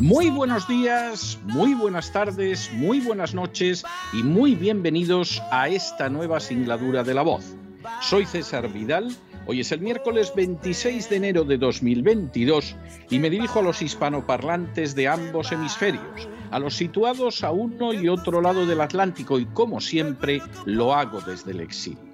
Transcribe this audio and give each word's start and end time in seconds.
Muy 0.00 0.30
buenos 0.30 0.66
días, 0.66 1.38
muy 1.44 1.74
buenas 1.74 2.10
tardes, 2.10 2.70
muy 2.72 3.00
buenas 3.00 3.34
noches 3.34 3.84
y 4.14 4.22
muy 4.22 4.54
bienvenidos 4.54 5.42
a 5.52 5.68
esta 5.68 6.08
nueva 6.08 6.40
singladura 6.40 7.04
de 7.04 7.12
la 7.12 7.20
voz. 7.20 7.54
Soy 8.00 8.24
César 8.24 8.72
Vidal, 8.72 9.14
hoy 9.44 9.60
es 9.60 9.72
el 9.72 9.80
miércoles 9.80 10.32
26 10.34 11.10
de 11.10 11.16
enero 11.16 11.44
de 11.44 11.58
2022 11.58 12.76
y 13.10 13.18
me 13.18 13.28
dirijo 13.28 13.58
a 13.58 13.62
los 13.62 13.82
hispanoparlantes 13.82 14.94
de 14.94 15.06
ambos 15.06 15.52
hemisferios, 15.52 16.30
a 16.50 16.58
los 16.58 16.76
situados 16.76 17.44
a 17.44 17.50
uno 17.50 17.92
y 17.92 18.08
otro 18.08 18.40
lado 18.40 18.64
del 18.64 18.80
Atlántico 18.80 19.38
y 19.38 19.44
como 19.44 19.82
siempre 19.82 20.40
lo 20.64 20.94
hago 20.94 21.20
desde 21.20 21.50
el 21.50 21.60
exilio. 21.60 22.09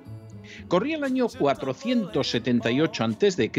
Corría 0.68 0.96
el 0.96 1.04
año 1.04 1.28
478 1.28 3.04
a.C., 3.04 3.52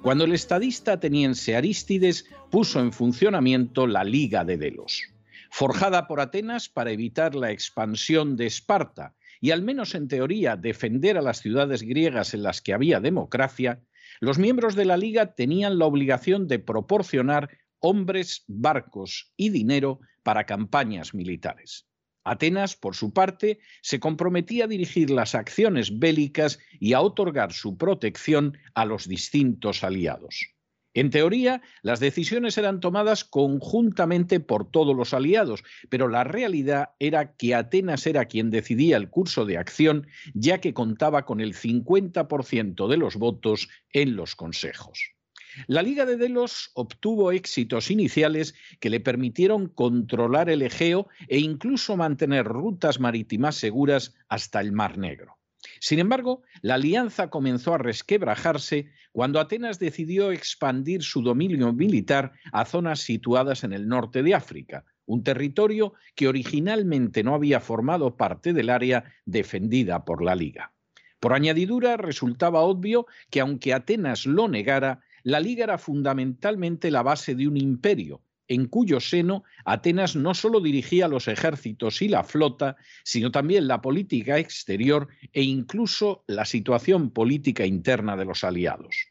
cuando 0.00 0.24
el 0.24 0.32
estadista 0.32 0.92
ateniense 0.92 1.56
Arístides 1.56 2.26
puso 2.50 2.78
en 2.78 2.92
funcionamiento 2.92 3.88
la 3.88 4.04
Liga 4.04 4.44
de 4.44 4.56
Delos. 4.56 5.02
Forjada 5.50 6.06
por 6.06 6.20
Atenas 6.20 6.68
para 6.68 6.92
evitar 6.92 7.34
la 7.34 7.50
expansión 7.50 8.36
de 8.36 8.46
Esparta 8.46 9.16
y 9.40 9.50
al 9.50 9.62
menos 9.62 9.96
en 9.96 10.06
teoría 10.06 10.56
defender 10.56 11.18
a 11.18 11.22
las 11.22 11.40
ciudades 11.40 11.82
griegas 11.82 12.32
en 12.32 12.44
las 12.44 12.62
que 12.62 12.74
había 12.74 13.00
democracia, 13.00 13.80
los 14.20 14.38
miembros 14.38 14.76
de 14.76 14.84
la 14.84 14.96
Liga 14.96 15.34
tenían 15.34 15.78
la 15.78 15.86
obligación 15.86 16.46
de 16.46 16.60
proporcionar 16.60 17.50
hombres, 17.80 18.44
barcos 18.46 19.32
y 19.36 19.48
dinero 19.48 19.98
para 20.22 20.46
campañas 20.46 21.12
militares. 21.12 21.89
Atenas, 22.30 22.76
por 22.76 22.94
su 22.94 23.12
parte, 23.12 23.58
se 23.82 23.98
comprometía 23.98 24.66
a 24.66 24.68
dirigir 24.68 25.10
las 25.10 25.34
acciones 25.34 25.98
bélicas 25.98 26.60
y 26.78 26.92
a 26.92 27.00
otorgar 27.00 27.52
su 27.52 27.76
protección 27.76 28.56
a 28.74 28.84
los 28.84 29.08
distintos 29.08 29.82
aliados. 29.82 30.54
En 30.94 31.10
teoría, 31.10 31.60
las 31.82 31.98
decisiones 31.98 32.56
eran 32.56 32.78
tomadas 32.78 33.24
conjuntamente 33.24 34.38
por 34.38 34.70
todos 34.70 34.94
los 34.94 35.12
aliados, 35.12 35.64
pero 35.88 36.06
la 36.06 36.22
realidad 36.22 36.90
era 37.00 37.34
que 37.34 37.56
Atenas 37.56 38.06
era 38.06 38.26
quien 38.26 38.50
decidía 38.50 38.96
el 38.96 39.10
curso 39.10 39.44
de 39.44 39.58
acción, 39.58 40.06
ya 40.32 40.60
que 40.60 40.72
contaba 40.72 41.24
con 41.24 41.40
el 41.40 41.54
50% 41.54 42.86
de 42.86 42.96
los 42.96 43.16
votos 43.16 43.68
en 43.92 44.14
los 44.14 44.36
consejos. 44.36 45.16
La 45.66 45.82
Liga 45.82 46.06
de 46.06 46.16
Delos 46.16 46.70
obtuvo 46.74 47.32
éxitos 47.32 47.90
iniciales 47.90 48.54
que 48.78 48.90
le 48.90 49.00
permitieron 49.00 49.68
controlar 49.68 50.50
el 50.50 50.62
Egeo 50.62 51.08
e 51.28 51.38
incluso 51.38 51.96
mantener 51.96 52.46
rutas 52.46 53.00
marítimas 53.00 53.56
seguras 53.56 54.14
hasta 54.28 54.60
el 54.60 54.72
Mar 54.72 54.98
Negro. 54.98 55.36
Sin 55.78 55.98
embargo, 55.98 56.42
la 56.62 56.74
alianza 56.74 57.30
comenzó 57.30 57.74
a 57.74 57.78
resquebrajarse 57.78 58.90
cuando 59.12 59.40
Atenas 59.40 59.78
decidió 59.78 60.32
expandir 60.32 61.02
su 61.02 61.22
dominio 61.22 61.72
militar 61.72 62.32
a 62.52 62.64
zonas 62.64 63.00
situadas 63.00 63.64
en 63.64 63.72
el 63.72 63.88
norte 63.88 64.22
de 64.22 64.34
África, 64.34 64.84
un 65.06 65.22
territorio 65.22 65.94
que 66.14 66.28
originalmente 66.28 67.22
no 67.22 67.34
había 67.34 67.60
formado 67.60 68.16
parte 68.16 68.52
del 68.52 68.70
área 68.70 69.04
defendida 69.24 70.04
por 70.04 70.22
la 70.22 70.34
Liga. 70.34 70.72
Por 71.18 71.34
añadidura, 71.34 71.96
resultaba 71.98 72.60
obvio 72.60 73.06
que 73.28 73.40
aunque 73.40 73.74
Atenas 73.74 74.24
lo 74.24 74.48
negara, 74.48 75.00
la 75.22 75.40
Liga 75.40 75.64
era 75.64 75.78
fundamentalmente 75.78 76.90
la 76.90 77.02
base 77.02 77.34
de 77.34 77.48
un 77.48 77.56
imperio, 77.56 78.22
en 78.50 78.66
cuyo 78.66 78.98
seno 79.00 79.44
Atenas 79.64 80.16
no 80.16 80.34
solo 80.34 80.60
dirigía 80.60 81.06
los 81.08 81.28
ejércitos 81.28 82.02
y 82.02 82.08
la 82.08 82.24
flota, 82.24 82.76
sino 83.04 83.30
también 83.30 83.68
la 83.68 83.80
política 83.80 84.38
exterior 84.38 85.08
e 85.32 85.42
incluso 85.42 86.24
la 86.26 86.44
situación 86.44 87.10
política 87.10 87.64
interna 87.64 88.16
de 88.16 88.24
los 88.24 88.42
aliados. 88.42 89.06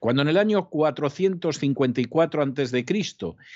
Cuando 0.00 0.22
en 0.22 0.28
el 0.28 0.38
año 0.38 0.68
454 0.70 2.42
a.C. 2.42 2.84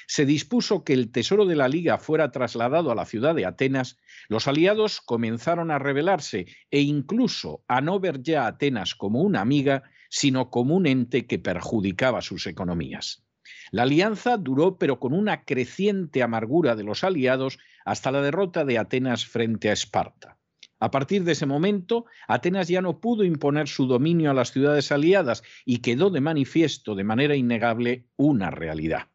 se 0.06 0.26
dispuso 0.26 0.84
que 0.84 0.92
el 0.92 1.10
tesoro 1.10 1.46
de 1.46 1.56
la 1.56 1.68
Liga 1.68 1.98
fuera 1.98 2.30
trasladado 2.30 2.92
a 2.92 2.94
la 2.94 3.06
ciudad 3.06 3.34
de 3.34 3.46
Atenas, 3.46 3.98
los 4.28 4.46
aliados 4.46 5.00
comenzaron 5.00 5.70
a 5.70 5.78
rebelarse 5.78 6.46
e 6.70 6.80
incluso 6.80 7.64
a 7.66 7.80
no 7.80 7.98
ver 7.98 8.22
ya 8.22 8.44
a 8.44 8.48
Atenas 8.48 8.94
como 8.94 9.22
una 9.22 9.40
amiga, 9.40 9.84
sino 10.14 10.48
como 10.48 10.76
un 10.76 10.86
ente 10.86 11.26
que 11.26 11.40
perjudicaba 11.40 12.22
sus 12.22 12.46
economías. 12.46 13.24
La 13.72 13.82
alianza 13.82 14.36
duró, 14.36 14.78
pero 14.78 15.00
con 15.00 15.12
una 15.12 15.44
creciente 15.44 16.22
amargura 16.22 16.76
de 16.76 16.84
los 16.84 17.02
aliados, 17.02 17.58
hasta 17.84 18.12
la 18.12 18.22
derrota 18.22 18.64
de 18.64 18.78
Atenas 18.78 19.26
frente 19.26 19.70
a 19.70 19.72
Esparta. 19.72 20.38
A 20.78 20.92
partir 20.92 21.24
de 21.24 21.32
ese 21.32 21.46
momento, 21.46 22.04
Atenas 22.28 22.68
ya 22.68 22.80
no 22.80 23.00
pudo 23.00 23.24
imponer 23.24 23.66
su 23.66 23.88
dominio 23.88 24.30
a 24.30 24.34
las 24.34 24.52
ciudades 24.52 24.92
aliadas 24.92 25.42
y 25.64 25.78
quedó 25.78 26.10
de 26.10 26.20
manifiesto 26.20 26.94
de 26.94 27.02
manera 27.02 27.34
innegable 27.34 28.06
una 28.16 28.52
realidad. 28.52 29.08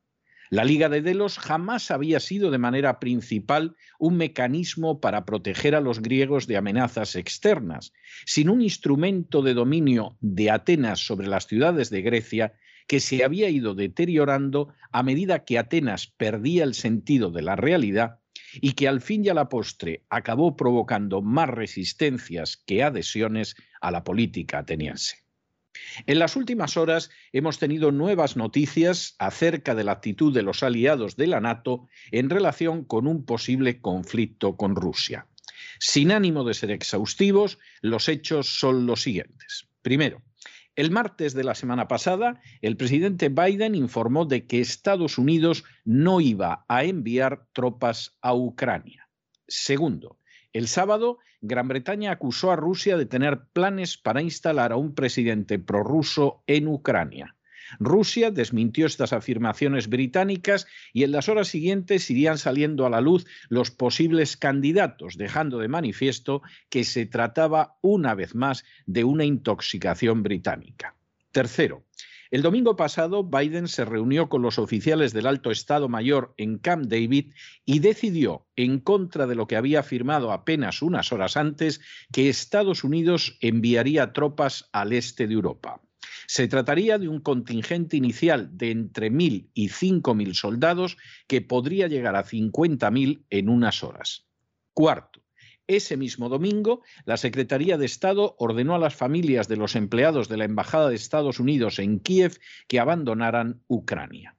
La 0.52 0.64
Liga 0.64 0.90
de 0.90 1.04
Delos 1.04 1.38
jamás 1.38 1.92
había 1.92 2.20
sido 2.20 2.50
de 2.50 2.58
manera 2.58 3.00
principal 3.00 3.76
un 4.00 4.18
mecanismo 4.18 5.00
para 5.00 5.24
proteger 5.24 5.76
a 5.76 5.82
los 5.82 6.02
griegos 6.02 6.48
de 6.48 6.58
amenazas 6.58 7.16
externas, 7.16 7.94
sino 8.26 8.54
un 8.54 8.62
instrumento 8.64 9.44
de 9.44 9.54
dominio 9.54 10.18
de 10.22 10.50
Atenas 10.50 11.06
sobre 11.06 11.28
las 11.28 11.46
ciudades 11.46 11.92
de 11.92 12.02
Grecia 12.02 12.54
que 12.88 13.00
se 13.00 13.24
había 13.24 13.50
ido 13.52 13.76
deteriorando 13.76 14.74
a 14.92 15.04
medida 15.04 15.46
que 15.46 15.60
Atenas 15.60 16.08
perdía 16.08 16.64
el 16.64 16.74
sentido 16.74 17.30
de 17.30 17.44
la 17.44 17.56
realidad 17.56 18.20
y 18.54 18.72
que 18.72 18.88
al 18.88 19.02
fin 19.02 19.24
y 19.24 19.30
a 19.30 19.36
la 19.36 19.50
postre 19.50 20.04
acabó 20.10 20.56
provocando 20.56 21.22
más 21.22 21.50
resistencias 21.50 22.58
que 22.58 22.82
adhesiones 22.82 23.56
a 23.82 23.92
la 23.92 24.04
política 24.04 24.58
ateniense. 24.58 25.29
En 26.06 26.20
las 26.20 26.36
últimas 26.36 26.78
horas 26.78 27.10
hemos 27.32 27.60
tenido 27.60 27.92
nuevas 27.92 28.38
noticias 28.38 29.16
acerca 29.20 29.76
de 29.76 29.84
la 29.84 29.94
actitud 29.94 30.34
de 30.34 30.44
los 30.44 30.64
aliados 30.64 31.16
de 31.16 31.28
la 31.28 31.42
NATO 31.42 31.88
en 32.12 32.30
relación 32.30 32.84
con 32.84 33.08
un 33.08 33.26
posible 33.26 33.82
conflicto 33.82 34.56
con 34.56 34.76
Rusia. 34.76 35.28
Sin 35.80 36.12
ánimo 36.12 36.44
de 36.44 36.54
ser 36.54 36.72
exhaustivos, 36.72 37.60
los 37.82 38.10
hechos 38.10 38.60
son 38.60 38.86
los 38.86 39.02
siguientes. 39.02 39.68
Primero, 39.82 40.22
el 40.76 40.92
martes 40.92 41.34
de 41.34 41.44
la 41.44 41.56
semana 41.56 41.88
pasada, 41.88 42.42
el 42.62 42.78
presidente 42.78 43.30
Biden 43.30 43.76
informó 43.76 44.26
de 44.26 44.48
que 44.48 44.62
Estados 44.62 45.18
Unidos 45.18 45.64
no 45.84 46.22
iba 46.22 46.66
a 46.68 46.84
enviar 46.84 47.48
tropas 47.54 48.18
a 48.22 48.34
Ucrania. 48.34 49.10
Segundo, 49.48 50.19
el 50.54 50.68
sábado, 50.68 51.20
Gran 51.42 51.68
Bretaña 51.68 52.12
acusó 52.12 52.52
a 52.52 52.56
Rusia 52.56 52.98
de 52.98 53.06
tener 53.06 53.46
planes 53.54 53.98
para 53.98 54.22
instalar 54.22 54.72
a 54.72 54.78
un 54.78 54.96
presidente 54.96 55.60
prorruso 55.60 56.44
en 56.48 56.68
Ucrania. 56.68 57.36
Rusia 57.78 58.32
desmintió 58.32 58.88
estas 58.88 59.14
afirmaciones 59.14 59.90
británicas 59.90 60.66
y 60.92 61.04
en 61.04 61.12
las 61.12 61.30
horas 61.30 61.50
siguientes 61.50 62.10
irían 62.10 62.40
saliendo 62.40 62.86
a 62.86 62.90
la 62.90 63.02
luz 63.02 63.28
los 63.50 63.70
posibles 63.70 64.38
candidatos, 64.38 65.18
dejando 65.18 65.60
de 65.60 65.68
manifiesto 65.68 66.42
que 66.70 66.84
se 66.84 67.06
trataba 67.06 67.78
una 67.82 68.16
vez 68.16 68.34
más 68.34 68.64
de 68.88 69.04
una 69.04 69.26
intoxicación 69.26 70.24
británica. 70.24 70.96
Tercero, 71.32 71.86
el 72.32 72.44
domingo 72.44 72.76
pasado, 72.76 73.24
Biden 73.24 73.68
se 73.68 73.86
reunió 73.86 74.30
con 74.30 74.44
los 74.44 74.60
oficiales 74.60 75.14
del 75.14 75.26
Alto 75.26 75.50
Estado 75.50 75.90
Mayor 75.90 76.34
en 76.38 76.60
Camp 76.60 76.86
David 76.86 77.34
y 77.66 77.80
decidió, 77.80 78.46
en 78.56 78.80
contra 78.80 79.26
de 79.26 79.34
lo 79.34 79.48
que 79.48 79.56
había 79.56 79.80
afirmado 79.80 80.32
apenas 80.32 80.84
unas 80.84 81.12
horas 81.12 81.38
antes, 81.38 81.82
que 82.14 82.30
Estados 82.30 82.84
Unidos 82.84 83.38
enviaría 83.42 84.14
tropas 84.14 84.70
al 84.74 84.94
este 84.94 85.26
de 85.26 85.34
Europa. 85.34 85.82
Se 86.28 86.48
trataría 86.48 87.00
de 87.00 87.08
un 87.08 87.22
contingente 87.22 87.98
inicial 87.98 88.56
de 88.56 88.70
entre 88.70 89.12
1.000 89.12 89.50
y 89.56 89.70
5.000 89.70 90.34
soldados 90.36 90.98
que 91.28 91.42
podría 91.42 91.88
llegar 91.88 92.16
a 92.16 92.24
50.000 92.24 93.26
en 93.32 93.50
unas 93.50 93.84
horas. 93.84 94.28
Cuarto, 94.76 95.19
Ese 95.70 95.98
mismo 95.98 96.30
domingo, 96.30 96.82
la 97.06 97.16
Secretaría 97.16 97.78
de 97.78 97.86
Estado 97.86 98.36
ordenó 98.40 98.74
a 98.74 98.80
las 98.80 98.96
familias 98.96 99.48
de 99.48 99.56
los 99.56 99.76
empleados 99.76 100.28
de 100.28 100.36
la 100.36 100.46
Embajada 100.46 100.90
de 100.90 100.96
Estados 100.96 101.40
Unidos 101.40 101.78
en 101.78 102.00
Kiev 102.00 102.40
que 102.68 102.80
abandonaran 102.80 103.62
Ucrania. 103.68 104.36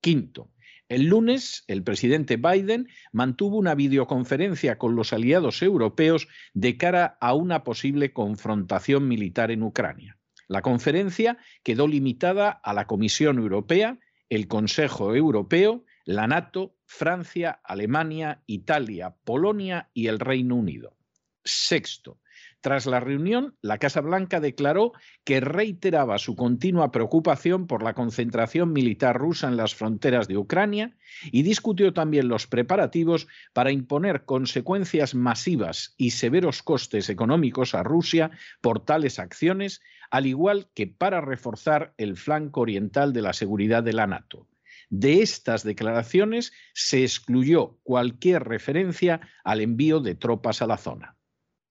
Quinto, 0.00 0.52
el 0.88 1.06
lunes, 1.06 1.64
el 1.66 1.82
presidente 1.82 2.36
Biden 2.36 2.86
mantuvo 3.10 3.56
una 3.56 3.74
videoconferencia 3.74 4.78
con 4.78 4.94
los 4.94 5.12
aliados 5.12 5.60
europeos 5.60 6.28
de 6.54 6.76
cara 6.76 7.18
a 7.20 7.34
una 7.34 7.64
posible 7.64 8.12
confrontación 8.12 9.08
militar 9.08 9.50
en 9.50 9.64
Ucrania. 9.64 10.18
La 10.46 10.62
conferencia 10.62 11.36
quedó 11.64 11.88
limitada 11.88 12.48
a 12.48 12.74
la 12.74 12.86
Comisión 12.86 13.38
Europea, 13.38 13.98
el 14.28 14.46
Consejo 14.46 15.16
Europeo, 15.16 15.84
la 16.04 16.26
NATO, 16.26 16.76
Francia, 16.84 17.60
Alemania, 17.64 18.42
Italia, 18.46 19.14
Polonia 19.24 19.90
y 19.94 20.06
el 20.08 20.18
Reino 20.18 20.56
Unido. 20.56 20.96
Sexto, 21.44 22.18
tras 22.60 22.84
la 22.84 23.00
reunión, 23.00 23.56
la 23.62 23.78
Casa 23.78 24.02
Blanca 24.02 24.38
declaró 24.38 24.92
que 25.24 25.40
reiteraba 25.40 26.18
su 26.18 26.36
continua 26.36 26.92
preocupación 26.92 27.66
por 27.66 27.82
la 27.82 27.94
concentración 27.94 28.74
militar 28.74 29.16
rusa 29.16 29.48
en 29.48 29.56
las 29.56 29.74
fronteras 29.74 30.28
de 30.28 30.36
Ucrania 30.36 30.94
y 31.32 31.42
discutió 31.42 31.94
también 31.94 32.28
los 32.28 32.46
preparativos 32.46 33.28
para 33.54 33.72
imponer 33.72 34.26
consecuencias 34.26 35.14
masivas 35.14 35.94
y 35.96 36.10
severos 36.10 36.62
costes 36.62 37.08
económicos 37.08 37.74
a 37.74 37.82
Rusia 37.82 38.30
por 38.60 38.84
tales 38.84 39.18
acciones, 39.18 39.80
al 40.10 40.26
igual 40.26 40.68
que 40.74 40.86
para 40.86 41.22
reforzar 41.22 41.94
el 41.96 42.18
flanco 42.18 42.60
oriental 42.60 43.14
de 43.14 43.22
la 43.22 43.32
seguridad 43.32 43.82
de 43.82 43.94
la 43.94 44.06
NATO. 44.06 44.49
De 44.90 45.22
estas 45.22 45.62
declaraciones 45.62 46.52
se 46.74 47.04
excluyó 47.04 47.78
cualquier 47.84 48.42
referencia 48.42 49.20
al 49.44 49.60
envío 49.60 50.00
de 50.00 50.16
tropas 50.16 50.62
a 50.62 50.66
la 50.66 50.76
zona. 50.76 51.16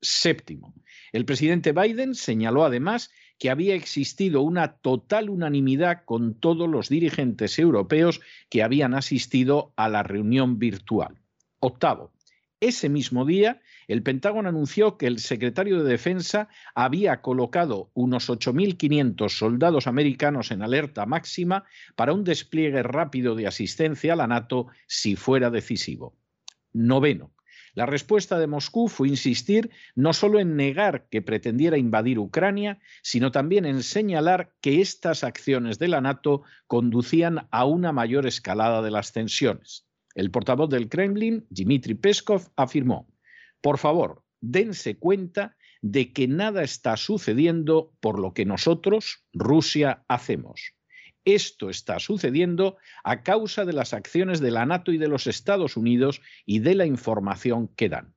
Séptimo, 0.01 0.73
el 1.11 1.25
presidente 1.25 1.73
Biden 1.73 2.15
señaló 2.15 2.63
además 2.63 3.11
que 3.37 3.49
había 3.49 3.75
existido 3.75 4.41
una 4.41 4.77
total 4.77 5.29
unanimidad 5.29 6.03
con 6.05 6.39
todos 6.39 6.69
los 6.69 6.87
dirigentes 6.87 7.59
europeos 7.59 8.21
que 8.49 8.63
habían 8.63 8.93
asistido 8.93 9.73
a 9.75 9.89
la 9.89 10.01
reunión 10.01 10.57
virtual. 10.57 11.19
Octavo, 11.59 12.13
ese 12.61 12.89
mismo 12.89 13.25
día, 13.25 13.61
el 13.87 14.03
Pentágono 14.03 14.49
anunció 14.49 14.97
que 14.97 15.07
el 15.07 15.19
secretario 15.19 15.81
de 15.81 15.89
Defensa 15.89 16.49
había 16.75 17.21
colocado 17.21 17.89
unos 17.93 18.29
8.500 18.29 19.29
soldados 19.29 19.87
americanos 19.87 20.51
en 20.51 20.61
alerta 20.61 21.05
máxima 21.05 21.63
para 21.95 22.13
un 22.13 22.23
despliegue 22.23 22.83
rápido 22.83 23.35
de 23.35 23.47
asistencia 23.47 24.13
a 24.13 24.15
la 24.17 24.27
NATO 24.27 24.67
si 24.87 25.15
fuera 25.15 25.49
decisivo. 25.49 26.15
Noveno, 26.73 27.33
la 27.73 27.85
respuesta 27.85 28.37
de 28.37 28.47
Moscú 28.47 28.89
fue 28.89 29.07
insistir 29.07 29.71
no 29.95 30.13
solo 30.13 30.39
en 30.39 30.55
negar 30.55 31.07
que 31.09 31.21
pretendiera 31.21 31.77
invadir 31.77 32.19
Ucrania, 32.19 32.79
sino 33.01 33.31
también 33.31 33.65
en 33.65 33.83
señalar 33.83 34.53
que 34.61 34.81
estas 34.81 35.23
acciones 35.23 35.79
de 35.79 35.87
la 35.87 36.01
NATO 36.01 36.43
conducían 36.67 37.47
a 37.51 37.65
una 37.65 37.91
mayor 37.91 38.27
escalada 38.27 38.81
de 38.81 38.91
las 38.91 39.13
tensiones. 39.13 39.88
El 40.15 40.31
portavoz 40.31 40.69
del 40.69 40.89
Kremlin, 40.89 41.45
Dmitry 41.49 41.95
Peskov, 41.95 42.49
afirmó, 42.55 43.07
por 43.61 43.77
favor, 43.77 44.23
dense 44.41 44.97
cuenta 44.97 45.57
de 45.81 46.11
que 46.11 46.27
nada 46.27 46.63
está 46.63 46.97
sucediendo 46.97 47.93
por 47.99 48.19
lo 48.19 48.33
que 48.33 48.45
nosotros, 48.45 49.25
Rusia, 49.33 50.03
hacemos. 50.07 50.73
Esto 51.25 51.69
está 51.69 51.99
sucediendo 51.99 52.77
a 53.03 53.23
causa 53.23 53.65
de 53.65 53.73
las 53.73 53.93
acciones 53.93 54.39
de 54.39 54.51
la 54.51 54.65
NATO 54.65 54.91
y 54.91 54.97
de 54.97 55.07
los 55.07 55.27
Estados 55.27 55.77
Unidos 55.77 56.21
y 56.45 56.59
de 56.59 56.75
la 56.75 56.85
información 56.85 57.67
que 57.67 57.89
dan. 57.89 58.15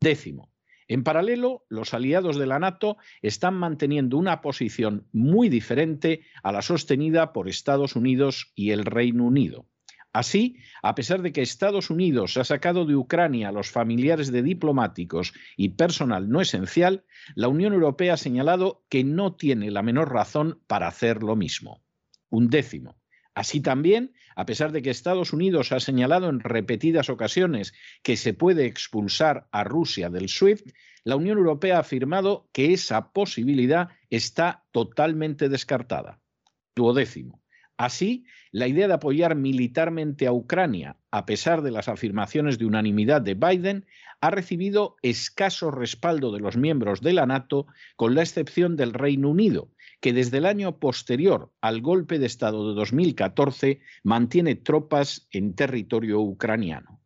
Décimo. 0.00 0.50
En 0.88 1.04
paralelo, 1.04 1.64
los 1.68 1.94
aliados 1.94 2.36
de 2.36 2.46
la 2.46 2.58
NATO 2.58 2.96
están 3.22 3.54
manteniendo 3.54 4.16
una 4.18 4.40
posición 4.40 5.08
muy 5.12 5.48
diferente 5.48 6.24
a 6.42 6.52
la 6.52 6.62
sostenida 6.62 7.32
por 7.32 7.48
Estados 7.48 7.96
Unidos 7.96 8.52
y 8.54 8.70
el 8.70 8.84
Reino 8.84 9.24
Unido. 9.24 9.66
Así, 10.12 10.56
a 10.82 10.94
pesar 10.94 11.22
de 11.22 11.32
que 11.32 11.40
Estados 11.40 11.88
Unidos 11.88 12.36
ha 12.36 12.44
sacado 12.44 12.84
de 12.84 12.96
Ucrania 12.96 13.48
a 13.48 13.52
los 13.52 13.70
familiares 13.70 14.30
de 14.30 14.42
diplomáticos 14.42 15.32
y 15.56 15.70
personal 15.70 16.28
no 16.28 16.40
esencial, 16.40 17.04
la 17.34 17.48
Unión 17.48 17.72
Europea 17.72 18.14
ha 18.14 18.18
señalado 18.18 18.84
que 18.90 19.04
no 19.04 19.34
tiene 19.36 19.70
la 19.70 19.82
menor 19.82 20.12
razón 20.12 20.60
para 20.66 20.88
hacer 20.88 21.22
lo 21.22 21.36
mismo 21.36 21.82
un 22.32 22.48
décimo. 22.48 22.96
Así 23.34 23.60
también, 23.60 24.14
a 24.34 24.44
pesar 24.44 24.72
de 24.72 24.82
que 24.82 24.90
Estados 24.90 25.32
Unidos 25.32 25.70
ha 25.72 25.80
señalado 25.80 26.28
en 26.28 26.40
repetidas 26.40 27.08
ocasiones 27.08 27.72
que 28.02 28.16
se 28.16 28.34
puede 28.34 28.66
expulsar 28.66 29.48
a 29.52 29.64
Rusia 29.64 30.10
del 30.10 30.28
SWIFT, 30.28 30.72
la 31.04 31.16
Unión 31.16 31.38
Europea 31.38 31.76
ha 31.76 31.80
afirmado 31.80 32.48
que 32.52 32.72
esa 32.72 33.12
posibilidad 33.12 33.90
está 34.10 34.64
totalmente 34.72 35.48
descartada. 35.48 36.20
Duodécimo. 36.74 37.41
Así, 37.82 38.26
la 38.52 38.68
idea 38.68 38.86
de 38.86 38.94
apoyar 38.94 39.34
militarmente 39.34 40.28
a 40.28 40.32
Ucrania, 40.32 40.98
a 41.10 41.26
pesar 41.26 41.62
de 41.62 41.72
las 41.72 41.88
afirmaciones 41.88 42.56
de 42.56 42.64
unanimidad 42.64 43.22
de 43.22 43.34
Biden, 43.34 43.86
ha 44.20 44.30
recibido 44.30 44.94
escaso 45.02 45.72
respaldo 45.72 46.30
de 46.30 46.38
los 46.38 46.56
miembros 46.56 47.00
de 47.00 47.12
la 47.12 47.26
NATO, 47.26 47.66
con 47.96 48.14
la 48.14 48.22
excepción 48.22 48.76
del 48.76 48.92
Reino 48.92 49.30
Unido, 49.30 49.72
que 50.00 50.12
desde 50.12 50.38
el 50.38 50.46
año 50.46 50.78
posterior 50.78 51.50
al 51.60 51.80
golpe 51.80 52.20
de 52.20 52.26
Estado 52.26 52.68
de 52.68 52.76
2014 52.76 53.80
mantiene 54.04 54.54
tropas 54.54 55.26
en 55.32 55.56
territorio 55.56 56.20
ucraniano. 56.20 57.00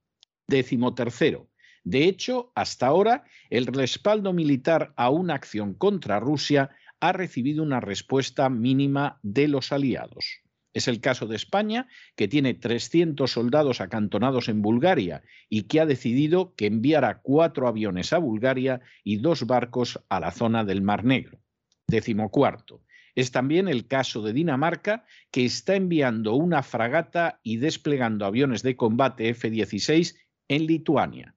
Décimo 0.47 0.95
tercero. 0.95 1.49
De 1.85 2.05
hecho, 2.05 2.53
hasta 2.55 2.89
ahora, 2.89 3.25
el 3.49 3.65
respaldo 3.65 4.35
militar 4.35 4.93
a 4.97 5.09
una 5.09 5.37
acción 5.37 5.73
contra 5.73 6.21
Rusia 6.21 6.69
ha 7.01 7.13
recibido 7.13 7.63
una 7.63 7.81
respuesta 7.81 8.51
mínima 8.51 9.19
de 9.23 9.49
los 9.49 9.73
aliados. 9.73 10.43
Es 10.77 10.89
el 10.89 11.01
caso 11.01 11.27
de 11.27 11.37
España, 11.37 11.89
que 12.17 12.29
tiene 12.29 12.53
300 12.53 13.33
soldados 13.33 13.81
acantonados 13.81 14.51
en 14.51 14.61
Bulgaria 14.61 15.23
y 15.49 15.63
que 15.63 15.81
ha 15.81 15.87
decidido 15.87 16.55
que 16.55 16.67
enviará 16.67 17.23
cuatro 17.23 17.67
aviones 17.67 18.13
a 18.13 18.19
Bulgaria 18.19 18.83
y 19.03 19.17
dos 19.17 19.47
barcos 19.47 20.05
a 20.11 20.21
la 20.21 20.33
zona 20.33 20.65
del 20.65 20.83
Mar 20.83 21.03
Negro. 21.03 21.41
Décimo 21.89 22.31
cuarto. 22.31 22.83
Es 23.15 23.31
también 23.31 23.69
el 23.69 23.87
caso 23.87 24.21
de 24.21 24.35
Dinamarca, 24.35 25.07
que 25.31 25.47
está 25.47 25.77
enviando 25.77 26.35
una 26.35 26.63
fragata 26.63 27.41
y 27.43 27.57
desplegando 27.57 28.27
aviones 28.27 28.63
de 28.63 28.77
combate 28.77 29.31
F-16 29.31 30.15
en 30.49 30.67
Lituania. 30.67 31.35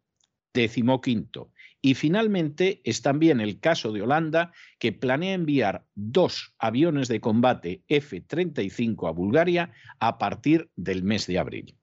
Décimo 0.54 1.00
quinto. 1.00 1.54
Y 1.82 1.94
finalmente 1.94 2.82
es 2.84 3.02
también 3.02 3.40
el 3.40 3.60
caso 3.60 3.92
de 3.92 4.02
Holanda, 4.02 4.52
que 4.80 4.92
planea 4.92 5.34
enviar 5.34 5.86
dos 5.96 6.54
aviones 6.60 7.08
de 7.08 7.22
combate 7.22 7.84
F-35 7.88 9.08
a 9.08 9.12
Bulgaria 9.12 9.72
a 10.00 10.18
partir 10.18 10.70
del 10.76 11.04
mes 11.04 11.26
de 11.26 11.40
abril. 11.40 11.76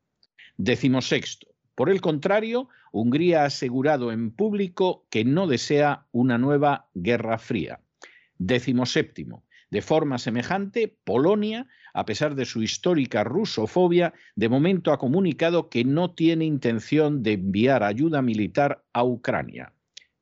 Décimo 0.58 1.00
sexto. 1.00 1.48
Por 1.74 1.90
el 1.90 2.00
contrario, 2.00 2.68
Hungría 2.92 3.42
ha 3.42 3.46
asegurado 3.46 4.12
en 4.12 4.30
público 4.30 5.06
que 5.10 5.24
no 5.24 5.46
desea 5.46 6.06
una 6.12 6.38
nueva 6.38 6.88
guerra 6.94 7.38
fría. 7.38 7.80
Décimo 8.38 8.86
séptimo. 8.86 9.44
De 9.70 9.82
forma 9.82 10.18
semejante, 10.18 10.96
Polonia, 11.04 11.66
a 11.92 12.04
pesar 12.04 12.34
de 12.34 12.44
su 12.44 12.62
histórica 12.62 13.24
rusofobia, 13.24 14.14
de 14.36 14.48
momento 14.48 14.92
ha 14.92 14.98
comunicado 14.98 15.68
que 15.68 15.84
no 15.84 16.14
tiene 16.14 16.44
intención 16.44 17.22
de 17.22 17.32
enviar 17.32 17.82
ayuda 17.82 18.22
militar 18.22 18.84
a 18.92 19.04
Ucrania. 19.04 19.72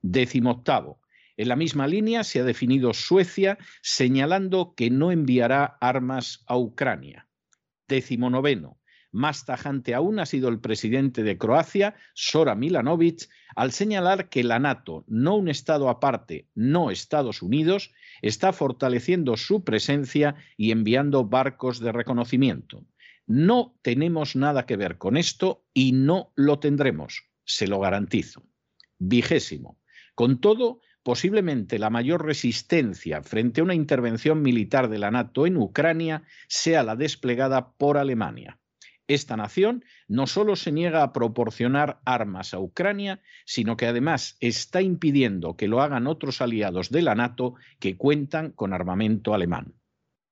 Décimo 0.06 0.50
octavo. 0.50 1.00
En 1.38 1.49
la 1.49 1.56
misma 1.56 1.87
línea 1.87 2.25
se 2.25 2.38
ha 2.38 2.44
definido 2.44 2.92
Suecia, 2.92 3.56
señalando 3.80 4.75
que 4.76 4.90
no 4.90 5.11
enviará 5.11 5.78
armas 5.80 6.44
a 6.46 6.58
Ucrania. 6.58 7.26
Décimo 7.88 8.28
noveno. 8.28 8.78
Más 9.12 9.46
tajante 9.46 9.94
aún 9.94 10.18
ha 10.18 10.26
sido 10.26 10.50
el 10.50 10.61
presidente 10.61 11.23
de 11.23 11.38
Croacia, 11.38 11.94
Sora 12.12 12.54
Milanovic, 12.54 13.30
al 13.56 13.73
señalar 13.73 14.28
que 14.28 14.44
la 14.44 14.58
NATO, 14.58 15.06
no 15.08 15.37
un 15.37 15.49
Estado 15.49 15.88
aparte, 15.88 16.50
no 16.54 16.90
Estados 16.90 17.40
Unidos, 17.40 17.90
está 18.20 18.52
fortaleciendo 18.52 19.38
su 19.38 19.64
presencia 19.64 20.34
y 20.58 20.70
enviando 20.70 21.25
barcos 21.25 21.80
de 21.80 21.92
reconocimiento. 21.92 22.84
No 23.26 23.78
tenemos 23.80 24.37
nada 24.37 24.66
que 24.66 24.76
ver 24.76 24.99
con 24.99 25.16
esto 25.16 25.64
y 25.73 25.92
no 25.92 26.30
lo 26.37 26.58
tendremos, 26.58 27.23
se 27.46 27.66
lo 27.68 27.80
garantizo. 27.80 28.42
Vigésimo. 28.99 29.78
Con 30.14 30.40
todo, 30.40 30.80
posiblemente 31.02 31.78
la 31.78 31.90
mayor 31.90 32.25
resistencia 32.25 33.23
frente 33.23 33.61
a 33.61 33.64
una 33.64 33.75
intervención 33.75 34.42
militar 34.42 34.88
de 34.88 34.99
la 34.99 35.11
NATO 35.11 35.47
en 35.47 35.56
Ucrania 35.56 36.23
sea 36.49 36.83
la 36.83 36.97
desplegada 36.97 37.73
por 37.73 37.99
Alemania. 37.99 38.59
Esta 39.06 39.37
nación 39.37 39.85
no 40.09 40.26
solo 40.26 40.56
se 40.56 40.73
niega 40.73 41.02
a 41.02 41.12
proporcionar 41.12 42.00
armas 42.06 42.54
a 42.54 42.59
Ucrania, 42.59 43.21
sino 43.44 43.76
que 43.76 43.87
además 43.87 44.38
está 44.40 44.80
impidiendo 44.80 45.56
que 45.56 45.68
lo 45.68 45.83
hagan 45.83 46.06
otros 46.06 46.40
aliados 46.40 46.90
de 46.90 47.02
la 47.02 47.14
NATO 47.14 47.54
que 47.80 47.99
cuentan 47.99 48.50
con 48.52 48.73
armamento 48.73 49.35
alemán. 49.35 49.75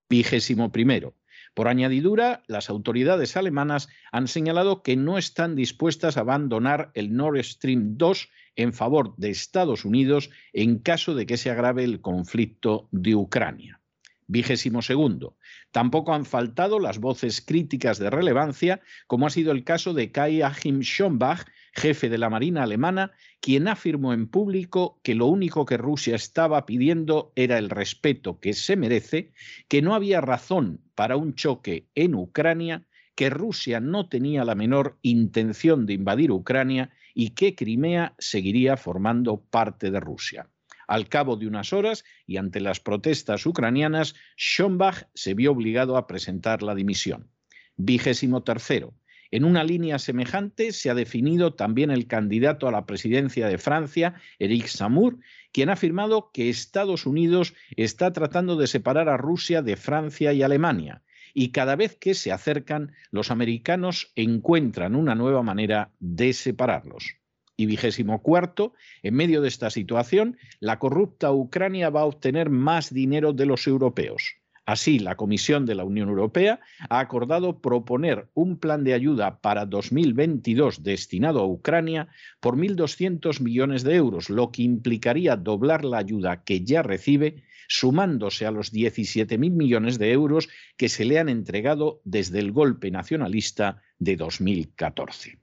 Vigésimo 0.09 0.73
primero. 0.73 1.15
Por 1.55 1.69
añadidura, 1.69 2.43
las 2.47 2.71
autoridades 2.71 3.37
alemanas 3.37 3.89
han 4.11 4.27
señalado 4.27 4.83
que 4.83 4.97
no 4.97 5.19
están 5.19 5.55
dispuestas 5.55 6.17
a 6.17 6.21
abandonar 6.21 6.91
el 6.95 7.15
Nord 7.15 7.43
Stream 7.43 7.99
2 7.99 8.29
en 8.57 8.73
favor 8.73 9.15
de 9.17 9.31
Estados 9.31 9.85
Unidos 9.85 10.31
en 10.53 10.79
caso 10.79 11.15
de 11.15 11.27
que 11.27 11.37
se 11.37 11.51
agrave 11.51 11.85
el 11.85 12.01
conflicto 12.01 12.89
de 12.91 13.15
Ucrania. 13.15 13.81
Vigésimo 14.27 14.81
segundo. 14.81 15.37
Tampoco 15.73 16.15
han 16.15 16.25
faltado 16.25 16.79
las 16.79 16.99
voces 16.99 17.43
críticas 17.43 17.99
de 17.99 18.09
relevancia, 18.09 18.81
como 19.07 19.27
ha 19.27 19.31
sido 19.31 19.53
el 19.53 19.65
caso 19.65 19.93
de 19.93 20.11
Kai 20.11 20.41
Achim 20.41 20.81
Schonbach, 20.81 21.45
jefe 21.73 22.09
de 22.09 22.19
la 22.19 22.31
Marina 22.31 22.63
alemana, 22.63 23.13
quien 23.41 23.67
afirmó 23.67 24.13
en 24.13 24.29
público 24.29 25.01
que 25.03 25.15
lo 25.15 25.27
único 25.27 25.65
que 25.65 25.77
Rusia 25.77 26.15
estaba 26.15 26.67
pidiendo 26.67 27.33
era 27.35 27.59
el 27.59 27.71
respeto 27.71 28.41
que 28.41 28.53
se 28.53 28.77
merece, 28.77 29.33
que 29.69 29.83
no 29.83 29.95
había 29.95 30.21
razón 30.21 30.81
para 30.95 31.17
un 31.17 31.35
choque 31.35 31.89
en 31.95 32.15
Ucrania, 32.15 32.87
que 33.15 33.31
Rusia 33.31 33.81
no 33.81 34.09
tenía 34.09 34.45
la 34.45 34.55
menor 34.55 34.99
intención 35.03 35.87
de 35.87 35.95
invadir 35.95 36.31
Ucrania 36.31 36.91
y 37.15 37.31
que 37.31 37.55
Crimea 37.55 38.15
seguiría 38.19 38.77
formando 38.77 39.41
parte 39.41 39.91
de 39.91 40.01
Rusia. 40.01 40.49
Al 40.89 41.09
cabo 41.09 41.37
de 41.37 41.47
unas 41.47 41.73
horas 41.73 42.05
y 42.27 42.37
ante 42.37 42.61
las 42.61 42.81
protestas 42.81 43.47
ucranianas, 43.47 44.15
Schonbach 44.37 45.09
se 45.15 45.35
vio 45.35 45.53
obligado 45.53 45.97
a 45.97 46.07
presentar 46.07 46.63
la 46.63 46.75
dimisión. 46.75 47.31
Vigésimo 47.77 48.43
tercero. 48.43 48.95
En 49.33 49.47
una 49.47 49.65
línea 49.65 49.99
semejante 49.99 50.73
se 50.73 50.91
ha 50.91 50.95
definido 50.95 51.55
también 51.55 51.91
el 51.91 52.07
candidato 52.07 52.69
a 52.69 52.71
la 52.71 52.85
presidencia 52.85 53.49
de 53.49 53.57
Francia, 53.57 54.15
Eric 54.39 54.67
Samur, 54.67 55.21
quien 55.53 55.71
ha 55.71 55.73
afirmado 55.73 56.31
que 56.35 56.51
Estados 56.51 57.07
Unidos 57.07 57.55
está 57.77 58.13
tratando 58.13 58.57
de 58.57 58.67
separar 58.67 59.09
a 59.09 59.17
Rusia 59.17 59.63
de 59.63 59.77
Francia 59.77 60.35
y 60.35 60.43
Alemania, 60.43 61.03
y 61.33 61.49
cada 61.49 61.77
vez 61.77 61.97
que 61.97 62.13
se 62.13 62.31
acercan, 62.31 62.93
los 63.11 63.31
americanos 63.31 64.13
encuentran 64.17 64.95
una 64.95 65.15
nueva 65.15 65.43
manera 65.43 65.93
de 65.99 66.35
separarlos. 66.35 67.17
Y 67.57 67.65
vigésimo 67.65 68.21
cuarto, 68.21 68.75
en 69.03 69.15
medio 69.15 69.41
de 69.41 69.49
esta 69.49 69.71
situación, 69.71 70.37
la 70.61 70.79
corrupta 70.79 71.33
Ucrania 71.33 71.89
va 71.89 72.03
a 72.03 72.07
obtener 72.07 72.51
más 72.51 72.93
dinero 72.93 73.33
de 73.33 73.47
los 73.47 73.67
europeos. 73.67 74.42
Así, 74.65 75.01
la 75.01 75.17
Comisión 75.17 75.67
de 75.67 75.75
la 75.75 75.85
Unión 75.85 76.09
Europea 76.09 76.61
ha 76.89 77.01
acordado 77.01 77.61
proponer 77.61 78.29
un 78.33 78.59
plan 78.59 78.85
de 78.85 78.95
ayuda 78.95 79.41
para 79.41 79.67
2022 79.67 80.85
destinado 80.85 81.41
a 81.41 81.47
Ucrania 81.47 82.09
por 82.39 82.57
1.200 82.57 83.41
millones 83.41 83.83
de 83.83 83.97
euros, 83.97 84.31
lo 84.31 84.53
que 84.53 84.63
implicaría 84.63 85.37
doblar 85.37 85.85
la 85.85 85.99
ayuda 85.99 86.45
que 86.45 86.65
ya 86.65 86.83
recibe, 86.83 87.43
sumándose 87.67 88.47
a 88.47 88.53
los 88.53 88.73
17.000 88.73 89.51
millones 89.51 89.99
de 89.99 90.13
euros 90.13 90.49
que 90.77 90.89
se 90.89 91.05
le 91.05 91.19
han 91.19 91.29
entregado 91.29 92.01
desde 92.05 92.39
el 92.39 92.53
golpe 92.53 92.93
nacionalista 92.93 93.83
de 93.99 94.17
2014. 94.17 95.42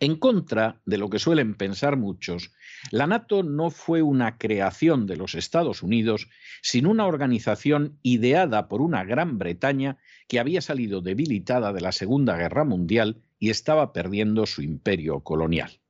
En 0.00 0.16
contra 0.16 0.80
de 0.84 0.98
lo 0.98 1.08
que 1.08 1.18
suelen 1.18 1.54
pensar 1.54 1.96
muchos, 1.96 2.52
la 2.90 3.06
NATO 3.06 3.42
no 3.42 3.70
fue 3.70 4.02
una 4.02 4.38
creación 4.38 5.06
de 5.06 5.16
los 5.16 5.34
Estados 5.34 5.82
Unidos, 5.82 6.28
sino 6.62 6.90
una 6.90 7.06
organización 7.06 7.98
ideada 8.02 8.68
por 8.68 8.82
una 8.82 9.04
Gran 9.04 9.38
Bretaña 9.38 9.98
que 10.26 10.40
había 10.40 10.60
salido 10.60 11.00
debilitada 11.00 11.72
de 11.72 11.80
la 11.80 11.92
Segunda 11.92 12.36
Guerra 12.36 12.64
Mundial 12.64 13.22
y 13.38 13.50
estaba 13.50 13.92
perdiendo 13.92 14.46
su 14.46 14.62
imperio 14.62 15.20
colonial. 15.20 15.80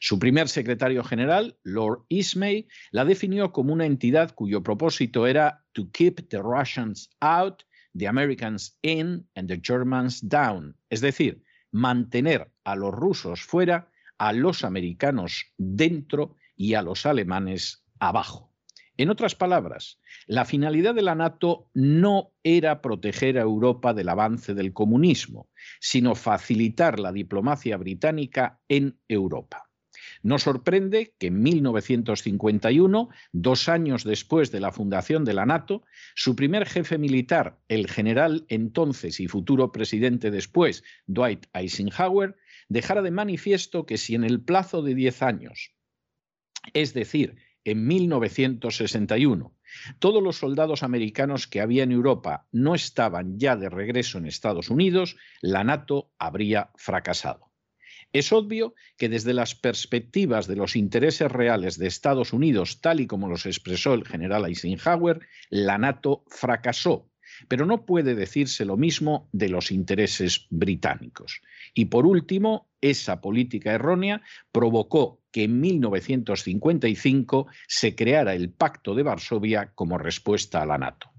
Su 0.00 0.18
primer 0.18 0.48
secretario 0.48 1.04
general, 1.04 1.56
Lord 1.62 2.04
Ismay, 2.08 2.66
la 2.90 3.04
definió 3.04 3.52
como 3.52 3.72
una 3.72 3.86
entidad 3.86 4.34
cuyo 4.34 4.60
propósito 4.62 5.28
era 5.28 5.64
to 5.72 5.88
keep 5.92 6.28
the 6.28 6.42
Russians 6.42 7.08
out, 7.20 7.62
the 7.96 8.08
Americans 8.08 8.76
in 8.82 9.24
and 9.36 9.48
the 9.48 9.60
Germans 9.62 10.20
down, 10.20 10.74
es 10.90 11.00
decir, 11.00 11.44
mantener 11.72 12.52
a 12.64 12.76
los 12.76 12.94
rusos 12.94 13.42
fuera, 13.42 13.90
a 14.18 14.32
los 14.32 14.62
americanos 14.62 15.52
dentro 15.58 16.36
y 16.54 16.74
a 16.74 16.82
los 16.82 17.06
alemanes 17.06 17.84
abajo. 17.98 18.52
En 18.98 19.08
otras 19.08 19.34
palabras, 19.34 19.98
la 20.26 20.44
finalidad 20.44 20.94
de 20.94 21.02
la 21.02 21.14
NATO 21.14 21.70
no 21.72 22.30
era 22.44 22.82
proteger 22.82 23.38
a 23.38 23.42
Europa 23.42 23.94
del 23.94 24.10
avance 24.10 24.54
del 24.54 24.72
comunismo, 24.72 25.48
sino 25.80 26.14
facilitar 26.14 27.00
la 27.00 27.10
diplomacia 27.10 27.78
británica 27.78 28.60
en 28.68 29.00
Europa. 29.08 29.71
No 30.22 30.38
sorprende 30.38 31.14
que 31.18 31.26
en 31.28 31.42
1951, 31.42 33.08
dos 33.32 33.68
años 33.68 34.04
después 34.04 34.52
de 34.52 34.60
la 34.60 34.70
fundación 34.70 35.24
de 35.24 35.34
la 35.34 35.46
NATO, 35.46 35.82
su 36.14 36.36
primer 36.36 36.66
jefe 36.66 36.96
militar, 36.96 37.58
el 37.68 37.88
general 37.88 38.46
entonces 38.48 39.18
y 39.18 39.26
futuro 39.26 39.72
presidente 39.72 40.30
después, 40.30 40.84
Dwight 41.06 41.46
Eisenhower, 41.52 42.36
dejara 42.68 43.02
de 43.02 43.10
manifiesto 43.10 43.84
que 43.84 43.98
si 43.98 44.14
en 44.14 44.24
el 44.24 44.40
plazo 44.40 44.82
de 44.82 44.94
diez 44.94 45.22
años, 45.22 45.74
es 46.72 46.94
decir, 46.94 47.36
en 47.64 47.86
1961, 47.86 49.56
todos 49.98 50.22
los 50.22 50.36
soldados 50.36 50.82
americanos 50.82 51.46
que 51.46 51.60
había 51.60 51.84
en 51.84 51.92
Europa 51.92 52.46
no 52.52 52.74
estaban 52.74 53.38
ya 53.38 53.56
de 53.56 53.68
regreso 53.68 54.18
en 54.18 54.26
Estados 54.26 54.70
Unidos, 54.70 55.16
la 55.40 55.64
NATO 55.64 56.12
habría 56.18 56.70
fracasado. 56.76 57.51
Es 58.12 58.30
obvio 58.32 58.74
que 58.98 59.08
desde 59.08 59.32
las 59.32 59.54
perspectivas 59.54 60.46
de 60.46 60.56
los 60.56 60.76
intereses 60.76 61.32
reales 61.32 61.78
de 61.78 61.86
Estados 61.86 62.32
Unidos, 62.32 62.80
tal 62.80 63.00
y 63.00 63.06
como 63.06 63.28
los 63.28 63.46
expresó 63.46 63.94
el 63.94 64.06
general 64.06 64.44
Eisenhower, 64.44 65.20
la 65.48 65.78
NATO 65.78 66.24
fracasó, 66.28 67.08
pero 67.48 67.64
no 67.64 67.86
puede 67.86 68.14
decirse 68.14 68.66
lo 68.66 68.76
mismo 68.76 69.28
de 69.32 69.48
los 69.48 69.70
intereses 69.70 70.46
británicos. 70.50 71.40
Y 71.74 71.86
por 71.86 72.04
último, 72.04 72.68
esa 72.82 73.20
política 73.20 73.72
errónea 73.72 74.20
provocó 74.50 75.22
que 75.30 75.44
en 75.44 75.60
1955 75.60 77.46
se 77.66 77.94
creara 77.94 78.34
el 78.34 78.50
Pacto 78.50 78.94
de 78.94 79.04
Varsovia 79.04 79.72
como 79.74 79.96
respuesta 79.96 80.60
a 80.60 80.66
la 80.66 80.76
NATO 80.76 81.11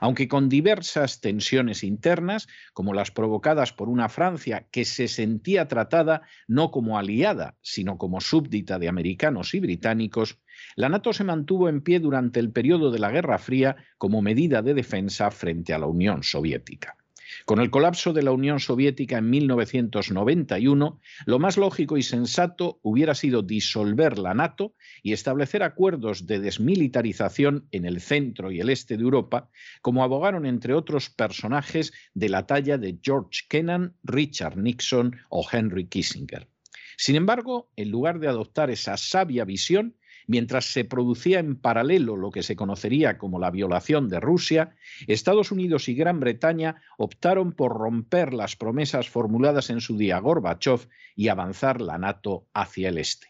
aunque 0.00 0.28
con 0.28 0.48
diversas 0.48 1.20
tensiones 1.20 1.84
internas, 1.84 2.48
como 2.72 2.94
las 2.94 3.10
provocadas 3.10 3.72
por 3.72 3.88
una 3.88 4.08
Francia 4.08 4.66
que 4.70 4.84
se 4.84 5.08
sentía 5.08 5.68
tratada 5.68 6.22
no 6.46 6.70
como 6.70 6.98
aliada, 6.98 7.56
sino 7.62 7.98
como 7.98 8.20
súbdita 8.20 8.78
de 8.78 8.88
americanos 8.88 9.54
y 9.54 9.60
británicos, 9.60 10.38
la 10.76 10.88
NATO 10.88 11.12
se 11.12 11.24
mantuvo 11.24 11.68
en 11.68 11.80
pie 11.80 12.00
durante 12.00 12.40
el 12.40 12.50
periodo 12.50 12.90
de 12.90 12.98
la 12.98 13.10
Guerra 13.10 13.38
Fría 13.38 13.76
como 13.96 14.22
medida 14.22 14.62
de 14.62 14.74
defensa 14.74 15.30
frente 15.30 15.72
a 15.72 15.78
la 15.78 15.86
Unión 15.86 16.22
Soviética. 16.22 16.97
Con 17.44 17.60
el 17.60 17.70
colapso 17.70 18.12
de 18.12 18.22
la 18.22 18.32
Unión 18.32 18.60
Soviética 18.60 19.18
en 19.18 19.30
1991, 19.30 21.00
lo 21.26 21.38
más 21.38 21.56
lógico 21.56 21.96
y 21.96 22.02
sensato 22.02 22.78
hubiera 22.82 23.14
sido 23.14 23.42
disolver 23.42 24.18
la 24.18 24.34
NATO 24.34 24.74
y 25.02 25.12
establecer 25.12 25.62
acuerdos 25.62 26.26
de 26.26 26.40
desmilitarización 26.40 27.68
en 27.72 27.84
el 27.84 28.00
centro 28.00 28.50
y 28.50 28.60
el 28.60 28.70
este 28.70 28.96
de 28.96 29.02
Europa, 29.02 29.50
como 29.82 30.02
abogaron 30.02 30.46
entre 30.46 30.74
otros 30.74 31.10
personajes 31.10 31.92
de 32.14 32.28
la 32.28 32.46
talla 32.46 32.78
de 32.78 32.98
George 33.02 33.42
Kennan, 33.48 33.94
Richard 34.02 34.56
Nixon 34.56 35.16
o 35.28 35.46
Henry 35.50 35.86
Kissinger. 35.86 36.48
Sin 36.96 37.14
embargo, 37.14 37.70
en 37.76 37.90
lugar 37.90 38.18
de 38.18 38.26
adoptar 38.26 38.70
esa 38.70 38.96
sabia 38.96 39.44
visión, 39.44 39.94
Mientras 40.28 40.66
se 40.66 40.84
producía 40.84 41.38
en 41.38 41.56
paralelo 41.56 42.14
lo 42.14 42.30
que 42.30 42.42
se 42.42 42.54
conocería 42.54 43.16
como 43.16 43.38
la 43.38 43.50
violación 43.50 44.10
de 44.10 44.20
Rusia, 44.20 44.76
Estados 45.06 45.50
Unidos 45.50 45.88
y 45.88 45.94
Gran 45.94 46.20
Bretaña 46.20 46.82
optaron 46.98 47.52
por 47.52 47.72
romper 47.72 48.34
las 48.34 48.54
promesas 48.54 49.08
formuladas 49.08 49.70
en 49.70 49.80
su 49.80 49.96
día 49.96 50.18
Gorbachev 50.18 50.86
y 51.16 51.28
avanzar 51.28 51.80
la 51.80 51.96
NATO 51.96 52.46
hacia 52.52 52.90
el 52.90 52.98
este. 52.98 53.28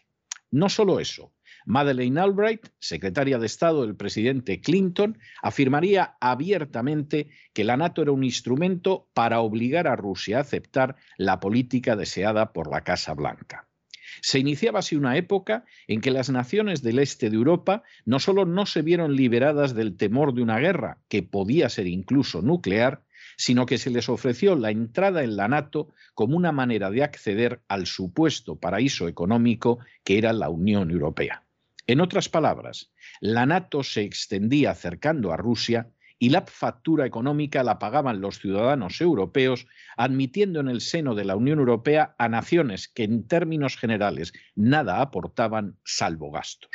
No 0.51 0.67
solo 0.67 0.99
eso, 0.99 1.31
Madeleine 1.65 2.19
Albright, 2.19 2.67
secretaria 2.79 3.39
de 3.39 3.45
Estado 3.45 3.83
del 3.83 3.95
presidente 3.95 4.59
Clinton, 4.59 5.17
afirmaría 5.41 6.17
abiertamente 6.19 7.29
que 7.53 7.63
la 7.63 7.77
NATO 7.77 8.01
era 8.01 8.11
un 8.11 8.25
instrumento 8.25 9.07
para 9.13 9.39
obligar 9.39 9.87
a 9.87 9.95
Rusia 9.95 10.39
a 10.39 10.41
aceptar 10.41 10.97
la 11.15 11.39
política 11.39 11.95
deseada 11.95 12.51
por 12.51 12.69
la 12.69 12.81
Casa 12.81 13.13
Blanca. 13.13 13.68
Se 14.21 14.39
iniciaba 14.39 14.79
así 14.79 14.95
una 14.95 15.17
época 15.17 15.65
en 15.87 16.01
que 16.01 16.11
las 16.11 16.29
naciones 16.29 16.81
del 16.81 16.99
este 16.99 17.29
de 17.29 17.35
Europa 17.35 17.83
no 18.05 18.19
solo 18.19 18.45
no 18.45 18.65
se 18.65 18.81
vieron 18.81 19.15
liberadas 19.15 19.75
del 19.75 19.97
temor 19.97 20.33
de 20.33 20.41
una 20.41 20.59
guerra, 20.59 20.97
que 21.07 21.23
podía 21.23 21.69
ser 21.69 21.87
incluso 21.87 22.41
nuclear, 22.41 23.03
sino 23.37 23.65
que 23.65 23.77
se 23.77 23.89
les 23.89 24.09
ofreció 24.09 24.55
la 24.55 24.71
entrada 24.71 25.23
en 25.23 25.37
la 25.37 25.47
NATO 25.47 25.93
como 26.13 26.35
una 26.35 26.51
manera 26.51 26.91
de 26.91 27.03
acceder 27.03 27.61
al 27.67 27.85
supuesto 27.85 28.57
paraíso 28.57 29.07
económico 29.07 29.79
que 30.03 30.17
era 30.17 30.33
la 30.33 30.49
Unión 30.49 30.91
Europea. 30.91 31.43
En 31.87 32.01
otras 32.01 32.29
palabras, 32.29 32.91
la 33.19 33.45
NATO 33.45 33.81
se 33.81 34.01
extendía 34.01 34.71
acercando 34.71 35.31
a 35.31 35.37
Rusia 35.37 35.89
y 36.19 36.29
la 36.29 36.45
factura 36.45 37.05
económica 37.05 37.63
la 37.63 37.79
pagaban 37.79 38.19
los 38.19 38.39
ciudadanos 38.39 38.99
europeos, 38.99 39.67
admitiendo 39.95 40.59
en 40.59 40.67
el 40.67 40.81
seno 40.81 41.15
de 41.15 41.23
la 41.23 41.37
Unión 41.37 41.59
Europea 41.59 42.13
a 42.19 42.27
naciones 42.27 42.89
que 42.89 43.03
en 43.03 43.25
términos 43.25 43.77
generales 43.77 44.33
nada 44.53 45.01
aportaban 45.01 45.77
salvo 45.85 46.29
gastos. 46.29 46.69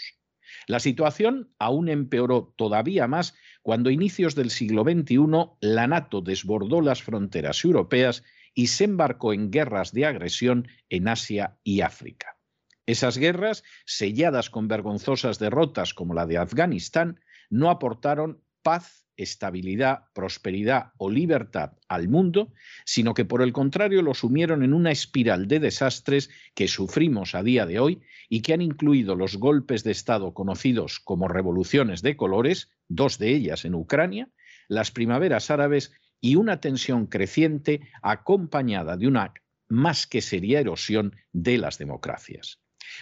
La 0.67 0.81
situación 0.81 1.51
aún 1.59 1.91
empeoró 1.91 2.55
todavía 2.57 3.07
más 3.07 3.35
cuando 3.63 3.91
a 3.91 3.93
inicios 3.93 4.35
del 4.35 4.51
siglo 4.51 4.83
XXI 4.83 5.19
la 5.61 5.87
NATO 5.87 6.23
desbordó 6.23 6.81
las 6.81 7.03
fronteras 7.03 7.65
europeas 7.65 8.25
y 8.55 8.69
se 8.69 8.85
embarcó 8.85 9.33
en 9.35 9.51
guerras 9.51 9.93
de 9.93 10.07
agresión 10.07 10.69
en 10.89 11.09
Asia 11.09 11.59
y 11.65 11.83
África. 11.83 12.39
Esas 12.87 13.19
guerras, 13.19 13.63
selladas 13.85 14.49
con 14.49 14.69
vergonzosas 14.69 15.39
derrotas 15.39 15.95
como 15.95 16.15
la 16.15 16.27
de 16.27 16.39
Afganistán, 16.39 17.21
no 17.51 17.71
aportaron 17.71 18.43
paz 18.65 19.05
estabilidad, 19.17 20.07
prosperidad 20.13 20.93
o 20.99 21.11
libertad 21.11 21.75
al 21.89 22.09
mundo, 22.09 22.53
sino 22.85 23.15
que 23.15 23.25
por 23.25 23.43
el 23.43 23.53
contrario 23.53 24.03
lo 24.03 24.15
sumieron 24.15 24.65
en 24.65 24.75
una 24.75 24.91
espiral 24.91 25.47
de 25.47 25.61
desastres 25.61 26.31
que 26.55 26.67
sufrimos 26.67 27.37
a 27.37 27.43
día 27.43 27.67
de 27.67 27.79
hoy 27.79 28.03
y 28.29 28.43
que 28.43 28.55
han 28.55 28.63
incluido 28.63 29.15
los 29.15 29.37
golpes 29.37 29.85
de 29.85 29.93
Estado 29.93 30.35
conocidos 30.35 30.99
como 30.99 31.29
revoluciones 31.29 32.03
de 32.03 32.17
colores, 32.17 32.71
dos 32.89 33.19
de 33.19 33.31
ellas 33.31 33.65
en 33.65 33.75
Ucrania, 33.75 34.29
las 34.69 34.91
primaveras 34.91 35.51
árabes 35.51 35.93
y 36.21 36.37
una 36.37 36.61
tensión 36.61 37.07
creciente 37.07 37.83
acompañada 38.03 38.97
de 38.97 39.07
una 39.07 39.33
más 39.69 40.07
que 40.07 40.23
seria 40.23 40.61
erosión 40.61 41.15
de 41.33 41.59
las 41.59 41.79
democracias. 41.79 42.61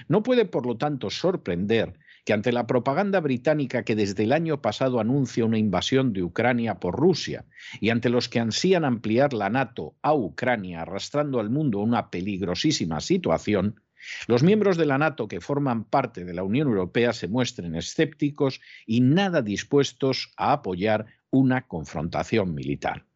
No 0.09 0.23
puede, 0.23 0.45
por 0.45 0.67
lo 0.67 0.77
tanto, 0.77 1.11
sorprender 1.11 1.99
que 2.25 2.33
ante 2.33 2.53
la 2.53 2.67
propaganda 2.67 3.21
británica 3.21 3.85
que 3.85 3.97
desde 3.97 4.25
el 4.25 4.33
año 4.33 4.63
pasado 4.63 5.01
anuncia 5.01 5.45
una 5.45 5.59
invasión 5.59 6.13
de 6.13 6.23
Ucrania 6.23 6.77
por 6.77 6.95
Rusia 6.97 7.45
y 7.81 7.91
ante 7.91 8.11
los 8.11 8.29
que 8.29 8.41
ansían 8.41 8.85
ampliar 8.85 9.33
la 9.33 9.51
NATO 9.51 9.97
a 10.03 10.15
Ucrania 10.15 10.83
arrastrando 10.83 11.41
al 11.41 11.51
mundo 11.51 11.81
una 11.81 12.11
peligrosísima 12.11 13.01
situación, 13.01 13.81
los 14.27 14.43
miembros 14.43 14.77
de 14.77 14.87
la 14.87 14.99
NATO 14.99 15.29
que 15.29 15.41
forman 15.41 15.85
parte 15.85 16.25
de 16.25 16.35
la 16.35 16.43
Unión 16.43 16.69
Europea 16.69 17.13
se 17.13 17.29
muestren 17.29 17.75
escépticos 17.75 18.61
y 18.87 19.01
nada 19.01 19.43
dispuestos 19.43 20.33
a 20.37 20.53
apoyar 20.53 21.07
una 21.31 21.67
confrontación 21.67 22.55
militar. 22.55 23.07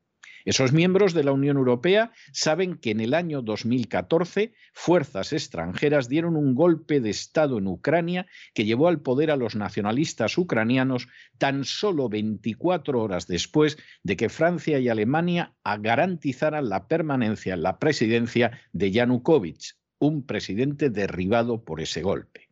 Esos 0.47 0.73
miembros 0.73 1.13
de 1.13 1.25
la 1.25 1.33
Unión 1.33 1.57
Europea 1.57 2.13
saben 2.33 2.77
que 2.77 2.93
en 2.93 3.01
el 3.01 3.15
año 3.15 3.43
2014 3.43 4.55
fuerzas 4.73 5.33
extranjeras 5.33 6.09
dieron 6.09 6.37
un 6.37 6.55
golpe 6.55 7.01
de 7.01 7.11
Estado 7.11 7.59
en 7.59 7.67
Ucrania 7.67 8.29
que 8.55 8.65
llevó 8.65 8.87
al 8.87 9.01
poder 9.01 9.33
a 9.33 9.37
los 9.37 9.57
nacionalistas 9.57 10.39
ucranianos 10.39 11.09
tan 11.37 11.65
solo 11.65 12.09
24 12.09 13.03
horas 13.03 13.27
después 13.27 13.77
de 14.05 14.17
que 14.17 14.29
Francia 14.29 14.79
y 14.79 14.89
Alemania 14.89 15.53
garantizaran 15.81 16.69
la 16.69 16.87
permanencia 16.87 17.55
en 17.55 17.65
la 17.65 17.81
presidencia 17.81 18.61
de 18.73 18.93
Yanukovych, 18.93 19.73
un 19.99 20.25
presidente 20.25 20.91
derribado 20.91 21.65
por 21.65 21.81
ese 21.81 22.03
golpe. 22.03 22.46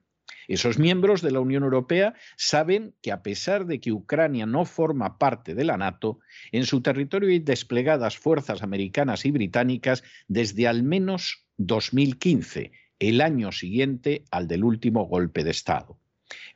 Esos 0.49 0.79
miembros 0.79 1.23
de 1.23 1.31
la 1.31 1.41
Unión 1.41 1.63
Europea 1.63 2.15
saben 2.37 2.95
que 3.03 3.13
a 3.13 3.23
pesar 3.23 3.67
de 3.67 3.81
que 3.81 3.93
Ucrania 3.93 4.47
no 4.47 4.65
forma 4.65 5.19
parte 5.19 5.55
de 5.55 5.65
la 5.65 5.77
NATO, 5.77 6.21
en 6.53 6.67
su 6.67 6.83
territorio 6.83 7.31
hay 7.31 7.39
desplegadas 7.39 8.19
fuerzas 8.19 8.63
americanas 8.63 9.25
y 9.25 9.31
británicas 9.31 10.03
desde 10.29 10.69
al 10.69 10.83
menos 10.83 11.47
2015, 11.57 12.73
el 12.99 13.21
año 13.21 13.53
siguiente 13.53 14.25
al 14.31 14.49
del 14.49 14.65
último 14.65 15.07
golpe 15.07 15.45
de 15.45 15.51
Estado. 15.51 15.99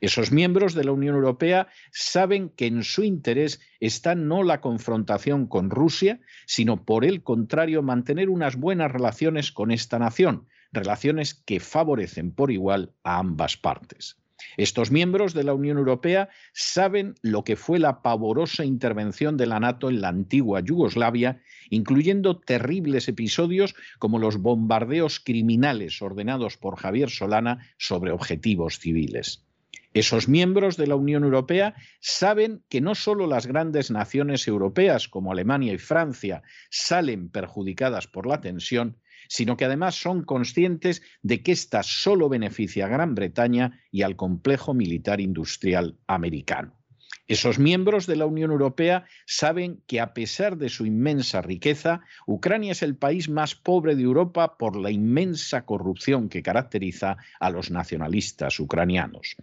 Esos 0.01 0.31
miembros 0.31 0.73
de 0.73 0.83
la 0.83 0.91
Unión 0.91 1.15
Europea 1.15 1.67
saben 1.91 2.49
que 2.49 2.65
en 2.65 2.83
su 2.83 3.03
interés 3.03 3.61
está 3.79 4.15
no 4.15 4.43
la 4.43 4.61
confrontación 4.61 5.47
con 5.47 5.69
Rusia, 5.69 6.19
sino 6.47 6.85
por 6.85 7.05
el 7.05 7.23
contrario 7.23 7.83
mantener 7.83 8.29
unas 8.29 8.55
buenas 8.55 8.91
relaciones 8.91 9.51
con 9.51 9.71
esta 9.71 9.99
nación, 9.99 10.47
relaciones 10.71 11.33
que 11.33 11.59
favorecen 11.59 12.31
por 12.31 12.51
igual 12.51 12.93
a 13.03 13.17
ambas 13.19 13.57
partes. 13.57 14.17
Estos 14.57 14.91
miembros 14.91 15.33
de 15.33 15.43
la 15.43 15.53
Unión 15.53 15.77
Europea 15.77 16.29
saben 16.53 17.15
lo 17.21 17.43
que 17.43 17.55
fue 17.55 17.79
la 17.79 18.01
pavorosa 18.01 18.63
intervención 18.63 19.37
de 19.37 19.45
la 19.45 19.59
NATO 19.59 19.89
en 19.89 20.01
la 20.01 20.09
antigua 20.09 20.61
Yugoslavia, 20.61 21.41
incluyendo 21.69 22.39
terribles 22.39 23.07
episodios 23.07 23.75
como 23.99 24.19
los 24.19 24.37
bombardeos 24.37 25.19
criminales 25.19 26.01
ordenados 26.01 26.57
por 26.57 26.77
Javier 26.77 27.09
Solana 27.09 27.67
sobre 27.77 28.11
objetivos 28.11 28.79
civiles. 28.79 29.45
Esos 29.93 30.27
miembros 30.27 30.77
de 30.77 30.85
la 30.85 30.95
Unión 30.95 31.23
Europea 31.23 31.73
saben 31.99 32.63
que 32.69 32.79
no 32.79 32.93
solo 32.93 33.25
las 33.25 33.47
grandes 33.47 33.89
naciones 33.89 34.47
europeas 34.47 35.07
como 35.07 35.31
Alemania 35.31 35.73
y 35.73 35.79
Francia 35.79 36.43
salen 36.69 37.29
perjudicadas 37.29 38.05
por 38.07 38.27
la 38.27 38.39
tensión, 38.39 38.97
sino 39.29 39.55
que 39.55 39.63
además 39.63 39.95
son 39.95 40.23
conscientes 40.23 41.01
de 41.21 41.41
que 41.41 41.53
ésta 41.53 41.83
solo 41.83 42.27
beneficia 42.27 42.85
a 42.85 42.89
Gran 42.89 43.15
Bretaña 43.15 43.79
y 43.91 44.01
al 44.01 44.17
complejo 44.17 44.73
militar 44.73 45.21
industrial 45.21 45.97
americano. 46.07 46.75
Esos 47.29 47.59
miembros 47.59 48.07
de 48.07 48.15
la 48.15 48.25
Unión 48.25 48.49
Europea 48.49 49.05
saben 49.27 49.83
que 49.85 49.99
a 49.99 50.15
pesar 50.15 50.57
de 50.57 50.67
su 50.67 50.87
inmensa 50.87 51.43
riqueza, 51.43 52.01
Ucrania 52.25 52.71
es 52.71 52.81
el 52.81 52.95
país 52.95 53.29
más 53.29 53.53
pobre 53.53 53.95
de 53.95 54.01
Europa 54.01 54.57
por 54.57 54.75
la 54.75 54.89
inmensa 54.89 55.63
corrupción 55.63 56.27
que 56.27 56.41
caracteriza 56.41 57.17
a 57.39 57.51
los 57.51 57.69
nacionalistas 57.69 58.59
ucranianos. 58.59 59.35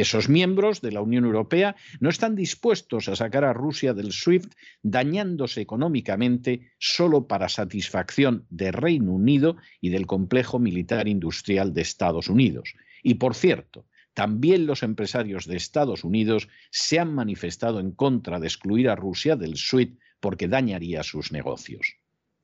Esos 0.00 0.30
miembros 0.30 0.80
de 0.80 0.92
la 0.92 1.02
Unión 1.02 1.26
Europea 1.26 1.76
no 2.00 2.08
están 2.08 2.34
dispuestos 2.34 3.06
a 3.10 3.16
sacar 3.16 3.44
a 3.44 3.52
Rusia 3.52 3.92
del 3.92 4.12
SWIFT 4.12 4.54
dañándose 4.82 5.60
económicamente 5.60 6.72
solo 6.78 7.26
para 7.26 7.50
satisfacción 7.50 8.46
de 8.48 8.72
Reino 8.72 9.12
Unido 9.12 9.58
y 9.78 9.90
del 9.90 10.06
complejo 10.06 10.58
militar 10.58 11.06
industrial 11.06 11.74
de 11.74 11.82
Estados 11.82 12.30
Unidos. 12.30 12.72
Y 13.02 13.16
por 13.16 13.34
cierto, 13.34 13.84
también 14.14 14.64
los 14.64 14.82
empresarios 14.82 15.44
de 15.44 15.58
Estados 15.58 16.02
Unidos 16.02 16.48
se 16.70 16.98
han 16.98 17.14
manifestado 17.14 17.78
en 17.78 17.92
contra 17.92 18.40
de 18.40 18.46
excluir 18.46 18.88
a 18.88 18.96
Rusia 18.96 19.36
del 19.36 19.58
SWIFT 19.58 20.00
porque 20.18 20.48
dañaría 20.48 21.02
sus 21.02 21.30
negocios 21.30 21.99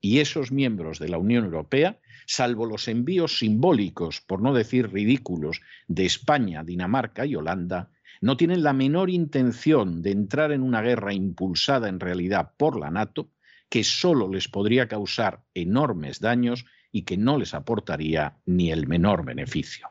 y 0.07 0.21
esos 0.21 0.53
miembros 0.53 1.01
de 1.01 1.09
la 1.09 1.19
Unión 1.19 1.45
Europea, 1.47 1.99
salvo 2.27 2.64
los 2.64 2.87
envíos 2.87 3.40
simbólicos, 3.40 4.21
por 4.21 4.40
no 4.40 4.55
decir 4.55 4.92
ridículos, 4.92 5.62
de 5.88 6.07
España, 6.07 6.62
Dinamarca 6.62 7.27
y 7.27 7.35
Holanda, 7.35 7.90
no 8.21 8.37
tienen 8.37 8.62
la 8.62 8.73
menor 8.73 9.11
intención 9.11 10.03
de 10.03 10.12
entrar 10.12 10.53
en 10.53 10.62
una 10.62 10.81
guerra 10.81 11.12
impulsada 11.12 11.88
en 11.88 11.99
realidad 11.99 12.53
por 12.57 12.79
la 12.79 12.92
NATO, 12.92 13.33
que 13.69 13.83
solo 13.83 14.29
les 14.29 14.47
podría 14.47 14.87
causar 14.87 15.42
enormes 15.55 16.21
daños 16.21 16.66
y 16.92 17.03
que 17.03 17.16
no 17.16 17.37
les 17.37 17.53
aportaría 17.53 18.37
ni 18.47 18.71
el 18.71 18.87
menor 18.87 19.25
beneficio. 19.25 19.88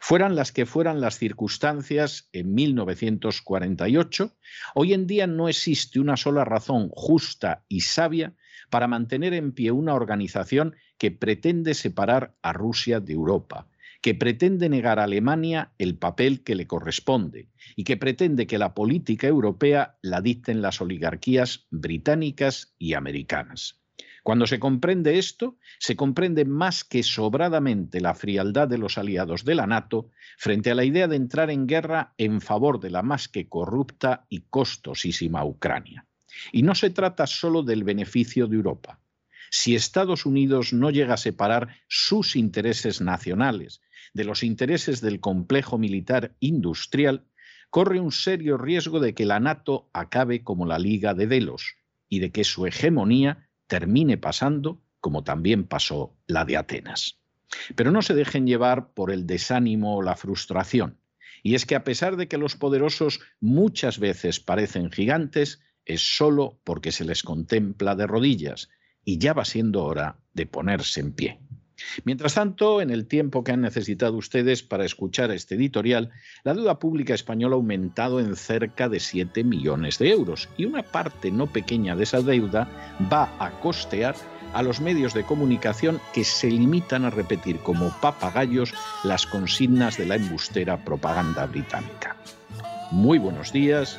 Fueran 0.00 0.34
las 0.34 0.50
que 0.50 0.64
fueran 0.64 1.02
las 1.02 1.18
circunstancias 1.18 2.30
en 2.32 2.54
1948, 2.54 4.34
hoy 4.74 4.94
en 4.94 5.06
día 5.06 5.26
no 5.26 5.50
existe 5.50 6.00
una 6.00 6.16
sola 6.16 6.46
razón 6.46 6.88
justa 6.88 7.64
y 7.68 7.82
sabia 7.82 8.32
para 8.72 8.88
mantener 8.88 9.34
en 9.34 9.52
pie 9.52 9.70
una 9.70 9.92
organización 9.92 10.76
que 10.96 11.10
pretende 11.10 11.74
separar 11.74 12.34
a 12.40 12.54
Rusia 12.54 13.00
de 13.00 13.12
Europa, 13.12 13.68
que 14.00 14.14
pretende 14.14 14.70
negar 14.70 14.98
a 14.98 15.04
Alemania 15.04 15.72
el 15.76 15.98
papel 15.98 16.42
que 16.42 16.54
le 16.54 16.66
corresponde 16.66 17.50
y 17.76 17.84
que 17.84 17.98
pretende 17.98 18.46
que 18.46 18.56
la 18.56 18.72
política 18.72 19.26
europea 19.26 19.98
la 20.00 20.22
dicten 20.22 20.62
las 20.62 20.80
oligarquías 20.80 21.66
británicas 21.70 22.74
y 22.78 22.94
americanas. 22.94 23.82
Cuando 24.22 24.46
se 24.46 24.58
comprende 24.58 25.18
esto, 25.18 25.58
se 25.78 25.94
comprende 25.94 26.46
más 26.46 26.82
que 26.82 27.02
sobradamente 27.02 28.00
la 28.00 28.14
frialdad 28.14 28.68
de 28.68 28.78
los 28.78 28.96
aliados 28.96 29.44
de 29.44 29.54
la 29.54 29.66
NATO 29.66 30.08
frente 30.38 30.70
a 30.70 30.74
la 30.74 30.84
idea 30.84 31.08
de 31.08 31.16
entrar 31.16 31.50
en 31.50 31.66
guerra 31.66 32.14
en 32.16 32.40
favor 32.40 32.80
de 32.80 32.88
la 32.88 33.02
más 33.02 33.28
que 33.28 33.50
corrupta 33.50 34.24
y 34.30 34.46
costosísima 34.48 35.44
Ucrania. 35.44 36.06
Y 36.52 36.62
no 36.62 36.74
se 36.74 36.90
trata 36.90 37.26
solo 37.26 37.62
del 37.62 37.84
beneficio 37.84 38.46
de 38.46 38.56
Europa. 38.56 39.00
Si 39.50 39.74
Estados 39.74 40.24
Unidos 40.24 40.72
no 40.72 40.90
llega 40.90 41.14
a 41.14 41.18
separar 41.18 41.76
sus 41.88 42.36
intereses 42.36 43.00
nacionales 43.00 43.80
de 44.14 44.24
los 44.24 44.42
intereses 44.42 45.00
del 45.00 45.20
complejo 45.20 45.78
militar 45.78 46.34
industrial, 46.40 47.26
corre 47.70 48.00
un 48.00 48.12
serio 48.12 48.58
riesgo 48.58 49.00
de 49.00 49.14
que 49.14 49.26
la 49.26 49.40
NATO 49.40 49.90
acabe 49.92 50.42
como 50.42 50.66
la 50.66 50.78
Liga 50.78 51.14
de 51.14 51.26
Delos 51.26 51.76
y 52.08 52.18
de 52.18 52.30
que 52.30 52.44
su 52.44 52.66
hegemonía 52.66 53.48
termine 53.66 54.18
pasando 54.18 54.82
como 55.02 55.24
también 55.24 55.64
pasó 55.64 56.16
la 56.26 56.44
de 56.44 56.56
Atenas. 56.56 57.18
Pero 57.74 57.90
no 57.90 58.02
se 58.02 58.14
dejen 58.14 58.46
llevar 58.46 58.94
por 58.94 59.10
el 59.10 59.26
desánimo 59.26 59.96
o 59.96 60.02
la 60.02 60.16
frustración. 60.16 60.98
Y 61.42 61.56
es 61.56 61.66
que 61.66 61.74
a 61.74 61.82
pesar 61.82 62.16
de 62.16 62.28
que 62.28 62.38
los 62.38 62.56
poderosos 62.56 63.20
muchas 63.40 63.98
veces 63.98 64.38
parecen 64.38 64.90
gigantes, 64.90 65.60
es 65.84 66.16
solo 66.16 66.58
porque 66.64 66.92
se 66.92 67.04
les 67.04 67.22
contempla 67.22 67.94
de 67.94 68.06
rodillas 68.06 68.70
y 69.04 69.18
ya 69.18 69.32
va 69.32 69.44
siendo 69.44 69.84
hora 69.84 70.18
de 70.32 70.46
ponerse 70.46 71.00
en 71.00 71.12
pie. 71.12 71.40
Mientras 72.04 72.34
tanto, 72.34 72.80
en 72.80 72.90
el 72.90 73.06
tiempo 73.06 73.42
que 73.42 73.52
han 73.52 73.60
necesitado 73.60 74.16
ustedes 74.16 74.62
para 74.62 74.84
escuchar 74.84 75.30
este 75.30 75.56
editorial, 75.56 76.10
la 76.44 76.54
deuda 76.54 76.78
pública 76.78 77.14
española 77.14 77.54
ha 77.54 77.58
aumentado 77.58 78.20
en 78.20 78.36
cerca 78.36 78.88
de 78.88 79.00
7 79.00 79.44
millones 79.44 79.98
de 79.98 80.10
euros 80.10 80.48
y 80.56 80.64
una 80.64 80.82
parte 80.82 81.30
no 81.30 81.46
pequeña 81.46 81.96
de 81.96 82.04
esa 82.04 82.20
deuda 82.20 82.68
va 83.12 83.34
a 83.38 83.60
costear 83.60 84.14
a 84.52 84.62
los 84.62 84.80
medios 84.80 85.14
de 85.14 85.24
comunicación 85.24 86.00
que 86.12 86.24
se 86.24 86.50
limitan 86.50 87.04
a 87.04 87.10
repetir 87.10 87.58
como 87.60 87.90
papagayos 88.00 88.74
las 89.02 89.26
consignas 89.26 89.96
de 89.96 90.06
la 90.06 90.16
embustera 90.16 90.84
propaganda 90.84 91.46
británica. 91.46 92.16
muy 92.90 93.18
buenos 93.18 93.52
días, 93.52 93.98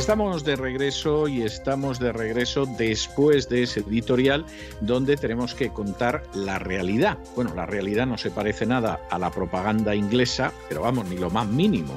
Estamos 0.00 0.44
de 0.44 0.56
regreso 0.56 1.28
y 1.28 1.42
estamos 1.42 1.98
de 1.98 2.10
regreso 2.10 2.64
después 2.64 3.50
de 3.50 3.64
ese 3.64 3.80
editorial 3.80 4.46
donde 4.80 5.18
tenemos 5.18 5.54
que 5.54 5.68
contar 5.68 6.22
la 6.32 6.58
realidad. 6.58 7.18
Bueno, 7.36 7.54
la 7.54 7.66
realidad 7.66 8.06
no 8.06 8.16
se 8.16 8.30
parece 8.30 8.64
nada 8.64 9.02
a 9.10 9.18
la 9.18 9.30
propaganda 9.30 9.94
inglesa, 9.94 10.54
pero 10.70 10.80
vamos, 10.80 11.06
ni 11.06 11.18
lo 11.18 11.28
más 11.28 11.46
mínimo. 11.46 11.92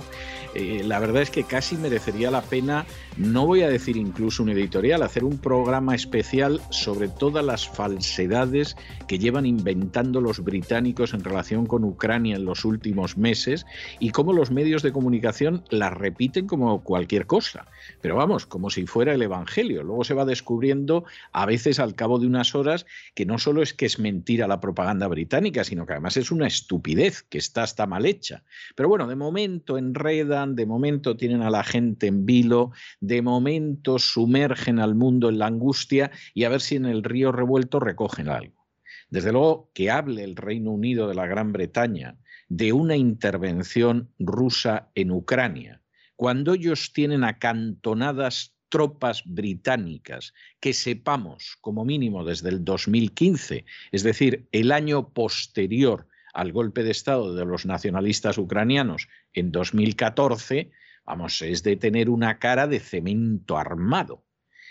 Eh, 0.54 0.84
la 0.84 1.00
verdad 1.00 1.22
es 1.22 1.30
que 1.32 1.46
casi 1.46 1.78
merecería 1.78 2.30
la 2.30 2.42
pena, 2.42 2.86
no 3.18 3.46
voy 3.46 3.62
a 3.62 3.70
decir 3.70 3.98
incluso 3.98 4.44
un 4.44 4.50
editorial, 4.50 5.04
hacer 5.04 5.24
un 5.24 5.38
programa 5.38 5.96
especial 5.96 6.62
sobre 6.70 7.08
todas 7.08 7.46
las 7.46 7.68
falsedades 7.68 8.76
que 9.08 9.20
llevan 9.20 9.46
inventando 9.46 10.22
los 10.22 10.44
británicos 10.44 11.14
en 11.14 11.24
relación 11.24 11.66
con 11.66 11.84
Ucrania 11.84 12.36
en 12.36 12.46
los 12.46 12.66
últimos 12.66 13.18
meses 13.18 13.66
y 14.00 14.10
cómo 14.10 14.34
los 14.34 14.52
medios 14.52 14.82
de 14.82 14.92
comunicación 14.92 15.64
las 15.70 15.94
repiten 15.94 16.48
como 16.48 16.84
cualquier 16.84 17.28
cosa. 17.28 17.68
Pero 18.02 18.16
vamos, 18.16 18.46
como 18.46 18.70
si 18.70 18.86
fuera 18.86 19.14
el 19.14 19.22
Evangelio. 19.22 19.84
Luego 19.84 20.04
se 20.04 20.14
va 20.14 20.26
descubriendo, 20.26 21.06
a 21.32 21.46
veces 21.46 21.80
al 21.80 21.96
cabo 21.96 22.20
de 22.20 22.28
unas 22.28 22.56
horas, 22.56 22.86
que 23.14 23.26
no 23.26 23.38
solo 23.38 23.62
es 23.62 23.74
que 23.74 23.86
es 23.86 24.00
mentira 24.00 24.48
la 24.48 24.60
propaganda 24.60 25.08
británica, 25.08 25.64
sino 25.64 25.86
que 25.86 25.94
además 25.94 26.18
es 26.18 26.32
una 26.32 26.48
estupidez, 26.48 27.24
que 27.24 27.38
está 27.38 27.64
hasta 27.64 27.86
mal 27.86 28.06
hecha. 28.06 28.44
Pero 28.76 28.90
bueno, 28.90 29.08
de 29.08 29.16
momento 29.16 29.78
enreda 29.78 30.34
de 30.48 30.66
momento 30.66 31.16
tienen 31.16 31.42
a 31.42 31.50
la 31.50 31.64
gente 31.64 32.08
en 32.08 32.26
vilo, 32.26 32.72
de 33.04 33.22
momento 33.22 34.00
sumergen 34.00 34.80
al 34.80 34.96
mundo 34.96 35.28
en 35.28 35.38
la 35.38 35.48
angustia 35.48 36.10
y 36.34 36.46
a 36.46 36.50
ver 36.50 36.62
si 36.62 36.78
en 36.78 36.86
el 36.86 37.04
río 37.04 37.34
revuelto 37.34 37.82
recogen 37.82 38.30
algo. 38.30 38.66
Desde 39.10 39.34
luego 39.34 39.70
que 39.74 39.92
hable 39.92 40.24
el 40.24 40.38
Reino 40.38 40.72
Unido 40.72 41.10
de 41.10 41.14
la 41.14 41.28
Gran 41.28 41.52
Bretaña 41.52 42.16
de 42.48 42.72
una 42.72 42.96
intervención 42.96 44.10
rusa 44.20 44.90
en 44.96 45.12
Ucrania, 45.12 45.82
cuando 46.16 46.54
ellos 46.54 46.94
tienen 46.94 47.26
acantonadas 47.26 48.56
tropas 48.70 49.24
británicas 49.26 50.34
que 50.62 50.72
sepamos 50.72 51.58
como 51.60 51.84
mínimo 51.84 52.24
desde 52.24 52.50
el 52.50 52.64
2015, 52.64 53.66
es 53.92 54.04
decir, 54.04 54.48
el 54.54 54.72
año 54.72 55.10
posterior 55.10 56.08
al 56.34 56.54
golpe 56.54 56.84
de 56.84 56.92
Estado 56.92 57.36
de 57.36 57.44
los 57.44 57.66
nacionalistas 57.66 58.38
ucranianos 58.38 59.10
en 59.34 59.52
2014, 59.52 60.72
vamos, 61.06 61.42
es 61.42 61.64
de 61.64 61.76
tener 61.76 62.10
una 62.10 62.40
cara 62.40 62.68
de 62.68 62.80
cemento 62.80 63.58
armado. 63.58 64.24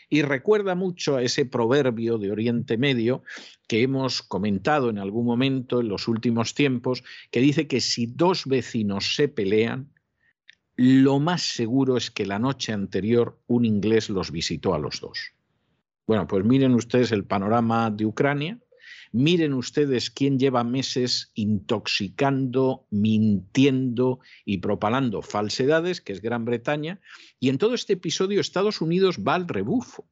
Y 0.09 0.23
recuerda 0.23 0.75
mucho 0.75 1.16
a 1.16 1.23
ese 1.23 1.47
proverbio 1.47 2.18
de 2.18 2.31
Oriente 2.31 2.77
Medio 2.77 3.23
que 3.66 3.83
hemos 3.83 4.23
comentado 4.23 4.90
en 4.90 4.99
algún 4.99 5.25
momento 5.25 5.81
en 5.81 5.88
los 5.88 6.07
últimos 6.07 6.55
tiempos, 6.55 7.03
que 7.31 7.40
dice 7.40 7.66
que 7.66 7.81
si 7.81 8.07
dos 8.07 8.45
vecinos 8.45 9.14
se 9.14 9.29
pelean, 9.29 9.90
lo 10.77 11.18
más 11.18 11.42
seguro 11.42 11.97
es 11.97 12.11
que 12.11 12.27
la 12.27 12.38
noche 12.38 12.73
anterior 12.73 13.40
un 13.47 13.64
inglés 13.64 14.11
los 14.11 14.31
visitó 14.31 14.75
a 14.75 14.79
los 14.79 15.01
dos. 15.01 15.33
Bueno, 16.07 16.27
pues 16.27 16.45
miren 16.45 16.75
ustedes 16.75 17.12
el 17.12 17.25
panorama 17.25 17.90
de 17.90 18.05
Ucrania, 18.05 18.59
Miren 19.12 19.53
ustedes 19.53 20.11
quién 20.11 20.38
lleva 20.38 20.64
meses 20.64 21.33
intoxicando, 21.35 22.87
mintiendo 22.88 24.20
y 24.46 24.59
propalando 24.59 25.20
falsedades, 25.20 26.01
que 26.01 26.14
es 26.14 26.22
Gran 26.22 26.46
Bretaña, 26.46 26.98
y 27.38 27.51
en 27.51 27.59
todo 27.59 27.75
este 27.75 27.92
episodio 27.92 28.40
Estados 28.40 28.81
Unidos 28.81 29.18
va 29.18 29.35
al 29.35 29.48
rebufo. 29.48 30.09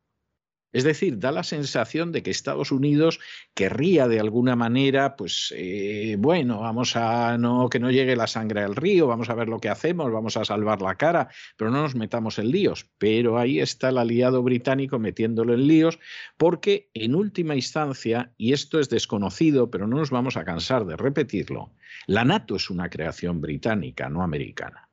Es 0.73 0.85
decir, 0.85 1.19
da 1.19 1.33
la 1.33 1.43
sensación 1.43 2.13
de 2.13 2.23
que 2.23 2.31
Estados 2.31 2.71
Unidos 2.71 3.19
querría 3.55 4.07
de 4.07 4.21
alguna 4.21 4.55
manera, 4.55 5.17
pues 5.17 5.53
eh, 5.57 6.17
bueno, 6.19 6.61
vamos 6.61 6.95
a 6.95 7.39
no 7.39 7.69
que 7.69 7.81
no 7.81 7.91
llegue 7.91 8.15
la 8.15 8.27
sangre 8.27 8.63
al 8.63 8.77
río, 8.77 9.07
vamos 9.07 9.31
a 9.31 9.35
ver 9.35 9.49
lo 9.49 9.59
que 9.59 9.69
hacemos, 9.69 10.13
vamos 10.13 10.37
a 10.37 10.45
salvar 10.45 10.81
la 10.81 10.95
cara, 10.95 11.29
pero 11.57 11.71
no 11.71 11.83
nos 11.83 11.95
metamos 11.95 12.39
en 12.39 12.51
líos. 12.51 12.89
Pero 12.99 13.39
ahí 13.39 13.59
está 13.59 13.89
el 13.89 13.99
aliado 13.99 14.43
británico 14.43 14.99
metiéndolo 14.99 15.55
en 15.55 15.67
líos, 15.67 15.99
porque 16.37 16.91
en 16.95 17.15
última 17.15 17.55
instancia, 17.55 18.33
y 18.37 18.53
esto 18.53 18.79
es 18.79 18.89
desconocido, 18.89 19.71
pero 19.71 19.87
no 19.87 19.97
nos 19.97 20.11
vamos 20.11 20.37
a 20.37 20.45
cansar 20.45 20.87
de 20.87 20.97
repetirlo, 20.97 21.73
la 22.07 22.25
NATO 22.25 22.57
es 22.57 22.71
una 22.71 22.89
creación 22.91 23.41
británica, 23.41 24.09
no 24.09 24.23
americana. 24.23 24.90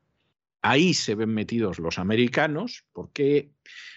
Ahí 0.70 0.94
se 0.94 1.16
ven 1.16 1.34
metidos 1.34 1.80
los 1.80 1.98
americanos, 1.98 2.84
porque 2.92 3.54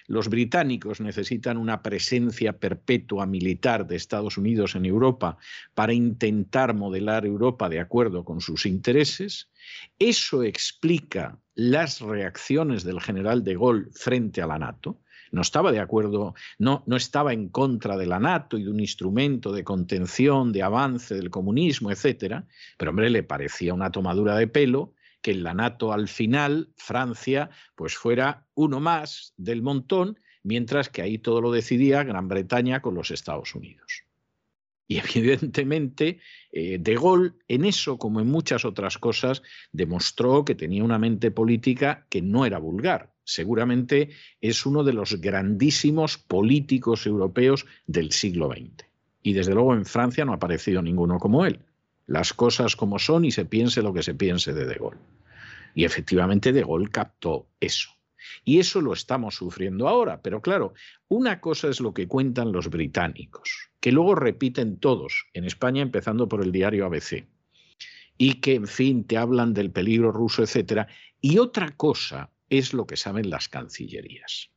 los 0.06 0.28
británicos 0.28 1.00
necesitan 1.00 1.56
una 1.56 1.82
presencia 1.82 2.60
perpetua 2.60 3.26
militar 3.26 3.88
de 3.88 3.96
Estados 3.96 4.38
Unidos 4.38 4.76
en 4.76 4.84
Europa 4.84 5.36
para 5.74 5.92
intentar 5.92 6.74
modelar 6.74 7.26
Europa 7.26 7.68
de 7.68 7.80
acuerdo 7.80 8.24
con 8.24 8.40
sus 8.40 8.66
intereses. 8.66 9.50
Eso 9.98 10.44
explica 10.44 11.40
las 11.56 12.00
reacciones 12.00 12.84
del 12.84 13.00
general 13.00 13.42
de 13.42 13.54
Gaulle 13.54 13.90
frente 13.92 14.40
a 14.40 14.46
la 14.46 14.60
NATO 14.60 15.00
no 15.32 15.42
estaba 15.42 15.70
de 15.70 15.78
acuerdo, 15.78 16.34
no, 16.58 16.82
no, 16.86 16.96
estaba 16.96 17.32
en 17.32 17.50
contra 17.50 17.96
de 17.96 18.06
la 18.06 18.18
NATO 18.18 18.58
y 18.58 18.64
de 18.64 18.70
un 18.70 18.80
instrumento 18.80 19.52
de 19.52 19.62
contención, 19.62 20.52
de 20.52 20.64
avance 20.64 21.14
del 21.14 21.30
comunismo, 21.30 21.92
etcétera, 21.92 22.46
pero 22.76 22.90
hombre, 22.90 23.10
le 23.10 23.22
parecía 23.22 23.72
una 23.72 23.92
tomadura 23.92 24.34
de 24.34 24.48
pelo 24.48 24.92
que 25.22 25.32
en 25.32 25.42
la 25.42 25.54
NATO 25.54 25.92
al 25.92 26.08
final 26.08 26.70
Francia 26.76 27.50
pues 27.74 27.96
fuera 27.96 28.46
uno 28.54 28.80
más 28.80 29.34
del 29.36 29.62
montón, 29.62 30.18
mientras 30.42 30.88
que 30.88 31.02
ahí 31.02 31.18
todo 31.18 31.40
lo 31.40 31.52
decidía 31.52 32.04
Gran 32.04 32.28
Bretaña 32.28 32.80
con 32.80 32.94
los 32.94 33.10
Estados 33.10 33.54
Unidos. 33.54 34.04
Y 34.88 34.98
evidentemente, 35.14 36.18
eh, 36.50 36.78
De 36.78 36.94
Gaulle, 36.94 37.34
en 37.48 37.64
eso, 37.64 37.98
como 37.98 38.20
en 38.20 38.26
muchas 38.26 38.64
otras 38.64 38.98
cosas, 38.98 39.42
demostró 39.72 40.44
que 40.44 40.54
tenía 40.54 40.82
una 40.82 40.98
mente 40.98 41.30
política 41.30 42.06
que 42.08 42.22
no 42.22 42.44
era 42.44 42.58
vulgar. 42.58 43.12
Seguramente 43.22 44.10
es 44.40 44.66
uno 44.66 44.82
de 44.82 44.92
los 44.92 45.20
grandísimos 45.20 46.18
políticos 46.18 47.06
europeos 47.06 47.66
del 47.86 48.10
siglo 48.10 48.50
XX. 48.50 48.84
Y 49.22 49.34
desde 49.34 49.54
luego 49.54 49.74
en 49.74 49.84
Francia 49.84 50.24
no 50.24 50.32
ha 50.32 50.36
aparecido 50.36 50.82
ninguno 50.82 51.18
como 51.18 51.44
él 51.46 51.60
las 52.10 52.32
cosas 52.32 52.74
como 52.74 52.98
son 52.98 53.24
y 53.24 53.30
se 53.30 53.44
piense 53.44 53.82
lo 53.82 53.94
que 53.94 54.02
se 54.02 54.14
piense 54.14 54.52
de 54.52 54.66
De 54.66 54.74
Gaulle. 54.74 54.98
Y 55.76 55.84
efectivamente 55.84 56.52
De 56.52 56.62
Gaulle 56.62 56.90
captó 56.90 57.46
eso. 57.60 57.90
Y 58.44 58.58
eso 58.58 58.80
lo 58.80 58.92
estamos 58.92 59.36
sufriendo 59.36 59.86
ahora. 59.86 60.20
Pero 60.20 60.42
claro, 60.42 60.74
una 61.06 61.40
cosa 61.40 61.68
es 61.68 61.78
lo 61.78 61.94
que 61.94 62.08
cuentan 62.08 62.50
los 62.50 62.68
británicos, 62.68 63.70
que 63.78 63.92
luego 63.92 64.16
repiten 64.16 64.78
todos, 64.78 65.28
en 65.34 65.44
España 65.44 65.82
empezando 65.82 66.28
por 66.28 66.42
el 66.42 66.50
diario 66.50 66.84
ABC, 66.84 67.28
y 68.18 68.40
que, 68.40 68.56
en 68.56 68.66
fin, 68.66 69.04
te 69.04 69.16
hablan 69.16 69.54
del 69.54 69.70
peligro 69.70 70.10
ruso, 70.10 70.42
etc. 70.42 70.88
Y 71.20 71.38
otra 71.38 71.76
cosa 71.76 72.32
es 72.48 72.74
lo 72.74 72.88
que 72.88 72.96
saben 72.96 73.30
las 73.30 73.48
cancillerías. 73.48 74.50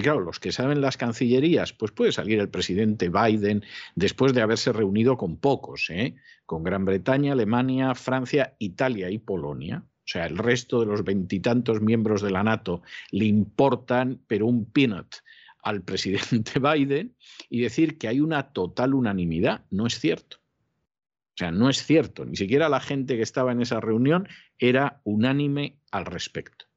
Y 0.00 0.02
claro, 0.02 0.20
los 0.20 0.40
que 0.40 0.50
saben 0.50 0.80
las 0.80 0.96
cancillerías, 0.96 1.74
pues 1.74 1.92
puede 1.92 2.10
salir 2.10 2.40
el 2.40 2.48
presidente 2.48 3.10
Biden 3.10 3.62
después 3.94 4.32
de 4.32 4.40
haberse 4.40 4.72
reunido 4.72 5.18
con 5.18 5.36
pocos, 5.36 5.90
¿eh? 5.90 6.16
con 6.46 6.64
Gran 6.64 6.86
Bretaña, 6.86 7.34
Alemania, 7.34 7.94
Francia, 7.94 8.56
Italia 8.58 9.10
y 9.10 9.18
Polonia. 9.18 9.84
O 9.84 10.06
sea, 10.06 10.24
el 10.24 10.38
resto 10.38 10.80
de 10.80 10.86
los 10.86 11.04
veintitantos 11.04 11.82
miembros 11.82 12.22
de 12.22 12.30
la 12.30 12.42
NATO 12.42 12.80
le 13.10 13.26
importan, 13.26 14.22
pero 14.26 14.46
un 14.46 14.64
peanut 14.72 15.16
al 15.62 15.82
presidente 15.82 16.58
Biden 16.58 17.14
y 17.50 17.60
decir 17.60 17.98
que 17.98 18.08
hay 18.08 18.20
una 18.20 18.54
total 18.54 18.94
unanimidad. 18.94 19.66
No 19.68 19.86
es 19.86 19.98
cierto. 20.00 20.38
O 20.38 21.36
sea, 21.36 21.50
no 21.50 21.68
es 21.68 21.84
cierto. 21.84 22.24
Ni 22.24 22.36
siquiera 22.36 22.70
la 22.70 22.80
gente 22.80 23.18
que 23.18 23.22
estaba 23.22 23.52
en 23.52 23.60
esa 23.60 23.80
reunión 23.80 24.28
era 24.58 25.02
unánime 25.04 25.76
al 25.90 26.06
respecto. 26.06 26.69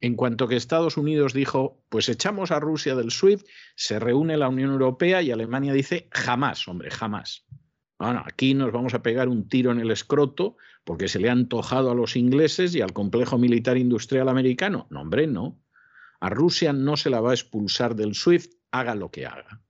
En 0.00 0.14
cuanto 0.14 0.46
que 0.46 0.56
Estados 0.56 0.96
Unidos 0.96 1.32
dijo, 1.32 1.82
pues 1.88 2.08
echamos 2.08 2.50
a 2.52 2.60
Rusia 2.60 2.94
del 2.94 3.10
SWIFT, 3.10 3.46
se 3.74 3.98
reúne 3.98 4.36
la 4.36 4.48
Unión 4.48 4.70
Europea 4.70 5.22
y 5.22 5.32
Alemania 5.32 5.72
dice, 5.72 6.08
jamás, 6.12 6.68
hombre, 6.68 6.90
jamás. 6.90 7.44
Bueno, 7.98 8.22
aquí 8.24 8.54
nos 8.54 8.70
vamos 8.70 8.94
a 8.94 9.02
pegar 9.02 9.28
un 9.28 9.48
tiro 9.48 9.72
en 9.72 9.80
el 9.80 9.90
escroto 9.90 10.56
porque 10.84 11.08
se 11.08 11.18
le 11.18 11.28
ha 11.28 11.32
antojado 11.32 11.90
a 11.90 11.96
los 11.96 12.14
ingleses 12.14 12.74
y 12.76 12.80
al 12.80 12.92
complejo 12.92 13.38
militar 13.38 13.76
industrial 13.76 14.28
americano. 14.28 14.86
No, 14.90 15.00
hombre, 15.00 15.26
no. 15.26 15.60
A 16.20 16.30
Rusia 16.30 16.72
no 16.72 16.96
se 16.96 17.10
la 17.10 17.20
va 17.20 17.32
a 17.32 17.34
expulsar 17.34 17.96
del 17.96 18.14
SWIFT, 18.14 18.52
haga 18.70 18.94
lo 18.94 19.10
que 19.10 19.26
haga. 19.26 19.62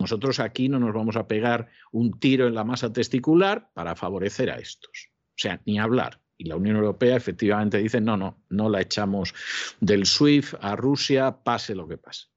Nosotros 0.00 0.40
aquí 0.40 0.68
no 0.68 0.80
nos 0.80 0.94
vamos 0.94 1.16
a 1.16 1.28
pegar 1.28 1.68
un 1.92 2.18
tiro 2.18 2.48
en 2.48 2.54
la 2.54 2.64
masa 2.64 2.92
testicular 2.92 3.70
para 3.72 3.94
favorecer 3.94 4.50
a 4.50 4.58
estos. 4.58 5.10
O 5.12 5.36
sea, 5.36 5.60
ni 5.64 5.78
hablar. 5.78 6.19
Y 6.40 6.44
la 6.44 6.56
Unión 6.56 6.76
Europea 6.76 7.16
efectivamente 7.16 7.76
dice, 7.76 8.00
no, 8.00 8.16
no, 8.16 8.42
no 8.48 8.70
la 8.70 8.80
echamos 8.80 9.34
del 9.78 10.06
SWIFT 10.06 10.54
a 10.62 10.74
Rusia, 10.74 11.36
pase 11.44 11.74
lo 11.74 11.86
que 11.86 11.98
pase. 11.98 12.28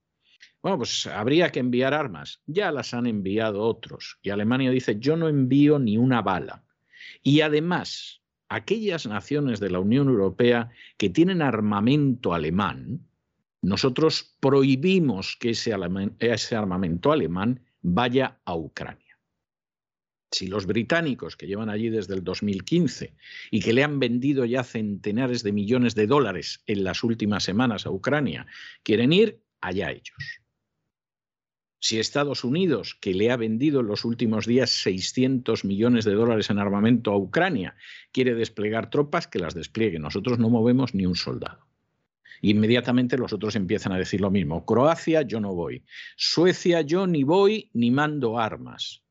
Bueno, 0.61 0.79
pues 0.79 1.07
habría 1.07 1.53
que 1.53 1.61
enviar 1.61 1.93
armas. 1.93 2.41
Ya 2.45 2.69
las 2.73 2.93
han 2.93 3.07
enviado 3.07 3.61
otros. 3.61 4.19
Y 4.21 4.31
Alemania 4.31 4.71
dice, 4.71 4.99
yo 4.99 5.15
no 5.15 5.29
envío 5.29 5.79
ni 5.79 5.97
una 5.97 6.21
bala. 6.21 6.65
Y 7.21 7.39
además, 7.39 8.21
aquellas 8.49 9.07
naciones 9.07 9.61
de 9.61 9.69
la 9.69 9.79
Unión 9.79 10.09
Europea 10.09 10.69
que 10.97 11.09
tienen 11.09 11.41
armamento 11.41 12.33
alemán, 12.33 13.07
nosotros 13.61 14.35
prohibimos 14.41 15.37
que 15.39 15.51
ese, 15.51 15.73
armamento 15.73 17.13
alemán 17.13 17.61
vaya 17.81 18.41
a 18.43 18.53
Ucrania. 18.57 19.02
Si 20.33 20.47
los 20.47 20.65
británicos, 20.65 21.37
que 21.37 21.45
llevan 21.45 21.69
allí 21.69 21.89
desde 21.89 22.15
el 22.15 22.23
2015 22.23 23.13
y 23.51 23.59
que 23.61 23.71
le 23.71 23.83
han 23.83 23.99
vendido 23.99 24.45
ya 24.45 24.63
centenares 24.63 25.43
de 25.43 25.51
millones 25.51 25.93
de 25.93 26.07
dólares 26.07 26.63
en 26.65 26.83
las 26.83 27.03
últimas 27.03 27.43
semanas 27.43 27.85
a 27.85 27.91
Ucrania, 27.91 28.47
quieren 28.81 29.13
ir, 29.13 29.43
allá 29.61 29.91
ellos. 29.91 30.41
Si 31.79 31.99
Estados 31.99 32.43
Unidos, 32.43 32.97
que 32.99 33.13
le 33.13 33.29
ha 33.29 33.37
vendido 33.37 33.81
en 33.81 33.87
los 33.87 34.05
últimos 34.05 34.47
días 34.47 34.71
600 34.71 35.65
millones 35.65 36.03
de 36.03 36.13
dólares 36.13 36.49
en 36.49 36.57
armamento 36.57 37.11
a 37.11 37.17
Ucrania, 37.17 37.75
quiere 38.11 38.33
desplegar 38.33 38.89
tropas, 38.89 39.27
que 39.27 39.37
las 39.37 39.53
despliegue. 39.53 39.99
Nosotros 39.99 40.39
no 40.39 40.49
movemos 40.49 40.95
ni 40.95 41.05
un 41.05 41.15
soldado. 41.15 41.67
Inmediatamente 42.41 43.19
los 43.19 43.33
otros 43.33 43.55
empiezan 43.55 43.91
a 43.91 43.99
decir 43.99 44.19
lo 44.19 44.31
mismo. 44.31 44.65
Croacia, 44.65 45.21
yo 45.21 45.39
no 45.39 45.53
voy. 45.53 45.83
Suecia, 46.15 46.81
yo 46.81 47.05
ni 47.05 47.23
voy 47.23 47.69
ni 47.73 47.91
mando 47.91 48.39
armas. 48.39 49.02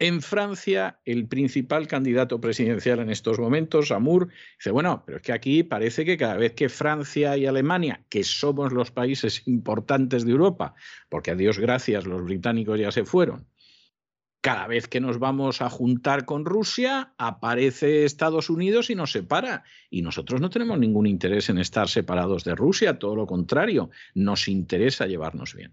En 0.00 0.22
Francia, 0.22 0.98
el 1.04 1.28
principal 1.28 1.86
candidato 1.86 2.40
presidencial 2.40 2.98
en 2.98 3.10
estos 3.10 3.38
momentos, 3.38 3.92
Amour, 3.92 4.28
dice, 4.58 4.72
bueno, 4.72 5.04
pero 5.06 5.18
es 5.18 5.22
que 5.22 5.32
aquí 5.32 5.62
parece 5.62 6.04
que 6.04 6.16
cada 6.16 6.36
vez 6.36 6.52
que 6.54 6.68
Francia 6.68 7.36
y 7.36 7.46
Alemania, 7.46 8.04
que 8.08 8.24
somos 8.24 8.72
los 8.72 8.90
países 8.90 9.42
importantes 9.46 10.24
de 10.24 10.32
Europa, 10.32 10.74
porque 11.08 11.30
a 11.30 11.36
Dios 11.36 11.58
gracias 11.58 12.06
los 12.06 12.24
británicos 12.24 12.78
ya 12.80 12.90
se 12.90 13.04
fueron, 13.04 13.46
cada 14.44 14.66
vez 14.66 14.88
que 14.88 15.00
nos 15.00 15.18
vamos 15.18 15.62
a 15.62 15.70
juntar 15.70 16.26
con 16.26 16.44
Rusia, 16.44 17.14
aparece 17.16 18.04
Estados 18.04 18.50
Unidos 18.50 18.90
y 18.90 18.94
nos 18.94 19.12
separa. 19.12 19.64
Y 19.88 20.02
nosotros 20.02 20.38
no 20.38 20.50
tenemos 20.50 20.78
ningún 20.78 21.06
interés 21.06 21.48
en 21.48 21.56
estar 21.56 21.88
separados 21.88 22.44
de 22.44 22.54
Rusia, 22.54 22.98
todo 22.98 23.16
lo 23.16 23.26
contrario, 23.26 23.88
nos 24.14 24.48
interesa 24.48 25.06
llevarnos 25.06 25.54
bien. 25.54 25.72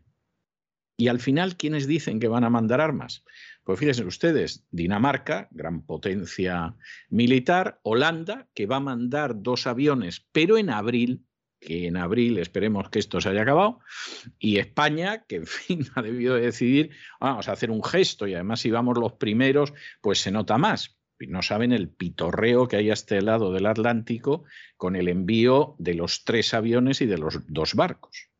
Y 1.02 1.08
al 1.08 1.20
final, 1.20 1.58
¿quiénes 1.58 1.88
dicen 1.88 2.20
que 2.20 2.28
van 2.28 2.44
a 2.44 2.52
mandar 2.52 2.80
armas? 2.80 3.26
Pues 3.64 3.80
fíjense 3.80 4.06
ustedes, 4.06 4.68
Dinamarca, 4.70 5.48
gran 5.50 5.84
potencia 5.84 6.76
militar, 7.10 7.80
Holanda, 7.82 8.48
que 8.54 8.68
va 8.68 8.76
a 8.76 8.82
mandar 8.82 9.42
dos 9.42 9.66
aviones, 9.66 10.28
pero 10.32 10.60
en 10.60 10.70
abril, 10.70 11.26
que 11.60 11.88
en 11.88 11.98
abril 11.98 12.38
esperemos 12.38 12.92
que 12.92 13.00
esto 13.00 13.20
se 13.20 13.30
haya 13.30 13.42
acabado, 13.42 13.80
y 14.38 14.60
España, 14.60 15.26
que 15.28 15.38
en 15.38 15.48
fin 15.48 15.88
ha 15.96 16.04
debido 16.04 16.36
decidir, 16.36 16.92
vamos 17.20 17.50
a 17.50 17.54
hacer 17.54 17.72
un 17.72 17.84
gesto 17.84 18.28
y 18.28 18.36
además 18.36 18.60
si 18.60 18.70
vamos 18.70 18.96
los 19.00 19.14
primeros, 19.14 19.74
pues 20.02 20.20
se 20.20 20.30
nota 20.30 20.60
más. 20.60 21.00
No 21.18 21.42
saben 21.42 21.72
el 21.72 21.90
pitorreo 21.90 22.68
que 22.68 22.76
hay 22.76 22.92
a 22.92 22.94
este 22.94 23.20
lado 23.24 23.52
del 23.52 23.66
Atlántico 23.66 24.44
con 24.78 24.96
el 24.96 25.08
envío 25.08 25.76
de 25.80 25.96
los 25.96 26.26
tres 26.26 26.54
aviones 26.54 27.02
y 27.02 27.08
de 27.08 27.18
los 27.18 27.40
dos 27.48 27.74
barcos 27.74 28.31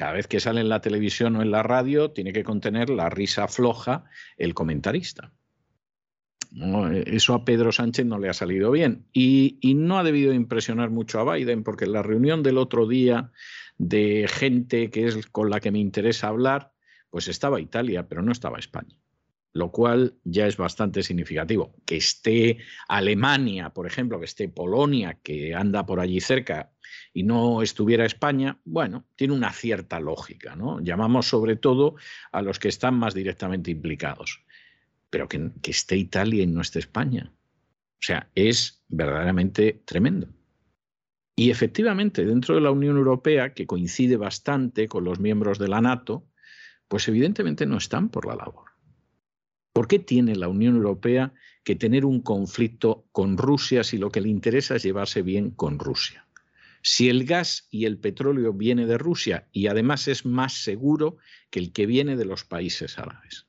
cada 0.00 0.12
vez 0.12 0.26
que 0.26 0.40
sale 0.40 0.62
en 0.62 0.70
la 0.70 0.80
televisión 0.80 1.36
o 1.36 1.42
en 1.42 1.50
la 1.50 1.62
radio, 1.62 2.12
tiene 2.12 2.32
que 2.32 2.42
contener 2.42 2.88
la 2.88 3.10
risa 3.10 3.46
floja 3.48 4.04
el 4.38 4.54
comentarista. 4.54 5.30
eso 7.04 7.34
a 7.34 7.44
Pedro 7.44 7.70
Sánchez 7.70 8.06
no 8.06 8.18
le 8.18 8.30
ha 8.30 8.32
salido 8.32 8.70
bien 8.70 9.04
y, 9.12 9.58
y, 9.60 9.74
no 9.74 9.98
ha 9.98 10.02
debido 10.02 10.32
impresionar 10.32 10.88
mucho 10.88 11.20
a 11.20 11.34
Biden 11.34 11.64
porque 11.64 11.84
en 11.84 11.92
la 11.92 12.02
reunión 12.02 12.42
del 12.42 12.56
otro 12.56 12.88
día 12.88 13.30
de 13.76 14.26
gente 14.26 14.88
que 14.88 15.06
es 15.06 15.26
con 15.26 15.50
la 15.50 15.60
que 15.60 15.70
me 15.70 15.80
interesa 15.80 16.28
hablar, 16.28 16.72
pues 17.10 17.28
estaba 17.28 17.60
Italia, 17.60 18.08
pero 18.08 18.22
no 18.22 18.32
estaba 18.32 18.58
España. 18.58 18.96
Lo 19.52 19.72
cual 19.72 20.14
ya 20.24 20.46
es 20.46 20.56
bastante 20.56 21.02
significativo. 21.02 21.74
Que 21.84 21.96
esté 21.96 22.58
Alemania, 22.88 23.70
por 23.70 23.86
ejemplo, 23.86 24.18
que 24.18 24.26
esté 24.26 24.48
Polonia, 24.48 25.18
que 25.22 25.54
anda 25.54 25.84
por 25.86 25.98
allí 25.98 26.20
cerca, 26.20 26.70
y 27.12 27.22
no 27.22 27.62
estuviera 27.62 28.04
España, 28.04 28.58
bueno, 28.64 29.06
tiene 29.16 29.34
una 29.34 29.52
cierta 29.52 30.00
lógica, 30.00 30.56
¿no? 30.56 30.80
Llamamos 30.80 31.26
sobre 31.26 31.56
todo 31.56 31.96
a 32.32 32.42
los 32.42 32.58
que 32.58 32.68
están 32.68 32.94
más 32.94 33.14
directamente 33.14 33.70
implicados, 33.70 34.44
pero 35.08 35.28
que, 35.28 35.50
que 35.62 35.70
esté 35.70 35.96
Italia 35.96 36.42
y 36.42 36.46
no 36.46 36.60
esté 36.60 36.78
España. 36.78 37.32
O 37.32 38.02
sea, 38.02 38.30
es 38.34 38.82
verdaderamente 38.88 39.82
tremendo. 39.84 40.28
Y 41.36 41.50
efectivamente, 41.50 42.24
dentro 42.24 42.54
de 42.54 42.60
la 42.60 42.70
Unión 42.70 42.96
Europea, 42.96 43.54
que 43.54 43.66
coincide 43.66 44.16
bastante 44.16 44.88
con 44.88 45.04
los 45.04 45.20
miembros 45.20 45.58
de 45.58 45.68
la 45.68 45.80
NATO, 45.80 46.26
pues 46.88 47.08
evidentemente 47.08 47.66
no 47.66 47.78
están 47.78 48.08
por 48.08 48.26
la 48.26 48.36
labor. 48.36 48.69
¿Por 49.72 49.88
qué 49.88 49.98
tiene 49.98 50.36
la 50.36 50.48
Unión 50.48 50.76
Europea 50.76 51.32
que 51.64 51.76
tener 51.76 52.04
un 52.04 52.20
conflicto 52.20 53.06
con 53.12 53.36
Rusia 53.36 53.84
si 53.84 53.98
lo 53.98 54.10
que 54.10 54.20
le 54.20 54.28
interesa 54.28 54.76
es 54.76 54.82
llevarse 54.82 55.22
bien 55.22 55.50
con 55.50 55.78
Rusia? 55.78 56.26
Si 56.82 57.08
el 57.08 57.24
gas 57.24 57.68
y 57.70 57.84
el 57.84 57.98
petróleo 57.98 58.52
viene 58.52 58.86
de 58.86 58.98
Rusia 58.98 59.48
y 59.52 59.66
además 59.66 60.08
es 60.08 60.24
más 60.24 60.54
seguro 60.64 61.18
que 61.50 61.58
el 61.58 61.72
que 61.72 61.86
viene 61.86 62.16
de 62.16 62.24
los 62.24 62.44
países 62.44 62.98
árabes. 62.98 63.46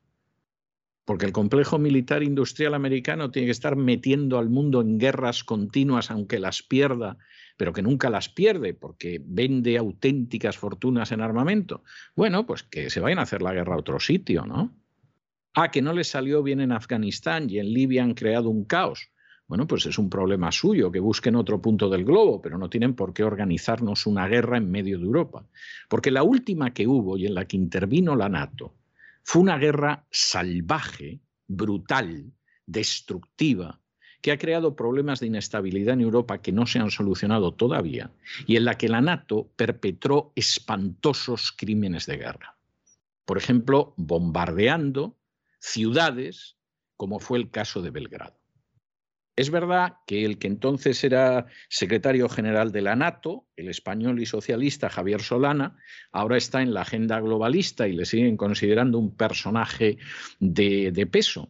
Porque 1.05 1.25
el 1.25 1.31
complejo 1.31 1.79
militar 1.79 2.23
industrial 2.23 2.73
americano 2.73 3.31
tiene 3.31 3.47
que 3.47 3.53
estar 3.53 3.75
metiendo 3.75 4.38
al 4.38 4.49
mundo 4.49 4.81
en 4.81 4.97
guerras 4.99 5.43
continuas, 5.43 6.12
aunque 6.12 6.39
las 6.39 6.62
pierda, 6.62 7.17
pero 7.57 7.73
que 7.73 7.81
nunca 7.81 8.10
las 8.10 8.29
pierde 8.29 8.73
porque 8.73 9.21
vende 9.23 9.77
auténticas 9.77 10.57
fortunas 10.57 11.12
en 11.12 11.21
armamento. 11.21 11.84
Bueno, 12.15 12.45
pues 12.45 12.63
que 12.63 12.89
se 12.89 12.99
vayan 12.99 13.19
a 13.19 13.23
hacer 13.23 13.41
la 13.41 13.53
guerra 13.53 13.75
a 13.75 13.79
otro 13.79 13.99
sitio, 13.99 14.45
¿no? 14.45 14.73
Ah, 15.54 15.70
que 15.70 15.82
no 15.82 15.92
les 15.92 16.08
salió 16.08 16.44
bien 16.44 16.62
en 16.62 16.72
Afganistán 16.72 17.50
y 17.50 17.60
en 17.60 17.74
Libia 17.74 18.04
han 18.04 18.14
creado 18.14 18.50
un 18.50 18.64
caos. 18.64 19.12
Bueno, 19.48 19.68
pues 19.68 19.86
es 19.86 19.98
un 19.98 20.10
problema 20.10 20.50
suyo, 20.50 20.92
que 20.92 21.02
busquen 21.02 21.36
otro 21.36 21.62
punto 21.62 21.90
del 21.90 22.06
globo, 22.06 22.42
pero 22.42 22.58
no 22.58 22.70
tienen 22.70 22.96
por 22.96 23.14
qué 23.14 23.26
organizarnos 23.26 24.06
una 24.06 24.26
guerra 24.30 24.58
en 24.58 24.72
medio 24.72 24.98
de 24.98 25.04
Europa. 25.04 25.46
Porque 25.90 26.10
la 26.10 26.24
última 26.24 26.74
que 26.74 26.88
hubo 26.88 27.18
y 27.18 27.26
en 27.26 27.34
la 27.34 27.44
que 27.44 27.58
intervino 27.58 28.16
la 28.16 28.30
NATO 28.30 28.74
fue 29.24 29.42
una 29.42 29.58
guerra 29.58 30.06
salvaje, 30.10 31.20
brutal, 31.48 32.32
destructiva, 32.66 33.82
que 34.22 34.32
ha 34.32 34.38
creado 34.38 34.76
problemas 34.76 35.20
de 35.20 35.28
inestabilidad 35.28 35.96
en 35.96 36.02
Europa 36.02 36.42
que 36.42 36.54
no 36.54 36.66
se 36.66 36.80
han 36.80 36.92
solucionado 36.92 37.54
todavía 37.54 38.12
y 38.48 38.56
en 38.56 38.64
la 38.64 38.78
que 38.78 38.88
la 38.88 39.02
NATO 39.02 39.52
perpetró 39.58 40.32
espantosos 40.36 41.52
crímenes 41.52 42.06
de 42.06 42.18
guerra. 42.18 42.56
Por 43.26 43.38
ejemplo, 43.38 43.94
bombardeando 43.98 45.18
ciudades, 45.62 46.58
como 46.97 47.19
fue 47.19 47.38
el 47.38 47.52
caso 47.52 47.82
de 47.82 47.91
Belgrado. 47.91 48.41
Es 49.36 49.50
verdad 49.50 49.93
que 50.06 50.26
el 50.26 50.38
que 50.38 50.47
entonces 50.47 51.04
era 51.04 51.47
secretario 51.69 52.28
general 52.28 52.71
de 52.71 52.82
la 52.82 52.95
NATO, 52.95 53.47
el 53.56 53.69
español 53.69 54.19
y 54.19 54.26
socialista 54.26 54.89
Javier 54.89 55.21
Solana, 55.21 55.78
ahora 56.12 56.36
está 56.36 56.62
en 56.62 56.74
la 56.74 56.82
agenda 56.82 57.19
globalista 57.21 57.88
y 57.88 57.93
le 57.93 58.06
siguen 58.06 58.36
considerando 58.36 59.00
un 59.00 59.15
personaje 59.15 59.97
de, 60.39 61.08
peso. 61.10 61.50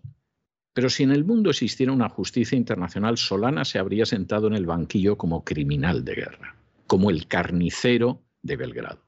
Pero 0.74 0.90
si 0.90 1.04
en 1.04 1.12
el 1.12 1.26
mundo 1.26 1.50
existiera 1.50 1.92
una 1.92 2.08
justicia 2.08 2.58
internacional, 2.58 3.18
Solana 3.18 3.66
se 3.66 3.80
habría 3.80 4.06
sentado 4.06 4.48
en 4.48 4.54
el 4.54 4.68
banquillo 4.68 5.18
como 5.18 5.44
criminal 5.44 6.06
de 6.06 6.16
guerra, 6.16 6.56
como 6.86 7.10
el 7.10 7.28
carnicero 7.28 8.24
de 8.44 8.58
Belgrado. 8.58 9.04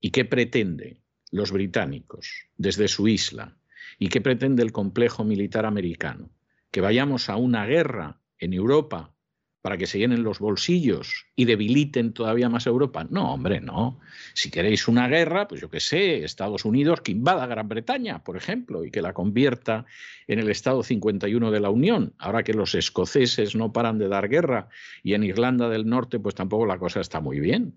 ¿Y 0.00 0.10
qué 0.10 0.24
pretende 0.24 1.02
los 1.30 1.52
británicos 1.52 2.46
desde 2.56 2.88
su 2.88 3.08
isla? 3.08 3.57
¿Y 3.98 4.08
qué 4.08 4.20
pretende 4.20 4.62
el 4.62 4.72
complejo 4.72 5.24
militar 5.24 5.66
americano? 5.66 6.30
que 6.70 6.80
vayamos 6.80 7.28
a 7.28 7.36
una 7.36 7.66
guerra 7.66 8.20
en 8.38 8.52
Europa 8.52 9.14
para 9.62 9.76
que 9.76 9.86
se 9.86 9.98
llenen 9.98 10.22
los 10.22 10.38
bolsillos 10.38 11.26
y 11.34 11.44
debiliten 11.44 12.12
todavía 12.12 12.48
más 12.48 12.66
Europa. 12.66 13.06
No, 13.10 13.34
hombre, 13.34 13.60
no. 13.60 13.98
Si 14.32 14.50
queréis 14.50 14.86
una 14.86 15.08
guerra, 15.08 15.48
pues 15.48 15.60
yo 15.60 15.68
qué 15.68 15.80
sé, 15.80 16.24
Estados 16.24 16.64
Unidos 16.64 17.00
que 17.00 17.12
invada 17.12 17.46
Gran 17.46 17.68
Bretaña, 17.68 18.22
por 18.22 18.36
ejemplo, 18.36 18.84
y 18.84 18.90
que 18.90 19.02
la 19.02 19.12
convierta 19.12 19.84
en 20.28 20.38
el 20.38 20.48
Estado 20.48 20.82
51 20.82 21.50
de 21.50 21.60
la 21.60 21.70
Unión. 21.70 22.14
Ahora 22.18 22.44
que 22.44 22.54
los 22.54 22.74
escoceses 22.74 23.56
no 23.56 23.72
paran 23.72 23.98
de 23.98 24.08
dar 24.08 24.28
guerra 24.28 24.68
y 25.02 25.14
en 25.14 25.24
Irlanda 25.24 25.68
del 25.68 25.86
Norte 25.86 26.20
pues 26.20 26.34
tampoco 26.34 26.64
la 26.64 26.78
cosa 26.78 27.00
está 27.00 27.20
muy 27.20 27.40
bien. 27.40 27.74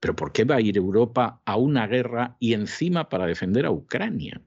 Pero 0.00 0.16
¿por 0.16 0.32
qué 0.32 0.44
va 0.44 0.56
a 0.56 0.60
ir 0.60 0.76
Europa 0.76 1.40
a 1.46 1.56
una 1.56 1.86
guerra 1.86 2.36
y 2.40 2.52
encima 2.52 3.08
para 3.08 3.26
defender 3.26 3.64
a 3.64 3.70
Ucrania? 3.70 4.42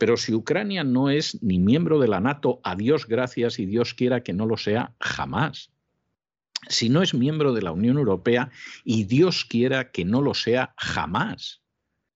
Pero 0.00 0.16
si 0.16 0.32
Ucrania 0.32 0.82
no 0.82 1.10
es 1.10 1.42
ni 1.42 1.58
miembro 1.58 1.98
de 1.98 2.08
la 2.08 2.20
NATO, 2.20 2.58
a 2.64 2.74
Dios 2.74 3.06
gracias 3.06 3.58
y 3.58 3.66
Dios 3.66 3.92
quiera 3.92 4.22
que 4.22 4.32
no 4.32 4.46
lo 4.46 4.56
sea 4.56 4.94
jamás. 4.98 5.72
Si 6.70 6.88
no 6.88 7.02
es 7.02 7.12
miembro 7.12 7.52
de 7.52 7.60
la 7.60 7.72
Unión 7.72 7.98
Europea 7.98 8.50
y 8.82 9.04
Dios 9.04 9.44
quiera 9.44 9.90
que 9.90 10.06
no 10.06 10.22
lo 10.22 10.32
sea 10.32 10.72
jamás. 10.78 11.60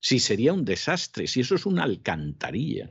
Si 0.01 0.19
sería 0.19 0.55
un 0.55 0.65
desastre, 0.65 1.27
si 1.27 1.41
eso 1.41 1.57
es 1.57 1.67
una 1.67 1.83
alcantarilla. 1.83 2.91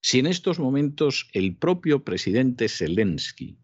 Si 0.00 0.18
en 0.18 0.26
estos 0.26 0.58
momentos 0.58 1.28
el 1.32 1.54
propio 1.54 2.02
presidente 2.02 2.68
Zelensky, 2.68 3.56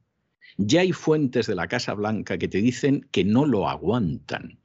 ya 0.58 0.82
hay 0.82 0.92
fuentes 0.92 1.48
de 1.48 1.56
la 1.56 1.66
Casa 1.66 1.92
Blanca 1.94 2.38
que 2.38 2.46
te 2.46 2.58
dicen 2.58 3.08
que 3.10 3.24
no 3.24 3.46
lo 3.46 3.68
aguantan, 3.68 4.60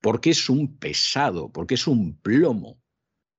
porque 0.00 0.30
es 0.30 0.50
un 0.50 0.76
pesado, 0.76 1.52
porque 1.52 1.74
es 1.74 1.86
un 1.86 2.16
plomo, 2.16 2.82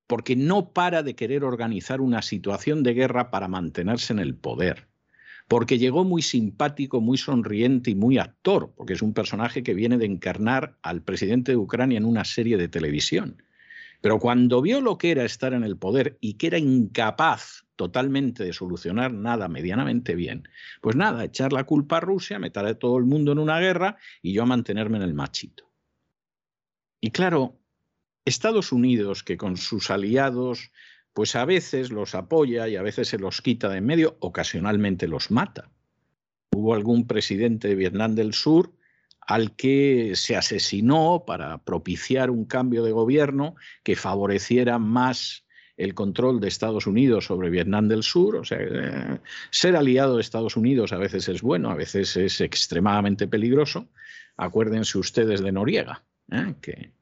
porque 0.08 0.36
no 0.36 0.72
para 0.72 1.04
de 1.04 1.16
querer 1.16 1.44
organizar 1.44 2.02
una 2.02 2.22
situación 2.22 2.84
de 2.84 2.94
guerra 2.94 3.32
para 3.32 3.48
mantenerse 3.48 4.14
en 4.14 4.20
el 4.20 4.36
poder, 4.36 4.88
porque 5.48 5.78
llegó 5.78 6.04
muy 6.04 6.22
simpático, 6.22 7.02
muy 7.02 7.18
sonriente 7.18 7.92
y 7.92 7.96
muy 7.96 8.18
actor, 8.18 8.74
porque 8.76 8.94
es 8.94 9.02
un 9.02 9.14
personaje 9.14 9.64
que 9.64 9.74
viene 9.74 9.98
de 9.98 10.06
encarnar 10.06 10.78
al 10.82 11.02
presidente 11.02 11.52
de 11.52 11.58
Ucrania 11.58 11.98
en 11.98 12.06
una 12.06 12.26
serie 12.26 12.58
de 12.58 12.68
televisión. 12.68 13.42
Pero 14.02 14.20
cuando 14.20 14.62
vio 14.62 14.82
lo 14.82 14.98
que 14.98 15.12
era 15.12 15.24
estar 15.24 15.54
en 15.54 15.64
el 15.64 15.78
poder 15.78 16.18
y 16.22 16.36
que 16.36 16.48
era 16.48 16.60
incapaz 16.60 17.66
totalmente 17.76 18.44
de 18.44 18.54
solucionar 18.54 19.14
nada 19.14 19.48
medianamente 19.48 20.16
bien, 20.16 20.48
pues 20.82 20.96
nada, 20.96 21.24
echar 21.24 21.54
la 21.54 21.64
culpa 21.64 21.98
a 21.98 22.02
Rusia, 22.02 22.40
meter 22.40 22.66
a 22.66 22.78
todo 22.78 22.98
el 22.98 23.06
mundo 23.06 23.32
en 23.32 23.40
una 23.40 23.60
guerra 23.60 23.98
y 24.22 24.34
yo 24.34 24.44
a 24.44 24.46
mantenerme 24.46 24.98
en 24.98 25.04
el 25.04 25.14
machito. 25.14 25.72
Y 27.02 27.12
claro, 27.12 27.60
Estados 28.26 28.72
Unidos, 28.72 29.24
que 29.24 29.38
con 29.38 29.56
sus 29.56 29.92
aliados, 29.92 30.72
pues 31.14 31.36
a 31.36 31.46
veces 31.46 31.92
los 31.92 32.16
apoya 32.16 32.68
y 32.68 32.76
a 32.76 32.82
veces 32.82 33.08
se 33.08 33.20
los 33.20 33.42
quita 33.42 33.70
de 33.70 33.78
en 33.78 33.86
medio, 33.86 34.18
ocasionalmente 34.20 35.08
los 35.08 35.32
mata. 35.32 35.70
Hubo 36.52 36.74
algún 36.74 37.08
presidente 37.08 37.68
de 37.68 37.76
Vietnam 37.76 38.16
del 38.16 38.34
Sur 38.34 38.74
al 39.22 39.56
que 39.56 40.12
se 40.16 40.36
asesinó 40.36 41.24
para 41.26 41.60
propiciar 41.60 42.30
un 42.30 42.46
cambio 42.46 42.84
de 42.84 42.92
gobierno 42.92 43.56
que 43.84 43.96
favoreciera 43.96 44.78
más 44.78 45.46
el 45.78 45.94
control 45.94 46.40
de 46.40 46.48
Estados 46.48 46.88
Unidos 46.88 47.26
sobre 47.26 47.50
Vietnam 47.50 47.88
del 47.88 48.04
Sur. 48.04 48.38
O 48.38 48.46
sea, 48.46 48.60
eh, 48.62 49.20
ser 49.50 49.76
aliado 49.76 50.16
de 50.16 50.22
Estados 50.22 50.56
Unidos 50.56 50.94
a 50.94 50.98
veces 50.98 51.28
es 51.28 51.42
bueno, 51.42 51.70
a 51.70 51.76
veces 51.76 52.16
es 52.18 52.42
extremadamente 52.42 53.28
peligroso. 53.28 53.88
Acuérdense 54.38 54.98
ustedes 54.98 55.42
de 55.42 55.52
Noriega. 55.52 56.04
¿Eh? 56.32 56.56
que 56.62 56.94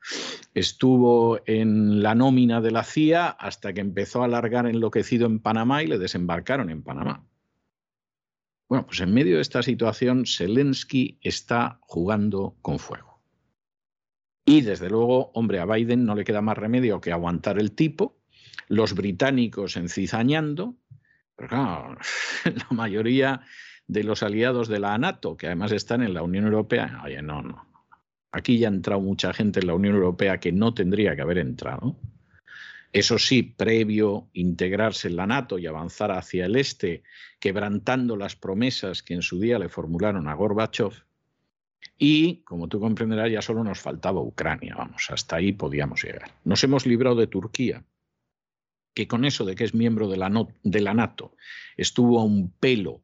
estuvo 0.53 1.39
en 1.45 2.01
la 2.03 2.15
nómina 2.15 2.62
de 2.62 2.71
la 2.71 2.83
CIA 2.83 3.27
hasta 3.27 3.73
que 3.73 3.81
empezó 3.81 4.23
a 4.23 4.27
largar 4.27 4.67
enloquecido 4.67 5.25
en 5.25 5.39
Panamá 5.39 5.83
y 5.83 5.88
le 5.88 5.97
desembarcaron 5.97 6.69
en 6.69 6.83
Panamá. 6.83 7.25
Bueno, 8.69 8.86
pues 8.86 9.01
en 9.01 9.13
medio 9.13 9.36
de 9.36 9.41
esta 9.41 9.62
situación, 9.62 10.25
Zelensky 10.25 11.19
está 11.21 11.79
jugando 11.81 12.57
con 12.62 12.79
fuego. 12.79 13.21
Y 14.45 14.62
desde 14.62 14.89
luego, 14.89 15.31
hombre, 15.33 15.59
a 15.59 15.65
Biden 15.65 16.05
no 16.05 16.15
le 16.15 16.23
queda 16.23 16.41
más 16.41 16.57
remedio 16.57 16.99
que 16.99 17.12
aguantar 17.12 17.59
el 17.59 17.73
tipo, 17.73 18.17
los 18.67 18.93
británicos 18.93 19.77
encizañando, 19.77 20.75
pero 21.36 21.49
claro, 21.49 21.97
la 22.45 22.67
mayoría 22.71 23.41
de 23.88 24.03
los 24.03 24.23
aliados 24.23 24.67
de 24.67 24.79
la 24.79 24.97
NATO, 24.97 25.38
que 25.38 25.47
además 25.47 25.71
están 25.71 26.01
en 26.01 26.13
la 26.13 26.23
Unión 26.23 26.45
Europea, 26.45 27.01
oye, 27.05 27.21
no, 27.21 27.41
no, 27.41 27.72
Aquí 28.34 28.58
ya 28.58 28.67
ha 28.67 28.72
entrado 28.72 29.00
mucha 29.00 29.32
gente 29.32 29.60
en 29.60 29.67
la 29.67 29.76
Unión 29.76 29.93
Europea 29.93 30.39
que 30.39 30.52
no 30.52 30.74
tendría 30.74 31.15
que 31.15 31.22
haber 31.22 31.38
entrado. 31.38 31.96
Eso 32.91 33.19
sí, 33.19 33.43
previo 33.43 34.28
integrarse 34.34 35.08
en 35.08 35.15
la 35.15 35.28
NATO 35.28 35.60
y 35.60 35.67
avanzar 35.67 36.12
hacia 36.12 36.46
el 36.48 36.56
este, 36.56 37.04
quebrantando 37.39 38.17
las 38.17 38.36
promesas 38.36 39.04
que 39.04 39.13
en 39.13 39.22
su 39.22 39.39
día 39.39 39.60
le 39.60 39.69
formularon 39.69 40.28
a 40.28 40.34
Gorbachev. 40.34 40.93
Y, 42.00 42.38
como 42.43 42.67
tú 42.67 42.80
comprenderás, 42.80 43.32
ya 43.32 43.41
solo 43.43 43.63
nos 43.63 43.80
faltaba 43.80 44.19
Ucrania, 44.22 44.76
vamos, 44.76 45.08
hasta 45.12 45.36
ahí 45.36 45.54
podíamos 45.54 46.04
llegar. 46.04 46.32
Nos 46.43 46.63
hemos 46.63 46.88
librado 46.88 47.15
de 47.15 47.28
Turquía, 47.28 47.84
que 48.96 49.08
con 49.08 49.26
eso 49.26 49.46
de 49.46 49.54
que 49.54 49.63
es 49.63 49.76
miembro 49.76 50.10
de 50.10 50.17
la, 50.17 50.48
de 50.63 50.82
la 50.82 50.96
NATO 50.96 51.36
estuvo 51.78 52.19
a 52.19 52.24
un 52.24 52.52
pelo 52.52 53.04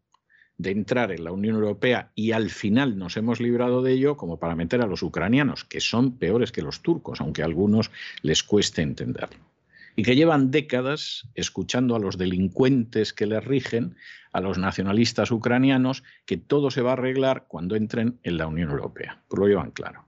de 0.60 0.72
entrar 0.72 1.12
en 1.12 1.24
la 1.24 1.32
Unión 1.32 1.56
Europea 1.56 2.12
y 2.16 2.34
al 2.34 2.50
final 2.50 3.00
nos 3.00 3.16
hemos 3.16 3.40
librado 3.40 3.82
de 3.82 3.94
ello 3.94 4.18
como 4.18 4.40
para 4.40 4.56
meter 4.56 4.82
a 4.82 4.88
los 4.88 5.02
ucranianos, 5.02 5.64
que 5.64 5.80
son 5.80 6.18
peores 6.18 6.52
que 6.52 6.62
los 6.62 6.82
turcos, 6.82 7.22
aunque 7.22 7.42
a 7.42 7.46
algunos 7.46 7.92
les 8.22 8.44
cueste 8.44 8.82
entenderlo. 8.82 9.40
Y 9.96 10.04
que 10.04 10.18
llevan 10.18 10.52
décadas 10.52 11.28
escuchando 11.34 11.96
a 11.96 12.00
los 12.00 12.18
delincuentes 12.18 13.14
que 13.14 13.26
les 13.26 13.44
rigen, 13.44 13.96
a 14.34 14.42
los 14.42 14.58
nacionalistas 14.58 15.32
ucranianos, 15.32 16.04
que 16.26 16.36
todo 16.36 16.72
se 16.72 16.82
va 16.82 16.92
a 16.92 16.94
arreglar 16.94 17.46
cuando 17.48 17.78
entren 17.78 18.20
en 18.24 18.38
la 18.38 18.48
Unión 18.48 18.70
Europea. 18.70 19.24
Pues 19.30 19.40
lo 19.40 19.48
llevan 19.48 19.72
claro. 19.72 20.06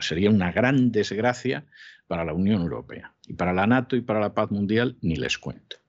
sería 0.00 0.30
una 0.30 0.52
gran 0.52 0.92
desgracia 0.92 1.64
para 2.06 2.26
la 2.26 2.34
Unión 2.34 2.60
Europea. 2.60 3.14
Y 3.26 3.32
para 3.32 3.54
la 3.54 3.66
NATO 3.66 3.96
y 3.96 4.02
para 4.02 4.20
la 4.20 4.34
paz 4.34 4.50
mundial 4.50 4.98
ni 5.00 5.16
les 5.16 5.38
cuento. 5.38 5.81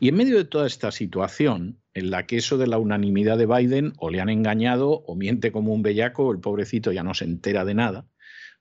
Y 0.00 0.08
en 0.08 0.16
medio 0.16 0.36
de 0.36 0.44
toda 0.44 0.66
esta 0.66 0.90
situación, 0.90 1.80
en 1.94 2.10
la 2.10 2.26
que 2.26 2.36
eso 2.36 2.58
de 2.58 2.66
la 2.66 2.78
unanimidad 2.78 3.38
de 3.38 3.46
Biden 3.46 3.92
o 3.98 4.10
le 4.10 4.20
han 4.20 4.28
engañado 4.28 4.90
o 4.90 5.14
miente 5.14 5.52
como 5.52 5.72
un 5.72 5.82
bellaco 5.82 6.32
el 6.32 6.40
pobrecito 6.40 6.92
ya 6.92 7.02
no 7.02 7.14
se 7.14 7.24
entera 7.24 7.64
de 7.64 7.74
nada, 7.74 8.06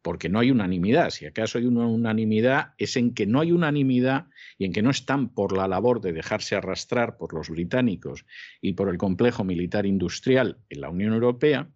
porque 0.01 0.29
no 0.29 0.39
hay 0.39 0.51
unanimidad. 0.51 1.09
Si 1.11 1.25
acaso 1.25 1.57
hay 1.57 1.65
una 1.65 1.87
unanimidad 1.87 2.73
es 2.77 2.95
en 2.97 3.13
que 3.13 3.25
no 3.25 3.41
hay 3.41 3.51
unanimidad 3.51 4.27
y 4.57 4.65
en 4.65 4.73
que 4.73 4.81
no 4.81 4.89
están 4.89 5.29
por 5.33 5.55
la 5.55 5.67
labor 5.67 6.01
de 6.01 6.13
dejarse 6.13 6.55
arrastrar 6.55 7.17
por 7.17 7.33
los 7.33 7.49
británicos 7.49 8.25
y 8.61 8.73
por 8.73 8.89
el 8.89 8.97
complejo 8.97 9.43
militar 9.43 9.85
industrial 9.85 10.57
en 10.69 10.81
la 10.81 10.89
Unión 10.89 11.13
Europea. 11.13 11.69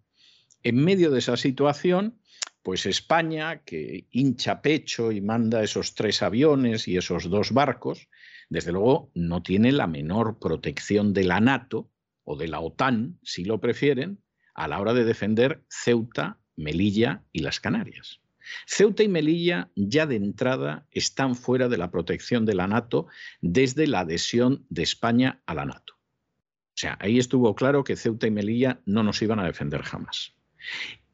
En 0.62 0.76
medio 0.76 1.10
de 1.10 1.18
esa 1.18 1.36
situación, 1.36 2.18
pues 2.62 2.86
España, 2.86 3.62
que 3.64 4.06
hincha 4.10 4.62
pecho 4.62 5.10
y 5.10 5.20
manda 5.20 5.62
esos 5.62 5.94
tres 5.94 6.22
aviones 6.22 6.86
y 6.86 6.96
esos 6.96 7.28
dos 7.28 7.52
barcos, 7.52 8.08
desde 8.52 8.70
luego 8.70 9.10
no 9.14 9.42
tiene 9.42 9.72
la 9.72 9.86
menor 9.86 10.38
protección 10.38 11.14
de 11.14 11.24
la 11.24 11.40
NATO 11.40 11.90
o 12.22 12.36
de 12.36 12.48
la 12.48 12.60
OTAN, 12.60 13.18
si 13.22 13.46
lo 13.46 13.60
prefieren, 13.60 14.22
a 14.54 14.68
la 14.68 14.78
hora 14.78 14.92
de 14.92 15.04
defender 15.04 15.64
Ceuta, 15.70 16.38
Melilla 16.54 17.24
y 17.32 17.40
las 17.40 17.60
Canarias. 17.60 18.20
Ceuta 18.66 19.02
y 19.02 19.08
Melilla 19.08 19.70
ya 19.74 20.04
de 20.04 20.16
entrada 20.16 20.86
están 20.90 21.34
fuera 21.34 21.70
de 21.70 21.78
la 21.78 21.90
protección 21.90 22.44
de 22.44 22.54
la 22.54 22.66
NATO 22.66 23.06
desde 23.40 23.86
la 23.86 24.00
adhesión 24.00 24.66
de 24.68 24.82
España 24.82 25.40
a 25.46 25.54
la 25.54 25.64
NATO. 25.64 25.94
O 25.94 26.74
sea, 26.76 26.98
ahí 27.00 27.18
estuvo 27.18 27.54
claro 27.54 27.84
que 27.84 27.96
Ceuta 27.96 28.26
y 28.26 28.30
Melilla 28.30 28.82
no 28.84 29.02
nos 29.02 29.22
iban 29.22 29.40
a 29.40 29.46
defender 29.46 29.80
jamás. 29.80 30.34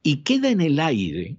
Y 0.02 0.24
queda 0.24 0.48
en 0.48 0.60
el 0.60 0.80
aire 0.80 1.36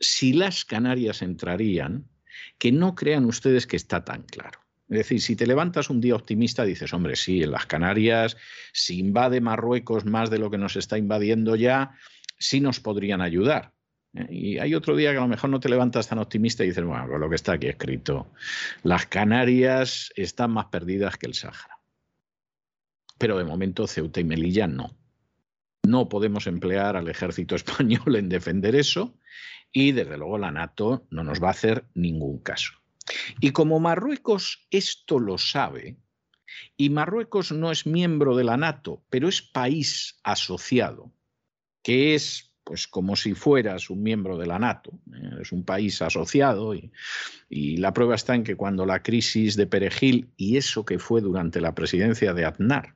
si 0.00 0.32
las 0.32 0.64
Canarias 0.64 1.20
entrarían, 1.20 2.08
que 2.56 2.72
no 2.72 2.94
crean 2.94 3.26
ustedes 3.26 3.66
que 3.66 3.76
está 3.76 4.06
tan 4.06 4.22
claro. 4.22 4.60
Es 4.88 4.98
decir, 4.98 5.20
si 5.20 5.36
te 5.36 5.46
levantas 5.46 5.90
un 5.90 6.00
día 6.00 6.14
optimista, 6.14 6.64
dices, 6.64 6.94
hombre, 6.94 7.14
sí, 7.14 7.42
en 7.42 7.50
las 7.50 7.66
Canarias, 7.66 8.38
si 8.72 8.98
invade 8.98 9.40
Marruecos 9.40 10.06
más 10.06 10.30
de 10.30 10.38
lo 10.38 10.50
que 10.50 10.56
nos 10.56 10.76
está 10.76 10.96
invadiendo 10.96 11.56
ya, 11.56 11.92
sí 12.38 12.60
nos 12.60 12.80
podrían 12.80 13.20
ayudar. 13.20 13.74
¿eh? 14.14 14.26
Y 14.30 14.58
hay 14.58 14.74
otro 14.74 14.96
día 14.96 15.10
que 15.10 15.18
a 15.18 15.22
lo 15.22 15.28
mejor 15.28 15.50
no 15.50 15.60
te 15.60 15.68
levantas 15.68 16.08
tan 16.08 16.18
optimista 16.18 16.64
y 16.64 16.68
dices, 16.68 16.84
bueno, 16.84 17.06
con 17.06 17.20
lo 17.20 17.28
que 17.28 17.34
está 17.34 17.52
aquí 17.52 17.66
escrito, 17.66 18.32
las 18.82 19.06
Canarias 19.06 20.10
están 20.16 20.52
más 20.52 20.66
perdidas 20.66 21.18
que 21.18 21.26
el 21.26 21.34
Sáhara. 21.34 21.78
Pero 23.18 23.36
de 23.36 23.44
momento 23.44 23.86
Ceuta 23.86 24.20
y 24.20 24.24
Melilla 24.24 24.66
no. 24.66 24.96
No 25.86 26.08
podemos 26.08 26.46
emplear 26.46 26.96
al 26.96 27.08
ejército 27.08 27.54
español 27.56 28.16
en 28.16 28.30
defender 28.30 28.74
eso 28.74 29.18
y 29.70 29.92
desde 29.92 30.16
luego 30.16 30.38
la 30.38 30.50
NATO 30.50 31.06
no 31.10 31.24
nos 31.24 31.42
va 31.42 31.48
a 31.48 31.50
hacer 31.52 31.84
ningún 31.94 32.38
caso. 32.38 32.72
Y 33.40 33.50
como 33.50 33.80
Marruecos 33.80 34.66
esto 34.70 35.18
lo 35.18 35.38
sabe, 35.38 35.96
y 36.76 36.90
Marruecos 36.90 37.52
no 37.52 37.70
es 37.70 37.86
miembro 37.86 38.36
de 38.36 38.44
la 38.44 38.56
NATO, 38.56 39.02
pero 39.10 39.28
es 39.28 39.42
país 39.42 40.18
asociado, 40.22 41.12
que 41.82 42.14
es 42.14 42.48
pues 42.64 42.86
como 42.86 43.16
si 43.16 43.32
fueras 43.32 43.88
un 43.88 44.02
miembro 44.02 44.36
de 44.36 44.46
la 44.46 44.58
NATO, 44.58 44.90
¿eh? 45.14 45.40
es 45.40 45.52
un 45.52 45.64
país 45.64 46.02
asociado 46.02 46.74
y, 46.74 46.92
y, 47.48 47.78
la 47.78 47.94
prueba 47.94 48.14
está 48.14 48.34
en 48.34 48.44
que 48.44 48.56
cuando 48.56 48.84
la 48.84 49.02
crisis 49.02 49.56
de 49.56 49.66
Perejil 49.66 50.28
y 50.36 50.58
eso 50.58 50.84
que 50.84 50.98
fue 50.98 51.22
durante 51.22 51.62
la 51.62 51.74
presidencia 51.74 52.34
de 52.34 52.44
Aznar, 52.44 52.94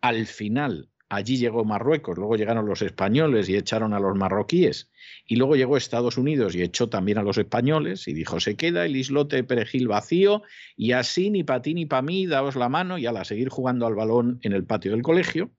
al 0.00 0.26
final 0.26 0.89
Allí 1.12 1.38
llegó 1.38 1.64
Marruecos, 1.64 2.16
luego 2.16 2.36
llegaron 2.36 2.66
los 2.66 2.82
españoles 2.82 3.48
y 3.48 3.56
echaron 3.56 3.94
a 3.94 3.98
los 3.98 4.16
marroquíes, 4.16 4.92
y 5.26 5.34
luego 5.34 5.56
llegó 5.56 5.76
Estados 5.76 6.16
Unidos 6.16 6.54
y 6.54 6.62
echó 6.62 6.88
también 6.88 7.18
a 7.18 7.24
los 7.24 7.36
españoles 7.36 8.06
y 8.06 8.12
dijo, 8.12 8.38
se 8.38 8.54
queda 8.54 8.86
el 8.86 8.96
islote 8.96 9.34
de 9.34 9.44
Perejil 9.44 9.88
vacío 9.88 10.44
y 10.76 10.92
así 10.92 11.30
ni 11.30 11.42
para 11.42 11.62
ti 11.62 11.74
ni 11.74 11.84
para 11.84 12.02
mí, 12.02 12.26
daos 12.26 12.54
la 12.54 12.68
mano 12.68 12.96
y 12.96 13.06
a 13.06 13.12
la 13.12 13.24
seguir 13.24 13.48
jugando 13.48 13.86
al 13.86 13.96
balón 13.96 14.38
en 14.42 14.52
el 14.52 14.64
patio 14.64 14.92
del 14.92 15.02
colegio. 15.02 15.50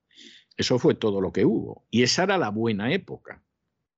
Eso 0.56 0.78
fue 0.78 0.94
todo 0.94 1.20
lo 1.20 1.32
que 1.32 1.44
hubo. 1.44 1.84
Y 1.90 2.02
esa 2.02 2.22
era 2.22 2.38
la 2.38 2.48
buena 2.48 2.90
época 2.90 3.42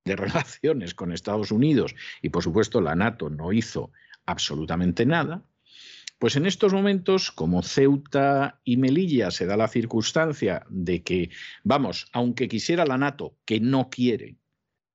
de 0.04 0.16
relaciones 0.16 0.92
con 0.92 1.12
Estados 1.12 1.52
Unidos 1.52 1.94
y 2.20 2.30
por 2.30 2.42
supuesto 2.42 2.80
la 2.80 2.96
NATO 2.96 3.30
no 3.30 3.52
hizo 3.52 3.92
absolutamente 4.26 5.06
nada. 5.06 5.44
Pues 6.18 6.36
en 6.36 6.46
estos 6.46 6.72
momentos, 6.72 7.30
como 7.30 7.62
Ceuta 7.62 8.60
y 8.64 8.76
Melilla 8.76 9.30
se 9.30 9.46
da 9.46 9.56
la 9.56 9.68
circunstancia 9.68 10.64
de 10.70 11.02
que, 11.02 11.30
vamos, 11.64 12.06
aunque 12.12 12.48
quisiera 12.48 12.86
la 12.86 12.98
NATO, 12.98 13.36
que 13.44 13.60
no 13.60 13.90
quiere, 13.90 14.38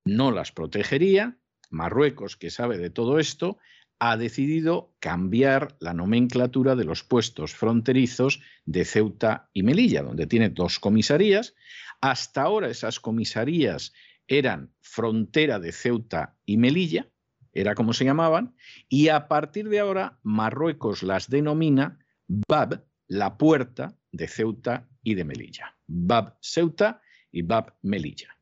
no 0.05 0.32
las 0.32 0.51
protegería, 0.51 1.38
Marruecos, 1.70 2.36
que 2.36 2.49
sabe 2.49 2.78
de 2.78 2.89
todo 2.89 3.20
esto, 3.20 3.57
ha 3.99 4.15
decidido 4.15 4.95
cambiar 4.99 5.76
la 5.80 5.93
nomenclatura 5.93 6.76
de 6.76 6.86
los 6.86 7.03
puestos 7.03 7.53
fronterizos 7.53 8.41
de 8.65 8.86
Ceuta 8.86 9.49
y 9.53 9.63
Melilla, 9.63 10.01
donde 10.01 10.26
tiene 10.26 10.49
dos 10.49 10.80
comisarías. 10.80 11.53
Hasta 11.99 12.43
ahora 12.43 12.70
esas 12.70 12.99
comisarías 12.99 13.93
eran 14.28 14.74
frontera 14.80 15.59
de 15.59 15.74
Ceuta 15.74 16.38
y 16.45 16.57
Melilla, 16.57 17.09
era 17.54 17.76
como 17.76 17.93
se 17.93 18.06
llamaban, 18.06 18.56
y 18.88 19.10
a 19.10 19.28
partir 19.28 19.70
de 19.70 19.80
ahora 19.80 20.20
Marruecos 20.24 21.04
las 21.04 21.30
denomina 21.30 22.00
Bab, 22.28 22.86
la 23.08 23.38
puerta 23.38 23.97
de 24.12 24.28
Ceuta 24.28 24.88
y 25.04 25.16
de 25.16 25.24
Melilla. 25.24 25.78
Bab 25.88 26.38
Ceuta 26.41 27.02
y 27.32 27.41
Bab 27.41 27.76
Melilla. 27.82 28.36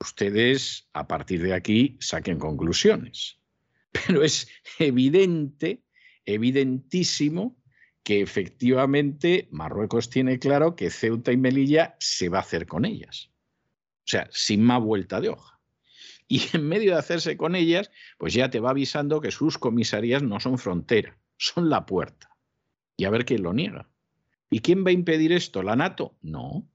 Ustedes 0.00 0.88
a 0.92 1.06
partir 1.06 1.42
de 1.42 1.54
aquí 1.54 1.96
saquen 2.00 2.38
conclusiones 2.38 3.38
pero 4.06 4.22
es 4.22 4.48
evidente, 4.78 5.84
evidentísimo, 6.24 7.56
que 8.02 8.20
efectivamente 8.20 9.48
Marruecos 9.50 10.10
tiene 10.10 10.38
claro 10.38 10.76
que 10.76 10.90
Ceuta 10.90 11.32
y 11.32 11.36
Melilla 11.36 11.96
se 11.98 12.28
va 12.28 12.38
a 12.38 12.42
hacer 12.42 12.66
con 12.66 12.84
ellas. 12.84 13.30
O 14.00 14.06
sea, 14.06 14.28
sin 14.30 14.62
más 14.62 14.82
vuelta 14.82 15.20
de 15.20 15.30
hoja. 15.30 15.53
Y 16.26 16.42
en 16.54 16.66
medio 16.66 16.92
de 16.92 16.98
hacerse 16.98 17.36
con 17.36 17.54
ellas, 17.54 17.90
pues 18.18 18.32
ya 18.32 18.50
te 18.50 18.60
va 18.60 18.70
avisando 18.70 19.20
que 19.20 19.30
sus 19.30 19.58
comisarías 19.58 20.22
no 20.22 20.40
son 20.40 20.58
frontera, 20.58 21.18
son 21.36 21.68
la 21.68 21.84
puerta. 21.84 22.30
Y 22.96 23.04
a 23.04 23.10
ver 23.10 23.24
quién 23.24 23.42
lo 23.42 23.52
niega. 23.52 23.88
¿Y 24.50 24.60
quién 24.60 24.84
va 24.84 24.90
a 24.90 24.92
impedir 24.92 25.32
esto? 25.32 25.62
¿La 25.62 25.76
NATO? 25.76 26.16
No. 26.22 26.68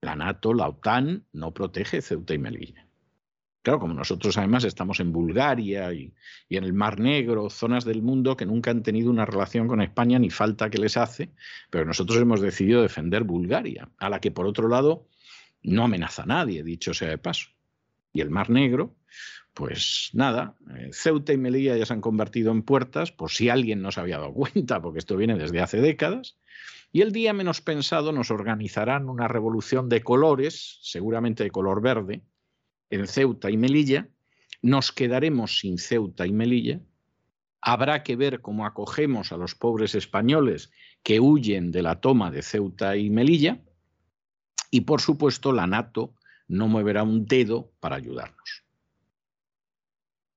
La 0.00 0.14
NATO, 0.14 0.54
la 0.54 0.68
OTAN, 0.68 1.26
no 1.32 1.52
protege 1.52 2.00
Ceuta 2.00 2.32
y 2.32 2.38
Melilla. 2.38 2.86
Claro, 3.66 3.80
como 3.80 3.94
nosotros 3.94 4.38
además 4.38 4.62
estamos 4.62 5.00
en 5.00 5.10
Bulgaria 5.10 5.92
y, 5.92 6.14
en 6.48 6.62
el 6.62 6.72
Mar 6.72 7.00
Negro, 7.00 7.50
zonas 7.50 7.84
del 7.84 8.00
mundo 8.00 8.36
que 8.36 8.46
nunca 8.46 8.70
han 8.70 8.84
tenido 8.84 9.10
una 9.10 9.26
relación 9.26 9.66
con 9.66 9.82
España 9.82 10.20
ni 10.20 10.30
falta 10.30 10.70
que 10.70 10.78
les 10.78 10.96
hace, 10.96 11.32
pero 11.68 11.84
nosotros 11.84 12.20
hemos 12.20 12.40
decidido 12.40 12.82
defender 12.82 13.24
Bulgaria, 13.24 13.90
a 13.98 14.08
la 14.08 14.20
que 14.20 14.30
por 14.30 14.46
otro 14.46 14.68
lado 14.68 15.08
no 15.64 15.82
amenaza 15.82 16.22
a 16.22 16.26
nadie, 16.26 16.62
dicho 16.62 16.94
sea 16.94 17.08
de 17.08 17.18
paso. 17.18 17.55
Y 18.16 18.22
el 18.22 18.30
Mar 18.30 18.48
Negro, 18.48 18.96
pues 19.52 20.10
nada, 20.14 20.56
eh, 20.74 20.88
Ceuta 20.92 21.34
y 21.34 21.36
Melilla 21.36 21.76
ya 21.76 21.84
se 21.84 21.92
han 21.92 22.00
convertido 22.00 22.50
en 22.50 22.62
puertas, 22.62 23.12
por 23.12 23.30
si 23.30 23.50
alguien 23.50 23.82
no 23.82 23.92
se 23.92 24.00
había 24.00 24.18
dado 24.18 24.32
cuenta, 24.34 24.80
porque 24.80 25.00
esto 25.00 25.16
viene 25.16 25.36
desde 25.36 25.60
hace 25.60 25.82
décadas. 25.82 26.38
Y 26.92 27.02
el 27.02 27.12
día 27.12 27.34
menos 27.34 27.60
pensado 27.60 28.10
nos 28.12 28.30
organizarán 28.30 29.10
una 29.10 29.28
revolución 29.28 29.90
de 29.90 30.02
colores, 30.02 30.78
seguramente 30.80 31.44
de 31.44 31.50
color 31.50 31.82
verde, 31.82 32.22
en 32.88 33.06
Ceuta 33.06 33.50
y 33.50 33.58
Melilla, 33.58 34.08
nos 34.62 34.92
quedaremos 34.92 35.58
sin 35.58 35.76
Ceuta 35.76 36.26
y 36.26 36.32
Melilla, 36.32 36.80
habrá 37.60 38.02
que 38.02 38.16
ver 38.16 38.40
cómo 38.40 38.64
acogemos 38.64 39.30
a 39.30 39.36
los 39.36 39.54
pobres 39.54 39.94
españoles 39.94 40.70
que 41.02 41.20
huyen 41.20 41.70
de 41.70 41.82
la 41.82 42.00
toma 42.00 42.30
de 42.30 42.42
Ceuta 42.42 42.96
y 42.96 43.10
Melilla, 43.10 43.60
y 44.70 44.82
por 44.82 45.00
supuesto 45.00 45.52
la 45.52 45.66
NATO 45.66 46.14
no 46.48 46.68
moverá 46.68 47.02
un 47.02 47.26
dedo 47.26 47.72
para 47.80 47.96
ayudarnos. 47.96 48.64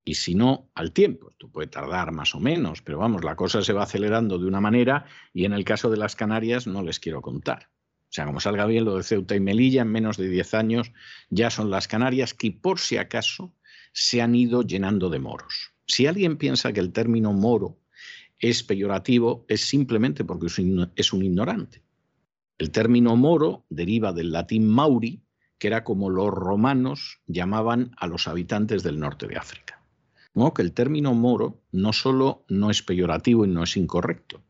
Y 0.05 0.15
si 0.15 0.33
no, 0.33 0.71
al 0.73 0.91
tiempo. 0.91 1.29
Esto 1.29 1.49
puede 1.49 1.67
tardar 1.67 2.11
más 2.11 2.33
o 2.33 2.39
menos, 2.39 2.81
pero 2.81 2.97
vamos, 2.97 3.23
la 3.23 3.35
cosa 3.35 3.61
se 3.61 3.73
va 3.73 3.83
acelerando 3.83 4.39
de 4.39 4.47
una 4.47 4.61
manera 4.61 5.05
y 5.33 5.45
en 5.45 5.53
el 5.53 5.63
caso 5.63 5.89
de 5.89 5.97
las 5.97 6.15
Canarias 6.15 6.65
no 6.65 6.81
les 6.81 6.99
quiero 6.99 7.21
contar. 7.21 7.69
O 8.09 8.11
sea, 8.11 8.25
como 8.25 8.39
salga 8.39 8.65
bien 8.65 8.85
lo 8.85 8.95
de 8.95 9.03
Ceuta 9.03 9.35
y 9.35 9.39
Melilla, 9.39 9.83
en 9.83 9.91
menos 9.91 10.17
de 10.17 10.27
10 10.27 10.55
años 10.55 10.91
ya 11.29 11.51
son 11.51 11.69
las 11.69 11.87
Canarias 11.87 12.33
que 12.33 12.51
por 12.51 12.79
si 12.79 12.97
acaso 12.97 13.53
se 13.93 14.21
han 14.21 14.33
ido 14.33 14.63
llenando 14.63 15.09
de 15.11 15.19
moros. 15.19 15.73
Si 15.85 16.07
alguien 16.07 16.37
piensa 16.37 16.73
que 16.73 16.79
el 16.79 16.91
término 16.91 17.33
moro 17.33 17.77
es 18.39 18.63
peyorativo, 18.63 19.45
es 19.47 19.61
simplemente 19.61 20.23
porque 20.23 20.47
es 20.47 21.13
un 21.13 21.23
ignorante. 21.23 21.83
El 22.57 22.71
término 22.71 23.15
moro 23.15 23.65
deriva 23.69 24.11
del 24.11 24.31
latín 24.31 24.67
mauri, 24.67 25.21
que 25.59 25.67
era 25.67 25.83
como 25.83 26.09
los 26.09 26.29
romanos 26.29 27.21
llamaban 27.27 27.91
a 27.97 28.07
los 28.07 28.27
habitantes 28.27 28.81
del 28.81 28.99
norte 28.99 29.27
de 29.27 29.37
África. 29.37 29.83
que 30.55 30.61
el 30.61 30.71
término 30.71 31.13
moro 31.13 31.61
no 31.71 31.93
solo 31.93 32.45
no 32.47 32.71
es 32.71 32.81
peyorativo 32.81 33.45
y 33.45 33.49
no 33.49 33.63
es 33.63 33.77
incorrecto, 33.77 34.41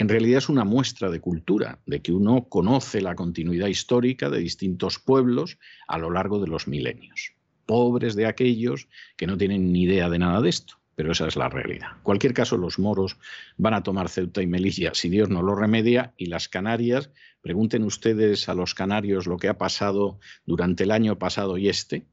en 0.00 0.08
realidad 0.08 0.38
es 0.38 0.48
una 0.48 0.64
muestra 0.64 1.10
de 1.10 1.20
cultura, 1.20 1.78
de 1.84 2.00
que 2.00 2.12
uno 2.12 2.48
conoce 2.48 3.02
la 3.02 3.14
continuidad 3.14 3.66
histórica 3.66 4.30
de 4.30 4.38
distintos 4.38 4.98
pueblos 4.98 5.58
a 5.86 5.98
lo 5.98 6.10
largo 6.10 6.40
de 6.40 6.46
los 6.46 6.66
milenios. 6.66 7.34
Pobres 7.66 8.14
de 8.16 8.24
aquellos 8.24 8.88
que 9.18 9.26
no 9.26 9.36
tienen 9.36 9.72
ni 9.72 9.82
idea 9.82 10.08
de 10.08 10.18
nada 10.18 10.40
de 10.40 10.48
esto, 10.48 10.79
pero 10.94 11.12
esa 11.12 11.26
es 11.26 11.36
la 11.36 11.48
realidad. 11.48 11.88
En 11.96 12.02
cualquier 12.02 12.34
caso, 12.34 12.56
los 12.56 12.78
moros 12.78 13.16
van 13.56 13.74
a 13.74 13.82
tomar 13.82 14.08
Ceuta 14.08 14.42
y 14.42 14.46
Melilla 14.46 14.92
si 14.94 15.08
Dios 15.08 15.30
no 15.30 15.42
lo 15.42 15.54
remedia 15.54 16.12
y 16.16 16.26
las 16.26 16.48
Canarias, 16.48 17.10
pregunten 17.40 17.84
ustedes 17.84 18.48
a 18.48 18.54
los 18.54 18.74
canarios 18.74 19.26
lo 19.26 19.36
que 19.36 19.48
ha 19.48 19.58
pasado 19.58 20.18
durante 20.44 20.84
el 20.84 20.90
año 20.90 21.18
pasado 21.18 21.56
y 21.56 21.68
este, 21.68 22.06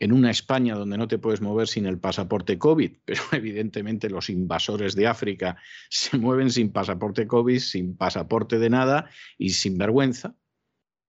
en 0.00 0.12
una 0.12 0.30
España 0.30 0.74
donde 0.74 0.98
no 0.98 1.08
te 1.08 1.18
puedes 1.18 1.40
mover 1.40 1.68
sin 1.68 1.86
el 1.86 1.98
pasaporte 1.98 2.58
COVID, 2.58 2.92
pero 3.04 3.22
evidentemente 3.32 4.10
los 4.10 4.30
invasores 4.30 4.94
de 4.94 5.06
África 5.06 5.56
se 5.88 6.18
mueven 6.18 6.50
sin 6.50 6.72
pasaporte 6.72 7.26
COVID, 7.26 7.58
sin 7.58 7.96
pasaporte 7.96 8.58
de 8.58 8.70
nada 8.70 9.10
y 9.38 9.50
sin 9.50 9.78
vergüenza. 9.78 10.34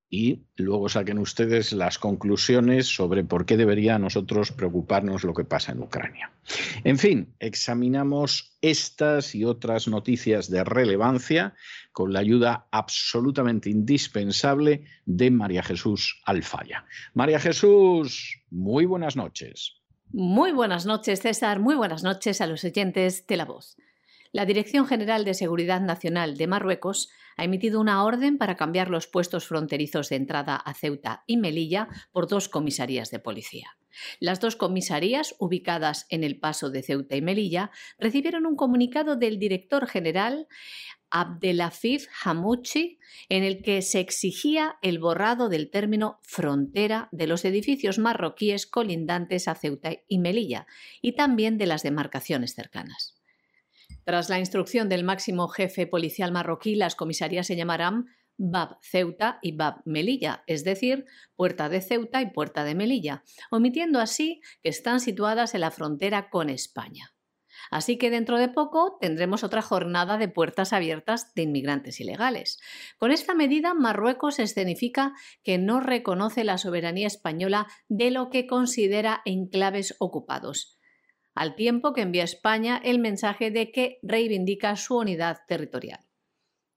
Y 0.09 0.43
luego 0.55 0.87
saquen 0.87 1.17
ustedes 1.17 1.73
las 1.73 1.97
conclusiones 1.97 2.87
sobre 2.87 3.23
por 3.23 3.45
qué 3.45 3.57
debería 3.57 3.97
nosotros 3.97 4.51
preocuparnos 4.51 5.23
lo 5.23 5.33
que 5.33 5.43
pasa 5.43 5.71
en 5.71 5.81
Ucrania. 5.81 6.31
En 6.83 6.99
fin, 6.99 7.33
examinamos 7.39 8.55
estas 8.61 9.33
y 9.33 9.45
otras 9.45 9.87
noticias 9.87 10.49
de 10.49 10.63
relevancia 10.63 11.55
con 11.91 12.13
la 12.13 12.19
ayuda 12.19 12.67
absolutamente 12.71 13.69
indispensable 13.69 14.85
de 15.05 15.31
María 15.31 15.63
Jesús 15.63 16.21
Alfaya. 16.25 16.85
María 17.13 17.39
Jesús, 17.39 18.43
muy 18.51 18.85
buenas 18.85 19.15
noches. 19.15 19.81
Muy 20.11 20.51
buenas 20.51 20.85
noches, 20.85 21.21
César. 21.21 21.59
Muy 21.59 21.75
buenas 21.75 22.03
noches 22.03 22.39
a 22.41 22.47
los 22.47 22.63
oyentes 22.63 23.25
de 23.27 23.37
La 23.37 23.45
Voz. 23.45 23.75
La 24.35 24.45
Dirección 24.45 24.85
General 24.85 25.23
de 25.23 25.33
Seguridad 25.33 25.79
Nacional 25.79 26.35
de 26.35 26.45
Marruecos 26.45 27.09
ha 27.37 27.45
emitido 27.45 27.79
una 27.79 28.03
orden 28.03 28.37
para 28.37 28.57
cambiar 28.57 28.89
los 28.89 29.07
puestos 29.07 29.47
fronterizos 29.47 30.09
de 30.09 30.17
entrada 30.17 30.57
a 30.57 30.73
Ceuta 30.73 31.23
y 31.25 31.37
Melilla 31.37 31.87
por 32.11 32.27
dos 32.27 32.49
comisarías 32.49 33.11
de 33.11 33.19
policía. 33.19 33.77
Las 34.19 34.41
dos 34.41 34.57
comisarías, 34.57 35.35
ubicadas 35.39 36.05
en 36.09 36.25
el 36.25 36.37
paso 36.37 36.69
de 36.69 36.83
Ceuta 36.83 37.15
y 37.15 37.21
Melilla, 37.21 37.71
recibieron 37.97 38.45
un 38.45 38.57
comunicado 38.57 39.15
del 39.15 39.39
director 39.39 39.87
general 39.87 40.49
Abdelafif 41.09 42.07
Hamouchi, 42.25 42.99
en 43.29 43.45
el 43.45 43.61
que 43.61 43.81
se 43.81 44.01
exigía 44.01 44.75
el 44.81 44.99
borrado 44.99 45.47
del 45.47 45.69
término 45.69 46.19
frontera 46.23 47.07
de 47.13 47.27
los 47.27 47.45
edificios 47.45 47.99
marroquíes 47.99 48.67
colindantes 48.67 49.47
a 49.47 49.55
Ceuta 49.55 49.91
y 50.09 50.19
Melilla 50.19 50.67
y 51.01 51.13
también 51.13 51.57
de 51.57 51.67
las 51.67 51.83
demarcaciones 51.83 52.53
cercanas. 52.53 53.14
Tras 54.05 54.29
la 54.29 54.37
instrucción 54.37 54.87
del 54.87 55.03
máximo 55.03 55.47
jefe 55.47 55.87
policial 55.87 56.31
marroquí, 56.31 56.75
las 56.75 56.95
comisarías 56.95 57.47
se 57.47 57.55
llamarán 57.55 58.05
Bab 58.37 58.77
Ceuta 58.81 59.39
y 59.41 59.53
Bab 59.53 59.81
Melilla, 59.85 60.43
es 60.45 60.63
decir, 60.63 61.05
Puerta 61.35 61.69
de 61.69 61.81
Ceuta 61.81 62.21
y 62.21 62.29
Puerta 62.29 62.63
de 62.63 62.75
Melilla, 62.75 63.23
omitiendo 63.49 63.99
así 63.99 64.41
que 64.61 64.69
están 64.69 64.99
situadas 64.99 65.55
en 65.55 65.61
la 65.61 65.71
frontera 65.71 66.29
con 66.29 66.51
España. 66.51 67.15
Así 67.71 67.97
que 67.97 68.11
dentro 68.11 68.37
de 68.37 68.47
poco 68.47 68.97
tendremos 69.01 69.43
otra 69.43 69.63
jornada 69.63 70.19
de 70.19 70.27
puertas 70.27 70.71
abiertas 70.71 71.33
de 71.33 71.43
inmigrantes 71.43 71.99
ilegales. 71.99 72.59
Con 72.97 73.11
esta 73.11 73.33
medida, 73.33 73.73
Marruecos 73.73 74.37
escenifica 74.37 75.13
que 75.43 75.57
no 75.57 75.79
reconoce 75.79 76.43
la 76.43 76.59
soberanía 76.59 77.07
española 77.07 77.65
de 77.87 78.11
lo 78.11 78.29
que 78.29 78.45
considera 78.45 79.21
enclaves 79.25 79.95
ocupados, 79.97 80.74
al 81.35 81.55
tiempo 81.55 81.93
que 81.93 82.01
envía 82.01 82.23
a 82.23 82.25
España 82.25 82.81
el 82.83 82.99
mensaje 82.99 83.51
de 83.51 83.71
que 83.71 83.99
reivindica 84.01 84.75
su 84.77 84.97
unidad 84.97 85.41
territorial. 85.47 85.99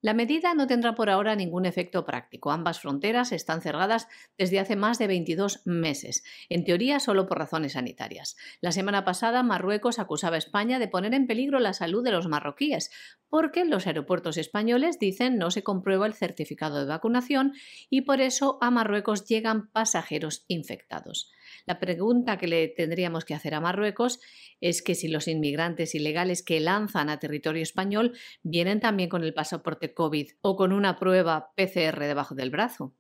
La 0.00 0.14
medida 0.14 0.54
no 0.54 0.68
tendrá 0.68 0.94
por 0.94 1.10
ahora 1.10 1.34
ningún 1.34 1.66
efecto 1.66 2.04
práctico. 2.04 2.52
Ambas 2.52 2.78
fronteras 2.78 3.32
están 3.32 3.62
cerradas 3.62 4.06
desde 4.36 4.60
hace 4.60 4.76
más 4.76 4.98
de 4.98 5.08
22 5.08 5.62
meses, 5.66 6.22
en 6.48 6.62
teoría 6.62 7.00
solo 7.00 7.26
por 7.26 7.38
razones 7.38 7.72
sanitarias. 7.72 8.36
La 8.60 8.70
semana 8.70 9.04
pasada 9.04 9.42
Marruecos 9.42 9.98
acusaba 9.98 10.36
a 10.36 10.38
España 10.38 10.78
de 10.78 10.86
poner 10.86 11.14
en 11.14 11.26
peligro 11.26 11.58
la 11.58 11.72
salud 11.72 12.04
de 12.04 12.12
los 12.12 12.28
marroquíes, 12.28 12.92
porque 13.28 13.64
los 13.64 13.88
aeropuertos 13.88 14.36
españoles 14.36 15.00
dicen 15.00 15.36
no 15.36 15.50
se 15.50 15.64
comprueba 15.64 16.06
el 16.06 16.14
certificado 16.14 16.78
de 16.78 16.86
vacunación 16.86 17.54
y 17.90 18.02
por 18.02 18.20
eso 18.20 18.58
a 18.60 18.70
Marruecos 18.70 19.24
llegan 19.24 19.68
pasajeros 19.72 20.44
infectados. 20.46 21.32
La 21.68 21.78
pregunta 21.78 22.38
que 22.38 22.46
le 22.46 22.66
tendríamos 22.68 23.26
que 23.26 23.34
hacer 23.34 23.52
a 23.54 23.60
Marruecos 23.60 24.20
es 24.62 24.80
que 24.80 24.94
si 24.94 25.06
los 25.06 25.28
inmigrantes 25.28 25.94
ilegales 25.94 26.42
que 26.42 26.60
lanzan 26.60 27.10
a 27.10 27.18
territorio 27.18 27.62
español 27.62 28.16
vienen 28.42 28.80
también 28.80 29.10
con 29.10 29.22
el 29.22 29.34
pasaporte 29.34 29.92
COVID 29.92 30.30
o 30.40 30.56
con 30.56 30.72
una 30.72 30.98
prueba 30.98 31.52
PCR 31.56 32.00
debajo 32.00 32.34
del 32.34 32.48
brazo. 32.48 32.94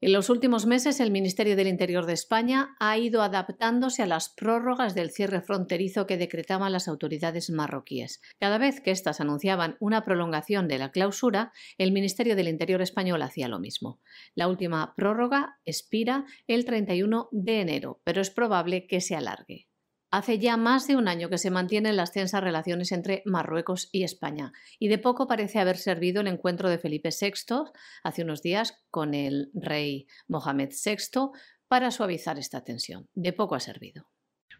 En 0.00 0.12
los 0.12 0.30
últimos 0.30 0.64
meses, 0.64 1.00
el 1.00 1.10
Ministerio 1.10 1.56
del 1.56 1.66
Interior 1.66 2.06
de 2.06 2.12
España 2.12 2.76
ha 2.78 2.96
ido 2.96 3.20
adaptándose 3.20 4.00
a 4.00 4.06
las 4.06 4.28
prórrogas 4.28 4.94
del 4.94 5.10
cierre 5.10 5.40
fronterizo 5.40 6.06
que 6.06 6.16
decretaban 6.16 6.70
las 6.70 6.86
autoridades 6.86 7.50
marroquíes. 7.50 8.20
Cada 8.38 8.58
vez 8.58 8.80
que 8.80 8.92
éstas 8.92 9.20
anunciaban 9.20 9.76
una 9.80 10.04
prolongación 10.04 10.68
de 10.68 10.78
la 10.78 10.92
clausura, 10.92 11.52
el 11.78 11.90
Ministerio 11.90 12.36
del 12.36 12.46
Interior 12.46 12.80
español 12.80 13.22
hacía 13.22 13.48
lo 13.48 13.58
mismo. 13.58 13.98
La 14.36 14.46
última 14.46 14.94
prórroga 14.94 15.58
expira 15.64 16.26
el 16.46 16.64
31 16.64 17.28
de 17.32 17.60
enero, 17.60 18.00
pero 18.04 18.20
es 18.20 18.30
probable 18.30 18.86
que 18.86 19.00
se 19.00 19.16
alargue. 19.16 19.67
Hace 20.10 20.38
ya 20.38 20.56
más 20.56 20.86
de 20.86 20.96
un 20.96 21.06
año 21.06 21.28
que 21.28 21.36
se 21.36 21.50
mantienen 21.50 21.96
las 21.96 22.12
tensas 22.12 22.42
relaciones 22.42 22.92
entre 22.92 23.22
Marruecos 23.26 23.90
y 23.92 24.04
España, 24.04 24.52
y 24.78 24.88
de 24.88 24.96
poco 24.96 25.26
parece 25.26 25.58
haber 25.58 25.76
servido 25.76 26.22
el 26.22 26.28
encuentro 26.28 26.70
de 26.70 26.78
Felipe 26.78 27.10
VI 27.10 27.70
hace 28.02 28.22
unos 28.22 28.40
días 28.40 28.82
con 28.90 29.12
el 29.12 29.50
rey 29.52 30.06
Mohamed 30.26 30.70
VI 30.70 31.32
para 31.68 31.90
suavizar 31.90 32.38
esta 32.38 32.64
tensión. 32.64 33.06
De 33.14 33.34
poco 33.34 33.54
ha 33.54 33.60
servido. 33.60 34.08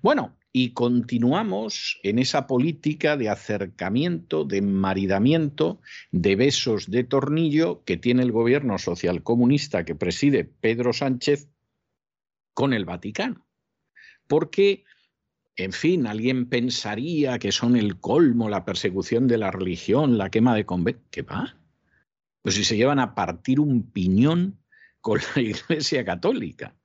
Bueno, 0.03 0.36
y 0.53 0.74
continuamos 0.74 1.99
en 2.03 2.18
esa 2.18 2.46
política 2.46 3.16
de 3.16 3.30
acercamiento, 3.30 4.44
de 4.44 4.61
maridamiento, 4.61 5.80
de 6.12 6.36
besos 6.36 6.90
de 6.90 7.05
tornillo 7.05 7.82
que 7.84 7.96
tiene 7.96 8.22
el 8.22 8.32
gobierno 8.32 8.76
socialcomunista 8.76 9.84
que 9.84 9.94
preside 9.94 10.44
Pedro 10.44 10.92
Sánchez 10.92 11.49
con 12.53 12.74
el 12.74 12.84
Vaticano. 12.84 13.49
Porque 14.28 14.84
en 15.59 15.72
fin, 15.72 16.06
alguien 16.06 16.48
pensaría 16.48 17.40
que 17.40 17.50
son 17.50 17.74
el 17.74 17.98
colmo, 17.98 18.48
la 18.48 18.64
persecución 18.64 19.26
de 19.26 19.38
la 19.38 19.50
religión, 19.50 20.16
la 20.16 20.30
quema 20.30 20.54
de 20.54 20.64
conventos. 20.64 21.04
¿Qué 21.11 21.22
va? 21.22 21.56
Pues 22.42 22.54
si 22.54 22.62
se 22.62 22.76
llevan 22.76 23.00
a 23.00 23.16
partir 23.16 23.59
un 23.59 23.90
piñón 23.90 24.61
con 25.00 25.18
la 25.18 25.42
Iglesia 25.42 26.04
Católica. 26.04 26.76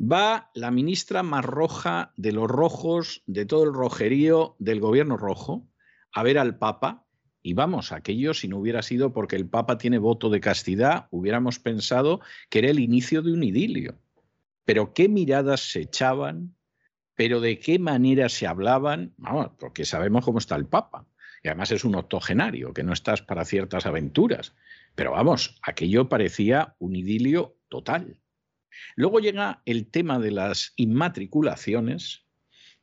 Va 0.00 0.50
la 0.54 0.72
ministra 0.72 1.22
más 1.22 1.44
roja 1.44 2.12
de 2.16 2.32
los 2.32 2.48
rojos, 2.48 3.22
de 3.26 3.46
todo 3.46 3.62
el 3.62 3.72
rojerío 3.72 4.56
del 4.58 4.80
gobierno 4.80 5.16
rojo, 5.16 5.68
a 6.12 6.24
ver 6.24 6.36
al 6.36 6.58
Papa. 6.58 7.06
Y 7.42 7.54
vamos, 7.54 7.92
aquello 7.92 8.34
si 8.34 8.48
no 8.48 8.58
hubiera 8.58 8.82
sido 8.82 9.12
porque 9.12 9.36
el 9.36 9.48
Papa 9.48 9.78
tiene 9.78 9.98
voto 9.98 10.30
de 10.30 10.40
castidad, 10.40 11.06
hubiéramos 11.12 11.60
pensado 11.60 12.20
que 12.50 12.58
era 12.58 12.70
el 12.70 12.80
inicio 12.80 13.22
de 13.22 13.32
un 13.32 13.44
idilio. 13.44 14.00
Pero 14.64 14.92
qué 14.94 15.08
miradas 15.08 15.60
se 15.70 15.82
echaban, 15.82 16.55
pero 17.16 17.40
de 17.40 17.58
qué 17.58 17.78
manera 17.78 18.28
se 18.28 18.46
hablaban, 18.46 19.14
vamos, 19.16 19.50
porque 19.58 19.84
sabemos 19.84 20.24
cómo 20.24 20.38
está 20.38 20.54
el 20.54 20.66
Papa. 20.66 21.06
Y 21.42 21.48
además 21.48 21.70
es 21.72 21.84
un 21.84 21.94
octogenario, 21.94 22.72
que 22.74 22.82
no 22.82 22.92
estás 22.92 23.22
para 23.22 23.44
ciertas 23.44 23.86
aventuras. 23.86 24.54
Pero 24.94 25.12
vamos, 25.12 25.58
aquello 25.62 26.08
parecía 26.08 26.76
un 26.78 26.94
idilio 26.94 27.56
total. 27.68 28.20
Luego 28.94 29.20
llega 29.20 29.62
el 29.64 29.90
tema 29.90 30.18
de 30.18 30.30
las 30.30 30.74
inmatriculaciones, 30.76 32.26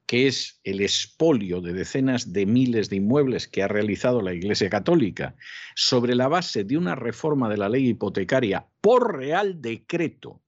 que 0.08 0.28
es 0.28 0.60
el 0.64 0.82
expolio 0.82 1.62
de 1.62 1.74
decenas 1.74 2.34
de 2.34 2.46
miles 2.46 2.90
de 2.90 2.98
inmuebles 2.98 3.48
que 3.48 3.64
ha 3.64 3.68
realizado 3.68 4.22
la 4.22 4.34
Iglesia 4.34 4.70
Católica 4.70 5.36
sobre 5.76 6.16
la 6.16 6.28
base 6.28 6.64
de 6.64 6.78
una 6.78 6.96
reforma 6.96 7.50
de 7.50 7.58
la 7.58 7.70
ley 7.70 7.90
hipotecaria 7.90 8.68
por 8.82 9.16
real 9.18 9.62
decreto 9.62 10.42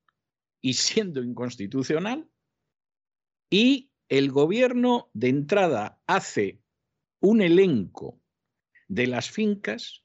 y 0.61 0.73
siendo 0.73 1.23
inconstitucional, 1.23 2.27
y 3.49 3.91
el 4.09 4.31
gobierno 4.31 5.09
de 5.13 5.29
entrada 5.29 5.99
hace 6.07 6.59
un 7.19 7.41
elenco 7.41 8.19
de 8.87 9.07
las 9.07 9.31
fincas, 9.31 10.03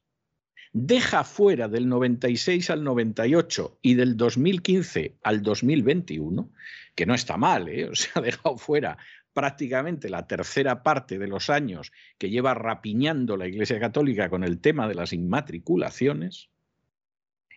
deja 0.73 1.25
fuera 1.25 1.69
del 1.69 1.89
96 1.89 2.71
al 2.71 2.85
98 2.85 3.79
y 3.83 3.95
del 3.95 4.17
2015 4.17 5.19
al 5.23 5.43
2021, 5.43 6.53
que 6.95 7.07
no 7.07 7.15
está 7.15 7.37
mal, 7.37 7.69
¿eh? 7.69 7.89
o 7.91 7.95
sea, 7.95 8.13
ha 8.17 8.21
dejado 8.21 8.57
fuera 8.57 8.99
prácticamente 9.33 10.11
la 10.11 10.27
tercera 10.27 10.83
parte 10.83 11.19
de 11.19 11.29
los 11.29 11.51
años 11.51 11.93
que 12.19 12.31
lleva 12.31 12.55
rapiñando 12.55 13.37
la 13.37 13.47
Iglesia 13.47 13.79
Católica 13.79 14.29
con 14.29 14.45
el 14.45 14.61
tema 14.61 14.89
de 14.89 14.95
las 14.95 15.13
inmatriculaciones, 15.13 16.50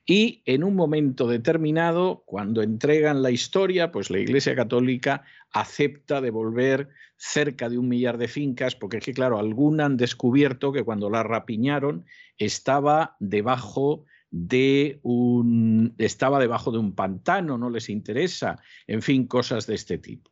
y 0.06 0.42
en 0.46 0.64
un 0.64 0.76
momento 0.76 1.28
determinado, 1.28 2.24
cuando 2.26 2.62
entregan 2.62 3.22
la 3.22 3.32
historia, 3.32 3.92
pues 3.92 4.10
la 4.10 4.20
Iglesia 4.20 4.56
Católica 4.56 5.24
acepta 5.52 6.20
devolver 6.20 6.90
cerca 7.16 7.70
de 7.70 7.78
un 7.78 7.88
millar 7.88 8.18
de 8.18 8.28
fincas, 8.28 8.76
porque 8.76 8.98
es 8.98 9.06
que, 9.06 9.14
claro, 9.14 9.40
alguna 9.40 9.86
han 9.86 9.96
descubierto 9.96 10.74
que 10.74 10.84
cuando 10.84 11.10
la 11.10 11.24
rapiñaron 11.24 12.06
estaba 12.38 13.16
debajo 13.20 14.06
de 14.30 15.00
un 15.04 15.94
estaba 16.00 16.40
debajo 16.40 16.72
de 16.72 16.80
un 16.80 16.96
pantano, 16.96 17.58
no 17.58 17.70
les 17.70 17.88
interesa, 17.88 18.60
en 18.88 19.02
fin, 19.02 19.26
cosas 19.26 19.68
de 19.68 19.76
este 19.76 20.00
tipo. 20.00 20.32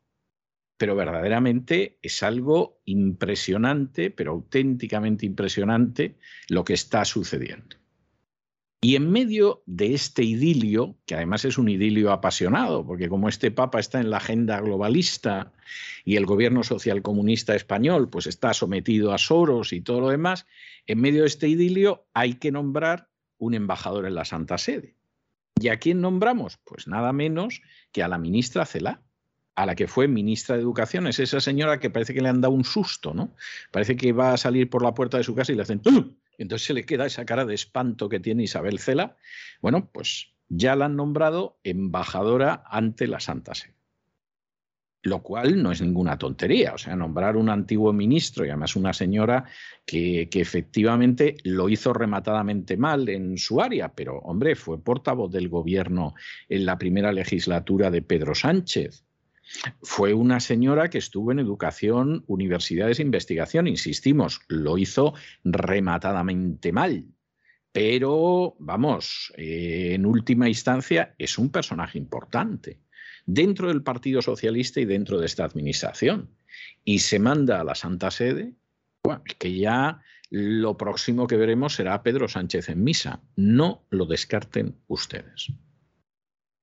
Pero 0.78 0.96
verdaderamente 0.96 2.00
es 2.02 2.24
algo 2.24 2.82
impresionante, 2.86 4.10
pero 4.10 4.32
auténticamente 4.32 5.26
impresionante 5.26 6.18
lo 6.50 6.66
que 6.66 6.74
está 6.74 7.06
sucediendo. 7.06 7.81
Y 8.84 8.96
en 8.96 9.12
medio 9.12 9.62
de 9.68 9.94
este 9.94 10.24
idilio, 10.24 10.98
que 11.06 11.14
además 11.14 11.46
es 11.46 11.60
un 11.60 11.70
idilio 11.70 12.12
apasionado, 12.12 12.84
porque 12.84 13.10
como 13.10 13.30
este 13.30 13.52
Papa 13.52 13.80
está 13.80 14.00
en 14.00 14.10
la 14.10 14.18
agenda 14.18 14.60
globalista 14.60 15.54
y 16.04 16.16
el 16.16 16.26
gobierno 16.26 16.64
social 16.64 17.04
comunista 17.04 17.54
español 17.54 18.10
pues 18.10 18.26
está 18.26 18.56
sometido 18.56 19.14
a 19.14 19.20
Soros 19.20 19.72
y 19.72 19.82
todo 19.82 20.02
lo 20.02 20.10
demás, 20.10 20.48
en 20.88 21.00
medio 21.00 21.22
de 21.22 21.28
este 21.28 21.48
idilio 21.48 22.08
hay 22.16 22.34
que 22.34 22.52
nombrar 22.52 23.10
un 23.38 23.54
embajador 23.54 24.08
en 24.08 24.16
la 24.16 24.26
Santa 24.26 24.58
Sede. 24.58 24.96
¿Y 25.60 25.68
a 25.68 25.78
quién 25.78 26.02
nombramos? 26.02 26.58
Pues 26.64 26.88
nada 26.88 27.14
menos 27.14 27.62
que 27.92 28.02
a 28.02 28.08
la 28.08 28.18
ministra 28.18 28.66
Celá, 28.66 29.04
a 29.54 29.68
la 29.68 29.76
que 29.76 29.88
fue 29.88 30.08
ministra 30.08 30.56
de 30.56 30.64
Educación. 30.64 31.06
Es 31.06 31.20
esa 31.20 31.40
señora 31.40 31.80
que 31.80 31.92
parece 31.92 32.16
que 32.16 32.22
le 32.22 32.30
han 32.30 32.42
dado 32.42 32.56
un 32.56 32.66
susto, 32.66 33.14
¿no? 33.14 33.36
Parece 33.70 33.96
que 33.96 34.12
va 34.12 34.34
a 34.34 34.38
salir 34.38 34.72
por 34.72 34.82
la 34.82 34.96
puerta 34.96 35.18
de 35.18 35.24
su 35.24 35.36
casa 35.36 35.52
y 35.52 35.56
le 35.56 35.62
hacen 35.62 35.82
entonces 36.38 36.66
se 36.68 36.74
le 36.74 36.86
queda 36.86 37.06
esa 37.06 37.26
cara 37.26 37.46
de 37.46 37.54
espanto 37.54 38.10
que 38.10 38.20
tiene 38.20 38.44
Isabel 38.44 38.80
Cela. 38.80 39.18
Bueno, 39.62 39.90
pues 39.92 40.34
ya 40.50 40.76
la 40.76 40.86
han 40.86 40.96
nombrado 40.96 41.60
embajadora 41.64 42.64
ante 42.68 43.08
la 43.08 43.20
Santa 43.20 43.54
Sede. 43.54 43.76
Lo 45.04 45.24
cual 45.24 45.64
no 45.64 45.72
es 45.72 45.82
ninguna 45.82 46.18
tontería, 46.20 46.76
o 46.76 46.78
sea, 46.78 46.96
nombrar 46.96 47.36
un 47.36 47.50
antiguo 47.50 47.92
ministro 47.92 48.46
y 48.46 48.50
además 48.50 48.76
una 48.76 48.94
señora 48.94 49.46
que, 49.84 50.30
que 50.30 50.42
efectivamente 50.42 51.38
lo 51.44 51.70
hizo 51.70 51.92
rematadamente 51.92 52.78
mal 52.78 53.10
en 53.10 53.38
su 53.40 53.62
área, 53.62 53.94
pero 53.94 54.20
hombre, 54.20 54.56
fue 54.56 54.84
portavoz 54.84 55.32
del 55.32 55.50
gobierno 55.50 56.14
en 56.50 56.68
la 56.68 56.78
primera 56.78 57.12
legislatura 57.12 57.90
de 57.90 58.04
Pedro 58.04 58.36
Sánchez 58.36 59.04
fue 59.82 60.14
una 60.14 60.40
señora 60.40 60.90
que 60.90 60.98
estuvo 60.98 61.32
en 61.32 61.40
educación, 61.40 62.24
universidades 62.28 63.00
e 63.00 63.04
investigación, 63.04 63.68
insistimos, 63.68 64.42
lo 64.48 64.78
hizo 64.78 65.14
rematadamente 65.44 66.72
mal. 66.72 67.06
Pero, 67.72 68.56
vamos, 68.60 69.34
eh, 69.38 69.92
en 69.94 70.06
última 70.06 70.48
instancia 70.48 71.16
es 71.18 71.38
un 71.38 71.50
personaje 71.50 71.98
importante 71.98 72.82
dentro 73.26 73.70
del 73.70 73.84
Partido 73.84 74.22
Socialista 74.22 74.82
y 74.82 74.86
dentro 74.86 75.20
de 75.20 75.26
esta 75.26 75.46
administración. 75.46 76.30
Y 76.84 77.00
se 77.00 77.20
manda 77.20 77.62
a 77.62 77.64
la 77.64 77.76
Santa 77.76 78.12
Sede, 78.12 78.54
que 79.40 79.58
ya 79.58 80.02
lo 80.30 80.78
próximo 80.78 81.28
que 81.28 81.38
veremos 81.38 81.76
será 81.76 82.04
Pedro 82.04 82.28
Sánchez 82.28 82.70
en 82.70 82.84
misa. 82.84 83.22
No 83.36 83.86
lo 83.90 84.06
descarten 84.06 84.76
ustedes 84.88 85.54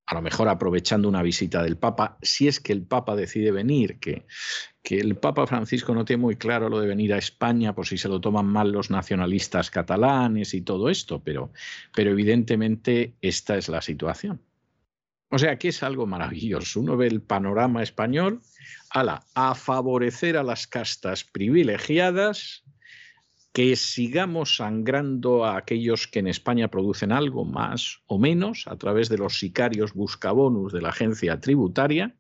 a 0.09 0.15
lo 0.15 0.23
mejor 0.23 0.49
aprovechando 0.49 1.07
una 1.07 1.23
visita 1.23 1.63
del 1.63 1.77
Papa, 1.77 2.17
si 2.23 2.49
es 2.49 2.61
que 2.61 2.73
el 2.73 2.83
Papa 2.83 3.15
decide 3.15 3.53
venir, 3.53 3.99
que, 4.01 4.25
que 4.83 4.99
el 4.99 5.17
Papa 5.17 5.47
Francisco 5.47 5.95
no 5.95 6.07
tiene 6.07 6.23
muy 6.23 6.37
claro 6.37 6.71
lo 6.71 6.81
de 6.81 6.89
venir 6.89 7.13
a 7.13 7.19
España 7.19 7.75
por 7.75 7.87
si 7.87 7.99
se 7.99 8.09
lo 8.09 8.19
toman 8.19 8.47
mal 8.47 8.73
los 8.73 8.91
nacionalistas 8.91 9.71
catalanes 9.71 10.55
y 10.55 10.63
todo 10.63 10.89
esto, 10.89 11.23
pero, 11.23 11.53
pero 11.95 12.11
evidentemente 12.11 13.17
esta 13.21 13.59
es 13.59 13.69
la 13.69 13.83
situación. 13.83 14.41
O 15.29 15.39
sea 15.39 15.59
que 15.59 15.69
es 15.69 15.83
algo 15.83 16.07
maravilloso. 16.07 16.81
Uno 16.81 16.97
ve 16.97 17.07
el 17.07 17.21
panorama 17.21 17.83
español, 17.83 18.41
ala, 18.89 19.27
a 19.35 19.55
favorecer 19.55 20.39
a 20.39 20.43
las 20.43 20.67
castas 20.67 21.23
privilegiadas 21.23 22.65
que 23.59 23.75
sigamos 23.75 24.55
sangrando 24.55 25.45
a 25.45 25.57
aquellos 25.57 26.07
que 26.07 26.21
en 26.21 26.29
España 26.29 26.69
producen 26.69 27.11
algo 27.11 27.45
más 27.45 28.05
o 28.07 28.17
menos 28.17 28.69
a 28.69 28.77
través 28.77 29.09
de 29.09 29.19
los 29.19 29.41
sicarios 29.41 29.95
buscabonus 29.95 30.73
de 30.73 30.81
la 30.81 30.91
agencia 30.91 31.41
tributaria 31.41 32.15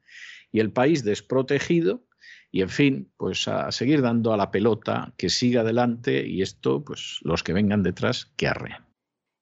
y 0.51 0.59
el 0.59 0.73
país 0.73 1.05
desprotegido 1.05 2.05
y 2.51 2.63
en 2.63 2.69
fin, 2.71 3.13
pues 3.17 3.47
a 3.47 3.71
seguir 3.71 4.03
dando 4.03 4.33
a 4.33 4.37
la 4.37 4.51
pelota 4.51 5.15
que 5.17 5.31
siga 5.31 5.61
adelante 5.61 6.27
y 6.27 6.43
esto, 6.43 6.83
pues 6.85 7.21
los 7.23 7.45
que 7.45 7.53
vengan 7.53 7.85
detrás 7.85 8.33
que 8.37 8.49
arreen. 8.49 8.85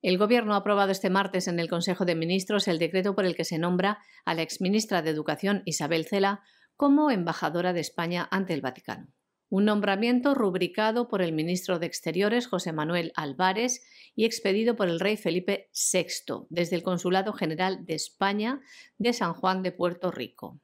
El 0.03 0.19
Gobierno 0.19 0.53
ha 0.53 0.59
aprobado 0.59 0.93
este 0.93 1.09
martes 1.09 1.49
en 1.49 1.59
el 1.59 1.71
Consejo 1.71 2.05
de 2.05 2.15
Ministros 2.15 2.69
el 2.69 2.79
decreto 2.79 3.15
por 3.15 3.25
el 3.25 3.35
que 3.35 3.47
se 3.47 3.59
nombra 3.59 4.01
a 4.27 4.35
la 4.35 4.43
exministra 4.43 5.01
de 5.01 5.09
Educación 5.09 5.63
Isabel 5.65 6.05
Cela 6.05 6.43
como 6.77 7.11
embajadora 7.11 7.73
de 7.73 7.81
España 7.81 8.29
ante 8.31 8.53
el 8.53 8.61
Vaticano. 8.61 9.17
Un 9.49 9.65
nombramiento 9.65 10.35
rubricado 10.35 11.07
por 11.07 11.23
el 11.23 11.33
ministro 11.33 11.79
de 11.79 11.87
Exteriores 11.87 12.49
José 12.49 12.73
Manuel 12.73 13.13
Álvarez 13.15 13.87
y 14.17 14.25
expedido 14.25 14.75
por 14.75 14.89
el 14.89 14.99
rey 14.99 15.17
Felipe 15.17 15.71
VI 15.73 16.47
desde 16.51 16.75
el 16.75 16.83
Consulado 16.83 17.33
General 17.33 17.85
de 17.85 17.95
España 17.95 18.61
de 18.99 19.13
San 19.13 19.35
Juan 19.35 19.63
de 19.63 19.71
Puerto 19.71 20.11
Rico. 20.11 20.61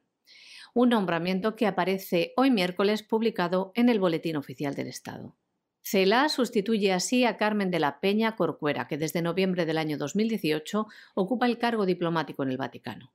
Un 0.73 0.89
nombramiento 0.89 1.55
que 1.55 1.65
aparece 1.65 2.33
hoy 2.35 2.51
miércoles 2.51 3.03
publicado 3.03 3.71
en 3.75 3.87
el 3.87 3.99
Boletín 3.99 4.35
Oficial 4.35 4.75
del 4.75 4.87
Estado. 4.87 5.37
Cela 5.81 6.27
sustituye 6.27 6.91
así 6.91 7.25
a 7.25 7.37
Carmen 7.37 7.69
de 7.69 7.79
la 7.79 7.99
Peña 8.01 8.35
Corcuera, 8.35 8.87
que 8.87 8.97
desde 8.97 9.21
noviembre 9.21 9.65
del 9.65 9.77
año 9.77 9.97
2018 9.97 10.87
ocupa 11.13 11.45
el 11.45 11.57
cargo 11.57 11.85
diplomático 11.85 12.43
en 12.43 12.49
el 12.49 12.57
Vaticano. 12.57 13.13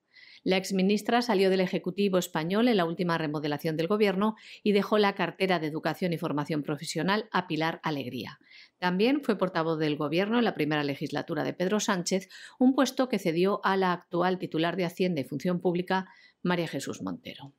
La 0.49 0.57
exministra 0.57 1.20
salió 1.20 1.51
del 1.51 1.61
Ejecutivo 1.61 2.16
español 2.16 2.68
en 2.68 2.78
la 2.78 2.86
última 2.86 3.18
remodelación 3.18 3.76
del 3.76 3.86
Gobierno 3.86 4.34
y 4.62 4.72
dejó 4.72 4.96
la 4.96 5.14
cartera 5.14 5.59
de 5.59 5.66
Educación 5.66 6.14
y 6.14 6.16
Formación 6.16 6.62
Profesional 6.62 7.28
a 7.32 7.46
Pilar 7.46 7.80
Alegría. 7.82 8.38
También 8.78 9.20
fue 9.22 9.36
portavoz 9.36 9.78
del 9.78 9.99
Gobierno 9.99 10.38
en 10.38 10.46
la 10.46 10.55
primera 10.55 10.84
legislatura 10.84 11.44
de 11.44 11.53
Pedro 11.53 11.80
Sánchez, 11.80 12.30
un 12.59 12.74
puesto 12.74 13.11
que 13.11 13.18
cedió 13.18 13.61
a 13.62 13.76
la 13.76 13.92
actual 13.92 14.38
titular 14.38 14.76
de 14.76 14.86
Hacienda 14.86 15.20
y 15.20 15.24
Función 15.24 15.61
Pública, 15.61 16.09
María 16.42 16.66
Jesús 16.66 17.03
Montero. 17.03 17.53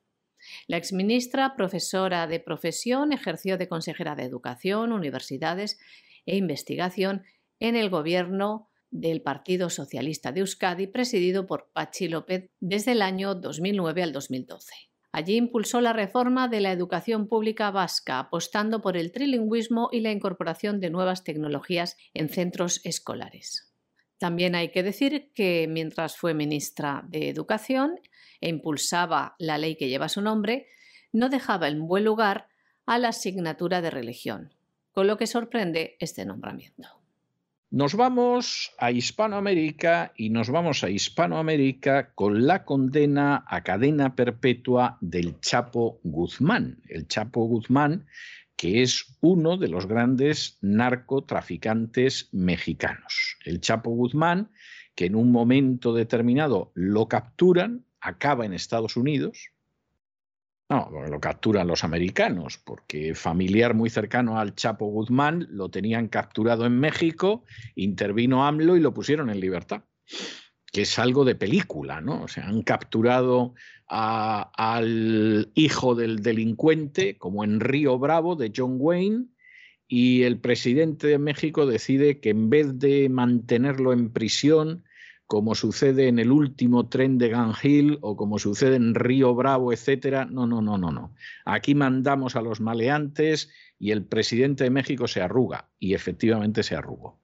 La 0.66 0.76
exministra, 0.76 1.54
profesora 1.54 2.26
de 2.26 2.40
profesión, 2.40 3.12
ejerció 3.12 3.56
de 3.56 3.68
consejera 3.68 4.16
de 4.16 4.24
Educación, 4.24 4.90
Universidades 4.90 5.78
e 6.26 6.36
Investigación 6.36 7.22
en 7.60 7.76
el 7.76 7.88
Gobierno 7.88 8.69
del 8.90 9.22
Partido 9.22 9.70
Socialista 9.70 10.32
de 10.32 10.40
Euskadi, 10.40 10.86
presidido 10.86 11.46
por 11.46 11.70
Pachi 11.72 12.08
López 12.08 12.50
desde 12.60 12.92
el 12.92 13.02
año 13.02 13.34
2009 13.34 14.02
al 14.02 14.12
2012. 14.12 14.72
Allí 15.12 15.36
impulsó 15.36 15.80
la 15.80 15.92
reforma 15.92 16.46
de 16.48 16.60
la 16.60 16.70
educación 16.70 17.26
pública 17.26 17.70
vasca, 17.70 18.20
apostando 18.20 18.80
por 18.80 18.96
el 18.96 19.10
trilingüismo 19.10 19.88
y 19.90 20.00
la 20.00 20.12
incorporación 20.12 20.78
de 20.78 20.90
nuevas 20.90 21.24
tecnologías 21.24 21.96
en 22.14 22.28
centros 22.28 22.80
escolares. 22.84 23.72
También 24.18 24.54
hay 24.54 24.70
que 24.70 24.82
decir 24.82 25.32
que 25.34 25.66
mientras 25.68 26.16
fue 26.16 26.34
ministra 26.34 27.04
de 27.08 27.28
Educación 27.28 27.98
e 28.40 28.48
impulsaba 28.48 29.34
la 29.38 29.58
ley 29.58 29.76
que 29.76 29.88
lleva 29.88 30.08
su 30.08 30.20
nombre, 30.20 30.68
no 31.12 31.28
dejaba 31.28 31.68
en 31.68 31.86
buen 31.88 32.04
lugar 32.04 32.46
a 32.86 32.98
la 32.98 33.08
asignatura 33.08 33.80
de 33.80 33.90
religión, 33.90 34.54
con 34.92 35.06
lo 35.06 35.16
que 35.16 35.26
sorprende 35.26 35.96
este 35.98 36.24
nombramiento. 36.24 36.99
Nos 37.72 37.94
vamos 37.94 38.72
a 38.78 38.90
Hispanoamérica 38.90 40.12
y 40.16 40.30
nos 40.30 40.50
vamos 40.50 40.82
a 40.82 40.90
Hispanoamérica 40.90 42.12
con 42.14 42.44
la 42.44 42.64
condena 42.64 43.44
a 43.46 43.62
cadena 43.62 44.16
perpetua 44.16 44.98
del 45.00 45.38
Chapo 45.38 46.00
Guzmán. 46.02 46.82
El 46.88 47.06
Chapo 47.06 47.44
Guzmán, 47.44 48.08
que 48.56 48.82
es 48.82 49.16
uno 49.20 49.56
de 49.56 49.68
los 49.68 49.86
grandes 49.86 50.58
narcotraficantes 50.62 52.28
mexicanos. 52.32 53.36
El 53.44 53.60
Chapo 53.60 53.90
Guzmán, 53.90 54.50
que 54.96 55.06
en 55.06 55.14
un 55.14 55.30
momento 55.30 55.94
determinado 55.94 56.72
lo 56.74 57.06
capturan, 57.06 57.84
acaba 58.00 58.46
en 58.46 58.52
Estados 58.52 58.96
Unidos, 58.96 59.52
no, 60.70 60.88
lo 61.08 61.20
capturan 61.20 61.66
los 61.66 61.82
americanos, 61.82 62.56
porque 62.64 63.16
familiar 63.16 63.74
muy 63.74 63.90
cercano 63.90 64.38
al 64.38 64.54
Chapo 64.54 64.86
Guzmán 64.86 65.48
lo 65.50 65.68
tenían 65.68 66.06
capturado 66.06 66.64
en 66.64 66.78
México, 66.78 67.44
intervino 67.74 68.46
AMLO 68.46 68.76
y 68.76 68.80
lo 68.80 68.94
pusieron 68.94 69.30
en 69.30 69.40
libertad, 69.40 69.82
que 70.72 70.82
es 70.82 70.98
algo 71.00 71.24
de 71.24 71.34
película, 71.34 72.00
¿no? 72.00 72.22
O 72.22 72.28
sea, 72.28 72.46
han 72.46 72.62
capturado 72.62 73.54
al 73.88 75.50
hijo 75.54 75.96
del 75.96 76.22
delincuente, 76.22 77.18
como 77.18 77.42
en 77.42 77.58
Río 77.58 77.98
Bravo, 77.98 78.36
de 78.36 78.52
John 78.56 78.76
Wayne, 78.78 79.26
y 79.88 80.22
el 80.22 80.38
presidente 80.38 81.08
de 81.08 81.18
México 81.18 81.66
decide 81.66 82.20
que 82.20 82.30
en 82.30 82.48
vez 82.48 82.78
de 82.78 83.08
mantenerlo 83.08 83.92
en 83.92 84.12
prisión, 84.12 84.84
como 85.30 85.54
sucede 85.54 86.08
en 86.08 86.18
el 86.18 86.32
último 86.32 86.88
tren 86.88 87.16
de 87.16 87.28
Gangil 87.28 87.98
o 88.00 88.16
como 88.16 88.40
sucede 88.40 88.74
en 88.74 88.96
Río 88.96 89.32
Bravo, 89.32 89.72
etcétera. 89.72 90.24
No, 90.24 90.44
no, 90.44 90.60
no, 90.60 90.76
no, 90.76 90.90
no. 90.90 91.14
Aquí 91.44 91.76
mandamos 91.76 92.34
a 92.34 92.42
los 92.42 92.60
maleantes 92.60 93.48
y 93.78 93.92
el 93.92 94.04
presidente 94.04 94.64
de 94.64 94.70
México 94.70 95.06
se 95.06 95.22
arruga 95.22 95.68
y 95.78 95.94
efectivamente 95.94 96.64
se 96.64 96.74
arrugó. 96.74 97.20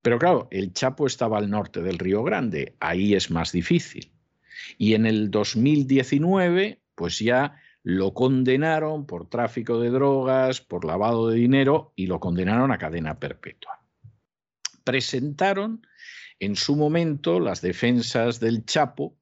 Pero 0.00 0.20
claro, 0.20 0.46
el 0.52 0.72
Chapo 0.72 1.08
estaba 1.08 1.38
al 1.38 1.50
norte 1.50 1.82
del 1.82 1.98
Río 1.98 2.22
Grande, 2.22 2.76
ahí 2.78 3.16
es 3.16 3.32
más 3.32 3.50
difícil. 3.50 4.12
Y 4.78 4.94
en 4.94 5.04
el 5.04 5.32
2019, 5.32 6.78
pues 6.94 7.18
ya 7.18 7.56
lo 7.82 8.14
condenaron 8.14 9.06
por 9.06 9.28
tráfico 9.28 9.80
de 9.80 9.90
drogas, 9.90 10.60
por 10.60 10.84
lavado 10.84 11.30
de 11.30 11.38
dinero 11.38 11.92
y 11.96 12.06
lo 12.06 12.20
condenaron 12.20 12.70
a 12.70 12.78
cadena 12.78 13.18
perpetua. 13.18 13.80
Presentaron 14.84 15.82
en 16.40 16.56
su 16.56 16.76
momento 16.76 17.40
las 17.40 17.60
defensas 17.60 18.40
del 18.40 18.64
Chapo 18.64 19.18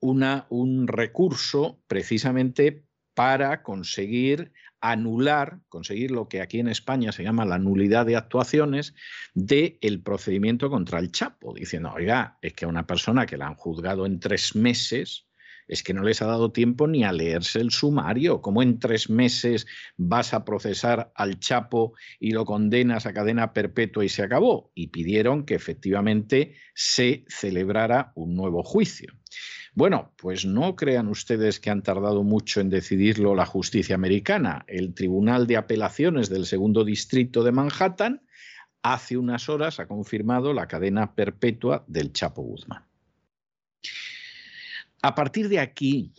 un 0.00 0.88
recurso 0.88 1.80
precisamente 1.86 2.84
para 3.14 3.62
conseguir 3.62 4.52
anular, 4.80 5.60
conseguir 5.68 6.10
lo 6.10 6.28
que 6.28 6.40
aquí 6.40 6.58
en 6.58 6.68
España 6.68 7.12
se 7.12 7.22
llama 7.22 7.44
la 7.44 7.58
nulidad 7.58 8.04
de 8.04 8.16
actuaciones 8.16 8.94
del 9.32 9.78
el 9.80 10.02
procedimiento 10.02 10.70
contra 10.70 10.98
el 10.98 11.12
Chapo, 11.12 11.54
diciendo, 11.54 11.92
oiga, 11.94 12.38
es 12.42 12.52
que 12.54 12.64
a 12.64 12.68
una 12.68 12.86
persona 12.86 13.26
que 13.26 13.36
la 13.36 13.46
han 13.46 13.54
juzgado 13.54 14.06
en 14.06 14.18
tres 14.18 14.56
meses, 14.56 15.28
es 15.68 15.82
que 15.82 15.94
no 15.94 16.02
les 16.02 16.22
ha 16.22 16.26
dado 16.26 16.52
tiempo 16.52 16.86
ni 16.86 17.04
a 17.04 17.12
leerse 17.12 17.60
el 17.60 17.70
sumario. 17.70 18.40
¿Cómo 18.40 18.62
en 18.62 18.78
tres 18.78 19.10
meses 19.10 19.66
vas 19.96 20.34
a 20.34 20.44
procesar 20.44 21.12
al 21.14 21.38
Chapo 21.38 21.94
y 22.20 22.32
lo 22.32 22.44
condenas 22.44 23.06
a 23.06 23.12
cadena 23.12 23.52
perpetua 23.52 24.04
y 24.04 24.08
se 24.08 24.22
acabó? 24.22 24.70
Y 24.74 24.88
pidieron 24.88 25.44
que 25.44 25.54
efectivamente 25.54 26.54
se 26.74 27.24
celebrara 27.28 28.12
un 28.14 28.34
nuevo 28.34 28.62
juicio. 28.62 29.12
Bueno, 29.74 30.12
pues 30.18 30.44
no 30.44 30.76
crean 30.76 31.08
ustedes 31.08 31.58
que 31.58 31.70
han 31.70 31.82
tardado 31.82 32.22
mucho 32.22 32.60
en 32.60 32.68
decidirlo 32.68 33.34
la 33.34 33.46
justicia 33.46 33.94
americana. 33.94 34.64
El 34.68 34.92
Tribunal 34.92 35.46
de 35.46 35.56
Apelaciones 35.56 36.28
del 36.28 36.44
Segundo 36.44 36.84
Distrito 36.84 37.42
de 37.42 37.52
Manhattan 37.52 38.20
hace 38.82 39.16
unas 39.16 39.48
horas 39.48 39.80
ha 39.80 39.86
confirmado 39.86 40.52
la 40.52 40.66
cadena 40.66 41.14
perpetua 41.14 41.84
del 41.86 42.12
Chapo 42.12 42.42
Guzmán. 42.42 42.91
A 45.02 45.16
partir 45.16 45.48
de 45.48 45.58
aquí, 45.58 46.12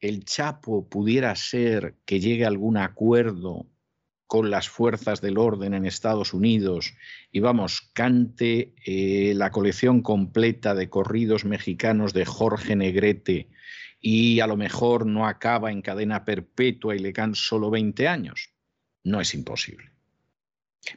el 0.00 0.24
Chapo 0.24 0.88
pudiera 0.88 1.36
ser 1.36 1.96
que 2.06 2.20
llegue 2.20 2.44
a 2.44 2.48
algún 2.48 2.78
acuerdo 2.78 3.66
con 4.26 4.50
las 4.50 4.68
fuerzas 4.68 5.20
del 5.20 5.36
orden 5.36 5.74
en 5.74 5.84
Estados 5.84 6.32
Unidos 6.32 6.94
y 7.30 7.40
vamos, 7.40 7.90
cante 7.92 8.74
eh, 8.86 9.34
la 9.34 9.50
colección 9.50 10.00
completa 10.00 10.74
de 10.74 10.88
corridos 10.88 11.44
mexicanos 11.44 12.14
de 12.14 12.24
Jorge 12.24 12.76
Negrete 12.76 13.50
y 14.00 14.40
a 14.40 14.46
lo 14.46 14.56
mejor 14.56 15.04
no 15.04 15.26
acaba 15.26 15.70
en 15.70 15.82
cadena 15.82 16.24
perpetua 16.24 16.96
y 16.96 17.00
le 17.00 17.12
can 17.12 17.34
solo 17.34 17.70
20 17.70 18.08
años. 18.08 18.54
No 19.04 19.20
es 19.20 19.34
imposible. 19.34 19.90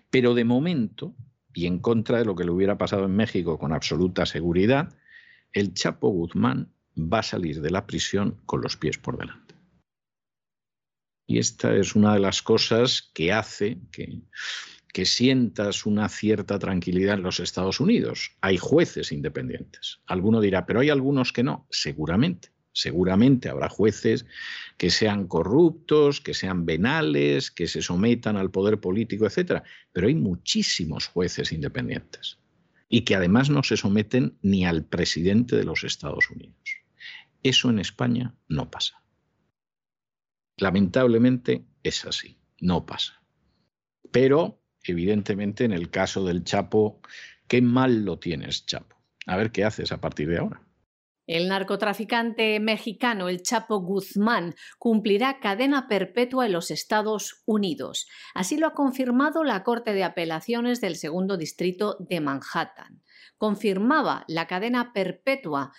Pero 0.09 0.33
de 0.33 0.45
momento, 0.45 1.13
y 1.53 1.65
en 1.65 1.79
contra 1.79 2.19
de 2.19 2.25
lo 2.25 2.35
que 2.35 2.45
le 2.45 2.51
hubiera 2.51 2.77
pasado 2.77 3.05
en 3.05 3.15
México 3.15 3.59
con 3.59 3.73
absoluta 3.73 4.25
seguridad, 4.25 4.95
el 5.51 5.73
Chapo 5.73 6.07
Guzmán 6.09 6.71
va 6.97 7.19
a 7.19 7.23
salir 7.23 7.61
de 7.61 7.71
la 7.71 7.85
prisión 7.85 8.41
con 8.45 8.61
los 8.61 8.77
pies 8.77 8.97
por 8.97 9.17
delante. 9.17 9.55
Y 11.25 11.39
esta 11.39 11.75
es 11.75 11.95
una 11.95 12.13
de 12.13 12.19
las 12.19 12.41
cosas 12.41 13.09
que 13.13 13.31
hace 13.31 13.77
que, 13.91 14.21
que 14.93 15.05
sientas 15.05 15.85
una 15.85 16.07
cierta 16.09 16.59
tranquilidad 16.59 17.15
en 17.15 17.23
los 17.23 17.39
Estados 17.39 17.79
Unidos. 17.79 18.31
Hay 18.41 18.57
jueces 18.57 19.11
independientes. 19.11 19.99
Alguno 20.05 20.41
dirá, 20.41 20.65
pero 20.65 20.81
hay 20.81 20.89
algunos 20.89 21.33
que 21.33 21.43
no. 21.43 21.65
Seguramente. 21.69 22.49
Seguramente 22.75 23.49
habrá 23.49 23.69
jueces 23.69 24.25
que 24.77 24.89
sean 24.89 25.27
corruptos, 25.27 26.21
que 26.21 26.33
sean 26.33 26.65
venales, 26.65 27.51
que 27.51 27.67
se 27.67 27.83
sometan 27.83 28.35
al 28.35 28.51
poder 28.51 28.79
político, 28.79 29.25
etcétera. 29.25 29.63
Pero 29.91 30.07
hay 30.07 30.15
muchísimos 30.15 31.07
jueces 31.07 31.51
independientes 31.51 32.39
y 32.89 33.01
que 33.01 33.15
además 33.15 33.49
no 33.49 33.63
se 33.63 33.77
someten 33.77 34.37
ni 34.41 34.65
al 34.65 34.85
presidente 34.85 35.55
de 35.55 35.63
los 35.63 35.83
Estados 35.83 36.29
Unidos. 36.29 36.82
Eso 37.43 37.69
en 37.69 37.79
España 37.79 38.33
no 38.47 38.71
pasa. 38.71 39.03
Lamentablemente 40.57 41.65
es 41.83 42.05
así, 42.05 42.39
no 42.59 42.85
pasa. 42.85 43.21
Pero, 44.11 44.61
evidentemente, 44.83 45.65
en 45.65 45.73
el 45.73 45.89
caso 45.89 46.25
del 46.25 46.43
Chapo, 46.43 47.01
qué 47.47 47.61
mal 47.61 48.05
lo 48.05 48.17
tienes, 48.17 48.65
Chapo. 48.65 48.95
A 49.25 49.35
ver 49.37 49.51
qué 49.51 49.65
haces 49.65 49.91
a 49.91 49.99
partir 49.99 50.29
de 50.29 50.37
ahora. 50.37 50.61
El 51.25 51.47
narcotraficante 51.47 52.59
mexicano, 52.59 53.29
el 53.29 53.43
Chapo 53.43 53.79
Guzmán, 53.79 54.55
cumplirá 54.77 55.39
cadena 55.39 55.87
perpetua 55.87 56.45
en 56.45 56.51
los 56.51 56.69
Estados 56.69 57.43
Unidos. 57.45 58.07
Así 58.33 58.57
lo 58.57 58.67
ha 58.67 58.73
confirmado 58.73 59.45
la 59.45 59.63
Corte 59.63 59.93
de 59.93 60.03
Apelaciones 60.03 60.81
del 60.81 60.97
Segundo 60.97 61.37
Distrito 61.37 61.95
de 61.99 62.19
Manhattan. 62.19 63.01
confirmaba 63.37 64.25
la 64.27 64.47
cadena 64.47 64.93
perpetua 64.93 65.73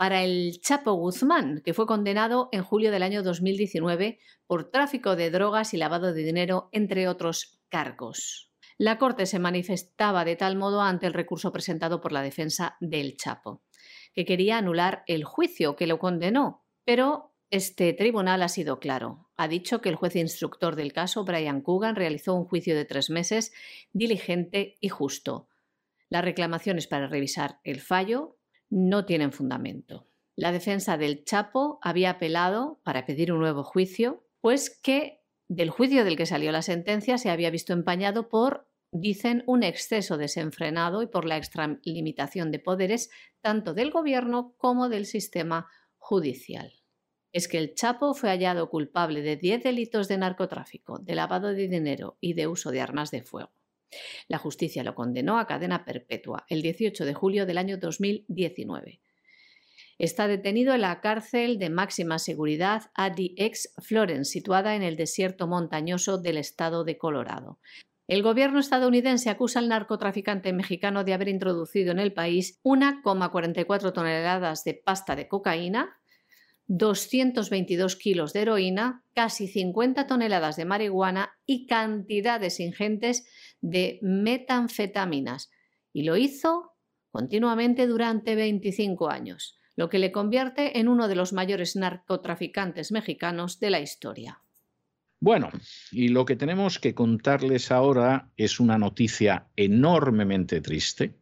para 0.00 0.24
el 0.24 0.62
Chapo 0.62 0.94
Guzmán, 0.94 1.60
que 1.62 1.74
fue 1.74 1.86
condenado 1.86 2.48
en 2.52 2.62
julio 2.62 2.90
del 2.90 3.02
año 3.02 3.22
2019 3.22 4.18
por 4.46 4.70
tráfico 4.70 5.14
de 5.14 5.30
drogas 5.30 5.74
y 5.74 5.76
lavado 5.76 6.14
de 6.14 6.22
dinero, 6.22 6.70
entre 6.72 7.06
otros 7.06 7.60
cargos. 7.68 8.50
La 8.78 8.96
Corte 8.96 9.26
se 9.26 9.38
manifestaba 9.38 10.24
de 10.24 10.36
tal 10.36 10.56
modo 10.56 10.80
ante 10.80 11.06
el 11.06 11.12
recurso 11.12 11.52
presentado 11.52 12.00
por 12.00 12.12
la 12.12 12.22
defensa 12.22 12.78
del 12.80 13.18
Chapo, 13.18 13.62
que 14.14 14.24
quería 14.24 14.56
anular 14.56 15.04
el 15.06 15.24
juicio 15.24 15.76
que 15.76 15.86
lo 15.86 15.98
condenó, 15.98 16.64
pero 16.86 17.34
este 17.50 17.92
tribunal 17.92 18.40
ha 18.42 18.48
sido 18.48 18.80
claro. 18.80 19.28
Ha 19.36 19.48
dicho 19.48 19.82
que 19.82 19.90
el 19.90 19.96
juez 19.96 20.16
instructor 20.16 20.76
del 20.76 20.94
caso, 20.94 21.26
Brian 21.26 21.60
Coogan, 21.60 21.94
realizó 21.94 22.32
un 22.32 22.46
juicio 22.46 22.74
de 22.74 22.86
tres 22.86 23.10
meses 23.10 23.52
diligente 23.92 24.76
y 24.80 24.88
justo. 24.88 25.50
Las 26.08 26.24
reclamaciones 26.24 26.86
para 26.86 27.06
revisar 27.06 27.60
el 27.64 27.82
fallo 27.82 28.39
no 28.70 29.04
tienen 29.04 29.32
fundamento. 29.32 30.06
La 30.36 30.52
defensa 30.52 30.96
del 30.96 31.24
Chapo 31.24 31.78
había 31.82 32.10
apelado 32.10 32.80
para 32.82 33.04
pedir 33.04 33.32
un 33.32 33.40
nuevo 33.40 33.62
juicio, 33.62 34.24
pues 34.40 34.70
que 34.70 35.20
del 35.48 35.70
juicio 35.70 36.04
del 36.04 36.16
que 36.16 36.26
salió 36.26 36.52
la 36.52 36.62
sentencia 36.62 37.18
se 37.18 37.28
había 37.28 37.50
visto 37.50 37.72
empañado 37.72 38.28
por, 38.28 38.68
dicen, 38.92 39.42
un 39.46 39.64
exceso 39.64 40.16
desenfrenado 40.16 41.02
y 41.02 41.08
por 41.08 41.24
la 41.24 41.36
extralimitación 41.36 42.52
de 42.52 42.60
poderes 42.60 43.10
tanto 43.40 43.74
del 43.74 43.90
gobierno 43.90 44.54
como 44.56 44.88
del 44.88 45.06
sistema 45.06 45.66
judicial. 45.98 46.72
Es 47.32 47.48
que 47.48 47.58
el 47.58 47.74
Chapo 47.74 48.14
fue 48.14 48.30
hallado 48.30 48.70
culpable 48.70 49.22
de 49.22 49.36
10 49.36 49.62
delitos 49.62 50.08
de 50.08 50.18
narcotráfico, 50.18 50.98
de 50.98 51.14
lavado 51.14 51.48
de 51.48 51.68
dinero 51.68 52.16
y 52.20 52.34
de 52.34 52.46
uso 52.46 52.70
de 52.70 52.80
armas 52.80 53.10
de 53.10 53.22
fuego. 53.22 53.52
La 54.28 54.38
justicia 54.38 54.84
lo 54.84 54.94
condenó 54.94 55.38
a 55.38 55.46
cadena 55.46 55.84
perpetua 55.84 56.44
el 56.48 56.62
18 56.62 57.04
de 57.04 57.14
julio 57.14 57.46
del 57.46 57.58
año 57.58 57.78
2019. 57.78 59.00
Está 59.98 60.28
detenido 60.28 60.72
en 60.72 60.80
la 60.80 61.00
cárcel 61.00 61.58
de 61.58 61.68
máxima 61.68 62.18
seguridad 62.18 62.90
ADX 62.94 63.74
Florence, 63.78 64.32
situada 64.32 64.74
en 64.74 64.82
el 64.82 64.96
desierto 64.96 65.46
montañoso 65.46 66.16
del 66.16 66.38
estado 66.38 66.84
de 66.84 66.96
Colorado. 66.96 67.58
El 68.08 68.22
gobierno 68.22 68.58
estadounidense 68.58 69.30
acusa 69.30 69.60
al 69.60 69.68
narcotraficante 69.68 70.52
mexicano 70.52 71.04
de 71.04 71.12
haber 71.12 71.28
introducido 71.28 71.92
en 71.92 72.00
el 72.00 72.12
país 72.12 72.60
1,44 72.64 73.92
toneladas 73.92 74.64
de 74.64 74.74
pasta 74.74 75.14
de 75.14 75.28
cocaína, 75.28 75.99
222 76.72 77.96
kilos 77.96 78.32
de 78.32 78.42
heroína, 78.42 79.02
casi 79.12 79.48
50 79.48 80.06
toneladas 80.06 80.54
de 80.54 80.64
marihuana 80.64 81.32
y 81.44 81.66
cantidades 81.66 82.60
ingentes 82.60 83.26
de 83.60 83.98
metanfetaminas. 84.02 85.50
Y 85.92 86.04
lo 86.04 86.16
hizo 86.16 86.76
continuamente 87.10 87.88
durante 87.88 88.36
25 88.36 89.10
años, 89.10 89.58
lo 89.74 89.88
que 89.88 89.98
le 89.98 90.12
convierte 90.12 90.78
en 90.78 90.86
uno 90.86 91.08
de 91.08 91.16
los 91.16 91.32
mayores 91.32 91.74
narcotraficantes 91.74 92.92
mexicanos 92.92 93.58
de 93.58 93.70
la 93.70 93.80
historia. 93.80 94.40
Bueno, 95.18 95.50
y 95.90 96.08
lo 96.08 96.24
que 96.24 96.36
tenemos 96.36 96.78
que 96.78 96.94
contarles 96.94 97.72
ahora 97.72 98.30
es 98.36 98.60
una 98.60 98.78
noticia 98.78 99.48
enormemente 99.56 100.60
triste 100.60 101.19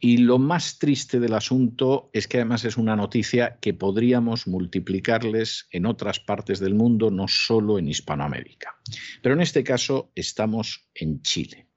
y 0.00 0.16
lo 0.16 0.38
más 0.38 0.78
triste 0.78 1.20
del 1.20 1.34
asunto 1.34 2.08
es 2.14 2.26
que 2.26 2.38
además 2.38 2.64
es 2.64 2.78
una 2.78 2.96
noticia 2.96 3.58
que 3.60 3.74
podríamos 3.74 4.46
multiplicarles 4.46 5.68
en 5.70 5.84
otras 5.84 6.18
partes 6.18 6.58
del 6.58 6.74
mundo, 6.74 7.10
no 7.10 7.28
solo 7.28 7.78
en 7.78 7.86
Hispanoamérica. 7.86 8.80
Pero 9.22 9.34
en 9.34 9.42
este 9.42 9.62
caso 9.62 10.10
estamos 10.14 10.88
en 10.94 11.20
Chile. 11.20 11.68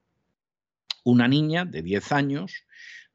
Una 1.04 1.28
niña 1.28 1.66
de 1.66 1.82
10 1.82 2.12
años, 2.12 2.64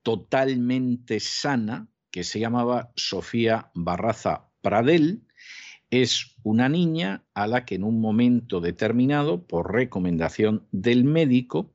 totalmente 0.03 1.19
sana, 1.19 1.87
que 2.11 2.23
se 2.23 2.39
llamaba 2.39 2.91
Sofía 2.95 3.71
Barraza 3.73 4.49
Pradel, 4.61 5.23
es 5.89 6.35
una 6.43 6.69
niña 6.69 7.23
a 7.33 7.47
la 7.47 7.65
que 7.65 7.75
en 7.75 7.83
un 7.83 7.99
momento 7.99 8.61
determinado, 8.61 9.47
por 9.47 9.73
recomendación 9.73 10.67
del 10.71 11.03
médico, 11.03 11.73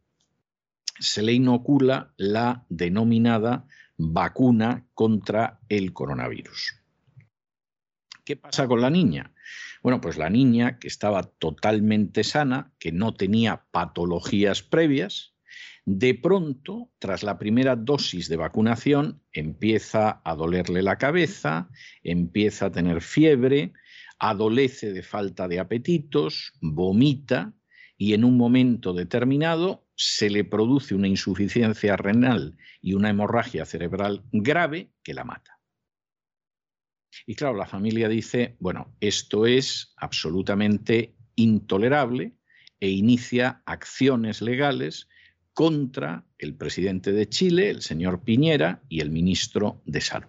se 0.99 1.23
le 1.23 1.33
inocula 1.33 2.13
la 2.17 2.65
denominada 2.69 3.67
vacuna 3.97 4.87
contra 4.95 5.61
el 5.69 5.93
coronavirus. 5.93 6.81
¿Qué 8.25 8.37
pasa 8.37 8.67
con 8.67 8.81
la 8.81 8.91
niña? 8.91 9.35
Bueno, 9.83 10.01
pues 10.01 10.17
la 10.17 10.31
niña 10.31 10.79
que 10.79 10.89
estaba 10.89 11.25
totalmente 11.25 12.25
sana, 12.25 12.73
que 12.79 12.91
no 12.91 13.15
tenía 13.15 13.67
patologías 13.71 14.63
previas, 14.63 15.35
de 15.85 16.15
pronto, 16.15 16.91
tras 16.99 17.23
la 17.23 17.39
primera 17.39 17.77
dosis 17.77 18.29
de 18.31 18.39
vacunación, 18.39 19.21
empieza 19.33 20.23
a 20.25 20.35
dolerle 20.35 20.83
la 20.83 20.97
cabeza, 20.97 21.69
empieza 22.03 22.67
a 22.67 22.73
tener 22.73 23.03
fiebre, 23.03 23.75
adolece 24.19 24.95
de 24.95 25.03
falta 25.03 25.47
de 25.47 25.61
apetitos, 25.61 26.55
vomita 26.63 27.53
y 27.99 28.15
en 28.15 28.25
un 28.25 28.39
momento 28.39 28.95
determinado 28.95 29.84
se 29.97 30.31
le 30.31 30.45
produce 30.45 30.95
una 30.95 31.09
insuficiencia 31.09 31.97
renal 31.97 32.57
y 32.81 32.95
una 32.95 33.11
hemorragia 33.11 33.65
cerebral 33.65 34.25
grave 34.33 34.91
que 35.03 35.15
la 35.15 35.25
mata. 35.25 35.61
Y 37.27 37.35
claro, 37.35 37.57
la 37.57 37.67
familia 37.67 38.09
dice, 38.09 38.57
bueno, 38.59 38.95
esto 39.01 39.47
es 39.47 39.95
absolutamente 39.97 41.15
intolerable 41.37 42.33
e 42.81 42.91
inicia 42.91 43.63
acciones 43.67 44.43
legales 44.43 45.09
contra 45.53 46.27
el 46.39 46.55
presidente 46.55 47.13
de 47.13 47.29
Chile, 47.29 47.71
el 47.71 47.83
señor 47.83 48.25
Piñera, 48.25 48.83
y 48.89 49.01
el 49.01 49.11
ministro 49.11 49.81
de 49.87 50.01
Salud. 50.01 50.29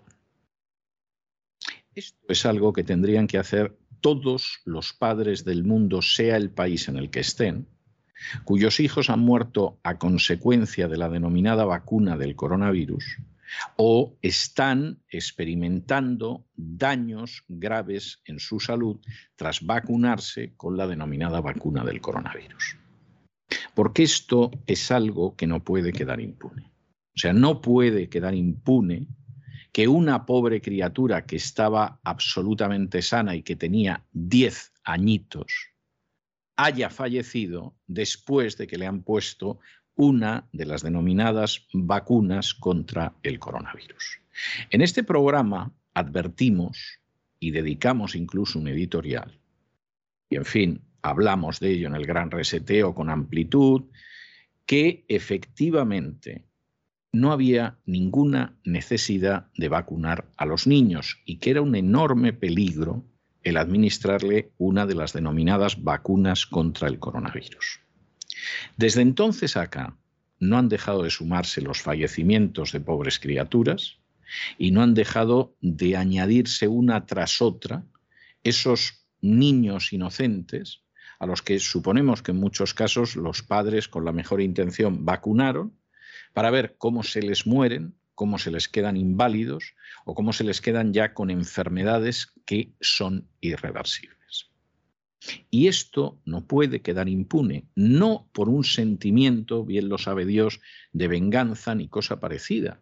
Esto 1.95 2.26
es 2.28 2.45
algo 2.45 2.72
que 2.74 2.84
tendrían 2.84 3.26
que 3.26 3.39
hacer 3.39 3.76
todos 4.01 4.59
los 4.66 4.93
padres 4.93 5.43
del 5.43 5.63
mundo, 5.63 6.01
sea 6.03 6.38
el 6.38 6.51
país 6.51 6.88
en 6.88 6.97
el 6.97 7.09
que 7.09 7.22
estén, 7.22 7.68
cuyos 8.43 8.80
hijos 8.80 9.09
han 9.09 9.20
muerto 9.20 9.80
a 9.84 9.97
consecuencia 9.97 10.88
de 10.88 10.97
la 10.97 11.09
denominada 11.09 11.66
vacuna 11.66 12.18
del 12.18 12.36
coronavirus 12.36 13.18
o 13.78 14.18
están 14.22 14.99
experimentando 15.09 16.45
daños 16.55 17.43
graves 17.47 18.22
en 18.26 18.39
su 18.39 18.59
salud 18.59 18.99
tras 19.36 19.66
vacunarse 19.66 20.53
con 20.55 20.78
la 20.78 20.88
denominada 20.88 21.41
vacuna 21.41 21.84
del 21.84 22.01
coronavirus. 22.01 22.78
Porque 23.74 24.03
esto 24.03 24.51
es 24.68 24.91
algo 24.91 25.36
que 25.36 25.47
no 25.47 25.63
puede 25.63 25.93
quedar 25.93 26.20
impune. 26.20 26.72
O 27.16 27.18
sea, 27.18 27.34
no 27.34 27.61
puede 27.61 28.09
quedar 28.09 28.36
impune 28.36 29.07
que 29.72 29.88
una 29.88 30.26
pobre 30.26 30.61
criatura 30.61 31.26
que 31.26 31.36
estaba 31.36 31.99
absolutamente 32.03 33.01
sana 33.01 33.36
y 33.36 33.43
que 33.43 33.55
tenía 33.55 34.05
10 34.13 34.74
añitos, 34.86 35.74
haya 36.56 36.89
fallecido 36.89 37.76
después 37.88 38.58
de 38.58 38.68
que 38.68 38.78
le 38.78 38.88
han 38.88 39.03
puesto 39.03 39.60
una 39.95 40.47
de 40.51 40.66
las 40.66 40.84
denominadas 40.84 41.68
vacunas 41.74 42.53
contra 42.53 43.14
el 43.24 43.39
coronavirus. 43.39 44.20
En 44.70 44.82
este 44.82 45.03
programa 45.03 45.72
advertimos 45.93 46.99
y 47.39 47.51
dedicamos 47.51 48.16
incluso 48.16 48.60
un 48.60 48.68
editorial, 48.68 49.39
y 50.30 50.36
en 50.38 50.45
fin, 50.45 50.82
hablamos 51.01 51.60
de 51.60 51.72
ello 51.72 51.88
en 51.88 51.95
el 51.95 52.06
gran 52.06 52.32
reseteo 52.32 52.93
con 52.93 53.10
amplitud, 53.10 53.84
que 54.66 55.06
efectivamente 55.08 56.45
no 57.12 57.32
había 57.32 57.78
ninguna 57.86 58.58
necesidad 58.66 59.47
de 59.56 59.70
vacunar 59.70 60.30
a 60.36 60.45
los 60.45 60.68
niños 60.68 61.22
y 61.26 61.38
que 61.38 61.51
era 61.51 61.62
un 61.62 61.76
enorme 61.76 62.34
peligro 62.34 63.06
el 63.46 63.58
administrarle 63.58 64.52
una 64.58 64.86
de 64.86 64.96
las 64.96 65.14
denominadas 65.14 65.82
vacunas 65.82 66.46
contra 66.46 66.89
el 66.89 67.00
coronavirus. 67.00 67.80
Desde 68.76 69.02
entonces 69.02 69.56
acá 69.56 69.96
no 70.39 70.58
han 70.58 70.68
dejado 70.68 71.04
de 71.04 71.12
sumarse 71.12 71.62
los 71.62 71.82
fallecimientos 71.82 72.72
de 72.72 72.82
pobres 72.82 73.20
criaturas 73.20 74.00
y 74.58 74.72
no 74.72 74.82
han 74.82 74.96
dejado 74.96 75.56
de 75.62 75.96
añadirse 75.96 76.68
una 76.68 77.06
tras 77.06 77.41
otra 77.41 77.86
esos 78.43 79.06
niños 79.22 79.93
inocentes 79.93 80.82
a 81.20 81.26
los 81.28 81.41
que 81.41 81.60
suponemos 81.60 82.22
que 82.22 82.32
en 82.32 82.39
muchos 82.39 82.74
casos 82.74 83.16
los 83.16 83.43
padres 83.43 83.88
con 83.88 84.06
la 84.06 84.12
mejor 84.12 84.41
intención 84.41 85.06
vacunaron 85.06 85.78
para 86.34 86.50
ver 86.50 86.76
cómo 86.78 87.04
se 87.04 87.22
les 87.22 87.48
mueren 87.48 87.96
cómo 88.16 88.38
se 88.38 88.51
les 88.51 88.68
quedan 88.68 88.97
inválidos 88.97 89.76
o 90.05 90.16
cómo 90.16 90.34
se 90.34 90.43
les 90.43 90.61
quedan 90.61 90.93
ya 90.93 91.13
con 91.13 91.30
enfermedades 91.30 92.34
que 92.45 92.74
son 92.82 93.28
irreversibles. 93.41 94.16
Y 95.49 95.68
esto 95.68 96.20
no 96.26 96.45
puede 96.45 96.82
quedar 96.82 97.09
impune, 97.09 97.68
no 97.76 98.30
por 98.32 98.49
un 98.49 98.63
sentimiento, 98.63 99.66
bien 99.66 99.89
lo 99.89 99.97
sabe 99.97 100.26
Dios, 100.26 100.61
de 100.93 101.07
venganza 101.07 101.76
ni 101.76 101.88
cosa 101.88 102.20
parecida, 102.20 102.82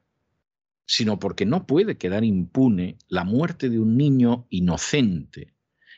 sino 0.86 1.20
porque 1.20 1.46
no 1.46 1.66
puede 1.66 1.98
quedar 1.98 2.24
impune 2.24 2.98
la 3.08 3.24
muerte 3.24 3.70
de 3.70 3.80
un 3.80 3.98
niño 3.98 4.46
inocente 4.50 5.54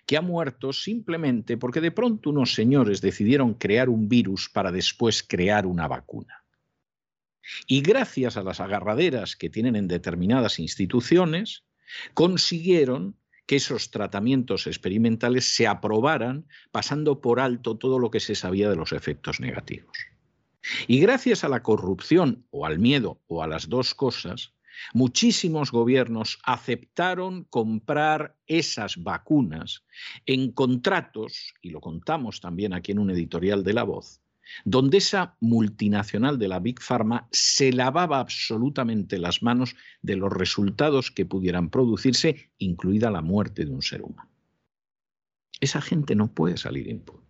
que 0.06 0.18
ha 0.18 0.22
muerto 0.22 0.72
simplemente 0.72 1.58
porque 1.58 1.82
de 1.82 1.92
pronto 1.92 2.30
unos 2.30 2.54
señores 2.54 3.02
decidieron 3.02 3.56
crear 3.56 3.90
un 3.90 4.08
virus 4.08 4.50
para 4.50 4.72
después 4.72 5.24
crear 5.24 5.66
una 5.66 5.88
vacuna. 5.88 6.45
Y 7.68 7.82
gracias 7.82 8.38
a 8.38 8.44
las 8.44 8.60
agarraderas 8.60 9.36
que 9.36 9.50
tienen 9.50 9.76
en 9.76 9.88
determinadas 9.88 10.60
instituciones, 10.60 11.64
consiguieron 12.14 13.16
que 13.46 13.58
esos 13.58 13.92
tratamientos 13.92 14.68
experimentales 14.68 15.54
se 15.54 15.68
aprobaran 15.68 16.48
pasando 16.72 17.22
por 17.22 17.40
alto 17.40 17.78
todo 17.78 18.00
lo 18.00 18.10
que 18.10 18.20
se 18.20 18.36
sabía 18.36 18.70
de 18.70 18.76
los 18.76 18.92
efectos 18.92 19.40
negativos. 19.40 19.96
Y 20.88 21.00
gracias 21.00 21.44
a 21.44 21.50
la 21.50 21.62
corrupción 21.62 22.48
o 22.50 22.66
al 22.66 22.80
miedo 22.80 23.22
o 23.28 23.44
a 23.44 23.48
las 23.48 23.70
dos 23.70 23.94
cosas, 23.94 24.54
muchísimos 24.94 25.72
gobiernos 25.72 26.40
aceptaron 26.44 27.44
comprar 27.46 28.36
esas 28.48 28.98
vacunas 28.98 29.86
en 30.26 30.52
contratos, 30.52 31.54
y 31.62 31.70
lo 31.70 31.82
contamos 31.82 32.42
también 32.42 32.74
aquí 32.74 32.92
en 32.94 33.00
un 33.00 33.12
editorial 33.12 33.64
de 33.64 33.74
La 33.74 33.84
Voz, 33.84 34.22
donde 34.64 34.98
esa 34.98 35.36
multinacional 35.40 36.40
de 36.40 36.48
la 36.48 36.60
Big 36.60 36.82
Pharma 36.82 37.28
se 37.32 37.72
lavaba 37.74 38.20
absolutamente 38.20 39.18
las 39.18 39.44
manos 39.44 39.76
de 40.02 40.16
los 40.16 40.32
resultados 40.32 41.12
que 41.12 41.26
pudieran 41.26 41.70
producirse, 41.70 42.52
incluida 42.58 43.12
la 43.12 43.22
muerte 43.22 43.66
de 43.66 43.72
un 43.72 43.82
ser 43.82 44.02
humano. 44.02 44.30
Esa 45.60 45.82
gente 45.82 46.16
no 46.16 46.34
puede 46.34 46.58
salir 46.58 46.88
impune. 46.88 47.26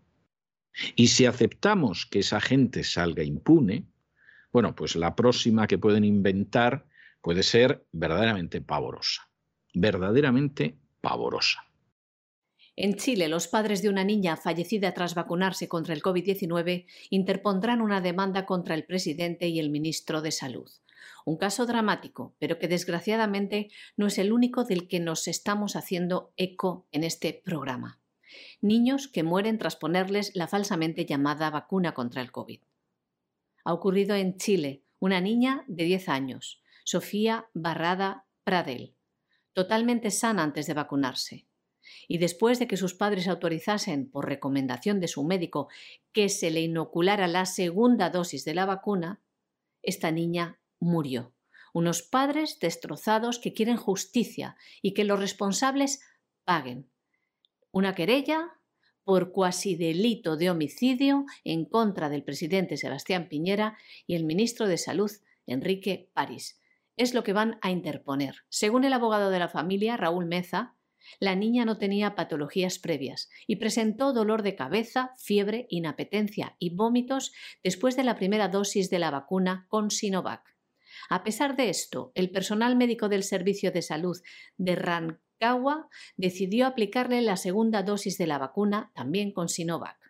Y 0.95 1.07
si 1.07 1.26
aceptamos 1.26 2.05
que 2.05 2.20
esa 2.20 2.41
gente 2.41 2.84
salga 2.84 3.24
impune, 3.24 3.86
bueno, 4.51 4.76
pues 4.76 4.95
la 4.95 5.16
próxima 5.16 5.68
que 5.68 5.78
pueden 5.78 6.03
inventar 6.03 6.86
puede 7.22 7.43
ser 7.43 7.86
verdaderamente 7.91 8.61
pavorosa, 8.61 9.30
verdaderamente 9.74 10.78
pavorosa. 11.01 11.66
En 12.78 12.95
Chile, 12.95 13.30
los 13.30 13.47
padres 13.47 13.82
de 13.82 13.88
una 13.88 14.03
niña 14.03 14.36
fallecida 14.36 14.93
tras 14.93 15.15
vacunarse 15.15 15.69
contra 15.69 15.93
el 15.93 16.01
COVID-19 16.01 16.86
interpondrán 17.09 17.82
una 17.82 18.01
demanda 18.01 18.45
contra 18.45 18.76
el 18.76 18.84
presidente 18.84 19.47
y 19.47 19.59
el 19.59 19.69
ministro 19.69 20.21
de 20.21 20.32
Salud. 20.32 20.69
Un 21.23 21.38
caso 21.38 21.65
dramático, 21.65 22.36
pero 22.38 22.59
que 22.59 22.67
desgraciadamente 22.67 23.69
no 23.95 24.07
es 24.07 24.17
el 24.17 24.34
único 24.34 24.65
del 24.65 24.89
que 24.89 24.99
nos 24.99 25.30
estamos 25.30 25.78
haciendo 25.78 26.34
eco 26.36 26.86
en 26.91 27.05
este 27.05 27.41
programa. 27.45 28.01
Niños 28.59 29.07
que 29.07 29.23
mueren 29.23 29.57
tras 29.57 29.78
ponerles 29.78 30.36
la 30.36 30.47
falsamente 30.47 31.05
llamada 31.05 31.49
vacuna 31.49 31.93
contra 31.93 32.21
el 32.21 32.34
COVID. 32.34 32.59
Ha 33.63 33.73
ocurrido 33.73 34.15
en 34.15 34.36
Chile 34.36 34.84
una 34.99 35.21
niña 35.21 35.63
de 35.67 35.86
10 35.86 36.09
años, 36.09 36.61
Sofía 36.84 37.47
Barrada 37.53 38.26
Pradel, 38.43 38.95
totalmente 39.53 40.11
sana 40.11 40.43
antes 40.43 40.67
de 40.67 40.73
vacunarse 40.73 41.47
y 42.08 42.18
después 42.18 42.60
de 42.60 42.68
que 42.68 42.78
sus 42.78 42.94
padres 42.94 43.28
autorizasen, 43.28 44.10
por 44.10 44.28
recomendación 44.28 45.00
de 45.00 45.08
su 45.08 45.24
médico, 45.24 45.70
que 46.12 46.30
se 46.30 46.52
le 46.52 46.62
inoculara 46.62 47.28
la 47.28 47.46
segunda 47.46 48.10
dosis 48.10 48.46
de 48.46 48.54
la 48.54 48.66
vacuna, 48.66 49.22
esta 49.82 50.12
niña 50.12 50.60
murió. 50.80 51.34
Unos 51.74 52.02
padres 52.02 52.60
destrozados 52.60 53.40
que 53.40 53.54
quieren 53.54 53.78
justicia 53.78 54.56
y 54.82 54.94
que 54.94 55.04
los 55.04 55.20
responsables 55.20 56.02
paguen. 56.44 56.90
Una 57.72 57.96
querella 57.96 58.54
por 59.04 59.32
cuasi 59.32 59.76
delito 59.76 60.36
de 60.36 60.50
homicidio 60.50 61.26
en 61.44 61.66
contra 61.66 62.10
del 62.10 62.24
presidente 62.24 62.76
Sebastián 62.76 63.30
Piñera 63.30 63.78
y 64.08 64.16
el 64.16 64.24
ministro 64.26 64.68
de 64.68 64.78
Salud, 64.78 65.12
Enrique 65.46 66.10
París. 66.14 66.60
Es 66.98 67.14
lo 67.14 67.24
que 67.24 67.34
van 67.34 67.60
a 67.62 67.72
interponer. 67.72 68.44
Según 68.50 68.84
el 68.84 68.94
abogado 68.94 69.30
de 69.30 69.40
la 69.40 69.50
familia, 69.50 69.98
Raúl 69.98 70.26
Meza, 70.26 70.74
la 71.20 71.36
niña 71.36 71.66
no 71.66 71.78
tenía 71.78 72.16
patologías 72.16 72.80
previas 72.80 73.30
y 73.47 73.58
presentó 73.58 74.14
dolor 74.14 74.43
de 74.43 74.56
cabeza, 74.56 75.14
fiebre, 75.18 75.68
inapetencia 75.70 76.56
y 76.60 76.76
vómitos 76.76 77.32
después 77.64 77.95
de 77.95 78.03
la 78.03 78.16
primera 78.16 78.47
dosis 78.47 78.89
de 78.89 78.99
la 78.99 79.12
vacuna 79.12 79.66
con 79.70 79.91
Sinovac. 79.91 80.56
A 81.10 81.24
pesar 81.24 81.56
de 81.56 81.70
esto, 81.70 82.12
el 82.16 82.32
personal 82.32 82.76
médico 82.76 83.10
del 83.10 83.24
Servicio 83.24 83.72
de 83.72 83.82
Salud 83.82 84.18
de 84.58 84.76
Rancagua 84.76 85.89
decidió 86.18 86.66
aplicarle 86.66 87.22
la 87.22 87.38
segunda 87.38 87.84
dosis 87.84 88.18
de 88.18 88.28
la 88.28 88.38
vacuna 88.38 88.91
también 88.95 89.32
con 89.32 89.49
Sinovac. 89.49 90.05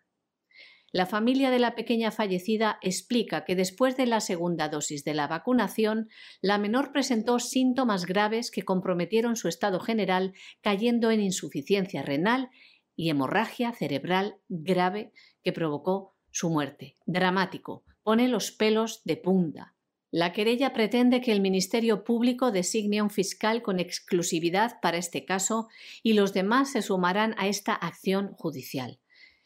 La 0.96 1.06
familia 1.06 1.52
de 1.52 1.60
la 1.60 1.76
pequeña 1.76 2.10
fallecida 2.10 2.80
explica 2.82 3.44
que 3.44 3.58
después 3.58 3.98
de 3.98 4.06
la 4.06 4.22
segunda 4.22 4.70
dosis 4.70 5.04
de 5.04 5.14
la 5.14 5.28
vacunación, 5.28 6.08
la 6.40 6.58
menor 6.58 6.94
presentó 6.94 7.40
síntomas 7.40 8.06
graves 8.06 8.50
que 8.50 8.64
comprometieron 8.64 9.36
su 9.36 9.50
estado 9.50 9.82
general, 9.82 10.32
cayendo 10.62 11.12
en 11.12 11.20
insuficiencia 11.20 12.02
renal 12.02 12.50
y 12.96 13.10
hemorragia 13.10 13.74
cerebral 13.74 14.38
grave 14.48 15.12
que 15.44 15.52
provocó 15.52 16.16
su 16.32 16.50
muerte. 16.50 16.96
Dramático. 17.06 17.84
Pone 18.02 18.30
los 18.30 18.54
pelos 18.54 19.02
de 19.04 19.18
punta. 19.18 19.76
La 20.12 20.32
querella 20.32 20.72
pretende 20.72 21.20
que 21.20 21.34
el 21.34 21.42
Ministerio 21.42 22.06
Público 22.06 22.52
designe 22.52 23.02
un 23.02 23.10
fiscal 23.10 23.62
con 23.64 23.82
exclusividad 23.82 24.80
para 24.82 24.96
este 24.96 25.26
caso 25.26 25.68
y 26.04 26.14
los 26.14 26.32
demás 26.32 26.72
se 26.72 26.82
sumarán 26.82 27.36
a 27.38 27.50
esta 27.50 27.74
acción 27.74 28.32
judicial. 28.38 29.02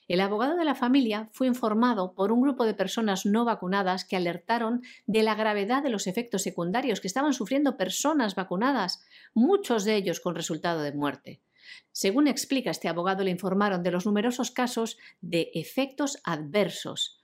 El 0.09 0.21
abogado 0.21 0.55
de 0.55 0.65
la 0.65 0.73
familia 0.73 1.29
fue 1.33 1.45
informado 1.45 2.15
por 2.15 2.31
un 2.31 2.41
grupo 2.41 2.65
de 2.65 2.73
personas 2.73 3.27
no 3.27 3.45
vacunadas 3.45 4.05
que 4.05 4.15
alertaron 4.15 4.81
de 5.05 5.21
la 5.21 5.35
gravedad 5.35 5.83
de 5.83 5.91
los 5.91 6.07
efectos 6.07 6.41
secundarios 6.41 6.99
que 6.99 7.07
estaban 7.07 7.31
sufriendo 7.31 7.77
personas 7.77 8.33
vacunadas, 8.33 9.05
muchos 9.35 9.85
de 9.85 9.95
ellos 9.95 10.19
con 10.19 10.33
resultado 10.33 10.81
de 10.81 10.93
muerte. 10.93 11.43
Según 11.91 12.27
explica 12.27 12.71
este 12.71 12.87
abogado, 12.87 13.23
le 13.23 13.29
informaron 13.29 13.83
de 13.83 13.91
los 13.91 14.07
numerosos 14.07 14.49
casos 14.49 14.97
de 15.21 15.51
efectos 15.53 16.17
adversos 16.23 17.21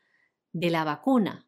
de 0.53 0.69
la 0.69 0.83
vacuna 0.83 1.47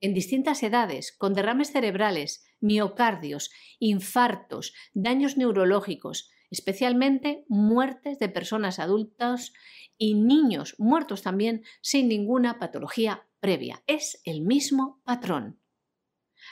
en 0.00 0.14
distintas 0.14 0.62
edades, 0.62 1.10
con 1.10 1.34
derrames 1.34 1.72
cerebrales, 1.72 2.46
miocardios, 2.60 3.50
infartos, 3.80 4.72
daños 4.94 5.36
neurológicos, 5.36 6.30
especialmente 6.50 7.44
muertes 7.48 8.18
de 8.18 8.28
personas 8.28 8.78
adultas 8.78 9.52
y 9.98 10.14
niños 10.14 10.74
muertos 10.78 11.22
también 11.22 11.64
sin 11.80 12.08
ninguna 12.08 12.58
patología 12.58 13.26
previa. 13.40 13.82
Es 13.86 14.20
el 14.24 14.42
mismo 14.42 15.00
patrón. 15.04 15.60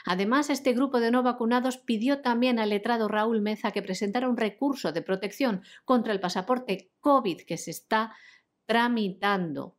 Además, 0.05 0.49
este 0.49 0.73
grupo 0.73 0.99
de 0.99 1.11
no 1.11 1.23
vacunados 1.23 1.77
pidió 1.77 2.21
también 2.21 2.59
al 2.59 2.69
letrado 2.69 3.07
Raúl 3.07 3.41
Meza 3.41 3.71
que 3.71 3.81
presentara 3.81 4.29
un 4.29 4.37
recurso 4.37 4.91
de 4.91 5.01
protección 5.01 5.63
contra 5.85 6.11
el 6.11 6.19
pasaporte 6.19 6.91
COVID 6.99 7.41
que 7.41 7.57
se 7.57 7.71
está 7.71 8.13
tramitando. 8.65 9.77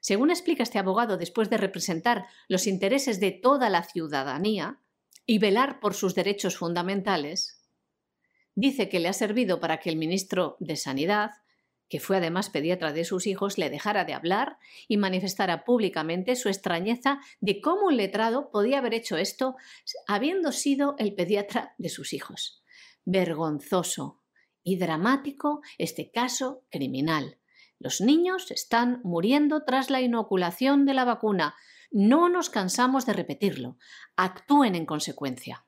Según 0.00 0.30
explica 0.30 0.62
este 0.62 0.78
abogado, 0.78 1.18
después 1.18 1.50
de 1.50 1.58
representar 1.58 2.26
los 2.48 2.66
intereses 2.66 3.20
de 3.20 3.32
toda 3.32 3.68
la 3.68 3.82
ciudadanía 3.82 4.80
y 5.26 5.38
velar 5.38 5.80
por 5.80 5.94
sus 5.94 6.14
derechos 6.14 6.56
fundamentales, 6.56 7.59
dice 8.60 8.88
que 8.88 9.00
le 9.00 9.08
ha 9.08 9.12
servido 9.12 9.60
para 9.60 9.78
que 9.78 9.90
el 9.90 9.96
ministro 9.96 10.56
de 10.60 10.76
Sanidad 10.76 11.32
que 11.90 11.98
fue 11.98 12.18
además 12.18 12.48
pediatra 12.48 12.92
de 12.92 13.04
sus 13.04 13.26
hijos, 13.26 13.58
le 13.58 13.68
dejara 13.68 14.04
de 14.04 14.14
hablar 14.14 14.58
y 14.86 14.96
manifestara 14.96 15.64
públicamente 15.64 16.36
su 16.36 16.48
extrañeza 16.48 17.20
de 17.40 17.60
cómo 17.60 17.88
un 17.88 17.96
letrado 17.96 18.50
podía 18.52 18.78
haber 18.78 18.94
hecho 18.94 19.16
esto 19.16 19.56
habiendo 20.06 20.52
sido 20.52 20.94
el 20.98 21.14
pediatra 21.14 21.74
de 21.78 21.88
sus 21.88 22.12
hijos. 22.12 22.62
Vergonzoso 23.04 24.22
y 24.62 24.78
dramático 24.78 25.62
este 25.78 26.12
caso 26.12 26.62
criminal. 26.70 27.38
Los 27.80 28.00
niños 28.00 28.52
están 28.52 29.00
muriendo 29.02 29.64
tras 29.64 29.90
la 29.90 30.00
inoculación 30.00 30.86
de 30.86 30.94
la 30.94 31.04
vacuna. 31.04 31.56
No 31.90 32.28
nos 32.28 32.50
cansamos 32.50 33.04
de 33.04 33.14
repetirlo. 33.14 33.78
Actúen 34.14 34.76
en 34.76 34.86
consecuencia. 34.86 35.66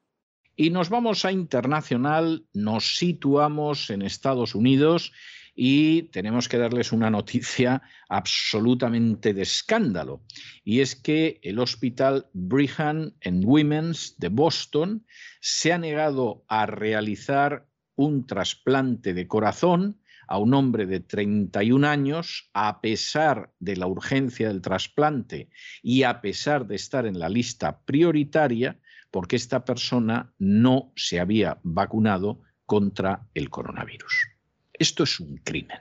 Y 0.55 0.71
nos 0.71 0.91
vamos 0.91 1.25
a 1.25 1.33
internacional, 1.33 2.47
nos 2.53 2.97
situamos 2.97 3.91
en 3.91 4.03
Estados 4.03 4.55
Unidos 4.55 5.13
y 5.55 6.05
tenemos 6.05 6.49
que 6.49 6.59
darles 6.59 6.93
una 6.93 7.11
noticia 7.11 7.83
absolutamente 8.09 9.35
de 9.35 9.43
escándalo. 9.43 10.23
Y 10.65 10.81
es 10.81 10.95
que 10.97 11.41
el 11.43 11.59
hospital 11.59 12.27
Brigham 12.33 13.13
and 13.25 13.45
Women's 13.45 14.17
de 14.19 14.29
Boston 14.29 15.07
se 15.41 15.73
ha 15.73 15.79
negado 15.79 16.45
a 16.49 16.67
realizar 16.67 17.67
un 17.97 18.27
trasplante 18.27 19.15
de 19.15 19.27
corazón 19.27 20.01
a 20.29 20.39
un 20.39 20.55
hombre 20.55 20.87
de 20.87 21.01
31 21.01 21.87
años, 21.87 22.51
a 22.55 22.81
pesar 22.81 23.53
de 23.59 23.77
la 23.77 23.87
urgencia 23.87 24.49
del 24.49 24.63
trasplante 24.63 25.51
y 25.83 26.05
a 26.05 26.23
pesar 26.23 26.67
de 26.67 26.77
estar 26.77 27.07
en 27.07 27.19
la 27.19 27.29
lista 27.29 27.83
prioritaria, 27.85 28.79
porque 29.13 29.37
esta 29.37 29.65
persona 29.65 30.35
no 30.39 30.93
se 30.97 31.21
había 31.21 31.61
vacunado 31.63 32.41
contra 32.67 33.29
el 33.35 33.51
coronavirus. 33.51 34.31
Esto 34.73 35.05
es 35.05 35.21
un 35.21 35.37
crimen. 35.37 35.81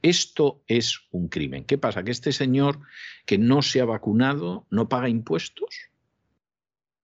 Esto 0.00 0.62
es 0.68 1.08
un 1.10 1.28
crimen. 1.28 1.64
¿Qué 1.64 1.76
pasa? 1.76 2.04
¿Que 2.04 2.12
este 2.12 2.32
señor 2.32 2.80
que 3.26 3.36
no 3.36 3.60
se 3.60 3.80
ha 3.80 3.84
vacunado 3.84 4.66
no 4.70 4.88
paga 4.88 5.08
impuestos? 5.08 5.90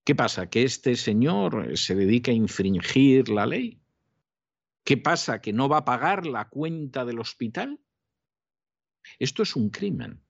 ¿Qué 0.05 0.15
pasa? 0.15 0.49
¿Que 0.49 0.63
este 0.63 0.95
señor 0.95 1.77
se 1.77 1.97
dedica 1.97 2.31
a 2.31 2.35
infringir 2.35 3.29
la 3.29 3.47
ley? 3.47 3.83
¿Qué 4.85 4.97
pasa? 4.97 5.41
¿Que 5.41 5.53
no 5.53 5.69
va 5.69 5.79
a 5.79 5.85
pagar 5.85 6.25
la 6.25 6.49
cuenta 6.49 7.05
del 7.05 7.19
hospital? 7.19 7.81
Esto 9.19 9.43
es 9.43 9.57
un 9.57 9.71
crimen. 9.71 10.23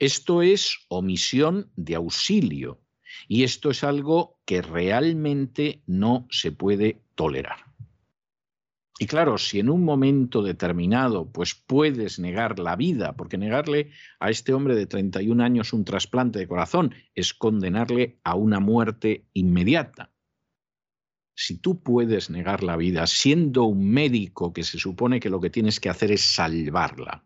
Esto 0.00 0.42
es 0.42 0.84
omisión 0.88 1.70
de 1.76 1.94
auxilio. 1.94 2.79
Y 3.28 3.44
esto 3.44 3.70
es 3.70 3.84
algo 3.84 4.38
que 4.44 4.62
realmente 4.62 5.82
no 5.86 6.26
se 6.30 6.52
puede 6.52 7.02
tolerar. 7.14 7.70
Y 9.02 9.06
claro, 9.06 9.38
si 9.38 9.60
en 9.60 9.70
un 9.70 9.82
momento 9.82 10.42
determinado 10.42 11.32
pues 11.32 11.54
puedes 11.54 12.18
negar 12.18 12.58
la 12.58 12.76
vida, 12.76 13.16
porque 13.16 13.38
negarle 13.38 13.92
a 14.18 14.28
este 14.28 14.52
hombre 14.52 14.74
de 14.74 14.84
31 14.84 15.42
años 15.42 15.72
un 15.72 15.86
trasplante 15.86 16.38
de 16.38 16.46
corazón 16.46 16.94
es 17.14 17.32
condenarle 17.32 18.18
a 18.24 18.34
una 18.34 18.60
muerte 18.60 19.24
inmediata. 19.32 20.10
Si 21.34 21.56
tú 21.56 21.82
puedes 21.82 22.28
negar 22.28 22.62
la 22.62 22.76
vida 22.76 23.06
siendo 23.06 23.64
un 23.64 23.88
médico 23.88 24.52
que 24.52 24.64
se 24.64 24.78
supone 24.78 25.18
que 25.18 25.30
lo 25.30 25.40
que 25.40 25.48
tienes 25.48 25.80
que 25.80 25.88
hacer 25.88 26.12
es 26.12 26.20
salvarla 26.20 27.24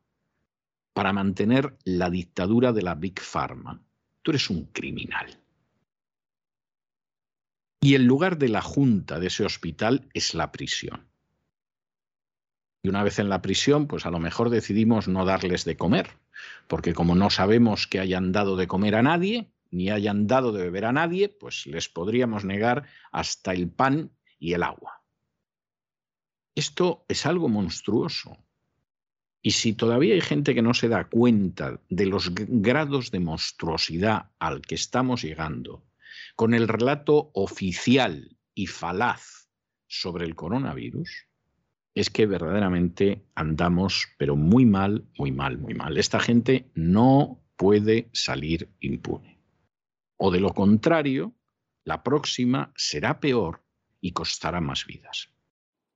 para 0.93 1.13
mantener 1.13 1.77
la 1.83 2.09
dictadura 2.09 2.73
de 2.73 2.83
la 2.83 2.95
Big 2.95 3.19
Pharma, 3.19 3.83
tú 4.23 4.31
eres 4.31 4.49
un 4.49 4.67
criminal. 4.67 5.44
Y 7.85 7.97
el 7.97 8.07
lugar 8.07 8.39
de 8.39 8.49
la 8.49 8.63
junta 8.63 9.21
de 9.21 9.27
ese 9.27 9.45
hospital 9.45 10.09
es 10.15 10.33
la 10.33 10.53
prisión. 10.53 11.07
Y 12.83 12.89
una 12.89 13.03
vez 13.03 13.19
en 13.19 13.29
la 13.29 13.43
prisión, 13.43 13.89
pues 13.89 14.07
a 14.07 14.11
lo 14.11 14.19
mejor 14.19 14.49
decidimos 14.49 15.07
no 15.07 15.27
darles 15.27 15.67
de 15.67 15.77
comer, 15.77 16.09
porque 16.67 16.95
como 16.95 17.15
no 17.15 17.29
sabemos 17.29 17.87
que 17.87 18.01
hayan 18.01 18.33
dado 18.33 18.57
de 18.57 18.67
comer 18.67 18.95
a 18.95 19.03
nadie, 19.03 19.53
ni 19.71 19.91
hayan 19.91 20.27
dado 20.27 20.51
de 20.53 20.63
beber 20.63 20.87
a 20.87 20.93
nadie, 20.93 21.29
pues 21.29 21.67
les 21.67 21.91
podríamos 21.91 22.47
negar 22.47 22.87
hasta 23.13 23.53
el 23.53 23.69
pan 23.69 24.13
y 24.39 24.55
el 24.55 24.63
agua. 24.63 25.03
Esto 26.55 27.05
es 27.07 27.27
algo 27.27 27.51
monstruoso. 27.51 28.39
Y 29.43 29.51
si 29.51 29.75
todavía 29.75 30.15
hay 30.15 30.23
gente 30.23 30.55
que 30.55 30.63
no 30.63 30.73
se 30.73 30.89
da 30.89 31.11
cuenta 31.11 31.83
de 31.91 32.07
los 32.07 32.33
grados 32.35 33.11
de 33.11 33.21
monstruosidad 33.21 34.31
al 34.39 34.63
que 34.63 34.75
estamos 34.75 35.21
llegando, 35.21 35.85
con 36.35 36.55
el 36.55 36.69
relato 36.69 37.31
oficial 37.35 38.37
y 38.55 38.67
falaz 38.67 39.49
sobre 39.87 40.25
el 40.25 40.35
coronavirus, 40.35 41.29
es 41.95 42.11
que 42.11 42.27
verdaderamente 42.27 43.25
andamos, 43.35 44.09
pero 44.19 44.35
muy 44.35 44.67
mal, 44.67 45.07
muy 45.17 45.31
mal, 45.31 45.59
muy 45.59 45.75
mal. 45.75 45.97
Esta 45.97 46.19
gente 46.19 46.71
no 46.75 47.41
puede 47.57 48.11
salir 48.13 48.69
impune. 48.81 49.41
O 50.17 50.31
de 50.31 50.41
lo 50.41 50.53
contrario, 50.55 51.35
la 51.85 52.03
próxima 52.03 52.73
será 52.77 53.21
peor 53.21 53.63
y 54.01 54.13
costará 54.13 54.61
más 54.61 54.87
vidas. 54.87 55.31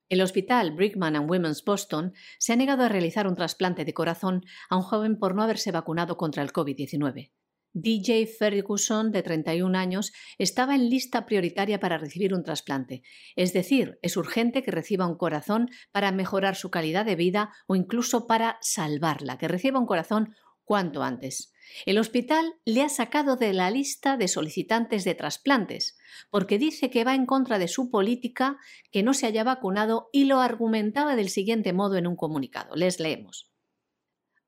El 0.08 0.22
hospital 0.22 0.70
Brigham 0.72 1.02
and 1.02 1.30
Women's 1.30 1.64
Boston 1.64 2.14
se 2.38 2.52
ha 2.52 2.56
negado 2.56 2.84
a 2.84 2.88
realizar 2.88 3.26
un 3.26 3.34
trasplante 3.34 3.84
de 3.84 3.92
corazón 3.92 4.44
a 4.70 4.76
un 4.76 4.82
joven 4.82 5.18
por 5.18 5.34
no 5.34 5.42
haberse 5.42 5.72
vacunado 5.72 6.16
contra 6.16 6.42
el 6.42 6.52
COVID-19. 6.52 7.32
DJ 7.72 8.26
Ferguson, 8.26 9.12
de 9.12 9.22
31 9.22 9.78
años, 9.78 10.12
estaba 10.38 10.74
en 10.74 10.88
lista 10.88 11.26
prioritaria 11.26 11.80
para 11.80 11.98
recibir 11.98 12.34
un 12.34 12.42
trasplante. 12.42 13.02
Es 13.36 13.52
decir, 13.52 13.98
es 14.02 14.16
urgente 14.16 14.62
que 14.62 14.70
reciba 14.70 15.06
un 15.06 15.16
corazón 15.16 15.68
para 15.92 16.12
mejorar 16.12 16.56
su 16.56 16.70
calidad 16.70 17.04
de 17.04 17.16
vida 17.16 17.52
o 17.66 17.76
incluso 17.76 18.26
para 18.26 18.58
salvarla, 18.60 19.38
que 19.38 19.48
reciba 19.48 19.78
un 19.78 19.86
corazón 19.86 20.34
cuanto 20.64 21.02
antes. 21.02 21.52
El 21.86 21.98
hospital 21.98 22.54
le 22.64 22.82
ha 22.82 22.88
sacado 22.88 23.36
de 23.36 23.52
la 23.52 23.70
lista 23.70 24.16
de 24.16 24.28
solicitantes 24.28 25.04
de 25.04 25.14
trasplantes, 25.14 25.96
porque 26.30 26.58
dice 26.58 26.90
que 26.90 27.04
va 27.04 27.14
en 27.14 27.26
contra 27.26 27.58
de 27.58 27.68
su 27.68 27.90
política 27.90 28.58
que 28.90 29.02
no 29.02 29.14
se 29.14 29.26
haya 29.26 29.44
vacunado 29.44 30.08
y 30.12 30.24
lo 30.24 30.40
argumentaba 30.40 31.16
del 31.16 31.28
siguiente 31.30 31.72
modo 31.72 31.96
en 31.96 32.06
un 32.06 32.16
comunicado. 32.16 32.74
Les 32.74 33.00
leemos. 33.00 33.47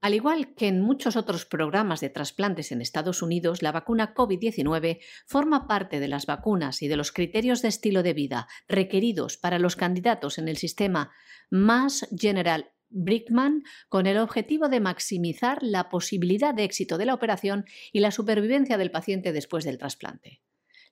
Al 0.01 0.15
igual 0.15 0.55
que 0.55 0.67
en 0.67 0.81
muchos 0.81 1.17
otros 1.17 1.45
programas 1.45 2.01
de 2.01 2.09
trasplantes 2.09 2.73
en 2.73 2.81
Estados 2.81 3.21
Unidos, 3.21 3.61
la 3.61 3.71
vacuna 3.71 4.15
COVID-19 4.15 5.01
forma 5.27 5.67
parte 5.69 6.01
de 6.01 6.09
las 6.09 6.25
vacunas 6.25 6.81
y 6.81 6.89
de 6.89 6.97
los 6.97 7.13
criterios 7.13 7.61
de 7.61 7.69
estilo 7.69 8.03
de 8.03 8.15
vida 8.15 8.49
requeridos 8.67 9.37
para 9.37 9.59
los 9.59 9.77
candidatos 9.77 10.39
en 10.39 10.49
el 10.49 10.57
sistema 10.57 11.13
Mass 11.51 12.09
General 12.19 12.73
Brickman 12.89 13.63
con 13.89 14.07
el 14.07 14.19
objetivo 14.19 14.69
de 14.69 14.81
maximizar 14.81 15.63
la 15.63 15.91
posibilidad 15.91 16.55
de 16.55 16.65
éxito 16.65 16.97
de 16.97 17.07
la 17.07 17.15
operación 17.15 17.67
y 17.93 18.01
la 18.01 18.11
supervivencia 18.11 18.79
del 18.79 18.91
paciente 18.91 19.33
después 19.33 19.65
del 19.65 19.79
trasplante. 19.79 20.41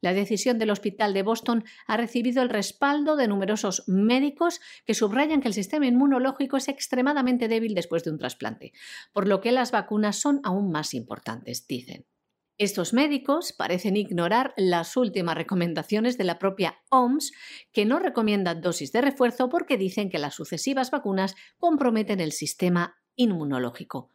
La 0.01 0.13
decisión 0.13 0.59
del 0.59 0.71
Hospital 0.71 1.13
de 1.13 1.23
Boston 1.23 1.65
ha 1.87 1.97
recibido 1.97 2.43
el 2.43 2.49
respaldo 2.49 3.17
de 3.17 3.29
numerosos 3.29 3.85
médicos 3.87 4.61
que 4.85 4.95
subrayan 4.95 5.41
que 5.41 5.49
el 5.49 5.55
sistema 5.55 5.87
inmunológico 5.87 6.57
es 6.57 6.69
extremadamente 6.69 7.49
débil 7.49 7.75
después 7.75 8.05
de 8.05 8.11
un 8.11 8.19
trasplante, 8.19 8.73
por 9.13 9.27
lo 9.27 9.41
que 9.41 9.53
las 9.53 9.73
vacunas 9.73 10.17
son 10.17 10.41
aún 10.45 10.71
más 10.71 10.95
importantes, 10.95 11.67
dicen. 11.67 12.07
Estos 12.59 12.93
médicos 12.93 13.53
parecen 13.53 13.97
ignorar 13.97 14.53
las 14.57 14.97
últimas 14.97 15.37
recomendaciones 15.37 16.19
de 16.19 16.25
la 16.25 16.41
propia 16.41 16.81
OMS, 16.91 17.33
que 17.73 17.85
no 17.85 18.01
recomiendan 18.01 18.61
dosis 18.61 18.91
de 18.91 19.01
refuerzo 19.01 19.49
porque 19.49 19.77
dicen 19.77 20.11
que 20.11 20.19
las 20.19 20.35
sucesivas 20.35 20.91
vacunas 20.91 21.37
comprometen 21.59 22.21
el 22.21 22.33
sistema 22.33 22.97
inmunológico. 23.15 24.11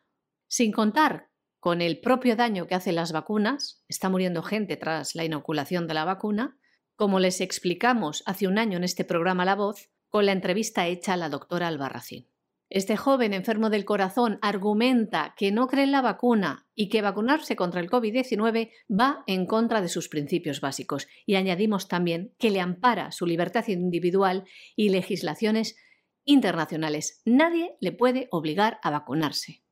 Sin 0.49 0.73
contar 0.73 1.29
con 1.63 1.81
el 1.81 2.01
propio 2.01 2.35
daño 2.35 2.67
que 2.67 2.75
hacen 2.75 2.95
las 2.95 3.13
vacunas, 3.13 3.85
está 3.87 4.09
muriendo 4.09 4.43
gente 4.43 4.75
tras 4.75 5.15
la 5.15 5.23
inoculación 5.23 5.87
de 5.87 5.93
la 5.93 6.03
vacuna, 6.03 6.57
como 6.97 7.21
les 7.21 7.39
explicamos 7.39 8.21
hace 8.25 8.49
un 8.49 8.57
año 8.57 8.75
en 8.75 8.83
este 8.83 9.05
programa 9.05 9.45
La 9.45 9.55
Voz, 9.55 9.89
con 10.09 10.25
la 10.25 10.33
entrevista 10.33 10.87
hecha 10.87 11.13
a 11.13 11.17
la 11.17 11.29
doctora 11.29 11.69
Albarracín. 11.69 12.27
Este 12.69 12.97
joven 12.97 13.33
enfermo 13.33 13.69
del 13.69 13.85
corazón 13.85 14.39
argumenta 14.41 15.35
que 15.37 15.53
no 15.53 15.67
cree 15.67 15.85
en 15.85 15.93
la 15.93 16.01
vacuna 16.01 16.67
y 16.75 16.89
que 16.89 17.01
vacunarse 17.01 17.55
contra 17.55 17.79
el 17.79 17.89
COVID-19 17.89 18.71
va 18.91 19.23
en 19.25 19.45
contra 19.45 19.79
de 19.79 19.87
sus 19.87 20.09
principios 20.09 20.59
básicos. 20.59 21.07
Y 21.25 21.35
añadimos 21.35 21.87
también 21.87 22.35
que 22.39 22.51
le 22.51 22.59
ampara 22.59 23.13
su 23.13 23.25
libertad 23.25 23.65
individual 23.69 24.43
y 24.75 24.89
legislaciones 24.89 25.77
internacionales. 26.25 27.21
Nadie 27.23 27.77
le 27.79 27.93
puede 27.93 28.27
obligar 28.31 28.81
a 28.83 28.89
vacunarse. 28.89 29.62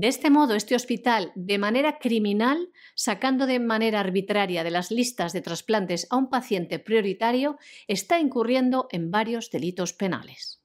De 0.00 0.06
este 0.06 0.30
modo, 0.30 0.54
este 0.54 0.76
hospital, 0.76 1.32
de 1.34 1.58
manera 1.58 1.98
criminal, 1.98 2.68
sacando 2.94 3.46
de 3.48 3.58
manera 3.58 3.98
arbitraria 3.98 4.62
de 4.62 4.70
las 4.70 4.92
listas 4.92 5.32
de 5.32 5.40
trasplantes 5.40 6.06
a 6.10 6.16
un 6.16 6.30
paciente 6.30 6.78
prioritario, 6.78 7.58
está 7.88 8.20
incurriendo 8.20 8.86
en 8.92 9.10
varios 9.10 9.50
delitos 9.50 9.92
penales. 9.92 10.62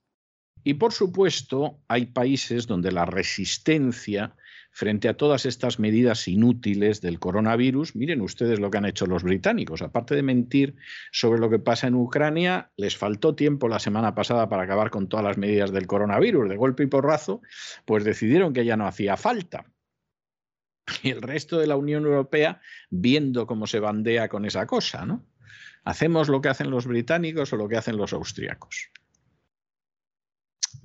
Y 0.64 0.76
por 0.76 0.94
supuesto, 0.94 1.80
hay 1.88 2.06
países 2.06 2.68
donde 2.68 2.92
la 2.92 3.06
resistencia 3.06 4.36
frente 4.74 5.08
a 5.08 5.14
todas 5.14 5.46
estas 5.46 5.80
medidas 5.80 6.28
inútiles 6.28 7.00
del 7.00 7.20
coronavirus, 7.20 7.96
miren 7.96 8.22
ustedes 8.22 8.60
lo 8.60 8.72
que 8.72 8.80
han 8.80 8.86
hecho 8.86 9.06
los 9.06 9.22
británicos. 9.22 9.84
Aparte 9.84 10.16
de 10.16 10.24
mentir 10.24 10.76
sobre 11.12 11.40
lo 11.40 11.50
que 11.50 11.60
pasa 11.60 11.88
en 11.88 11.94
Ucrania, 11.94 12.72
les 12.76 12.98
faltó 12.98 13.36
tiempo 13.36 13.68
la 13.68 13.80
semana 13.80 14.16
pasada 14.16 14.50
para 14.50 14.64
acabar 14.64 14.90
con 14.90 15.08
todas 15.08 15.24
las 15.24 15.38
medidas 15.38 15.72
del 15.72 15.86
coronavirus. 15.86 16.50
De 16.50 16.58
golpe 16.58 16.84
y 16.84 16.88
porrazo, 16.88 17.42
pues 17.86 18.04
decidieron 18.04 18.52
que 18.52 18.66
ya 18.66 18.76
no 18.76 18.88
hacía 18.88 19.16
falta. 19.16 19.66
Y 21.04 21.12
el 21.12 21.22
resto 21.22 21.60
de 21.60 21.68
la 21.68 21.76
Unión 21.76 22.06
Europea 22.06 22.60
viendo 22.90 23.46
cómo 23.46 23.68
se 23.68 23.80
bandea 23.80 24.28
con 24.28 24.44
esa 24.44 24.66
cosa, 24.66 25.06
¿no? 25.06 25.24
¿Hacemos 25.86 26.30
lo 26.30 26.42
que 26.42 26.50
hacen 26.50 26.72
los 26.72 26.88
británicos 26.88 27.54
o 27.54 27.58
lo 27.58 27.70
que 27.70 27.78
hacen 27.78 27.98
los 27.98 28.12
austriacos? 28.12 28.90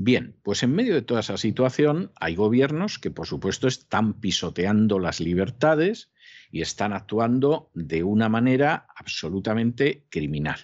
Bien, 0.01 0.36
pues 0.44 0.62
en 0.62 0.76
medio 0.76 0.94
de 0.94 1.03
toda 1.03 1.20
esa 1.20 1.36
situación 1.36 2.12
hay 2.20 2.36
gobiernos 2.36 3.01
que 3.01 3.11
por 3.11 3.26
supuesto 3.26 3.66
están 3.66 4.14
pisoteando 4.20 5.01
las 5.01 5.18
libertades 5.18 6.12
y 6.53 6.61
están 6.61 6.92
actuando 6.92 7.72
de 7.74 8.05
una 8.05 8.28
manera 8.28 8.86
absolutamente 8.94 10.07
criminal. 10.09 10.61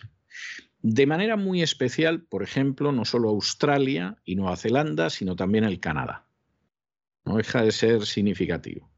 De 0.82 1.06
manera 1.06 1.36
muy 1.36 1.62
especial, 1.62 2.22
por 2.22 2.44
ejemplo, 2.44 2.92
no 2.92 3.04
solo 3.04 3.28
Australia 3.30 4.16
y 4.24 4.36
Nueva 4.36 4.56
Zelanda, 4.56 5.10
sino 5.10 5.34
también 5.34 5.64
el 5.64 5.80
Canadá. 5.80 6.26
No 7.24 7.36
deja 7.36 7.62
de 7.62 7.72
ser 7.72 8.06
significativo. 8.06 8.88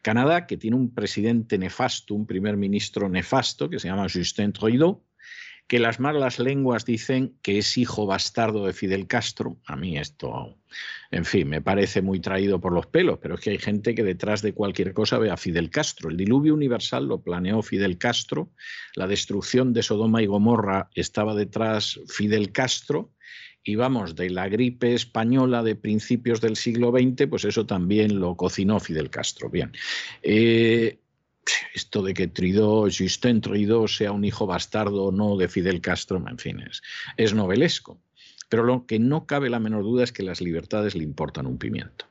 Canadá, 0.00 0.46
que 0.46 0.56
tiene 0.56 0.76
un 0.76 0.94
presidente 0.94 1.58
nefasto, 1.58 2.14
un 2.14 2.26
primer 2.26 2.56
ministro 2.56 3.10
nefasto, 3.10 3.68
que 3.68 3.78
se 3.78 3.88
llama 3.88 4.06
Justin 4.10 4.52
Trudeau, 4.52 5.02
que 5.66 5.80
las 5.80 5.98
malas 5.98 6.38
lenguas 6.38 6.84
dicen 6.84 7.36
que 7.42 7.58
es 7.58 7.76
hijo 7.76 8.06
bastardo 8.06 8.66
de 8.66 8.72
Fidel 8.72 9.06
Castro. 9.06 9.56
A 9.66 9.74
mí 9.74 9.98
esto, 9.98 10.56
en 11.10 11.24
fin, 11.24 11.48
me 11.48 11.60
parece 11.60 12.02
muy 12.02 12.20
traído 12.20 12.60
por 12.60 12.72
los 12.72 12.86
pelos, 12.86 13.18
pero 13.20 13.34
es 13.34 13.40
que 13.40 13.50
hay 13.50 13.58
gente 13.58 13.94
que 13.94 14.04
detrás 14.04 14.42
de 14.42 14.52
cualquier 14.52 14.92
cosa 14.92 15.18
ve 15.18 15.30
a 15.30 15.36
Fidel 15.36 15.70
Castro. 15.70 16.08
El 16.08 16.16
diluvio 16.16 16.54
universal 16.54 17.06
lo 17.06 17.20
planeó 17.20 17.62
Fidel 17.62 17.98
Castro, 17.98 18.50
la 18.94 19.08
destrucción 19.08 19.72
de 19.72 19.82
Sodoma 19.82 20.22
y 20.22 20.26
Gomorra 20.26 20.88
estaba 20.94 21.34
detrás 21.34 21.98
Fidel 22.08 22.52
Castro. 22.52 23.12
Y 23.68 23.74
vamos, 23.74 24.14
de 24.14 24.30
la 24.30 24.48
gripe 24.48 24.94
española 24.94 25.64
de 25.64 25.74
principios 25.74 26.40
del 26.40 26.54
siglo 26.54 26.92
XX, 26.92 27.26
pues 27.28 27.44
eso 27.44 27.66
también 27.66 28.20
lo 28.20 28.36
cocinó 28.36 28.78
Fidel 28.78 29.10
Castro. 29.10 29.50
Bien. 29.50 29.72
Eh, 30.22 31.00
esto 31.74 32.02
de 32.02 32.14
que 32.14 32.28
Trudeau, 32.28 32.88
Justin 32.90 33.40
Trudeau 33.40 33.88
sea 33.88 34.12
un 34.12 34.24
hijo 34.24 34.46
bastardo 34.46 35.04
o 35.04 35.12
no 35.12 35.36
de 35.36 35.48
Fidel 35.48 35.80
Castro, 35.80 36.22
en 36.28 36.38
fin, 36.38 36.62
es, 37.16 37.34
novelesco. 37.34 38.00
Pero 38.48 38.62
lo 38.62 38.86
que 38.86 38.98
no 38.98 39.26
cabe 39.26 39.50
la 39.50 39.60
menor 39.60 39.82
duda 39.82 40.04
es 40.04 40.12
que 40.12 40.22
las 40.22 40.40
libertades 40.40 40.94
le 40.94 41.02
importan 41.02 41.46
un 41.46 41.58
pimiento. 41.58 42.06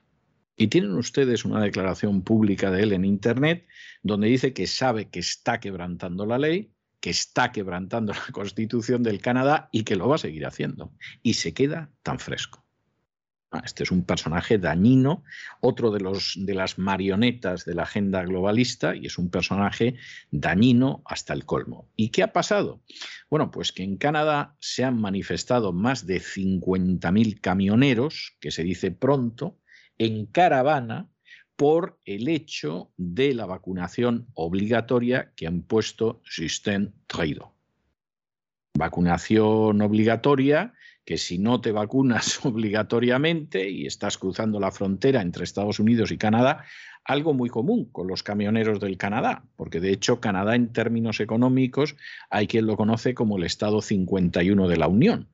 Y 0.58 0.68
tienen 0.68 0.94
ustedes 0.94 1.46
una 1.46 1.62
declaración 1.62 2.22
pública 2.22 2.72
de 2.72 2.84
él 2.84 2.94
en 2.94 3.06
Internet 3.06 3.68
donde 4.04 4.28
dice 4.28 4.54
que 4.54 4.68
sabe 4.68 5.10
que 5.10 5.20
está 5.20 5.60
quebrantando 5.60 6.26
la 6.26 6.38
ley, 6.38 6.72
que 7.00 7.10
está 7.10 7.52
quebrantando 7.52 8.14
la 8.14 8.26
Constitución 8.32 9.04
del 9.04 9.22
Canadá 9.22 9.70
y 9.72 9.84
que 9.84 9.96
lo 9.96 10.08
va 10.08 10.16
a 10.16 10.20
seguir 10.20 10.46
haciendo. 10.46 10.94
Y 11.22 11.34
se 11.34 11.54
queda 11.54 11.92
tan 12.04 12.20
fresco. 12.20 12.65
Ah, 13.56 13.62
este 13.64 13.84
es 13.84 13.92
un 13.92 14.04
personaje 14.04 14.58
dañino, 14.58 15.24
otro 15.62 15.90
de, 15.92 16.02
los, 16.02 16.34
de 16.38 16.54
las 16.54 16.78
marionetas 16.78 17.64
de 17.64 17.74
la 17.74 17.84
agenda 17.84 18.22
globalista 18.24 18.98
y 18.98 19.06
es 19.06 19.18
un 19.18 19.30
personaje 19.30 19.96
dañino 20.30 21.02
hasta 21.06 21.34
el 21.34 21.46
colmo. 21.46 21.88
¿Y 21.96 22.10
qué 22.10 22.24
ha 22.24 22.34
pasado? 22.34 22.82
Bueno, 23.30 23.52
pues 23.52 23.72
que 23.72 23.84
en 23.84 23.96
Canadá 23.96 24.58
se 24.60 24.84
han 24.84 25.00
manifestado 25.00 25.72
más 25.72 26.06
de 26.06 26.20
50.000 26.20 27.40
camioneros, 27.40 28.36
que 28.42 28.52
se 28.52 28.64
dice 28.64 28.92
pronto, 28.92 29.58
en 29.98 30.26
caravana 30.26 31.10
por 31.56 31.98
el 32.04 32.28
hecho 32.28 32.92
de 32.98 33.34
la 33.34 33.46
vacunación 33.46 34.28
obligatoria 34.34 35.32
que 35.38 35.48
han 35.48 35.62
puesto 35.62 36.22
Justin 36.26 36.94
Trudeau. 37.08 37.54
Vacunación 38.78 39.82
obligatoria 39.82 40.74
que 41.06 41.18
si 41.18 41.38
no 41.38 41.62
te 41.62 41.72
vacunas 41.72 42.40
obligatoriamente 42.46 43.70
y 43.70 43.86
estás 43.86 44.18
cruzando 44.18 44.60
la 44.60 44.72
frontera 44.72 45.22
entre 45.22 45.44
Estados 45.44 45.80
Unidos 45.80 46.12
y 46.12 46.18
Canadá, 46.18 46.66
algo 47.06 47.34
muy 47.34 47.50
común 47.50 47.86
con 47.92 48.08
los 48.08 48.24
camioneros 48.24 48.80
del 48.80 48.98
Canadá, 48.98 49.46
porque 49.56 49.80
de 49.80 49.92
hecho 49.92 50.20
Canadá 50.20 50.56
en 50.56 50.74
términos 50.74 51.20
económicos 51.20 51.96
hay 52.32 52.48
quien 52.48 52.66
lo 52.66 52.76
conoce 52.76 53.14
como 53.14 53.38
el 53.38 53.44
Estado 53.44 53.82
51 53.82 54.68
de 54.68 54.78
la 54.78 54.88
Unión. 54.88 55.30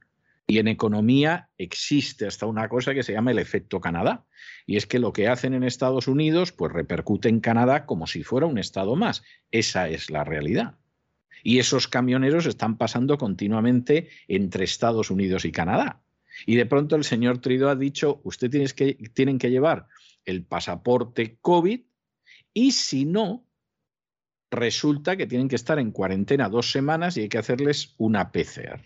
Y 0.47 0.59
en 0.59 0.67
economía 0.67 1.49
existe 1.57 2.27
hasta 2.27 2.45
una 2.45 2.67
cosa 2.67 2.93
que 2.93 3.03
se 3.03 3.13
llama 3.13 3.31
el 3.31 3.39
efecto 3.39 3.79
Canadá. 3.79 4.25
Y 4.65 4.75
es 4.75 4.85
que 4.85 4.99
lo 4.99 5.13
que 5.13 5.29
hacen 5.29 5.53
en 5.53 5.63
Estados 5.63 6.09
Unidos, 6.09 6.51
pues 6.51 6.73
repercute 6.73 7.29
en 7.29 7.39
Canadá 7.39 7.85
como 7.85 8.05
si 8.05 8.23
fuera 8.23 8.47
un 8.47 8.57
Estado 8.57 8.97
más. 8.97 9.23
Esa 9.51 9.87
es 9.87 10.09
la 10.09 10.25
realidad. 10.25 10.75
Y 11.43 11.59
esos 11.59 11.87
camioneros 11.87 12.45
están 12.45 12.77
pasando 12.77 13.17
continuamente 13.17 14.09
entre 14.27 14.63
Estados 14.63 15.09
Unidos 15.09 15.45
y 15.45 15.51
Canadá. 15.51 16.01
Y 16.45 16.55
de 16.55 16.65
pronto 16.65 16.95
el 16.95 17.03
señor 17.03 17.39
Trido 17.39 17.69
ha 17.69 17.75
dicho, 17.75 18.21
ustedes 18.23 18.73
que, 18.73 18.93
tienen 19.13 19.37
que 19.37 19.49
llevar 19.49 19.87
el 20.25 20.43
pasaporte 20.43 21.37
COVID 21.41 21.81
y 22.53 22.71
si 22.71 23.05
no, 23.05 23.45
resulta 24.49 25.15
que 25.15 25.27
tienen 25.27 25.47
que 25.47 25.55
estar 25.55 25.79
en 25.79 25.91
cuarentena 25.91 26.49
dos 26.49 26.71
semanas 26.71 27.17
y 27.17 27.21
hay 27.21 27.29
que 27.29 27.37
hacerles 27.37 27.95
una 27.97 28.31
PCR. 28.31 28.81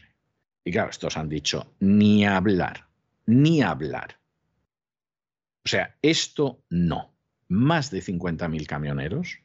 Y 0.64 0.72
claro, 0.72 0.90
estos 0.90 1.18
han 1.18 1.30
dicho, 1.30 1.74
ni 1.80 2.26
hablar, 2.26 2.88
ni 3.26 3.62
hablar. 3.62 4.20
O 5.64 5.70
sea, 5.70 5.98
esto 6.02 6.64
no. 6.70 7.12
Más 7.48 7.92
de 7.92 8.02
50.000 8.02 8.66
camioneros 8.66 9.40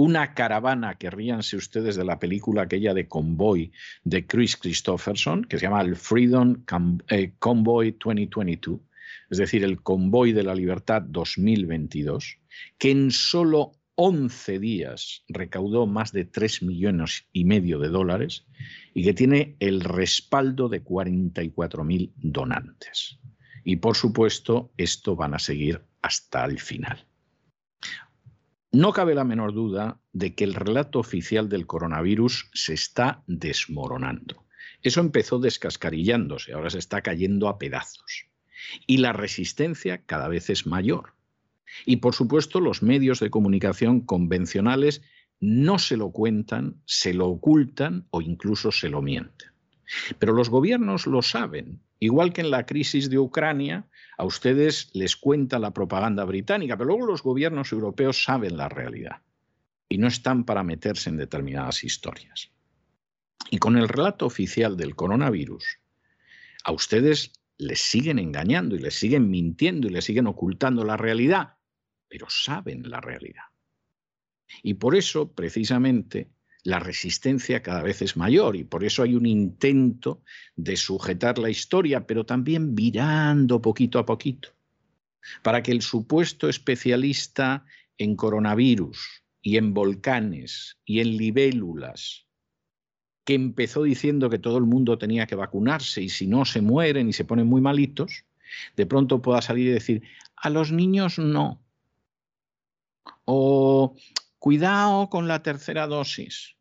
una 0.00 0.32
caravana, 0.32 0.94
que 0.94 1.10
ríanse 1.10 1.58
ustedes 1.58 1.94
de 1.94 2.06
la 2.06 2.18
película 2.18 2.62
aquella 2.62 2.94
de 2.94 3.06
Convoy 3.06 3.70
de 4.02 4.26
Chris 4.26 4.56
Christopherson, 4.56 5.44
que 5.44 5.58
se 5.58 5.66
llama 5.66 5.82
el 5.82 5.94
Freedom 5.94 6.64
eh, 7.08 7.34
Convoy 7.38 7.98
2022, 8.02 8.80
es 9.28 9.38
decir, 9.38 9.62
el 9.62 9.82
Convoy 9.82 10.32
de 10.32 10.42
la 10.42 10.54
Libertad 10.54 11.02
2022, 11.02 12.38
que 12.78 12.90
en 12.90 13.10
solo 13.10 13.72
11 13.96 14.58
días 14.58 15.22
recaudó 15.28 15.86
más 15.86 16.12
de 16.12 16.24
3 16.24 16.62
millones 16.62 17.26
y 17.34 17.44
medio 17.44 17.78
de 17.78 17.88
dólares 17.88 18.46
y 18.94 19.04
que 19.04 19.12
tiene 19.12 19.56
el 19.60 19.82
respaldo 19.82 20.70
de 20.70 20.82
44 20.82 21.84
mil 21.84 22.14
donantes. 22.16 23.18
Y 23.64 23.76
por 23.76 23.96
supuesto, 23.96 24.72
esto 24.78 25.14
van 25.14 25.34
a 25.34 25.38
seguir 25.38 25.82
hasta 26.00 26.46
el 26.46 26.58
final. 26.58 27.09
No 28.72 28.92
cabe 28.92 29.16
la 29.16 29.24
menor 29.24 29.52
duda 29.52 30.00
de 30.12 30.36
que 30.36 30.44
el 30.44 30.54
relato 30.54 31.00
oficial 31.00 31.48
del 31.48 31.66
coronavirus 31.66 32.50
se 32.54 32.72
está 32.72 33.24
desmoronando. 33.26 34.44
Eso 34.82 35.00
empezó 35.00 35.40
descascarillándose, 35.40 36.52
ahora 36.52 36.70
se 36.70 36.78
está 36.78 37.02
cayendo 37.02 37.48
a 37.48 37.58
pedazos. 37.58 38.26
Y 38.86 38.98
la 38.98 39.12
resistencia 39.12 40.04
cada 40.06 40.28
vez 40.28 40.50
es 40.50 40.66
mayor. 40.66 41.14
Y 41.84 41.96
por 41.96 42.14
supuesto 42.14 42.60
los 42.60 42.82
medios 42.82 43.18
de 43.18 43.30
comunicación 43.30 44.02
convencionales 44.02 45.02
no 45.40 45.80
se 45.80 45.96
lo 45.96 46.12
cuentan, 46.12 46.80
se 46.84 47.12
lo 47.12 47.26
ocultan 47.26 48.06
o 48.10 48.20
incluso 48.20 48.70
se 48.70 48.88
lo 48.88 49.02
mienten. 49.02 49.50
Pero 50.20 50.32
los 50.32 50.48
gobiernos 50.48 51.08
lo 51.08 51.22
saben, 51.22 51.80
igual 52.00 52.32
que 52.32 52.40
en 52.40 52.50
la 52.50 52.66
crisis 52.66 53.08
de 53.08 53.18
Ucrania, 53.18 53.86
a 54.18 54.24
ustedes 54.24 54.90
les 54.94 55.16
cuenta 55.16 55.58
la 55.58 55.72
propaganda 55.72 56.24
británica, 56.24 56.76
pero 56.76 56.88
luego 56.88 57.06
los 57.06 57.22
gobiernos 57.22 57.72
europeos 57.72 58.24
saben 58.24 58.56
la 58.56 58.68
realidad 58.68 59.22
y 59.88 59.98
no 59.98 60.08
están 60.08 60.44
para 60.44 60.62
meterse 60.62 61.10
en 61.10 61.18
determinadas 61.18 61.84
historias. 61.84 62.50
Y 63.50 63.58
con 63.58 63.76
el 63.76 63.88
relato 63.88 64.26
oficial 64.26 64.76
del 64.76 64.96
coronavirus, 64.96 65.78
a 66.64 66.72
ustedes 66.72 67.32
les 67.58 67.80
siguen 67.80 68.18
engañando 68.18 68.76
y 68.76 68.78
les 68.78 68.94
siguen 68.94 69.30
mintiendo 69.30 69.86
y 69.86 69.90
les 69.90 70.04
siguen 70.04 70.26
ocultando 70.26 70.84
la 70.84 70.96
realidad, 70.96 71.58
pero 72.08 72.26
saben 72.28 72.88
la 72.88 73.00
realidad. 73.00 73.44
Y 74.62 74.74
por 74.74 74.96
eso, 74.96 75.32
precisamente, 75.32 76.30
la 76.64 76.78
resistencia 76.78 77.62
cada 77.62 77.82
vez 77.82 78.02
es 78.02 78.16
mayor 78.16 78.56
y 78.56 78.64
por 78.64 78.84
eso 78.84 79.02
hay 79.02 79.14
un 79.14 79.26
intento 79.26 80.22
de 80.56 80.76
sujetar 80.76 81.38
la 81.38 81.50
historia, 81.50 82.06
pero 82.06 82.24
también 82.24 82.74
virando 82.74 83.62
poquito 83.62 83.98
a 83.98 84.06
poquito, 84.06 84.50
para 85.42 85.62
que 85.62 85.72
el 85.72 85.82
supuesto 85.82 86.48
especialista 86.48 87.64
en 87.98 88.16
coronavirus 88.16 89.22
y 89.42 89.56
en 89.56 89.72
volcanes 89.72 90.78
y 90.84 91.00
en 91.00 91.16
libélulas, 91.16 92.26
que 93.24 93.34
empezó 93.34 93.82
diciendo 93.82 94.28
que 94.28 94.38
todo 94.38 94.58
el 94.58 94.64
mundo 94.64 94.98
tenía 94.98 95.26
que 95.26 95.34
vacunarse 95.34 96.02
y 96.02 96.08
si 96.08 96.26
no 96.26 96.44
se 96.44 96.60
mueren 96.60 97.08
y 97.08 97.12
se 97.12 97.24
ponen 97.24 97.46
muy 97.46 97.60
malitos, 97.60 98.24
de 98.76 98.86
pronto 98.86 99.22
pueda 99.22 99.40
salir 99.42 99.68
y 99.68 99.72
decir, 99.72 100.02
a 100.36 100.50
los 100.50 100.72
niños 100.72 101.18
no. 101.18 101.62
O 103.24 103.94
cuidado 104.40 105.08
con 105.10 105.28
la 105.28 105.42
tercera 105.42 105.86
dosis. 105.86 106.56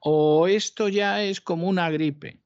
O 0.00 0.46
esto 0.48 0.88
ya 0.88 1.22
es 1.22 1.40
como 1.40 1.68
una 1.68 1.88
gripe. 1.88 2.42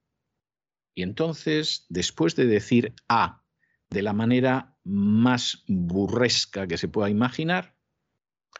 Y 0.95 1.03
entonces, 1.03 1.87
después 1.89 2.37
de 2.37 2.47
decir 2.47 2.95
A 3.09 3.43
de 3.91 4.03
la 4.03 4.13
manera 4.13 4.77
más 4.85 5.65
burresca 5.67 6.67
que 6.69 6.79
se 6.79 6.89
pueda 6.89 7.11
imaginar, 7.11 7.75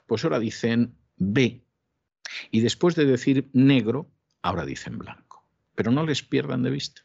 pues 0.07 0.25
ahora 0.25 0.41
dicen 0.41 0.99
B. 1.17 1.65
Y 2.51 2.61
después 2.61 2.95
de 2.97 3.05
decir 3.05 3.49
negro, 3.53 4.11
ahora 4.43 4.65
dicen 4.65 4.99
blanco. 4.99 5.45
Pero 5.75 5.93
no 5.93 6.05
les 6.05 6.23
pierdan 6.23 6.63
de 6.63 6.71
vista. 6.71 7.03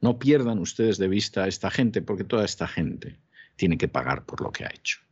No 0.00 0.18
pierdan 0.18 0.58
ustedes 0.58 0.98
de 0.98 1.08
vista 1.08 1.44
a 1.44 1.48
esta 1.48 1.70
gente, 1.70 2.02
porque 2.02 2.24
toda 2.24 2.44
esta 2.44 2.68
gente 2.68 3.18
tiene 3.56 3.78
que 3.78 3.88
pagar 3.88 4.26
por 4.26 4.42
lo 4.42 4.52
que 4.52 4.64
ha 4.64 4.70
hecho. 4.74 5.05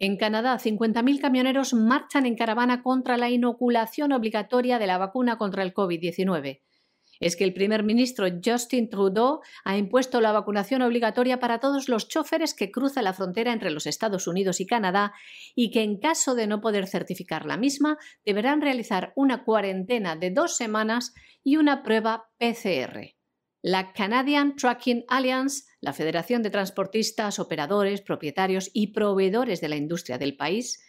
En 0.00 0.16
Canadá, 0.16 0.58
50.000 0.58 1.20
camioneros 1.20 1.74
marchan 1.74 2.24
en 2.24 2.36
caravana 2.36 2.82
contra 2.82 3.16
la 3.16 3.30
inoculación 3.30 4.12
obligatoria 4.12 4.78
de 4.78 4.86
la 4.86 4.96
vacuna 4.96 5.38
contra 5.38 5.64
el 5.64 5.74
COVID-19. 5.74 6.60
Es 7.20 7.34
que 7.34 7.42
el 7.42 7.52
primer 7.52 7.82
ministro 7.82 8.28
Justin 8.44 8.88
Trudeau 8.88 9.40
ha 9.64 9.76
impuesto 9.76 10.20
la 10.20 10.30
vacunación 10.30 10.82
obligatoria 10.82 11.40
para 11.40 11.58
todos 11.58 11.88
los 11.88 12.06
choferes 12.06 12.54
que 12.54 12.70
cruzan 12.70 13.04
la 13.04 13.12
frontera 13.12 13.52
entre 13.52 13.72
los 13.72 13.88
Estados 13.88 14.28
Unidos 14.28 14.60
y 14.60 14.66
Canadá 14.66 15.12
y 15.56 15.72
que 15.72 15.82
en 15.82 15.98
caso 15.98 16.36
de 16.36 16.46
no 16.46 16.60
poder 16.60 16.86
certificar 16.86 17.44
la 17.44 17.56
misma 17.56 17.98
deberán 18.24 18.60
realizar 18.60 19.12
una 19.16 19.42
cuarentena 19.42 20.14
de 20.14 20.30
dos 20.30 20.56
semanas 20.56 21.12
y 21.42 21.56
una 21.56 21.82
prueba 21.82 22.28
PCR. 22.38 23.17
La 23.62 23.92
Canadian 23.92 24.54
Trucking 24.54 25.04
Alliance, 25.08 25.64
la 25.80 25.92
Federación 25.92 26.44
de 26.44 26.50
Transportistas, 26.50 27.40
Operadores, 27.40 28.02
Propietarios 28.02 28.70
y 28.72 28.92
Proveedores 28.92 29.60
de 29.60 29.68
la 29.68 29.74
Industria 29.74 30.16
del 30.16 30.36
país, 30.36 30.80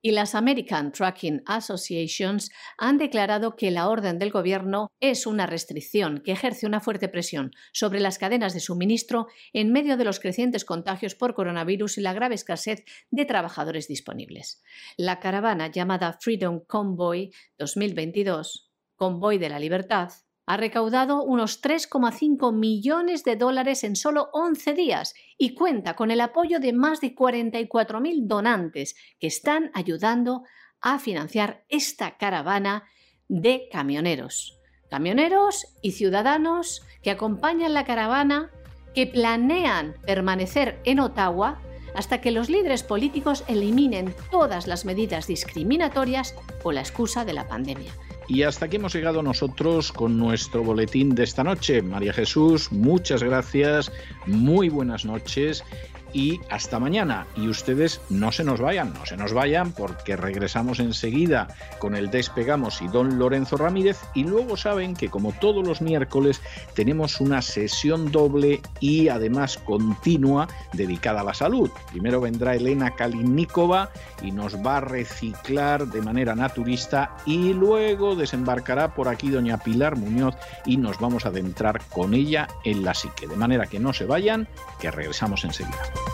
y 0.00 0.12
las 0.12 0.34
American 0.34 0.92
Trucking 0.92 1.42
Associations 1.44 2.50
han 2.78 2.96
declarado 2.96 3.54
que 3.56 3.70
la 3.70 3.88
orden 3.88 4.18
del 4.18 4.30
Gobierno 4.30 4.92
es 5.00 5.26
una 5.26 5.46
restricción 5.46 6.22
que 6.24 6.32
ejerce 6.32 6.66
una 6.66 6.80
fuerte 6.80 7.08
presión 7.08 7.50
sobre 7.72 8.00
las 8.00 8.16
cadenas 8.16 8.54
de 8.54 8.60
suministro 8.60 9.26
en 9.52 9.72
medio 9.72 9.98
de 9.98 10.04
los 10.04 10.18
crecientes 10.18 10.64
contagios 10.64 11.14
por 11.14 11.34
coronavirus 11.34 11.98
y 11.98 12.00
la 12.00 12.14
grave 12.14 12.36
escasez 12.36 12.84
de 13.10 13.24
trabajadores 13.26 13.88
disponibles. 13.88 14.62
La 14.96 15.20
caravana 15.20 15.70
llamada 15.70 16.16
Freedom 16.18 16.60
Convoy 16.66 17.30
2022, 17.58 18.70
Convoy 18.94 19.38
de 19.38 19.48
la 19.48 19.58
Libertad, 19.58 20.10
ha 20.46 20.56
recaudado 20.56 21.24
unos 21.24 21.60
3,5 21.60 22.52
millones 22.52 23.24
de 23.24 23.34
dólares 23.34 23.82
en 23.82 23.96
solo 23.96 24.30
11 24.32 24.74
días 24.74 25.14
y 25.36 25.54
cuenta 25.54 25.94
con 25.94 26.12
el 26.12 26.20
apoyo 26.20 26.60
de 26.60 26.72
más 26.72 27.00
de 27.00 27.14
44.000 27.14 28.26
donantes 28.26 28.94
que 29.18 29.26
están 29.26 29.72
ayudando 29.74 30.44
a 30.80 31.00
financiar 31.00 31.64
esta 31.68 32.16
caravana 32.16 32.84
de 33.28 33.68
camioneros. 33.72 34.60
Camioneros 34.88 35.66
y 35.82 35.92
ciudadanos 35.92 36.82
que 37.02 37.10
acompañan 37.10 37.74
la 37.74 37.84
caravana, 37.84 38.52
que 38.94 39.08
planean 39.08 39.96
permanecer 40.06 40.80
en 40.84 41.00
Ottawa 41.00 41.60
hasta 41.96 42.20
que 42.20 42.30
los 42.30 42.48
líderes 42.48 42.84
políticos 42.84 43.42
eliminen 43.48 44.14
todas 44.30 44.68
las 44.68 44.84
medidas 44.84 45.26
discriminatorias 45.26 46.36
o 46.62 46.70
la 46.70 46.80
excusa 46.80 47.24
de 47.24 47.32
la 47.32 47.48
pandemia. 47.48 47.92
Y 48.28 48.42
hasta 48.42 48.66
aquí 48.66 48.76
hemos 48.76 48.94
llegado 48.94 49.22
nosotros 49.22 49.92
con 49.92 50.18
nuestro 50.18 50.62
boletín 50.64 51.14
de 51.14 51.24
esta 51.24 51.44
noche. 51.44 51.82
María 51.82 52.12
Jesús, 52.12 52.72
muchas 52.72 53.22
gracias, 53.22 53.92
muy 54.26 54.68
buenas 54.68 55.04
noches 55.04 55.64
y 56.12 56.40
hasta 56.50 56.78
mañana. 56.78 57.26
Y 57.36 57.48
ustedes 57.48 58.00
no 58.10 58.32
se 58.32 58.44
nos 58.44 58.60
vayan, 58.60 58.92
no 58.94 59.06
se 59.06 59.16
nos 59.16 59.32
vayan 59.32 59.72
porque 59.72 60.16
regresamos 60.16 60.80
enseguida 60.80 61.48
con 61.78 61.94
el 61.94 62.10
Despegamos 62.10 62.82
y 62.82 62.88
don 62.88 63.18
Lorenzo 63.18 63.56
Ramírez 63.56 63.98
y 64.14 64.24
luego 64.24 64.56
saben 64.56 64.94
que 64.94 65.08
como 65.08 65.32
todos 65.32 65.66
los 65.66 65.80
miércoles 65.80 66.40
tenemos 66.74 67.20
una 67.20 67.42
sesión 67.42 68.10
doble 68.10 68.60
y 68.80 69.08
además 69.08 69.58
continua 69.58 70.48
dedicada 70.72 71.20
a 71.20 71.24
la 71.24 71.34
salud. 71.34 71.70
Primero 71.90 72.20
vendrá 72.20 72.54
Elena 72.54 72.92
Kalinikova 72.92 73.90
y 74.22 74.32
nos 74.32 74.56
va 74.56 74.78
a 74.78 74.80
reciclar 74.80 75.86
de 75.86 76.02
manera 76.02 76.34
naturista 76.34 77.16
y 77.26 77.52
luego 77.52 78.16
desembarcará 78.16 78.94
por 78.94 79.08
aquí 79.08 79.30
doña 79.30 79.58
Pilar 79.58 79.96
Muñoz 79.96 80.36
y 80.64 80.76
nos 80.76 80.98
vamos 80.98 81.26
a 81.26 81.28
adentrar 81.28 81.80
con 81.88 82.14
ella 82.14 82.48
en 82.64 82.84
la 82.84 82.94
psique. 82.94 83.26
De 83.26 83.36
manera 83.36 83.66
que 83.66 83.80
no 83.80 83.92
se 83.92 84.06
vayan, 84.06 84.48
que 84.80 84.90
regresamos 84.90 85.44
enseguida. 85.44 86.05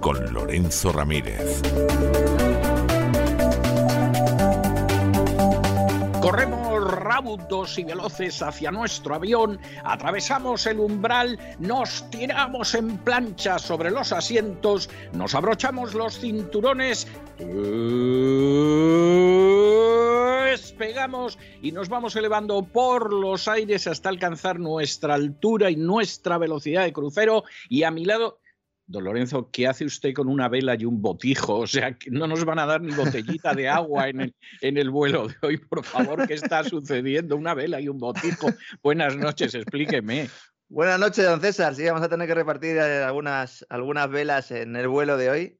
Con 0.00 0.32
Lorenzo 0.32 0.92
Ramírez. 0.92 1.62
Corremos 6.20 6.92
raudos 6.92 7.76
y 7.78 7.84
veloces 7.84 8.40
hacia 8.40 8.70
nuestro 8.70 9.16
avión, 9.16 9.58
atravesamos 9.82 10.64
el 10.66 10.78
umbral, 10.78 11.38
nos 11.58 12.08
tiramos 12.10 12.74
en 12.76 12.98
plancha 12.98 13.58
sobre 13.58 13.90
los 13.90 14.12
asientos, 14.12 14.88
nos 15.12 15.34
abrochamos 15.34 15.94
los 15.94 16.20
cinturones, 16.20 17.08
despegamos 20.50 21.36
y 21.62 21.72
nos 21.72 21.88
vamos 21.88 22.14
elevando 22.14 22.62
por 22.62 23.12
los 23.12 23.48
aires 23.48 23.88
hasta 23.88 24.08
alcanzar 24.08 24.60
nuestra 24.60 25.14
altura 25.14 25.68
y 25.70 25.76
nuestra 25.76 26.38
velocidad 26.38 26.84
de 26.84 26.92
crucero 26.92 27.42
y 27.68 27.82
a 27.82 27.90
mi 27.90 28.04
lado 28.04 28.38
Don 28.88 29.04
Lorenzo, 29.04 29.50
¿qué 29.52 29.66
hace 29.66 29.84
usted 29.84 30.14
con 30.14 30.28
una 30.28 30.48
vela 30.48 30.74
y 30.74 30.86
un 30.86 31.02
botijo? 31.02 31.58
O 31.58 31.66
sea, 31.66 31.94
no 32.10 32.26
nos 32.26 32.46
van 32.46 32.58
a 32.58 32.64
dar 32.64 32.80
ni 32.80 32.94
botellita 32.94 33.52
de 33.52 33.68
agua 33.68 34.08
en 34.08 34.32
el, 34.62 34.90
vuelo 34.90 35.28
de 35.28 35.34
hoy. 35.42 35.58
Por 35.58 35.84
favor, 35.84 36.26
¿qué 36.26 36.32
está 36.32 36.64
sucediendo? 36.64 37.36
Una 37.36 37.52
vela 37.52 37.82
y 37.82 37.88
un 37.88 37.98
botijo. 37.98 38.48
Buenas 38.82 39.14
noches, 39.14 39.54
explíqueme. 39.54 40.30
Buenas 40.70 40.98
noches, 40.98 41.22
don 41.26 41.38
César. 41.42 41.74
Sí, 41.74 41.84
vamos 41.84 42.00
a 42.00 42.08
tener 42.08 42.26
que 42.26 42.34
repartir 42.34 42.78
eh, 42.78 43.02
algunas, 43.02 43.66
algunas 43.68 44.08
velas 44.08 44.50
en 44.52 44.74
el 44.74 44.88
vuelo 44.88 45.18
de 45.18 45.28
hoy. 45.28 45.58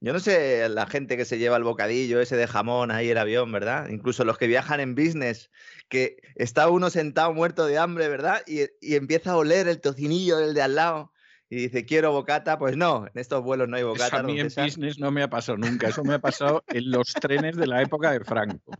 Yo 0.00 0.14
no 0.14 0.18
sé 0.18 0.66
la 0.70 0.86
gente 0.86 1.18
que 1.18 1.26
se 1.26 1.36
lleva 1.36 1.58
el 1.58 1.64
bocadillo 1.64 2.22
ese 2.22 2.36
de 2.36 2.46
jamón 2.46 2.90
ahí 2.90 3.10
el 3.10 3.18
avión, 3.18 3.52
¿verdad? 3.52 3.90
Incluso 3.90 4.24
los 4.24 4.38
que 4.38 4.46
viajan 4.46 4.80
en 4.80 4.94
business, 4.94 5.50
que 5.90 6.16
está 6.36 6.70
uno 6.70 6.88
sentado 6.88 7.34
muerto 7.34 7.66
de 7.66 7.76
hambre, 7.76 8.08
¿verdad? 8.08 8.42
Y, 8.46 8.62
y 8.80 8.94
empieza 8.94 9.32
a 9.32 9.36
oler 9.36 9.68
el 9.68 9.82
tocinillo 9.82 10.38
del 10.38 10.54
de 10.54 10.62
al 10.62 10.74
lado 10.74 11.12
y 11.52 11.56
dice, 11.56 11.84
quiero 11.84 12.12
bocata, 12.12 12.58
pues 12.58 12.78
no, 12.78 13.04
en 13.04 13.20
estos 13.20 13.42
vuelos 13.42 13.68
no 13.68 13.76
hay 13.76 13.82
bocata. 13.82 14.20
a 14.20 14.22
mí 14.22 14.40
en 14.40 14.46
business 14.46 14.98
no 14.98 15.10
me 15.10 15.22
ha 15.22 15.28
pasado 15.28 15.58
nunca, 15.58 15.88
eso 15.88 16.02
me 16.02 16.14
ha 16.14 16.18
pasado 16.18 16.64
en 16.68 16.90
los 16.90 17.12
trenes 17.12 17.58
de 17.58 17.66
la 17.66 17.82
época 17.82 18.10
de 18.10 18.24
Franco, 18.24 18.72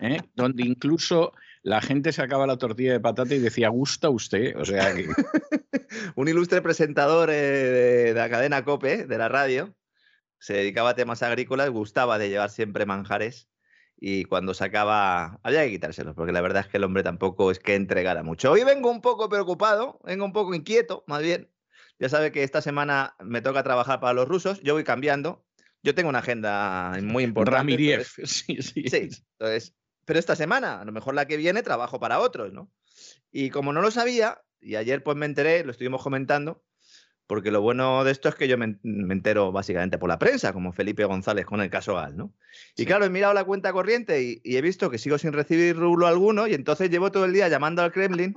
¿eh? 0.00 0.20
donde 0.36 0.62
incluso 0.62 1.32
la 1.64 1.80
gente 1.80 2.12
sacaba 2.12 2.46
la 2.46 2.56
tortilla 2.56 2.92
de 2.92 3.00
patata 3.00 3.34
y 3.34 3.40
decía, 3.40 3.68
¿gusta 3.70 4.10
usted? 4.10 4.56
O 4.56 4.64
sea 4.64 4.94
Un 6.14 6.28
ilustre 6.28 6.62
presentador 6.62 7.30
eh, 7.30 7.34
de, 7.34 8.14
la 8.14 8.30
cadena 8.30 8.64
COPE, 8.64 9.06
de 9.06 9.18
la 9.18 9.28
radio, 9.28 9.74
se 10.38 10.54
dedicaba 10.54 10.90
a 10.90 10.94
temas 10.94 11.24
agrícolas, 11.24 11.70
gustaba 11.70 12.16
de 12.18 12.28
llevar 12.28 12.50
siempre 12.50 12.86
manjares 12.86 13.48
y 13.96 14.22
cuando 14.22 14.54
sacaba 14.54 15.40
había 15.42 15.64
que 15.64 15.72
quitárselos, 15.72 16.14
porque 16.14 16.30
la 16.30 16.42
verdad 16.42 16.62
es 16.64 16.68
que 16.68 16.76
el 16.76 16.84
hombre 16.84 17.02
tampoco 17.02 17.50
es 17.50 17.58
que 17.58 17.74
entregara 17.74 18.22
mucho. 18.22 18.52
Hoy 18.52 18.62
vengo 18.62 18.88
un 18.88 19.00
poco 19.00 19.28
preocupado, 19.28 19.98
vengo 20.04 20.24
un 20.24 20.32
poco 20.32 20.54
inquieto, 20.54 21.02
más 21.08 21.22
bien, 21.22 21.50
ya 22.00 22.08
sabe 22.08 22.32
que 22.32 22.42
esta 22.42 22.62
semana 22.62 23.14
me 23.22 23.42
toca 23.42 23.62
trabajar 23.62 24.00
para 24.00 24.14
los 24.14 24.26
rusos, 24.26 24.60
yo 24.62 24.72
voy 24.72 24.84
cambiando. 24.84 25.44
Yo 25.82 25.94
tengo 25.94 26.08
una 26.08 26.18
agenda 26.20 26.98
muy 27.02 27.24
importante. 27.24 27.58
Ramirez, 27.58 28.14
sí, 28.24 28.56
sí. 28.62 28.84
Sí, 28.88 29.08
entonces, 29.38 29.74
pero 30.06 30.18
esta 30.18 30.34
semana, 30.34 30.80
a 30.80 30.84
lo 30.84 30.92
mejor 30.92 31.14
la 31.14 31.26
que 31.26 31.36
viene, 31.36 31.62
trabajo 31.62 32.00
para 32.00 32.20
otros, 32.20 32.52
¿no? 32.52 32.70
Y 33.30 33.50
como 33.50 33.72
no 33.74 33.82
lo 33.82 33.90
sabía, 33.90 34.40
y 34.60 34.76
ayer 34.76 35.02
pues 35.02 35.16
me 35.16 35.26
enteré, 35.26 35.62
lo 35.62 35.72
estuvimos 35.72 36.02
comentando, 36.02 36.64
porque 37.26 37.50
lo 37.50 37.60
bueno 37.60 38.02
de 38.02 38.12
esto 38.12 38.30
es 38.30 38.34
que 38.34 38.48
yo 38.48 38.56
me, 38.56 38.78
entero 38.82 39.52
básicamente 39.52 39.98
por 39.98 40.08
la 40.08 40.18
prensa, 40.18 40.54
como 40.54 40.72
Felipe 40.72 41.04
González 41.04 41.44
con 41.44 41.60
el 41.60 41.70
caso 41.70 41.94
Gal, 41.96 42.16
¿no? 42.16 42.34
Y 42.76 42.86
claro, 42.86 43.04
he 43.04 43.10
mirado 43.10 43.34
la 43.34 43.44
cuenta 43.44 43.72
corriente 43.72 44.22
y, 44.22 44.40
y, 44.42 44.56
he 44.56 44.62
visto 44.62 44.90
que 44.90 44.98
sigo 44.98 45.18
sin 45.18 45.32
recibir 45.32 45.76
rublo 45.76 46.06
alguno 46.06 46.46
y 46.46 46.54
entonces 46.54 46.90
llevo 46.90 47.12
todo 47.12 47.26
el 47.26 47.32
día 47.32 47.48
llamando 47.48 47.82
al 47.82 47.92
Kremlin 47.92 48.34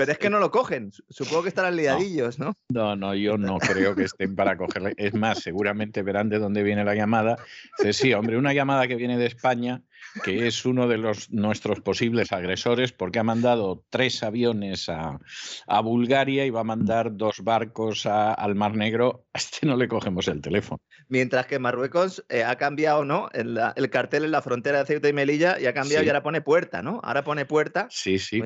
pero 0.00 0.12
es 0.12 0.18
que 0.18 0.30
no 0.30 0.38
lo 0.38 0.50
cogen. 0.50 0.92
Supongo 1.10 1.42
que 1.42 1.50
estarán 1.50 1.76
liadillos, 1.76 2.38
¿no? 2.38 2.54
No, 2.70 2.96
no, 2.96 3.14
yo 3.14 3.36
no 3.36 3.58
creo 3.58 3.94
que 3.94 4.04
estén 4.04 4.34
para 4.34 4.56
cogerle. 4.56 4.94
Es 4.96 5.12
más, 5.12 5.40
seguramente 5.42 6.02
verán 6.02 6.30
de 6.30 6.38
dónde 6.38 6.62
viene 6.62 6.86
la 6.86 6.94
llamada. 6.94 7.36
sí, 7.92 8.14
hombre, 8.14 8.38
una 8.38 8.54
llamada 8.54 8.88
que 8.88 8.96
viene 8.96 9.18
de 9.18 9.26
España, 9.26 9.82
que 10.24 10.46
es 10.46 10.64
uno 10.64 10.88
de 10.88 10.98
los, 10.98 11.30
nuestros 11.30 11.80
posibles 11.80 12.32
agresores, 12.32 12.92
porque 12.92 13.18
ha 13.18 13.24
mandado 13.24 13.84
tres 13.90 14.22
aviones 14.22 14.88
a, 14.88 15.18
Bulgaria 15.82 16.44
y 16.44 16.50
va 16.50 16.60
a 16.60 16.64
mandar 16.64 17.16
dos 17.16 17.40
barcos 17.42 18.06
al 18.06 18.54
Mar 18.54 18.76
Negro. 18.76 19.26
A 19.32 19.38
este 19.38 19.66
no 19.66 19.76
le 19.76 19.88
cogemos 19.88 20.28
el 20.28 20.40
teléfono. 20.40 20.80
Mientras 21.08 21.46
que 21.46 21.58
Marruecos 21.58 22.24
eh, 22.28 22.44
ha 22.44 22.56
cambiado, 22.56 23.04
¿no? 23.04 23.28
El, 23.32 23.58
cartel 23.90 24.24
en 24.24 24.30
la 24.30 24.42
frontera 24.42 24.80
de 24.80 24.86
Ceuta 24.86 25.08
y 25.08 25.12
Melilla 25.12 25.58
y 25.58 25.66
ha 25.66 25.74
cambiado 25.74 26.04
y 26.04 26.08
ahora 26.08 26.22
pone 26.22 26.40
puerta, 26.40 26.82
¿no? 26.82 27.00
Ahora 27.02 27.24
pone 27.24 27.44
puerta. 27.46 27.88
Sí, 27.90 28.18
sí. 28.18 28.42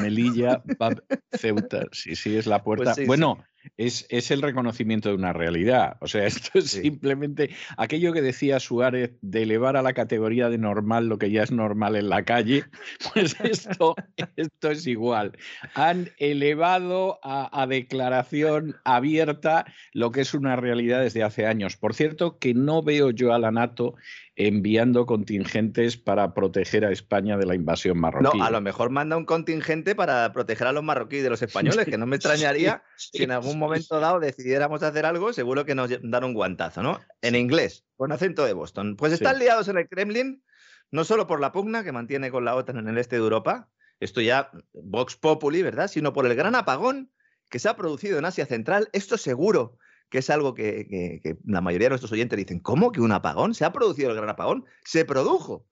Melilla, 0.00 0.62
Bab, 0.78 1.02
Ceuta. 1.32 1.86
Sí, 1.92 2.16
sí, 2.16 2.36
es 2.36 2.46
la 2.46 2.62
puerta. 2.62 2.94
Pues 2.94 3.06
bueno, 3.06 3.44
Es, 3.76 4.06
es, 4.08 4.30
el 4.30 4.42
reconocimiento 4.42 5.08
de 5.08 5.14
una 5.14 5.32
realidad. 5.32 5.96
O 6.00 6.06
sea, 6.06 6.26
esto 6.26 6.58
es 6.58 6.70
simplemente 6.70 7.50
aquello 7.76 8.12
que 8.12 8.22
decía 8.22 8.60
Suárez 8.60 9.12
de 9.20 9.42
elevar 9.42 9.76
a 9.76 9.82
la 9.82 9.92
categoría 9.92 10.48
de 10.48 10.58
normal 10.58 11.06
lo 11.06 11.18
que 11.18 11.30
ya 11.30 11.42
es 11.42 11.52
normal 11.52 11.96
en 11.96 12.08
la 12.08 12.24
calle. 12.24 12.64
Pues 13.14 13.36
esto, 13.40 13.94
esto 14.36 14.70
es 14.70 14.86
igual. 14.86 15.36
Han 15.74 16.10
elevado 16.18 17.18
a, 17.22 17.62
a 17.62 17.66
declaración 17.66 18.76
abierta 18.84 19.64
lo 19.92 20.10
que 20.12 20.20
es 20.20 20.34
una 20.34 20.56
realidad 20.56 21.02
desde 21.02 21.22
hace 21.22 21.46
años. 21.46 21.76
Por 21.76 21.94
cierto, 21.94 22.38
que 22.38 22.54
no 22.54 22.82
veo 22.82 23.10
yo 23.10 23.32
a 23.32 23.38
la 23.38 23.50
NATO 23.50 23.94
enviando 24.38 25.04
contingentes 25.04 25.96
para 25.96 26.32
proteger 26.32 26.84
a 26.84 26.92
España 26.92 27.36
de 27.36 27.44
la 27.44 27.56
invasión 27.56 27.98
marroquí. 27.98 28.38
No, 28.38 28.44
a 28.44 28.50
lo 28.52 28.60
mejor 28.60 28.88
manda 28.88 29.16
un 29.16 29.24
contingente 29.24 29.96
para 29.96 30.32
proteger 30.32 30.68
a 30.68 30.72
los 30.72 30.84
marroquíes 30.84 31.24
de 31.24 31.30
los 31.30 31.42
españoles, 31.42 31.86
que 31.86 31.98
no 31.98 32.06
me 32.06 32.16
extrañaría 32.16 32.84
si 32.96 33.24
en 33.24 33.32
algún 33.32 33.58
momento 33.58 33.98
dado 33.98 34.20
decidiéramos 34.20 34.84
hacer 34.84 35.06
algo, 35.06 35.32
seguro 35.32 35.64
que 35.64 35.74
nos 35.74 35.90
dan 36.02 36.22
un 36.22 36.34
guantazo, 36.34 36.84
¿no? 36.84 37.00
En 37.20 37.34
inglés, 37.34 37.84
con 37.96 38.12
acento 38.12 38.44
de 38.44 38.52
Boston. 38.52 38.94
Pues 38.94 39.12
están 39.12 39.40
liados 39.40 39.66
en 39.66 39.76
el 39.76 39.88
Kremlin, 39.88 40.44
no 40.92 41.02
solo 41.02 41.26
por 41.26 41.40
la 41.40 41.50
pugna 41.50 41.82
que 41.82 41.90
mantiene 41.90 42.30
con 42.30 42.44
la 42.44 42.54
OTAN 42.54 42.78
en 42.78 42.88
el 42.88 42.98
este 42.98 43.16
de 43.16 43.22
Europa, 43.22 43.68
esto 43.98 44.20
ya 44.20 44.52
Vox 44.72 45.16
Populi, 45.16 45.62
¿verdad? 45.62 45.88
Sino 45.88 46.12
por 46.12 46.24
el 46.26 46.36
gran 46.36 46.54
apagón 46.54 47.10
que 47.50 47.58
se 47.58 47.68
ha 47.68 47.76
producido 47.76 48.18
en 48.20 48.24
Asia 48.24 48.46
Central. 48.46 48.88
Esto 48.92 49.18
seguro 49.18 49.78
que 50.08 50.18
es 50.18 50.30
algo 50.30 50.54
que, 50.54 51.38
la 51.44 51.60
mayoría 51.60 51.86
de 51.86 51.90
nuestros 51.90 52.12
oyentes 52.12 52.36
dicen, 52.36 52.60
¿cómo 52.60 52.92
que 52.92 53.00
un 53.00 53.12
apagón? 53.12 53.54
¿Se 53.54 53.64
ha 53.64 53.72
producido 53.72 54.10
el 54.10 54.16
gran 54.16 54.28
apagón? 54.28 54.64
Se 54.84 55.04
produjo. 55.04 55.66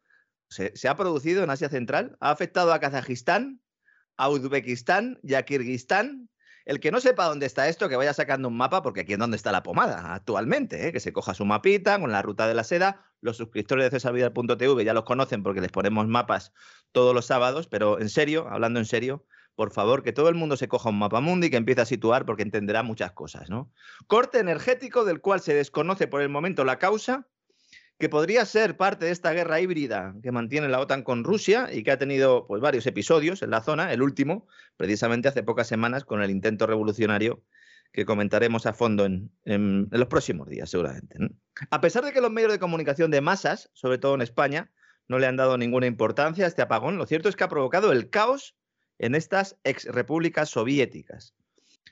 Se, 0.49 0.73
ha 0.89 0.97
producido 0.97 1.43
en 1.43 1.51
Asia 1.51 1.69
Central, 1.69 2.17
ha 2.21 2.31
afectado 2.31 2.73
a 2.73 2.79
Kazajistán, 2.79 3.61
a 4.17 4.29
Uzbekistán 4.29 5.19
y 5.23 5.35
a 5.35 5.43
Kirguistán, 5.43 6.31
El 6.65 6.81
que 6.81 6.91
no 6.91 7.01
sepa 7.01 7.27
dónde 7.27 7.47
está 7.47 7.69
esto, 7.69 7.89
que 7.89 7.97
vaya 7.97 8.13
sacando 8.13 8.49
un 8.49 8.57
mapa, 8.57 8.83
porque 8.83 9.03
aquí 9.03 9.13
es 9.13 9.19
donde 9.19 9.37
está 9.37 9.53
la 9.53 9.63
pomada 9.63 10.15
actualmente, 10.15 10.89
¿eh? 10.89 10.93
que 10.93 11.01
se 11.01 11.13
coja 11.13 11.35
su 11.35 11.45
mapita 11.45 12.01
con 12.01 12.13
la 12.13 12.23
ruta 12.23 12.49
de 12.49 12.55
la 12.55 12.65
seda. 12.65 13.05
Los 13.21 13.37
suscriptores 13.37 13.85
de 13.85 13.91
cesarvidal.tv 13.91 14.85
ya 14.85 14.95
los 14.95 15.05
conocen 15.05 15.43
porque 15.43 15.61
les 15.61 15.71
ponemos 15.71 16.07
mapas 16.09 16.53
todos 16.93 17.15
los 17.15 17.27
sábados, 17.27 17.67
pero 17.69 18.01
en 18.01 18.09
serio, 18.09 18.49
hablando 18.49 18.81
en 18.81 18.87
serio, 18.87 19.25
por 19.57 19.73
favor, 19.73 20.03
que 20.03 20.13
todo 20.13 20.29
el 20.29 20.35
mundo 20.35 20.57
se 20.57 20.69
coja 20.69 20.91
un 20.91 20.99
mapa 20.99 21.21
mundi 21.21 21.49
y 21.49 21.51
que 21.51 21.57
empiece 21.57 21.81
a 21.81 21.87
situar 21.87 22.27
porque 22.27 22.43
entenderá 22.43 22.83
muchas 22.83 23.13
cosas, 23.13 23.51
¿no? 23.51 23.73
Corte 24.07 24.39
energético 24.39 25.05
del 25.05 25.21
cual 25.21 25.41
se 25.41 25.55
desconoce 25.55 26.07
por 26.07 26.21
el 26.21 26.29
momento 26.29 26.65
la 26.65 26.79
causa 26.79 27.27
que 27.99 28.11
podría 28.11 28.45
ser 28.45 28.77
parte 28.77 29.07
de 29.07 29.11
esta 29.11 29.33
guerra 29.33 29.61
híbrida 29.61 30.15
que 30.23 30.31
mantiene 30.31 30.69
la 30.69 30.81
OTAN 30.81 31.03
con 31.03 31.25
Rusia 31.25 31.71
y 31.73 31.83
que 31.83 31.91
ha 31.91 31.99
tenido 31.99 32.47
pues, 32.47 32.61
varios 32.61 32.87
episodios 32.87 33.43
en 33.43 33.51
la 33.51 33.63
zona, 33.63 33.91
el 33.93 34.03
último, 34.03 34.47
precisamente 34.77 35.29
hace 35.29 35.43
pocas 35.43 35.67
semanas, 35.67 36.05
con 36.05 36.23
el 36.23 36.31
intento 36.31 36.67
revolucionario 36.67 37.43
que 37.93 38.05
comentaremos 38.05 38.67
a 38.67 38.75
fondo 38.75 39.07
en, 39.07 39.89
los 39.91 40.09
próximos 40.09 40.49
días, 40.49 40.69
seguramente. 40.69 41.17
A 41.71 41.81
pesar 41.81 42.05
de 42.05 42.13
que 42.13 42.21
los 42.21 42.31
medios 42.31 42.53
de 42.53 42.59
comunicación 42.59 43.11
de 43.11 43.23
masas, 43.23 43.71
sobre 43.73 43.97
todo 43.97 44.15
en 44.15 44.21
España, 44.21 44.71
no 45.09 45.19
le 45.19 45.27
han 45.27 45.37
dado 45.37 45.57
ninguna 45.57 45.87
importancia 45.87 46.45
a 46.45 46.49
este 46.49 46.61
apagón, 46.61 46.99
lo 46.99 47.07
cierto 47.07 47.31
es 47.31 47.37
que 47.37 47.45
ha 47.45 47.49
provocado 47.49 47.93
el 47.93 48.11
caos 48.11 48.56
en 48.99 49.15
estas 49.15 49.57
ex 49.65 49.85
repúblicas 49.85 50.51
soviéticas. 50.51 51.35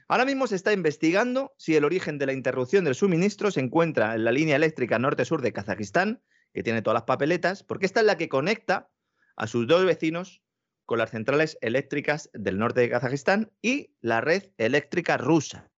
Ahora 0.09 0.25
mismo 0.25 0.47
se 0.47 0.57
está 0.57 0.73
investigando 0.73 1.55
si 1.57 1.77
el 1.77 1.85
origen 1.85 2.19
de 2.19 2.27
la 2.27 2.33
interrupción 2.33 2.85
del 2.85 2.95
suministro 2.95 3.51
se 3.51 3.61
encuentra 3.61 4.15
en 4.15 4.25
la 4.25 4.33
línea 4.33 4.57
eléctrica 4.57 4.99
norte-sur 4.99 5.41
de 5.41 5.53
Kazajistán, 5.53 6.23
que 6.53 6.63
tiene 6.63 6.83
todas 6.83 6.95
las 6.95 7.05
papeletas, 7.05 7.63
porque 7.63 7.87
esta 7.87 8.01
es 8.01 8.07
la 8.07 8.17
que 8.17 8.29
conecta 8.29 8.91
a 9.37 9.47
sus 9.47 9.67
dos 9.67 9.85
vecinos 9.85 10.43
con 10.85 10.99
las 10.99 11.11
centrales 11.11 11.59
eléctricas 11.63 12.31
del 12.35 12.59
norte 12.59 12.83
de 12.83 12.91
Kazajistán 12.91 13.51
y 13.63 13.95
la 14.01 14.21
red 14.21 14.51
eléctrica 14.59 15.17
rusa. 15.17 15.71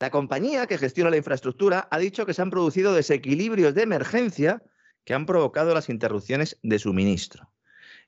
La 0.00 0.10
compañía 0.10 0.66
que 0.66 0.78
gestiona 0.78 1.10
la 1.10 1.16
infraestructura 1.16 1.88
ha 1.90 1.98
dicho 1.98 2.24
que 2.24 2.34
se 2.34 2.42
han 2.42 2.50
producido 2.50 2.92
desequilibrios 2.92 3.74
de 3.74 3.82
emergencia 3.82 4.62
que 5.04 5.14
han 5.14 5.26
provocado 5.26 5.74
las 5.74 5.88
interrupciones 5.88 6.58
de 6.62 6.78
suministro. 6.78 7.50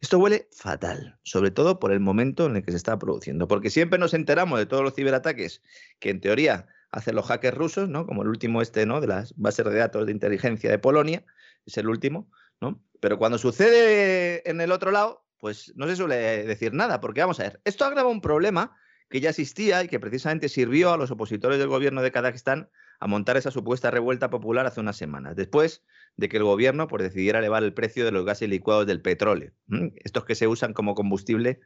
Esto 0.01 0.19
huele 0.19 0.49
fatal, 0.51 1.19
sobre 1.25 1.51
todo 1.51 1.79
por 1.79 1.93
el 1.93 2.01
momento 2.01 2.47
en 2.47 2.57
el 2.57 2.65
que 2.65 2.71
se 2.71 2.79
está 2.79 2.99
produciendo, 2.99 3.47
porque 3.47 3.69
siempre 3.69 3.99
nos 3.99 4.15
enteramos 4.15 4.59
de 4.59 4.65
todos 4.65 4.83
los 4.83 4.95
ciberataques 4.95 5.63
que 5.99 6.09
en 6.09 6.23
teoría 6.23 6.69
hacen 6.91 7.15
los 7.15 7.27
hackers 7.27 7.57
rusos, 7.57 7.89
¿no? 7.91 8.07
Como 8.07 8.23
el 8.23 8.29
último 8.29 8.63
este, 8.63 8.87
¿no? 8.87 9.03
De 9.03 9.07
las 9.07 9.35
bases 9.37 9.67
de 9.67 9.75
datos 9.75 10.07
de 10.07 10.13
inteligencia 10.13 10.71
de 10.71 10.79
Polonia, 10.79 11.25
es 11.67 11.77
el 11.77 11.89
último, 11.89 12.31
¿no? 12.63 12.83
Pero 13.01 13.19
cuando 13.19 13.37
sucede 13.37 14.49
en 14.49 14.63
el 14.63 14.73
otro 14.73 14.91
lado, 14.91 15.27
pues 15.39 15.73
no 15.77 15.87
se 15.87 15.97
suele 15.97 16.45
decir 16.45 16.73
nada, 16.73 17.01
porque 17.01 17.21
vamos 17.21 17.39
a 17.41 17.45
ver, 17.45 17.61
esto 17.65 17.85
agrava 17.85 18.09
un 18.09 18.23
problema 18.23 18.77
que 19.11 19.21
ya 19.21 19.31
existía 19.31 19.85
y 19.85 19.89
que 19.89 20.01
precisamente 20.01 20.49
sirvió 20.49 20.93
a 20.93 20.97
los 20.97 21.11
opositores 21.11 21.59
del 21.59 21.69
gobierno 21.69 22.01
de 22.01 22.11
Kazajistán 22.11 22.71
a 23.01 23.07
montar 23.07 23.37
esa 23.37 23.51
supuesta 23.51 23.91
revuelta 23.91 24.31
popular 24.31 24.67
hace 24.67 24.81
unas 24.81 24.97
semanas, 24.97 25.35
después 25.35 25.83
de 26.17 26.29
que 26.29 26.37
el 26.37 26.45
gobierno 26.45 26.87
pues, 26.87 27.03
decidiera 27.03 27.39
elevar 27.39 27.65
el 27.65 27.73
precio 27.73 28.05
de 28.05 28.13
los 28.13 28.25
gases 28.25 28.49
licuados 28.49 28.87
del 28.87 29.01
petróleo, 29.01 29.53
estos 29.97 30.25
que 30.25 30.35
se 30.35 30.47
usan 30.47 30.75
como 30.75 30.95
combustible 30.95 31.61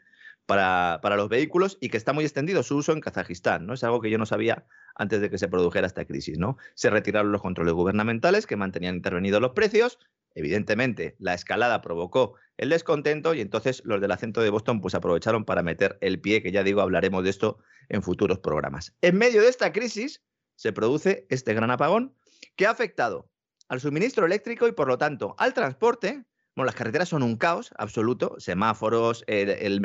para, 0.46 1.16
los 1.16 1.28
vehículos 1.28 1.78
y 1.80 1.88
que 1.88 1.96
está 1.96 2.12
muy 2.12 2.24
extendido 2.24 2.62
su 2.62 2.76
uso 2.76 2.92
en 2.92 3.00
Kazajistán, 3.00 3.66
¿no? 3.66 3.74
Es 3.74 3.82
algo 3.84 4.00
que 4.00 4.10
yo 4.10 4.18
no 4.18 4.26
sabía 4.26 4.66
antes 4.94 5.20
de 5.20 5.30
que 5.30 5.38
se 5.38 5.48
produjera 5.48 5.86
esta 5.86 6.04
crisis, 6.04 6.38
¿no? 6.38 6.56
Se 6.74 6.90
retiraron 6.90 7.32
los 7.32 7.42
controles 7.42 7.74
gubernamentales 7.74 8.46
que 8.46 8.56
mantenían 8.56 8.96
intervenidos 8.96 9.40
los 9.40 9.52
precios, 9.52 9.98
evidentemente 10.34 11.16
la 11.18 11.34
escalada 11.34 11.80
provocó 11.80 12.34
el 12.58 12.68
descontento 12.68 13.34
y 13.34 13.40
entonces 13.40 13.82
los 13.84 14.00
del 14.00 14.12
acento 14.12 14.40
de 14.40 14.50
Boston 14.50 14.80
pues 14.80 14.94
aprovecharon 14.94 15.44
para 15.44 15.62
meter 15.62 15.98
el 16.00 16.20
pie, 16.20 16.42
que 16.42 16.52
ya 16.52 16.62
digo, 16.62 16.80
hablaremos 16.80 17.24
de 17.24 17.30
esto 17.30 17.58
en 17.88 18.02
futuros 18.02 18.38
programas. 18.38 18.94
En 19.00 19.16
medio 19.16 19.40
de 19.40 19.48
esta 19.48 19.72
crisis, 19.72 20.22
se 20.56 20.72
produce 20.72 21.26
este 21.30 21.54
gran 21.54 21.70
apagón 21.70 22.14
que 22.56 22.66
ha 22.66 22.70
afectado 22.70 23.30
al 23.68 23.80
suministro 23.80 24.26
eléctrico 24.26 24.68
y 24.68 24.72
por 24.72 24.88
lo 24.88 24.98
tanto 24.98 25.34
al 25.38 25.54
transporte. 25.54 26.24
Bueno, 26.56 26.66
las 26.66 26.76
carreteras 26.76 27.08
son 27.08 27.24
un 27.24 27.36
caos 27.36 27.72
absoluto, 27.76 28.36
semáforos, 28.38 29.24
el, 29.26 29.80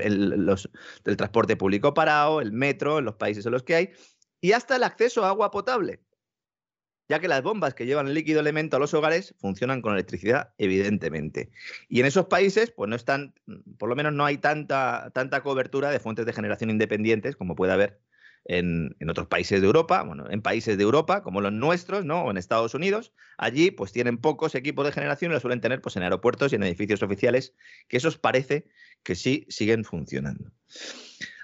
transporte 1.18 1.56
público 1.56 1.96
parado, 1.96 2.42
el 2.42 2.52
metro 2.52 3.00
en 3.00 3.06
los 3.06 3.16
países 3.16 3.44
en 3.46 3.54
los 3.54 3.64
que 3.64 3.76
hay, 3.76 3.90
y 4.40 4.52
hasta 4.52 4.76
el 4.76 4.84
acceso 4.84 5.26
a 5.26 5.30
agua 5.30 5.50
potable, 5.50 6.04
ya 7.10 7.20
que 7.20 7.28
las 7.28 7.42
bombas 7.42 7.74
que 7.74 7.88
llevan 7.88 8.08
el 8.08 8.14
líquido 8.14 8.40
elemento 8.40 8.78
a 8.78 8.80
los 8.80 8.94
hogares 8.94 9.34
funcionan 9.40 9.82
con 9.82 9.94
electricidad, 9.94 10.54
evidentemente. 10.60 11.50
Y 11.88 12.02
en 12.02 12.06
esos 12.06 12.28
países, 12.28 12.70
pues 12.70 12.88
no 12.88 12.96
están, 12.96 13.34
por 13.80 13.90
lo 13.90 13.96
menos 13.96 14.14
no 14.14 14.24
hay 14.26 14.38
tanta, 14.38 15.10
tanta 15.12 15.42
cobertura 15.42 15.90
de 15.90 16.00
fuentes 16.00 16.28
de 16.28 16.34
generación 16.34 16.70
independientes 16.70 17.36
como 17.36 17.56
puede 17.56 17.74
haber 17.74 18.00
en, 18.46 18.96
otros 19.10 19.28
países 19.28 19.62
de 19.62 19.68
Europa, 19.68 20.02
bueno, 20.04 20.30
en 20.30 20.42
países 20.42 20.78
de 20.78 20.84
Europa 20.84 21.22
como 21.24 21.42
los 21.42 21.52
nuestros, 21.52 22.06
¿no? 22.06 22.24
O 22.24 22.32
en 22.32 22.38
Estados 22.38 22.74
Unidos, 22.74 23.14
allí 23.38 23.72
pues 23.72 23.92
tienen 23.92 24.18
pocos 24.18 24.56
equipos 24.56 24.86
de 24.86 24.92
generación 24.92 25.32
y 25.32 25.36
lo 25.36 25.40
suelen 25.40 25.62
tener 25.62 25.82
pues 25.82 25.96
en 25.98 26.04
aeropuertos 26.04 26.52
y 26.52 26.56
en 26.56 26.64
edificios 26.64 27.04
oficiales, 27.04 27.54
que 27.88 27.98
esos 27.98 28.18
parece 28.18 28.68
que 29.04 29.16
sí 29.16 29.46
siguen 29.50 29.84
funcionando. 29.86 30.52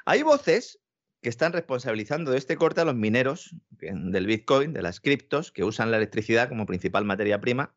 Hay 0.05 0.23
voces 0.23 0.79
que 1.21 1.29
están 1.29 1.53
responsabilizando 1.53 2.31
de 2.31 2.37
este 2.37 2.55
corte 2.55 2.81
a 2.81 2.85
los 2.85 2.95
mineros 2.95 3.55
del 3.71 4.27
Bitcoin, 4.27 4.73
de 4.73 4.83
las 4.83 4.99
criptos, 4.99 5.51
que 5.51 5.63
usan 5.63 5.89
la 5.89 5.97
electricidad 5.97 6.49
como 6.49 6.67
principal 6.67 7.03
materia 7.03 7.41
prima, 7.41 7.73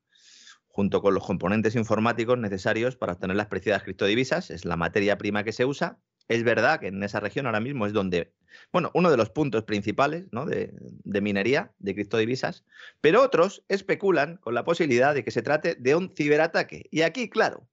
junto 0.67 1.01
con 1.01 1.15
los 1.15 1.27
componentes 1.27 1.75
informáticos 1.75 2.39
necesarios 2.39 2.97
para 2.97 3.15
obtener 3.15 3.37
las 3.37 3.47
preciadas 3.47 3.83
criptodivisas. 3.83 4.51
Es 4.51 4.65
la 4.65 4.77
materia 4.77 5.17
prima 5.17 5.45
que 5.45 5.53
se 5.53 5.65
usa. 5.65 5.99
Es 6.29 6.45
verdad 6.45 6.81
que 6.81 6.89
en 6.89 7.03
esa 7.03 7.21
región 7.21 7.47
ahora 7.47 7.61
mismo 7.61 7.87
es 7.87 7.93
donde 7.93 8.33
bueno, 8.73 8.91
uno 8.95 9.11
de 9.11 9.17
los 9.17 9.31
puntos 9.31 9.65
principales 9.65 10.27
de, 10.31 11.21
minería, 11.21 11.73
de 11.79 11.95
criptodivisas, 11.95 12.65
pero 13.01 13.23
otros 13.23 13.65
especulan 13.69 14.37
con 14.39 14.55
la 14.55 14.65
posibilidad 14.65 15.15
de 15.15 15.25
que 15.25 15.31
se 15.31 15.43
trate 15.43 15.75
de 15.75 15.95
un 15.95 16.11
ciberataque. 16.15 16.87
Y 16.91 17.03
aquí, 17.03 17.29
claro, 17.29 17.69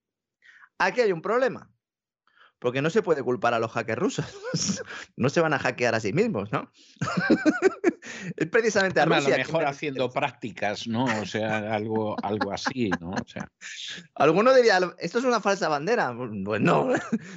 aquí 0.77 1.01
hay 1.01 1.11
un 1.11 1.21
problema. 1.21 1.71
Porque 2.65 2.81
no 2.81 2.89
se 2.89 3.03
puede 3.03 3.21
culpar 3.21 3.53
a 3.53 3.59
los 3.59 3.71
hackers 3.73 4.01
rusos. 4.01 4.25
no 5.17 5.29
se 5.29 5.39
van 5.39 5.53
a 5.53 5.59
hackear 5.59 5.93
a 5.93 5.99
sí 5.99 6.13
mismos, 6.13 6.51
¿no? 6.51 6.71
es 8.37 8.47
precisamente 8.47 8.99
a 8.99 9.05
Rusia. 9.05 9.35
A 9.35 9.37
lo 9.37 9.37
mejor 9.37 9.65
haciendo 9.65 10.09
prácticas, 10.09 10.87
¿no? 10.87 11.05
O 11.21 11.27
sea, 11.27 11.75
algo, 11.75 12.15
algo 12.23 12.51
así, 12.51 12.89
¿no? 12.99 13.11
O 13.11 13.27
sea. 13.27 13.47
Alguno 14.15 14.51
diría, 14.55 14.79
¿esto 14.97 15.19
es 15.19 15.25
una 15.25 15.41
falsa 15.41 15.69
bandera? 15.69 16.11
Pues 16.43 16.59
no. 16.59 16.89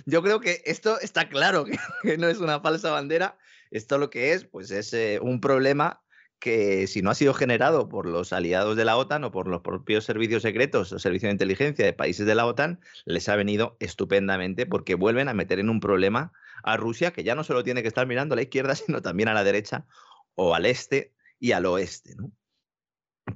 Yo 0.07 0.23
creo 0.23 0.41
que 0.41 0.63
esto 0.65 0.99
está 0.99 1.29
claro 1.29 1.67
que, 1.67 2.17
no 2.17 2.27
es 2.27 2.39
una 2.39 2.61
falsa 2.61 2.91
bandera. 2.91 3.37
Esto 3.71 3.99
lo 3.99 4.09
que 4.09 4.33
es, 4.33 4.47
pues 4.47 4.71
es 4.71 4.95
eh, 4.95 5.19
un 5.21 5.43
problema 5.43 6.01
que 6.39 6.87
si 6.87 7.03
no 7.03 7.11
ha 7.11 7.15
sido 7.15 7.35
generado 7.35 7.89
por 7.89 8.07
los 8.07 8.33
aliados 8.33 8.77
de 8.77 8.85
la 8.85 8.97
OTAN 8.97 9.25
o 9.25 9.33
por 9.33 9.49
los 9.49 9.63
propios 9.63 10.05
servicios 10.05 10.43
secretos 10.43 10.93
o 10.93 10.99
servicios 10.99 11.29
de 11.29 11.33
inteligencia 11.33 11.85
de 11.85 11.93
países 11.93 12.27
de 12.27 12.35
la 12.35 12.47
OTAN, 12.47 12.81
les 13.05 13.29
ha 13.29 13.37
venido 13.37 13.77
estupendamente 13.81 14.67
porque 14.67 14.95
vuelven 14.95 15.29
a 15.29 15.35
meter 15.35 15.59
en 15.59 15.69
un 15.69 15.81
problema 15.81 16.33
a 16.63 16.77
Rusia 16.77 17.13
que 17.13 17.25
ya 17.25 17.35
no 17.35 17.45
solo 17.45 17.65
tiene 17.65 17.83
que 17.83 17.89
estar 17.89 18.07
mirando 18.07 18.35
a 18.35 18.37
la 18.37 18.43
izquierda, 18.43 18.75
sino 18.77 19.03
también 19.03 19.29
a 19.29 19.35
la 19.35 19.45
derecha 19.45 19.87
o 20.35 20.55
al 20.55 20.67
este 20.67 21.13
y 21.41 21.53
al 21.53 21.67
oeste. 21.67 22.15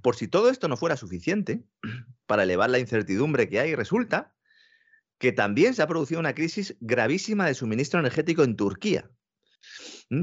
Por 0.02 0.16
si 0.16 0.28
todo 0.28 0.48
esto 0.48 0.68
no 0.68 0.76
fuera 0.76 0.96
suficiente 0.96 1.64
para 2.26 2.44
elevar 2.44 2.70
la 2.70 2.78
incertidumbre 2.78 3.48
que 3.48 3.60
hay, 3.60 3.74
resulta 3.74 4.34
que 5.18 5.32
también 5.32 5.74
se 5.74 5.82
ha 5.82 5.86
producido 5.86 6.18
una 6.18 6.34
crisis 6.34 6.76
gravísima 6.80 7.46
de 7.46 7.54
suministro 7.54 8.00
energético 8.00 8.42
en 8.42 8.56
Turquía 8.56 9.10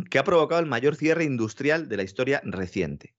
que 0.09 0.19
ha 0.19 0.23
provocado 0.23 0.61
el 0.61 0.67
mayor 0.67 0.95
cierre 0.95 1.23
industrial 1.23 1.89
de 1.89 1.97
la 1.97 2.03
historia 2.03 2.41
reciente. 2.43 3.15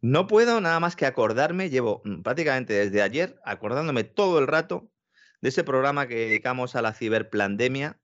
No 0.00 0.26
puedo 0.26 0.60
nada 0.60 0.78
más 0.80 0.96
que 0.96 1.06
acordarme, 1.06 1.70
llevo 1.70 2.02
mm, 2.04 2.22
prácticamente 2.22 2.74
desde 2.74 3.02
ayer 3.02 3.40
acordándome 3.44 4.04
todo 4.04 4.38
el 4.38 4.46
rato 4.46 4.90
de 5.40 5.48
ese 5.48 5.64
programa 5.64 6.06
que 6.06 6.16
dedicamos 6.16 6.76
a 6.76 6.82
la 6.82 6.94
ciberplandemia, 6.94 8.00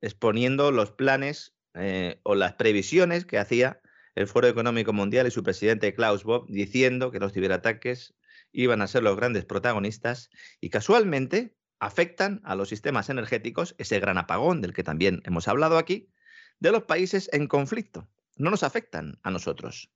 exponiendo 0.00 0.70
los 0.70 0.92
planes 0.92 1.56
eh, 1.74 2.20
o 2.22 2.34
las 2.34 2.54
previsiones 2.54 3.24
que 3.24 3.38
hacía 3.38 3.80
el 4.14 4.26
Foro 4.26 4.48
Económico 4.48 4.92
Mundial 4.92 5.26
y 5.26 5.30
su 5.30 5.42
presidente 5.42 5.94
Klaus 5.94 6.24
Bob, 6.24 6.46
diciendo 6.48 7.10
que 7.10 7.20
los 7.20 7.32
ciberataques 7.32 8.14
iban 8.52 8.80
a 8.80 8.86
ser 8.86 9.02
los 9.02 9.16
grandes 9.16 9.44
protagonistas 9.44 10.30
y 10.60 10.70
casualmente 10.70 11.54
afectan 11.78 12.40
a 12.44 12.54
los 12.54 12.70
sistemas 12.70 13.10
energéticos, 13.10 13.74
ese 13.78 14.00
gran 14.00 14.16
apagón 14.16 14.62
del 14.62 14.72
que 14.72 14.82
también 14.82 15.20
hemos 15.24 15.48
hablado 15.48 15.76
aquí, 15.76 16.08
de 16.58 16.72
los 16.72 16.84
países 16.84 17.28
en 17.32 17.46
conflicto. 17.46 18.08
No 18.36 18.50
nos 18.50 18.62
afectan 18.62 19.18
a 19.22 19.30
nosotros. 19.30 19.90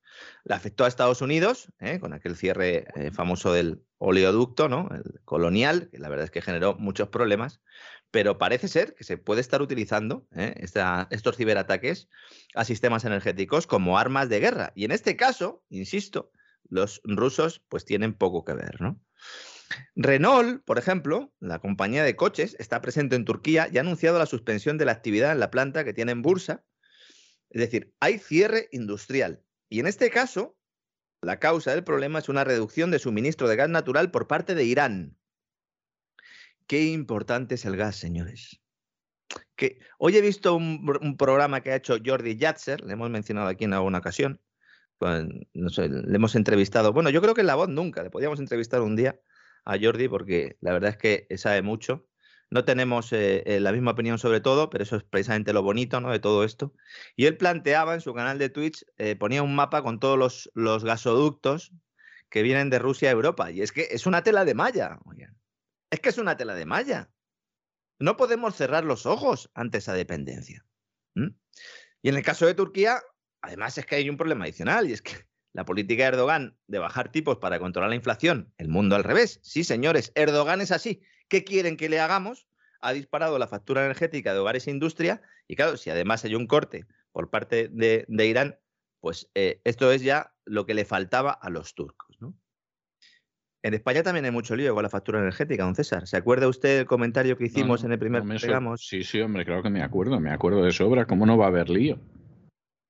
Le 0.45 0.55
afectó 0.55 0.85
a 0.85 0.89
Estados 0.89 1.21
Unidos, 1.21 1.69
¿eh? 1.79 2.01
con 2.01 2.15
aquel 2.15 2.37
cierre 2.37 2.87
eh, 2.95 3.11
famoso 3.11 3.53
del 3.53 3.85
oleoducto, 3.99 4.69
¿no? 4.69 4.89
El 4.93 5.21
colonial, 5.25 5.91
que 5.91 5.99
la 5.99 6.09
verdad 6.09 6.25
es 6.25 6.31
que 6.31 6.41
generó 6.41 6.75
muchos 6.75 7.09
problemas, 7.09 7.61
pero 8.11 8.39
parece 8.39 8.69
ser 8.69 8.95
que 8.95 9.05
se 9.05 9.19
puede 9.19 9.43
estar 9.43 9.61
utilizando 9.61 10.27
¿eh? 10.35 10.55
estos 11.11 11.37
ciberataques 11.37 12.09
a 12.55 12.65
sistemas 12.65 13.05
energéticos 13.05 13.67
como 13.67 13.99
armas 13.99 14.29
de 14.29 14.41
guerra. 14.41 14.73
Y 14.75 14.85
en 14.85 14.93
este 14.93 15.17
caso, 15.17 15.63
insisto, 15.69 16.33
los 16.69 17.03
rusos 17.05 17.63
pues 17.69 17.85
tienen 17.85 18.15
poco 18.15 18.45
que 18.45 18.55
ver, 18.55 18.81
¿no? 18.81 18.99
Renault, 19.95 20.65
por 20.65 20.79
ejemplo, 20.79 21.33
la 21.41 21.59
compañía 21.59 22.05
de 22.05 22.17
coches, 22.17 22.57
está 22.59 22.81
presente 22.81 23.17
en 23.17 23.25
Turquía 23.25 23.69
y 23.71 23.79
ha 23.79 23.83
anunciado 23.83 24.19
la 24.19 24.27
suspensión 24.27 24.79
de 24.79 24.85
la 24.85 24.93
actividad 24.93 25.33
en 25.33 25.41
la 25.41 25.51
planta 25.51 25.85
que 25.85 25.93
tiene 25.93 26.13
en 26.13 26.23
Bursa 26.23 26.65
Es 27.51 27.61
decir, 27.61 27.93
hay 28.01 28.19
cierre 28.19 28.69
industrial. 28.73 29.43
Y 29.69 29.81
en 29.81 29.87
este 29.87 30.11
caso, 30.11 30.57
la 31.23 31.39
causa 31.39 31.73
del 31.73 31.85
problema 31.85 32.19
es 32.19 32.29
una 32.29 32.45
reducción 32.45 32.91
de 32.91 32.99
suministro 32.99 33.49
de 33.49 33.57
gas 33.57 33.69
natural 33.69 34.11
por 34.11 34.27
parte 34.27 34.55
de 34.55 34.65
Irán. 34.65 35.17
Qué 36.67 36.85
importante 36.85 37.57
es 37.57 37.65
el 37.65 37.77
gas, 37.77 37.97
señores. 37.97 38.61
Hoy 39.99 40.17
he 40.17 40.21
visto 40.21 40.55
un, 40.55 41.17
programa 41.19 41.61
que 41.61 41.73
ha 41.73 41.77
hecho 41.77 41.99
Jordi 42.05 42.37
Yatzer, 42.37 42.81
le 42.83 42.95
hemos 42.95 43.11
mencionado 43.11 43.49
aquí 43.49 43.65
en 43.65 43.75
alguna 43.75 43.99
ocasión, 43.99 44.41
le 45.01 46.17
hemos 46.17 46.35
entrevistado, 46.35 46.93
bueno, 46.93 47.11
yo 47.11 47.21
creo 47.21 47.35
que 47.35 47.43
en 47.43 47.47
la 47.47 47.55
voz 47.55 47.69
nunca, 47.69 48.03
le 48.03 48.11
podíamos 48.11 48.41
entrevistar 48.41 48.81
un 48.81 48.97
día 48.97 49.21
a 49.65 49.79
Jordi 49.81 50.09
porque 50.09 50.57
la 50.61 50.73
verdad 50.73 50.91
es 50.91 50.97
que 50.97 51.27
sabe 51.39 51.63
mucho. 51.63 52.07
No 52.51 52.65
tenemos 52.65 53.13
eh, 53.13 53.45
eh, 53.47 53.61
la 53.61 53.71
misma 53.71 53.93
opinión 53.93 54.19
sobre 54.19 54.41
todo, 54.41 54.71
pero 54.71 54.83
eso 54.83 54.97
es 54.97 55.05
precisamente 55.05 55.53
lo 55.53 55.63
bonito 55.63 56.01
¿no? 56.01 56.11
de 56.11 56.19
todo 56.19 56.43
esto. 56.43 56.75
Y 57.15 57.27
él 57.27 57.37
planteaba 57.37 57.95
en 57.95 58.01
su 58.01 58.13
canal 58.13 58.39
de 58.39 58.49
Twitch, 58.49 58.85
eh, 58.99 59.15
ponía 59.15 59.43
un 59.43 59.55
mapa 59.55 59.83
con 59.83 60.01
todos 60.01 60.19
los, 60.19 60.51
los, 60.55 60.85
gasoductos 60.85 61.73
que 62.29 62.43
vienen 62.43 62.69
de 62.69 62.81
Rusia 62.81 63.09
a 63.09 63.13
Europa. 63.13 63.53
Y 63.53 63.63
es 63.63 63.71
que 63.71 63.89
es 63.91 64.07
una 64.07 64.25
tela 64.25 64.45
de 64.45 64.55
malla. 64.55 64.99
Es 65.91 66.01
que 66.01 66.09
es 66.09 66.19
una 66.19 66.37
tela 66.37 66.55
de 66.55 66.67
malla. 66.67 67.11
No 68.01 68.17
podemos 68.17 68.57
cerrar 68.57 68.85
los 68.85 69.07
ojos 69.07 69.51
ante 69.55 69.79
esa 69.79 69.93
dependencia. 69.93 70.65
Y 72.03 72.09
en 72.09 72.17
el 72.17 72.23
caso 72.23 72.47
de 72.47 72.55
Turquía, 72.55 73.01
Además 73.43 73.79
es 73.79 73.87
que 73.87 73.97
hay 73.97 74.11
un 74.11 74.17
problema 74.17 74.45
adicional 74.45 74.89
y 74.89 74.93
es 74.93 75.03
que 75.03 75.13
la 75.53 75.65
política 75.65 76.05
de 76.05 76.09
Erdogan 76.11 76.57
de 76.67 76.79
bajar 76.79 77.11
tipos 77.11 77.39
para 77.39 77.59
controlar 77.59 77.91
la 77.91 77.97
inflación, 77.97 78.53
el 78.59 78.69
mundo 78.69 78.97
al 78.97 79.05
revés. 79.05 79.41
Sí, 79.43 79.65
señores, 79.65 80.13
Erdogan 80.15 80.61
es 80.61 80.73
así. 80.73 81.03
¿Qué 81.29 81.45
quieren 81.45 81.77
que 81.77 81.89
le 81.89 82.01
hagamos? 82.01 82.49
Ha 82.81 82.93
disparado 82.93 83.39
la 83.39 83.47
factura 83.47 83.85
energética 83.85 84.33
de 84.33 84.39
hogares 84.39 84.67
e 84.67 84.71
industria 84.71 85.23
y 85.47 85.57
claro, 85.57 85.77
si 85.77 85.91
además 85.91 86.25
hay 86.25 86.35
un 86.35 86.47
corte 86.47 86.87
por 87.13 87.31
parte 87.31 87.69
de, 87.73 88.07
Irán, 88.27 88.59
pues 89.01 89.31
eh, 89.35 89.61
esto 89.65 89.91
es 89.93 90.03
ya 90.03 90.33
lo 90.45 90.67
que 90.67 90.75
le 90.75 90.85
faltaba 90.85 91.33
a 91.33 91.51
los 91.51 91.75
turcos. 91.75 92.17
¿no? 92.21 92.35
En 93.63 93.75
España 93.75 94.03
también 94.03 94.25
hay 94.25 94.31
mucho 94.31 94.57
lío 94.57 94.75
con 94.75 94.83
la 94.83 94.89
factura 94.89 95.19
energética, 95.19 95.65
don 95.65 95.75
César. 95.75 96.07
¿Se 96.07 96.17
acuerda 96.17 96.49
usted 96.49 96.79
del 96.79 96.87
comentario 96.87 97.37
que 97.37 97.45
hicimos 97.45 97.85
en 97.85 97.93
el 97.93 97.99
primer 97.99 98.25
no 98.25 98.77
Sí, 98.77 99.03
sí, 99.03 99.21
hombre, 99.21 99.45
claro 99.45 99.63
que 99.63 99.71
me 99.71 99.83
acuerdo, 99.83 100.19
me 100.19 100.31
acuerdo 100.31 100.63
de 100.63 100.73
sobra. 100.73 101.07
¿Cómo 101.07 101.27
no 101.27 101.37
va 101.37 101.47
a 101.47 101.49
haber 101.49 101.69
lío? 101.69 101.99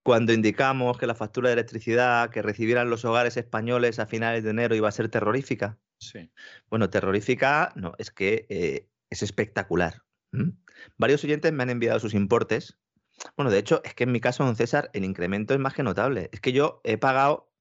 Cuando 0.03 0.33
indicamos 0.33 0.99
que 0.99 1.07
la 1.07 1.15
factura 1.15 1.49
de 1.49 1.55
electricidad 1.55 2.31
que 2.31 2.43
recibieran 2.43 2.91
los 2.91 3.05
hogares 3.05 3.37
españoles 3.37 3.99
a 3.99 4.07
finales 4.07 4.45
de 4.45 4.51
enero 4.51 4.75
iba 4.75 4.89
a 4.89 4.93
ser 4.93 5.09
terrorífica. 5.09 5.79
Sí. 5.99 6.31
Bueno, 6.69 6.89
terrorífica 6.89 7.73
no, 7.77 7.93
es 7.99 8.11
que 8.11 8.47
eh, 8.49 8.89
es 9.11 9.23
espectacular. 9.23 10.03
Varios 10.97 11.25
oyentes 11.25 11.53
me 11.53 11.63
han 11.63 11.71
enviado 11.71 12.01
sus 12.01 12.15
importes. 12.15 12.79
Bueno, 13.37 13.51
de 13.51 13.59
hecho, 13.59 13.83
es 13.85 13.95
que 13.95 14.05
en 14.05 14.13
mi 14.13 14.21
caso, 14.21 14.45
don 14.45 14.57
César, 14.57 14.91
el 14.95 15.05
incremento 15.05 15.53
es 15.53 15.61
más 15.61 15.75
que 15.75 15.83
notable. 15.83 16.31
Es 16.33 16.41
que 16.41 16.53
yo 16.53 16.81
he 16.85 16.97
pagado 16.97 17.53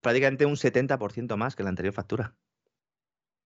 prácticamente 0.00 0.46
un 0.46 0.56
70% 0.56 1.36
más 1.36 1.54
que 1.54 1.62
la 1.62 1.68
anterior 1.68 1.94
factura 1.94 2.34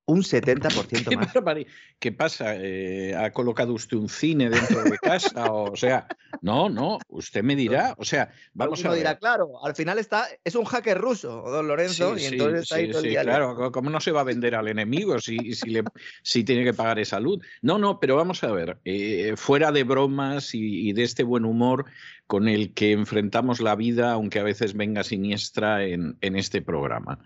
un 0.09 0.23
70% 0.23 1.17
más. 1.17 1.67
¿Qué 1.99 2.13
pasa? 2.13 2.57
Eh, 2.57 3.15
¿Ha 3.15 3.31
colocado 3.31 3.75
usted 3.75 3.97
un 3.97 4.09
cine 4.09 4.49
dentro 4.49 4.83
de 4.83 4.99
casa? 4.99 5.53
o 5.53 5.77
sea, 5.77 6.07
no, 6.41 6.69
no, 6.69 6.99
usted 7.09 7.43
me 7.43 7.55
dirá, 7.55 7.95
o 7.99 8.05
sea, 8.05 8.31
vamos 8.55 8.85
a 8.85 8.91
ver. 8.91 8.99
dirá, 8.99 9.19
claro, 9.19 9.65
al 9.65 9.75
final 9.75 9.99
está, 9.99 10.27
es 10.43 10.55
un 10.55 10.65
hacker 10.65 10.99
ruso, 10.99 11.43
don 11.43 11.69
Lorenzo, 11.69 12.17
y 12.17 12.25
entonces 12.25 12.63
está 12.63 12.77
ahí 12.77 12.91
todo 12.91 13.03
el 13.03 13.13
Claro, 13.13 13.71
¿cómo 13.71 13.91
no 13.91 14.01
se 14.01 14.13
va 14.13 14.23
a 14.23 14.25
vender 14.25 14.55
al 14.55 14.69
enemigo 14.69 15.19
si, 15.21 15.55
si, 15.55 15.71
le, 15.71 15.85
si 16.23 16.43
tiene 16.43 16.65
que 16.65 16.73
pagar 16.73 16.99
esa 16.99 17.21
luz? 17.21 17.45
No, 17.61 17.79
no, 17.79 18.01
pero 18.01 18.17
vamos 18.17 18.43
a 18.45 18.53
ver, 18.53 18.79
eh, 18.85 19.35
fuera 19.37 19.73
de 19.73 19.85
bromas 19.85 20.55
y, 20.55 20.93
de 20.93 21.03
este 21.03 21.23
buen 21.23 21.45
humor 21.45 21.85
con 22.27 22.49
el 22.49 22.73
que 22.73 22.93
enfrentamos 22.93 23.61
la 23.61 23.77
vida, 23.77 24.13
aunque 24.13 24.39
a 24.39 24.43
veces 24.43 24.75
venga 24.75 25.05
siniestra 25.05 25.85
en, 25.85 26.17
en 26.23 26.37
este 26.37 26.63
programa. 26.63 27.19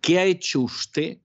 ¿Qué 0.00 0.18
ha 0.18 0.24
hecho 0.24 0.60
usted 0.60 1.18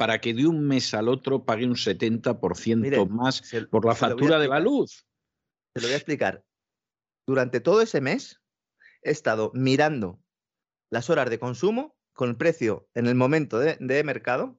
para 0.00 0.18
que 0.18 0.32
de 0.32 0.46
un 0.46 0.66
mes 0.66 0.94
al 0.94 1.08
otro 1.08 1.44
pague 1.44 1.66
un 1.66 1.74
70% 1.74 3.06
más 3.10 3.42
por 3.70 3.84
la 3.84 3.94
factura 3.94 4.38
de 4.38 4.48
la 4.48 4.58
luz. 4.58 5.06
Te 5.74 5.82
lo 5.82 5.88
voy 5.88 5.92
a 5.92 5.98
explicar. 5.98 6.42
Durante 7.26 7.60
todo 7.60 7.82
ese 7.82 8.00
mes 8.00 8.40
he 9.02 9.10
estado 9.10 9.52
mirando 9.52 10.18
las 10.90 11.10
horas 11.10 11.28
de 11.28 11.38
consumo 11.38 11.98
con 12.14 12.30
el 12.30 12.38
precio 12.38 12.88
en 12.94 13.08
el 13.08 13.14
momento 13.14 13.58
de, 13.58 14.02
mercado 14.02 14.58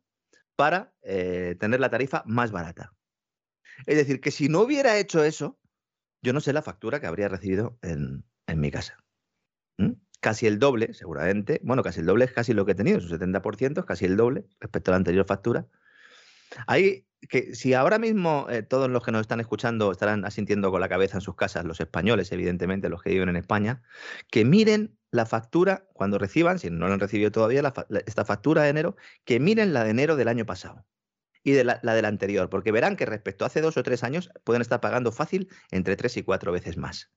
para 0.55 0.93
eh, 1.01 1.55
tener 1.59 1.79
la 1.79 1.89
tarifa 1.89 2.21
más 2.27 2.51
barata. 2.51 2.93
Es 3.87 3.97
decir, 3.97 4.21
que 4.21 4.29
si 4.29 4.47
no 4.47 4.59
hubiera 4.59 4.99
hecho 4.99 5.23
eso, 5.23 5.59
yo 6.21 6.33
no 6.33 6.39
sé 6.39 6.53
la 6.53 6.61
factura 6.61 6.99
que 6.99 7.07
habría 7.07 7.29
recibido 7.29 7.79
en, 7.81 8.23
mi 8.45 8.69
casa 8.69 8.95
casi 10.21 10.47
el 10.47 10.59
doble, 10.59 10.93
seguramente. 10.93 11.59
Bueno, 11.63 11.83
casi 11.83 11.99
el 11.99 12.05
doble 12.05 12.25
es 12.25 12.31
casi 12.31 12.53
lo 12.53 12.65
que 12.65 12.71
he 12.71 12.75
tenido, 12.75 13.01
su 13.01 13.09
70%, 13.09 13.79
es 13.79 13.85
casi 13.85 14.05
el 14.05 14.15
doble 14.15 14.45
respecto 14.61 14.91
a 14.91 14.93
la 14.93 14.97
anterior 14.97 15.25
factura. 15.25 15.67
Hay 16.67 17.07
que, 17.29 17.55
si 17.55 17.73
ahora 17.73 17.99
mismo 17.99 18.47
eh, 18.49 18.63
todos 18.63 18.89
los 18.89 19.03
que 19.03 19.11
nos 19.11 19.21
están 19.21 19.39
escuchando 19.39 19.91
estarán 19.91 20.25
asintiendo 20.25 20.71
con 20.71 20.79
la 20.79 20.89
cabeza 20.89 21.17
en 21.17 21.21
sus 21.21 21.35
casas, 21.35 21.65
los 21.65 21.79
españoles, 21.79 22.31
evidentemente, 22.31 22.89
los 22.89 23.01
que 23.01 23.09
viven 23.09 23.29
en 23.29 23.35
España, 23.35 23.81
que 24.29 24.45
miren 24.45 24.97
la 25.11 25.25
factura 25.25 25.87
cuando 25.93 26.17
reciban, 26.17 26.59
si 26.59 26.69
no 26.69 26.87
lo 26.87 26.93
han 26.93 26.99
recibido 26.99 27.31
todavía, 27.31 27.73
esta 28.05 28.25
factura 28.25 28.63
de 28.63 28.69
enero, 28.69 28.95
que 29.25 29.39
miren 29.39 29.73
la 29.73 29.83
de 29.83 29.89
enero 29.89 30.15
del 30.15 30.27
año 30.27 30.45
pasado 30.45 30.85
y 31.43 31.51
de 31.51 31.63
la, 31.63 31.79
la, 31.83 31.95
del 31.95 32.05
anterior, 32.05 32.49
porque 32.49 32.71
verán 32.71 32.95
que 32.95 33.05
respecto 33.05 33.43
a 33.43 33.47
hace 33.47 33.61
dos 33.61 33.75
o 33.77 33.83
tres 33.83 34.03
años 34.03 34.29
pueden 34.43 34.61
estar 34.61 34.79
pagando 34.81 35.11
fácil 35.11 35.49
entre 35.71 35.95
tres 35.95 36.15
y 36.17 36.23
cuatro 36.23 36.51
veces 36.51 36.77
más. 36.77 37.11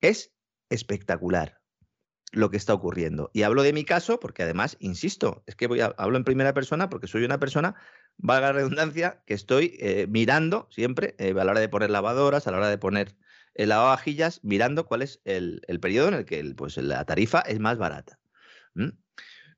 Es 0.00 0.32
espectacular 0.70 1.60
lo 2.32 2.50
que 2.50 2.56
está 2.56 2.74
ocurriendo. 2.74 3.30
Y 3.34 3.42
hablo 3.42 3.62
de 3.62 3.72
mi 3.72 3.84
caso 3.84 4.20
porque 4.20 4.42
además, 4.42 4.76
insisto, 4.80 5.42
es 5.46 5.56
que 5.56 5.66
voy 5.66 5.80
a, 5.80 5.86
hablo 5.98 6.16
en 6.16 6.24
primera 6.24 6.54
persona 6.54 6.88
porque 6.88 7.08
soy 7.08 7.24
una 7.24 7.38
persona, 7.38 7.74
valga 8.16 8.48
la 8.48 8.52
redundancia, 8.52 9.22
que 9.26 9.34
estoy 9.34 9.76
eh, 9.80 10.06
mirando 10.08 10.68
siempre 10.70 11.14
eh, 11.18 11.30
a 11.30 11.44
la 11.44 11.50
hora 11.50 11.60
de 11.60 11.68
poner 11.68 11.90
lavadoras, 11.90 12.46
a 12.46 12.50
la 12.52 12.58
hora 12.58 12.68
de 12.68 12.78
poner 12.78 13.16
el 13.54 13.70
lavavajillas, 13.70 14.40
mirando 14.44 14.86
cuál 14.86 15.02
es 15.02 15.20
el, 15.24 15.60
periodo 15.80 16.08
en 16.08 16.14
el 16.14 16.24
que 16.24 16.54
pues, 16.56 16.76
la 16.76 17.04
tarifa 17.04 17.40
es 17.40 17.58
más 17.58 17.78
barata. 17.78 18.18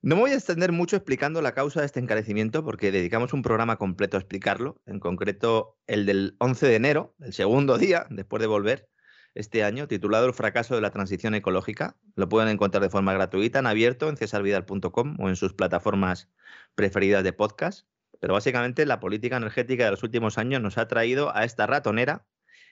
No 0.05 0.16
me 0.16 0.22
voy 0.22 0.32
a 0.32 0.34
extender 0.34 0.72
mucho 0.72 0.97
explicando 0.97 1.43
la 1.43 1.52
causa 1.52 1.80
de 1.80 1.86
este 1.86 2.01
encarecimiento 2.01 2.64
porque 2.64 2.90
dedicamos 2.90 3.32
un 3.32 3.43
programa 3.43 3.76
completo 3.76 4.16
a 4.16 4.20
explicarlo, 4.20 4.80
en 4.86 4.98
concreto 4.98 5.78
el 5.86 6.06
del 6.06 6.34
11 6.39 6.66
de 6.66 6.74
enero, 6.74 7.14
el 7.20 7.32
segundo 7.32 7.78
día 7.78 8.06
después 8.10 8.40
de 8.40 8.48
volver, 8.48 8.89
este 9.34 9.64
año, 9.64 9.88
titulado 9.88 10.26
El 10.26 10.34
fracaso 10.34 10.74
de 10.74 10.80
la 10.80 10.90
transición 10.90 11.34
ecológica. 11.34 11.96
Lo 12.16 12.28
pueden 12.28 12.48
encontrar 12.48 12.82
de 12.82 12.90
forma 12.90 13.14
gratuita 13.14 13.60
en 13.60 13.66
abierto 13.66 14.09
en 14.09 14.16
cesarvidal.com 14.16 15.16
o 15.18 15.28
en 15.28 15.36
sus 15.36 15.54
plataformas 15.54 16.30
preferidas 16.74 17.24
de 17.24 17.32
podcast. 17.32 17.86
Pero 18.20 18.34
básicamente 18.34 18.86
la 18.86 19.00
política 19.00 19.36
energética 19.36 19.84
de 19.84 19.90
los 19.90 20.02
últimos 20.02 20.38
años 20.38 20.62
nos 20.62 20.78
ha 20.78 20.86
traído 20.86 21.34
a 21.34 21.44
esta 21.44 21.66
ratonera. 21.66 22.26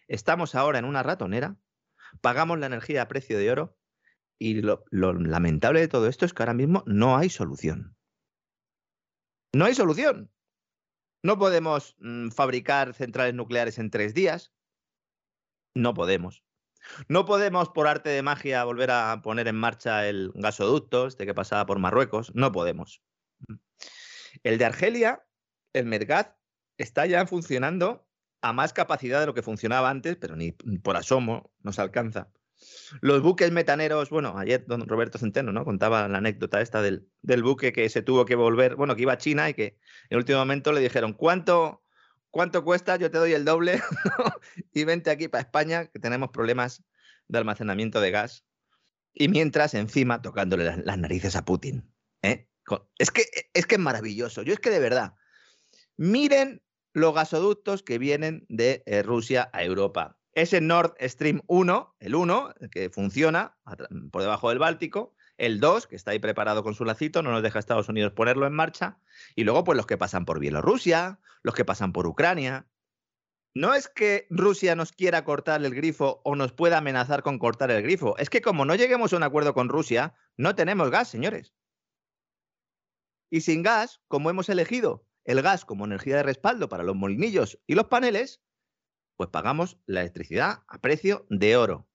Estamos 0.06 0.54
ahora 0.54 0.78
en 0.78 0.84
una 0.84 1.02
ratonera, 1.02 1.56
pagamos 2.20 2.58
la 2.58 2.66
energía 2.66 3.02
a 3.02 3.08
precio 3.08 3.38
de 3.38 3.50
oro 3.50 3.76
y 4.38 4.62
lo, 4.62 4.84
lamentable 4.90 5.80
de 5.80 5.88
todo 5.88 6.08
esto 6.08 6.24
es 6.24 6.32
que 6.32 6.42
ahora 6.42 6.54
mismo 6.54 6.82
no 6.86 7.16
hay 7.16 7.28
solución. 7.28 7.96
No 9.52 9.64
hay 9.64 9.74
solución. 9.74 10.30
No 11.22 11.38
podemos 11.38 11.96
mm, 11.98 12.30
fabricar 12.30 12.94
centrales 12.94 13.34
nucleares 13.34 13.78
en 13.78 13.90
tres 13.90 14.14
días. 14.14 14.52
No 15.74 15.94
podemos. 15.94 16.42
No 17.08 17.24
podemos, 17.24 17.68
por 17.70 17.86
arte 17.86 18.10
de 18.10 18.22
magia, 18.22 18.64
volver 18.64 18.90
a 18.90 19.20
poner 19.22 19.48
en 19.48 19.56
marcha 19.56 20.08
el 20.08 20.32
gasoducto, 20.34 21.06
este 21.06 21.26
que 21.26 21.34
pasaba 21.34 21.66
por 21.66 21.78
Marruecos. 21.78 22.32
No 22.34 22.52
podemos. 22.52 23.02
El 24.42 24.58
de 24.58 24.64
Argelia, 24.64 25.24
el 25.72 25.86
Medgat, 25.86 26.36
está 26.78 27.06
ya 27.06 27.26
funcionando 27.26 28.06
a 28.42 28.52
más 28.52 28.72
capacidad 28.72 29.20
de 29.20 29.26
lo 29.26 29.34
que 29.34 29.42
funcionaba 29.42 29.90
antes, 29.90 30.16
pero 30.16 30.36
ni 30.36 30.52
por 30.52 30.96
asomo 30.96 31.52
nos 31.62 31.78
alcanza. 31.78 32.30
Los 33.00 33.22
buques 33.22 33.50
metaneros, 33.52 34.10
bueno, 34.10 34.36
ayer 34.36 34.64
don 34.66 34.86
Roberto 34.86 35.18
Centeno 35.18 35.52
¿no? 35.52 35.64
contaba 35.64 36.08
la 36.08 36.18
anécdota 36.18 36.60
esta 36.60 36.82
del, 36.82 37.08
del, 37.22 37.42
buque 37.42 37.72
que 37.72 37.88
se 37.88 38.02
tuvo 38.02 38.24
que 38.26 38.34
volver, 38.34 38.76
bueno, 38.76 38.94
que 38.96 39.02
iba 39.02 39.14
a 39.14 39.18
China 39.18 39.48
y 39.48 39.54
que 39.54 39.64
en 39.64 39.78
el 40.10 40.18
último 40.18 40.38
momento 40.38 40.72
le 40.72 40.80
dijeron, 40.80 41.14
¿cuánto, 41.14 41.82
¿cuánto 42.30 42.64
cuesta? 42.64 42.96
Yo 42.96 43.10
te 43.10 43.18
doy 43.18 43.32
el 43.32 43.44
doble 43.44 43.80
y 44.72 44.84
vente 44.84 45.10
aquí 45.10 45.28
para 45.28 45.42
España, 45.42 45.86
que 45.86 45.98
tenemos 45.98 46.30
problemas 46.30 46.82
de 47.28 47.38
almacenamiento 47.38 48.00
de 48.00 48.10
gas. 48.10 48.44
Y 49.12 49.28
mientras, 49.28 49.74
encima, 49.74 50.22
tocándole 50.22 50.76
las, 50.76 50.98
narices 50.98 51.36
a 51.36 51.44
Putin. 51.44 51.92
¿eh? 52.22 52.48
Es, 52.98 53.10
que, 53.10 53.24
es 53.54 53.66
que 53.66 53.74
es 53.74 53.80
maravilloso. 53.80 54.42
Yo 54.42 54.52
es 54.52 54.60
que 54.60 54.70
de 54.70 54.78
verdad, 54.78 55.14
miren 55.96 56.62
los 56.92 57.14
gasoductos 57.14 57.82
que 57.82 57.98
vienen 57.98 58.46
de 58.48 58.82
eh, 58.86 59.02
Rusia 59.02 59.50
a 59.52 59.62
Europa. 59.64 60.18
Ese 60.32 60.60
Nord 60.60 60.94
Stream 61.00 61.42
1, 61.48 61.96
el 61.98 62.14
1, 62.14 62.54
que 62.70 62.88
funciona 62.90 63.56
por 64.12 64.22
debajo 64.22 64.48
del 64.48 64.60
Báltico, 64.60 65.14
el 65.40 65.58
2, 65.58 65.86
que 65.86 65.96
está 65.96 66.10
ahí 66.10 66.18
preparado 66.18 66.62
con 66.62 66.74
su 66.74 66.84
lacito, 66.84 67.22
no 67.22 67.32
nos 67.32 67.42
deja 67.42 67.58
Estados 67.58 67.88
Unidos 67.88 68.12
ponerlo 68.12 68.46
en 68.46 68.52
marcha, 68.52 68.98
y 69.34 69.44
luego 69.44 69.64
pues 69.64 69.76
los 69.76 69.86
que 69.86 69.96
pasan 69.96 70.26
por 70.26 70.38
Bielorrusia, 70.38 71.18
los 71.42 71.54
que 71.54 71.64
pasan 71.64 71.92
por 71.92 72.06
Ucrania. 72.06 72.66
No 73.54 73.74
es 73.74 73.88
que 73.88 74.26
Rusia 74.28 74.76
nos 74.76 74.92
quiera 74.92 75.24
cortar 75.24 75.64
el 75.64 75.74
grifo 75.74 76.20
o 76.24 76.36
nos 76.36 76.52
pueda 76.52 76.78
amenazar 76.78 77.22
con 77.22 77.38
cortar 77.38 77.70
el 77.70 77.82
grifo. 77.82 78.16
Es 78.18 78.28
que 78.28 78.42
como 78.42 78.66
no 78.66 78.74
lleguemos 78.74 79.12
a 79.12 79.16
un 79.16 79.22
acuerdo 79.22 79.54
con 79.54 79.70
Rusia, 79.70 80.14
no 80.36 80.54
tenemos 80.54 80.90
gas, 80.90 81.08
señores. 81.08 81.54
Y 83.30 83.40
sin 83.40 83.62
gas, 83.62 84.02
como 84.08 84.28
hemos 84.28 84.48
elegido 84.50 85.06
el 85.24 85.40
gas 85.40 85.64
como 85.64 85.86
energía 85.86 86.16
de 86.16 86.22
respaldo 86.22 86.68
para 86.68 86.84
los 86.84 86.96
molinillos 86.96 87.58
y 87.66 87.74
los 87.74 87.86
paneles, 87.86 88.42
pues 89.16 89.30
pagamos 89.30 89.78
la 89.86 90.02
electricidad 90.02 90.64
a 90.68 90.80
precio 90.80 91.26
de 91.30 91.56
oro. 91.56 91.88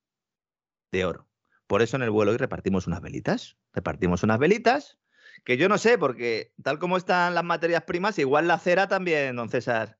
De 0.91 1.05
oro. 1.05 1.29
Por 1.67 1.81
eso 1.81 1.97
en 1.97 2.03
el 2.03 2.11
vuelo 2.11 2.31
hoy 2.31 2.37
repartimos 2.37 2.87
unas 2.87 3.01
velitas. 3.01 3.57
Repartimos 3.73 4.23
unas 4.23 4.39
velitas 4.39 4.97
que 5.43 5.57
yo 5.57 5.69
no 5.69 5.77
sé, 5.77 5.97
porque 5.97 6.53
tal 6.63 6.79
como 6.79 6.97
están 6.97 7.35
las 7.35 7.43
materias 7.43 7.83
primas, 7.83 8.17
igual 8.19 8.47
la 8.47 8.59
cera 8.59 8.87
también, 8.87 9.35
don 9.35 9.49
César, 9.49 9.99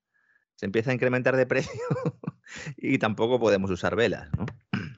se 0.55 0.65
empieza 0.65 0.91
a 0.91 0.93
incrementar 0.93 1.35
de 1.35 1.45
precio 1.47 1.81
y 2.77 2.97
tampoco 2.97 3.39
podemos 3.39 3.69
usar 3.71 3.95
velas, 3.95 4.29
¿no? 4.37 4.45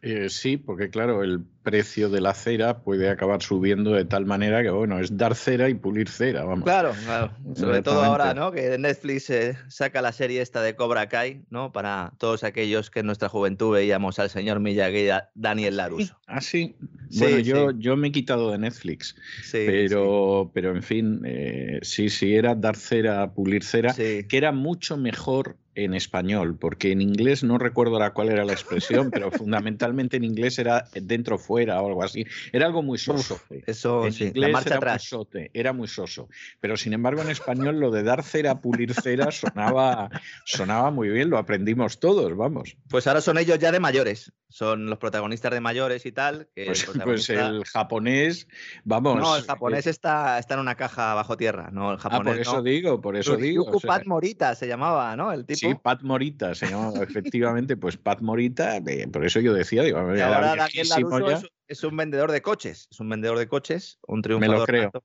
Eh, 0.08 0.30
sí, 0.30 0.56
porque 0.56 0.90
claro, 0.90 1.22
el 1.22 1.42
precio 1.64 2.10
de 2.10 2.22
la 2.22 2.34
cera 2.34 2.80
puede 2.80 3.10
acabar 3.10 3.42
subiendo 3.42 3.92
de 3.92 4.06
tal 4.06 4.26
manera 4.26 4.64
que, 4.64 4.70
bueno, 4.70 5.00
es 5.00 5.18
dar 5.18 5.36
cera 5.36 5.68
y 5.68 5.74
pulir 5.74 6.08
cera, 6.08 6.46
vamos. 6.46 6.64
Claro, 6.64 6.94
claro. 7.04 7.32
Sobre 7.56 7.82
todo 7.82 8.02
ahora, 8.04 8.34
¿no? 8.34 8.54
Que 8.54 8.78
Netflix 8.78 9.30
eh, 9.30 9.58
saca 9.68 10.02
la 10.02 10.14
serie 10.14 10.42
esta 10.42 10.62
de 10.62 10.78
Cobra 10.78 11.10
Kai, 11.10 11.44
¿no? 11.50 11.74
Para 11.74 12.14
todos 12.20 12.46
aquellos 12.46 12.90
que 12.90 13.02
en 13.02 13.08
nuestra 13.08 13.28
juventud 13.28 13.74
veíamos 13.74 14.18
al 14.20 14.30
señor 14.30 14.62
Miyagi 14.62 15.10
Daniel 15.36 15.76
Laruso. 15.76 16.18
Ah, 16.26 16.40
sí. 16.40 16.78
Bueno, 17.18 17.40
yo, 17.40 17.72
yo 17.72 17.98
me 17.98 18.08
he 18.08 18.12
quitado 18.14 18.52
de 18.52 18.60
Netflix, 18.60 19.16
pero, 19.52 20.52
pero 20.54 20.74
en 20.74 20.84
fin, 20.84 21.22
eh, 21.26 21.80
sí, 21.82 22.10
sí, 22.10 22.34
era 22.34 22.56
dar 22.56 22.78
cera, 22.78 23.34
pulir 23.34 23.64
cera, 23.64 23.94
que 23.94 24.26
era 24.32 24.54
mucho 24.54 24.96
mejor 24.96 25.58
en 25.78 25.94
español, 25.94 26.58
porque 26.58 26.92
en 26.92 27.02
inglés 27.02 27.44
no 27.44 27.60
recuerdo 27.60 27.94
ahora 27.94 28.12
cuál 28.12 28.30
era 28.30 28.44
la 28.44 28.54
expresión, 28.54 29.12
pero 29.12 29.30
fundamentalmente 29.30 30.18
en 30.18 30.24
inglés 30.24 30.58
era 30.58 30.86
dentro 30.94 31.38
fuera 31.38 31.80
o 31.82 31.88
algo 31.88 32.04
así. 32.04 32.26
Era 32.52 32.66
algo 32.66 32.82
muy 32.82 32.98
soso. 32.98 33.40
eso 33.68 34.06
en 34.06 34.14
sí, 34.14 34.26
inglés 34.26 34.52
marcha 34.52 34.70
era, 34.70 34.78
atrás. 34.78 35.04
Muy 35.04 35.08
sote, 35.08 35.52
era 35.54 35.74
muy 35.74 35.88
soso. 35.88 36.30
Pero 36.60 36.78
sin 36.78 36.94
embargo 36.94 37.22
en 37.22 37.30
español 37.30 37.80
lo 37.80 37.92
de 37.92 38.02
dar 38.02 38.24
cera, 38.24 38.60
pulir 38.60 38.94
cera 38.96 39.32
sonaba, 39.32 40.10
sonaba 40.46 40.90
muy 40.90 41.10
bien, 41.10 41.30
lo 41.30 41.38
aprendimos 41.38 42.00
todos, 42.00 42.36
vamos. 42.36 42.76
Pues 42.90 43.06
ahora 43.06 43.22
son 43.22 43.38
ellos 43.38 43.60
ya 43.60 43.72
de 43.72 43.80
mayores, 43.80 44.34
son 44.50 44.90
los 44.90 44.98
protagonistas 44.98 45.52
de 45.52 45.62
mayores 45.62 46.06
y 46.08 46.12
tal. 46.12 46.48
Que 46.56 46.66
pues, 46.66 46.88
el, 46.88 47.02
pues 47.02 47.30
el 47.30 47.64
japonés, 47.66 48.48
vamos. 48.84 49.20
No, 49.20 49.36
el 49.36 49.44
japonés 49.44 49.86
eh... 49.86 49.92
está, 49.92 50.40
está 50.40 50.56
en 50.56 50.62
una 50.62 50.76
caja 50.76 51.14
bajo 51.14 51.38
tierra, 51.38 51.70
no 51.72 51.92
el 51.92 52.00
japonés. 52.00 52.22
Ah, 52.22 52.34
por 52.34 52.42
eso 52.42 52.56
no. 52.56 52.64
digo, 52.64 53.02
por 53.02 53.16
eso 53.16 53.36
digo. 53.38 53.66
Yuku 53.66 53.78
o 53.78 53.80
sea, 53.80 53.88
Pat 53.90 54.08
Morita 54.08 54.56
se 54.56 54.68
llamaba, 54.68 55.16
¿no? 55.16 55.32
El 55.32 55.46
tipo. 55.46 55.60
Sí, 55.60 55.67
Pat 55.76 56.02
Morita 56.02 56.56
se 56.56 56.68
llamaba 56.68 57.04
efectivamente, 57.04 57.78
pues 57.78 57.98
Pat 57.98 58.22
Morita, 58.22 58.78
eh, 58.78 59.08
por 59.08 59.26
eso 59.26 59.40
yo 59.40 59.54
decía, 59.54 59.84
digo, 59.84 60.00
y 60.16 60.20
ahora 60.20 60.56
Daniel 60.56 60.88
Laruso 60.90 61.30
es, 61.30 61.48
es, 61.68 61.84
un 61.84 61.98
vendedor 61.98 62.32
de 62.32 62.42
coches, 62.42 62.88
es 62.92 63.00
un 63.00 63.10
vendedor 63.10 63.38
de 63.38 63.48
coches, 63.48 64.00
un 64.08 64.22
triunfador. 64.22 64.56
Me 64.56 64.60
lo 64.60 64.66
creo. 64.92 65.04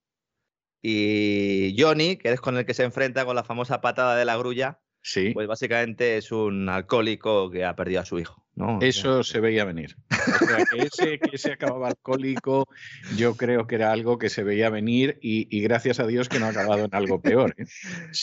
Y 0.82 1.76
Johnny, 1.78 2.16
que 2.16 2.32
es 2.32 2.40
con 2.40 2.56
el 2.56 2.66
que 2.66 2.74
se 2.74 2.82
enfrenta 2.82 3.24
con 3.24 3.36
la 3.36 3.44
famosa 3.44 3.80
patada 3.80 4.16
de 4.16 4.24
la 4.24 4.36
grulla, 4.36 4.80
sí. 5.01 5.30
pues 5.32 5.47
básicamente 5.47 6.16
es 6.16 6.32
un 6.32 6.68
alcohólico 6.68 7.51
que 7.51 7.64
ha 7.64 7.76
perdido 7.76 8.01
a 8.01 8.05
su 8.05 8.18
hijo. 8.18 8.41
¿No? 8.55 8.79
Eso 8.81 9.20
o 9.20 9.23
sea, 9.23 9.35
se 9.35 9.41
veía 9.41 9.65
venir. 9.65 9.97
O 10.11 10.47
sea, 10.47 10.65
que 10.70 10.83
ese 10.83 11.19
que 11.19 11.39
se 11.39 11.53
acababa 11.53 11.89
alcohólico, 11.89 12.69
yo 13.16 13.37
creo 13.37 13.66
que 13.66 13.77
era 13.77 13.93
algo 13.93 14.19
que 14.19 14.29
se 14.29 14.43
veía 14.43 14.70
venir 14.70 15.19
y, 15.23 15.49
y 15.57 15.62
gracias 15.62 16.01
a 16.01 16.07
Dios 16.07 16.29
que 16.29 16.39
no 16.39 16.47
ha 16.47 16.51
acabado 16.51 16.85
en 16.85 16.95
algo 16.95 17.20
peor. 17.20 17.55
¿eh? 17.59 17.65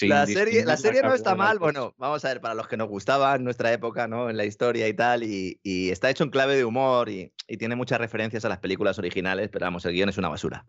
la 0.07 0.25
serie, 0.25 0.65
la 0.65 0.77
serie 0.77 1.01
no 1.01 1.13
está 1.13 1.35
mal, 1.35 1.59
bueno, 1.59 1.95
vamos 1.97 2.23
a 2.25 2.29
ver, 2.29 2.41
para 2.41 2.53
los 2.53 2.67
que 2.67 2.77
nos 2.77 2.87
gustaba 2.87 3.35
en 3.35 3.43
nuestra 3.43 3.73
época, 3.73 4.07
¿no? 4.07 4.29
En 4.29 4.37
la 4.37 4.45
historia 4.45 4.87
y 4.87 4.93
tal, 4.93 5.23
y, 5.23 5.59
y 5.63 5.89
está 5.89 6.09
hecho 6.09 6.23
en 6.23 6.29
clave 6.29 6.55
de 6.55 6.65
humor 6.65 7.09
y, 7.09 7.33
y, 7.47 7.57
tiene 7.57 7.75
muchas 7.75 7.99
referencias 7.99 8.45
a 8.45 8.49
las 8.49 8.59
películas 8.59 8.99
originales, 8.99 9.49
pero 9.51 9.65
vamos, 9.65 9.85
el 9.85 9.93
guion 9.93 10.09
es 10.09 10.17
una 10.17 10.29
basura. 10.29 10.65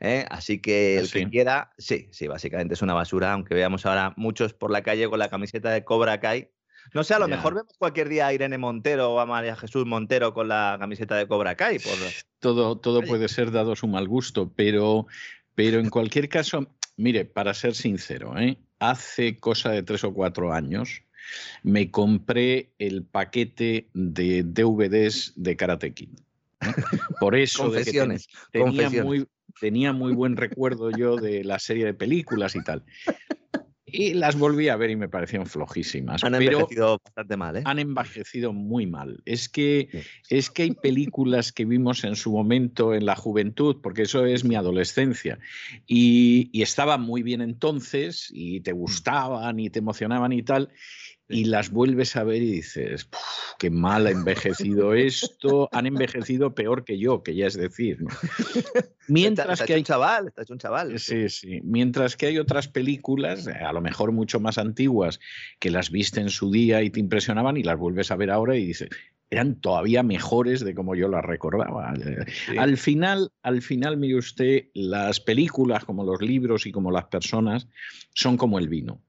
¿eh? 0.00 0.24
Así 0.30 0.60
que 0.60 0.98
el 0.98 1.08
¿Sí? 1.08 1.20
que 1.20 1.30
quiera, 1.30 1.72
sí, 1.78 2.08
sí, 2.12 2.28
básicamente 2.28 2.74
es 2.74 2.82
una 2.82 2.94
basura, 2.94 3.32
aunque 3.32 3.54
veamos 3.54 3.86
ahora 3.86 4.14
muchos 4.16 4.54
por 4.54 4.70
la 4.70 4.82
calle 4.82 5.08
con 5.08 5.18
la 5.18 5.28
camiseta 5.28 5.70
de 5.70 5.84
Cobra 5.84 6.20
Kai, 6.20 6.50
no 6.94 7.04
sé, 7.04 7.14
a 7.14 7.18
lo 7.18 7.28
Ya. 7.28 7.36
mejor 7.36 7.54
vemos 7.54 7.72
cualquier 7.78 8.08
día 8.08 8.26
a 8.26 8.32
Irene 8.34 8.58
Montero 8.58 9.12
o 9.14 9.20
a 9.20 9.26
María 9.26 9.56
Jesús 9.56 9.86
Montero 9.86 10.34
con 10.34 10.48
la 10.48 10.76
camiseta 10.78 11.16
de 11.16 11.26
Cobra 11.26 11.54
Kai. 11.54 11.78
Por... 11.78 11.92
Todo, 12.40 12.76
todo 12.78 12.98
Oye. 13.00 13.08
puede 13.08 13.28
ser 13.28 13.50
dado 13.50 13.76
su 13.76 13.86
mal 13.86 14.08
gusto, 14.08 14.52
pero, 14.54 15.06
pero 15.54 15.78
en 15.80 15.90
cualquier 15.90 16.28
caso, 16.28 16.66
mire, 16.96 17.24
para 17.24 17.54
ser 17.54 17.74
sincero, 17.74 18.36
¿eh? 18.38 18.58
hace 18.78 19.38
cosa 19.38 19.70
de 19.70 19.82
tres 19.84 20.02
o 20.04 20.12
cuatro 20.12 20.52
años 20.52 21.02
me 21.62 21.90
compré 21.92 22.72
el 22.80 23.04
paquete 23.04 23.88
de 23.94 24.42
DVDs 24.42 25.32
de 25.36 25.56
Karate 25.56 25.94
Kid. 25.94 26.08
Por 27.20 27.36
eso 27.36 27.70
de 27.70 27.84
que 27.84 27.96
Confesiones, 27.98 28.26
ten- 28.50 28.64
tenía, 28.64 28.82
confesiones. 28.84 29.04
muy, 29.04 29.26
tenía 29.60 29.92
muy 29.92 30.12
buen 30.14 30.36
recuerdo 30.36 30.90
yo 30.90 31.16
de 31.16 31.44
la 31.44 31.60
serie 31.60 31.84
de 31.84 31.94
películas 31.94 32.56
y 32.56 32.64
tal. 32.64 32.82
Y 33.84 34.14
las 34.14 34.38
volví 34.38 34.68
a 34.68 34.76
ver 34.76 34.90
y 34.90 34.96
me 34.96 35.08
parecieron 35.08 35.46
flojísimas. 35.46 36.22
Han 36.22 36.36
envejecido 36.36 37.00
bastante 37.04 37.36
mal, 37.36 37.56
¿eh? 37.56 37.62
han 37.64 37.78
envejecido 37.80 38.52
muy 38.52 38.86
mal. 38.86 39.20
Es 39.24 39.48
que, 39.48 39.88
Sí. 39.90 40.00
es 40.36 40.50
que 40.50 40.62
hay 40.62 40.70
películas 40.70 41.52
que 41.52 41.64
vimos 41.64 42.04
en 42.04 42.14
su 42.14 42.30
momento 42.32 42.94
en 42.94 43.06
la 43.06 43.16
juventud, 43.16 43.78
porque 43.82 44.02
eso 44.02 44.24
es 44.24 44.44
mi 44.44 44.54
adolescencia, 44.54 45.38
y, 45.86 46.48
y 46.52 46.62
estaban 46.62 47.02
muy 47.02 47.22
bien 47.22 47.40
entonces, 47.40 48.28
y 48.32 48.60
te 48.60 48.72
gustaban 48.72 49.58
y 49.58 49.68
te 49.68 49.80
emocionaban 49.80 50.32
y 50.32 50.42
tal, 50.42 50.70
y 51.32 51.44
las 51.44 51.70
vuelves 51.70 52.14
a 52.16 52.24
ver 52.24 52.42
y 52.42 52.52
dices, 52.52 53.04
"Puf, 53.04 53.20
qué 53.58 53.70
mal 53.70 54.06
ha 54.06 54.10
envejecido 54.10 54.94
esto, 54.94 55.68
han 55.72 55.86
envejecido 55.86 56.54
peor 56.54 56.84
que 56.84 56.98
yo, 56.98 57.22
que 57.22 57.34
ya 57.34 57.46
es 57.46 57.54
decir. 57.54 58.02
¿no? 58.02 58.08
Mientras 59.08 59.44
está, 59.44 59.52
está 59.52 59.66
que 59.66 59.72
hecho 59.72 59.74
hay 59.74 59.80
un 59.80 59.84
chaval, 59.84 60.28
está 60.28 60.42
hecho 60.42 60.52
un 60.52 60.58
chaval. 60.58 60.98
Sí, 60.98 61.28
sí. 61.28 61.60
Mientras 61.64 62.16
que 62.16 62.26
hay 62.26 62.38
otras 62.38 62.68
películas, 62.68 63.46
eh, 63.46 63.52
a 63.52 63.72
lo 63.72 63.80
mejor 63.80 64.12
mucho 64.12 64.38
más 64.40 64.58
antiguas, 64.58 65.20
que 65.58 65.70
las 65.70 65.90
viste 65.90 66.20
en 66.20 66.30
su 66.30 66.50
día 66.50 66.82
y 66.82 66.90
te 66.90 67.00
impresionaban 67.00 67.56
y 67.56 67.62
las 67.62 67.78
vuelves 67.78 68.10
a 68.10 68.16
ver 68.16 68.30
ahora 68.30 68.56
y 68.56 68.66
dices, 68.66 68.88
eran 69.30 69.60
todavía 69.60 70.02
mejores 70.02 70.62
de 70.64 70.74
como 70.74 70.94
yo 70.94 71.08
las 71.08 71.24
recordaba. 71.24 71.94
Eh, 71.94 72.24
Sí. 72.46 72.58
Al 72.58 72.76
final, 72.76 73.32
al 73.42 73.62
final, 73.62 73.96
mire 73.96 74.16
usted, 74.16 74.66
las 74.74 75.20
películas, 75.20 75.84
como 75.84 76.04
los 76.04 76.20
libros 76.20 76.66
y 76.66 76.72
como 76.72 76.90
las 76.90 77.06
personas, 77.06 77.66
son 78.14 78.36
como 78.36 78.58
el 78.58 78.68
vino. 78.68 79.00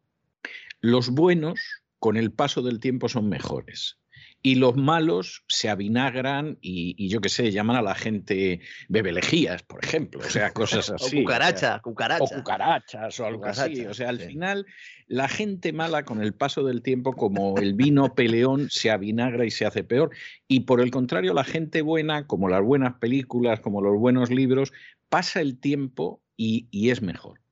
Los 0.80 1.10
buenos, 1.10 1.60
con 2.04 2.18
el 2.18 2.34
paso 2.34 2.62
del 2.62 2.82
tiempo, 2.82 3.08
son 3.08 3.30
mejores. 3.30 3.98
Y 4.42 4.56
los 4.56 4.76
malos 4.76 5.46
se 5.48 5.70
avinagran 5.70 6.58
y, 6.60 6.96
y 6.98 7.08
yo 7.08 7.22
qué 7.22 7.30
sé, 7.30 7.50
llaman 7.50 7.78
a 7.78 7.82
la 7.82 7.96
gente 7.96 8.60
bebelejías, 8.90 9.64
por 9.64 9.86
ejemplo. 9.86 10.20
O 10.20 10.30
sea, 10.30 10.52
cosas 10.52 10.90
o 10.90 10.96
así. 10.96 11.06
o 11.06 11.10
sea, 11.10 11.22
cucaracha, 11.22 11.80
cucaracha. 11.80 12.24
o 12.26 12.28
cucarachas 12.28 13.20
o 13.22 13.26
algo 13.26 13.46
así. 13.46 13.70
Cucarachas, 13.70 13.92
O 13.92 13.94
sea, 13.94 14.10
al 14.10 14.20
sí. 14.20 14.26
final, 14.26 14.66
la 15.08 15.30
gente 15.30 15.72
mala 15.72 16.04
con 16.04 16.22
el 16.22 16.34
paso 16.34 16.66
del 16.66 16.82
tiempo, 16.82 17.14
como 17.14 17.58
el 17.58 17.74
vino 17.74 18.14
peleón, 18.16 18.68
se 18.70 18.92
avinagra 18.92 19.46
y 19.46 19.52
se 19.52 19.66
hace 19.66 19.86
peor. 19.86 20.10
Y 20.46 20.62
por 20.66 20.82
el 20.82 20.92
contrario, 20.92 21.34
la 21.34 21.46
gente 21.46 21.82
buena, 21.82 22.28
como 22.28 22.50
las 22.50 22.64
buenas 22.64 22.96
películas, 22.96 23.62
como 23.62 23.82
los 23.82 23.98
buenos 23.98 24.30
libros, 24.30 24.74
pasa 25.08 25.40
el 25.40 25.58
tiempo 25.58 26.22
y, 26.36 26.68
y 26.70 26.90
es 26.90 27.02
mejor. 27.02 27.43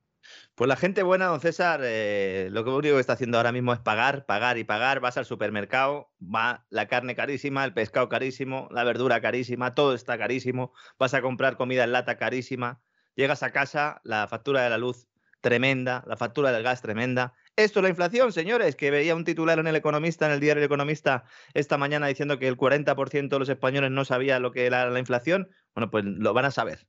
Pues 0.62 0.68
la 0.68 0.76
gente 0.76 1.02
buena, 1.02 1.26
don 1.26 1.40
César, 1.40 1.80
eh, 1.82 2.46
lo 2.52 2.62
que 2.62 2.70
único 2.70 2.94
que 2.94 3.00
está 3.00 3.14
haciendo 3.14 3.36
ahora 3.36 3.50
mismo 3.50 3.72
es 3.72 3.80
pagar, 3.80 4.26
pagar 4.26 4.58
y 4.58 4.62
pagar. 4.62 5.00
Vas 5.00 5.16
al 5.16 5.24
supermercado, 5.24 6.12
va 6.22 6.66
la 6.70 6.86
carne 6.86 7.16
carísima, 7.16 7.64
el 7.64 7.74
pescado 7.74 8.08
carísimo, 8.08 8.68
la 8.70 8.84
verdura 8.84 9.20
carísima, 9.20 9.74
todo 9.74 9.92
está 9.92 10.16
carísimo. 10.18 10.72
Vas 11.00 11.14
a 11.14 11.20
comprar 11.20 11.56
comida 11.56 11.82
en 11.82 11.90
lata 11.90 12.16
carísima. 12.16 12.80
Llegas 13.16 13.42
a 13.42 13.50
casa, 13.50 14.00
la 14.04 14.28
factura 14.28 14.62
de 14.62 14.70
la 14.70 14.78
luz 14.78 15.08
tremenda, 15.40 16.04
la 16.06 16.16
factura 16.16 16.52
del 16.52 16.62
gas 16.62 16.80
tremenda. 16.80 17.34
Esto 17.56 17.80
es 17.80 17.82
la 17.82 17.88
inflación, 17.88 18.32
señores, 18.32 18.76
que 18.76 18.92
veía 18.92 19.16
un 19.16 19.24
titular 19.24 19.58
en 19.58 19.66
El 19.66 19.74
Economista, 19.74 20.26
en 20.26 20.32
el 20.32 20.38
diario 20.38 20.60
El 20.60 20.66
Economista, 20.66 21.24
esta 21.54 21.76
mañana 21.76 22.06
diciendo 22.06 22.38
que 22.38 22.46
el 22.46 22.56
40% 22.56 23.28
de 23.30 23.38
los 23.40 23.48
españoles 23.48 23.90
no 23.90 24.04
sabía 24.04 24.38
lo 24.38 24.52
que 24.52 24.66
era 24.66 24.88
la 24.88 25.00
inflación. 25.00 25.50
Bueno, 25.74 25.90
pues 25.90 26.04
lo 26.04 26.32
van 26.34 26.44
a 26.44 26.52
saber. 26.52 26.86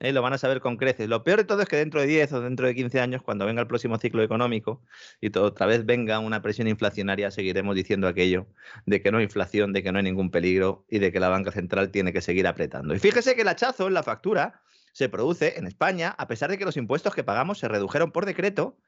¿Eh? 0.00 0.12
lo 0.12 0.22
van 0.22 0.32
a 0.32 0.38
saber 0.38 0.60
con 0.60 0.76
creces. 0.76 1.08
Lo 1.08 1.24
peor 1.24 1.38
de 1.38 1.44
todo 1.44 1.62
es 1.62 1.68
que 1.68 1.76
dentro 1.76 2.00
de 2.00 2.06
10 2.06 2.32
o 2.32 2.40
dentro 2.40 2.66
de 2.66 2.74
15 2.74 3.00
años, 3.00 3.22
cuando 3.22 3.46
venga 3.46 3.60
el 3.60 3.66
próximo 3.66 3.98
ciclo 3.98 4.22
económico 4.22 4.82
y 5.20 5.36
otra 5.36 5.66
vez 5.66 5.84
venga 5.86 6.18
una 6.18 6.42
presión 6.42 6.68
inflacionaria, 6.68 7.30
seguiremos 7.30 7.74
diciendo 7.74 8.08
aquello 8.08 8.46
de 8.86 9.02
que 9.02 9.10
no 9.10 9.18
hay 9.18 9.24
inflación, 9.24 9.72
de 9.72 9.82
que 9.82 9.92
no 9.92 9.98
hay 9.98 10.04
ningún 10.04 10.30
peligro 10.30 10.84
y 10.88 10.98
de 10.98 11.12
que 11.12 11.20
la 11.20 11.28
banca 11.28 11.50
central 11.52 11.90
tiene 11.90 12.12
que 12.12 12.20
seguir 12.20 12.46
apretando. 12.46 12.94
Y 12.94 12.98
fíjese 12.98 13.34
que 13.34 13.42
el 13.42 13.48
hachazo 13.48 13.86
en 13.86 13.94
la 13.94 14.02
factura 14.02 14.62
se 14.92 15.08
produce 15.08 15.58
en 15.58 15.66
España 15.66 16.14
a 16.16 16.28
pesar 16.28 16.50
de 16.50 16.58
que 16.58 16.64
los 16.64 16.76
impuestos 16.76 17.14
que 17.14 17.24
pagamos 17.24 17.58
se 17.58 17.68
redujeron 17.68 18.12
por 18.12 18.26
decreto 18.26 18.78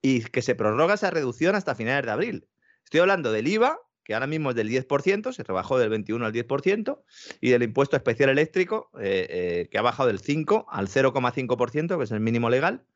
y 0.00 0.22
que 0.22 0.42
se 0.42 0.54
prorroga 0.54 0.94
esa 0.94 1.10
reducción 1.10 1.54
hasta 1.54 1.74
finales 1.74 2.04
de 2.04 2.12
abril. 2.12 2.48
Estoy 2.84 3.00
hablando 3.00 3.32
del 3.32 3.48
IVA, 3.48 3.78
que 4.04 4.14
ahora 4.14 4.26
mismo 4.26 4.50
es 4.50 4.56
del 4.56 4.68
10%, 4.68 5.32
se 5.32 5.42
rebajó 5.42 5.78
del 5.78 5.88
21 5.88 6.24
al 6.24 6.32
10%, 6.32 7.02
y 7.40 7.50
del 7.50 7.62
impuesto 7.62 7.96
especial 7.96 8.30
eléctrico, 8.30 8.90
eh, 9.00 9.26
eh, 9.30 9.68
que 9.70 9.78
ha 9.78 9.82
bajado 9.82 10.08
del 10.08 10.20
5 10.20 10.66
al 10.68 10.88
0,5%, 10.88 11.98
que 11.98 12.04
es 12.04 12.10
el 12.10 12.20
mínimo 12.20 12.50
legal, 12.50 12.86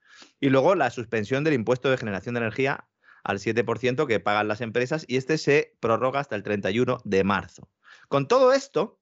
y 0.41 0.51
luego 0.51 0.75
la 0.75 0.91
suspensión 0.91 1.45
del 1.45 1.55
impuesto 1.55 1.91
de 1.91 1.97
generación 1.97 2.35
de 2.35 2.41
energía 2.41 2.89
al 3.25 3.39
7% 3.39 4.07
que 4.07 4.21
pagan 4.21 4.49
las 4.49 4.61
empresas 4.61 5.05
y 5.09 5.17
este 5.17 5.39
se 5.39 5.77
prorroga 5.81 6.21
hasta 6.21 6.37
el 6.37 6.43
31 6.43 7.01
de 7.05 7.25
marzo. 7.25 7.69
Con 8.09 8.29
todo 8.29 8.53
esto, 8.53 9.01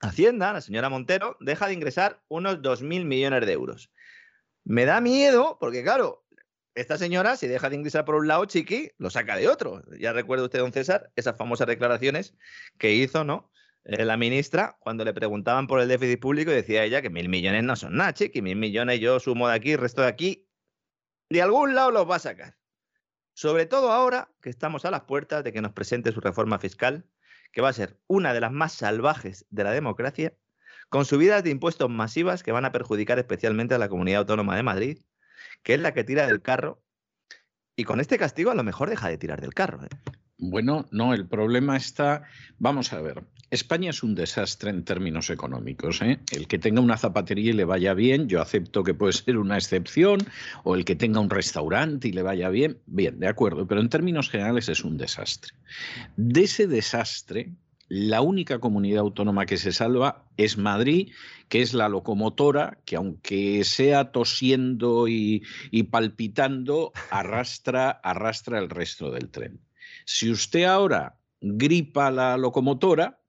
Hacienda, 0.00 0.52
la 0.52 0.60
señora 0.60 0.90
Montero, 0.90 1.36
deja 1.40 1.66
de 1.66 1.72
ingresar 1.72 2.22
unos 2.28 2.58
2.000 2.58 3.04
millones 3.04 3.46
de 3.46 3.52
euros. 3.52 3.90
Me 4.64 4.84
da 4.84 5.00
miedo 5.00 5.56
porque, 5.60 5.82
claro, 5.82 6.23
esta 6.74 6.98
señora, 6.98 7.36
si 7.36 7.46
deja 7.46 7.70
de 7.70 7.76
ingresar 7.76 8.04
por 8.04 8.16
un 8.16 8.26
lado, 8.26 8.44
Chiqui, 8.46 8.90
lo 8.98 9.10
saca 9.10 9.36
de 9.36 9.48
otro. 9.48 9.82
Ya 9.98 10.12
recuerda 10.12 10.44
usted, 10.44 10.58
don 10.58 10.72
César, 10.72 11.12
esas 11.16 11.36
famosas 11.36 11.66
declaraciones 11.66 12.34
que 12.78 12.92
hizo, 12.92 13.24
¿no? 13.24 13.50
Eh, 13.84 14.04
la 14.04 14.16
ministra, 14.16 14.76
cuando 14.80 15.04
le 15.04 15.12
preguntaban 15.12 15.66
por 15.66 15.80
el 15.80 15.88
déficit 15.88 16.20
público, 16.20 16.50
decía 16.50 16.84
ella 16.84 17.02
que 17.02 17.10
mil 17.10 17.28
millones 17.28 17.62
no 17.64 17.76
son 17.76 17.96
nada, 17.96 18.12
chiqui, 18.12 18.42
mil 18.42 18.56
millones 18.56 19.00
yo 19.00 19.20
sumo 19.20 19.48
de 19.48 19.54
aquí, 19.54 19.76
resto 19.76 20.02
de 20.02 20.08
aquí, 20.08 20.48
de 21.28 21.42
algún 21.42 21.74
lado 21.74 21.90
los 21.90 22.10
va 22.10 22.16
a 22.16 22.20
sacar. 22.20 22.56
Sobre 23.34 23.66
todo 23.66 23.92
ahora 23.92 24.32
que 24.40 24.50
estamos 24.50 24.84
a 24.84 24.90
las 24.90 25.02
puertas 25.02 25.44
de 25.44 25.52
que 25.52 25.60
nos 25.60 25.72
presente 25.72 26.12
su 26.12 26.20
reforma 26.20 26.58
fiscal, 26.58 27.06
que 27.52 27.60
va 27.60 27.68
a 27.68 27.72
ser 27.72 27.98
una 28.06 28.32
de 28.32 28.40
las 28.40 28.52
más 28.52 28.72
salvajes 28.72 29.46
de 29.50 29.64
la 29.64 29.72
democracia, 29.72 30.34
con 30.88 31.04
subidas 31.04 31.42
de 31.44 31.50
impuestos 31.50 31.90
masivas 31.90 32.42
que 32.42 32.52
van 32.52 32.64
a 32.64 32.72
perjudicar 32.72 33.18
especialmente 33.18 33.74
a 33.74 33.78
la 33.78 33.88
comunidad 33.88 34.20
autónoma 34.20 34.56
de 34.56 34.62
Madrid, 34.62 34.98
que 35.62 35.74
es 35.74 35.80
la 35.80 35.94
que 35.94 36.04
tira 36.04 36.26
del 36.26 36.42
carro, 36.42 36.82
y 37.76 37.84
con 37.84 38.00
este 38.00 38.18
castigo 38.18 38.50
a 38.50 38.54
lo 38.54 38.64
mejor 38.64 38.90
deja 38.90 39.08
de 39.08 39.18
tirar 39.18 39.40
del 39.40 39.54
carro. 39.54 39.84
¿eh? 39.84 39.88
Bueno, 40.38 40.86
no, 40.90 41.14
el 41.14 41.26
problema 41.26 41.76
está, 41.76 42.24
vamos 42.58 42.92
a 42.92 43.00
ver, 43.00 43.24
España 43.50 43.90
es 43.90 44.02
un 44.02 44.14
desastre 44.14 44.70
en 44.70 44.84
términos 44.84 45.30
económicos. 45.30 46.02
¿eh? 46.02 46.18
El 46.32 46.48
que 46.48 46.58
tenga 46.58 46.80
una 46.80 46.96
zapatería 46.96 47.50
y 47.50 47.54
le 47.54 47.64
vaya 47.64 47.94
bien, 47.94 48.28
yo 48.28 48.42
acepto 48.42 48.82
que 48.82 48.94
puede 48.94 49.12
ser 49.12 49.38
una 49.38 49.56
excepción, 49.56 50.18
o 50.64 50.74
el 50.74 50.84
que 50.84 50.96
tenga 50.96 51.20
un 51.20 51.30
restaurante 51.30 52.08
y 52.08 52.12
le 52.12 52.22
vaya 52.22 52.48
bien, 52.48 52.78
bien, 52.86 53.20
de 53.20 53.28
acuerdo, 53.28 53.66
pero 53.66 53.80
en 53.80 53.88
términos 53.88 54.28
generales 54.30 54.68
es 54.68 54.84
un 54.84 54.96
desastre. 54.96 55.54
De 56.16 56.42
ese 56.42 56.66
desastre, 56.66 57.52
la 57.88 58.20
única 58.20 58.58
comunidad 58.58 59.00
autónoma 59.00 59.46
que 59.46 59.56
se 59.56 59.72
salva 59.72 60.24
es 60.36 60.56
Madrid, 60.56 61.12
que 61.48 61.62
es 61.62 61.74
la 61.74 61.88
locomotora 61.88 62.78
que 62.84 62.96
aunque 62.96 63.64
sea 63.64 64.12
tosiendo 64.12 65.06
y, 65.08 65.42
palpitando, 65.90 66.92
arrastra, 67.10 67.90
arrastra 67.90 68.58
el 68.58 68.70
resto 68.70 69.10
del 69.10 69.30
tren. 69.30 69.60
Si 70.06 70.30
usted 70.30 70.64
ahora 70.64 71.18
gripa 71.40 72.10
la 72.10 72.36
locomotora, 72.36 73.20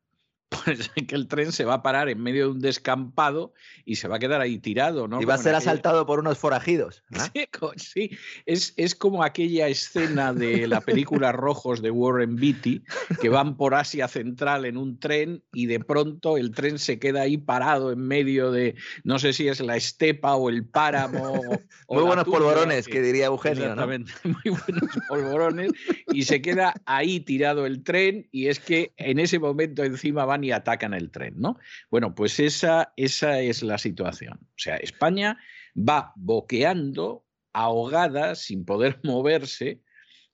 pues 0.49 0.89
que 1.07 1.15
el 1.15 1.27
tren 1.27 1.51
se 1.51 1.65
va 1.65 1.75
a 1.75 1.83
parar 1.83 2.09
en 2.09 2.21
medio 2.21 2.45
de 2.45 2.51
un 2.51 2.59
descampado 2.59 3.53
y 3.83 3.95
se 3.95 4.07
va 4.07 4.17
a 4.17 4.19
quedar 4.19 4.41
ahí 4.41 4.57
tirado, 4.59 5.07
¿no? 5.07 5.21
Y 5.21 5.25
va 5.25 5.35
a 5.35 5.39
ser 5.39 5.55
asaltado 5.55 6.05
por 6.05 6.19
unos 6.19 6.37
forajidos. 6.37 7.03
Sí, 7.77 8.11
Es, 8.45 8.73
es, 8.77 8.95
como 8.95 9.23
aquella 9.23 9.67
escena 9.67 10.33
de 10.33 10.67
la 10.67 10.81
película 10.81 11.31
Rojos 11.31 11.81
de 11.81 11.91
Warren 11.91 12.35
Beatty, 12.35 12.83
que 13.21 13.29
van 13.29 13.57
por 13.57 13.75
Asia 13.75 14.07
Central 14.07 14.65
en 14.65 14.77
un 14.77 14.99
tren 14.99 15.43
y 15.53 15.65
de 15.65 15.79
pronto 15.79 16.37
el 16.37 16.51
tren 16.51 16.79
se 16.79 16.99
queda 16.99 17.21
ahí 17.21 17.37
parado 17.37 17.91
en 17.91 17.99
medio 17.99 18.51
de, 18.51 18.75
no 19.03 19.19
sé 19.19 19.33
si 19.33 19.47
es 19.47 19.59
la 19.59 19.75
estepa 19.75 20.35
o 20.35 20.49
el 20.49 20.65
páramo. 20.65 21.41
muy 21.89 22.03
buenos 22.03 22.25
polvorones, 22.25 22.87
que 22.87 23.01
diría 23.01 23.25
Eugenio. 23.25 23.63
Exactamente, 23.63 24.13
muy 24.23 24.57
buenos 24.65 24.89
polvorones. 25.07 25.71
Y 26.11 26.23
se 26.23 26.41
queda 26.41 26.73
ahí 26.85 27.19
tirado 27.19 27.65
el 27.65 27.83
tren 27.83 28.27
y 28.31 28.47
es 28.47 28.59
que 28.59 28.93
en 28.97 29.19
ese 29.19 29.39
momento 29.39 29.83
encima 29.83 30.25
y 30.43 30.51
atacan 30.51 30.93
el 30.93 31.11
tren, 31.11 31.35
¿no? 31.37 31.57
Bueno, 31.89 32.15
pues 32.15 32.39
esa, 32.39 32.93
esa 32.97 33.39
es 33.41 33.63
la 33.63 33.77
situación. 33.77 34.39
O 34.41 34.57
sea, 34.57 34.77
España 34.77 35.37
va 35.75 36.13
boqueando, 36.15 37.25
ahogada, 37.53 38.35
sin 38.35 38.65
poder 38.65 38.99
moverse, 39.03 39.81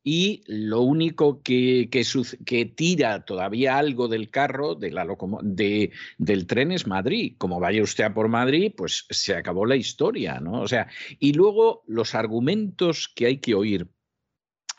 y 0.03 0.44
lo 0.48 0.82
único 0.82 1.44
que, 1.44 1.90
que, 1.91 2.65
tira 2.65 3.23
todavía 3.23 3.78
algo 3.78 4.07
del 4.07 4.32
carro, 4.32 4.73
de 4.73 4.90
la 4.90 5.06
de, 5.44 5.91
del 6.18 6.48
tren, 6.48 6.72
es 6.72 6.88
Madrid. 6.88 7.36
Como 7.38 7.60
vaya 7.60 7.84
usted 7.84 8.06
a 8.06 8.14
por 8.14 8.28
Madrid, 8.28 8.73
pues 8.76 9.06
se 9.10 9.36
acabó 9.36 9.65
la 9.65 9.76
historia, 9.76 10.40
¿no? 10.40 10.61
O 10.61 10.68
sea, 10.68 10.88
y 11.19 11.34
luego 11.34 11.84
los 11.86 12.15
argumentos 12.15 13.11
que 13.15 13.28
hay 13.28 13.38
que 13.38 13.53
oír 13.53 13.88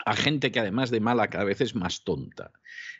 a 0.05 0.15
gente 0.15 0.51
que 0.51 0.59
además 0.59 0.89
de 0.89 0.99
mala 0.99 1.29
cada 1.29 1.43
vez 1.45 1.61
es 1.61 1.75
más 1.75 2.03
tonta 2.03 2.51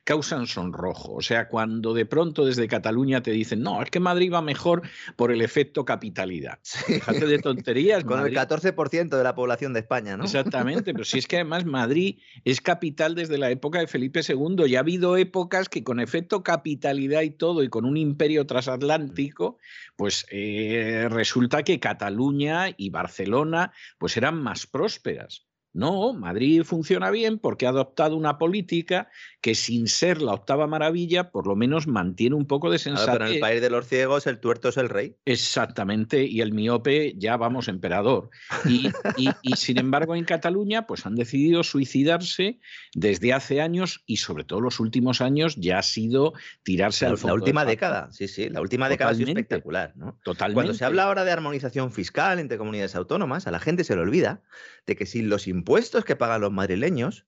causan 0.03 0.47
sonrojo. 0.47 1.13
O 1.13 1.21
sea, 1.21 1.47
cuando 1.47 1.93
de 1.93 2.05
pronto 2.05 2.45
desde 2.45 2.67
Cataluña 2.67 3.21
te 3.23 3.31
dicen, 3.31 3.61
no, 3.61 3.81
es 3.81 3.89
que 3.89 3.99
Madrid 3.99 4.31
va 4.34 4.41
mejor 4.41 4.81
por 5.15 5.31
el 5.31 5.41
efecto 5.41 5.85
capitalidad. 5.85 6.59
Fíjate 6.63 7.25
de 7.25 7.39
tonterías. 7.39 8.03
Con 8.03 8.25
el 8.25 8.34
14% 8.34 9.09
de 9.09 9.23
la 9.23 9.35
población 9.35 9.73
de 9.73 9.80
España, 9.80 10.17
¿no? 10.17 10.25
Exactamente, 10.25 10.93
pero 10.93 11.05
si 11.05 11.19
es 11.19 11.27
que 11.27 11.38
además 11.38 11.65
Madrid 11.65 12.19
es 12.43 12.61
capital 12.61 13.15
desde 13.15 13.38
la 13.38 13.49
época 13.49 13.80
de 13.80 13.88
Felipe 13.88 14.21
II 14.27 14.65
y 14.67 14.75
ha 14.75 14.80
habido 14.80 15.17
épocas 15.17 15.69
que 15.69 15.84
con 15.84 15.99
efecto 15.99 16.43
capitalidad 16.43 17.21
y 17.21 17.31
todo 17.31 17.63
y 17.63 17.69
con 17.69 17.85
un 17.85 17.97
imperio 17.97 18.45
transatlántico, 18.45 19.57
pues 19.95 20.25
eh, 20.31 21.07
resulta 21.09 21.63
que 21.63 21.80
Cataluña 21.80 22.73
y 22.75 22.89
Barcelona 22.89 23.71
pues 23.97 24.17
eran 24.17 24.41
más 24.41 24.67
prósperas. 24.67 25.45
No, 25.73 26.13
Madrid 26.13 26.61
funciona 26.63 27.09
bien 27.09 27.39
porque 27.39 27.65
ha 27.65 27.69
adoptado 27.69 28.15
una 28.15 28.37
política 28.37 29.09
que 29.41 29.55
sin 29.55 29.87
ser 29.87 30.21
la 30.21 30.33
octava 30.33 30.67
maravilla, 30.67 31.31
por 31.31 31.47
lo 31.47 31.55
menos 31.55 31.87
mantiene 31.87 32.35
un 32.35 32.45
poco 32.45 32.69
de 32.69 32.77
sensatez. 32.77 33.11
pero 33.13 33.25
en 33.25 33.33
el 33.33 33.39
país 33.39 33.59
de 33.59 33.71
los 33.71 33.87
ciegos 33.87 34.27
el 34.27 34.39
tuerto 34.39 34.69
es 34.69 34.77
el 34.77 34.87
rey. 34.87 35.17
Exactamente, 35.25 36.25
y 36.25 36.41
el 36.41 36.53
miope 36.53 37.15
ya 37.17 37.37
vamos 37.37 37.67
emperador. 37.67 38.29
Y, 38.65 38.89
y, 39.17 39.29
sin 39.57 39.79
embargo 39.79 40.15
en 40.15 40.25
Cataluña 40.25 40.85
pues 40.85 41.07
han 41.07 41.15
decidido 41.15 41.63
suicidarse 41.63 42.59
desde 42.93 43.33
hace 43.33 43.59
años 43.59 44.03
y 44.05 44.17
sobre 44.17 44.43
todo 44.43 44.61
los 44.61 44.79
últimos 44.79 45.21
años 45.21 45.55
ya 45.55 45.79
ha 45.79 45.83
sido 45.83 46.33
tirarse 46.61 47.07
al 47.07 47.17
fondo. 47.17 47.35
La 47.35 47.41
última 47.41 47.65
década, 47.65 48.11
sí, 48.11 48.27
sí, 48.27 48.47
la 48.49 48.61
última 48.61 48.89
década 48.89 49.11
ha 49.11 49.15
sido 49.15 49.29
espectacular. 49.29 49.93
¿no? 49.95 50.19
Totalmente. 50.23 50.53
Cuando 50.53 50.73
se 50.75 50.85
habla 50.85 51.05
ahora 51.05 51.25
de 51.25 51.31
armonización 51.31 51.91
fiscal 51.91 52.37
entre 52.37 52.59
comunidades 52.59 52.95
autónomas, 52.95 53.47
a 53.47 53.51
la 53.51 53.59
gente 53.59 53.83
se 53.83 53.95
le 53.95 54.01
olvida 54.03 54.43
de 54.85 54.95
que 54.95 55.05
sin 55.05 55.29
los 55.29 55.47
impuestos 55.47 55.62
que 56.06 56.15
pagan 56.15 56.41
los 56.41 56.52
madrileños, 56.52 57.26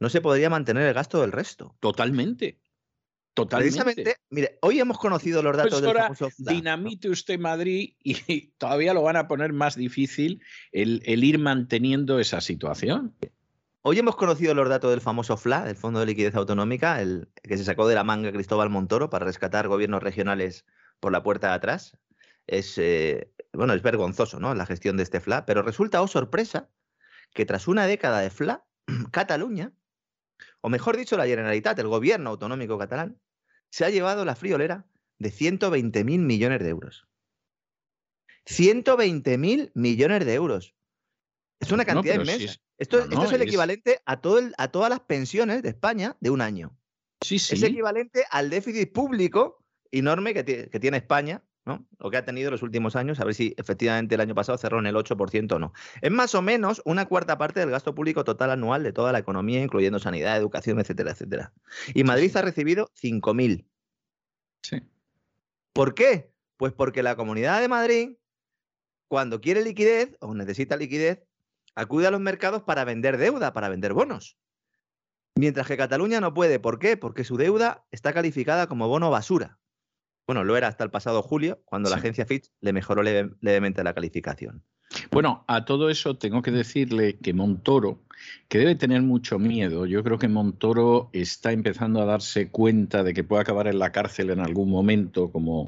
no 0.00 0.08
se 0.08 0.20
podría 0.20 0.50
mantener 0.50 0.86
el 0.86 0.94
gasto 0.94 1.20
del 1.20 1.32
resto. 1.32 1.76
Totalmente. 1.80 2.60
Totalmente. 3.34 3.82
Precisamente, 3.82 4.16
mire, 4.28 4.58
hoy 4.60 4.78
hemos 4.78 4.98
conocido 4.98 5.42
los 5.42 5.56
datos 5.56 5.80
pues 5.80 5.82
del 5.82 5.96
famoso 5.96 6.28
Dinamite 6.36 7.08
usted 7.08 7.38
Madrid 7.38 7.94
y 8.02 8.14
todavía 8.58 8.92
lo 8.92 9.02
van 9.02 9.16
a 9.16 9.26
poner 9.26 9.54
más 9.54 9.74
difícil 9.74 10.42
el, 10.70 11.02
ir 11.06 11.38
manteniendo 11.38 12.18
esa 12.18 12.42
situación. 12.42 13.14
Hoy 13.80 13.98
hemos 13.98 14.16
conocido 14.16 14.54
los 14.54 14.68
datos 14.68 14.90
del 14.90 15.00
famoso 15.00 15.36
FLA, 15.36 15.70
el 15.70 15.76
Fondo 15.76 16.00
de 16.00 16.06
Liquidez 16.06 16.34
Autonómica, 16.34 17.00
el 17.00 17.28
que 17.42 17.56
se 17.56 17.64
sacó 17.64 17.88
de 17.88 17.94
la 17.94 18.04
manga 18.04 18.30
Cristóbal 18.32 18.68
Montoro 18.68 19.08
para 19.08 19.24
rescatar 19.24 19.66
gobiernos 19.66 20.02
regionales 20.02 20.66
por 21.00 21.10
la 21.10 21.22
puerta 21.22 21.48
de 21.48 21.54
atrás. 21.54 21.96
Es, 22.46 22.76
eh, 22.76 23.32
bueno, 23.52 23.72
es 23.72 23.82
vergonzoso, 23.82 24.40
¿no? 24.40 24.54
La 24.54 24.66
gestión 24.66 24.96
de 24.98 25.04
este 25.04 25.20
FLA, 25.20 25.46
pero 25.46 25.62
resulta, 25.62 26.02
oh 26.02 26.06
sorpresa, 26.06 26.68
que 27.32 27.46
tras 27.46 27.68
una 27.68 27.86
década 27.86 28.20
de 28.20 28.30
FLA, 28.30 28.64
Cataluña, 29.10 29.72
o 30.60 30.68
mejor 30.68 30.96
dicho, 30.96 31.16
la 31.16 31.26
Generalitat, 31.26 31.78
el 31.78 31.88
gobierno 31.88 32.30
autonómico 32.30 32.78
catalán, 32.78 33.20
se 33.70 33.84
ha 33.84 33.90
llevado 33.90 34.24
la 34.24 34.36
friolera 34.36 34.86
de 35.18 35.30
120.000 35.30 36.04
millones 36.18 36.60
de 36.60 36.68
euros. 36.68 37.06
120.000 38.46 39.70
millones 39.74 40.26
de 40.26 40.34
euros. 40.34 40.74
Es 41.60 41.70
una 41.70 41.84
cantidad 41.84 42.16
inmensa. 42.16 42.56
esto, 42.76 42.98
es 42.98 43.32
el 43.32 43.42
equivalente 43.42 44.00
a, 44.04 44.20
todo 44.20 44.40
a 44.58 44.68
todas 44.68 44.90
las 44.90 45.00
pensiones 45.00 45.62
de 45.62 45.68
España 45.68 46.16
de 46.20 46.30
un 46.30 46.40
año. 46.40 46.76
Sí, 47.20 47.38
sí. 47.38 47.54
Es 47.54 47.62
equivalente 47.62 48.24
al 48.30 48.50
déficit 48.50 48.92
público 48.92 49.64
enorme 49.92 50.34
que, 50.34 50.44
que 50.44 50.80
tiene 50.80 50.96
España 50.96 51.44
¿no? 51.64 51.86
Lo 51.98 52.10
que 52.10 52.16
ha 52.16 52.24
tenido 52.24 52.48
en 52.48 52.52
los 52.52 52.62
últimos 52.62 52.96
años, 52.96 53.20
a 53.20 53.24
ver 53.24 53.34
si 53.34 53.54
efectivamente 53.56 54.14
el 54.14 54.20
año 54.20 54.34
pasado 54.34 54.58
cerró 54.58 54.78
en 54.78 54.86
el 54.86 54.96
8% 54.96 55.52
o 55.52 55.58
no. 55.58 55.72
Es 56.00 56.10
más 56.10 56.34
o 56.34 56.42
menos 56.42 56.82
una 56.84 57.06
cuarta 57.06 57.38
parte 57.38 57.60
del 57.60 57.70
gasto 57.70 57.94
público 57.94 58.24
total 58.24 58.50
anual 58.50 58.82
de 58.82 58.92
toda 58.92 59.12
la 59.12 59.18
economía, 59.18 59.62
incluyendo 59.62 59.98
sanidad, 59.98 60.36
educación, 60.36 60.80
etcétera, 60.80 61.12
etcétera. 61.12 61.52
Y 61.94 62.04
Madrid 62.04 62.36
ha 62.36 62.42
recibido 62.42 62.90
5.000. 63.00 63.64
Sí. 64.62 64.82
¿Por 65.72 65.94
qué? 65.94 66.32
Pues 66.56 66.72
porque 66.72 67.02
la 67.02 67.16
Comunidad 67.16 67.60
de 67.60 67.68
Madrid, 67.68 68.16
cuando 69.08 69.40
quiere 69.40 69.62
liquidez 69.62 70.16
o 70.20 70.34
necesita 70.34 70.76
liquidez, 70.76 71.24
acude 71.74 72.06
a 72.06 72.10
los 72.10 72.20
mercados 72.20 72.62
para 72.62 72.84
vender 72.84 73.16
deuda, 73.16 73.52
para 73.52 73.68
vender 73.68 73.92
bonos. 73.92 74.36
Mientras 75.34 75.66
que 75.66 75.76
Cataluña 75.78 76.20
no 76.20 76.34
puede. 76.34 76.58
¿Por 76.58 76.78
qué? 76.78 76.96
Porque 76.96 77.24
su 77.24 77.36
deuda 77.36 77.86
está 77.90 78.12
calificada 78.12 78.66
como 78.66 78.88
bono 78.88 79.10
basura. 79.10 79.58
Bueno, 80.26 80.44
lo 80.44 80.56
era 80.56 80.68
hasta 80.68 80.84
el 80.84 80.90
pasado 80.90 81.22
julio, 81.22 81.60
cuando 81.64 81.90
la 81.90 81.96
agencia 81.96 82.26
Fitch 82.26 82.50
le 82.60 82.72
mejoró 82.72 83.02
levemente 83.02 83.82
la 83.82 83.94
calificación. 83.94 84.62
Bueno, 85.10 85.44
a 85.48 85.64
todo 85.64 85.90
eso 85.90 86.16
tengo 86.16 86.42
que 86.42 86.50
decirle 86.50 87.18
que 87.18 87.32
Montoro, 87.32 88.02
que 88.48 88.58
debe 88.58 88.74
tener 88.74 89.02
mucho 89.02 89.38
miedo, 89.38 89.86
yo 89.86 90.02
creo 90.04 90.18
que 90.18 90.28
Montoro 90.28 91.10
está 91.12 91.52
empezando 91.52 92.02
a 92.02 92.04
darse 92.04 92.50
cuenta 92.50 93.02
de 93.02 93.14
que 93.14 93.24
puede 93.24 93.42
acabar 93.42 93.66
en 93.68 93.78
la 93.78 93.90
cárcel 93.90 94.30
en 94.30 94.40
algún 94.40 94.70
momento, 94.70 95.30
como, 95.30 95.66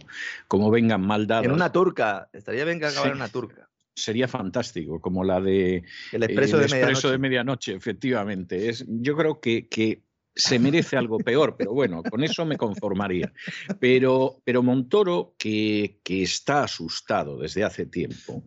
como 0.48 0.70
vengan 0.70 1.01
mal 1.01 1.26
dados. 1.26 1.47
En 1.47 1.52
una 1.52 1.72
turca, 1.72 2.28
estaría 2.32 2.64
bien 2.64 2.78
que 2.78 2.86
acabara 2.86 3.10
en 3.10 3.16
una 3.16 3.28
turca. 3.28 3.68
sería 3.94 4.28
fantástico, 4.28 5.01
como 5.01 5.24
la 5.24 5.40
de 5.40 5.85
El 6.12 6.22
expreso, 6.22 6.59
de, 6.59 6.64
expreso 6.64 6.85
medianoche. 6.85 7.10
de 7.10 7.18
medianoche, 7.18 7.74
efectivamente. 7.74 8.68
Es, 8.68 8.85
yo 8.89 9.16
creo 9.16 9.40
que, 9.40 9.68
que 9.68 10.02
se 10.35 10.59
merece 10.59 10.97
algo 10.97 11.19
peor, 11.19 11.56
pero 11.56 11.73
bueno, 11.73 12.02
con 12.02 12.23
eso 12.24 12.44
me 12.44 12.56
conformaría. 12.56 13.32
Pero, 13.78 14.40
pero 14.44 14.62
Montoro, 14.62 15.35
que, 15.39 16.01
que 16.02 16.23
está 16.23 16.65
asustado 16.65 17.39
desde 17.39 17.65
hace 17.65 17.86
tiempo, 17.86 18.44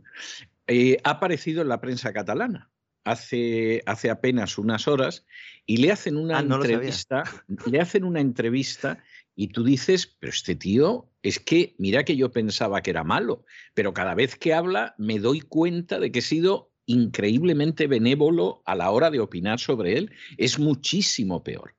eh, 0.68 0.98
ha 1.04 1.12
aparecido 1.12 1.62
en 1.62 1.70
la 1.70 1.80
prensa 1.80 2.12
catalana 2.12 2.70
hace, 3.08 3.84
hace 3.86 4.10
apenas 4.10 4.58
unas 4.58 4.88
horas 4.88 5.26
y 5.66 5.78
le 5.78 5.92
hacen 5.92 6.18
una 6.18 6.40
Ah, 6.40 6.42
no 6.44 6.58
entrevista, 6.58 7.24
le 7.66 7.80
hacen 7.80 8.04
una 8.04 8.20
entrevista 8.20 9.04
y 9.36 9.50
tú 9.50 9.64
dices, 9.64 10.08
pero 10.20 10.32
este 10.32 10.56
tío 10.56 11.10
es 11.22 11.40
que 11.40 11.76
mira 11.78 12.04
que 12.04 12.18
yo 12.18 12.32
pensaba 12.32 12.82
que 12.82 12.90
era 12.90 13.04
malo, 13.04 13.46
pero 13.74 13.94
cada 13.94 14.14
vez 14.14 14.36
que 14.36 14.54
habla 14.54 14.94
me 14.98 15.20
doy 15.20 15.42
cuenta 15.42 16.00
de 16.00 16.12
que 16.12 16.20
he 16.20 16.24
sido 16.24 16.74
increíblemente 16.86 17.88
benévolo 17.88 18.62
a 18.66 18.76
la 18.76 18.90
hora 18.92 19.12
de 19.12 19.20
opinar 19.20 19.60
sobre 19.60 19.98
él. 19.98 20.12
Es 20.38 20.58
muchísimo 20.58 21.44
peor. 21.44 21.77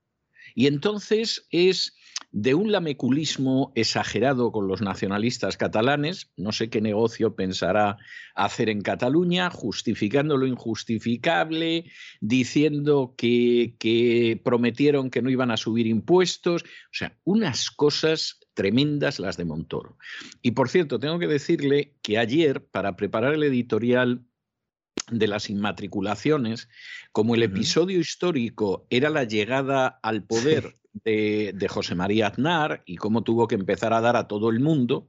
Y 0.55 0.67
entonces 0.67 1.47
es 1.51 1.95
de 2.31 2.55
un 2.55 2.73
lameculismo 2.73 3.73
exagerado 3.75 4.53
con 4.53 4.69
los 4.69 4.83
nacionalistas 4.83 5.57
catalanes, 5.57 6.31
no 6.37 6.53
sé 6.53 6.69
qué 6.69 6.81
negocio 6.81 7.35
pensará 7.35 7.97
hacer 8.35 8.69
en 8.69 8.83
Cataluña, 8.83 9.51
justificando 9.51 10.37
lo 10.37 10.47
injustificable, 10.47 11.91
diciendo 12.21 13.15
que, 13.17 13.77
que 13.79 14.41
prometieron 14.45 15.11
que 15.11 15.23
no 15.23 15.31
iban 15.31 15.51
a 15.51 15.57
subir 15.57 15.87
impuestos, 15.87 16.63
o 16.65 16.93
sea, 16.93 17.17
unas 17.25 17.71
cosas 17.71 18.41
tremendas 18.53 19.21
las 19.21 19.37
de 19.37 19.45
Montoro. 19.45 19.97
Y 20.43 20.51
por 20.51 20.69
cierto, 20.69 20.99
tengo 20.99 21.19
que 21.19 21.29
decirle 21.29 21.95
que 22.03 22.19
ayer, 22.19 22.67
para 22.67 22.97
preparar 22.97 23.35
el 23.35 23.45
editorial 23.45 24.28
de 25.11 25.29
las 25.29 25.51
inmatriculaciones, 25.51 26.69
como 27.13 27.35
el 27.35 27.43
episodio 27.43 27.99
histórico 27.99 28.87
era 28.91 29.11
la 29.11 29.25
llegada 29.25 29.99
al 30.03 30.25
poder 30.25 30.79
de, 30.93 31.53
de 31.55 31.69
José 31.69 31.95
María 31.95 32.29
Aznar 32.29 32.83
y 32.87 32.97
cómo 32.97 33.23
tuvo 33.23 33.49
que 33.49 33.55
empezar 33.55 33.93
a 33.93 34.01
dar 34.01 34.17
a 34.17 34.29
todo 34.29 34.51
el 34.51 34.61
mundo, 34.61 35.09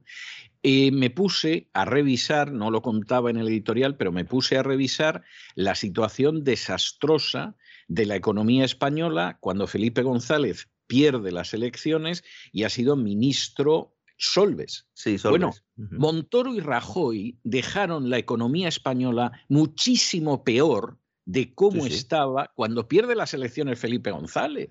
eh, 0.62 0.90
me 0.92 1.08
puse 1.08 1.70
a 1.72 1.86
revisar, 1.86 2.52
no 2.52 2.70
lo 2.70 2.82
contaba 2.82 3.30
en 3.30 3.38
el 3.38 3.48
editorial, 3.48 3.96
pero 3.96 4.12
me 4.12 4.26
puse 4.26 4.58
a 4.58 4.62
revisar 4.62 5.22
la 5.54 5.74
situación 5.74 6.44
desastrosa 6.44 7.56
de 7.88 8.04
la 8.04 8.16
economía 8.16 8.64
española 8.64 9.38
cuando 9.40 9.66
Felipe 9.66 10.02
González 10.02 10.68
pierde 10.86 11.32
las 11.32 11.54
elecciones 11.54 12.24
y 12.52 12.64
ha 12.64 12.68
sido 12.68 12.96
ministro 12.96 13.96
Solves. 14.20 14.86
Sí, 14.92 15.16
Bueno. 15.24 15.52
Montoro 15.76 16.54
y 16.54 16.60
Rajoy 16.60 17.38
dejaron 17.42 18.10
la 18.10 18.18
economía 18.18 18.68
española 18.68 19.32
muchísimo 19.48 20.44
peor 20.44 20.98
de 21.24 21.54
cómo 21.54 21.84
Sí, 21.84 21.90
sí. 21.90 21.96
estaba 21.96 22.52
cuando 22.54 22.86
pierde 22.86 23.14
las 23.14 23.32
elecciones 23.32 23.78
Felipe 23.78 24.10
González. 24.10 24.70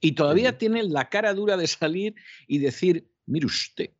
Y 0.00 0.12
todavía 0.12 0.58
tienen 0.58 0.92
la 0.92 1.08
cara 1.08 1.34
dura 1.34 1.56
de 1.56 1.66
salir 1.68 2.14
y 2.48 2.58
decir, 2.58 3.08
mire 3.26 3.46
usted, 3.46 3.90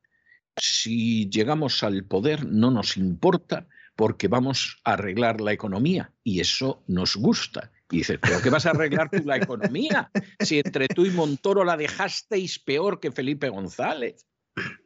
si 0.56 1.28
llegamos 1.30 1.82
al 1.84 2.04
poder 2.04 2.46
no 2.46 2.70
nos 2.70 2.96
importa 2.96 3.68
porque 3.94 4.28
vamos 4.28 4.80
a 4.84 4.94
arreglar 4.94 5.40
la 5.40 5.52
economía 5.52 6.12
y 6.24 6.40
eso 6.40 6.82
nos 6.88 7.16
gusta. 7.16 7.70
Y 7.90 7.98
dices, 7.98 8.18
¿pero 8.20 8.40
qué 8.42 8.50
vas 8.50 8.66
a 8.66 8.70
arreglar 8.70 9.10
tú 9.10 9.22
la 9.24 9.36
economía? 9.36 10.10
Si 10.40 10.58
entre 10.58 10.88
tú 10.88 11.04
y 11.04 11.10
Montoro 11.10 11.64
la 11.64 11.76
dejasteis 11.76 12.58
peor 12.58 12.98
que 12.98 13.12
Felipe 13.12 13.50
González. 13.50 14.26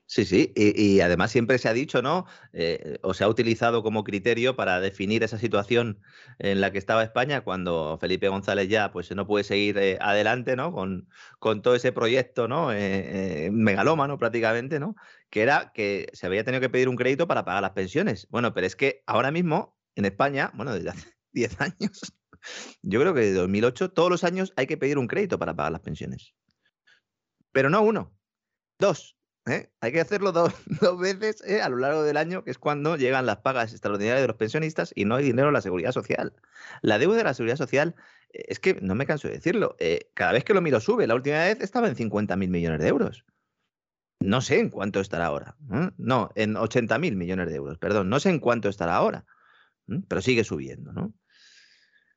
Sí, 0.06 0.26
sí, 0.26 0.52
y, 0.54 1.00
además 1.00 1.30
siempre 1.32 1.56
se 1.58 1.68
ha 1.68 1.72
dicho, 1.72 2.02
¿no? 2.02 2.26
Eh, 2.52 2.98
o 3.02 3.14
se 3.14 3.24
ha 3.24 3.28
utilizado 3.28 3.82
como 3.82 4.04
criterio 4.04 4.54
para 4.54 4.78
definir 4.78 5.22
esa 5.22 5.38
situación 5.38 6.02
en 6.38 6.60
la 6.60 6.70
que 6.70 6.78
estaba 6.78 7.02
España 7.02 7.40
cuando 7.40 7.96
Felipe 7.98 8.28
González 8.28 8.68
ya 8.68 8.92
pues 8.92 9.10
no 9.16 9.26
puede 9.26 9.44
seguir 9.44 9.78
eh, 9.78 9.98
adelante, 10.00 10.56
¿no? 10.56 10.72
Con, 10.72 11.08
con 11.38 11.62
todo 11.62 11.74
ese 11.74 11.90
proyecto, 11.90 12.48
¿no? 12.48 12.70
Eh, 12.70 13.46
eh, 13.46 13.50
megalómano 13.50 14.18
prácticamente, 14.18 14.78
¿no? 14.78 14.94
Que 15.30 15.40
era 15.42 15.72
que 15.72 16.10
se 16.12 16.26
había 16.26 16.44
tenido 16.44 16.60
que 16.60 16.70
pedir 16.70 16.90
un 16.90 16.96
crédito 16.96 17.26
para 17.26 17.44
pagar 17.46 17.62
las 17.62 17.72
pensiones. 17.72 18.26
Bueno, 18.30 18.52
pero 18.52 18.66
es 18.66 18.76
que 18.76 19.02
ahora 19.06 19.30
mismo 19.30 19.78
en 19.94 20.04
España, 20.04 20.52
bueno, 20.54 20.74
desde 20.74 20.90
hace 20.90 21.08
10 21.32 21.60
años, 21.62 22.12
yo 22.82 23.00
creo 23.00 23.14
que 23.14 23.20
desde 23.20 23.38
2008, 23.38 23.90
todos 23.92 24.10
los 24.10 24.22
años 24.22 24.52
hay 24.56 24.66
que 24.66 24.76
pedir 24.76 24.98
un 24.98 25.06
crédito 25.06 25.38
para 25.38 25.56
pagar 25.56 25.72
las 25.72 25.80
pensiones. 25.80 26.34
Pero 27.52 27.70
no 27.70 27.80
uno, 27.82 28.14
dos. 28.78 29.13
¿Eh? 29.46 29.70
Hay 29.80 29.92
que 29.92 30.00
hacerlo 30.00 30.32
dos, 30.32 30.52
dos 30.80 30.98
veces 30.98 31.42
¿eh? 31.46 31.62
a 31.62 31.68
lo 31.68 31.76
largo 31.76 32.02
del 32.02 32.16
año, 32.16 32.44
que 32.44 32.50
es 32.50 32.58
cuando 32.58 32.96
llegan 32.96 33.26
las 33.26 33.38
pagas 33.38 33.72
extraordinarias 33.72 34.22
de 34.22 34.28
los 34.28 34.36
pensionistas 34.36 34.92
y 34.94 35.04
no 35.04 35.16
hay 35.16 35.24
dinero 35.24 35.48
en 35.48 35.54
la 35.54 35.60
seguridad 35.60 35.92
social. 35.92 36.34
La 36.82 36.98
deuda 36.98 37.18
de 37.18 37.24
la 37.24 37.34
seguridad 37.34 37.56
social, 37.56 37.94
eh, 38.32 38.44
es 38.48 38.60
que 38.60 38.74
no 38.80 38.94
me 38.94 39.06
canso 39.06 39.28
de 39.28 39.34
decirlo, 39.34 39.76
cada 40.14 40.32
vez 40.32 40.44
que 40.44 40.54
lo 40.54 40.60
miro 40.60 40.80
sube. 40.80 41.06
La 41.06 41.14
última 41.14 41.38
vez 41.38 41.58
estaba 41.60 41.88
en 41.88 41.96
50.000 41.96 42.48
millones 42.48 42.80
de 42.80 42.88
euros. 42.88 43.24
No 44.20 44.40
sé 44.40 44.58
en 44.58 44.70
cuánto 44.70 45.00
estará 45.00 45.26
ahora. 45.26 45.56
No, 45.98 46.30
en 46.34 46.54
80.000 46.54 47.14
millones 47.14 47.48
de 47.48 47.56
euros, 47.56 47.78
perdón. 47.78 48.08
No 48.08 48.20
sé 48.20 48.30
en 48.30 48.38
cuánto 48.38 48.70
estará 48.70 48.94
ahora, 48.94 49.26
pero 50.08 50.22
sigue 50.22 50.44
subiendo, 50.44 50.92
¿no? 50.92 51.12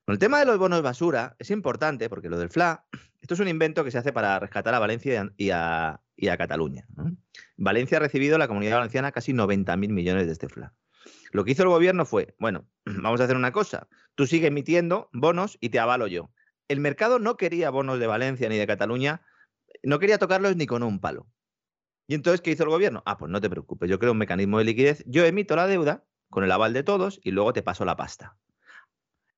Con 0.05 0.13
el 0.13 0.19
tema 0.19 0.39
de 0.39 0.45
los 0.45 0.57
bonos 0.57 0.81
basura 0.81 1.35
es 1.37 1.51
importante 1.51 2.07
porque 2.07 2.29
lo 2.29 2.39
del 2.39 2.49
FLA, 2.49 2.85
esto 3.19 3.33
es 3.33 3.39
un 3.41 3.49
invento 3.49 3.83
que 3.83 3.91
se 3.91 3.97
hace 3.97 4.13
para 4.13 4.39
rescatar 4.39 4.73
a 4.73 4.79
Valencia 4.79 5.33
y 5.35 5.49
a, 5.49 5.99
y 6.17 6.27
a 6.29 6.37
Cataluña. 6.37 6.87
Valencia 7.55 7.97
ha 7.97 8.01
recibido 8.01 8.37
la 8.37 8.47
comunidad 8.47 8.77
valenciana 8.77 9.11
casi 9.11 9.31
90.000 9.31 9.89
millones 9.89 10.25
de 10.25 10.33
este 10.33 10.49
FLA. 10.49 10.73
Lo 11.31 11.45
que 11.45 11.51
hizo 11.51 11.63
el 11.63 11.69
gobierno 11.69 12.05
fue, 12.05 12.35
bueno, 12.39 12.67
vamos 12.85 13.21
a 13.21 13.25
hacer 13.25 13.37
una 13.37 13.51
cosa, 13.51 13.87
tú 14.15 14.27
sigue 14.27 14.47
emitiendo 14.47 15.09
bonos 15.13 15.57
y 15.61 15.69
te 15.69 15.79
avalo 15.79 16.07
yo. 16.07 16.31
El 16.67 16.79
mercado 16.79 17.19
no 17.19 17.37
quería 17.37 17.69
bonos 17.69 17.99
de 17.99 18.07
Valencia 18.07 18.49
ni 18.49 18.57
de 18.57 18.67
Cataluña, 18.67 19.21
no 19.83 19.99
quería 19.99 20.17
tocarlos 20.17 20.55
ni 20.55 20.65
con 20.65 20.83
un 20.83 20.99
palo. 20.99 21.27
Y 22.07 22.15
entonces, 22.15 22.41
¿qué 22.41 22.51
hizo 22.51 22.63
el 22.63 22.69
gobierno? 22.69 23.03
Ah, 23.05 23.17
pues 23.17 23.31
no 23.31 23.39
te 23.39 23.49
preocupes, 23.49 23.89
yo 23.89 23.99
creo 23.99 24.13
un 24.13 24.17
mecanismo 24.17 24.57
de 24.57 24.65
liquidez, 24.65 25.03
yo 25.05 25.25
emito 25.25 25.55
la 25.55 25.67
deuda 25.67 26.03
con 26.29 26.43
el 26.43 26.51
aval 26.51 26.73
de 26.73 26.83
todos 26.83 27.19
y 27.23 27.31
luego 27.31 27.53
te 27.53 27.61
paso 27.63 27.85
la 27.85 27.95
pasta. 27.95 28.37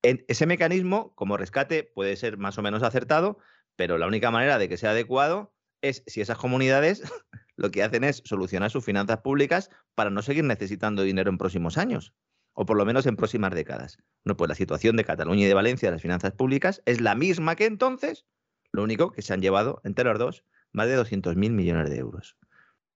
En 0.01 0.23
ese 0.27 0.45
mecanismo, 0.45 1.13
como 1.15 1.35
rescate, 1.35 1.83
puede 1.83 2.15
ser 2.15 2.37
más 2.37 2.57
o 2.57 2.61
menos 2.61 2.83
acertado, 2.83 3.37
pero 3.75 3.97
la 3.97 4.07
única 4.07 4.31
manera 4.31 4.57
de 4.57 4.69
que 4.69 4.77
sea 4.77 4.91
adecuado 4.91 5.53
es 5.81 6.03
si 6.07 6.21
esas 6.21 6.37
comunidades 6.37 7.03
lo 7.55 7.71
que 7.71 7.83
hacen 7.83 8.03
es 8.03 8.21
solucionar 8.25 8.71
sus 8.71 8.85
finanzas 8.85 9.19
públicas 9.19 9.69
para 9.95 10.09
no 10.09 10.21
seguir 10.21 10.43
necesitando 10.43 11.03
dinero 11.03 11.29
en 11.29 11.37
próximos 11.37 11.77
años, 11.77 12.13
o 12.53 12.65
por 12.65 12.77
lo 12.77 12.85
menos 12.85 13.05
en 13.05 13.15
próximas 13.15 13.53
décadas. 13.53 13.97
Bueno, 14.23 14.37
pues 14.37 14.49
la 14.49 14.55
situación 14.55 14.95
de 14.95 15.03
Cataluña 15.03 15.43
y 15.43 15.47
de 15.47 15.53
Valencia, 15.53 15.91
las 15.91 16.01
finanzas 16.01 16.33
públicas, 16.33 16.81
es 16.85 17.01
la 17.01 17.15
misma 17.15 17.55
que 17.55 17.65
entonces, 17.65 18.25
lo 18.71 18.83
único 18.83 19.11
que 19.11 19.21
se 19.21 19.33
han 19.33 19.41
llevado 19.41 19.81
entre 19.83 20.05
los 20.05 20.19
dos 20.19 20.45
más 20.71 20.87
de 20.87 20.97
200.000 20.97 21.35
millones 21.35 21.89
de 21.89 21.97
euros. 21.97 22.37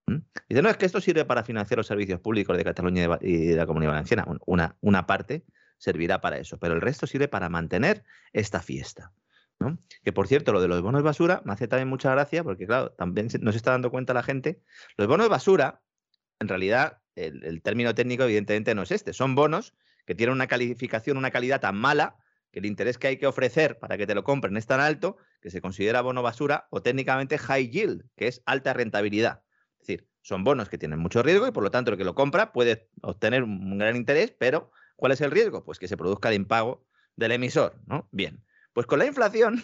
¿Mm? 0.08 0.18
Dice, 0.50 0.62
no, 0.62 0.70
es 0.70 0.78
que 0.78 0.86
esto 0.86 1.02
sirve 1.02 1.26
para 1.26 1.44
financiar 1.44 1.78
los 1.78 1.88
servicios 1.88 2.20
públicos 2.20 2.56
de 2.56 2.64
Cataluña 2.64 3.20
y 3.22 3.38
de, 3.38 3.48
de 3.50 3.56
la 3.56 3.66
Comunidad 3.66 3.92
Valenciana. 3.92 4.26
Una, 4.46 4.78
una 4.82 5.08
parte 5.08 5.46
servirá 5.78 6.22
para 6.22 6.38
eso, 6.38 6.58
pero 6.60 6.74
el 6.74 6.82
resto 6.82 7.08
sirve 7.08 7.28
para 7.28 7.50
mantener 7.50 8.04
esta 8.32 8.62
fiesta. 8.62 9.12
Que 10.04 10.12
por 10.14 10.28
cierto, 10.28 10.54
lo 10.54 10.62
de 10.62 10.68
los 10.68 10.82
bonos 10.82 11.04
basura 11.04 11.42
me 11.46 11.54
hace 11.54 11.68
también 11.68 11.88
mucha 11.88 12.12
gracia 12.12 12.44
porque, 12.44 12.66
claro, 12.66 12.92
también 12.92 13.28
no 13.42 13.52
se 13.52 13.58
está 13.58 13.72
dando 13.72 13.92
cuenta 13.92 14.14
la 14.14 14.24
gente. 14.24 14.62
Los 14.98 15.08
bonos 15.08 15.30
basura, 15.30 15.82
en 16.40 16.48
realidad, 16.48 17.02
el, 17.16 17.44
el 17.44 17.62
término 17.62 17.94
técnico 17.96 18.24
evidentemente 18.24 18.76
no 18.76 18.84
es 18.84 18.92
este. 18.92 19.14
Son 19.14 19.36
bonos 19.36 19.74
que 20.06 20.16
tienen 20.16 20.34
una 20.34 20.48
calificación, 20.48 21.18
una 21.18 21.32
calidad 21.32 21.62
tan 21.62 21.76
mala 21.76 22.18
que 22.52 22.60
el 22.60 22.66
interés 22.68 22.98
que 22.98 23.08
hay 23.08 23.18
que 23.18 23.26
ofrecer 23.26 23.80
para 23.80 23.98
que 23.98 24.06
te 24.06 24.14
lo 24.14 24.24
compren 24.24 24.56
es 24.58 24.68
tan 24.68 24.80
alto 24.80 25.18
que 25.42 25.50
se 25.50 25.60
considera 25.60 26.02
bono 26.02 26.22
basura 26.22 26.68
o 26.70 26.82
técnicamente 26.82 27.38
high 27.40 27.70
yield, 27.70 28.06
que 28.16 28.28
es 28.28 28.44
alta 28.46 28.74
rentabilidad. 28.74 29.42
Es 29.80 29.88
decir, 29.88 30.08
son 30.22 30.44
bonos 30.44 30.70
que 30.70 30.78
tienen 30.78 31.00
mucho 31.00 31.24
riesgo 31.24 31.48
y 31.48 31.52
por 31.52 31.64
lo 31.64 31.72
tanto 31.72 31.92
el 31.92 31.98
que 31.98 32.04
lo 32.04 32.14
compra 32.14 32.54
puede 32.54 32.90
obtener 33.02 33.44
un 33.44 33.78
gran 33.78 33.96
interés, 33.96 34.36
pero 34.38 34.72
¿cuál 34.96 35.12
es 35.12 35.22
el 35.22 35.32
riesgo? 35.32 35.66
Pues 35.66 35.80
que 35.80 35.88
se 35.88 35.98
produzca 35.98 36.30
el 36.30 36.36
impago 36.36 36.86
del 37.16 37.32
emisor, 37.32 37.82
¿no? 37.88 38.08
Bien, 38.12 38.44
pues 38.74 38.88
con 38.88 39.00
la 39.00 39.06
inflación 39.06 39.64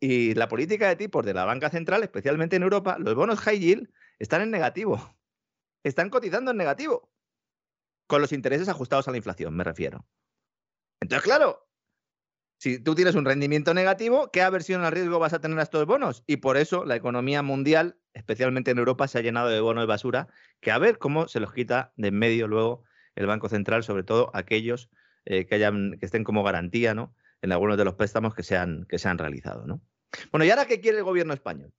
y 0.00 0.34
la 0.34 0.48
política 0.48 0.88
de 0.88 0.96
tipos 0.96 1.24
de 1.24 1.32
la 1.32 1.44
banca 1.44 1.70
central, 1.70 2.02
especialmente 2.02 2.56
en 2.56 2.64
Europa, 2.64 2.96
los 2.98 3.14
bonos 3.14 3.40
high 3.40 3.58
yield 3.58 3.88
están 4.18 4.42
en 4.42 4.50
negativo. 4.50 5.16
Están 5.84 6.10
cotizando 6.10 6.50
en 6.50 6.56
negativo. 6.56 7.12
Con 8.08 8.20
los 8.20 8.32
intereses 8.32 8.68
ajustados 8.68 9.08
a 9.08 9.10
la 9.12 9.16
inflación, 9.16 9.54
me 9.54 9.64
refiero. 9.64 10.04
Entonces, 11.00 11.24
claro, 11.24 11.68
si 12.58 12.78
tú 12.78 12.94
tienes 12.94 13.14
un 13.14 13.24
rendimiento 13.24 13.74
negativo, 13.74 14.30
¿qué 14.30 14.42
aversión 14.42 14.84
al 14.84 14.92
riesgo 14.92 15.18
vas 15.18 15.32
a 15.32 15.40
tener 15.40 15.58
a 15.58 15.62
estos 15.62 15.86
bonos? 15.86 16.22
Y 16.26 16.38
por 16.38 16.56
eso 16.56 16.84
la 16.84 16.96
economía 16.96 17.42
mundial, 17.42 17.98
especialmente 18.12 18.70
en 18.70 18.78
Europa, 18.78 19.08
se 19.08 19.18
ha 19.18 19.22
llenado 19.22 19.48
de 19.48 19.60
bonos 19.60 19.82
de 19.82 19.86
basura, 19.86 20.28
que 20.60 20.70
a 20.70 20.78
ver 20.78 20.98
cómo 20.98 21.26
se 21.28 21.40
los 21.40 21.52
quita 21.52 21.92
de 21.96 22.08
en 22.08 22.18
medio 22.18 22.46
luego 22.48 22.84
el 23.14 23.26
Banco 23.26 23.48
Central, 23.48 23.82
sobre 23.82 24.04
todo 24.04 24.30
aquellos 24.34 24.90
eh, 25.24 25.46
que, 25.46 25.54
hayan, 25.54 25.96
que 25.98 26.06
estén 26.06 26.24
como 26.24 26.42
garantía 26.42 26.94
¿no? 26.94 27.14
En 27.42 27.52
algunos 27.52 27.76
de 27.76 27.84
los 27.84 27.94
préstamos 27.94 28.34
que 28.34 28.42
se 28.42 28.56
han, 28.56 28.86
que 28.86 28.98
se 28.98 29.08
han 29.08 29.18
realizado. 29.18 29.66
¿no? 29.66 29.82
Bueno, 30.30 30.44
¿y 30.44 30.50
ahora 30.50 30.66
qué 30.66 30.80
quiere 30.80 30.98
el 30.98 31.04
gobierno 31.04 31.34
español? 31.34 31.74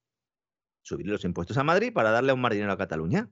Subir 0.81 1.07
los 1.07 1.23
impuestos 1.23 1.57
a 1.57 1.63
Madrid 1.63 1.93
para 1.93 2.11
darle 2.11 2.33
un 2.33 2.41
más 2.41 2.51
dinero 2.51 2.73
a 2.73 2.77
Cataluña. 2.77 3.31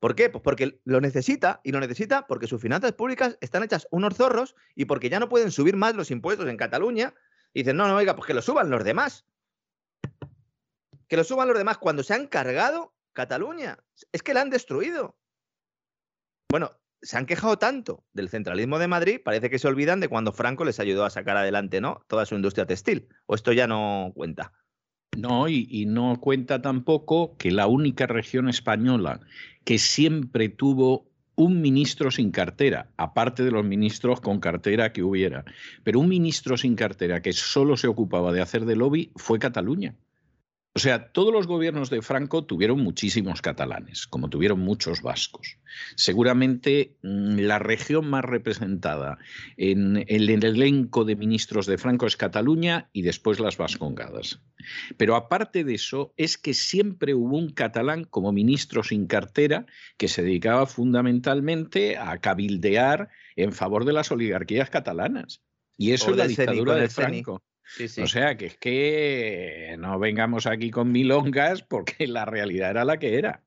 ¿Por 0.00 0.16
qué? 0.16 0.28
Pues 0.28 0.42
porque 0.42 0.80
lo 0.84 1.00
necesita 1.00 1.60
y 1.62 1.70
lo 1.70 1.78
necesita 1.78 2.26
porque 2.26 2.48
sus 2.48 2.60
finanzas 2.60 2.92
públicas 2.92 3.38
están 3.40 3.62
hechas 3.62 3.86
unos 3.92 4.16
zorros 4.16 4.56
y 4.74 4.86
porque 4.86 5.08
ya 5.08 5.20
no 5.20 5.28
pueden 5.28 5.52
subir 5.52 5.76
más 5.76 5.94
los 5.94 6.10
impuestos 6.10 6.48
en 6.48 6.56
Cataluña. 6.56 7.14
Y 7.54 7.60
dicen, 7.60 7.76
no, 7.76 7.86
no, 7.86 7.94
oiga, 7.94 8.16
pues 8.16 8.26
que 8.26 8.34
lo 8.34 8.42
suban 8.42 8.68
los 8.68 8.82
demás. 8.82 9.24
Que 11.06 11.16
lo 11.16 11.22
suban 11.22 11.46
los 11.46 11.56
demás 11.56 11.78
cuando 11.78 12.02
se 12.02 12.14
han 12.14 12.26
cargado 12.26 12.96
Cataluña. 13.12 13.78
Es 14.10 14.24
que 14.24 14.34
la 14.34 14.40
han 14.40 14.50
destruido. 14.50 15.16
Bueno, 16.50 16.72
se 17.02 17.18
han 17.18 17.26
quejado 17.26 17.58
tanto 17.58 18.04
del 18.12 18.28
centralismo 18.28 18.78
de 18.78 18.88
Madrid, 18.88 19.20
parece 19.24 19.50
que 19.50 19.58
se 19.58 19.68
olvidan 19.68 20.00
de 20.00 20.08
cuando 20.08 20.32
Franco 20.32 20.64
les 20.64 20.80
ayudó 20.80 21.04
a 21.04 21.10
sacar 21.10 21.36
adelante, 21.36 21.80
¿no? 21.80 22.04
Toda 22.06 22.26
su 22.26 22.36
industria 22.36 22.66
textil. 22.66 23.08
O 23.26 23.34
esto 23.34 23.52
ya 23.52 23.66
no 23.66 24.12
cuenta. 24.14 24.52
No, 25.16 25.46
y, 25.48 25.84
no 25.86 26.18
cuenta 26.20 26.62
tampoco 26.62 27.36
que 27.36 27.50
la 27.50 27.66
única 27.66 28.06
región 28.06 28.48
española 28.48 29.20
que 29.64 29.78
siempre 29.78 30.48
tuvo 30.48 31.06
un 31.34 31.60
ministro 31.60 32.10
sin 32.10 32.30
cartera, 32.30 32.90
aparte 32.96 33.44
de 33.44 33.50
los 33.50 33.64
ministros 33.64 34.20
con 34.20 34.40
cartera 34.40 34.92
que 34.92 35.02
hubiera, 35.02 35.44
pero 35.84 36.00
un 36.00 36.08
ministro 36.08 36.56
sin 36.56 36.76
cartera 36.76 37.20
que 37.20 37.32
solo 37.32 37.76
se 37.76 37.88
ocupaba 37.88 38.32
de 38.32 38.40
hacer 38.40 38.64
de 38.64 38.76
lobby 38.76 39.12
fue 39.16 39.38
Cataluña. 39.38 39.96
O 40.74 40.78
sea, 40.78 41.12
todos 41.12 41.34
los 41.34 41.46
gobiernos 41.46 41.90
de 41.90 42.00
Franco 42.00 42.46
tuvieron 42.46 42.80
muchísimos 42.80 43.42
catalanes, 43.42 44.06
como 44.06 44.30
tuvieron 44.30 44.60
muchos 44.60 45.02
vascos. 45.02 45.58
Seguramente 45.96 46.96
mm, 47.02 47.40
la 47.40 47.58
región 47.58 48.08
más 48.08 48.24
representada 48.24 49.18
en 49.58 50.06
el 50.08 50.30
elenco 50.30 51.04
de 51.04 51.14
ministros 51.14 51.66
de 51.66 51.76
Franco 51.76 52.06
es 52.06 52.16
Cataluña 52.16 52.88
y 52.94 53.02
después 53.02 53.38
las 53.38 53.58
Vascongadas. 53.58 54.40
Pero 54.96 55.14
aparte 55.14 55.62
de 55.62 55.74
eso, 55.74 56.14
es 56.16 56.38
que 56.38 56.54
siempre 56.54 57.14
hubo 57.14 57.36
un 57.36 57.50
catalán 57.50 58.04
como 58.04 58.32
ministro 58.32 58.82
sin 58.82 59.06
cartera 59.06 59.66
que 59.98 60.08
se 60.08 60.22
dedicaba 60.22 60.64
fundamentalmente 60.64 61.98
a 61.98 62.16
cabildear 62.18 63.10
en 63.36 63.52
favor 63.52 63.84
de 63.84 63.92
las 63.92 64.10
oligarquías 64.10 64.70
catalanas. 64.70 65.42
Y 65.76 65.92
eso 65.92 66.12
es 66.12 66.16
la 66.16 66.26
dictadura 66.26 66.76
de 66.76 66.88
Franco. 66.88 67.42
O 68.02 68.06
sea, 68.06 68.36
que 68.36 68.46
es 68.46 68.56
que 68.56 69.76
no 69.78 69.98
vengamos 69.98 70.46
aquí 70.46 70.70
con 70.70 70.92
milongas 70.92 71.62
porque 71.62 72.06
la 72.06 72.24
realidad 72.24 72.70
era 72.70 72.84
la 72.84 72.98
que 72.98 73.18
era. 73.18 73.42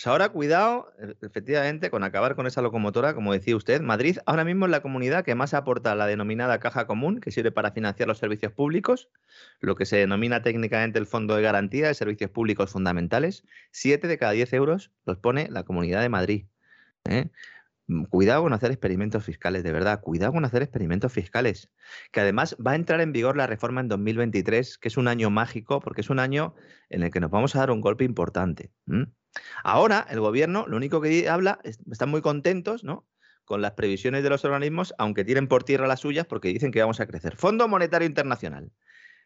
Pues 0.00 0.06
ahora 0.06 0.30
cuidado, 0.30 0.90
e, 0.98 1.26
efectivamente, 1.26 1.90
con 1.90 2.04
acabar 2.04 2.34
con 2.34 2.46
esa 2.46 2.62
locomotora, 2.62 3.12
como 3.12 3.34
decía 3.34 3.54
usted. 3.54 3.82
Madrid 3.82 4.16
ahora 4.24 4.44
mismo 4.44 4.64
es 4.64 4.70
la 4.70 4.80
comunidad 4.80 5.24
que 5.24 5.34
más 5.34 5.52
aporta 5.52 5.94
la 5.94 6.06
denominada 6.06 6.58
caja 6.58 6.86
común, 6.86 7.20
que 7.20 7.30
sirve 7.30 7.52
para 7.52 7.72
financiar 7.72 8.08
los 8.08 8.16
servicios 8.16 8.50
públicos, 8.52 9.10
lo 9.60 9.74
que 9.74 9.84
se 9.84 9.96
denomina 9.96 10.42
técnicamente 10.42 10.98
el 10.98 11.06
Fondo 11.06 11.36
de 11.36 11.42
Garantía 11.42 11.88
de 11.88 11.94
Servicios 11.94 12.30
Públicos 12.30 12.70
Fundamentales. 12.70 13.44
Siete 13.72 14.08
de 14.08 14.16
cada 14.16 14.32
diez 14.32 14.52
euros 14.54 14.90
los 15.04 15.18
pone 15.18 15.48
la 15.50 15.64
Comunidad 15.64 16.00
de 16.00 16.08
Madrid. 16.08 16.46
¿eh? 17.04 17.28
Mm, 17.90 18.04
cuidado 18.04 18.44
con 18.44 18.52
hacer 18.52 18.70
experimentos 18.70 19.24
fiscales, 19.24 19.64
de 19.64 19.72
verdad, 19.72 20.00
cuidado 20.00 20.32
con 20.32 20.44
hacer 20.44 20.62
experimentos 20.62 21.12
fiscales, 21.12 21.72
que 22.12 22.20
además 22.20 22.56
va 22.64 22.72
a 22.72 22.74
entrar 22.76 23.00
en 23.00 23.10
vigor 23.12 23.36
la 23.36 23.48
reforma 23.48 23.80
en 23.80 23.88
2023, 23.88 24.78
que 24.78 24.86
es 24.86 24.96
un 24.96 25.08
año 25.08 25.28
mágico, 25.28 25.80
porque 25.80 26.02
es 26.02 26.08
un 26.08 26.20
año 26.20 26.54
en 26.88 27.02
el 27.02 27.10
que 27.10 27.18
nos 27.18 27.32
vamos 27.32 27.56
a 27.56 27.58
dar 27.58 27.72
un 27.72 27.80
golpe 27.80 28.04
importante. 28.04 28.70
Ahora, 29.64 30.06
el 30.08 30.20
gobierno, 30.20 30.66
lo 30.68 30.76
único 30.76 31.00
que 31.00 31.28
habla, 31.28 31.58
están 31.64 32.10
muy 32.10 32.20
contentos, 32.20 32.84
¿no? 32.84 33.08
Con 33.44 33.60
las 33.60 33.72
previsiones 33.72 34.22
de 34.22 34.30
los 34.30 34.44
organismos, 34.44 34.94
aunque 34.96 35.24
tiren 35.24 35.48
por 35.48 35.64
tierra 35.64 35.88
las 35.88 35.98
suyas, 35.98 36.26
porque 36.26 36.46
dicen 36.48 36.70
que 36.70 36.80
vamos 36.80 37.00
a 37.00 37.06
crecer. 37.08 37.34
Fondo 37.34 37.66
Monetario 37.66 38.06
Internacional. 38.06 38.70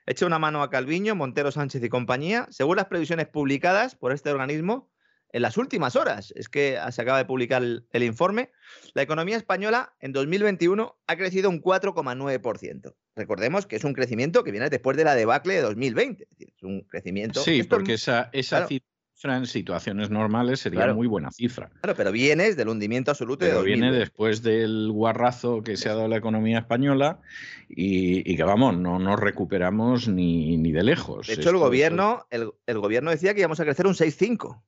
Echa 0.06 0.24
una 0.24 0.38
mano 0.38 0.62
a 0.62 0.70
Calviño, 0.70 1.14
Montero 1.14 1.50
Sánchez 1.50 1.84
y 1.84 1.90
compañía. 1.90 2.46
Según 2.48 2.76
las 2.76 2.86
previsiones 2.86 3.28
publicadas 3.28 3.94
por 3.94 4.12
este 4.12 4.30
organismo, 4.30 4.90
en 5.34 5.42
las 5.42 5.58
últimas 5.58 5.96
horas. 5.96 6.32
Es 6.36 6.48
que 6.48 6.78
se 6.90 7.02
acaba 7.02 7.18
de 7.18 7.24
publicar 7.24 7.60
el, 7.60 8.02
informe. 8.02 8.52
La 8.94 9.02
economía 9.02 9.36
española 9.36 9.92
en 9.98 10.12
2021 10.12 10.96
ha 11.08 11.16
crecido 11.16 11.50
un 11.50 11.60
4,9%. 11.60 12.94
Recordemos 13.16 13.66
que 13.66 13.74
es 13.74 13.82
un 13.82 13.94
crecimiento 13.94 14.44
que 14.44 14.52
viene 14.52 14.70
después 14.70 14.96
de 14.96 15.02
la 15.02 15.16
debacle 15.16 15.54
de 15.54 15.62
2020. 15.62 16.28
Es, 16.38 16.62
un 16.62 16.82
crecimiento. 16.82 17.42
Sí, 17.42 17.64
porque 17.64 17.94
esa, 17.94 18.30
esa 18.32 18.68
cifra 18.68 19.36
en 19.36 19.46
situaciones 19.46 20.08
normales 20.08 20.60
sería 20.60 20.94
muy 20.94 21.08
buena 21.08 21.32
cifra. 21.32 21.68
Claro, 21.80 21.96
pero 21.96 22.12
vienes 22.12 22.56
del 22.56 22.68
hundimiento 22.68 23.10
absoluto 23.10 23.44
pero 23.44 23.64
viene 23.64 23.90
después 23.90 24.40
del 24.42 24.92
guarrazo 24.92 25.64
que 25.64 25.76
se 25.76 25.88
ha 25.88 25.94
dado 25.94 26.06
la 26.06 26.16
economía 26.16 26.60
española 26.60 27.20
y, 27.68 28.36
que 28.36 28.44
vamos, 28.44 28.78
no 28.78 29.00
nos 29.00 29.18
recuperamos 29.18 30.06
ni, 30.06 30.56
ni 30.58 30.70
de 30.70 30.84
lejos. 30.84 31.26
De 31.26 31.34
hecho, 31.34 31.50
el 31.50 31.56
gobierno, 31.56 32.24
el, 32.30 32.52
el, 32.66 32.78
gobierno 32.78 33.10
decía 33.10 33.34
que 33.34 33.40
íbamos 33.40 33.58
a 33.58 33.64
crecer 33.64 33.88
un 33.88 33.94
6,5. 33.94 34.62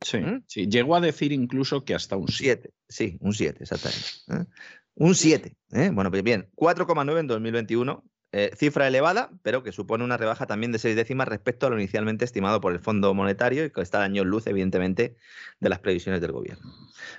Sí, 0.00 0.18
¿Mm? 0.18 0.44
sí, 0.46 0.68
llegó 0.68 0.96
a 0.96 1.00
decir 1.00 1.32
incluso 1.32 1.84
que 1.84 1.94
hasta 1.94 2.16
un 2.16 2.28
7. 2.28 2.72
Sí, 2.88 3.18
un 3.20 3.34
7, 3.34 3.62
exactamente. 3.62 4.06
¿eh? 4.28 4.44
Un 4.94 5.14
7. 5.14 5.56
¿eh? 5.72 5.90
Bueno, 5.92 6.10
pues 6.10 6.22
bien, 6.22 6.48
4,9 6.54 7.18
en 7.18 7.26
2021, 7.26 8.04
eh, 8.30 8.50
cifra 8.54 8.86
elevada, 8.86 9.30
pero 9.42 9.62
que 9.62 9.72
supone 9.72 10.04
una 10.04 10.18
rebaja 10.18 10.46
también 10.46 10.70
de 10.70 10.78
seis 10.78 10.94
décimas 10.94 11.28
respecto 11.28 11.66
a 11.66 11.70
lo 11.70 11.78
inicialmente 11.78 12.26
estimado 12.26 12.60
por 12.60 12.72
el 12.72 12.78
Fondo 12.78 13.14
Monetario 13.14 13.64
y 13.64 13.70
que 13.70 13.80
está 13.80 14.02
año 14.02 14.22
luz, 14.22 14.46
evidentemente, 14.46 15.16
de 15.60 15.68
las 15.70 15.78
previsiones 15.78 16.20
del 16.20 16.32
gobierno. 16.32 16.70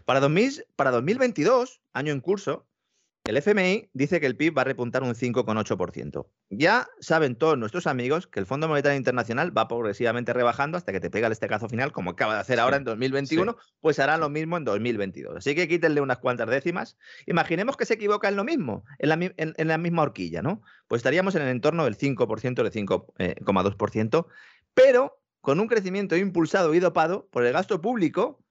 Para, 0.05 0.19
2000, 0.19 0.65
para 0.75 0.91
2022, 0.91 1.81
año 1.93 2.13
en 2.13 2.21
curso, 2.21 2.68
el 3.29 3.37
FMI 3.37 3.91
dice 3.93 4.19
que 4.19 4.25
el 4.25 4.35
PIB 4.35 4.57
va 4.57 4.61
a 4.63 4.65
repuntar 4.65 5.03
un 5.03 5.13
5,8%. 5.13 6.27
Ya 6.49 6.87
saben 6.99 7.35
todos 7.35 7.59
nuestros 7.59 7.85
amigos 7.85 8.25
que 8.25 8.39
el 8.39 8.47
Fondo 8.47 8.67
Monetario 8.67 8.97
Internacional 8.97 9.55
va 9.55 9.67
progresivamente 9.67 10.33
rebajando 10.33 10.77
hasta 10.79 10.91
que 10.91 10.99
te 10.99 11.11
pega 11.11 11.27
el 11.27 11.33
estecazo 11.33 11.69
final, 11.69 11.91
como 11.91 12.09
acaba 12.09 12.33
de 12.33 12.39
hacer 12.39 12.59
ahora 12.59 12.77
en 12.77 12.85
2021, 12.85 13.55
pues 13.81 13.99
hará 13.99 14.17
lo 14.17 14.29
mismo 14.29 14.57
en 14.57 14.63
2022. 14.63 15.37
Así 15.37 15.53
que 15.53 15.67
quítenle 15.67 16.01
unas 16.01 16.17
cuantas 16.17 16.49
décimas. 16.49 16.97
Imaginemos 17.27 17.77
que 17.77 17.85
se 17.85 17.93
equivoca 17.93 18.29
en 18.29 18.35
lo 18.35 18.43
mismo, 18.43 18.83
en 18.97 19.09
la, 19.67 19.77
misma 19.77 20.01
horquilla, 20.01 20.41
¿no? 20.41 20.63
Pues 20.87 21.01
estaríamos 21.01 21.35
en 21.35 21.43
el 21.43 21.49
entorno 21.49 21.85
del 21.85 21.97
5%, 21.97 22.55
del 22.55 22.71
5,2%, 22.71 24.25
eh, 24.25 24.31
pero 24.73 25.21
con 25.41 25.59
un 25.59 25.67
crecimiento 25.67 26.17
impulsado 26.17 26.73
y 26.73 26.79
dopado 26.79 27.27
por 27.31 27.45
el 27.45 27.53
gasto 27.53 27.79
público 27.79 28.43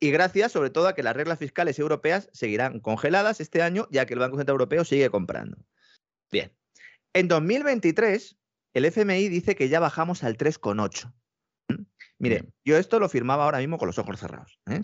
y 0.00 0.10
gracias 0.10 0.52
sobre 0.52 0.70
todo 0.70 0.88
a 0.88 0.94
que 0.94 1.02
las 1.02 1.14
reglas 1.14 1.38
fiscales 1.38 1.78
europeas 1.78 2.28
seguirán 2.32 2.80
congeladas 2.80 3.40
este 3.40 3.62
año, 3.62 3.86
ya 3.90 4.06
que 4.06 4.14
el 4.14 4.20
Banco 4.20 4.38
Central 4.38 4.54
Europeo 4.54 4.84
sigue 4.84 5.10
comprando. 5.10 5.58
Bien, 6.32 6.52
en 7.12 7.28
2023 7.28 8.36
el 8.74 8.84
FMI 8.84 9.28
dice 9.28 9.54
que 9.54 9.68
ya 9.68 9.80
bajamos 9.80 10.24
al 10.24 10.36
3,8. 10.36 11.12
¿Mm? 11.68 11.82
Mire, 12.18 12.44
yo 12.64 12.76
esto 12.76 12.98
lo 12.98 13.08
firmaba 13.08 13.44
ahora 13.44 13.58
mismo 13.58 13.78
con 13.78 13.88
los 13.88 13.98
ojos 13.98 14.18
cerrados. 14.18 14.58
¿eh? 14.70 14.82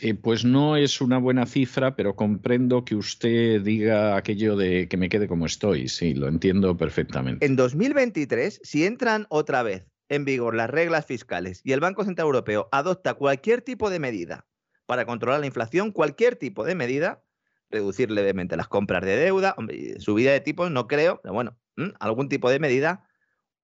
Eh, 0.00 0.14
pues 0.14 0.44
no 0.44 0.76
es 0.76 1.00
una 1.00 1.18
buena 1.18 1.46
cifra, 1.46 1.96
pero 1.96 2.16
comprendo 2.16 2.84
que 2.84 2.94
usted 2.94 3.62
diga 3.62 4.16
aquello 4.16 4.56
de 4.56 4.88
que 4.88 4.96
me 4.96 5.08
quede 5.08 5.28
como 5.28 5.46
estoy. 5.46 5.88
Sí, 5.88 6.14
lo 6.14 6.28
entiendo 6.28 6.76
perfectamente. 6.76 7.44
En 7.44 7.56
2023, 7.56 8.60
si 8.62 8.84
entran 8.84 9.26
otra 9.28 9.62
vez 9.62 9.86
en 10.14 10.24
vigor 10.24 10.54
las 10.54 10.70
reglas 10.70 11.06
fiscales 11.06 11.60
y 11.64 11.72
el 11.72 11.80
Banco 11.80 12.04
Central 12.04 12.26
Europeo 12.26 12.68
adopta 12.72 13.14
cualquier 13.14 13.62
tipo 13.62 13.90
de 13.90 13.98
medida 13.98 14.46
para 14.86 15.06
controlar 15.06 15.40
la 15.40 15.46
inflación, 15.46 15.92
cualquier 15.92 16.36
tipo 16.36 16.64
de 16.64 16.74
medida, 16.74 17.22
reducir 17.70 18.10
levemente 18.10 18.56
las 18.56 18.68
compras 18.68 19.02
de 19.04 19.16
deuda, 19.16 19.56
subida 19.98 20.32
de 20.32 20.40
tipos, 20.40 20.70
no 20.70 20.86
creo, 20.86 21.20
pero 21.22 21.34
bueno, 21.34 21.58
algún 22.00 22.28
tipo 22.28 22.50
de 22.50 22.58
medida, 22.58 23.08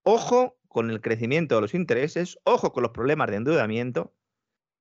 ojo 0.02 0.58
con 0.68 0.90
el 0.90 1.00
crecimiento 1.00 1.56
de 1.56 1.60
los 1.60 1.74
intereses, 1.74 2.38
ojo 2.44 2.72
con 2.72 2.82
los 2.82 2.92
problemas 2.92 3.28
de 3.30 3.36
endeudamiento 3.36 4.14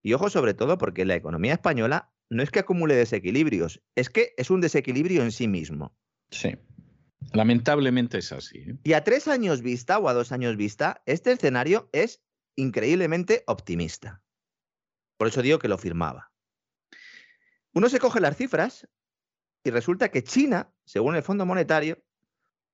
y 0.01 0.13
ojo 0.13 0.29
sobre 0.29 0.53
todo 0.53 0.77
porque 0.77 1.05
la 1.05 1.15
economía 1.15 1.53
española 1.53 2.11
no 2.29 2.43
es 2.43 2.51
que 2.51 2.59
acumule 2.59 2.95
desequilibrios, 2.95 3.81
es 3.95 4.09
que 4.09 4.33
es 4.37 4.49
un 4.49 4.61
desequilibrio 4.61 5.23
en 5.23 5.31
sí 5.31 5.47
mismo. 5.47 5.95
Sí. 6.31 6.55
Lamentablemente 7.33 8.17
es 8.19 8.31
así. 8.31 8.59
¿eh? 8.59 8.77
Y 8.83 8.93
a 8.93 9.03
tres 9.03 9.27
años 9.27 9.61
vista 9.61 9.99
o 9.99 10.09
a 10.09 10.13
dos 10.13 10.31
años 10.31 10.55
vista, 10.55 11.01
este 11.05 11.31
escenario 11.31 11.89
es 11.91 12.21
increíblemente 12.55 13.43
optimista. 13.47 14.21
Por 15.17 15.27
eso 15.27 15.41
digo 15.41 15.59
que 15.59 15.67
lo 15.67 15.77
firmaba. 15.77 16.31
Uno 17.73 17.89
se 17.89 17.99
coge 17.99 18.19
las 18.19 18.37
cifras 18.37 18.87
y 19.63 19.69
resulta 19.69 20.09
que 20.09 20.23
China, 20.23 20.73
según 20.85 21.15
el 21.15 21.23
Fondo 21.23 21.45
Monetario, 21.45 22.01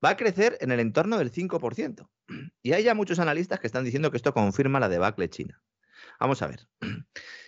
va 0.04 0.10
a 0.12 0.18
crecer 0.18 0.58
en 0.62 0.72
el 0.72 0.80
entorno 0.80 1.18
del 1.18 1.32
5%. 1.32 2.10
Y 2.62 2.74
hay 2.74 2.84
ya 2.84 2.96
muchos 2.96 3.20
analistas 3.20 3.60
que 3.60 3.68
están 3.68 3.84
diciendo 3.84 4.12
que 4.12 4.18
esto 4.18 4.34
confirma 4.34 4.80
la 4.80 4.90
debacle 4.90 5.30
china. 5.30 5.62
Vamos 6.20 6.42
a 6.42 6.48
ver. 6.48 6.68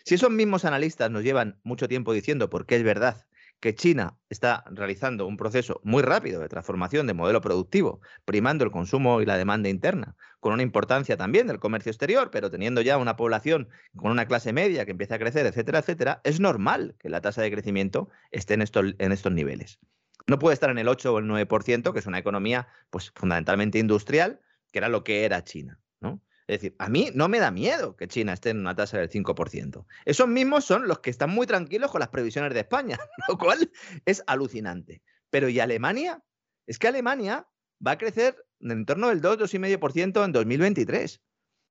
Si 0.06 0.16
esos 0.16 0.30
mismos 0.30 0.66
analistas 0.66 1.12
nos 1.12 1.24
llevan 1.24 1.60
mucho 1.64 1.88
tiempo 1.88 2.14
diciendo, 2.14 2.50
porque 2.50 2.76
es 2.76 2.84
verdad, 2.84 3.28
que 3.60 3.74
China 3.74 4.18
está 4.30 4.64
realizando 4.70 5.26
un 5.26 5.38
proceso 5.38 5.82
muy 5.84 6.04
rápido 6.04 6.42
de 6.42 6.50
transformación 6.50 7.08
de 7.08 7.14
modelo 7.14 7.42
productivo, 7.42 8.02
primando 8.26 8.64
el 8.64 8.72
consumo 8.72 9.22
y 9.22 9.26
la 9.26 9.38
demanda 9.38 9.70
interna, 9.70 10.16
con 10.40 10.54
una 10.54 10.64
importancia 10.64 11.18
también 11.18 11.48
del 11.48 11.60
comercio 11.60 11.90
exterior, 11.90 12.30
pero 12.32 12.52
teniendo 12.52 12.82
ya 12.82 12.98
una 12.98 13.16
población 13.16 13.70
con 13.96 14.12
una 14.12 14.28
clase 14.28 14.54
media 14.54 14.86
que 14.86 14.92
empieza 14.92 15.16
a 15.16 15.20
crecer, 15.20 15.46
etcétera, 15.46 15.80
etcétera, 15.80 16.22
es 16.24 16.40
normal 16.40 16.96
que 17.00 17.10
la 17.10 17.22
tasa 17.22 17.42
de 17.42 17.52
crecimiento 17.52 18.10
esté 18.32 18.54
en 18.54 18.62
estos, 18.62 19.32
niveles. 19.32 19.80
No 20.28 20.40
puede 20.40 20.54
estar 20.54 20.70
en 20.70 20.78
el 20.78 20.88
8 20.88 21.14
o 21.14 21.20
el 21.20 21.26
9%, 21.26 21.94
que 21.94 22.00
es 22.00 22.06
una 22.06 22.20
economía 22.20 22.68
pues, 22.90 23.12
fundamentalmente 23.16 23.80
industrial, 23.80 24.42
que 24.72 24.80
era 24.80 24.90
lo 24.90 25.04
que 25.04 25.26
era 25.26 25.44
China. 25.44 25.80
¿no? 26.00 26.22
Es 26.48 26.62
decir, 26.62 26.76
a 26.80 26.88
mí 26.88 27.12
no 27.14 27.28
me 27.28 27.40
da 27.40 27.52
miedo 27.52 27.98
que 27.98 28.08
China 28.08 28.32
esté 28.32 28.52
en 28.52 28.60
una 28.60 28.74
tasa 28.74 28.98
del 28.98 29.10
5%. 29.10 29.86
Esos 30.06 30.28
mismos 30.30 30.64
son 30.64 30.88
los 30.88 31.00
que 31.00 31.10
están 31.10 31.30
muy 31.30 31.46
tranquilos 31.46 31.92
con 31.92 32.00
las 32.00 32.10
previsiones 32.10 32.54
de 32.54 32.62
España, 32.62 32.98
lo 33.28 33.38
cual 33.38 33.70
es 34.06 34.24
alucinante. 34.28 35.04
Pero 35.30 35.50
¿y 35.50 35.60
Alemania? 35.60 36.24
Es 36.66 36.80
que 36.80 36.88
Alemania 36.88 37.50
va 37.86 37.92
a 37.92 37.98
crecer 37.98 38.46
en 38.62 38.86
torno 38.86 39.10
del 39.10 39.22
2-2,5% 39.22 40.24
en 40.24 40.32
2023. 40.32 41.22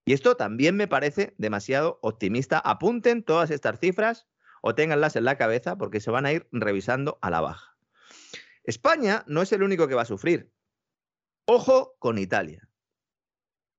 Y 0.05 0.12
esto 0.12 0.36
también 0.36 0.77
me 0.77 0.86
parece 0.86 1.35
demasiado 1.39 1.98
optimista. 2.03 2.59
Apunten 2.59 3.24
todas 3.24 3.51
estas 3.51 3.81
cifras 3.81 4.28
o 4.61 4.74
ténganlas 4.74 5.16
en 5.16 5.24
la 5.24 5.39
cabeza 5.39 5.78
porque 5.78 6.01
se 6.01 6.11
van 6.11 6.27
a 6.27 6.32
ir 6.32 6.48
revisando 6.53 7.19
a 7.23 7.31
la 7.31 7.40
baja. 7.40 7.77
España 8.62 9.24
no 9.27 9.40
es 9.40 9.53
el 9.53 9.62
único 9.62 9.89
que 9.89 9.94
va 9.94 10.03
a 10.03 10.07
sufrir. 10.07 10.53
Ojo 11.47 11.97
con 11.98 12.19
Italia. 12.19 12.69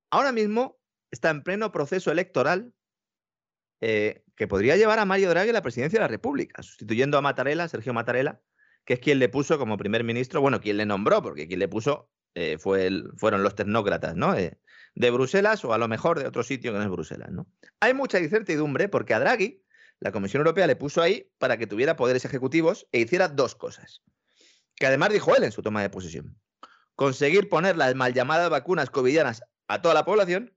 Ahora 0.10 0.32
mismo 0.32 0.77
está 1.12 1.30
en 1.30 1.44
pleno 1.44 1.72
proceso 1.72 2.12
electoral 2.12 2.74
eh, 3.82 4.24
que 4.36 4.48
podría 4.48 4.76
llevar 4.76 5.00
a 5.00 5.06
Mario 5.06 5.30
Draghi 5.30 5.50
a 5.50 5.54
la 5.54 5.62
presidencia 5.62 6.00
de 6.00 6.04
la 6.04 6.08
República, 6.08 6.64
sustituyendo 6.64 7.18
a 7.18 7.22
Mattarella, 7.22 7.68
Sergio 7.68 7.94
Mattarella, 7.94 8.42
que 8.86 8.94
es 8.96 9.00
quien 9.00 9.20
le 9.20 9.30
puso 9.30 9.58
como 9.60 9.78
primer 9.78 10.04
ministro, 10.04 10.42
bueno, 10.42 10.62
quien 10.62 10.78
le 10.78 10.86
nombró, 10.86 11.22
porque 11.22 11.48
quien 11.48 11.60
le 11.60 11.68
puso 11.68 12.10
eh, 12.34 12.58
fue 12.58 12.90
fueron 13.18 13.44
los 13.44 13.56
tecnócratas, 13.56 14.16
¿no? 14.16 14.36
Eh, 14.36 14.58
de 14.96 15.12
Bruselas 15.12 15.64
o 15.64 15.74
a 15.74 15.78
lo 15.78 15.88
mejor 15.88 16.20
de 16.20 16.28
otro 16.28 16.44
sitio 16.44 16.72
que 16.72 16.80
no 16.80 16.84
es 16.84 16.90
Bruselas, 16.90 17.30
¿no? 17.32 17.48
Hay 17.80 17.94
mucha 17.94 18.20
incertidumbre 18.20 18.90
porque 18.90 19.14
a 19.14 19.20
Draghi 19.20 19.64
la 20.00 20.12
Comisión 20.12 20.42
Europea 20.42 20.68
le 20.68 20.76
puso 20.76 21.02
ahí 21.02 21.32
para 21.38 21.58
que 21.58 21.68
tuviera 21.68 21.96
poderes 21.96 22.26
ejecutivos 22.26 22.88
e 22.92 23.00
hiciera 23.00 23.28
dos 23.28 23.56
cosas, 23.56 24.02
que 24.76 24.88
además 24.88 25.10
dijo 25.10 25.36
él 25.36 25.44
en 25.44 25.52
su 25.52 25.62
toma 25.62 25.82
de 25.82 25.90
posesión. 25.90 26.40
Conseguir 26.96 27.50
poner 27.50 27.78
las 27.78 27.94
mal 27.96 28.14
llamadas 28.14 28.50
vacunas 28.50 28.90
covidianas 28.90 29.44
a 29.68 29.82
toda 29.82 29.94
la 29.94 30.06
población 30.06 30.57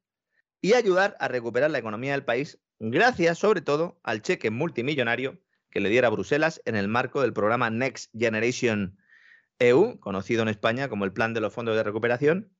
y 0.61 0.74
ayudar 0.74 1.16
a 1.20 1.28
recuperar 1.28 1.70
la 1.70 1.78
economía 1.78 2.12
del 2.12 2.24
país 2.24 2.59
gracias 2.78 3.39
sobre 3.39 3.61
todo 3.61 4.01
al 4.03 4.23
cheque 4.23 4.51
multimillonario 4.51 5.39
que 5.70 5.81
le 5.81 5.89
diera 5.89 6.11
Bruselas 6.11 6.61
en 6.65 6.77
el 6.77 6.89
marco 6.89 7.23
del 7.23 7.32
programa 7.32 7.70
Next 7.70 8.11
Generation 8.16 8.99
EU, 9.59 9.99
conocido 10.01 10.43
en 10.43 10.49
España 10.49 10.89
como 10.89 11.05
el 11.05 11.12
Plan 11.12 11.35
de 11.35 11.41
los 11.41 11.53
Fondos 11.53 11.77
de 11.77 11.82
Recuperación, 11.82 12.53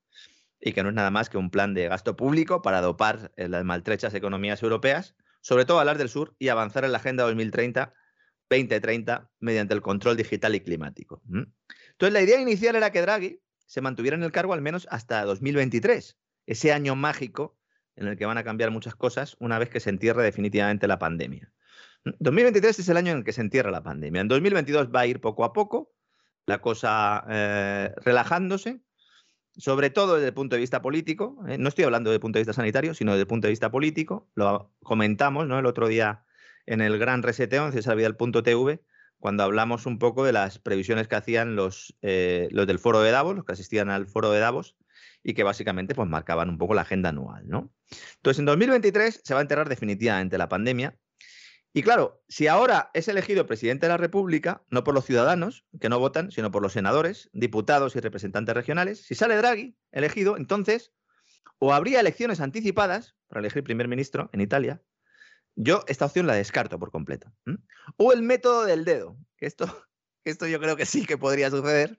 y 0.60 0.72
que 0.72 0.82
no 0.82 0.89
es 0.90 0.94
nada 0.94 1.10
más 1.10 1.31
que 1.31 1.39
un 1.39 1.51
plan 1.51 1.72
de 1.74 1.89
gasto 1.89 2.16
público 2.16 2.60
para 2.62 2.82
dopar 2.82 3.32
las 3.36 3.64
maltrechas 3.64 4.14
economías 4.14 4.62
europeas, 4.62 5.16
sobre 5.40 5.64
todo 5.64 5.81
a 5.81 5.85
las 5.85 5.98
del 5.98 6.10
sur, 6.10 6.36
y 6.39 6.48
avanzar 6.48 6.85
en 6.85 6.93
la 6.93 6.98
Agenda 6.98 7.28
2030-2030 7.31 9.28
mediante 9.40 9.74
el 9.74 9.81
control 9.81 10.16
digital 10.16 10.55
y 10.55 10.60
climático. 10.60 11.22
Entonces, 11.27 12.12
la 12.12 12.20
idea 12.20 12.40
inicial 12.40 12.77
era 12.77 12.93
que 12.93 13.01
Draghi 13.01 13.40
se 13.66 13.81
mantuviera 13.81 14.16
en 14.16 14.22
el 14.22 14.31
cargo 14.32 14.52
al 14.52 14.60
menos 14.60 14.86
hasta 14.90 15.24
2023, 15.24 16.18
ese 16.47 16.72
año 16.72 16.94
mágico 16.94 17.59
en 17.96 18.08
el 18.08 18.16
que 18.16 18.26
van 18.26 18.38
a 18.38 18.44
cambiar 18.44 18.70
muchas 18.70 18.94
cosas 18.94 19.36
una 19.40 19.58
vez 19.58 19.68
que 19.68 19.80
se 19.80 19.90
entierre 19.90 20.22
definitivamente 20.22 20.86
la 20.86 20.98
pandemia. 20.98 21.52
2023 22.04 22.78
es 22.78 22.88
el 22.88 22.96
año 22.96 23.12
en 23.12 23.18
el 23.18 23.24
que 23.24 23.32
se 23.32 23.42
entierra 23.42 23.70
la 23.70 23.82
pandemia. 23.82 24.22
En 24.22 24.28
2022 24.28 24.88
va 24.94 25.00
a 25.00 25.06
ir 25.06 25.20
poco 25.20 25.44
a 25.44 25.52
poco 25.52 25.92
la 26.46 26.60
cosa 26.60 27.24
eh, 27.28 27.94
relajándose, 28.04 28.80
sobre 29.56 29.90
todo 29.90 30.14
desde 30.14 30.28
el 30.28 30.34
punto 30.34 30.56
de 30.56 30.60
vista 30.60 30.80
político. 30.80 31.44
¿eh? 31.46 31.58
no 31.58 31.68
estoy 31.68 31.84
hablando 31.84 32.10
desde 32.10 32.16
el 32.16 32.20
punto 32.20 32.38
de 32.38 32.42
vista 32.42 32.52
sanitario, 32.54 32.94
sino 32.94 33.12
desde 33.12 33.22
el 33.22 33.26
punto 33.26 33.46
de 33.46 33.52
vista 33.52 33.70
político. 33.70 34.30
Lo 34.34 34.72
comentamos 34.82 35.44
el 35.44 35.66
otro 35.66 35.88
día 35.88 36.24
en 36.66 36.80
el 36.80 36.98
gran 36.98 37.22
reseteo 37.22 37.66
en 37.66 37.72
cesarvidal.tv, 37.72 38.82
cuando 39.18 39.42
hablamos 39.42 39.86
un 39.86 39.98
poco 39.98 40.24
de 40.24 40.32
las 40.32 40.58
previsiones 40.58 41.08
que 41.08 41.16
hacían 41.16 41.56
los, 41.56 41.96
eh, 42.00 42.48
los 42.52 42.66
del 42.66 42.78
foro 42.78 43.02
de 43.02 43.10
Davos, 43.10 43.36
los 43.36 43.44
que 43.44 43.52
asistían 43.52 43.90
al 43.90 44.06
foro 44.06 44.30
de 44.30 44.40
Davos, 44.40 44.76
y 45.22 45.34
que 45.34 45.42
básicamente 45.42 45.94
pues, 45.94 46.08
marcaban 46.08 46.48
un 46.48 46.58
poco 46.58 46.74
la 46.74 46.82
agenda 46.82 47.10
anual. 47.10 47.46
¿no? 47.46 47.70
Entonces, 48.16 48.38
en 48.38 48.46
2023 48.46 49.20
se 49.24 49.34
va 49.34 49.40
a 49.40 49.42
enterrar 49.42 49.68
definitivamente 49.68 50.38
la 50.38 50.48
pandemia 50.48 50.96
y 51.72 51.82
claro, 51.82 52.20
si 52.28 52.48
ahora 52.48 52.90
es 52.94 53.06
elegido 53.06 53.46
presidente 53.46 53.86
de 53.86 53.90
la 53.90 53.96
República, 53.96 54.64
no 54.70 54.82
por 54.82 54.94
los 54.94 55.04
ciudadanos 55.04 55.64
que 55.80 55.88
no 55.88 56.00
votan, 56.00 56.32
sino 56.32 56.50
por 56.50 56.62
los 56.62 56.72
senadores, 56.72 57.30
diputados 57.32 57.94
y 57.94 58.00
representantes 58.00 58.54
regionales, 58.54 59.02
si 59.06 59.14
sale 59.14 59.36
Draghi 59.36 59.76
elegido, 59.92 60.36
entonces 60.36 60.92
o 61.58 61.72
habría 61.72 62.00
elecciones 62.00 62.40
anticipadas 62.40 63.14
para 63.28 63.40
elegir 63.40 63.62
primer 63.62 63.86
ministro 63.86 64.30
en 64.32 64.40
Italia. 64.40 64.82
Yo 65.54 65.84
esta 65.86 66.06
opción 66.06 66.26
la 66.26 66.34
descarto 66.34 66.78
por 66.78 66.90
completo. 66.90 67.32
O 67.96 68.12
el 68.12 68.22
método 68.22 68.64
del 68.64 68.84
dedo, 68.84 69.16
que 69.36 69.46
esto, 69.46 69.86
esto 70.24 70.48
yo 70.48 70.58
creo 70.58 70.76
que 70.76 70.86
sí 70.86 71.06
que 71.06 71.18
podría 71.18 71.50
suceder. 71.50 71.98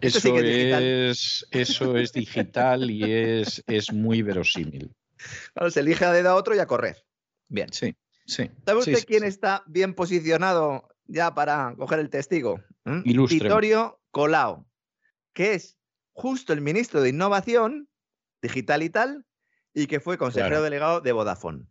eso, 0.00 0.38
es, 0.38 1.46
eso 1.50 1.98
es 1.98 2.12
digital 2.12 2.90
y 2.90 3.12
es, 3.12 3.62
es 3.66 3.92
muy 3.92 4.22
verosímil. 4.22 4.94
Claro, 5.54 5.70
se 5.70 5.80
elige 5.80 6.04
a 6.04 6.12
dedo 6.12 6.30
a 6.30 6.34
otro 6.34 6.54
y 6.54 6.58
a 6.58 6.66
correr. 6.66 7.04
Bien. 7.48 7.72
Sí. 7.72 7.96
Sí, 8.26 8.50
¿Sabe 8.64 8.78
usted 8.78 9.04
quién 9.06 9.24
está 9.24 9.64
bien 9.66 9.94
posicionado 9.94 10.88
ya 11.06 11.34
para 11.34 11.74
coger 11.76 11.98
el 11.98 12.10
testigo? 12.10 12.60
¿Mm? 12.84 13.02
Vittorio 13.02 14.00
Colao, 14.10 14.66
que 15.32 15.54
es 15.54 15.76
justo 16.12 16.52
el 16.52 16.60
ministro 16.60 17.00
de 17.00 17.10
Innovación 17.10 17.88
Digital 18.40 18.82
y 18.82 18.90
tal, 18.90 19.24
y 19.74 19.86
que 19.86 20.00
fue 20.00 20.18
consejero 20.18 20.62
delegado 20.62 21.00
de 21.00 21.12
Vodafone. 21.12 21.66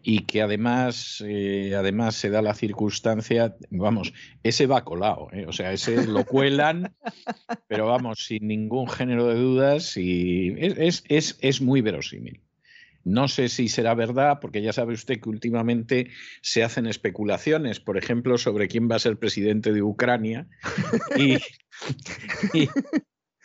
Y 0.00 0.20
que 0.20 0.42
además, 0.42 1.22
eh, 1.26 1.74
además 1.76 2.14
se 2.14 2.30
da 2.30 2.40
la 2.40 2.54
circunstancia, 2.54 3.56
vamos, 3.70 4.12
ese 4.44 4.66
va 4.66 4.84
colado, 4.84 5.28
¿eh? 5.32 5.46
o 5.48 5.52
sea, 5.52 5.72
ese 5.72 6.06
lo 6.06 6.24
cuelan, 6.24 6.94
pero 7.68 7.86
vamos, 7.86 8.24
sin 8.24 8.46
ningún 8.46 8.88
género 8.88 9.26
de 9.26 9.34
dudas, 9.34 9.96
y 9.96 10.54
es, 10.58 11.02
es, 11.08 11.36
es 11.40 11.60
muy 11.60 11.80
verosímil. 11.80 12.45
No 13.06 13.28
sé 13.28 13.48
si 13.48 13.68
será 13.68 13.94
verdad, 13.94 14.40
porque 14.40 14.62
ya 14.62 14.72
sabe 14.72 14.94
usted 14.94 15.20
que 15.20 15.28
últimamente 15.28 16.10
se 16.42 16.64
hacen 16.64 16.88
especulaciones, 16.88 17.78
por 17.78 17.96
ejemplo, 17.96 18.36
sobre 18.36 18.66
quién 18.66 18.90
va 18.90 18.96
a 18.96 18.98
ser 18.98 19.16
presidente 19.16 19.72
de 19.72 19.80
Ucrania. 19.80 20.48
y, 21.16 21.36
y, 22.52 22.68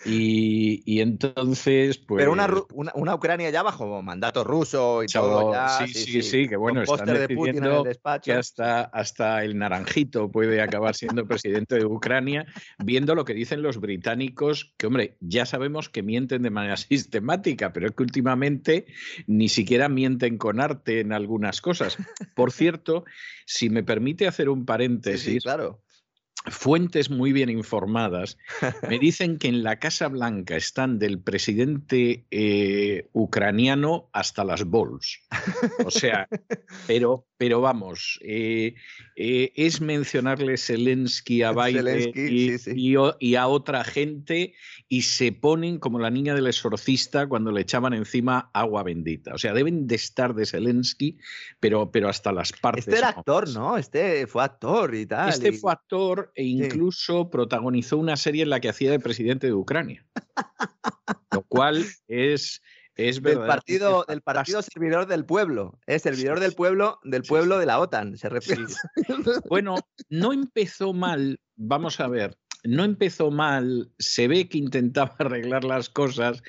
entonces, 0.05 1.97
pues. 1.97 2.21
Pero 2.21 2.31
una, 2.31 3.15
Ucrania 3.15 3.49
ya 3.49 3.63
bajo 3.63 4.01
mandato 4.01 4.43
ruso 4.43 5.03
y 5.03 5.07
todo. 5.07 5.53
sí, 5.79 5.93
sí, 5.93 6.21
sí, 6.21 6.47
que 6.47 6.55
bueno, 6.55 6.81
están 6.81 7.05
decidiendo 7.05 7.85
que 8.23 8.33
hasta, 8.33 8.81
hasta 8.81 9.43
el 9.43 9.57
naranjito 9.57 10.31
puede 10.31 10.61
acabar 10.61 10.95
siendo 10.95 11.27
presidente 11.27 11.75
de 11.75 11.85
Ucrania, 11.85 12.45
viendo 12.79 13.15
lo 13.15 13.25
que 13.25 13.33
dicen 13.33 13.61
los 13.61 13.79
británicos, 13.79 14.73
que 14.77 14.87
hombre, 14.87 15.17
ya 15.19 15.45
sabemos 15.45 15.89
que 15.89 16.03
mienten 16.03 16.41
de 16.41 16.49
manera 16.49 16.77
sistemática, 16.77 17.73
pero 17.73 17.87
es 17.87 17.93
que 17.93 18.03
últimamente 18.03 18.85
ni 19.27 19.49
siquiera 19.49 19.89
mienten 19.89 20.37
con 20.37 20.59
arte 20.59 21.01
en 21.01 21.13
algunas 21.13 21.61
cosas. 21.61 21.97
Por 22.35 22.51
cierto, 22.51 23.05
si 23.45 23.69
me 23.69 23.83
permite 23.83 24.27
hacer 24.27 24.49
un 24.49 24.65
paréntesis. 24.65 25.43
claro 25.43 25.81
fuentes 26.47 27.09
muy 27.09 27.33
bien 27.33 27.49
informadas 27.49 28.37
me 28.89 28.97
dicen 28.97 29.37
que 29.37 29.47
en 29.47 29.63
la 29.63 29.77
Casa 29.77 30.07
Blanca 30.07 30.55
están 30.55 30.97
del 30.97 31.19
presidente 31.19 32.25
eh, 32.31 33.09
ucraniano 33.13 34.09
hasta 34.13 34.43
las 34.43 34.65
bols. 34.65 35.19
O 35.85 35.91
sea, 35.91 36.27
pero, 36.87 37.27
pero 37.37 37.61
vamos, 37.61 38.19
eh, 38.23 38.75
eh, 39.15 39.51
es 39.55 39.81
mencionarle 39.81 40.57
Zelensky 40.57 41.43
a 41.43 41.51
Biden 41.51 42.11
y, 42.15 43.35
a 43.35 43.47
otra 43.47 43.83
gente 43.83 44.53
y 44.87 45.03
se 45.03 45.31
ponen 45.31 45.79
como 45.79 45.99
la 45.99 46.09
niña 46.09 46.33
del 46.33 46.47
exorcista 46.47 47.27
cuando 47.27 47.51
le 47.51 47.61
echaban 47.61 47.93
encima 47.93 48.49
agua 48.53 48.83
bendita. 48.83 49.33
O 49.33 49.37
sea, 49.37 49.53
deben 49.53 49.87
de 49.87 49.95
estar 49.95 50.33
de 50.33 50.45
Zelensky, 50.45 51.17
pero, 51.59 51.91
pero 51.91 52.09
hasta 52.09 52.31
las 52.31 52.51
partes. 52.51 52.87
Este 52.87 52.99
era 52.99 53.09
actor, 53.09 53.49
¿no? 53.49 53.77
Este 53.77 54.27
fue 54.27 54.43
actor 54.43 54.95
y 54.95 55.05
tal. 55.05 55.29
Este 55.29 55.53
fue 55.53 55.71
actor 55.71 56.30
e 56.35 56.43
incluso 56.43 57.29
protagonizó 57.29 57.97
una 57.97 58.17
serie 58.17 58.43
en 58.43 58.49
la 58.49 58.59
que 58.59 58.69
hacía 58.69 58.91
de 58.91 58.99
presidente 58.99 59.47
de 59.47 59.53
Ucrania. 59.53 60.05
Lo 61.31 61.43
cual 61.43 61.85
es, 62.07 62.61
es 62.95 63.21
del 63.21 63.39
partido, 63.39 64.05
del 64.07 64.21
partido 64.21 64.61
servidor 64.61 65.07
del 65.07 65.25
pueblo. 65.25 65.79
Es 65.85 66.03
servidor 66.03 66.39
del 66.39 66.53
pueblo, 66.53 66.99
del 67.03 67.23
pueblo 67.23 67.57
de 67.57 67.65
la 67.65 67.79
OTAN, 67.79 68.17
se 68.17 68.29
refiere. 68.29 68.65
Bueno, 69.49 69.75
no 70.09 70.33
empezó 70.33 70.93
mal, 70.93 71.39
vamos 71.55 71.99
a 71.99 72.07
ver 72.07 72.37
no 72.63 72.83
empezó 72.83 73.31
mal, 73.31 73.89
se 73.97 74.27
ve 74.27 74.47
que 74.47 74.57
intentaba 74.57 75.15
arreglar 75.19 75.63
las 75.63 75.89
cosas, 75.89 76.43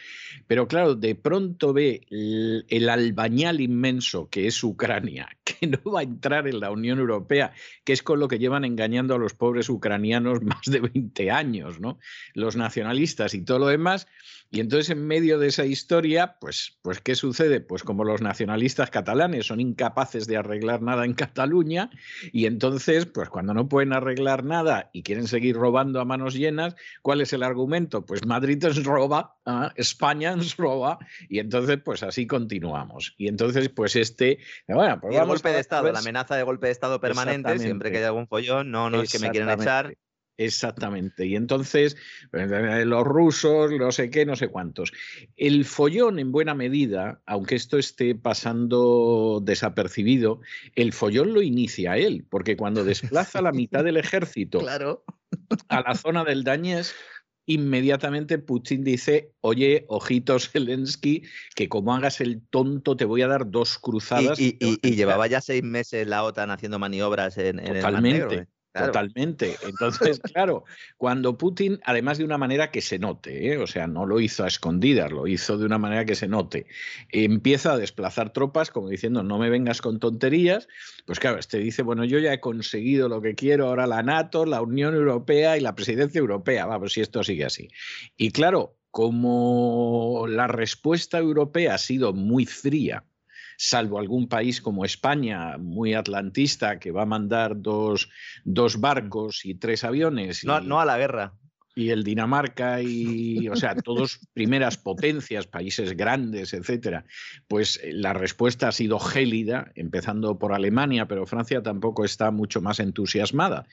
pero 0.46 0.68
claro, 0.68 0.94
de 0.94 1.14
pronto 1.14 1.72
ve 1.72 2.06
el, 2.10 2.88
albañal 2.88 3.60
inmenso 3.60 4.28
que 4.28 4.46
es 4.46 4.62
Ucrania, 4.62 5.28
que 5.44 5.66
no 5.66 5.78
va 5.90 6.00
a 6.00 6.04
entrar 6.04 6.46
en 6.48 6.60
la 6.60 6.70
Unión 6.70 6.98
Europea, 6.98 7.52
que 7.84 7.92
es 7.92 8.02
con 8.02 8.20
lo 8.20 8.28
que 8.28 8.38
llevan 8.38 8.64
engañando 8.64 9.14
a 9.14 9.18
los 9.18 9.34
pobres 9.34 9.68
ucranianos 9.68 10.42
más 10.42 10.62
de 10.66 10.80
20 10.80 11.30
años, 11.30 11.80
¿no? 11.80 11.98
Los 12.34 12.56
nacionalistas 12.56 13.34
y 13.34 13.42
todo 13.42 13.60
lo 13.60 13.66
demás. 13.68 14.06
Y 14.54 14.60
entonces 14.60 14.90
en 14.90 15.06
medio 15.06 15.38
de 15.38 15.48
esa 15.48 15.64
historia, 15.64 16.36
pues, 16.38 16.76
pues 16.82 17.00
¿qué 17.00 17.14
sucede? 17.14 17.60
Pues 17.60 17.82
como 17.82 18.04
los 18.04 18.20
nacionalistas 18.20 18.90
catalanes 18.90 19.46
son 19.46 19.60
incapaces 19.60 20.26
de 20.26 20.36
arreglar 20.36 20.82
nada 20.82 21.06
en 21.06 21.14
Cataluña, 21.14 21.88
y 22.32 22.44
entonces, 22.44 23.06
pues 23.06 23.30
cuando 23.30 23.54
no 23.54 23.66
pueden 23.66 23.94
arreglar 23.94 24.44
nada 24.44 24.90
y 24.92 25.04
quieren 25.04 25.26
seguir 25.26 25.56
robando 25.56 26.01
a 26.02 26.04
manos 26.04 26.34
llenas. 26.34 26.74
¿Cuál 27.02 27.20
es 27.20 27.32
el 27.32 27.42
argumento? 27.42 28.04
Pues 28.04 28.26
Madrid 28.26 28.62
nos 28.62 28.82
roba, 28.84 29.36
¿ah? 29.46 29.72
España 29.76 30.36
nos 30.36 30.56
roba, 30.56 30.98
y 31.28 31.38
entonces 31.38 31.78
pues 31.84 32.02
así 32.02 32.26
continuamos. 32.26 33.14
Y 33.16 33.28
entonces 33.28 33.68
pues 33.68 33.96
este, 33.96 34.38
bueno, 34.68 35.00
pues 35.00 35.14
y 35.14 35.18
el 35.18 35.26
golpe 35.26 35.50
de 35.50 35.60
Estado, 35.60 35.90
la 35.90 35.98
amenaza 35.98 36.36
de 36.36 36.42
golpe 36.42 36.66
de 36.66 36.72
Estado 36.72 37.00
permanente, 37.00 37.58
siempre 37.58 37.90
que 37.90 37.98
haya 37.98 38.08
algún 38.08 38.28
follón, 38.28 38.70
no, 38.70 38.90
no 38.90 39.02
es 39.02 39.12
que 39.12 39.18
me 39.18 39.30
quieren 39.30 39.50
echar. 39.50 39.94
Exactamente. 40.38 41.26
Y 41.26 41.36
entonces, 41.36 41.96
pues, 42.30 42.50
eh, 42.50 42.84
los 42.84 43.04
rusos, 43.04 43.70
no 43.72 43.92
sé 43.92 44.10
qué, 44.10 44.24
no 44.24 44.36
sé 44.36 44.48
cuántos. 44.48 44.92
El 45.36 45.64
follón, 45.64 46.18
en 46.18 46.32
buena 46.32 46.54
medida, 46.54 47.20
aunque 47.26 47.54
esto 47.54 47.78
esté 47.78 48.14
pasando 48.14 49.40
desapercibido, 49.42 50.40
el 50.74 50.92
follón 50.92 51.34
lo 51.34 51.42
inicia 51.42 51.96
él, 51.96 52.26
porque 52.28 52.56
cuando 52.56 52.84
desplaza 52.84 53.42
la 53.42 53.52
mitad 53.52 53.84
del 53.84 53.98
ejército 53.98 54.58
claro. 54.58 55.04
A 55.68 55.80
la 55.80 55.94
zona 55.94 56.24
del 56.24 56.44
Dañés, 56.44 56.94
inmediatamente 57.46 58.38
Putin 58.38 58.84
dice, 58.84 59.32
oye, 59.40 59.84
ojito 59.88 60.38
Zelensky, 60.38 61.22
que 61.54 61.68
como 61.68 61.94
hagas 61.94 62.20
el 62.20 62.42
tonto 62.48 62.96
te 62.96 63.04
voy 63.04 63.22
a 63.22 63.28
dar 63.28 63.50
dos 63.50 63.78
cruzadas. 63.78 64.38
Y, 64.38 64.56
llevaba 64.82 65.26
ya 65.26 65.40
seis 65.40 65.62
meses 65.62 66.06
la 66.06 66.24
OTAN 66.24 66.50
haciendo 66.50 66.78
maniobras 66.78 67.38
en, 67.38 67.58
en 67.58 67.76
el 67.76 67.82
Mar 67.82 68.02
Negro, 68.02 68.32
¿eh? 68.32 68.48
Totalmente. 68.72 69.56
Entonces, 69.64 70.20
claro, 70.32 70.64
cuando 70.96 71.36
Putin, 71.36 71.78
además 71.84 72.18
de 72.18 72.24
una 72.24 72.38
manera 72.38 72.70
que 72.70 72.80
se 72.80 72.98
note, 72.98 73.52
¿eh? 73.52 73.58
o 73.58 73.66
sea, 73.66 73.86
no 73.86 74.06
lo 74.06 74.18
hizo 74.20 74.44
a 74.44 74.48
escondidas, 74.48 75.12
lo 75.12 75.26
hizo 75.26 75.58
de 75.58 75.66
una 75.66 75.78
manera 75.78 76.04
que 76.04 76.14
se 76.14 76.26
note, 76.26 76.66
empieza 77.10 77.72
a 77.72 77.76
desplazar 77.76 78.32
tropas 78.32 78.70
como 78.70 78.88
diciendo, 78.88 79.22
no 79.22 79.38
me 79.38 79.50
vengas 79.50 79.82
con 79.82 79.98
tonterías, 79.98 80.68
pues 81.04 81.20
claro, 81.20 81.38
este 81.38 81.58
dice, 81.58 81.82
bueno, 81.82 82.04
yo 82.04 82.18
ya 82.18 82.32
he 82.32 82.40
conseguido 82.40 83.08
lo 83.08 83.20
que 83.20 83.34
quiero, 83.34 83.68
ahora 83.68 83.86
la 83.86 84.02
NATO, 84.02 84.46
la 84.46 84.62
Unión 84.62 84.94
Europea 84.94 85.56
y 85.58 85.60
la 85.60 85.74
presidencia 85.74 86.18
europea, 86.18 86.64
vamos, 86.64 86.94
si 86.94 87.02
esto 87.02 87.22
sigue 87.22 87.44
así. 87.44 87.68
Y 88.16 88.30
claro, 88.30 88.78
como 88.90 90.26
la 90.28 90.46
respuesta 90.46 91.18
europea 91.18 91.74
ha 91.74 91.78
sido 91.78 92.12
muy 92.12 92.46
fría, 92.46 93.04
salvo 93.62 94.00
algún 94.00 94.26
país 94.28 94.60
como 94.60 94.84
España, 94.84 95.56
muy 95.56 95.94
atlantista, 95.94 96.80
que 96.80 96.90
va 96.90 97.02
a 97.02 97.06
mandar 97.06 97.60
dos, 97.60 98.10
dos 98.44 98.80
barcos 98.80 99.44
y 99.44 99.54
tres 99.54 99.84
aviones. 99.84 100.44
No, 100.44 100.60
no 100.60 100.80
a 100.80 100.84
la 100.84 100.98
guerra 100.98 101.32
y 101.74 101.90
el 101.90 102.04
Dinamarca 102.04 102.82
y, 102.82 103.48
o 103.48 103.56
sea, 103.56 103.74
todos 103.74 104.20
primeras 104.34 104.76
potencias, 104.76 105.46
países 105.46 105.96
grandes, 105.96 106.52
etcétera, 106.52 107.04
pues 107.48 107.80
eh, 107.82 107.92
la 107.92 108.12
respuesta 108.12 108.68
ha 108.68 108.72
sido 108.72 108.98
gélida, 108.98 109.72
empezando 109.74 110.38
por 110.38 110.52
Alemania, 110.52 111.06
pero 111.06 111.26
Francia 111.26 111.62
tampoco 111.62 112.04
está 112.04 112.30
mucho 112.30 112.60
más 112.60 112.80
entusiasmada. 112.80 113.66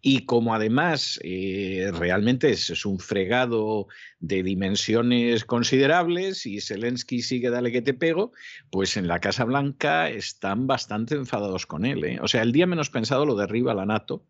Y 0.00 0.26
como 0.26 0.54
además 0.54 1.18
eh, 1.22 1.90
realmente 1.98 2.50
es, 2.50 2.84
un 2.84 2.98
fregado 2.98 3.88
de 4.20 4.42
dimensiones 4.42 5.44
considerables 5.44 6.46
y 6.46 6.60
Zelensky 6.60 7.22
sigue 7.22 7.50
dale 7.50 7.72
que 7.72 7.82
te 7.82 7.94
pego, 7.94 8.32
pues 8.70 8.96
en 8.96 9.08
la 9.08 9.20
Casa 9.20 9.44
Blanca 9.44 10.10
están 10.10 10.66
bastante 10.66 11.14
enfadados 11.14 11.66
con 11.66 11.84
él. 11.84 12.04
¿eh? 12.04 12.18
O 12.20 12.28
sea, 12.28 12.42
el 12.42 12.52
día 12.52 12.66
menos 12.66 12.90
pensado 12.90 13.24
lo 13.24 13.34
derriba 13.34 13.74
la 13.74 13.86
NATO 13.86 14.26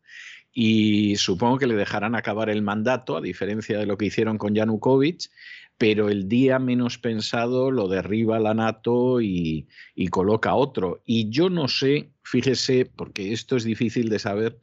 y 0.59 1.17
supongo 1.17 1.59
que 1.59 1.67
le 1.67 1.75
dejarán 1.75 2.15
acabar 2.15 2.49
el 2.49 2.63
mandato, 2.63 3.15
a 3.19 3.21
diferencia 3.21 3.79
de 3.79 3.85
lo 3.85 3.99
que 3.99 4.07
hicieron 4.07 4.39
con 4.39 4.55
Yanukovych, 4.55 5.29
pero 5.77 6.09
el 6.09 6.31
día 6.31 6.59
menos 6.59 6.97
pensado 6.97 7.71
lo 7.71 7.89
derriba 7.89 8.41
la 8.41 8.55
NATO 8.55 9.21
y, 9.21 9.69
coloca 10.09 10.55
otro. 10.55 11.03
Y 11.05 11.29
yo 11.29 11.51
no 11.51 11.69
sé, 11.69 12.09
fíjese, 12.23 12.87
porque 12.87 13.35
esto 13.35 13.57
es 13.57 13.65
difícil 13.65 14.09
de 14.09 14.19
saber, 14.19 14.59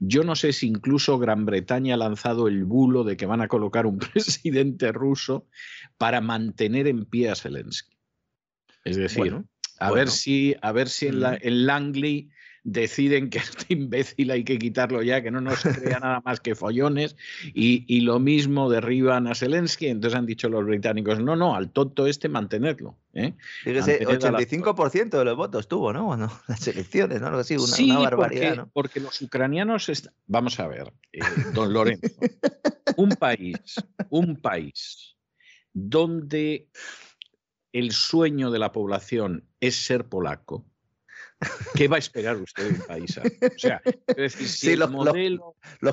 yo 0.00 0.24
no 0.24 0.34
sé 0.34 0.52
si 0.52 0.66
incluso 0.66 1.16
Gran 1.16 1.46
Bretaña 1.46 1.94
ha 1.94 1.98
lanzado 1.98 2.48
el 2.48 2.64
bulo 2.64 3.04
de 3.04 3.16
que 3.16 3.26
van 3.26 3.40
a 3.40 3.46
colocar 3.46 3.86
un 3.86 3.98
presidente 4.12 4.90
ruso 4.90 5.46
para 5.96 6.20
mantener 6.20 6.88
en 6.88 7.04
pie 7.04 7.30
a 7.30 7.36
Zelensky. 7.36 7.96
Es 8.84 8.96
decir, 8.96 9.44
a, 9.78 9.92
Ver 9.92 10.08
si, 10.08 10.56
a 10.60 10.72
ver 10.72 10.88
si 10.88 11.06
en, 11.06 11.20
la, 11.20 11.38
en 11.40 11.66
Langley 11.66 12.30
deciden 12.66 13.30
que 13.30 13.38
este 13.38 13.74
imbécil 13.74 14.30
hay 14.30 14.44
que 14.44 14.58
quitarlo 14.58 15.02
ya, 15.02 15.22
que 15.22 15.30
no 15.30 15.40
nos 15.40 15.62
crea 15.62 16.00
nada 16.00 16.20
más 16.24 16.40
que 16.40 16.54
follones, 16.54 17.16
y, 17.54 18.00
lo 18.00 18.18
mismo 18.20 18.68
derriban 18.70 19.26
a 19.26 19.34
Zelensky, 19.34 19.86
entonces 19.86 20.18
han 20.18 20.26
dicho 20.26 20.48
los 20.48 20.64
británicos, 20.64 21.20
no, 21.20 21.34
no, 21.34 21.56
al 21.56 21.70
tonto 21.70 22.06
este 22.06 22.28
mantenerlo. 22.28 22.96
¿eh? 23.14 23.34
Fíjese, 23.62 24.06
85% 24.06 25.18
de 25.18 25.24
los 25.24 25.36
votos 25.36 25.66
tuvo, 25.66 25.92
¿no? 25.92 26.04
Bueno, 26.04 26.30
las 26.48 26.66
elecciones, 26.68 27.20
¿no? 27.20 27.28
Algo 27.28 27.40
así, 27.40 27.56
una, 27.56 27.98
barbaridad. 28.00 28.56
Porque, 28.56 28.70
porque, 28.72 29.00
los 29.00 29.20
ucranianos, 29.22 29.90
vamos 30.26 30.60
a 30.60 30.68
ver, 30.68 30.92
eh, 31.12 31.20
don 31.54 31.72
Lorenzo, 31.72 32.08
un 32.96 33.10
país, 33.10 33.56
un 34.10 34.36
país 34.36 35.16
donde 35.72 36.68
el 37.72 37.92
sueño 37.92 38.50
de 38.50 38.58
la 38.58 38.72
población 38.72 39.48
es 39.60 39.76
ser 39.76 40.08
polaco, 40.08 40.64
¿Qué 41.74 41.88
va 41.88 41.96
a 41.96 41.98
esperar 41.98 42.36
usted 42.36 42.64
de 42.64 42.70
un 42.70 42.86
país? 42.86 43.18
O 43.18 43.58
sea, 43.58 43.82
si 44.28 44.76
los, 44.76 44.90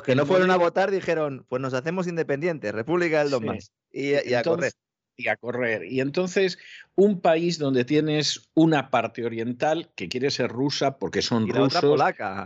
que 0.03 0.15
no 0.15 0.26
fueron 0.26 0.52
a 0.52 0.57
votar 0.57 0.91
dijeron, 0.91 1.45
pues 1.49 1.61
nos 1.61 1.74
hacemos 1.74 2.07
independientes, 2.07 2.74
República 2.74 3.20
del 3.20 3.32
Donbass, 3.32 3.72
y, 3.91 4.14
a 4.34 4.44
correr. 4.44 4.74
Y 5.18 5.28
a 5.28 5.36
correr. 5.36 5.86
Y 5.86 5.99
entonces, 5.99 6.57
un 6.95 7.20
país 7.20 7.60
donde 7.60 7.86
tienes 7.86 8.49
una 8.53 8.90
parte 8.90 9.26
oriental 9.26 9.91
que 9.95 10.07
quiere 10.07 10.32
ser 10.32 10.49
rusa 10.49 10.98
porque 10.98 11.22
son 11.22 11.48
rusos 11.48 11.99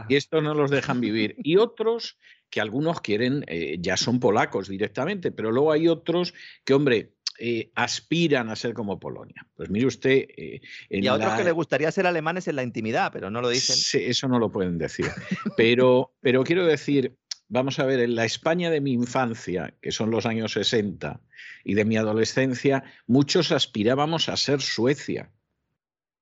y 0.10 0.15
esto 0.15 0.41
no 0.41 0.53
los 0.53 0.72
dejan 0.72 0.99
vivir. 0.99 1.36
Y 1.38 1.57
otros 1.57 2.18
que 2.49 2.61
algunos 2.61 3.02
quieren, 3.02 3.44
eh, 3.48 3.78
ya 3.80 3.98
son 3.98 4.19
polacos 4.19 4.69
directamente, 4.69 5.32
pero 5.32 5.52
luego 5.52 5.72
hay 5.72 5.88
otros 5.88 6.34
que, 6.64 6.74
hombre, 6.74 7.14
eh, 7.39 7.72
aspiran 7.76 8.49
a 8.49 8.55
ser 8.55 8.73
como 8.73 8.99
Polonia. 8.99 9.45
Pues 9.55 9.69
mire 9.69 9.85
usted. 9.85 10.26
Eh, 10.35 10.61
y 10.89 11.07
a 11.07 11.14
otros 11.14 11.34
que 11.34 11.43
le 11.43 11.51
gustaría 11.51 11.91
ser 11.91 12.07
alemanes 12.07 12.47
en 12.47 12.55
la 12.55 12.64
intimidad, 12.64 13.11
pero 13.11 13.30
no 13.30 13.41
lo 13.41 13.49
dicen. 13.49 13.76
Sí, 13.76 13.99
eso 14.03 14.27
no 14.27 14.39
lo 14.39 14.51
pueden 14.51 14.77
decir. 14.77 15.05
Pero, 15.57 16.14
pero 16.22 16.43
quiero 16.43 16.65
decir, 16.65 17.15
vamos 17.47 17.80
a 17.80 17.85
ver, 17.85 17.99
en 17.99 18.15
la 18.15 18.26
España 18.26 18.69
de 18.69 18.81
mi 18.81 18.93
infancia, 18.93 19.73
que 19.81 19.91
son 19.91 20.11
los 20.11 20.26
años 20.26 20.53
60, 20.53 21.19
y 21.64 21.73
de 21.73 21.85
mi 21.85 21.97
adolescencia, 21.97 22.84
muchos 23.07 23.51
aspirábamos 23.51 24.30
a 24.30 24.38
ser 24.38 24.61
Suecia. 24.61 25.31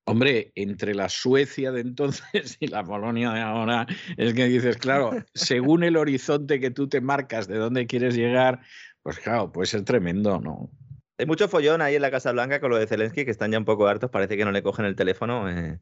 Hombre, 0.05 0.51
entre 0.55 0.93
la 0.93 1.09
Suecia 1.09 1.71
de 1.71 1.81
entonces 1.81 2.57
y 2.59 2.67
la 2.67 2.83
Polonia 2.83 3.31
de 3.31 3.41
ahora, 3.41 3.87
es 4.17 4.33
que 4.33 4.45
dices, 4.45 4.77
claro, 4.77 5.11
según 5.33 5.83
el 5.83 5.97
horizonte 5.97 6.59
que 6.59 6.71
tú 6.71 6.87
te 6.87 7.01
marcas 7.01 7.47
de 7.47 7.57
dónde 7.57 7.87
quieres 7.87 8.15
llegar, 8.15 8.61
pues 9.01 9.19
claro, 9.19 9.51
puede 9.51 9.67
ser 9.67 9.83
tremendo, 9.83 10.39
¿no? 10.39 10.69
Hay 11.17 11.25
mucho 11.25 11.47
follón 11.47 11.81
ahí 11.81 11.95
en 11.95 12.01
la 12.01 12.11
Casa 12.11 12.31
Blanca 12.33 12.59
con 12.59 12.69
lo 12.69 12.77
de 12.77 12.87
Zelensky, 12.87 13.23
que 13.23 13.31
están 13.31 13.51
ya 13.51 13.57
un 13.57 13.63
poco 13.63 13.87
hartos, 13.87 14.09
parece 14.09 14.35
que 14.35 14.43
no 14.43 14.51
le 14.51 14.61
cogen 14.61 14.85
el 14.85 14.95
teléfono 14.95 15.49
eh, 15.49 15.79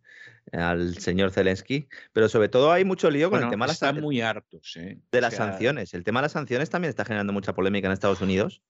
al 0.52 0.98
señor 1.00 1.32
Zelensky, 1.32 1.88
pero 2.12 2.30
sobre 2.30 2.50
todo 2.50 2.72
hay 2.72 2.86
mucho 2.86 3.10
lío 3.10 3.32
con 3.32 3.42
el 3.42 3.50
tema 3.50 3.66
de 3.66 3.76
las, 3.80 3.96
muy 3.96 4.22
hartos, 4.22 4.76
¿eh? 4.78 5.00
de 5.12 5.22
las 5.22 5.36
sanciones. 5.36 5.96
El 5.96 6.04
tema 6.04 6.20
de 6.20 6.26
las 6.26 6.34
sanciones 6.34 6.70
también 6.70 6.90
está 6.90 7.04
generando 7.04 7.34
mucha 7.34 7.54
polémica 7.54 7.88
en 7.88 7.94
Estados 7.94 8.22
Unidos. 8.22 8.62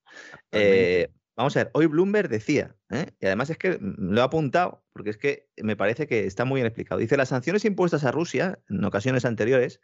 Eh, 0.51 1.09
vamos 1.35 1.57
a 1.57 1.65
ver, 1.65 1.71
hoy 1.73 1.87
Bloomberg 1.87 2.29
decía, 2.29 2.75
y 3.19 3.25
además 3.25 3.49
es 3.49 3.57
que 3.57 3.77
lo 3.81 4.21
he 4.21 4.23
apuntado, 4.23 4.85
porque 4.93 5.09
es 5.09 5.17
que 5.17 5.49
me 5.57 5.75
parece 5.75 6.07
que 6.07 6.25
está 6.25 6.45
muy 6.45 6.59
bien 6.59 6.67
explicado. 6.67 6.99
Dice, 6.99 7.17
las 7.17 7.29
sanciones 7.29 7.65
impuestas 7.65 8.05
a 8.05 8.11
Rusia 8.11 8.59
en 8.69 8.85
ocasiones 8.85 9.25
anteriores 9.25 9.81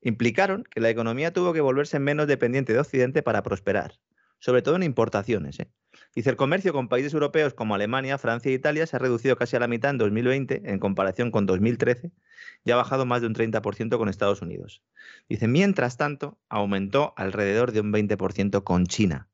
implicaron 0.00 0.64
que 0.70 0.80
la 0.80 0.88
economía 0.90 1.32
tuvo 1.32 1.52
que 1.52 1.60
volverse 1.60 1.98
menos 1.98 2.26
dependiente 2.28 2.72
de 2.72 2.78
Occidente 2.78 3.22
para 3.22 3.42
prosperar, 3.42 3.98
sobre 4.44 4.60
todo 4.60 4.76
en 4.76 4.82
importaciones. 4.82 5.58
¿eh? 5.58 5.70
Dice, 6.14 6.28
el 6.28 6.36
comercio 6.36 6.74
con 6.74 6.88
países 6.88 7.14
europeos 7.14 7.54
como 7.54 7.74
Alemania, 7.74 8.18
Francia 8.18 8.50
e 8.50 8.54
Italia 8.54 8.86
se 8.86 8.94
ha 8.94 8.98
reducido 8.98 9.36
casi 9.36 9.56
a 9.56 9.58
la 9.58 9.68
mitad 9.68 9.90
en 9.90 9.96
2020 9.96 10.70
en 10.70 10.78
comparación 10.78 11.30
con 11.30 11.46
2013 11.46 12.12
y 12.62 12.70
ha 12.70 12.76
bajado 12.76 13.06
más 13.06 13.22
de 13.22 13.28
un 13.28 13.34
30% 13.34 13.96
con 13.96 14.10
Estados 14.10 14.42
Unidos. 14.42 14.82
Dice, 15.30 15.48
mientras 15.48 15.96
tanto, 15.96 16.38
aumentó 16.50 17.14
alrededor 17.16 17.72
de 17.72 17.80
un 17.80 17.90
20% 17.90 18.64
con 18.64 18.84
China. 18.84 19.30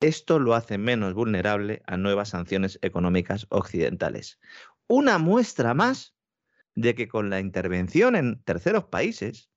Esto 0.00 0.38
lo 0.38 0.54
hace 0.54 0.76
menos 0.76 1.14
vulnerable 1.14 1.80
a 1.86 1.96
nuevas 1.96 2.28
sanciones 2.28 2.78
económicas 2.82 3.46
occidentales. 3.48 4.38
Una 4.86 5.16
muestra 5.16 5.72
más 5.72 6.14
de 6.74 6.94
que 6.94 7.08
con 7.08 7.30
la 7.30 7.40
intervención 7.40 8.16
en 8.16 8.42
terceros 8.42 8.84
países 8.84 9.50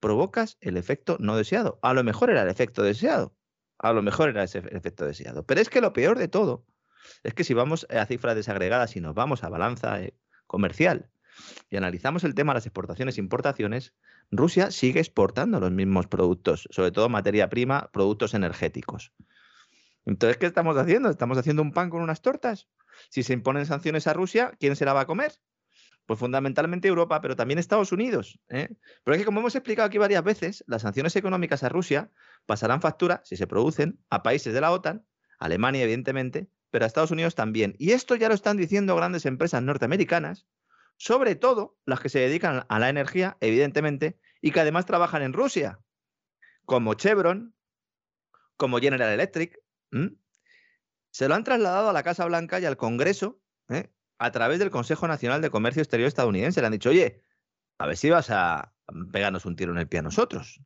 provocas 0.00 0.58
el 0.60 0.76
efecto 0.76 1.16
no 1.18 1.34
deseado. 1.34 1.78
A 1.80 1.94
lo 1.94 2.04
mejor 2.04 2.28
era 2.28 2.42
el 2.42 2.50
efecto 2.50 2.82
deseado, 2.82 3.34
a 3.84 3.92
lo 3.92 4.02
mejor 4.02 4.30
era 4.30 4.42
ese 4.42 4.58
efecto 4.70 5.04
deseado. 5.04 5.44
Pero 5.44 5.60
es 5.60 5.68
que 5.68 5.82
lo 5.82 5.92
peor 5.92 6.18
de 6.18 6.26
todo 6.26 6.64
es 7.22 7.34
que 7.34 7.44
si 7.44 7.52
vamos 7.52 7.86
a 7.90 8.06
cifras 8.06 8.34
desagregadas 8.34 8.96
y 8.96 9.00
nos 9.00 9.14
vamos 9.14 9.44
a 9.44 9.50
balanza 9.50 10.00
eh, 10.00 10.14
comercial 10.46 11.10
y 11.68 11.76
analizamos 11.76 12.24
el 12.24 12.34
tema 12.34 12.52
de 12.52 12.58
las 12.58 12.66
exportaciones 12.66 13.18
e 13.18 13.20
importaciones, 13.20 13.94
Rusia 14.30 14.70
sigue 14.70 15.00
exportando 15.00 15.60
los 15.60 15.70
mismos 15.70 16.06
productos, 16.06 16.66
sobre 16.70 16.92
todo 16.92 17.10
materia 17.10 17.50
prima, 17.50 17.90
productos 17.92 18.32
energéticos. 18.32 19.12
Entonces, 20.06 20.38
¿qué 20.38 20.46
estamos 20.46 20.78
haciendo? 20.78 21.10
¿Estamos 21.10 21.36
haciendo 21.36 21.60
un 21.60 21.72
pan 21.72 21.90
con 21.90 22.00
unas 22.00 22.22
tortas? 22.22 22.68
Si 23.10 23.22
se 23.22 23.34
imponen 23.34 23.66
sanciones 23.66 24.06
a 24.06 24.14
Rusia, 24.14 24.52
¿quién 24.58 24.76
se 24.76 24.86
la 24.86 24.94
va 24.94 25.02
a 25.02 25.06
comer? 25.06 25.32
Pues 26.06 26.18
fundamentalmente 26.18 26.88
Europa, 26.88 27.20
pero 27.20 27.34
también 27.34 27.58
Estados 27.58 27.92
Unidos. 27.92 28.38
¿eh? 28.48 28.68
Pero 29.04 29.14
es 29.14 29.20
que, 29.20 29.24
como 29.24 29.40
hemos 29.40 29.54
explicado 29.54 29.86
aquí 29.86 29.98
varias 29.98 30.22
veces, 30.22 30.64
las 30.66 30.82
sanciones 30.82 31.16
económicas 31.16 31.62
a 31.62 31.68
Rusia 31.68 32.10
pasarán 32.46 32.80
factura, 32.80 33.22
si 33.24 33.36
se 33.36 33.46
producen, 33.46 33.98
a 34.10 34.22
países 34.22 34.52
de 34.52 34.60
la 34.60 34.72
OTAN, 34.72 35.06
Alemania, 35.38 35.82
evidentemente, 35.82 36.48
pero 36.70 36.84
a 36.84 36.86
Estados 36.88 37.10
Unidos 37.10 37.34
también. 37.34 37.74
Y 37.78 37.92
esto 37.92 38.16
ya 38.16 38.28
lo 38.28 38.34
están 38.34 38.56
diciendo 38.56 38.96
grandes 38.96 39.24
empresas 39.26 39.62
norteamericanas, 39.62 40.46
sobre 40.96 41.36
todo 41.36 41.76
las 41.86 42.00
que 42.00 42.08
se 42.08 42.20
dedican 42.20 42.66
a 42.68 42.78
la 42.78 42.88
energía, 42.88 43.36
evidentemente, 43.40 44.18
y 44.40 44.50
que 44.50 44.60
además 44.60 44.84
trabajan 44.84 45.22
en 45.22 45.32
Rusia, 45.32 45.80
como 46.66 46.94
Chevron, 46.94 47.54
como 48.56 48.78
General 48.78 49.12
Electric. 49.12 49.58
Se 51.10 51.28
lo 51.28 51.34
han 51.34 51.44
trasladado 51.44 51.88
a 51.88 51.92
la 51.92 52.02
Casa 52.02 52.26
Blanca 52.26 52.60
y 52.60 52.64
al 52.64 52.76
Congreso 52.76 53.40
¿eh? 53.68 53.90
A 54.18 54.30
través 54.30 54.58
del 54.58 54.70
Consejo 54.70 55.08
Nacional 55.08 55.42
de 55.42 55.50
Comercio 55.50 55.82
Exterior 55.82 56.08
estadounidense. 56.08 56.60
Le 56.60 56.66
han 56.66 56.72
dicho, 56.72 56.90
oye, 56.90 57.22
a 57.78 57.86
ver 57.86 57.96
si 57.96 58.10
vas 58.10 58.30
a 58.30 58.72
pegarnos 59.12 59.46
un 59.46 59.56
tiro 59.56 59.72
en 59.72 59.78
el 59.78 59.88
pie 59.88 60.00
a 60.00 60.02
nosotros. 60.02 60.60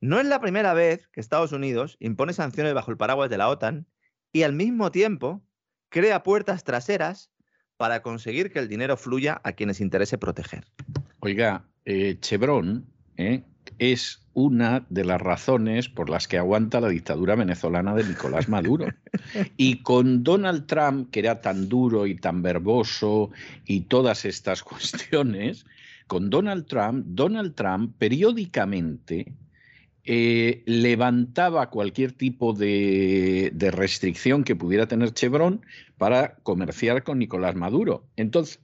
No 0.00 0.18
es 0.18 0.26
la 0.26 0.40
primera 0.40 0.72
vez 0.72 1.08
que 1.08 1.20
Estados 1.20 1.52
Unidos 1.52 1.96
impone 2.00 2.32
sanciones 2.32 2.72
bajo 2.72 2.90
el 2.90 2.96
paraguas 2.96 3.28
de 3.28 3.38
la 3.38 3.48
OTAN 3.48 3.86
y 4.32 4.42
al 4.42 4.52
mismo 4.52 4.90
tiempo 4.90 5.42
crea 5.90 6.22
puertas 6.22 6.64
traseras 6.64 7.30
para 7.76 8.02
conseguir 8.02 8.52
que 8.52 8.58
el 8.58 8.68
dinero 8.68 8.96
fluya 8.96 9.40
a 9.44 9.52
quienes 9.52 9.80
interese 9.80 10.18
proteger. 10.18 10.66
Oiga, 11.20 11.66
eh, 11.84 12.18
Chevron 12.20 12.86
eh, 13.16 13.42
es 13.78 14.26
una 14.34 14.86
de 14.88 15.04
las 15.04 15.20
razones 15.20 15.88
por 15.88 16.08
las 16.08 16.28
que 16.28 16.38
aguanta 16.38 16.80
la 16.80 16.88
dictadura 16.88 17.34
venezolana 17.34 17.94
de 17.94 18.04
Nicolás 18.04 18.48
Maduro. 18.48 18.86
Y 19.56 19.82
con 19.82 20.22
Donald 20.22 20.66
Trump, 20.66 21.10
que 21.10 21.20
era 21.20 21.40
tan 21.40 21.68
duro 21.68 22.06
y 22.06 22.14
tan 22.14 22.42
verboso 22.42 23.30
y 23.66 23.82
todas 23.82 24.24
estas 24.24 24.62
cuestiones, 24.64 25.66
con 26.06 26.30
Donald 26.30 26.66
Trump, 26.66 27.04
Donald 27.08 27.54
Trump 27.54 27.94
periódicamente 27.98 29.32
eh, 30.04 30.62
levantaba 30.66 31.70
cualquier 31.70 32.12
tipo 32.12 32.52
de, 32.52 33.50
de, 33.54 33.70
restricción 33.70 34.44
que 34.44 34.56
pudiera 34.56 34.86
tener 34.86 35.12
Chevron 35.12 35.64
para 35.98 36.36
comerciar 36.36 37.04
con 37.04 37.18
Nicolás 37.18 37.54
Maduro. 37.54 38.04
Entonces, 38.16 38.60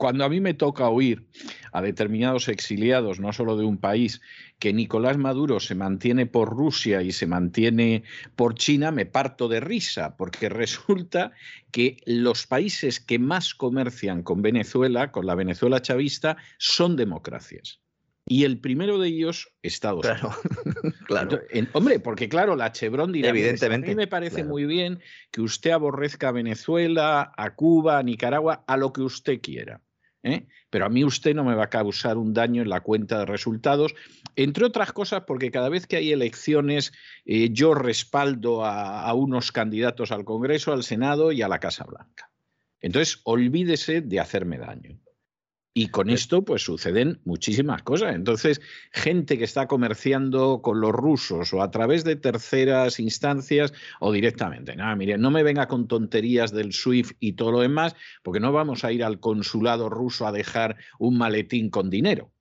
cuando 0.00 0.24
a 0.24 0.30
mí 0.30 0.40
me 0.40 0.54
toca 0.54 0.88
oír 0.88 1.26
a 1.72 1.82
determinados 1.82 2.48
exiliados, 2.48 3.20
no 3.20 3.34
solo 3.34 3.58
de 3.58 3.66
un 3.66 3.76
país, 3.76 4.22
que 4.60 4.72
Nicolás 4.74 5.16
Maduro 5.16 5.58
se 5.58 5.74
mantiene 5.74 6.26
por 6.26 6.50
Rusia 6.50 7.02
y 7.02 7.12
se 7.12 7.26
mantiene 7.26 8.04
por 8.36 8.54
China, 8.54 8.92
me 8.92 9.06
parto 9.06 9.48
de 9.48 9.58
risa, 9.58 10.16
porque 10.16 10.48
resulta 10.48 11.32
que 11.72 11.96
los 12.04 12.46
países 12.46 13.00
que 13.00 13.18
más 13.18 13.54
comercian 13.54 14.22
con 14.22 14.42
Venezuela, 14.42 15.10
con 15.10 15.26
la 15.26 15.34
Venezuela 15.34 15.80
chavista, 15.80 16.36
son 16.58 16.94
democracias. 16.94 17.80
Y 18.26 18.44
el 18.44 18.60
primero 18.60 18.98
de 18.98 19.08
ellos, 19.08 19.48
Estados 19.62 20.06
Unidos. 20.06 20.36
claro. 21.06 21.40
hombre, 21.72 21.98
porque 21.98 22.28
claro, 22.28 22.54
la 22.54 22.70
Chevron 22.70 23.10
dirá, 23.10 23.30
Evidentemente, 23.30 23.88
a 23.88 23.90
mí 23.90 23.96
me 23.96 24.06
parece 24.06 24.44
muy 24.44 24.66
bien 24.66 25.00
que 25.32 25.40
usted 25.40 25.70
aborrezca 25.70 26.28
a 26.28 26.32
Venezuela, 26.32 27.32
a 27.36 27.54
Cuba, 27.56 27.98
a 27.98 28.02
Nicaragua, 28.02 28.62
a 28.68 28.76
lo 28.76 28.92
que 28.92 29.00
usted 29.00 29.40
quiera. 29.40 29.80
¿Eh? 30.22 30.46
pero 30.70 30.86
a 30.86 30.88
mí 30.88 31.04
usted 31.04 31.34
no 31.34 31.44
me 31.44 31.54
va 31.54 31.64
a 31.64 31.70
causar 31.70 32.16
un 32.16 32.32
daño 32.32 32.62
en 32.62 32.68
la 32.68 32.80
cuenta 32.80 33.20
de 33.20 33.26
resultados, 33.26 33.94
entre 34.36 34.64
otras 34.64 34.92
cosas 34.92 35.24
porque 35.26 35.50
cada 35.50 35.68
vez 35.68 35.86
que 35.86 35.96
hay 35.96 36.12
elecciones 36.12 36.92
eh, 37.24 37.50
yo 37.52 37.74
respaldo 37.74 38.64
a, 38.64 39.12
unos 39.14 39.52
candidatos 39.52 40.12
al 40.12 40.24
Congreso, 40.24 40.72
al 40.72 40.84
Senado 40.84 41.32
y 41.32 41.42
a 41.42 41.48
la 41.48 41.58
Casa 41.58 41.84
Blanca. 41.84 42.30
Entonces, 42.80 43.20
olvídese 43.24 44.00
de 44.00 44.20
hacerme 44.20 44.58
daño. 44.58 44.98
Y 45.72 45.88
con 45.88 46.10
esto, 46.10 46.44
pues 46.44 46.62
suceden 46.62 47.20
muchísimas 47.24 47.82
cosas. 47.82 48.16
Entonces, 48.16 48.60
gente 48.92 49.38
que 49.38 49.44
está 49.44 49.68
comerciando 49.68 50.62
con 50.62 50.80
los 50.80 50.90
rusos 50.90 51.54
o 51.54 51.62
a 51.62 51.70
través 51.70 52.02
de 52.02 52.16
terceras 52.16 52.98
instancias 52.98 53.72
o 54.00 54.10
directamente. 54.10 54.74
Nada, 54.74 54.96
mire, 54.96 55.16
no 55.16 55.30
me 55.30 55.44
venga 55.44 55.68
con 55.68 55.86
tonterías 55.86 56.50
del 56.50 56.72
SWIFT 56.72 57.16
y 57.20 57.34
todo 57.34 57.52
lo 57.52 57.60
demás, 57.60 57.94
porque 58.24 58.40
no 58.40 58.50
vamos 58.50 58.84
a 58.84 58.90
ir 58.90 59.04
al 59.04 59.20
consulado 59.20 59.88
ruso 59.88 60.26
a 60.26 60.32
dejar 60.32 60.76
un 60.98 61.16
maletín 61.16 61.70
con 61.70 61.88
dinero. 61.88 62.32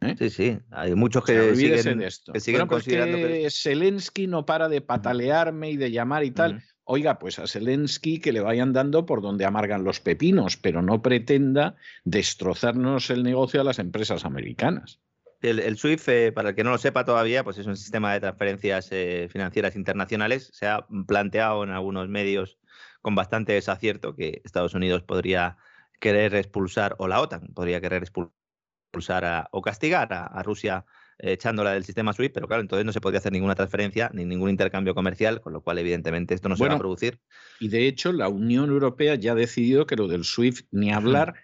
¿eh? 0.00 0.16
Sí, 0.18 0.30
sí, 0.30 0.58
hay 0.72 0.96
muchos 0.96 1.24
que, 1.24 1.54
siguen, 1.54 1.98
de 1.98 2.06
esto. 2.08 2.32
que 2.32 2.40
siguen 2.40 2.66
considerando 2.66 3.16
que... 3.16 3.48
Zelensky 3.48 4.26
no 4.26 4.44
para 4.44 4.68
de 4.68 4.80
patalearme 4.80 5.70
y 5.70 5.76
de 5.76 5.92
llamar 5.92 6.24
y 6.24 6.32
tal. 6.32 6.62
Oiga, 6.84 7.18
pues 7.18 7.38
a 7.38 7.46
Zelensky 7.46 8.18
que 8.18 8.32
le 8.32 8.40
vayan 8.40 8.72
dando 8.72 9.06
por 9.06 9.22
donde 9.22 9.44
amargan 9.44 9.84
los 9.84 10.00
pepinos, 10.00 10.56
pero 10.56 10.82
no 10.82 11.00
pretenda 11.00 11.76
destrozarnos 12.04 13.10
el 13.10 13.22
negocio 13.22 13.60
a 13.60 13.64
las 13.64 13.78
empresas 13.78 14.24
americanas. 14.24 15.00
El, 15.40 15.76
SWIFT, 15.76 16.08
eh, 16.08 16.32
para 16.32 16.50
el 16.50 16.54
que 16.54 16.62
no 16.62 16.70
lo 16.70 16.78
sepa 16.78 17.04
todavía, 17.04 17.42
pues 17.42 17.58
es 17.58 17.66
un 17.66 17.76
sistema 17.76 18.12
de 18.12 18.20
transferencias 18.20 18.88
eh, 18.92 19.28
financieras 19.30 19.74
internacionales. 19.74 20.50
Se 20.52 20.66
ha 20.66 20.86
planteado 21.06 21.64
en 21.64 21.70
algunos 21.70 22.08
medios 22.08 22.58
con 23.00 23.16
bastante 23.16 23.52
desacierto 23.52 24.14
que 24.14 24.40
Estados 24.44 24.74
Unidos 24.74 25.02
podría 25.02 25.56
querer 26.00 26.34
expulsar, 26.34 26.94
o 26.98 27.08
la 27.08 27.20
OTAN 27.20 27.48
podría 27.54 27.80
querer 27.80 28.02
expulsar 28.04 29.48
o 29.50 29.62
castigar 29.62 30.12
a 30.12 30.42
Rusia 30.42 30.84
echándola 31.22 31.72
del 31.72 31.84
sistema 31.84 32.12
SWIFT, 32.12 32.34
pero 32.34 32.48
claro, 32.48 32.62
entonces 32.62 32.84
no 32.84 32.92
se 32.92 33.00
podría 33.00 33.20
hacer 33.20 33.32
ninguna 33.32 33.54
transferencia 33.54 34.10
ni 34.12 34.24
ningún 34.24 34.50
intercambio 34.50 34.94
comercial, 34.94 35.40
con 35.40 35.52
lo 35.52 35.60
cual 35.62 35.78
evidentemente 35.78 36.34
esto 36.34 36.48
no 36.48 36.56
se 36.56 36.66
va 36.66 36.74
a 36.74 36.78
producir. 36.78 37.20
Y 37.60 37.68
de 37.68 37.86
hecho 37.86 38.12
la 38.12 38.28
Unión 38.28 38.70
Europea 38.70 39.14
ya 39.14 39.32
ha 39.32 39.36
decidido 39.36 39.86
que 39.86 39.96
lo 39.96 40.08
del 40.08 40.24
SWIFT 40.24 40.66
ni 40.72 40.92
hablar, 40.92 41.34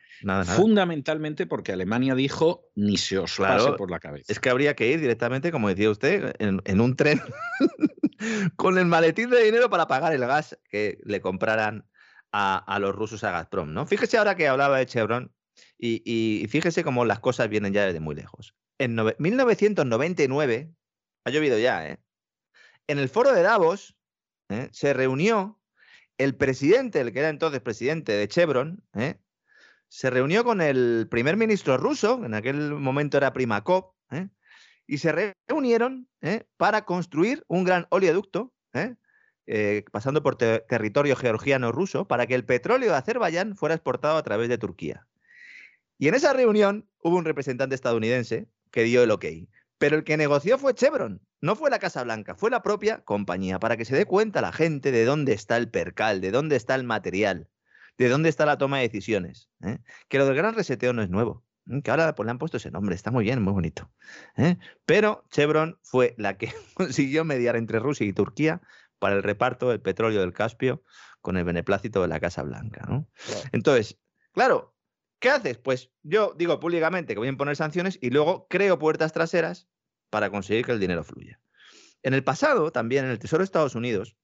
fundamentalmente 0.45 1.47
porque 1.47 1.73
Alemania 1.73 2.17
dijo 2.17 2.69
ni 2.75 2.97
se 2.97 3.19
os 3.19 3.37
pase 3.37 3.73
por 3.75 3.91
la 3.91 4.01
cabeza. 4.01 4.33
Es 4.33 4.41
que 4.41 4.51
habría 4.51 4.75
que 4.75 4.91
ir 4.91 5.01
directamente, 5.01 5.53
como 5.53 5.69
decía 5.69 5.91
usted, 5.91 6.35
en, 6.41 6.81
un 6.81 6.97
tren 6.97 7.21
con 8.57 8.79
el 8.79 8.87
maletín 8.87 9.31
de 9.31 9.45
dinero 9.45 9.71
para 9.71 9.87
pagar 9.87 10.13
el 10.13 10.21
gas 10.23 10.59
que 10.69 10.99
le 11.05 11.21
compraran 11.21 11.87
a, 12.33 12.79
los 12.81 12.95
rusos 12.95 13.23
a 13.23 13.31
Gazprom, 13.31 13.73
¿no? 13.73 13.87
Fíjese 13.87 14.19
ahora 14.19 14.35
que 14.35 14.49
hablaba 14.49 14.79
de 14.79 14.87
Chevron 14.87 15.33
y, 15.79 16.03
y 16.05 16.47
fíjese 16.49 16.83
cómo 16.83 17.05
las 17.05 17.21
cosas 17.21 17.49
vienen 17.49 17.73
ya 17.73 17.87
desde 17.87 18.01
muy 18.01 18.17
lejos 18.17 18.55
en 18.79 18.97
1999, 19.19 20.73
ha 21.25 21.31
llovido 21.31 21.59
ya, 21.59 21.89
¿eh? 21.89 21.99
En 22.87 22.99
el 22.99 23.09
foro 23.09 23.33
de 23.33 23.43
Davos 23.43 23.97
¿eh? 24.49 24.69
se 24.73 24.95
reunió 24.95 25.61
el 26.17 26.35
presidente, 26.37 27.01
el 27.01 27.13
que 27.13 27.19
era 27.19 27.29
entonces 27.29 27.61
presidente 27.61 28.13
de 28.13 28.29
Chevron, 28.29 28.83
¿eh? 28.95 29.19
se 29.89 30.11
reunió 30.11 30.45
con 30.45 30.61
el 30.61 31.07
primer 31.11 31.37
ministro 31.37 31.77
ruso, 31.77 32.25
en 32.25 32.35
aquel 32.35 32.73
momento 32.75 33.17
era 33.17 33.33
Primakov, 33.33 33.93
y 34.87 34.99
se 34.99 35.35
reunieron 35.49 36.09
para 36.57 36.87
construir 36.87 37.45
un 37.47 37.65
gran 37.65 37.87
oleoducto, 37.91 38.55
pasando 39.93 40.23
por 40.23 40.37
territorio 40.37 41.15
georgiano 41.15 41.73
ruso, 41.73 42.09
para 42.09 42.27
que 42.27 42.35
el 42.35 42.45
petróleo 42.45 42.91
de 42.91 42.97
Azerbaiyán 42.97 43.55
fuera 43.55 43.75
exportado 43.75 44.17
a 44.17 44.23
través 44.23 44.49
de 44.49 44.57
Turquía. 44.59 45.07
Y 45.99 46.09
en 46.09 46.15
esa 46.15 46.33
reunión 46.33 46.89
hubo 47.03 47.17
un 47.17 47.25
representante 47.25 47.75
estadounidense 47.75 48.49
que 48.71 48.85
dio 48.85 49.03
el 49.03 49.11
ok. 49.11 49.25
Pero 49.79 49.97
el 49.97 50.05
que 50.05 50.17
negoció 50.17 50.59
fue 50.59 50.75
Chevron, 50.75 51.21
no 51.41 51.55
fue 51.55 51.71
la 51.71 51.79
Casa 51.79 52.03
Blanca, 52.03 52.35
fue 52.35 52.51
la 52.51 52.63
propia 52.63 53.05
compañía, 53.05 53.61
para 53.61 53.77
que 53.77 53.85
se 53.85 53.97
dé 53.97 54.07
cuenta 54.07 54.41
la 54.41 54.53
gente 54.53 54.91
de 54.91 55.05
dónde 55.05 55.33
está 55.33 55.57
el 55.57 55.71
percal, 55.71 56.21
de 56.21 56.33
dónde 56.33 56.57
está 56.57 56.75
el 56.75 56.85
material, 56.85 57.49
de 57.97 58.09
dónde 58.09 58.29
está 58.29 58.45
la 58.45 58.59
toma 58.59 58.79
de 58.79 58.89
decisiones. 58.89 59.49
¿eh? 59.63 59.79
Que 60.09 60.19
lo 60.19 60.27
del 60.27 60.35
gran 60.35 60.55
reseteo 60.55 60.93
no 60.93 61.03
es 61.03 61.11
nuevo, 61.11 61.45
¿eh? 61.71 61.81
que 61.83 61.91
ahora 61.91 62.15
pues, 62.15 62.25
le 62.27 62.33
han 62.33 62.39
puesto 62.39 62.57
ese 62.57 62.73
nombre, 62.73 62.97
está 62.97 63.13
muy 63.13 63.25
bien, 63.25 63.41
muy 63.41 63.53
bonito. 63.53 63.91
¿eh? 64.37 64.57
Pero 64.85 65.25
Chevron 65.31 65.79
fue 65.83 66.15
la 66.19 66.37
que 66.37 66.53
consiguió 66.75 67.25
mediar 67.25 67.55
entre 67.55 67.79
Rusia 67.79 68.07
y 68.07 68.13
Turquía 68.13 68.61
para 68.99 69.15
el 69.15 69.23
reparto 69.23 69.69
del 69.71 69.81
petróleo 69.81 70.21
del 70.21 70.33
Caspio 70.33 70.83
con 71.21 71.37
el 71.37 71.45
beneplácito 71.45 72.03
de 72.03 72.09
la 72.09 72.19
Casa 72.19 72.43
Blanca. 72.43 73.05
Entonces, 73.53 73.97
claro, 74.33 74.75
¿Qué 75.21 75.31
haces? 75.31 75.59
Pues 75.59 75.91
yo 76.03 76.35
digo 76.37 76.61
públicamente 76.61 77.15
que 77.15 77.19
voy 77.19 77.27
a 77.27 77.31
imponer 77.31 77.57
sanciones 77.57 77.99
y 78.01 78.11
luego 78.11 78.47
creo 78.49 78.79
puertas 78.79 79.13
traseras 79.13 79.69
para 80.11 80.31
conseguir 80.31 80.65
que 80.65 80.73
el 80.73 80.81
dinero 80.81 81.03
fluya. 81.03 81.41
En 82.03 82.15
el 82.15 82.23
pasado, 82.23 82.71
también 82.71 83.05
en 83.05 83.11
el 83.11 83.19
Tesoro 83.19 83.41
de 83.41 83.47
Estados 83.47 83.75
Unidos, 83.75 84.17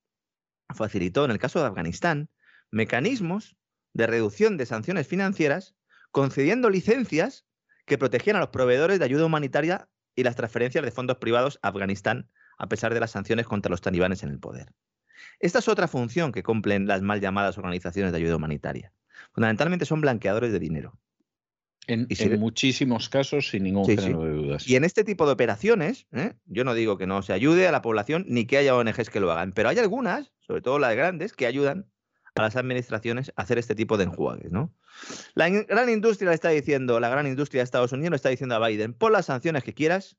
facilitó, 0.72 1.24
en 1.24 1.32
el 1.32 1.38
caso 1.38 1.60
de 1.60 1.66
Afganistán, 1.66 2.30
mecanismos 2.70 3.56
de 3.92 4.06
reducción 4.06 4.56
de 4.56 4.66
sanciones 4.66 5.08
financieras, 5.08 5.74
concediendo 6.12 6.70
licencias 6.70 7.44
que 7.86 7.98
protegían 7.98 8.36
a 8.36 8.40
los 8.40 8.48
proveedores 8.50 9.00
de 9.00 9.04
ayuda 9.04 9.26
humanitaria 9.26 9.88
y 10.14 10.22
las 10.22 10.36
transferencias 10.36 10.84
de 10.84 10.92
fondos 10.92 11.18
privados 11.18 11.58
a 11.62 11.68
Afganistán, 11.68 12.30
a 12.56 12.68
pesar 12.68 12.94
de 12.94 13.00
las 13.00 13.10
sanciones 13.10 13.46
contra 13.46 13.70
los 13.70 13.80
talibanes 13.80 14.22
en 14.22 14.30
el 14.30 14.38
poder. 14.38 14.72
Esta 15.40 15.58
es 15.58 15.66
otra 15.66 15.88
función 15.88 16.30
que 16.30 16.44
cumplen 16.44 16.86
las 16.86 17.02
mal 17.02 17.20
llamadas 17.20 17.58
organizaciones 17.58 18.12
de 18.12 18.18
ayuda 18.18 18.36
humanitaria 18.36 18.92
fundamentalmente 19.34 19.84
son 19.84 20.00
blanqueadores 20.00 20.52
de 20.52 20.58
dinero. 20.58 20.98
En, 21.86 22.08
muchísimos 22.38 23.10
casos, 23.10 23.50
sin 23.50 23.64
ningún 23.64 23.84
género 23.84 24.24
de 24.24 24.30
dudas. 24.30 24.66
Y 24.66 24.76
en 24.76 24.84
este 24.84 25.04
tipo 25.04 25.26
de 25.26 25.32
operaciones, 25.32 26.06
¿eh? 26.12 26.32
yo 26.46 26.64
no 26.64 26.72
digo 26.72 26.96
que 26.96 27.06
no 27.06 27.20
se 27.20 27.34
ayude 27.34 27.68
a 27.68 27.72
la 27.72 27.82
población 27.82 28.24
ni 28.26 28.46
que 28.46 28.56
haya 28.56 28.74
ONGs 28.74 29.10
que 29.10 29.20
lo 29.20 29.30
hagan, 29.30 29.52
pero 29.52 29.68
hay 29.68 29.78
algunas, 29.78 30.32
sobre 30.40 30.62
todo 30.62 30.78
las 30.78 30.96
grandes, 30.96 31.34
que 31.34 31.44
ayudan 31.44 31.86
a 32.34 32.42
las 32.42 32.56
administraciones 32.56 33.32
hacer 33.36 33.58
este 33.58 33.74
tipo 33.74 33.98
de 33.98 34.04
enjuagues, 34.04 34.50
¿no? 34.50 34.74
La 35.34 35.50
gran 35.50 35.90
industria 35.90 36.30
le 36.30 36.34
está 36.34 36.48
diciendo, 36.48 37.00
la 37.00 37.10
gran 37.10 37.26
industria 37.26 37.60
de 37.60 37.64
Estados 37.64 37.92
Unidos 37.92 38.10
le 38.12 38.16
está 38.16 38.30
diciendo 38.30 38.54
a 38.54 38.66
Biden, 38.66 38.94
pon 38.94 39.12
las 39.12 39.26
sanciones 39.26 39.62
que 39.62 39.74
quieras, 39.74 40.16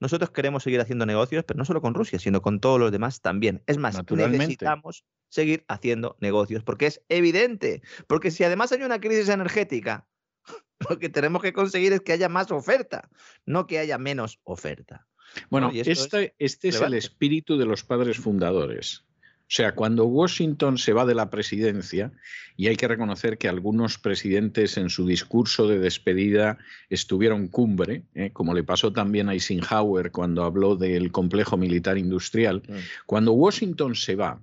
nosotros 0.00 0.30
queremos 0.30 0.62
seguir 0.62 0.80
haciendo 0.80 1.06
negocios, 1.06 1.44
pero 1.46 1.58
no 1.58 1.64
solo 1.64 1.80
con 1.80 1.94
Rusia, 1.94 2.18
sino 2.18 2.40
con 2.40 2.58
todos 2.58 2.80
los 2.80 2.90
demás 2.90 3.20
también. 3.20 3.62
Es 3.66 3.78
más, 3.78 4.00
necesitamos 4.10 5.04
seguir 5.28 5.64
haciendo 5.68 6.16
negocios, 6.20 6.64
porque 6.64 6.86
es 6.86 7.02
evidente, 7.08 7.82
porque 8.06 8.30
si 8.30 8.42
además 8.42 8.72
hay 8.72 8.82
una 8.82 9.00
crisis 9.00 9.28
energética, 9.28 10.08
lo 10.88 10.98
que 10.98 11.10
tenemos 11.10 11.42
que 11.42 11.52
conseguir 11.52 11.92
es 11.92 12.00
que 12.00 12.12
haya 12.12 12.28
más 12.28 12.50
oferta, 12.50 13.10
no 13.44 13.66
que 13.66 13.78
haya 13.78 13.98
menos 13.98 14.40
oferta. 14.42 15.06
Bueno, 15.48 15.70
este, 15.72 16.34
este 16.38 16.68
es 16.68 16.80
el 16.80 16.94
espíritu 16.94 17.56
de 17.56 17.66
los 17.66 17.84
padres 17.84 18.16
fundadores. 18.16 19.04
O 19.50 19.52
sea, 19.52 19.74
cuando 19.74 20.04
Washington 20.04 20.78
se 20.78 20.92
va 20.92 21.04
de 21.04 21.16
la 21.16 21.28
presidencia, 21.28 22.12
y 22.56 22.68
hay 22.68 22.76
que 22.76 22.86
reconocer 22.86 23.36
que 23.36 23.48
algunos 23.48 23.98
presidentes 23.98 24.76
en 24.76 24.90
su 24.90 25.04
discurso 25.04 25.66
de 25.66 25.80
despedida 25.80 26.58
estuvieron 26.88 27.48
cumbre, 27.48 28.04
¿eh? 28.14 28.30
como 28.32 28.54
le 28.54 28.62
pasó 28.62 28.92
también 28.92 29.28
a 29.28 29.32
Eisenhower 29.32 30.12
cuando 30.12 30.44
habló 30.44 30.76
del 30.76 31.10
complejo 31.10 31.56
militar 31.56 31.98
industrial, 31.98 32.62
mm. 32.68 32.74
cuando 33.06 33.32
Washington 33.32 33.96
se 33.96 34.14
va, 34.14 34.40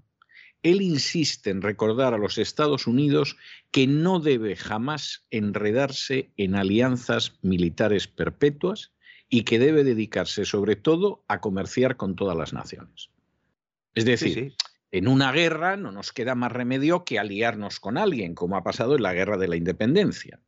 él 0.61 0.81
insiste 0.81 1.51
en 1.51 1.61
recordar 1.61 2.13
a 2.13 2.17
los 2.17 2.37
Estados 2.37 2.85
Unidos 2.85 3.37
que 3.71 3.87
no 3.87 4.19
debe 4.19 4.57
jamás 4.57 5.25
enredarse 5.31 6.31
en 6.35 6.55
alianzas 6.55 7.39
militares 7.41 8.09
perpetuas 8.09 8.91
y 9.29 9.43
que 9.43 9.57
debe 9.57 9.85
dedicarse 9.85 10.43
sobre 10.43 10.75
todo 10.75 11.23
a 11.29 11.39
comerciar 11.39 11.95
con 11.95 12.17
todas 12.17 12.35
las 12.35 12.51
naciones. 12.51 13.09
Es 13.97 14.05
decir, 14.05 14.53
en 14.91 15.07
una 15.07 15.31
guerra 15.31 15.77
no 15.77 15.91
nos 15.91 16.13
queda 16.13 16.35
más 16.35 16.51
remedio 16.51 17.03
que 17.03 17.19
aliarnos 17.19 17.79
con 17.79 17.97
alguien, 17.97 18.35
como 18.35 18.57
ha 18.57 18.63
pasado 18.63 18.95
en 18.95 19.03
la 19.03 19.13
guerra 19.13 19.37
de 19.37 19.47
la 19.47 19.55
independencia. 19.55 20.41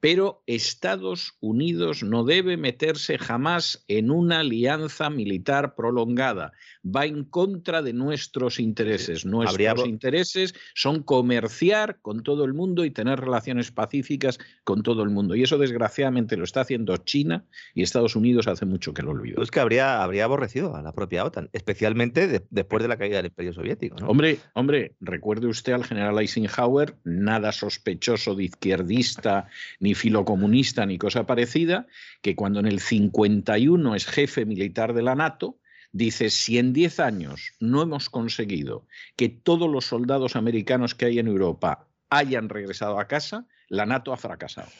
Pero 0.00 0.42
Estados 0.46 1.34
Unidos 1.40 2.02
no 2.02 2.24
debe 2.24 2.56
meterse 2.56 3.18
jamás 3.18 3.84
en 3.86 4.10
una 4.10 4.40
alianza 4.40 5.10
militar 5.10 5.74
prolongada. 5.74 6.52
Va 6.84 7.04
en 7.04 7.24
contra 7.24 7.82
de 7.82 7.92
nuestros 7.92 8.58
intereses. 8.58 9.26
Nuestros 9.26 9.86
intereses 9.86 10.54
son 10.74 11.02
comerciar 11.02 11.98
con 12.00 12.22
todo 12.22 12.44
el 12.44 12.54
mundo 12.54 12.84
y 12.84 12.90
tener 12.90 13.20
relaciones 13.20 13.70
pacíficas 13.70 14.38
con 14.64 14.82
todo 14.82 15.02
el 15.02 15.10
mundo. 15.10 15.34
Y 15.34 15.42
eso 15.42 15.58
desgraciadamente 15.58 16.36
lo 16.36 16.44
está 16.44 16.62
haciendo 16.62 16.96
China 16.96 17.44
y 17.74 17.82
Estados 17.82 18.16
Unidos 18.16 18.48
hace 18.48 18.64
mucho 18.64 18.94
que 18.94 19.02
lo 19.02 19.10
olvidó. 19.10 19.42
Es 19.42 19.50
que 19.50 19.60
habría, 19.60 20.02
habría 20.02 20.24
aborrecido 20.24 20.74
a 20.76 20.82
la 20.82 20.92
propia 20.92 21.24
OTAN, 21.24 21.50
especialmente 21.52 22.46
después 22.48 22.82
de 22.82 22.88
la 22.88 22.96
caída 22.96 23.16
del 23.16 23.26
Imperio 23.26 23.52
Soviético. 23.52 23.96
Hombre, 24.06 24.38
hombre, 24.54 24.94
recuerde 25.00 25.46
usted 25.46 25.74
al 25.74 25.84
general 25.84 26.18
Eisenhower, 26.18 26.96
nada 27.04 27.52
sospechoso 27.52 28.34
de 28.34 28.44
izquierdista 28.44 29.48
ni 29.78 29.89
ni 29.90 29.94
filocomunista 29.96 30.86
ni 30.86 30.98
cosa 30.98 31.26
parecida, 31.26 31.88
que 32.22 32.36
cuando 32.36 32.60
en 32.60 32.66
el 32.66 32.78
51 32.78 33.96
es 33.96 34.06
jefe 34.06 34.44
militar 34.46 34.94
de 34.94 35.02
la 35.02 35.16
NATO, 35.16 35.58
dice, 35.90 36.30
si 36.30 36.58
en 36.58 36.72
10 36.72 37.00
años 37.00 37.52
no 37.58 37.82
hemos 37.82 38.08
conseguido 38.08 38.86
que 39.16 39.28
todos 39.28 39.68
los 39.68 39.86
soldados 39.86 40.36
americanos 40.36 40.94
que 40.94 41.06
hay 41.06 41.18
en 41.18 41.26
Europa 41.26 41.88
hayan 42.08 42.48
regresado 42.48 43.00
a 43.00 43.08
casa, 43.08 43.46
la 43.68 43.84
NATO 43.84 44.12
ha 44.12 44.16
fracasado. 44.16 44.70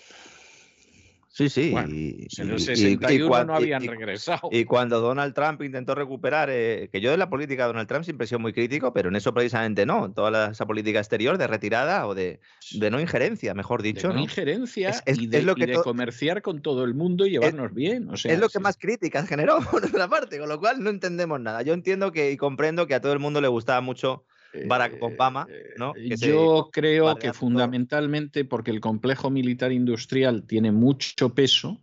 Sí, 1.49 1.49
sí. 1.49 1.75
en 1.75 2.51
el 2.51 2.61
61 2.61 3.45
no 3.45 3.55
habían 3.55 3.83
regresado. 3.83 4.51
Y 4.53 4.67
cuando 4.67 5.01
Donald 5.01 5.33
Trump 5.33 5.63
intentó 5.63 5.95
recuperar, 5.95 6.51
eh, 6.51 6.91
que 6.93 7.01
yo 7.01 7.11
de 7.11 7.17
la 7.17 7.31
política 7.31 7.63
de 7.63 7.69
Donald 7.69 7.89
Trump 7.89 8.05
siempre 8.05 8.27
he 8.27 8.29
sido 8.29 8.41
muy 8.41 8.53
crítico, 8.53 8.93
pero 8.93 9.09
en 9.09 9.17
eso 9.17 9.33
precisamente 9.33 9.87
no. 9.87 10.13
Toda 10.13 10.51
esa 10.51 10.67
política 10.67 10.99
exterior 10.99 11.39
de 11.39 11.47
retirada 11.47 12.07
o 12.07 12.15
de, 12.15 12.41
de 12.73 12.91
no 12.91 13.01
injerencia, 13.01 13.55
mejor 13.55 13.81
dicho. 13.81 14.09
De 14.09 14.15
no, 14.15 14.21
injerencia 14.21 15.03
y, 15.07 15.29
de, 15.29 15.41
lo 15.41 15.55
que 15.55 15.73
comerciar 15.77 16.43
con 16.43 16.61
todo 16.61 16.85
el 16.85 16.93
mundo 16.93 17.25
y 17.25 17.31
llevarnos 17.31 17.73
bien. 17.73 18.11
O 18.11 18.19
sea, 18.19 18.35
es 18.35 18.39
lo 18.39 18.51
que 18.51 18.59
más 18.59 18.77
críticas 18.77 19.27
generó 19.27 19.61
por 19.71 19.81
nuestra 19.81 20.09
parte, 20.09 20.39
con 20.39 20.49
lo 20.49 20.61
cual 20.61 20.83
no 20.83 20.91
entendemos 20.91 21.41
nada. 21.41 21.63
Yo 21.63 21.73
entiendo 21.73 22.13
que 22.13 22.33
y 22.33 22.37
comprendo 22.37 22.87
que 22.87 22.95
a 22.95 23.01
todo 23.01 23.15
el 23.15 23.19
mundo 23.19 23.41
le 23.41 23.49
gustaba 23.49 23.81
mucho 23.81 24.25
Barack 24.67 24.95
eh, 24.95 24.99
Obama, 25.01 25.47
¿no? 25.77 25.95
yo 25.97 26.71
creo 26.73 27.17
que 27.17 27.33
fundamentalmente 27.33 28.45
porque 28.45 28.71
el 28.71 28.81
complejo 28.81 29.31
militar 29.31 29.73
industrial 29.73 30.45
tiene 30.47 30.73
mucho 30.73 31.35
peso 31.35 31.81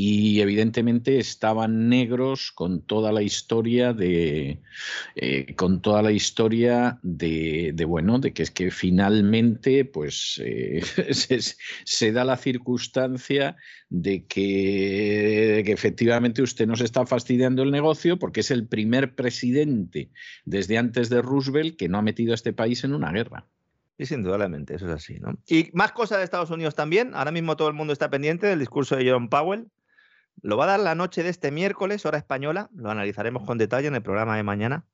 y 0.00 0.40
evidentemente 0.42 1.18
estaban 1.18 1.88
negros 1.88 2.52
con 2.52 2.82
toda 2.82 3.10
la 3.10 3.20
historia 3.20 3.92
de 3.92 4.60
eh, 5.16 5.56
con 5.56 5.82
toda 5.82 6.02
la 6.02 6.12
historia 6.12 7.00
de, 7.02 7.74
bueno 7.84 8.20
de 8.20 8.32
que 8.32 8.44
es 8.44 8.52
que 8.52 8.70
finalmente 8.70 9.84
pues 9.84 10.40
eh, 10.44 10.82
se, 11.84 12.12
da 12.12 12.24
la 12.24 12.36
circunstancia 12.36 13.56
de 13.88 14.24
que, 14.26 15.58
efectivamente 15.66 16.42
usted 16.42 16.68
nos 16.68 16.80
está 16.80 17.04
fastidiando 17.04 17.64
el 17.64 17.72
negocio 17.72 18.20
porque 18.20 18.38
es 18.38 18.52
el 18.52 18.68
primer 18.68 19.16
presidente 19.16 20.12
desde 20.44 20.78
antes 20.78 21.08
de 21.08 21.22
Roosevelt 21.22 21.76
que 21.76 21.88
no 21.88 21.98
ha 21.98 22.02
metido 22.02 22.30
a 22.30 22.36
este 22.36 22.52
país 22.52 22.84
en 22.84 22.94
una 22.94 23.10
guerra. 23.10 23.48
Sí, 23.98 24.14
indudablemente, 24.14 24.76
eso 24.76 24.86
es 24.86 24.92
así, 24.92 25.18
¿no? 25.18 25.36
Y 25.48 25.70
más 25.72 25.90
cosas 25.90 26.18
de 26.18 26.24
Estados 26.24 26.50
Unidos 26.50 26.76
también. 26.76 27.16
Ahora 27.16 27.32
mismo 27.32 27.56
todo 27.56 27.66
el 27.66 27.74
mundo 27.74 27.92
está 27.92 28.08
pendiente 28.08 28.46
del 28.46 28.60
discurso 28.60 28.94
de 28.94 29.02
Jerome 29.02 29.26
Powell, 29.28 29.66
lo 30.42 30.56
va 30.56 30.64
a 30.64 30.68
dar 30.68 30.80
la 30.80 30.94
noche 30.94 31.22
de 31.22 31.30
este 31.30 31.50
miércoles, 31.50 32.04
hora 32.06 32.18
española. 32.18 32.70
Lo 32.74 32.90
analizaremos 32.90 33.44
con 33.44 33.58
detalle 33.58 33.88
en 33.88 33.94
el 33.94 34.02
programa 34.02 34.36
de 34.36 34.42
mañana. 34.42 34.86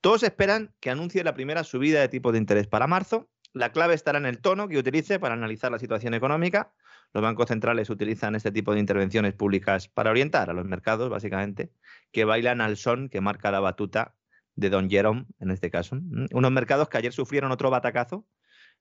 Todos 0.00 0.22
esperan 0.22 0.74
que 0.80 0.90
anuncie 0.90 1.24
la 1.24 1.34
primera 1.34 1.64
subida 1.64 2.00
de 2.00 2.08
tipo 2.08 2.32
de 2.32 2.38
interés 2.38 2.66
para 2.66 2.86
marzo. 2.86 3.28
La 3.52 3.72
clave 3.72 3.94
estará 3.94 4.18
en 4.18 4.26
el 4.26 4.40
tono 4.40 4.68
que 4.68 4.78
utilice 4.78 5.18
para 5.18 5.34
analizar 5.34 5.72
la 5.72 5.78
situación 5.78 6.14
económica. 6.14 6.72
Los 7.12 7.22
bancos 7.22 7.48
centrales 7.48 7.90
utilizan 7.90 8.34
este 8.34 8.52
tipo 8.52 8.74
de 8.74 8.80
intervenciones 8.80 9.32
públicas 9.32 9.88
para 9.88 10.10
orientar 10.10 10.50
a 10.50 10.52
los 10.52 10.66
mercados, 10.66 11.08
básicamente, 11.08 11.72
que 12.12 12.24
bailan 12.24 12.60
al 12.60 12.76
son 12.76 13.08
que 13.08 13.20
marca 13.20 13.50
la 13.50 13.60
batuta 13.60 14.14
de 14.54 14.70
Don 14.70 14.90
Jerome, 14.90 15.26
en 15.40 15.50
este 15.50 15.70
caso. 15.70 15.98
Unos 16.32 16.50
mercados 16.50 16.88
que 16.88 16.98
ayer 16.98 17.12
sufrieron 17.12 17.50
otro 17.52 17.70
batacazo. 17.70 18.26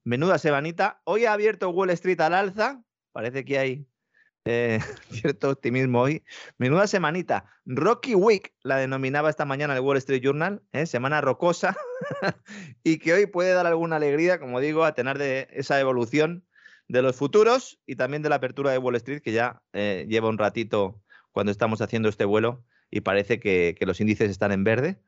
Menuda 0.04 0.38
sebanita. 0.38 1.02
Hoy 1.06 1.26
ha 1.26 1.34
abierto 1.34 1.70
Wall 1.70 1.92
Street 1.92 2.20
al 2.22 2.34
alza. 2.34 2.84
Parece 3.12 3.46
que 3.46 3.60
hay 3.60 3.88
eh, 4.48 4.80
cierto 5.11 5.49
optimismo 5.49 6.02
hoy. 6.02 6.24
Menuda 6.57 6.88
semanita. 6.88 7.45
Rocky 7.65 8.15
Week 8.15 8.53
la 8.64 8.78
denominaba 8.78 9.30
esta 9.30 9.45
mañana 9.45 9.76
el 9.76 9.82
Wall 9.82 9.98
Street 9.98 10.22
Journal, 10.24 10.61
¿eh? 10.72 10.86
semana 10.86 11.19
rocosa, 11.22 11.76
y 12.84 12.98
que 12.99 13.14
hoy 13.14 13.26
puede 13.26 13.52
dar 13.52 13.68
alguna 13.68 13.98
alegría, 13.98 14.40
como 14.40 14.60
digo, 14.61 14.86
a 14.86 14.94
tener 14.94 15.18
de 15.18 15.48
esa 15.52 15.80
evolución 15.80 16.45
de 16.88 17.02
los 17.02 17.18
futuros 17.18 17.80
y 17.86 17.98
también 17.98 18.24
de 18.24 18.30
la 18.30 18.36
apertura 18.36 18.72
de 18.72 18.78
Wall 18.78 18.95
Street, 18.95 19.22
que 19.22 19.34
ya 19.34 19.61
eh, 19.74 20.06
lleva 20.07 20.30
un 20.30 20.38
ratito 20.38 21.02
cuando 21.34 21.52
estamos 21.52 21.82
haciendo 21.82 22.07
este 22.07 22.24
vuelo 22.24 22.64
y 22.90 23.02
parece 23.02 23.41
que, 23.41 23.76
que 23.78 23.86
los 23.86 23.99
índices 23.99 24.32
están 24.32 24.53
en 24.53 24.64
verde. 24.64 25.02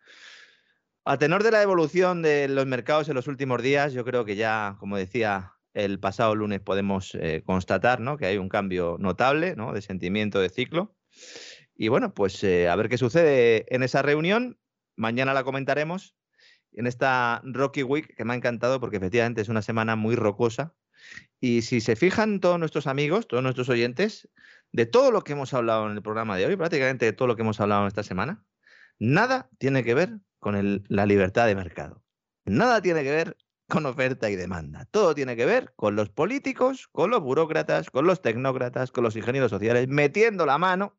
A 1.06 1.18
tenor 1.18 1.44
de 1.44 1.52
la 1.52 1.62
evolución 1.62 2.22
de 2.22 2.50
los 2.50 2.66
mercados 2.66 3.08
en 3.08 3.16
los 3.16 3.28
últimos 3.28 3.64
días, 3.64 3.94
yo 3.94 4.04
creo 4.04 4.26
que 4.26 4.36
ya, 4.36 4.76
como 4.80 4.98
decía 4.98 5.54
el 5.74 6.00
pasado 6.00 6.36
lunes 6.36 6.60
podemos 6.60 7.16
eh, 7.16 7.44
constatar 7.46 8.00
¿no? 8.00 8.18
que 8.18 8.26
hay 8.26 8.38
un 8.38 8.50
cambio 8.50 8.98
notable 9.00 9.56
¿no? 9.56 9.74
de 9.74 9.82
sentimiento 9.82 10.40
de 10.40 10.50
ciclo. 10.50 10.96
Y 11.76 11.88
bueno, 11.88 12.14
pues 12.14 12.44
eh, 12.44 12.68
a 12.68 12.76
ver 12.76 12.90
qué 12.90 12.98
sucede 12.98 13.66
en 13.74 13.84
esa 13.84 14.02
reunión. 14.02 14.60
Mañana 14.96 15.34
la 15.34 15.44
comentaremos 15.44 16.16
en 16.74 16.88
esta 16.88 17.42
Rocky 17.44 17.84
Week 17.84 18.16
que 18.16 18.26
me 18.26 18.34
ha 18.34 18.36
encantado 18.36 18.80
porque 18.80 18.98
efectivamente 18.98 19.42
es 19.42 19.50
una 19.50 19.62
semana 19.62 19.96
muy 19.96 20.16
rocosa. 20.16 20.76
Y 21.40 21.62
si 21.62 21.80
se 21.80 21.96
fijan 21.96 22.40
todos 22.42 22.60
nuestros 22.60 22.88
amigos, 22.88 23.28
todos 23.28 23.42
nuestros 23.42 23.70
oyentes, 23.70 24.30
de 24.72 24.86
todo 24.86 25.12
lo 25.12 25.24
que 25.24 25.34
hemos 25.34 25.54
hablado 25.54 25.90
en 25.90 25.96
el 25.96 26.02
programa 26.02 26.38
de 26.38 26.46
hoy, 26.46 26.56
prácticamente 26.56 27.06
de 27.06 27.14
todo 27.14 27.28
lo 27.28 27.36
que 27.36 27.42
hemos 27.42 27.60
hablado 27.60 27.84
en 27.84 27.88
esta 27.88 28.04
semana, 28.04 28.44
nada 29.00 29.50
tiene 29.58 29.84
que 29.84 29.94
ver 29.94 30.20
con 30.40 30.84
la 30.88 31.06
libertad 31.06 31.48
de 31.48 31.56
mercado. 31.56 32.04
Nada 32.46 32.82
tiene 32.82 33.04
que 33.04 33.12
ver 33.12 33.38
con 33.70 33.86
oferta 33.86 34.30
y 34.30 34.36
demanda. 34.36 34.86
Todo 34.92 35.16
tiene 35.16 35.36
que 35.36 35.46
ver 35.46 35.72
con 35.76 35.96
los 35.96 36.10
políticos, 36.10 36.90
con 36.92 37.10
los 37.10 37.22
burócratas, 37.22 37.90
con 37.90 38.06
los 38.06 38.22
tecnócratas, 38.22 38.92
con 38.92 39.04
los 39.04 39.16
ingenieros 39.16 39.52
sociales, 39.52 39.88
metiendo 39.88 40.46
la 40.46 40.58
mano. 40.58 40.98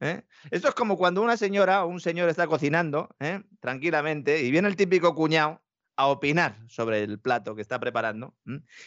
¿eh? 0.00 0.24
Esto 0.50 0.68
es 0.68 0.74
como 0.74 0.96
cuando 0.96 1.22
una 1.22 1.36
señora 1.36 1.84
o 1.84 1.88
un 1.88 2.00
señor 2.00 2.28
está 2.28 2.46
cocinando 2.46 3.14
¿eh? 3.20 3.42
tranquilamente 3.60 4.42
y 4.42 4.50
viene 4.50 4.68
el 4.68 4.76
típico 4.76 5.14
cuñado 5.14 5.62
a 5.96 6.08
opinar 6.08 6.58
sobre 6.68 7.02
el 7.02 7.18
plato 7.18 7.54
que 7.54 7.62
está 7.62 7.80
preparando. 7.80 8.34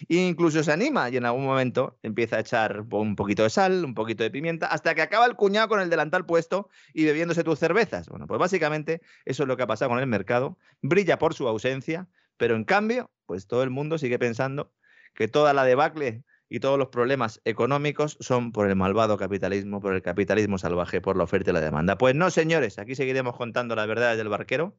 E 0.07 0.15
incluso 0.15 0.64
se 0.64 0.72
anima 0.72 1.10
y 1.10 1.18
en 1.18 1.26
algún 1.26 1.45
momento 1.45 1.97
empieza 2.03 2.38
a 2.38 2.39
echar 2.41 2.85
un 2.91 3.15
poquito 3.15 3.43
de 3.43 3.49
sal, 3.49 3.84
un 3.84 3.95
poquito 3.95 4.23
de 4.23 4.30
pimienta, 4.30 4.68
hasta 4.68 4.93
que 4.93 5.01
acaba 5.01 5.26
el 5.26 5.35
cuñado 5.35 5.69
con 5.69 5.81
el 5.81 5.89
delantal 5.89 6.26
puesto 6.26 6.69
y 6.93 7.06
bebiéndose 7.06 7.43
tus 7.43 7.57
cervezas. 7.57 8.07
Bueno, 8.10 8.27
pues 8.27 8.39
básicamente 8.39 9.01
eso 9.26 9.43
es 9.43 9.47
lo 9.47 9.57
que 9.57 9.64
ha 9.64 9.68
pasado 9.68 9.89
con 9.89 9.99
el 9.99 10.07
mercado. 10.07 10.57
Brilla 10.81 11.18
por 11.18 11.34
su 11.34 11.47
ausencia, 11.47 12.07
pero 12.40 12.56
en 12.56 12.64
cambio, 12.64 13.11
pues 13.26 13.45
todo 13.45 13.61
el 13.61 13.70
mundo 13.70 13.98
sigue 13.98 14.18
pensando 14.18 14.72
que 15.14 15.28
toda 15.28 15.53
la 15.53 15.66
debacle 15.66 16.24
y 16.48 16.61
todos 16.61 16.80
los 16.80 16.88
problemas 16.88 17.41
económicos 17.44 18.18
son 18.22 18.52
por 18.52 18.68
el 18.68 18.76
malvado 18.76 19.18
capitalismo, 19.18 19.82
por 19.82 19.94
el 19.94 20.02
capitalismo 20.02 20.57
salvaje, 20.57 21.02
por 21.02 21.18
la 21.18 21.26
oferta 21.26 21.52
y 21.52 21.53
la 21.53 21.61
demanda. 21.61 21.98
Pues 21.98 22.16
no, 22.16 22.32
señores, 22.32 22.80
aquí 22.80 22.95
seguiremos 22.95 23.36
contando 23.36 23.76
las 23.76 23.88
verdades 23.88 24.18
del 24.18 24.30
barquero, 24.30 24.78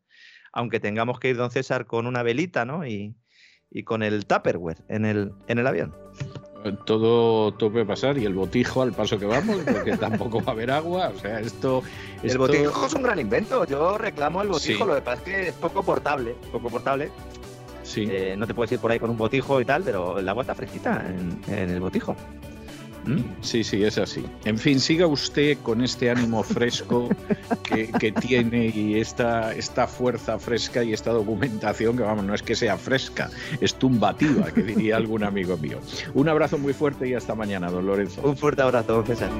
aunque 0.52 0.80
tengamos 0.80 1.20
que 1.20 1.28
ir, 1.28 1.36
don 1.36 1.50
César, 1.50 1.86
con 1.86 2.06
una 2.06 2.22
velita, 2.22 2.64
¿no? 2.64 2.86
Y, 2.86 3.14
y 3.70 3.84
con 3.84 4.02
el 4.02 4.26
Tupperware 4.26 4.78
en 4.88 5.04
el, 5.04 5.32
en 5.46 5.58
el 5.58 5.66
avión. 5.66 5.94
Todo, 6.84 7.54
todo 7.54 7.72
puede 7.72 7.86
pasar 7.86 8.18
y 8.18 8.26
el 8.26 8.34
botijo 8.34 8.82
al 8.82 8.92
paso 8.92 9.18
que 9.18 9.24
vamos, 9.24 9.58
porque 9.72 9.96
tampoco 9.96 10.42
va 10.42 10.48
a 10.48 10.50
haber 10.50 10.70
agua. 10.70 11.12
O 11.14 11.18
sea, 11.18 11.40
esto. 11.40 11.82
El 12.22 12.36
botijo 12.36 12.86
es 12.86 12.94
un 12.94 13.02
gran 13.02 13.18
invento. 13.18 13.64
Yo 13.64 13.96
reclamo 13.96 14.42
el 14.42 14.48
botijo, 14.48 14.84
lo 14.84 14.96
que 14.96 15.00
pasa 15.02 15.18
es 15.18 15.22
que 15.22 15.48
es 15.48 15.54
poco 15.54 15.82
portable. 15.82 16.34
Poco 16.52 16.68
portable. 16.68 17.10
Sí. 17.82 18.06
Eh, 18.10 18.34
no 18.36 18.46
te 18.46 18.54
puedes 18.54 18.72
ir 18.72 18.78
por 18.78 18.90
ahí 18.90 18.98
con 18.98 19.10
un 19.10 19.16
botijo 19.16 19.60
y 19.60 19.64
tal, 19.64 19.82
pero 19.82 20.18
el 20.18 20.28
agua 20.28 20.42
está 20.42 20.54
fresquita 20.54 21.04
en 21.48 21.70
el 21.70 21.80
botijo. 21.80 22.16
¿Mm? 23.04 23.20
Sí, 23.40 23.64
sí, 23.64 23.82
es 23.82 23.98
así. 23.98 24.24
En 24.44 24.58
fin, 24.58 24.80
siga 24.80 25.06
usted 25.06 25.58
con 25.62 25.82
este 25.82 26.10
ánimo 26.10 26.42
fresco 26.44 27.08
que, 27.62 28.12
tiene 28.12 28.66
y 28.66 28.98
esta, 28.98 29.54
esta 29.54 29.86
fuerza 29.86 30.38
fresca 30.38 30.82
y 30.84 30.92
esta 30.92 31.12
documentación 31.12 31.96
que, 31.96 32.02
vamos, 32.02 32.24
no 32.24 32.34
es 32.34 32.42
que 32.42 32.54
sea 32.54 32.76
fresca, 32.76 33.30
es 33.60 33.74
tumbativa, 33.74 34.50
que 34.50 34.62
diría 34.62 34.96
algún 34.96 35.24
amigo 35.24 35.56
mío. 35.56 35.80
Un 36.14 36.28
abrazo 36.28 36.58
muy 36.58 36.72
fuerte 36.72 37.08
y 37.08 37.14
hasta 37.14 37.34
mañana, 37.34 37.70
don 37.70 37.86
Lorenzo. 37.86 38.22
Un 38.22 38.36
fuerte 38.36 38.62
abrazo, 38.62 38.94
don 38.94 39.06
César. 39.06 39.30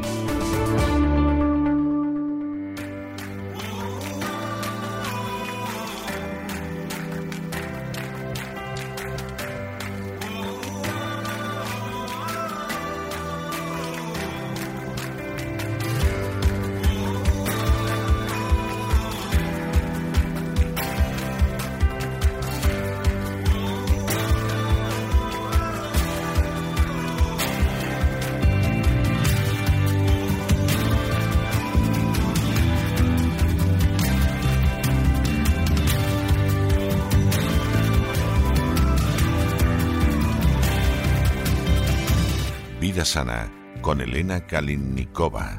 Sana 43.04 43.46
con 43.82 44.00
Elena 44.00 44.40
Kalinnikova. 44.40 45.58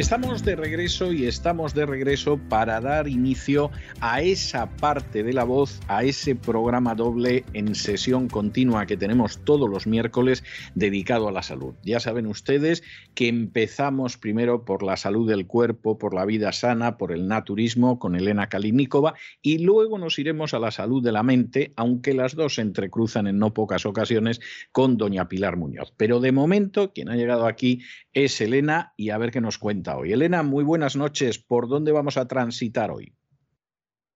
Estamos 0.00 0.42
de 0.42 0.56
regreso 0.56 1.12
y 1.12 1.26
estamos 1.26 1.74
de 1.74 1.84
regreso 1.84 2.40
para 2.48 2.80
dar 2.80 3.06
inicio 3.06 3.70
a 4.00 4.22
esa 4.22 4.74
parte 4.76 5.22
de 5.22 5.34
la 5.34 5.44
voz, 5.44 5.78
a 5.88 6.04
ese 6.04 6.34
programa 6.34 6.94
doble 6.94 7.44
en 7.52 7.74
sesión 7.74 8.26
continua 8.26 8.86
que 8.86 8.96
tenemos 8.96 9.44
todos 9.44 9.68
los 9.68 9.86
miércoles 9.86 10.42
dedicado 10.74 11.28
a 11.28 11.32
la 11.32 11.42
salud. 11.42 11.74
Ya 11.82 12.00
saben 12.00 12.26
ustedes 12.26 12.82
que 13.14 13.28
empezamos 13.28 14.16
primero 14.16 14.64
por 14.64 14.82
la 14.82 14.96
salud 14.96 15.28
del 15.28 15.46
cuerpo, 15.46 15.98
por 15.98 16.14
la 16.14 16.24
vida 16.24 16.50
sana, 16.52 16.96
por 16.96 17.12
el 17.12 17.28
naturismo 17.28 17.98
con 17.98 18.16
Elena 18.16 18.48
Kalinikova 18.48 19.12
y 19.42 19.58
luego 19.58 19.98
nos 19.98 20.18
iremos 20.18 20.54
a 20.54 20.60
la 20.60 20.70
salud 20.70 21.04
de 21.04 21.12
la 21.12 21.22
mente, 21.22 21.74
aunque 21.76 22.14
las 22.14 22.34
dos 22.34 22.54
se 22.54 22.62
entrecruzan 22.62 23.26
en 23.26 23.38
no 23.38 23.52
pocas 23.52 23.84
ocasiones 23.84 24.40
con 24.72 24.96
doña 24.96 25.28
Pilar 25.28 25.58
Muñoz. 25.58 25.92
Pero 25.98 26.20
de 26.20 26.32
momento 26.32 26.94
quien 26.94 27.10
ha 27.10 27.16
llegado 27.16 27.46
aquí 27.46 27.82
es 28.14 28.40
Elena 28.40 28.94
y 28.96 29.10
a 29.10 29.18
ver 29.18 29.30
qué 29.30 29.42
nos 29.42 29.58
cuenta 29.58 29.89
hoy. 29.96 30.12
Elena, 30.12 30.42
muy 30.42 30.64
buenas 30.64 30.96
noches. 30.96 31.38
¿Por 31.38 31.68
dónde 31.68 31.92
vamos 31.92 32.16
a 32.16 32.26
transitar 32.26 32.90
hoy? 32.90 33.14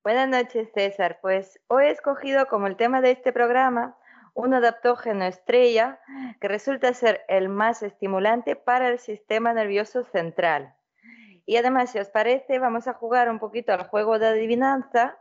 Buenas 0.02 0.28
noches, 0.28 0.68
César. 0.74 1.18
Pues 1.22 1.58
hoy 1.68 1.84
he 1.84 1.90
escogido 1.90 2.46
como 2.46 2.66
el 2.66 2.76
tema 2.76 3.00
de 3.00 3.12
este 3.12 3.32
programa 3.32 3.96
un 4.34 4.52
adaptógeno 4.52 5.24
estrella 5.24 6.00
que 6.40 6.48
resulta 6.48 6.92
ser 6.92 7.22
el 7.28 7.48
más 7.48 7.82
estimulante 7.82 8.56
para 8.56 8.88
el 8.88 8.98
sistema 8.98 9.54
nervioso 9.54 10.02
central. 10.04 10.74
Y 11.46 11.56
además, 11.56 11.92
si 11.92 11.98
os 11.98 12.08
parece, 12.08 12.58
vamos 12.58 12.88
a 12.88 12.94
jugar 12.94 13.30
un 13.30 13.38
poquito 13.38 13.72
al 13.72 13.86
juego 13.86 14.18
de 14.18 14.28
adivinanza. 14.28 15.18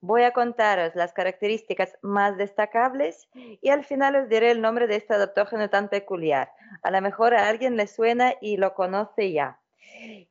Voy 0.00 0.22
a 0.22 0.32
contaros 0.32 0.94
las 0.94 1.12
características 1.12 1.96
más 2.02 2.36
destacables 2.36 3.28
y 3.34 3.70
al 3.70 3.84
final 3.84 4.16
os 4.16 4.28
diré 4.28 4.50
el 4.50 4.60
nombre 4.60 4.86
de 4.86 4.96
este 4.96 5.14
adaptógeno 5.14 5.70
tan 5.70 5.88
peculiar. 5.88 6.52
A 6.82 6.90
lo 6.90 7.00
mejor 7.00 7.34
a 7.34 7.48
alguien 7.48 7.76
le 7.76 7.86
suena 7.86 8.34
y 8.40 8.56
lo 8.56 8.74
conoce 8.74 9.32
ya. 9.32 9.61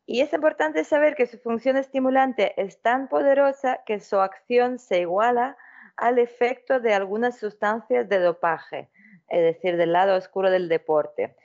Y 0.06 0.22
es 0.22 0.34
importante 0.34 0.84
saber 0.84 1.16
que 1.16 1.28
su 1.28 1.38
función 1.40 1.78
estimulante 1.78 2.54
es 2.62 2.82
tan 2.82 3.08
poderosa 3.08 3.82
que 3.86 4.00
su 4.00 4.20
acción 4.20 4.80
se 4.80 5.00
iguala 5.00 5.58
al 5.98 6.20
efecto 6.20 6.80
de 6.80 6.94
algunas 6.94 7.38
sustancias 7.38 8.10
de 8.10 8.20
dopaje, 8.20 8.90
es 9.30 9.42
decir, 9.42 9.78
del 9.78 9.94
lado 9.94 10.16
oscuro 10.16 10.50
del 10.50 10.68
deporte. 10.68 11.36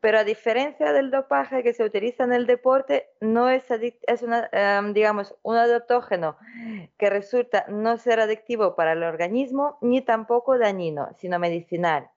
Pero 0.00 0.18
a 0.18 0.24
diferencia 0.24 0.92
del 0.92 1.10
dopaje 1.10 1.62
que 1.62 1.74
se 1.74 1.84
utiliza 1.84 2.24
en 2.24 2.32
el 2.32 2.46
deporte, 2.46 3.08
no 3.20 3.48
es, 3.48 3.64
em, 3.70 4.92
digamos, 4.92 5.34
un 5.42 5.56
adaptógeno 5.56 6.36
que 6.98 7.10
resulta 7.10 7.66
no 7.68 7.98
ser 7.98 8.20
adictivo 8.20 8.74
para 8.74 8.92
el 8.92 9.02
organismo 9.02 9.78
ni 9.80 10.00
tampoco 10.00 10.58
dañino, 10.58 11.10
sino 11.18 11.38
medicinal. 11.38 12.10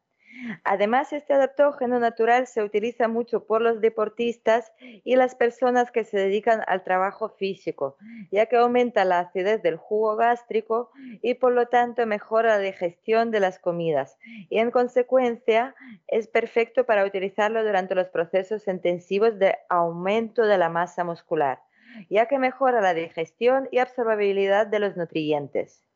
Además, 0.63 1.13
este 1.13 1.33
adaptógeno 1.33 1.99
natural 1.99 2.47
se 2.47 2.63
utiliza 2.63 3.07
mucho 3.07 3.45
por 3.45 3.61
los 3.61 3.81
deportistas 3.81 4.71
y 4.79 5.15
las 5.15 5.35
personas 5.35 5.91
que 5.91 6.03
se 6.03 6.17
dedican 6.17 6.61
al 6.67 6.83
trabajo 6.83 7.29
físico, 7.29 7.97
ya 8.31 8.45
que 8.45 8.57
aumenta 8.57 9.05
la 9.05 9.19
acidez 9.19 9.61
del 9.61 9.77
jugo 9.77 10.15
gástrico 10.15 10.91
y 11.21 11.35
por 11.35 11.53
lo 11.53 11.67
tanto 11.67 12.05
mejora 12.05 12.57
la 12.57 12.59
digestión 12.59 13.31
de 13.31 13.39
las 13.39 13.59
comidas. 13.59 14.17
Y 14.49 14.59
en 14.59 14.71
consecuencia, 14.71 15.75
es 16.07 16.27
perfecto 16.27 16.85
para 16.85 17.05
utilizarlo 17.05 17.63
durante 17.63 17.95
los 17.95 18.09
procesos 18.09 18.67
intensivos 18.67 19.39
de 19.39 19.57
aumento 19.69 20.45
de 20.45 20.57
la 20.57 20.69
masa 20.69 21.03
muscular, 21.03 21.61
ya 22.09 22.27
que 22.27 22.39
mejora 22.39 22.81
la 22.81 22.93
digestión 22.93 23.67
y 23.71 23.79
absorbibilidad 23.79 24.67
de 24.67 24.79
los 24.79 24.95
nutrientes. 24.95 25.88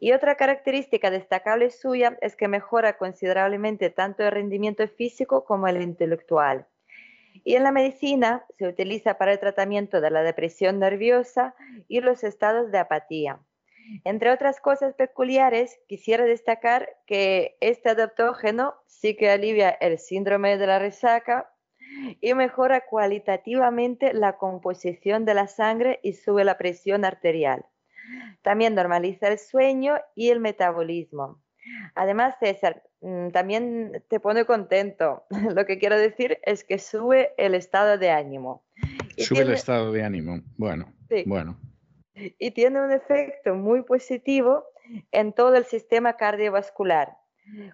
Y 0.00 0.12
otra 0.12 0.36
característica 0.36 1.10
destacable 1.10 1.70
suya 1.70 2.16
es 2.22 2.34
que 2.34 2.48
mejora 2.48 2.96
considerablemente 2.96 3.90
tanto 3.90 4.24
el 4.24 4.32
rendimiento 4.32 4.88
físico 4.88 5.44
como 5.44 5.68
el 5.68 5.82
intelectual. 5.82 6.66
Y 7.44 7.54
en 7.56 7.64
la 7.64 7.70
medicina 7.70 8.46
se 8.58 8.66
utiliza 8.66 9.18
para 9.18 9.32
el 9.32 9.38
tratamiento 9.38 10.00
de 10.00 10.10
la 10.10 10.22
depresión 10.22 10.78
nerviosa 10.78 11.54
y 11.86 12.00
los 12.00 12.24
estados 12.24 12.72
de 12.72 12.78
apatía. 12.78 13.40
Entre 14.04 14.30
otras 14.30 14.60
cosas 14.60 14.94
peculiares, 14.94 15.78
quisiera 15.86 16.24
destacar 16.24 16.96
que 17.06 17.58
este 17.60 17.90
adaptógeno 17.90 18.74
sí 18.86 19.16
que 19.16 19.30
alivia 19.30 19.68
el 19.68 19.98
síndrome 19.98 20.56
de 20.56 20.66
la 20.66 20.78
resaca 20.78 21.52
y 22.20 22.32
mejora 22.32 22.86
cualitativamente 22.86 24.14
la 24.14 24.38
composición 24.38 25.26
de 25.26 25.34
la 25.34 25.46
sangre 25.46 26.00
y 26.02 26.14
sube 26.14 26.44
la 26.44 26.56
presión 26.56 27.04
arterial. 27.04 27.66
También 28.42 28.74
normaliza 28.74 29.28
el 29.28 29.38
sueño 29.38 29.96
y 30.14 30.30
el 30.30 30.40
metabolismo. 30.40 31.40
Además, 31.94 32.36
César, 32.40 32.82
mm, 33.00 33.28
también 33.30 34.02
te 34.08 34.20
pone 34.20 34.44
contento. 34.44 35.24
Lo 35.56 35.66
que 35.66 35.78
quiero 35.78 35.98
decir 35.98 36.38
es 36.44 36.64
que 36.64 36.78
sube 36.78 37.34
el 37.36 37.54
estado 37.54 37.98
de 37.98 38.10
ánimo. 38.10 38.64
sube 39.18 39.42
el 39.42 39.52
estado 39.52 39.92
de 39.92 40.02
ánimo. 40.02 40.40
Bueno, 40.56 40.92
bueno. 41.26 41.58
Y 42.14 42.50
tiene 42.50 42.80
un 42.80 42.92
efecto 42.92 43.54
muy 43.54 43.82
positivo 43.82 44.64
en 45.12 45.32
todo 45.32 45.54
el 45.54 45.64
sistema 45.64 46.16
cardiovascular. 46.16 47.16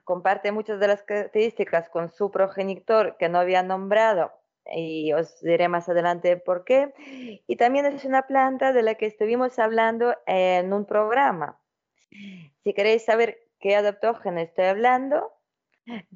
Comparte 0.05 0.53
muchas 0.53 0.81
de 0.81 0.89
las 0.89 1.03
características 1.03 1.89
con 1.89 2.09
su 2.09 2.31
progenitor 2.31 3.17
que 3.19 3.29
no 3.29 3.39
había 3.39 3.63
nombrado, 3.63 4.33
y 4.75 5.13
os 5.13 5.41
diré 5.41 5.69
más 5.69 5.89
adelante 5.89 6.37
por 6.37 6.65
qué. 6.65 6.93
Y 7.47 7.57
también 7.57 7.87
es 7.87 8.05
una 8.05 8.23
planta 8.27 8.73
de 8.73 8.83
la 8.83 8.95
que 8.95 9.07
estuvimos 9.07 9.59
hablando 9.59 10.15
en 10.27 10.73
un 10.73 10.87
programa. 10.87 11.61
Si 12.63 12.73
queréis 12.75 13.05
saber 13.05 13.39
qué 13.61 13.77
adaptógeno 13.77 14.41
estoy 14.41 14.67
hablando, 14.67 15.33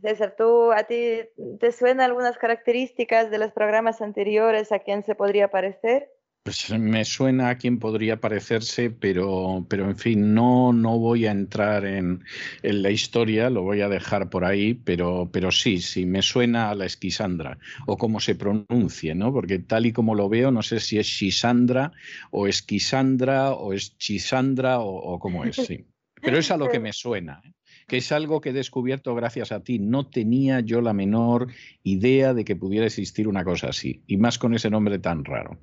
César, 0.00 0.34
¿tú, 0.36 0.72
¿a 0.72 0.84
ti 0.84 1.20
te 1.60 1.72
suenan 1.72 2.00
algunas 2.00 2.38
características 2.38 3.30
de 3.30 3.38
los 3.38 3.52
programas 3.52 4.00
anteriores 4.02 4.72
a 4.72 4.80
quién 4.80 5.04
se 5.04 5.14
podría 5.14 5.50
parecer? 5.50 6.10
Pues 6.42 6.70
me 6.70 7.04
suena 7.04 7.50
a 7.50 7.58
quien 7.58 7.78
podría 7.78 8.18
parecerse, 8.18 8.90
pero, 8.90 9.66
pero 9.68 9.84
en 9.84 9.98
fin, 9.98 10.32
no, 10.32 10.72
no 10.72 10.98
voy 10.98 11.26
a 11.26 11.32
entrar 11.32 11.84
en, 11.84 12.24
en, 12.62 12.82
la 12.82 12.90
historia, 12.90 13.50
lo 13.50 13.62
voy 13.62 13.82
a 13.82 13.90
dejar 13.90 14.30
por 14.30 14.46
ahí, 14.46 14.72
pero, 14.72 15.28
pero 15.30 15.52
sí, 15.52 15.82
sí, 15.82 16.06
me 16.06 16.22
suena 16.22 16.70
a 16.70 16.74
la 16.74 16.86
esquisandra, 16.86 17.58
o 17.86 17.98
como 17.98 18.20
se 18.20 18.36
pronuncie, 18.36 19.14
¿no? 19.14 19.34
Porque 19.34 19.58
tal 19.58 19.84
y 19.84 19.92
como 19.92 20.14
lo 20.14 20.30
veo, 20.30 20.50
no 20.50 20.62
sé 20.62 20.80
si 20.80 20.98
es 20.98 21.06
Shisandra, 21.08 21.92
o 22.30 22.46
esquisandra, 22.46 23.52
o 23.52 23.74
es 23.74 23.98
Chisandra, 23.98 24.80
o, 24.80 24.94
o 24.96 25.18
cómo 25.18 25.44
es, 25.44 25.56
sí. 25.56 25.84
Pero 26.22 26.38
es 26.38 26.50
a 26.50 26.56
lo 26.56 26.70
que 26.70 26.80
me 26.80 26.94
suena. 26.94 27.42
¿eh? 27.44 27.52
que 27.86 27.96
es 27.96 28.12
algo 28.12 28.40
que 28.40 28.50
he 28.50 28.52
descubierto 28.52 29.14
gracias 29.16 29.50
a 29.50 29.64
ti. 29.64 29.80
No 29.80 30.06
tenía 30.06 30.60
yo 30.60 30.80
la 30.80 30.92
menor 30.92 31.48
idea 31.82 32.34
de 32.34 32.44
que 32.44 32.54
pudiera 32.54 32.86
existir 32.86 33.26
una 33.26 33.44
cosa 33.44 33.70
así, 33.70 34.02
y 34.06 34.16
más 34.16 34.38
con 34.38 34.54
ese 34.54 34.70
nombre 34.70 35.00
tan 35.00 35.24
raro. 35.24 35.58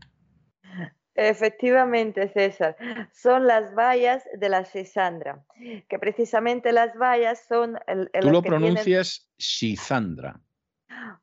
Efectivamente, 1.17 2.29
César, 2.29 2.77
son 3.11 3.47
las 3.47 3.73
bayas 3.73 4.23
de 4.37 4.49
la 4.49 4.65
sisandra, 4.65 5.43
que 5.89 5.97
precisamente 5.97 6.71
las 6.71 6.95
bayas 6.95 7.43
son... 7.49 7.79
El, 7.87 8.09
Tú 8.21 8.29
lo 8.29 8.43
pronuncias 8.43 9.27
sisandra. 9.35 10.39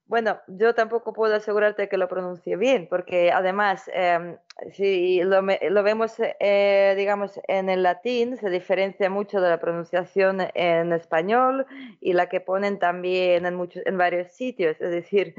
Bueno, 0.07 0.39
yo 0.47 0.75
tampoco 0.75 1.13
puedo 1.13 1.35
asegurarte 1.35 1.89
que 1.89 1.97
lo 1.97 2.09
pronuncie 2.09 2.57
bien, 2.57 2.87
porque 2.89 3.33
además, 3.33 3.91
em, 3.93 4.37
si 4.73 5.23
lo, 5.23 5.43
vemos, 5.83 6.17
eh, 6.41 6.95
digamos, 6.97 7.41
en 7.49 7.69
el 7.69 7.83
latín, 7.83 8.37
se 8.37 8.51
diferencia 8.51 9.11
mucho 9.11 9.41
de 9.41 9.49
la 9.49 9.61
pronunciación 9.61 10.39
en 10.55 10.93
español 10.93 11.67
y 12.01 12.13
la 12.13 12.29
que 12.29 12.41
ponen 12.41 12.79
también 12.79 13.47
en, 13.47 13.55
muchos, 13.55 13.83
en 13.87 13.99
varios 13.99 14.33
sitios. 14.33 14.81
Es 14.81 14.91
decir, 14.91 15.35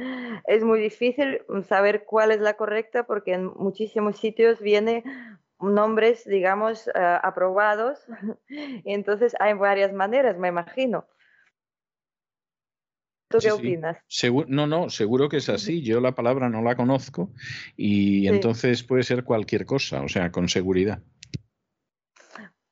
es 0.48 0.64
muy 0.64 0.80
difícil 0.80 1.42
saber 1.68 2.06
cuál 2.06 2.32
es 2.32 2.42
la 2.42 2.56
correcta 2.56 3.04
porque 3.04 3.34
en 3.34 3.46
muchísimos 3.56 4.18
sitios 4.18 4.60
viene 4.60 5.04
nombres, 5.60 6.26
digamos, 6.26 6.88
eh, 6.88 6.92
aprobados. 7.24 8.06
y 8.50 8.82
entonces 8.94 9.36
hay 9.40 9.54
varias 9.54 9.94
maneras, 9.94 10.38
me 10.38 10.50
imagino. 10.50 11.06
¿Tú 13.38 13.48
qué 13.48 13.52
opinas? 13.52 13.98
no, 14.48 14.68
no, 14.68 14.90
seguro 14.90 15.30
que 15.30 15.38
es 15.38 15.50
así. 15.50 15.82
Yo 15.82 16.00
la 16.02 16.14
palabra 16.14 16.50
no 16.50 16.62
la 16.62 16.76
conozco 16.76 17.32
y 17.76 18.28
entonces 18.28 18.84
puede 18.84 19.04
ser 19.04 19.24
cualquier 19.24 19.66
cosa, 19.66 20.02
o 20.02 20.08
sea, 20.08 20.32
con 20.32 20.50
seguridad. 20.50 21.02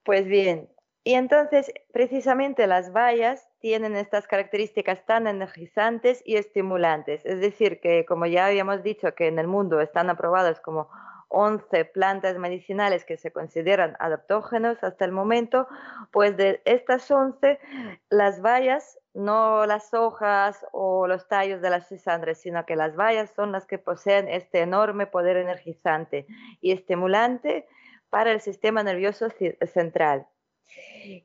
Pues 0.04 0.26
bien, 0.26 0.70
y 1.06 1.16
entonces 1.16 1.72
precisamente 1.92 2.66
las 2.66 2.94
bayas 2.94 3.50
tienen 3.60 3.96
estas 3.96 4.26
características 4.26 5.06
tan 5.06 5.28
energizantes 5.28 6.22
y 6.26 6.38
estimulantes. 6.38 7.26
Es 7.26 7.42
decir, 7.42 7.82
que 7.82 8.06
como 8.06 8.26
ya 8.26 8.46
habíamos 8.46 8.84
dicho 8.84 9.14
que 9.14 9.28
en 9.28 9.38
el 9.38 9.48
mundo 9.48 9.82
están 9.82 10.10
aprobadas 10.10 10.62
como 10.62 10.90
11 11.28 11.86
plantas 11.86 12.38
medicinales 12.38 13.04
que 13.04 13.18
se 13.18 13.32
consideran 13.32 13.98
adaptógenos 14.00 14.82
hasta 14.84 15.04
el 15.04 15.12
momento, 15.12 15.68
pues 16.12 16.38
de 16.38 16.62
estas 16.64 17.10
11, 17.10 17.60
las 18.10 18.42
bayas, 18.42 19.00
no 19.14 19.66
las 19.66 19.94
hojas 19.94 20.66
o 20.72 21.08
los 21.08 21.28
tallos 21.28 21.62
de 21.62 21.70
las 21.70 21.88
cisandres, 21.88 22.40
sino 22.40 22.66
que 22.66 22.76
las 22.76 22.96
bayas 22.96 23.32
son 23.36 23.52
las 23.52 23.66
que 23.66 23.78
poseen 23.78 24.28
este 24.28 24.62
enorme 24.62 25.08
poder 25.08 25.38
energizante 25.38 26.26
y 26.62 26.72
estimulante 26.72 27.68
para 28.10 28.32
el 28.32 28.42
sistema 28.42 28.84
nervioso 28.84 29.28
central. 29.72 30.28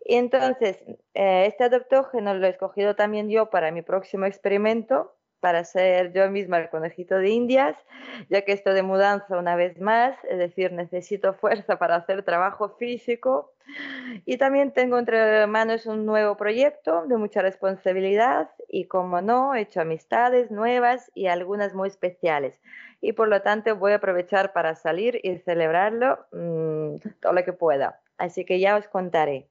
Entonces, 0.05 0.83
eh, 1.15 1.47
este 1.47 1.65
adaptógeno 1.65 2.35
lo 2.35 2.47
he 2.47 2.51
escogido 2.51 2.97
también 2.97 3.31
yo 3.31 3.51
para 3.51 3.71
mi 3.71 3.83
próximo 3.83 4.27
experimento, 4.27 5.18
para 5.41 5.65
ser 5.65 6.13
yo 6.13 6.31
misma 6.31 6.59
el 6.59 6.69
conejito 6.69 7.17
de 7.17 7.31
Indias, 7.31 7.77
ya 8.29 8.43
que 8.43 8.53
esto 8.53 8.75
de 8.75 8.83
mudanza 8.83 9.39
una 9.39 9.57
vez 9.57 9.81
más, 9.81 10.17
es 10.25 10.39
decir, 10.39 10.73
necesito 10.73 11.35
fuerza 11.35 11.79
para 11.79 11.97
hacer 11.97 12.23
trabajo 12.23 12.71
físico. 12.71 13.53
Y 14.25 14.39
también 14.39 14.73
tengo 14.73 14.99
entre 14.99 15.47
manos 15.47 15.85
un 15.87 16.07
nuevo 16.07 16.37
proyecto 16.37 17.05
de 17.07 17.19
mucha 17.19 17.43
responsabilidad 17.43 18.51
y, 18.69 18.87
como 18.87 19.21
no, 19.21 19.55
he 19.55 19.61
hecho 19.61 19.83
amistades 19.83 20.51
nuevas 20.51 21.11
y 21.15 21.27
algunas 21.27 21.75
muy 21.75 21.89
especiales. 21.89 22.61
Y 23.01 23.13
por 23.13 23.29
lo 23.29 23.43
tanto 23.43 23.77
voy 23.77 23.93
a 23.93 23.97
aprovechar 23.97 24.53
para 24.53 24.75
salir 24.75 25.21
y 25.23 25.37
celebrarlo 25.39 26.27
mm, 26.33 26.97
todo 27.21 27.33
lo 27.33 27.45
que 27.45 27.53
pueda. 27.53 28.01
Así 28.17 28.45
que 28.45 28.59
ya 28.59 28.77
os 28.77 28.89
contaré. 28.89 29.49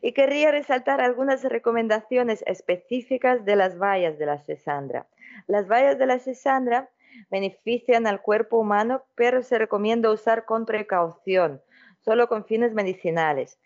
Y 0.00 0.12
querría 0.12 0.50
resaltar 0.50 1.00
algunas 1.00 1.42
recomendaciones 1.44 2.42
específicas 2.46 3.44
de 3.44 3.56
las 3.56 3.78
bayas 3.78 4.18
de 4.18 4.26
la 4.26 4.38
sesandra. 4.38 5.06
Las 5.46 5.68
bayas 5.68 5.98
de 5.98 6.06
la 6.06 6.18
sesandra 6.18 6.90
benefician 7.30 8.06
al 8.06 8.20
cuerpo 8.20 8.58
humano, 8.58 9.04
pero 9.14 9.42
se 9.42 9.58
recomienda 9.58 10.10
usar 10.10 10.44
con 10.44 10.66
precaución, 10.66 11.60
solo 12.00 12.28
con 12.28 12.44
fines 12.44 12.72
medicinales. 12.74 13.58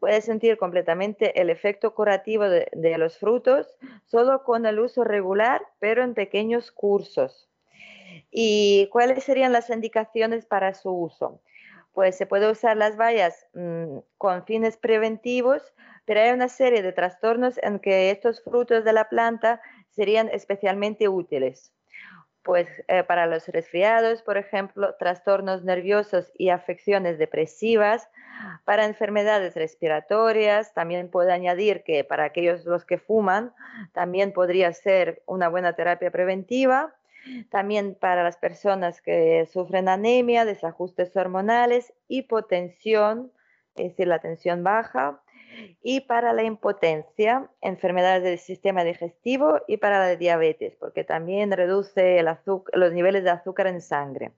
Puedes 0.00 0.24
sentir 0.24 0.58
completamente 0.58 1.40
el 1.40 1.48
efecto 1.48 1.94
curativo 1.94 2.44
de, 2.44 2.68
de, 2.72 2.98
los 2.98 3.18
frutos 3.18 3.74
solo 4.04 4.42
con 4.44 4.66
el 4.66 4.78
uso 4.78 5.02
regular, 5.02 5.62
pero 5.78 6.04
en 6.04 6.14
pequeños 6.14 6.70
cursos. 6.70 7.48
¿Y 8.30 8.88
cuáles 8.92 9.24
serían 9.24 9.52
las 9.52 9.70
indicaciones 9.70 10.44
para 10.44 10.74
su 10.74 10.90
uso? 10.90 11.40
Pues 11.92 12.16
se 12.16 12.26
puede 12.26 12.50
usar 12.50 12.76
las 12.76 12.96
bayas 12.96 13.46
mm, 13.54 13.98
con 14.18 14.44
fines 14.44 14.76
preventivos, 14.76 15.72
pero 16.04 16.20
hay 16.20 16.30
una 16.30 16.48
serie 16.48 16.82
de 16.82 16.92
trastornos 16.92 17.58
en 17.62 17.78
que 17.78 18.10
estos 18.10 18.42
frutos 18.42 18.84
de 18.84 18.92
la 18.92 19.08
planta 19.08 19.60
serían 19.90 20.28
especialmente 20.28 21.08
útiles. 21.08 21.72
Pues 22.42 22.66
eh, 22.88 23.04
para 23.04 23.26
los 23.26 23.46
resfriados, 23.48 24.22
por 24.22 24.36
ejemplo, 24.36 24.96
trastornos 24.98 25.62
nerviosos 25.62 26.32
y 26.34 26.48
afecciones 26.48 27.18
depresivas, 27.18 28.08
para 28.64 28.84
enfermedades 28.84 29.54
respiratorias, 29.54 30.74
también 30.74 31.08
puedo 31.08 31.30
añadir 31.30 31.84
que 31.84 32.02
para 32.02 32.24
aquellos 32.24 32.64
los 32.64 32.84
que 32.84 32.98
fuman, 32.98 33.54
también 33.92 34.32
podría 34.32 34.72
ser 34.72 35.22
una 35.26 35.48
buena 35.48 35.74
terapia 35.74 36.10
preventiva 36.10 36.92
también 37.50 37.94
para 37.94 38.22
las 38.22 38.36
personas 38.36 39.00
que 39.00 39.46
sufren 39.52 39.88
anemia, 39.88 40.44
desajustes 40.44 41.16
hormonales, 41.16 41.92
hipotensión, 42.08 43.32
es 43.76 43.90
decir, 43.90 44.08
la 44.08 44.20
tensión 44.20 44.64
baja, 44.64 45.22
y 45.82 46.00
para 46.00 46.32
la 46.32 46.44
impotencia, 46.44 47.50
enfermedades 47.60 48.22
del 48.22 48.38
sistema 48.38 48.84
digestivo 48.84 49.60
y 49.66 49.76
para 49.76 49.98
la 49.98 50.16
diabetes, 50.16 50.76
porque 50.76 51.04
también 51.04 51.52
reduce 51.52 52.22
los 52.72 52.92
niveles 52.92 53.24
de 53.24 53.30
azúcar 53.30 53.66
en 53.66 53.80
sangre. 53.80 54.32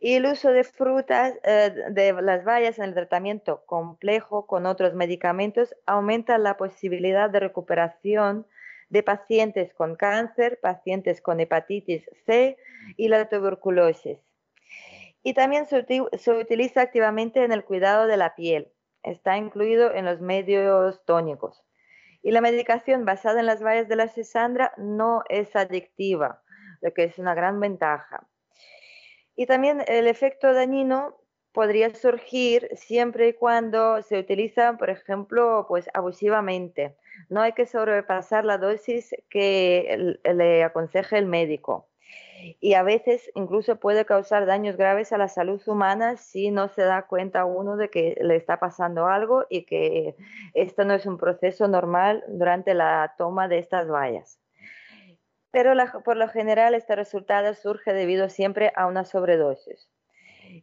Y 0.00 0.14
el 0.14 0.26
uso 0.26 0.52
de 0.52 0.64
frutas, 0.64 1.34
eh, 1.42 1.72
de 1.90 2.12
las 2.22 2.44
bayas 2.44 2.78
en 2.78 2.84
el 2.84 2.94
tratamiento 2.94 3.64
complejo 3.66 4.46
con 4.46 4.66
otros 4.66 4.94
medicamentos 4.94 5.74
aumenta 5.86 6.38
la 6.38 6.56
posibilidad 6.56 7.28
de 7.30 7.40
recuperación 7.40 8.46
de 8.92 9.02
pacientes 9.02 9.72
con 9.72 9.96
cáncer, 9.96 10.60
pacientes 10.60 11.22
con 11.22 11.40
hepatitis 11.40 12.04
C 12.26 12.58
y 12.98 13.08
la 13.08 13.26
tuberculosis. 13.26 14.18
Y 15.22 15.32
también 15.32 15.64
se, 15.64 15.78
utiliza 16.30 16.82
activamente 16.82 17.42
en 17.42 17.52
el 17.52 17.64
cuidado 17.64 18.06
de 18.06 18.18
la 18.18 18.34
piel. 18.34 18.70
Está 19.02 19.38
incluido 19.38 19.94
en 19.94 20.04
los 20.04 20.20
medios 20.20 21.02
tónicos. 21.06 21.64
Y 22.22 22.32
la 22.32 22.42
medicación 22.42 23.06
basada 23.06 23.40
en 23.40 23.46
las 23.46 23.62
bayas 23.62 23.88
de 23.88 23.96
la 23.96 24.08
sisandra 24.08 24.74
no 24.76 25.22
es 25.30 25.56
adictiva, 25.56 26.42
lo 26.82 26.92
que 26.92 27.04
es 27.04 27.18
una 27.18 27.34
gran 27.34 27.60
ventaja. 27.60 28.28
Y 29.34 29.46
también 29.46 29.82
el 29.88 30.06
efecto 30.06 30.52
dañino 30.52 31.16
podría 31.52 31.94
surgir 31.94 32.68
siempre 32.74 33.28
y 33.28 33.32
cuando 33.34 34.02
se 34.02 34.18
utiliza, 34.18 34.76
por 34.78 34.90
ejemplo, 34.90 35.66
pues 35.68 35.88
abusivamente. 35.94 36.96
No 37.28 37.42
hay 37.42 37.52
que 37.52 37.66
sobrepasar 37.66 38.44
la 38.44 38.58
dosis 38.58 39.14
que 39.28 40.18
le 40.24 40.64
aconseje 40.64 41.18
el 41.18 41.26
médico. 41.26 41.88
Y 42.60 42.74
a 42.74 42.82
veces 42.82 43.30
incluso 43.34 43.76
puede 43.76 44.04
causar 44.04 44.46
daños 44.46 44.76
graves 44.76 45.12
a 45.12 45.18
la 45.18 45.28
salud 45.28 45.62
humana 45.66 46.16
si 46.16 46.50
no 46.50 46.68
se 46.68 46.82
da 46.82 47.06
cuenta 47.06 47.44
uno 47.44 47.76
de 47.76 47.88
que 47.88 48.18
le 48.20 48.36
está 48.36 48.58
pasando 48.58 49.06
algo 49.06 49.46
y 49.48 49.64
que 49.64 50.16
esto 50.54 50.84
no 50.84 50.94
es 50.94 51.06
un 51.06 51.18
proceso 51.18 51.68
normal 51.68 52.24
durante 52.28 52.74
la 52.74 53.14
toma 53.16 53.46
de 53.46 53.58
estas 53.58 53.86
bayas. 53.88 54.40
Pero 55.52 55.74
por 56.04 56.16
lo 56.16 56.28
general 56.28 56.74
este 56.74 56.96
resultado 56.96 57.54
surge 57.54 57.92
debido 57.92 58.28
siempre 58.28 58.72
a 58.74 58.86
una 58.86 59.04
sobredosis. 59.04 59.88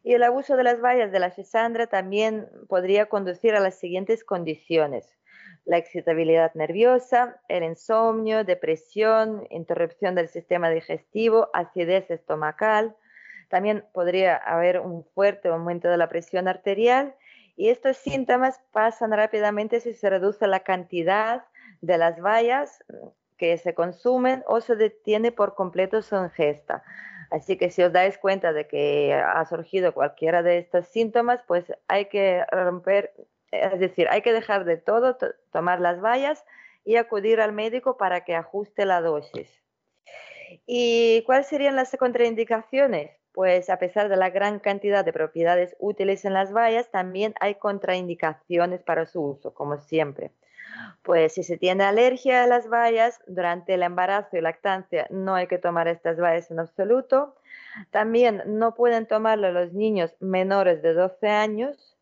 Y 0.04 0.14
el 0.14 0.24
abuso 0.24 0.56
de 0.56 0.64
las 0.64 0.80
bayas 0.82 1.12
de 1.12 1.20
la 1.20 1.32
sisandra 1.32 1.88
también 1.88 2.48
podría 2.68 3.08
conducir 3.08 3.56
a 3.56 3.60
las 3.60 3.76
siguientes 3.80 4.24
condiciones. 4.24 5.18
La 5.66 5.78
excitabilidad 5.78 6.54
nerviosa, 6.56 7.42
el 7.48 7.64
insomnio, 7.64 8.44
depresión, 8.44 9.46
interrupción 9.50 10.16
del 10.16 10.28
sistema 10.28 10.70
digestivo, 10.70 11.50
acidez 11.54 12.10
estomacal. 12.10 12.96
También 13.50 13.86
podría 13.94 14.38
haber 14.38 14.80
un 14.80 15.04
fuerte 15.04 15.50
aumento 15.50 15.90
de 15.90 15.98
la 15.98 16.10
presión 16.10 16.48
arterial 16.48 17.16
y 17.56 17.70
estos 17.70 17.98
síntomas 17.98 18.62
pasan 18.72 19.12
rápidamente 19.12 19.80
si 19.80 19.94
se 19.94 20.10
reduce 20.10 20.48
la 20.48 20.62
cantidad 20.62 21.46
de 21.82 21.98
las 21.98 22.20
bayas 22.22 22.84
que 23.38 23.58
se 23.58 23.74
consumen 23.74 24.44
o 24.48 24.62
se 24.62 24.76
detiene 24.76 25.32
por 25.32 25.56
completo 25.56 26.02
su 26.02 26.16
ingesta. 26.16 26.84
Así 27.30 27.58
que 27.58 27.70
si 27.70 27.84
os 27.84 27.94
dais 27.94 28.18
cuenta 28.18 28.54
de 28.54 28.68
que 28.68 29.14
ha 29.14 29.46
surgido 29.46 29.94
cualquiera 29.94 30.42
de 30.42 30.58
estos 30.58 30.88
síntomas, 30.88 31.42
pues 31.48 31.72
hay 31.88 32.06
que 32.06 32.44
romper, 32.52 33.14
es 33.52 33.80
decir, 33.80 34.08
hay 34.10 34.22
que 34.22 34.34
dejar 34.34 34.66
de 34.66 34.78
todo, 34.78 35.18
tomar 35.52 35.80
las 35.80 36.02
vallas 36.02 36.44
y 36.86 36.96
acudir 36.96 37.40
al 37.40 37.54
médico 37.54 37.98
para 37.98 38.24
que 38.26 38.36
ajuste 38.36 38.86
la 38.86 39.02
dosis. 39.02 39.62
¿Y 40.66 41.22
cuáles 41.28 41.48
serían 41.48 41.76
las 41.76 41.96
contraindicaciones? 41.98 43.12
Pues 43.32 43.70
a 43.70 43.78
pesar 43.78 44.10
de 44.10 44.18
la 44.18 44.32
gran 44.32 44.60
cantidad 44.60 45.06
de 45.06 45.14
propiedades 45.14 45.76
útiles 45.80 46.26
en 46.26 46.34
las 46.34 46.52
bayas, 46.52 46.90
también 46.90 47.36
hay 47.40 47.56
contraindicaciones 47.56 48.82
para 48.82 49.06
su 49.06 49.22
uso, 49.22 49.54
como 49.54 49.78
siempre. 49.78 50.32
Pues 51.04 51.34
si 51.34 51.44
se 51.44 51.58
tiene 51.58 51.84
alergia 51.84 52.44
a 52.44 52.48
las 52.48 52.70
bayas, 52.70 53.20
durante 53.28 53.74
el 53.74 53.84
embarazo 53.84 54.38
y 54.38 54.42
lactancia 54.42 55.08
no 55.10 55.36
hay 55.36 55.48
que 55.48 55.58
tomar 55.58 55.88
estas 55.88 56.18
bayas 56.18 56.52
en 56.52 56.60
absoluto. 56.60 57.36
También 57.92 58.44
no 58.46 58.76
pueden 58.76 59.06
tomarlo 59.08 59.52
los 59.52 59.74
niños 59.74 60.16
menores 60.20 60.82
de 60.82 60.94
12 60.94 61.28
años 61.28 61.98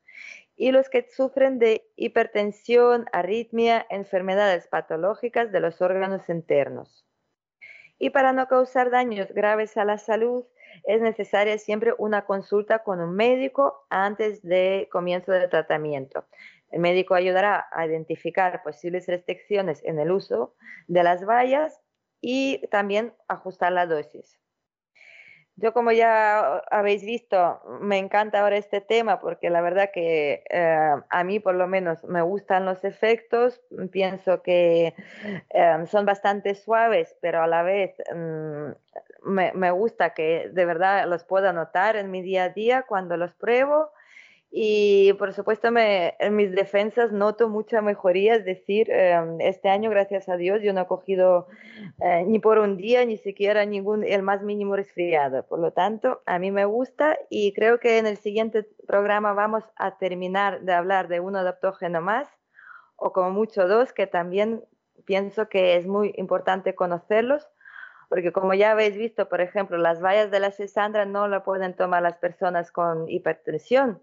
y 0.56 0.72
los 0.72 0.90
que 0.90 1.08
sufren 1.10 1.60
de 1.60 1.88
hipertensión, 1.96 3.06
arritmia, 3.14 3.86
enfermedades 3.90 4.68
patológicas 4.68 5.52
de 5.52 5.60
los 5.60 5.82
órganos 5.82 6.28
internos. 6.30 7.06
Y 8.00 8.10
para 8.10 8.34
no 8.34 8.48
causar 8.48 8.90
daños 8.90 9.32
graves 9.32 9.78
a 9.78 9.86
la 9.86 9.98
salud, 9.98 10.46
es 10.84 11.02
necesaria 11.02 11.58
siempre 11.58 11.94
una 11.98 12.26
consulta 12.26 12.80
con 12.80 13.00
un 13.00 13.16
médico 13.16 13.86
antes 13.90 14.42
de 14.44 14.88
comienzo 14.92 15.32
del 15.32 15.50
tratamiento. 15.50 16.26
El 16.72 16.80
médico 16.82 17.16
ayudará 17.16 17.68
a 17.72 17.86
identificar 17.86 18.62
posibles 18.64 19.08
restricciones 19.08 19.84
en 19.84 20.00
el 20.00 20.12
uso 20.12 20.56
de 20.88 21.04
las 21.04 21.26
vallas 21.26 21.82
y 22.22 22.68
también 22.70 23.14
ajustar 23.28 23.72
la 23.72 23.86
dosis. 23.86 24.40
Yo 25.60 25.74
como 25.74 25.92
ya 25.92 26.62
habéis 26.70 27.04
visto, 27.04 27.60
me 27.82 27.98
encanta 27.98 28.42
ahora 28.42 28.58
este 28.58 28.80
tema 28.80 29.20
porque 29.20 29.50
la 29.50 29.62
verdad 29.62 29.90
que 29.92 30.44
eh, 30.52 30.92
a 31.10 31.24
mí 31.24 31.40
por 31.40 31.56
lo 31.56 31.66
menos 31.66 32.04
me 32.04 32.22
gustan 32.22 32.64
los 32.64 32.84
efectos, 32.84 33.60
pienso 33.92 34.44
que 34.44 34.94
eh, 35.50 35.86
son 35.88 36.06
bastante 36.06 36.54
suaves, 36.54 37.18
pero 37.22 37.42
a 37.42 37.48
la 37.48 37.64
vez 37.64 37.96
mm, 38.14 39.32
me, 39.32 39.52
me, 39.54 39.72
gusta 39.72 40.14
que 40.14 40.48
de 40.54 40.66
verdad 40.66 41.08
los 41.08 41.24
pueda 41.24 41.54
notar 41.54 41.96
en 41.96 42.12
mi 42.12 42.22
día 42.22 42.44
a 42.44 42.50
día 42.50 42.84
cuando 42.84 43.18
los 43.18 43.34
pruebo 43.34 43.90
y 44.50 45.14
por 45.14 45.34
supuesto, 45.34 45.72
me, 45.72 46.16
en 46.20 46.36
mis 46.36 46.52
defensas 46.52 47.12
noto 47.12 47.50
mucha 47.50 47.82
mejoría, 47.82 48.36
es 48.36 48.46
decir, 48.46 48.90
em, 48.90 49.42
este 49.42 49.70
año, 49.70 49.90
gracias 49.90 50.30
a 50.30 50.38
Dios, 50.38 50.62
yo 50.62 50.72
no 50.74 50.82
he 50.82 50.88
cogido 50.88 51.48
eh, 52.00 52.24
ni 52.26 52.40
por 52.40 52.58
un 52.60 52.78
día, 52.78 53.06
ni 53.06 53.18
siquiera 53.18 53.66
ningún, 53.66 54.04
el 54.06 54.24
más 54.24 54.44
mínimo 54.44 54.76
resfriado. 54.76 55.46
Por 55.46 55.60
lo 55.60 55.74
tanto, 55.74 56.22
a 56.26 56.40
mí 56.40 56.52
me 56.52 56.66
gusta 56.66 57.18
y 57.30 57.54
creo 57.54 57.80
que 57.80 57.98
en 57.98 58.08
el 58.08 58.18
siguiente 58.18 58.66
programa 58.88 59.34
vamos 59.34 59.66
a 59.76 59.98
terminar 59.98 60.62
de 60.62 60.74
hablar 60.74 61.10
de 61.10 61.20
un 61.20 61.36
adaptógeno 61.36 62.02
más, 62.02 62.30
o 62.96 63.12
como 63.14 63.32
mucho 63.32 63.68
dos, 63.68 63.92
que 63.94 64.08
también 64.08 64.64
pienso 65.06 65.50
que 65.50 65.76
es 65.76 65.86
muy 65.88 66.14
importante 66.18 66.74
conocerlos, 66.74 67.48
porque 68.10 68.32
como 68.32 68.54
ya 68.54 68.72
habéis 68.72 68.96
visto, 68.96 69.28
por 69.28 69.42
ejemplo, 69.42 69.78
las 69.78 70.02
vallas 70.02 70.32
de 70.32 70.40
la 70.40 70.52
cesandra 70.52 71.06
no 71.06 71.28
la 71.28 71.44
pueden 71.44 71.76
tomar 71.76 72.02
las 72.02 72.18
personas 72.18 72.72
con 72.72 73.10
hipertensión 73.10 74.02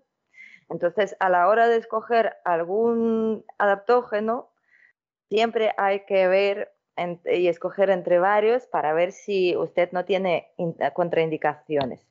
entonces, 0.69 1.16
a 1.20 1.28
la 1.28 1.49
hora 1.49 1.69
de 1.69 1.77
escoger 1.77 2.36
algún 2.45 3.45
adaptógeno, 3.59 4.51
siempre 5.28 5.73
hay 5.77 6.05
que 6.07 6.28
ver 6.28 6.73
y 7.24 7.49
escoger 7.49 7.91
entre 7.91 8.19
varios 8.19 8.66
para 8.66 8.93
ver 8.93 9.12
si 9.12 9.57
usted 9.57 9.91
no 9.93 10.05
tiene 10.05 10.49
contraindicaciones. 10.95 12.07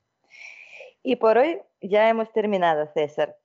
Y 1.04 1.18
por 1.18 1.38
hoy 1.38 1.60
ya 1.82 2.10
hemos 2.10 2.32
terminado, 2.32 2.90
César. 2.94 3.38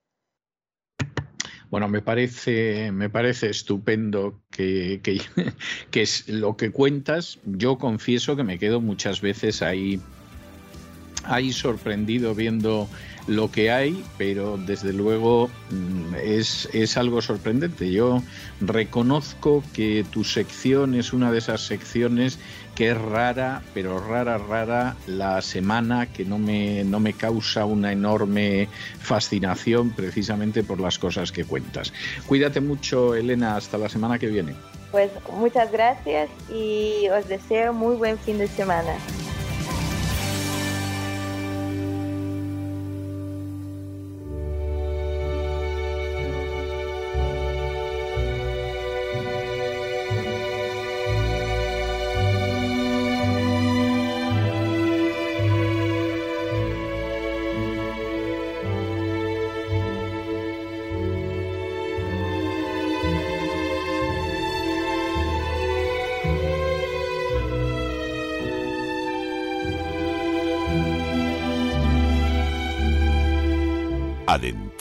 Bueno, 1.70 1.88
me 1.88 2.00
parece, 2.00 2.90
me 2.92 3.10
parece 3.10 3.50
estupendo 3.50 4.40
que, 4.50 5.00
que, 5.02 5.20
es 6.02 6.28
lo 6.28 6.56
que 6.56 6.70
cuentas. 6.70 7.38
Yo 7.44 7.76
confieso 7.78 8.36
que 8.36 8.44
me 8.44 8.58
quedo 8.58 8.80
muchas 8.80 9.20
veces 9.20 9.60
ahí, 9.60 10.00
ahí 11.24 11.52
sorprendido 11.52 12.34
viendo 12.34 12.88
lo 13.26 13.50
que 13.50 13.70
hay, 13.70 14.02
pero 14.16 14.56
desde 14.56 14.92
luego 14.92 15.50
mm, 15.70 16.14
es, 16.24 16.68
es, 16.72 16.96
algo 16.96 17.20
sorprendente. 17.20 17.92
Yo 17.92 18.22
reconozco 18.60 19.62
que 19.74 20.04
tu 20.10 20.24
sección 20.24 20.94
es 20.94 21.12
una 21.12 21.30
de 21.30 21.38
esas 21.38 21.60
secciones 21.60 22.38
que 22.74 22.90
es 22.90 22.98
rara, 22.98 23.62
pero 23.74 23.98
rara, 24.00 24.38
rara 24.38 24.96
la 25.06 25.42
semana 25.42 26.06
que 26.06 26.24
no 26.24 26.38
me, 26.38 26.84
no 26.84 27.00
me 27.00 27.12
causa 27.12 27.66
una 27.66 27.92
enorme 27.92 28.68
fascinación 28.98 29.90
precisamente 29.90 30.62
por 30.62 30.80
las 30.80 30.98
cosas 30.98 31.30
que 31.30 31.44
cuentas. 31.44 31.92
Cuídate 32.26 32.60
mucho, 32.60 33.14
Elena, 33.14 33.56
hasta 33.56 33.76
la 33.76 33.88
semana 33.88 34.18
que 34.18 34.28
viene. 34.28 34.54
Pues 34.90 35.10
muchas 35.34 35.70
gracias 35.70 36.30
y 36.50 37.08
os 37.10 37.28
deseo 37.28 37.74
muy 37.74 37.96
buen 37.96 38.18
fin 38.18 38.38
de 38.38 38.46
semana. 38.46 38.94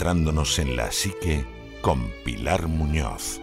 En 0.09 0.77
la 0.77 0.89
psique 0.89 1.45
con 1.81 2.09
Pilar 2.23 2.69
Muñoz. 2.69 3.41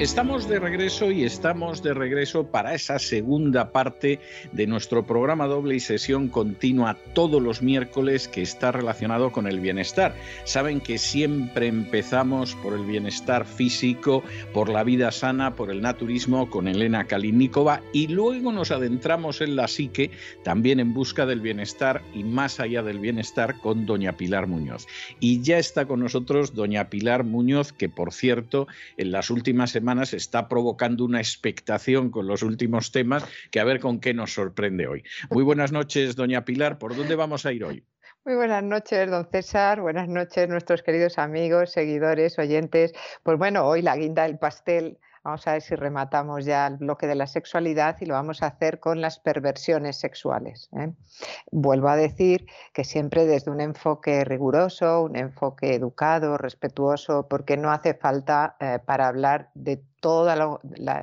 Estamos 0.00 0.48
de 0.48 0.58
regreso 0.58 1.10
y 1.10 1.24
estamos 1.24 1.82
de 1.82 1.92
regreso 1.92 2.46
para 2.46 2.74
esa 2.74 2.98
segunda 2.98 3.70
parte 3.70 4.18
de 4.50 4.66
nuestro 4.66 5.04
programa 5.06 5.46
doble 5.46 5.74
y 5.74 5.80
sesión 5.80 6.28
continua 6.28 6.96
todos 7.12 7.42
los 7.42 7.60
miércoles 7.60 8.26
que 8.26 8.40
está 8.40 8.72
relacionado 8.72 9.30
con 9.30 9.46
el 9.46 9.60
bienestar. 9.60 10.16
Saben 10.44 10.80
que 10.80 10.96
siempre 10.96 11.66
empezamos 11.66 12.54
por 12.62 12.72
el 12.72 12.86
bienestar 12.86 13.44
físico, 13.44 14.22
por 14.54 14.70
la 14.70 14.84
vida 14.84 15.12
sana, 15.12 15.54
por 15.54 15.70
el 15.70 15.82
naturismo 15.82 16.48
con 16.48 16.66
Elena 16.66 17.04
Kalinikova 17.04 17.82
y 17.92 18.06
luego 18.06 18.52
nos 18.52 18.70
adentramos 18.70 19.42
en 19.42 19.54
la 19.54 19.68
psique 19.68 20.12
también 20.42 20.80
en 20.80 20.94
busca 20.94 21.26
del 21.26 21.42
bienestar 21.42 22.00
y 22.14 22.24
más 22.24 22.58
allá 22.58 22.82
del 22.82 23.00
bienestar 23.00 23.60
con 23.60 23.84
doña 23.84 24.16
Pilar 24.16 24.46
Muñoz. 24.46 24.86
Y 25.20 25.42
ya 25.42 25.58
está 25.58 25.84
con 25.84 26.00
nosotros 26.00 26.54
doña 26.54 26.88
Pilar 26.88 27.22
Muñoz 27.22 27.74
que 27.74 27.90
por 27.90 28.14
cierto 28.14 28.66
en 28.96 29.12
las 29.12 29.28
últimas 29.28 29.70
semanas 29.72 29.89
está 30.12 30.48
provocando 30.48 31.04
una 31.04 31.20
expectación 31.20 32.10
con 32.10 32.26
los 32.26 32.42
últimos 32.42 32.92
temas 32.92 33.24
que 33.50 33.60
a 33.60 33.64
ver 33.64 33.80
con 33.80 34.00
qué 34.00 34.14
nos 34.14 34.32
sorprende 34.32 34.86
hoy. 34.86 35.04
Muy 35.30 35.44
buenas 35.44 35.72
noches, 35.72 36.16
doña 36.16 36.44
Pilar. 36.44 36.78
¿Por 36.78 36.96
dónde 36.96 37.16
vamos 37.16 37.46
a 37.46 37.52
ir 37.52 37.64
hoy? 37.64 37.84
Muy 38.24 38.34
buenas 38.34 38.62
noches, 38.62 39.10
don 39.10 39.26
César. 39.30 39.80
Buenas 39.80 40.08
noches, 40.08 40.48
nuestros 40.48 40.82
queridos 40.82 41.18
amigos, 41.18 41.72
seguidores, 41.72 42.38
oyentes. 42.38 42.92
Pues 43.22 43.38
bueno, 43.38 43.66
hoy 43.66 43.82
la 43.82 43.96
guinda 43.96 44.24
del 44.24 44.38
pastel 44.38 44.98
Vamos 45.22 45.46
a 45.46 45.52
ver 45.52 45.62
si 45.62 45.74
rematamos 45.74 46.46
ya 46.46 46.66
el 46.66 46.78
bloque 46.78 47.06
de 47.06 47.14
la 47.14 47.26
sexualidad 47.26 47.96
y 48.00 48.06
lo 48.06 48.14
vamos 48.14 48.42
a 48.42 48.46
hacer 48.46 48.80
con 48.80 49.02
las 49.02 49.18
perversiones 49.18 49.98
sexuales. 49.98 50.70
¿eh? 50.78 50.94
Vuelvo 51.50 51.88
a 51.88 51.96
decir 51.96 52.46
que 52.72 52.84
siempre 52.84 53.26
desde 53.26 53.50
un 53.50 53.60
enfoque 53.60 54.24
riguroso, 54.24 55.02
un 55.02 55.16
enfoque 55.16 55.74
educado, 55.74 56.38
respetuoso, 56.38 57.28
porque 57.28 57.58
no 57.58 57.70
hace 57.70 57.92
falta 57.92 58.56
eh, 58.60 58.78
para 58.84 59.08
hablar 59.08 59.50
de 59.54 59.82
todos 60.00 60.58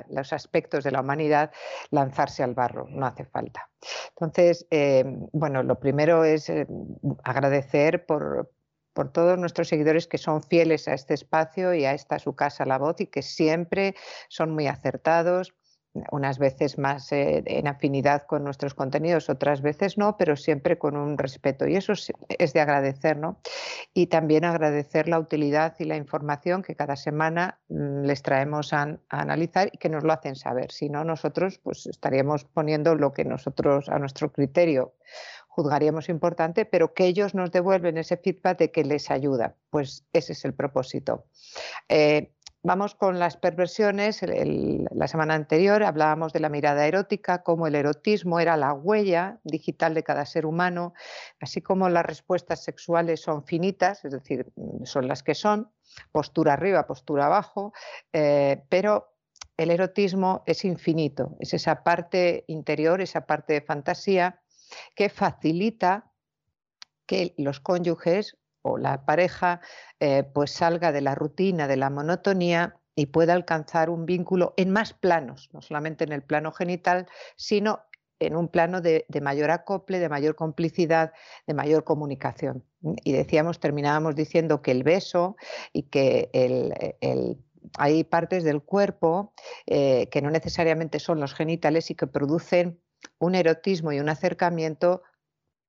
los 0.08 0.32
aspectos 0.32 0.82
de 0.82 0.90
la 0.90 1.02
humanidad 1.02 1.52
lanzarse 1.90 2.42
al 2.42 2.54
barro, 2.54 2.88
no 2.88 3.06
hace 3.06 3.24
falta. 3.24 3.70
Entonces, 4.10 4.66
eh, 4.72 5.04
bueno, 5.32 5.62
lo 5.62 5.78
primero 5.78 6.24
es 6.24 6.50
agradecer 7.22 8.04
por, 8.04 8.50
por 8.98 9.12
todos 9.12 9.38
nuestros 9.38 9.68
seguidores 9.68 10.08
que 10.08 10.18
son 10.18 10.42
fieles 10.42 10.88
a 10.88 10.92
este 10.92 11.14
espacio 11.14 11.72
y 11.72 11.84
a 11.84 11.92
esta 11.92 12.18
su 12.18 12.34
casa 12.34 12.66
La 12.66 12.78
Voz 12.78 13.00
y 13.00 13.06
que 13.06 13.22
siempre 13.22 13.94
son 14.28 14.50
muy 14.50 14.66
acertados, 14.66 15.54
unas 16.10 16.40
veces 16.40 16.78
más 16.78 17.12
eh, 17.12 17.44
en 17.46 17.68
afinidad 17.68 18.26
con 18.26 18.42
nuestros 18.42 18.74
contenidos, 18.74 19.30
otras 19.30 19.62
veces 19.62 19.98
no, 19.98 20.16
pero 20.16 20.34
siempre 20.34 20.78
con 20.78 20.96
un 20.96 21.16
respeto. 21.16 21.68
Y 21.68 21.76
eso 21.76 21.92
es, 21.92 22.52
de 22.52 22.60
agradecer, 22.60 23.16
¿no? 23.16 23.40
Y 23.94 24.08
también 24.08 24.44
agradecer 24.44 25.08
la 25.08 25.20
utilidad 25.20 25.76
y 25.78 25.84
la 25.84 25.96
información 25.96 26.62
que 26.62 26.74
cada 26.74 26.96
semana 26.96 27.60
mm, 27.68 28.02
les 28.02 28.22
traemos 28.22 28.72
a, 28.72 28.82
a, 28.82 29.20
analizar 29.20 29.70
y 29.72 29.78
que 29.78 29.88
nos 29.88 30.02
lo 30.02 30.12
hacen 30.12 30.34
saber. 30.34 30.72
Si 30.72 30.88
no, 30.88 31.04
nosotros 31.04 31.60
pues 31.62 31.86
estaríamos 31.86 32.44
poniendo 32.44 32.96
lo 32.96 33.12
que 33.12 33.24
nosotros 33.24 33.88
a 33.88 34.00
nuestro 34.00 34.32
criterio 34.32 34.94
juzgaríamos 35.58 36.08
importante, 36.08 36.64
pero 36.64 36.94
que 36.94 37.06
ellos 37.06 37.34
nos 37.34 37.50
devuelven 37.50 37.98
ese 37.98 38.16
feedback 38.16 38.58
de 38.58 38.70
que 38.70 38.84
les 38.84 39.10
ayuda. 39.10 39.56
Pues 39.70 40.04
ese 40.12 40.32
es 40.32 40.44
el 40.44 40.54
propósito. 40.54 41.24
Eh, 41.88 42.30
Vamos 42.64 42.96
con 42.96 43.20
las 43.20 43.36
perversiones. 43.36 44.20
la 44.20 45.06
semana 45.06 45.34
anterior 45.34 45.84
hablábamos 45.84 46.32
de 46.32 46.40
la 46.40 46.48
mirada 46.48 46.88
erótica, 46.88 47.44
cómo 47.44 47.68
el 47.68 47.76
erotismo 47.76 48.40
era 48.40 48.56
la 48.56 48.72
huella 48.72 49.38
digital 49.44 49.94
de 49.94 50.02
cada 50.02 50.26
ser 50.26 50.44
humano, 50.44 50.92
así 51.40 51.62
como 51.62 51.88
las 51.88 52.04
respuestas 52.04 52.64
sexuales 52.64 53.20
son 53.20 53.44
finitas, 53.44 54.04
es 54.04 54.10
decir, 54.10 54.52
son 54.82 55.06
las 55.06 55.22
que 55.22 55.36
son, 55.36 55.70
postura 56.10 56.54
arriba, 56.54 56.86
postura 56.88 57.26
abajo, 57.26 57.72
eh, 58.12 58.64
pero 58.68 59.14
el 59.56 59.70
erotismo 59.70 60.42
es 60.44 60.64
infinito, 60.64 61.36
es 61.38 61.54
esa 61.54 61.84
parte 61.84 62.44
interior, 62.48 63.00
esa 63.00 63.24
parte 63.24 63.52
de 63.52 63.60
fantasía 63.60 64.40
que 64.94 65.08
facilita 65.08 66.12
que 67.06 67.34
los 67.38 67.60
cónyuges 67.60 68.36
o 68.62 68.76
la 68.76 69.04
pareja 69.04 69.60
eh, 70.00 70.24
pues 70.24 70.52
salga 70.52 70.92
de 70.92 71.00
la 71.00 71.14
rutina, 71.14 71.66
de 71.66 71.76
la 71.76 71.90
monotonía 71.90 72.76
y 72.94 73.06
pueda 73.06 73.32
alcanzar 73.32 73.90
un 73.90 74.06
vínculo 74.06 74.54
en 74.56 74.70
más 74.70 74.92
planos, 74.92 75.48
no 75.52 75.62
solamente 75.62 76.04
en 76.04 76.12
el 76.12 76.22
plano 76.22 76.52
genital, 76.52 77.06
sino 77.36 77.80
en 78.20 78.36
un 78.36 78.48
plano 78.48 78.80
de, 78.80 79.06
mayor 79.22 79.50
acople, 79.50 80.00
de 80.00 80.08
mayor 80.08 80.34
complicidad, 80.34 81.12
de 81.46 81.54
mayor 81.54 81.84
comunicación. 81.84 82.64
Y 83.04 83.12
decíamos, 83.12 83.60
terminábamos 83.60 84.16
diciendo 84.16 84.60
que 84.62 84.72
el 84.72 84.82
beso 84.82 85.36
y 85.72 85.84
que 85.84 86.28
hay 87.76 88.04
partes 88.04 88.44
del 88.44 88.62
cuerpo 88.62 89.32
eh, 89.66 90.08
que 90.10 90.22
no 90.22 90.30
necesariamente 90.30 90.98
son 90.98 91.20
los 91.20 91.34
genitales 91.34 91.90
y 91.90 91.94
que 91.94 92.06
producen 92.06 92.80
un 93.18 93.34
erotismo 93.34 93.92
y 93.92 94.00
un 94.00 94.08
acercamiento 94.08 95.02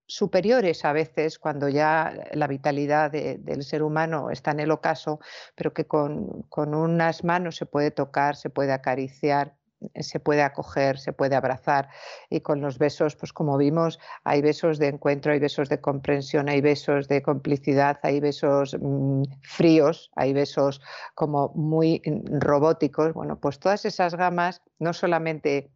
superiores 0.10 0.84
a 0.86 0.92
veces 0.92 1.38
cuando 1.38 1.70
ya 1.70 2.14
la 2.34 2.48
vitalidad 2.48 3.12
del 3.12 3.64
ser 3.64 3.84
humano 3.84 4.32
está 4.32 4.52
en 4.52 4.60
el 4.60 4.72
ocaso, 4.72 5.20
pero 5.56 5.72
que 5.72 5.86
con, 5.86 6.46
unas 6.58 7.24
manos 7.24 7.56
se 7.58 7.68
puede 7.68 7.92
tocar, 7.92 8.36
se 8.36 8.50
puede 8.50 8.74
acariciar, 8.74 9.56
se 9.96 10.20
puede 10.20 10.42
acoger, 10.42 10.98
se 10.98 11.14
puede 11.14 11.36
abrazar 11.36 11.90
y 12.30 12.42
con 12.42 12.60
los 12.60 12.80
besos, 12.80 13.16
pues 13.16 13.32
como 13.32 13.56
vimos, 13.56 14.00
hay 14.24 14.42
besos 14.42 14.80
de 14.80 14.88
encuentro, 14.88 15.32
hay 15.32 15.40
besos 15.40 15.70
de 15.70 15.80
comprensión, 15.80 16.50
hay 16.50 16.60
besos 16.60 17.08
de 17.08 17.22
complicidad, 17.22 18.00
hay 18.02 18.20
besos 18.20 18.76
mm, 18.82 19.24
fríos, 19.44 20.12
hay 20.16 20.34
besos 20.34 20.82
como 21.14 21.54
muy 21.54 22.02
mm, 22.04 22.40
robóticos. 22.40 23.14
Bueno, 23.14 23.40
pues 23.40 23.60
todas 23.60 23.86
esas 23.86 24.16
gamas 24.16 24.64
no 24.80 24.92
solamente 24.92 25.72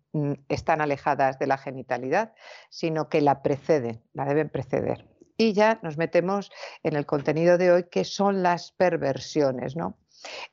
están 0.48 0.82
alejadas 0.82 1.40
de 1.40 1.48
la 1.48 1.58
genitalidad, 1.58 2.34
sino 2.70 3.10
que 3.10 3.22
la 3.22 3.42
preceden, 3.42 4.04
la 4.14 4.26
deben 4.26 4.50
preceder. 4.50 5.08
Y 5.38 5.54
ya 5.54 5.80
nos 5.82 5.98
metemos 5.98 6.52
en 6.84 6.96
el 6.96 7.06
contenido 7.06 7.58
de 7.58 7.72
hoy, 7.72 7.84
que 7.90 8.04
son 8.04 8.44
las 8.44 8.72
perversiones, 8.72 9.76
¿no? 9.76 9.98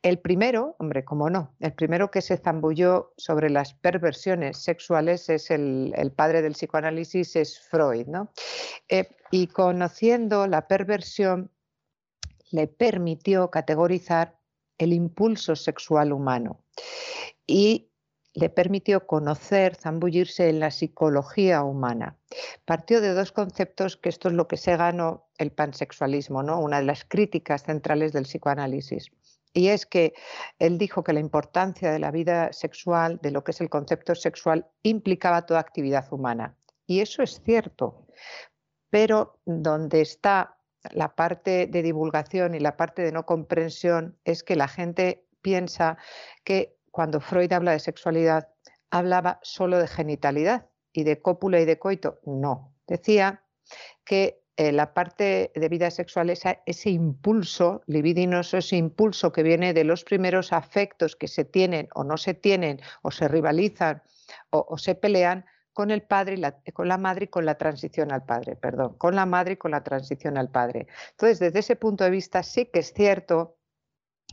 El 0.02 0.18
primero, 0.18 0.74
hombre, 0.78 1.04
cómo 1.04 1.30
no, 1.30 1.54
el 1.60 1.74
primero 1.74 2.10
que 2.10 2.22
se 2.22 2.36
zambulló 2.36 3.12
sobre 3.16 3.50
las 3.50 3.74
perversiones 3.74 4.58
sexuales 4.58 5.28
es 5.28 5.50
el, 5.50 6.12
padre 6.16 6.42
del 6.42 6.54
psicoanálisis, 6.54 7.36
es 7.36 7.60
Freud, 7.60 8.06
¿no? 8.06 8.32
Eh, 8.88 9.08
y 9.30 9.46
conociendo 9.46 10.46
la 10.46 10.66
perversión, 10.66 11.52
le 12.50 12.66
permitió 12.66 13.50
categorizar 13.50 14.40
el 14.78 14.92
impulso 14.92 15.54
sexual 15.54 16.12
humano 16.12 16.64
y 17.46 17.89
le 18.34 18.48
permitió 18.48 19.06
conocer, 19.06 19.74
zambullirse 19.74 20.48
en 20.48 20.60
la 20.60 20.70
psicología 20.70 21.62
humana. 21.62 22.16
Partió 22.64 23.00
de 23.00 23.12
dos 23.12 23.32
conceptos 23.32 23.96
que 23.96 24.08
esto 24.08 24.28
es 24.28 24.34
lo 24.34 24.46
que 24.46 24.56
se 24.56 24.76
ganó 24.76 25.28
el 25.38 25.50
pansexualismo, 25.50 26.42
¿no? 26.42 26.60
una 26.60 26.78
de 26.78 26.86
las 26.86 27.04
críticas 27.04 27.64
centrales 27.64 28.12
del 28.12 28.24
psicoanálisis. 28.24 29.10
Y 29.52 29.68
es 29.68 29.84
que 29.84 30.14
él 30.60 30.78
dijo 30.78 31.02
que 31.02 31.12
la 31.12 31.20
importancia 31.20 31.90
de 31.90 31.98
la 31.98 32.12
vida 32.12 32.52
sexual, 32.52 33.18
de 33.20 33.32
lo 33.32 33.42
que 33.42 33.50
es 33.50 33.60
el 33.60 33.68
concepto 33.68 34.14
sexual, 34.14 34.68
implicaba 34.82 35.44
toda 35.44 35.58
actividad 35.58 36.06
humana. 36.12 36.56
Y 36.86 37.00
eso 37.00 37.22
es 37.22 37.40
cierto, 37.44 38.06
pero 38.90 39.40
donde 39.44 40.02
está 40.02 40.56
la 40.92 41.14
parte 41.14 41.66
de 41.66 41.82
divulgación 41.82 42.54
y 42.54 42.60
la 42.60 42.76
parte 42.76 43.02
de 43.02 43.12
no 43.12 43.26
comprensión 43.26 44.16
es 44.24 44.42
que 44.42 44.56
la 44.56 44.68
gente 44.68 45.24
piensa 45.42 45.98
que 46.44 46.79
cuando 47.00 47.22
Freud 47.22 47.50
habla 47.54 47.72
de 47.72 47.78
sexualidad, 47.78 48.50
hablaba 48.90 49.40
solo 49.40 49.78
de 49.78 49.88
genitalidad 49.88 50.66
y 50.92 51.04
de 51.04 51.22
cópula 51.22 51.58
y 51.58 51.64
de 51.64 51.78
coito. 51.78 52.20
No, 52.26 52.74
decía 52.86 53.42
que 54.04 54.42
eh, 54.58 54.70
la 54.70 54.92
parte 54.92 55.50
de 55.54 55.68
vida 55.70 55.90
sexual, 55.90 56.28
es 56.28 56.42
ese 56.66 56.90
impulso 56.90 57.80
libidinoso, 57.86 58.58
ese 58.58 58.76
impulso 58.76 59.32
que 59.32 59.42
viene 59.42 59.72
de 59.72 59.84
los 59.84 60.04
primeros 60.04 60.52
afectos 60.52 61.16
que 61.16 61.26
se 61.26 61.46
tienen 61.46 61.88
o 61.94 62.04
no 62.04 62.18
se 62.18 62.34
tienen, 62.34 62.82
o 63.00 63.10
se 63.10 63.28
rivalizan 63.28 64.02
o, 64.50 64.76
se 64.76 64.94
pelean 64.94 65.46
con 65.72 65.90
el 65.90 66.02
padre, 66.02 66.38
y 66.66 66.72
con 66.72 66.86
la 66.86 66.98
madre 66.98 67.24
y 67.24 67.28
con 67.28 67.46
la 67.46 67.54
transición 67.54 68.12
al 68.12 68.26
padre, 68.26 68.56
perdón, 68.56 68.98
con 68.98 69.16
la 69.16 69.24
madre 69.24 69.54
y 69.54 69.56
con 69.56 69.70
la 69.70 69.82
transición 69.82 70.36
al 70.36 70.50
padre. 70.50 70.86
Entonces, 71.12 71.38
desde 71.38 71.60
ese 71.60 71.76
punto 71.76 72.04
de 72.04 72.10
vista, 72.10 72.42
sí 72.42 72.66
que 72.66 72.80
es 72.80 72.92
cierto 72.92 73.56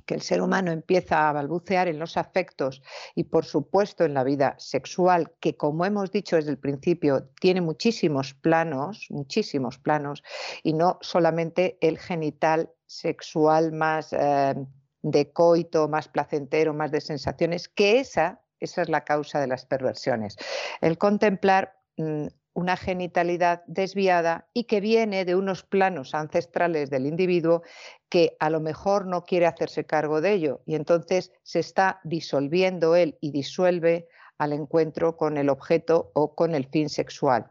que 0.08 0.16
el 0.16 0.22
ser 0.22 0.42
humano 0.42 0.72
empieza 0.72 1.30
a 1.30 1.34
balbucear 1.34 1.88
en 1.88 2.00
los 2.00 2.18
afectos 2.18 2.82
y 3.14 3.26
por 3.26 3.46
supuesto 3.46 4.06
en 4.06 4.16
la 4.16 4.24
vida 4.24 4.56
sexual, 4.58 5.34
que 5.40 5.56
como 5.56 5.86
hemos 5.86 6.12
dicho 6.12 6.38
desde 6.38 6.50
el 6.50 6.58
principio, 6.58 7.30
tiene 7.40 7.62
muchísimos 7.62 8.34
planos, 8.34 9.06
muchísimos 9.10 9.78
planos, 9.78 10.24
y 10.64 10.74
no 10.74 10.98
solamente 11.02 11.78
el 11.82 12.00
genital 12.00 12.72
sexual 12.88 13.74
más 13.74 14.14
eh, 14.14 14.56
de 15.02 15.32
coito, 15.32 15.90
más 15.90 16.08
placentero, 16.08 16.74
más 16.74 16.92
de 16.92 17.02
sensaciones, 17.02 17.68
que 17.68 18.00
esa, 18.00 18.42
esa 18.60 18.82
es 18.82 18.90
la 18.90 19.04
causa 19.04 19.42
de 19.42 19.48
las 19.48 19.66
perversiones. 19.66 20.38
El 20.80 20.98
contemplar 20.98 21.76
mm, 21.98 22.28
una 22.58 22.76
genitalidad 22.76 23.62
desviada 23.68 24.48
y 24.52 24.64
que 24.64 24.82
viene 24.82 25.26
de 25.26 25.36
unos 25.36 25.62
planos 25.62 26.16
ancestrales 26.16 26.90
del 26.90 27.06
individuo 27.06 27.62
que 28.10 28.36
a 28.40 28.50
lo 28.50 28.60
mejor 28.60 29.06
no 29.06 29.26
quiere 29.26 29.46
hacerse 29.46 29.86
cargo 29.86 30.22
de 30.22 30.34
ello 30.34 30.62
y 30.66 30.74
entonces 30.74 31.32
se 31.44 31.60
está 31.60 32.02
disolviendo 32.04 32.96
él 32.96 33.16
y 33.22 33.30
disuelve 33.30 34.08
al 34.40 34.54
encuentro 34.54 35.18
con 35.18 35.38
el 35.38 35.50
objeto 35.50 36.10
o 36.16 36.34
con 36.34 36.56
el 36.56 36.66
fin 36.66 36.90
sexual. 36.90 37.46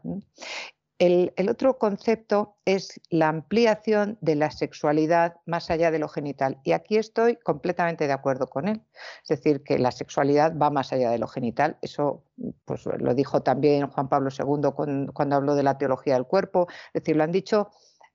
El, 0.99 1.31
otro 1.49 1.77
concepto 1.77 2.55
es 2.65 2.99
la 3.09 3.29
ampliación 3.29 4.17
de 4.21 4.35
la 4.35 4.49
sexualidad 4.49 5.35
más 5.45 5.69
allá 5.69 5.91
de 5.91 5.99
lo 5.99 6.07
genital. 6.07 6.59
Y 6.63 6.71
aquí 6.71 6.97
estoy 6.97 7.35
completamente 7.35 8.07
de 8.07 8.13
acuerdo 8.13 8.47
con 8.47 8.67
él. 8.67 8.81
Es 9.21 9.29
decir, 9.29 9.63
que 9.63 9.77
la 9.77 9.91
sexualidad 9.91 10.57
va 10.57 10.71
más 10.71 10.91
allá 10.93 11.11
de 11.11 11.19
lo 11.19 11.27
genital. 11.27 11.77
Eso 11.83 12.23
pues, 12.65 12.85
lo 12.85 13.13
dijo 13.13 13.43
también 13.43 13.87
Juan 13.87 14.09
Pablo 14.09 14.31
II 14.31 14.71
cuando, 15.13 15.35
habló 15.35 15.53
de 15.53 15.63
la 15.63 15.77
teología 15.77 16.15
del 16.15 16.25
cuerpo. 16.25 16.67
Es 16.93 17.03
decir, 17.03 17.15
lo 17.15 17.23
han 17.23 17.31
dicho 17.31 17.69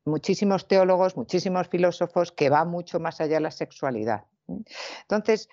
muchísimos 0.04 0.66
teólogos, 0.66 1.16
muchísimos 1.16 1.68
filósofos, 1.68 2.32
que 2.32 2.50
va 2.50 2.64
mucho 2.64 2.98
más 2.98 3.20
allá 3.20 3.34
de 3.34 3.42
la 3.42 3.52
sexualidad. 3.52 4.24
Entonces, 5.02 5.48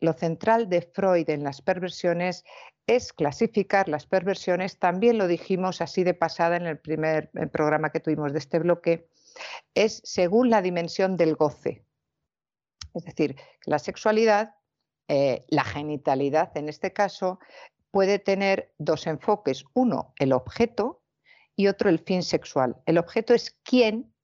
lo 0.00 0.12
central 0.14 0.68
de 0.68 0.82
Freud 0.82 1.30
en 1.30 1.44
las 1.44 1.62
perversiones 1.62 2.44
es 2.86 3.12
clasificar 3.12 3.88
las 3.88 4.06
perversiones, 4.06 4.78
también 4.78 5.18
lo 5.18 5.26
dijimos 5.26 5.80
así 5.80 6.04
de 6.04 6.14
pasada 6.14 6.56
en 6.56 6.66
el 6.66 6.78
primer 6.78 7.30
programa 7.50 7.90
que 7.90 8.00
tuvimos 8.00 8.32
de 8.32 8.38
este 8.38 8.58
bloque, 8.58 9.08
es 9.74 10.00
según 10.04 10.50
la 10.50 10.62
dimensión 10.62 11.16
del 11.16 11.34
goce. 11.34 11.84
Es 12.94 13.04
decir, 13.04 13.36
la 13.64 13.78
sexualidad, 13.78 14.54
eh, 15.08 15.44
la 15.48 15.64
genitalidad 15.64 16.56
en 16.56 16.68
este 16.68 16.92
caso, 16.92 17.40
puede 17.90 18.18
tener 18.18 18.72
dos 18.78 19.06
enfoques. 19.06 19.64
Uno, 19.74 20.14
el 20.18 20.32
objeto 20.32 21.02
y 21.56 21.66
otro, 21.66 21.90
el 21.90 21.98
fin 21.98 22.22
sexual. 22.22 22.76
El 22.86 22.98
objeto 22.98 23.34
es 23.34 23.56
quién, 23.62 24.14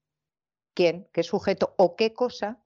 quién, 0.74 1.08
qué 1.12 1.22
sujeto 1.22 1.74
o 1.76 1.96
qué 1.96 2.12
cosa 2.14 2.62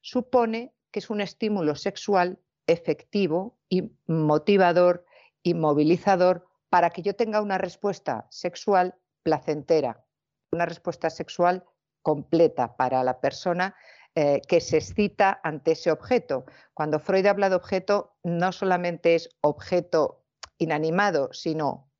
supone 0.00 0.74
que 0.90 0.98
es 0.98 1.10
un 1.10 1.20
estímulo 1.20 1.74
sexual 1.74 2.38
efectivo 2.66 3.58
y 3.68 3.92
motivador 4.06 5.04
y 5.42 5.54
movilizador 5.54 6.46
para 6.68 6.90
que 6.90 7.02
yo 7.02 7.14
tenga 7.14 7.40
una 7.40 7.58
respuesta 7.58 8.26
sexual 8.30 8.96
placentera, 9.22 10.04
una 10.52 10.66
respuesta 10.66 11.10
sexual 11.10 11.64
completa 12.02 12.76
para 12.76 13.02
la 13.04 13.20
persona 13.20 13.74
eh, 14.14 14.40
que 14.48 14.60
se 14.60 14.78
excita 14.78 15.40
ante 15.42 15.72
ese 15.72 15.90
objeto. 15.90 16.44
Cuando 16.74 16.98
Freud 16.98 17.26
habla 17.26 17.50
de 17.50 17.56
objeto, 17.56 18.16
no 18.24 18.52
solamente 18.52 19.14
es 19.14 19.28
objeto 19.40 20.24
inanimado, 20.58 21.32
sino 21.32 21.90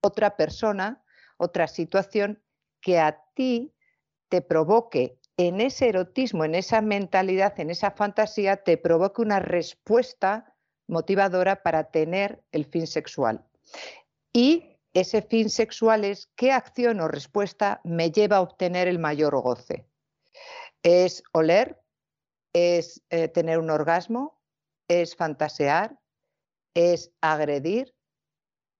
otra 0.00 0.36
persona, 0.36 1.02
otra 1.36 1.66
situación 1.66 2.42
que 2.80 3.00
a 3.00 3.24
ti 3.34 3.74
te 4.28 4.40
provoque 4.40 5.18
en 5.36 5.60
ese 5.60 5.88
erotismo, 5.88 6.44
en 6.44 6.54
esa 6.54 6.80
mentalidad, 6.80 7.58
en 7.58 7.70
esa 7.70 7.90
fantasía, 7.90 8.58
te 8.58 8.76
provoque 8.76 9.22
una 9.22 9.40
respuesta 9.40 10.53
motivadora 10.86 11.62
para 11.62 11.84
tener 11.90 12.42
el 12.52 12.64
fin 12.66 12.86
sexual. 12.86 13.44
Y 14.32 14.78
ese 14.92 15.22
fin 15.22 15.50
sexual 15.50 16.04
es 16.04 16.28
qué 16.36 16.52
acción 16.52 17.00
o 17.00 17.08
respuesta 17.08 17.80
me 17.84 18.10
lleva 18.10 18.36
a 18.36 18.42
obtener 18.42 18.88
el 18.88 18.98
mayor 18.98 19.40
goce. 19.40 19.86
Es 20.82 21.22
oler, 21.32 21.80
es 22.52 23.02
eh, 23.10 23.28
tener 23.28 23.58
un 23.58 23.70
orgasmo, 23.70 24.40
es 24.88 25.16
fantasear, 25.16 25.98
es 26.74 27.12
agredir, 27.20 27.94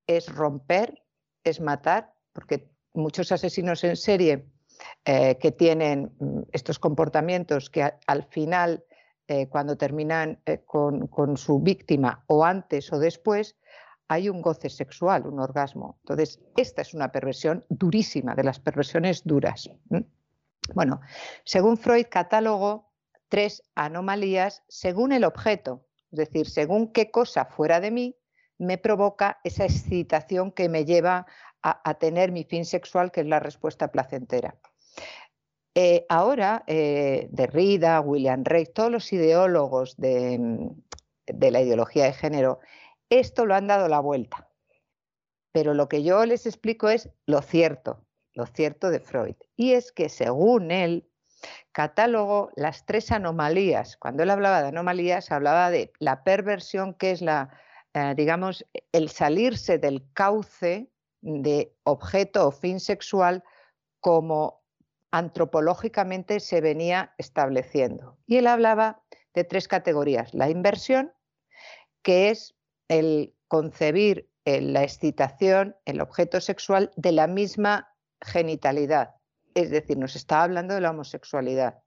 es 0.06 0.32
romper, 0.32 1.02
es 1.44 1.60
matar, 1.60 2.14
porque 2.32 2.70
muchos 2.92 3.32
asesinos 3.32 3.84
en 3.84 3.96
serie 3.96 4.46
eh, 5.04 5.38
que 5.38 5.52
tienen 5.52 6.14
mm, 6.18 6.42
estos 6.52 6.78
comportamientos 6.78 7.70
que 7.70 7.92
al 8.06 8.24
final, 8.24 8.84
eh, 9.28 9.48
cuando 9.48 9.76
terminan 9.76 10.40
eh, 10.46 10.62
con, 10.64 11.06
con, 11.06 11.36
su 11.36 11.60
víctima 11.60 12.24
o 12.26 12.44
antes 12.44 12.92
o 12.92 12.98
después, 12.98 13.56
hay 14.08 14.28
un 14.28 14.42
goce 14.42 14.68
sexual, 14.68 15.26
un 15.26 15.40
orgasmo. 15.40 15.98
Entonces, 16.02 16.40
esta 16.56 16.82
es 16.82 16.94
una 16.94 17.10
perversión 17.10 17.64
durísima, 17.68 18.34
de 18.34 18.44
las 18.44 18.60
perversiones 18.60 19.24
duras. 19.24 19.70
Bueno, 20.74 21.00
según 21.44 21.76
Freud, 21.76 22.06
catálogo 22.10 22.92
tres 23.28 23.62
anomalías 23.74 24.62
según 24.68 25.12
el 25.12 25.24
objeto, 25.24 25.86
es 26.12 26.18
decir, 26.18 26.48
según 26.48 26.92
qué 26.92 27.10
cosa 27.10 27.46
fuera 27.46 27.80
de 27.80 27.90
mí 27.90 28.16
me 28.58 28.78
provoca 28.78 29.40
esa 29.42 29.64
excitación 29.64 30.52
que 30.52 30.68
me 30.68 30.84
lleva 30.84 31.26
a, 31.62 31.94
tener 31.94 32.30
mi 32.30 32.44
fin 32.44 32.66
sexual, 32.66 33.10
que 33.10 33.22
es 33.22 33.26
la 33.26 33.40
respuesta 33.40 33.90
placentera. 33.90 34.54
Eh, 35.74 36.06
ahora, 36.08 36.62
eh, 36.66 37.28
Derrida, 37.30 38.00
William 38.00 38.44
Reich, 38.44 38.72
todos 38.72 38.92
los 38.92 39.12
ideólogos 39.12 39.96
de, 39.96 40.70
de 41.26 41.50
la 41.50 41.60
ideología 41.60 42.04
de 42.04 42.12
género, 42.12 42.60
esto 43.10 43.44
lo 43.44 43.54
han 43.54 43.66
dado 43.66 43.88
la 43.88 44.00
vuelta. 44.00 44.48
Pero 45.52 45.74
lo 45.74 45.88
que 45.88 46.02
yo 46.02 46.24
les 46.26 46.46
explico 46.46 46.88
es 46.88 47.08
lo 47.26 47.42
cierto, 47.42 48.04
lo 48.32 48.46
cierto 48.46 48.90
de 48.90 49.00
Freud. 49.00 49.36
Y 49.56 49.72
es 49.72 49.92
que 49.92 50.08
según 50.08 50.70
él, 50.70 51.08
catálogo 51.72 52.50
las 52.56 52.86
tres 52.86 53.12
anomalías. 53.12 53.96
Cuando 53.96 54.22
él 54.22 54.30
hablaba 54.30 54.62
de 54.62 54.68
anomalías, 54.68 55.30
hablaba 55.30 55.70
de 55.70 55.92
la 55.98 56.24
perversión, 56.24 56.94
que 56.94 57.10
es 57.10 57.20
la, 57.22 57.50
eh, 57.94 58.14
digamos, 58.16 58.64
el 58.92 59.08
salirse 59.08 59.78
del 59.78 60.02
cauce 60.12 60.88
de 61.20 61.74
objeto 61.84 62.48
o 62.48 62.50
fin 62.50 62.80
sexual 62.80 63.42
como 64.00 64.63
antropológicamente 65.14 66.40
se 66.40 66.60
venía 66.60 67.14
estableciendo. 67.18 68.18
Y 68.26 68.38
él 68.38 68.48
hablaba 68.48 69.04
de 69.32 69.44
tres 69.44 69.68
categorías. 69.68 70.34
La 70.34 70.50
inversión, 70.50 71.12
que 72.02 72.30
es 72.30 72.56
el 72.88 73.32
concebir 73.46 74.28
la 74.44 74.82
excitación, 74.82 75.76
el 75.84 76.00
objeto 76.00 76.40
sexual 76.40 76.90
de 76.96 77.12
la 77.12 77.28
misma 77.28 77.94
genitalidad, 78.20 79.14
es 79.54 79.70
decir, 79.70 79.96
nos 79.98 80.16
estaba 80.16 80.42
hablando 80.42 80.74
de 80.74 80.80
la 80.80 80.90
homosexualidad. 80.90 81.84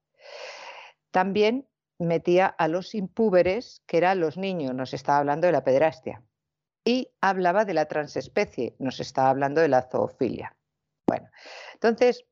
También 1.11 1.67
metía 1.99 2.45
a 2.47 2.69
los 2.69 2.95
impúberes, 2.95 3.83
que 3.88 3.97
eran 3.97 4.22
los 4.22 4.38
niños, 4.38 4.73
nos 4.73 4.93
estaba 4.93 5.17
hablando 5.17 5.47
de 5.47 5.53
la 5.53 5.65
pederastia. 5.65 6.23
Y 6.85 7.11
hablaba 7.19 7.65
de 7.65 7.73
la 7.73 7.88
transespecie, 7.89 8.77
nos 8.80 9.01
estaba 9.01 9.30
hablando 9.30 9.59
de 9.59 9.67
la 9.67 9.81
zoofilia. 9.81 10.56
Bueno, 11.06 11.30
entonces, 11.73 12.23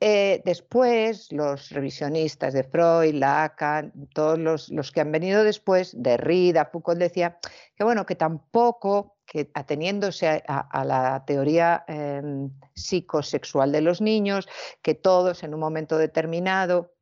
eh, 0.00 0.40
después, 0.46 1.30
los 1.30 1.70
revisionistas 1.70 2.54
de 2.54 2.64
Freud, 2.64 3.14
Lacan, 3.14 3.92
todos 4.14 4.38
los, 4.38 4.70
los, 4.70 4.92
que 4.92 5.02
han 5.02 5.12
venido 5.12 5.44
después, 5.44 5.94
Derrida, 5.94 6.64
Foucault, 6.64 6.98
decía 6.98 7.38
que 7.76 7.84
bueno, 7.84 8.06
que 8.06 8.16
tampoco 8.16 9.18
que 9.26 9.48
ateniéndose 9.54 10.42
a, 10.48 10.84
la 10.84 11.24
teoría 11.24 11.84
em, 11.86 12.50
psicosexual 12.74 13.70
de 13.70 13.80
los 13.80 14.00
niños, 14.00 14.48
que 14.82 14.94
todos 14.94 15.44
en 15.44 15.54
un 15.54 15.60
momento 15.60 15.98
determinado 15.98 16.94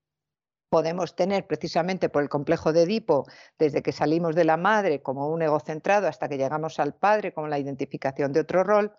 podemos 0.69 1.17
tener 1.17 1.47
precisamente 1.47 2.11
por 2.11 2.23
el 2.23 2.29
complejo 2.29 2.75
de 2.75 2.83
Edipo, 2.83 3.25
desde 3.59 3.83
que 3.83 3.93
salimos 3.93 4.35
de 4.35 4.45
la 4.45 4.59
madre 4.59 5.03
como 5.03 5.29
un 5.31 5.41
egocentrado 5.41 6.07
hasta 6.07 6.29
que 6.29 6.37
llegamos 6.37 6.79
al 6.79 6.95
padre 6.95 7.33
como 7.33 7.49
la 7.49 7.59
identificación 7.59 8.33
de 8.35 8.41
otro 8.41 8.63
rol, 8.63 8.93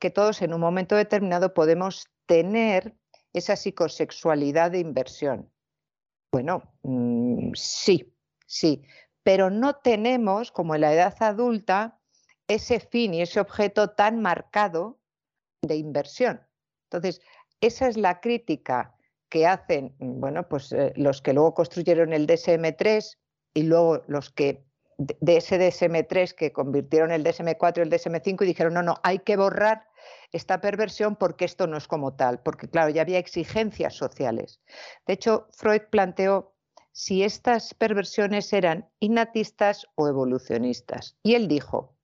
que 0.00 0.10
todos 0.10 0.42
en 0.42 0.52
un 0.52 0.60
momento 0.60 0.96
determinado 0.96 1.54
podemos 1.54 2.08
tener 2.26 2.96
esa 3.32 3.56
psicosexualidad 3.56 4.70
de 4.70 4.78
inversión. 4.78 5.50
Bueno, 6.32 6.62
mm, 6.82 7.52
sí, 7.54 8.14
sí, 8.46 8.82
pero 9.22 9.50
no 9.50 9.76
tenemos, 9.76 10.50
como 10.50 10.74
en 10.74 10.82
la 10.82 10.92
edad 10.92 11.14
adulta, 11.20 11.98
ese 12.48 12.80
fin 12.80 13.14
y 13.14 13.22
ese 13.22 13.40
objeto 13.40 13.90
tan 13.90 14.20
marcado 14.20 14.98
de 15.62 15.76
inversión. 15.76 16.40
Entonces, 16.90 17.20
esa 17.60 17.88
es 17.88 17.96
la 17.96 18.20
crítica 18.20 18.94
que 19.28 19.46
hacen, 19.46 19.94
bueno, 19.98 20.48
pues 20.48 20.72
eh, 20.72 20.92
los 20.96 21.22
que 21.22 21.32
luego 21.32 21.54
construyeron 21.54 22.12
el 22.12 22.26
DSM3 22.26 23.18
y 23.54 23.62
luego 23.62 24.02
los 24.06 24.30
que 24.30 24.66
de 24.98 25.36
ese 25.36 25.58
DSM3 25.58 26.34
que 26.34 26.52
convirtieron 26.52 27.10
el 27.10 27.24
DSM4 27.24 27.78
y 27.78 27.80
el 27.80 27.90
DSM5 27.90 28.42
y 28.42 28.46
dijeron, 28.46 28.74
no, 28.74 28.82
no, 28.82 28.96
hay 29.02 29.20
que 29.20 29.36
borrar 29.36 29.86
esta 30.32 30.60
perversión 30.60 31.16
porque 31.16 31.44
esto 31.44 31.66
no 31.66 31.76
es 31.76 31.88
como 31.88 32.14
tal, 32.14 32.40
porque 32.42 32.68
claro, 32.68 32.90
ya 32.90 33.02
había 33.02 33.18
exigencias 33.18 33.94
sociales. 33.94 34.60
De 35.06 35.14
hecho, 35.14 35.48
Freud 35.52 35.82
planteó 35.90 36.54
si 36.92 37.22
estas 37.22 37.74
perversiones 37.74 38.52
eran 38.52 38.88
innatistas 39.00 39.86
o 39.94 40.08
evolucionistas. 40.08 41.16
Y 41.22 41.34
él 41.34 41.48
dijo, 41.48 41.96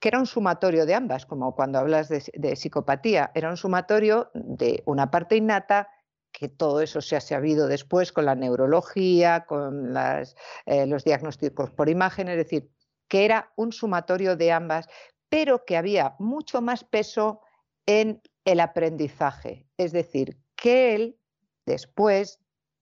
que 0.00 0.08
era 0.08 0.18
un 0.18 0.26
sumatorio 0.26 0.86
de 0.86 0.94
ambas, 0.94 1.26
como 1.26 1.54
cuando 1.54 1.78
hablas 1.78 2.08
de, 2.08 2.56
psicopatía, 2.56 3.30
era 3.34 3.50
un 3.50 3.56
sumatorio 3.56 4.30
de 4.34 4.82
una 4.86 5.10
parte 5.10 5.36
innata 5.36 5.88
que 6.32 6.48
todo 6.48 6.80
eso 6.80 7.00
se 7.00 7.14
ha 7.14 7.20
sabido 7.20 7.68
después 7.68 8.10
con 8.10 8.24
la 8.24 8.34
neurología, 8.34 9.44
con 9.44 9.94
eh, 9.96 10.86
los 10.86 11.04
diagnósticos 11.04 11.70
por 11.70 11.90
imagen, 11.90 12.28
es 12.28 12.38
decir, 12.38 12.70
que 13.06 13.26
era 13.26 13.52
un 13.56 13.72
sumatorio 13.72 14.36
de 14.36 14.52
ambas, 14.52 14.88
pero 15.32 15.64
que 15.64 15.78
había 15.78 16.14
mucho 16.18 16.60
más 16.60 16.84
peso 16.84 17.40
en 17.86 18.20
el 18.44 18.60
aprendizaje, 18.60 19.66
es 19.78 19.90
decir, 19.90 20.36
que 20.56 20.94
él 20.94 21.18
después 21.64 22.38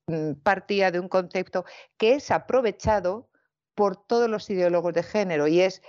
mm, 0.07 0.33
partía 0.43 0.91
de 0.91 0.99
un 0.99 1.07
concepto 1.07 1.63
que 1.97 2.15
es 2.15 2.29
aprovechado 2.29 3.29
por 3.73 3.95
todos 3.95 4.29
los 4.29 4.49
ideólogos 4.49 4.93
de 4.93 5.01
género 5.01 5.47
y 5.47 5.61
es 5.61 5.81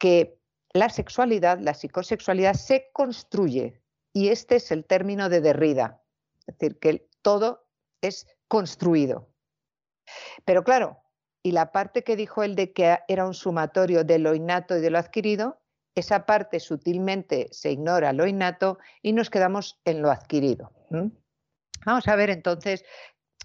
que 0.00 0.36
la 0.72 0.88
sexualidad, 0.88 1.60
la 1.60 1.74
psicosexualidad 1.74 2.54
se 2.54 2.90
construye 2.92 3.80
y 4.12 4.30
este 4.30 4.56
es 4.56 4.72
el 4.72 4.86
término 4.86 5.28
de 5.28 5.40
Derrida, 5.40 6.02
es 6.40 6.58
decir, 6.58 6.80
que 6.80 7.08
todo 7.22 7.68
es 8.00 8.26
construido. 8.48 9.28
Pero 10.44 10.64
claro, 10.64 11.04
y 11.44 11.52
la 11.52 11.70
parte 11.70 12.02
que 12.02 12.16
dijo 12.16 12.42
él 12.42 12.56
de 12.56 12.72
que 12.72 12.98
era 13.06 13.26
un 13.26 13.34
sumatorio 13.34 14.02
de 14.02 14.18
lo 14.18 14.34
innato 14.34 14.76
y 14.76 14.80
de 14.80 14.90
lo 14.90 14.98
adquirido, 14.98 15.60
esa 15.94 16.26
parte 16.26 16.60
sutilmente 16.60 17.48
se 17.50 17.72
ignora 17.72 18.12
lo 18.12 18.26
innato 18.26 18.78
y 19.02 19.12
nos 19.12 19.30
quedamos 19.30 19.80
en 19.84 20.02
lo 20.02 20.10
adquirido. 20.10 20.72
Vamos 21.84 22.08
a 22.08 22.16
ver 22.16 22.30
entonces, 22.30 22.84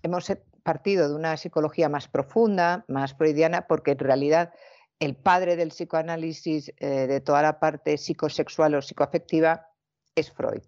hemos 0.04 0.32
partido 0.64 1.08
de 1.08 1.16
una 1.16 1.38
psicología 1.38 1.90
más 1.90 2.08
profunda, 2.08 2.86
más 2.88 3.14
freudiana, 3.14 3.68
porque 3.68 3.92
en 3.92 4.00
realidad 4.00 4.54
el 5.00 5.16
padre 5.16 5.56
del 5.56 5.70
psicoanálisis 5.70 6.74
eh, 6.78 7.08
de 7.08 7.22
toda 7.22 7.42
la 7.42 7.60
parte 7.60 7.98
psicosexual 7.98 8.76
o 8.76 8.82
psicoafectiva 8.82 9.68
es 10.16 10.32
Freud. 10.32 10.62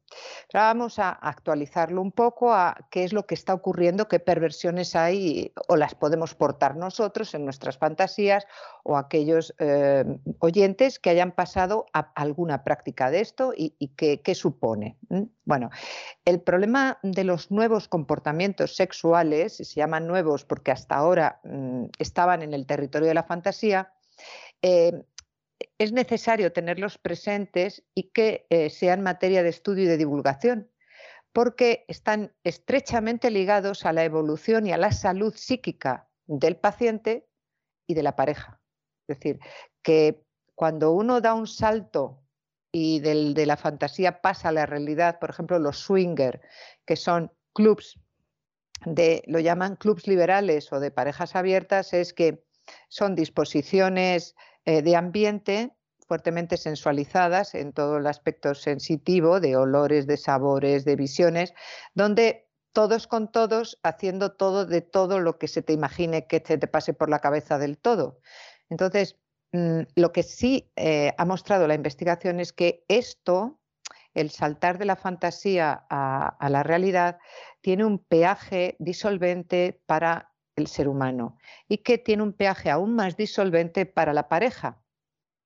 Vamos 0.54 1.00
a 1.00 1.10
actualizarlo 1.10 2.02
un 2.02 2.12
poco 2.12 2.54
a 2.54 2.76
qué 2.92 3.06
es 3.06 3.14
lo 3.14 3.26
que 3.26 3.34
está 3.34 3.54
ocurriendo, 3.54 4.08
qué 4.08 4.20
perversiones 4.20 4.96
hay 4.96 5.54
o 5.68 5.78
las 5.78 5.96
podemos 5.96 6.36
portar 6.36 6.76
nosotros 6.76 7.34
en 7.34 7.46
nuestras 7.46 7.78
fantasías 7.78 8.46
o 8.84 8.98
aquellos 8.98 9.56
eh, 9.60 10.04
oyentes 10.40 11.00
que 11.00 11.10
hayan 11.10 11.32
pasado 11.32 11.86
a 11.94 12.12
alguna 12.16 12.64
práctica 12.64 13.10
de 13.10 13.22
esto 13.22 13.54
y, 13.56 13.72
qué, 13.96 14.36
supone. 14.36 14.98
Bueno, 15.46 15.70
el 16.26 16.42
problema 16.42 17.00
de 17.02 17.24
los 17.24 17.50
nuevos 17.50 17.88
comportamientos 17.88 18.76
sexuales, 18.76 19.56
se 19.56 19.64
llaman 19.64 20.08
nuevos 20.08 20.44
porque 20.44 20.72
hasta 20.72 20.96
ahora 20.96 21.40
mm, 21.44 21.86
estaban 22.00 22.42
en 22.42 22.54
el 22.54 22.66
territorio 22.66 23.08
de 23.08 23.14
la 23.14 23.24
fantasía, 23.24 23.94
eh, 24.62 25.04
es 25.78 25.92
necesario 25.92 26.52
tenerlos 26.54 26.98
presentes 26.98 27.84
y 27.94 28.12
que 28.12 28.46
eh, 28.50 28.70
sean 28.70 29.02
materia 29.02 29.44
de 29.44 29.50
estudio 29.50 29.84
y 29.84 29.88
de 29.88 29.98
divulgación, 29.98 30.72
porque 31.34 31.86
están 31.88 32.34
estrechamente 32.44 33.32
ligados 33.32 33.86
a 33.86 33.94
la 33.94 34.04
evolución 34.04 34.68
y 34.68 34.72
a 34.72 34.78
la 34.78 34.92
salud 34.92 35.34
psíquica 35.36 36.10
del 36.26 36.58
paciente 36.58 37.28
y 37.88 37.94
de 37.94 38.04
la 38.04 38.16
pareja. 38.16 38.62
Es 39.08 39.18
decir, 39.18 39.40
que 39.82 40.24
cuando 40.56 40.92
uno 40.92 41.22
da 41.22 41.34
un 41.34 41.48
salto 41.48 42.24
y 42.72 43.00
de 43.00 43.46
la 43.46 43.58
fantasía 43.58 44.22
pasa 44.22 44.50
a 44.50 44.52
la 44.52 44.66
realidad, 44.66 45.20
por 45.20 45.30
ejemplo, 45.30 45.58
los 45.58 45.80
swinger, 45.80 46.42
que 46.86 46.96
son 46.96 47.32
clubs 47.54 48.00
de, 48.86 49.24
lo 49.28 49.40
llaman 49.40 49.78
clubs 49.78 50.08
liberales 50.08 50.72
o 50.72 50.80
de 50.80 50.92
parejas 50.92 51.36
abiertas, 51.36 51.94
es 51.94 52.14
que 52.14 52.44
son 52.90 53.16
disposiciones 53.16 54.36
eh, 54.68 54.82
de 54.82 54.98
ambiente 54.98 55.72
fuertemente 56.10 56.58
sensualizadas 56.58 57.56
en 57.56 57.72
todo 57.72 58.00
el 58.00 58.06
aspecto 58.06 58.54
sensitivo 58.54 59.40
de 59.40 59.56
olores, 59.56 60.08
de 60.08 60.18
sabores, 60.18 60.84
de 60.84 60.98
visiones, 60.98 61.54
donde 61.94 62.50
todos 62.74 63.08
con 63.08 63.32
todos, 63.32 63.80
haciendo 63.82 64.34
todo 64.34 64.66
de 64.66 64.82
todo 64.82 65.22
lo 65.22 65.38
que 65.38 65.48
se 65.48 65.62
te 65.62 65.72
imagine 65.72 66.28
que 66.28 66.44
se 66.46 66.58
te 66.58 66.68
pase 66.68 66.94
por 66.94 67.10
la 67.10 67.20
cabeza 67.20 67.58
del 67.58 67.78
todo. 67.78 68.20
Entonces, 68.68 69.16
mm, 69.54 69.84
lo 69.96 70.12
que 70.12 70.24
sí 70.24 70.70
eh, 70.76 71.14
ha 71.18 71.24
mostrado 71.24 71.66
la 71.66 71.76
investigación 71.76 72.42
es 72.42 72.52
que 72.52 72.84
esto, 72.90 73.62
el 74.14 74.32
saltar 74.32 74.80
de 74.80 74.86
la 74.86 74.98
fantasía 74.98 75.86
a 75.90 76.50
la 76.50 76.64
realidad, 76.64 77.20
tiene 77.62 77.86
un 77.86 78.00
peaje 78.00 78.76
disolvente 78.80 79.82
para 79.86 80.34
el 80.58 80.68
ser 80.68 80.90
humano 80.90 81.38
y 81.70 81.78
que 81.78 81.98
tiene 81.98 82.24
un 82.24 82.34
peaje 82.34 82.70
aún 82.70 82.96
más 82.96 83.16
disolvente 83.16 83.86
para 83.86 84.14
la 84.14 84.28
pareja, 84.28 84.82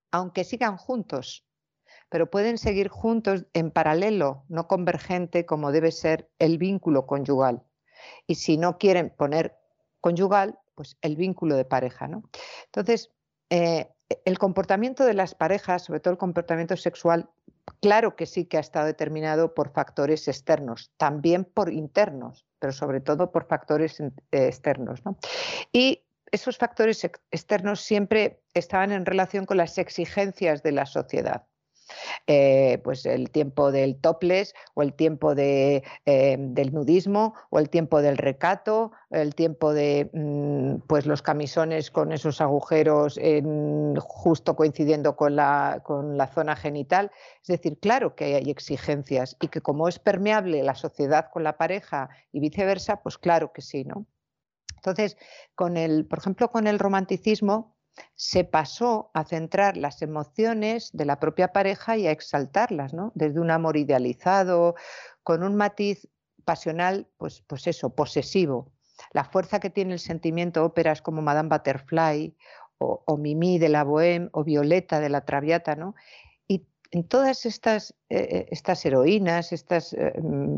aunque 0.09 0.43
sigan 0.43 0.77
juntos, 0.77 1.45
pero 2.09 2.31
pueden 2.31 2.57
seguir 2.57 2.87
juntos 2.87 3.45
en 3.53 3.71
paralelo, 3.71 4.45
no 4.49 4.67
convergente 4.67 5.45
como 5.45 5.71
debe 5.71 5.91
ser 5.91 6.29
el 6.39 6.57
vínculo 6.57 7.05
conyugal. 7.05 7.63
Y 8.25 8.35
si 8.35 8.57
no 8.57 8.77
quieren 8.77 9.13
poner 9.15 9.57
conyugal, 9.99 10.59
pues 10.75 10.97
el 11.01 11.15
vínculo 11.15 11.55
de 11.55 11.65
pareja. 11.65 12.07
¿no? 12.07 12.23
Entonces, 12.65 13.11
eh, 13.49 13.89
el 14.25 14.39
comportamiento 14.39 15.05
de 15.05 15.13
las 15.13 15.35
parejas, 15.35 15.83
sobre 15.83 15.99
todo 15.99 16.13
el 16.13 16.17
comportamiento 16.17 16.75
sexual, 16.75 17.29
claro 17.79 18.15
que 18.15 18.25
sí 18.25 18.45
que 18.45 18.57
ha 18.57 18.61
estado 18.61 18.85
determinado 18.85 19.53
por 19.53 19.71
factores 19.71 20.27
externos, 20.27 20.91
también 20.97 21.45
por 21.45 21.71
internos, 21.71 22.45
pero 22.59 22.73
sobre 22.73 23.01
todo 23.01 23.31
por 23.31 23.47
factores 23.47 23.99
eh, 23.99 24.11
externos. 24.31 25.05
¿no? 25.05 25.17
Y 25.71 26.03
esos 26.31 26.57
factores 26.57 27.03
externos 27.31 27.81
siempre 27.81 28.41
estaban 28.53 28.91
en 28.91 29.05
relación 29.05 29.45
con 29.45 29.57
las 29.57 29.77
exigencias 29.77 30.63
de 30.63 30.71
la 30.71 30.85
sociedad. 30.85 31.45
Eh, 32.27 32.79
pues 32.83 33.05
el 33.05 33.29
tiempo 33.29 33.71
del 33.71 33.97
topless 33.97 34.53
o 34.73 34.81
el 34.81 34.93
tiempo 34.93 35.33
eh, 35.37 35.83
del 36.05 36.73
nudismo 36.73 37.33
o 37.49 37.59
el 37.59 37.69
tiempo 37.69 38.01
del 38.01 38.17
recato, 38.17 38.91
el 39.09 39.35
tiempo 39.35 39.73
de 39.73 40.09
mm, 40.13 40.87
pues 40.87 41.05
los 41.05 41.21
camisones 41.21 41.91
con 41.91 42.11
esos 42.11 42.41
agujeros 42.41 43.19
justo 43.99 44.55
coincidiendo 44.55 45.15
con 45.15 45.35
la, 45.35 45.81
con 45.83 46.17
la 46.17 46.27
zona 46.27 46.55
genital. 46.55 47.11
Es 47.41 47.47
decir, 47.47 47.79
claro 47.79 48.15
que 48.15 48.35
hay 48.35 48.49
exigencias 48.49 49.37
y 49.41 49.47
que 49.47 49.61
como 49.61 49.87
es 49.87 49.99
permeable 49.99 50.63
la 50.63 50.75
sociedad 50.75 51.29
con 51.31 51.43
la 51.43 51.57
pareja 51.57 52.09
y 52.31 52.39
viceversa, 52.39 53.01
pues 53.01 53.17
claro 53.17 53.51
que 53.53 53.61
sí, 53.61 53.83
¿no? 53.83 54.05
Entonces, 54.75 55.17
con 55.53 55.77
el, 55.77 56.07
por 56.07 56.19
ejemplo, 56.19 56.49
con 56.49 56.65
el 56.65 56.79
romanticismo, 56.79 57.75
se 58.15 58.43
pasó 58.43 59.11
a 59.13 59.23
centrar 59.25 59.77
las 59.77 60.01
emociones 60.01 60.91
de 60.93 61.05
la 61.05 61.19
propia 61.19 61.51
pareja 61.51 61.97
y 61.97 62.07
a 62.07 62.11
exaltarlas, 62.11 62.93
¿no? 62.93 63.11
Desde 63.15 63.39
un 63.39 63.51
amor 63.51 63.77
idealizado, 63.77 64.75
con 65.23 65.43
un 65.43 65.55
matiz 65.55 66.07
pasional, 66.45 67.07
pues, 67.17 67.43
pues 67.47 67.67
eso, 67.67 67.93
posesivo. 67.95 68.71
La 69.13 69.23
fuerza 69.23 69.59
que 69.59 69.69
tiene 69.69 69.93
el 69.93 69.99
sentimiento 69.99 70.63
óperas 70.63 71.01
como 71.01 71.21
Madame 71.21 71.49
Butterfly 71.49 72.35
o, 72.77 73.17
Mimi 73.17 73.59
de 73.59 73.69
la 73.69 73.83
Bohème 73.83 74.29
o 74.33 74.43
Violeta 74.43 74.99
de 74.99 75.09
la 75.09 75.23
Traviata, 75.23 75.75
¿no? 75.75 75.93
Y 76.47 76.65
en 76.89 77.07
todas 77.07 77.45
estas, 77.45 77.93
eh, 78.09 78.47
estas 78.49 78.83
heroínas, 78.85 79.51
estas 79.51 79.93
eh, 79.93 80.13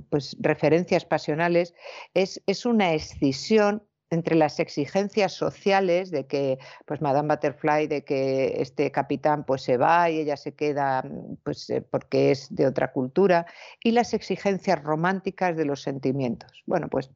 pues, 0.09 0.37
referencias 0.39 1.05
pasionales, 1.05 1.73
es, 2.13 2.41
es 2.47 2.65
una 2.65 2.93
escisión 2.93 3.83
entre 4.13 4.35
las 4.35 4.59
exigencias 4.59 5.33
sociales 5.33 6.11
de 6.11 6.25
que 6.25 6.59
pues 6.85 7.01
Madame 7.01 7.33
Butterfly 7.33 7.87
de 7.87 8.03
que 8.03 8.61
este 8.61 8.91
capitán 8.91 9.43
pues 9.43 9.61
se 9.63 9.77
va 9.77 10.09
y 10.09 10.19
ella 10.19 10.37
se 10.37 10.53
queda 10.53 11.01
mm, 11.01 11.37
pues 11.43 11.69
eh, 11.69 11.81
porque 11.81 12.31
es 12.31 12.53
de 12.53 12.67
otra 12.67 12.91
cultura 12.91 13.45
y 13.83 13.91
las 13.91 14.13
exigencias 14.13 14.81
románticas 14.81 15.57
de 15.57 15.65
los 15.65 15.81
sentimientos. 15.81 16.63
Bueno, 16.65 16.87
pues 16.89 17.11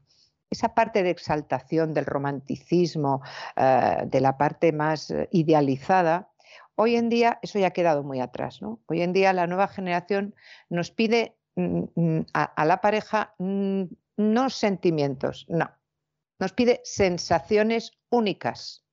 esa 0.49 0.73
parte 0.73 1.03
de 1.03 1.09
exaltación 1.09 1.93
del 1.93 2.05
romanticismo, 2.05 3.21
eh, 3.55 4.03
de 4.05 4.21
la 4.21 4.37
parte 4.37 4.71
más 4.71 5.11
eh, 5.11 5.27
idealizada, 5.31 6.29
hoy 6.75 6.95
en 6.95 7.09
día 7.09 7.39
eso 7.41 7.59
ya 7.59 7.67
ha 7.67 7.71
quedado 7.71 8.03
muy 8.03 8.19
atrás. 8.19 8.61
¿no? 8.61 8.79
Hoy 8.87 9.01
en 9.01 9.13
día 9.13 9.33
la 9.33 9.47
nueva 9.47 9.67
generación 9.67 10.35
nos 10.69 10.91
pide 10.91 11.35
mm, 11.55 11.83
mm, 11.95 12.25
a 12.33 12.65
la 12.65 12.81
pareja 12.81 13.35
no 14.17 14.49
sentimientos, 14.49 15.45
no, 15.47 15.69
nos 16.39 16.53
pide 16.53 16.81
sensaciones 16.83 17.91
únicas 18.09 18.85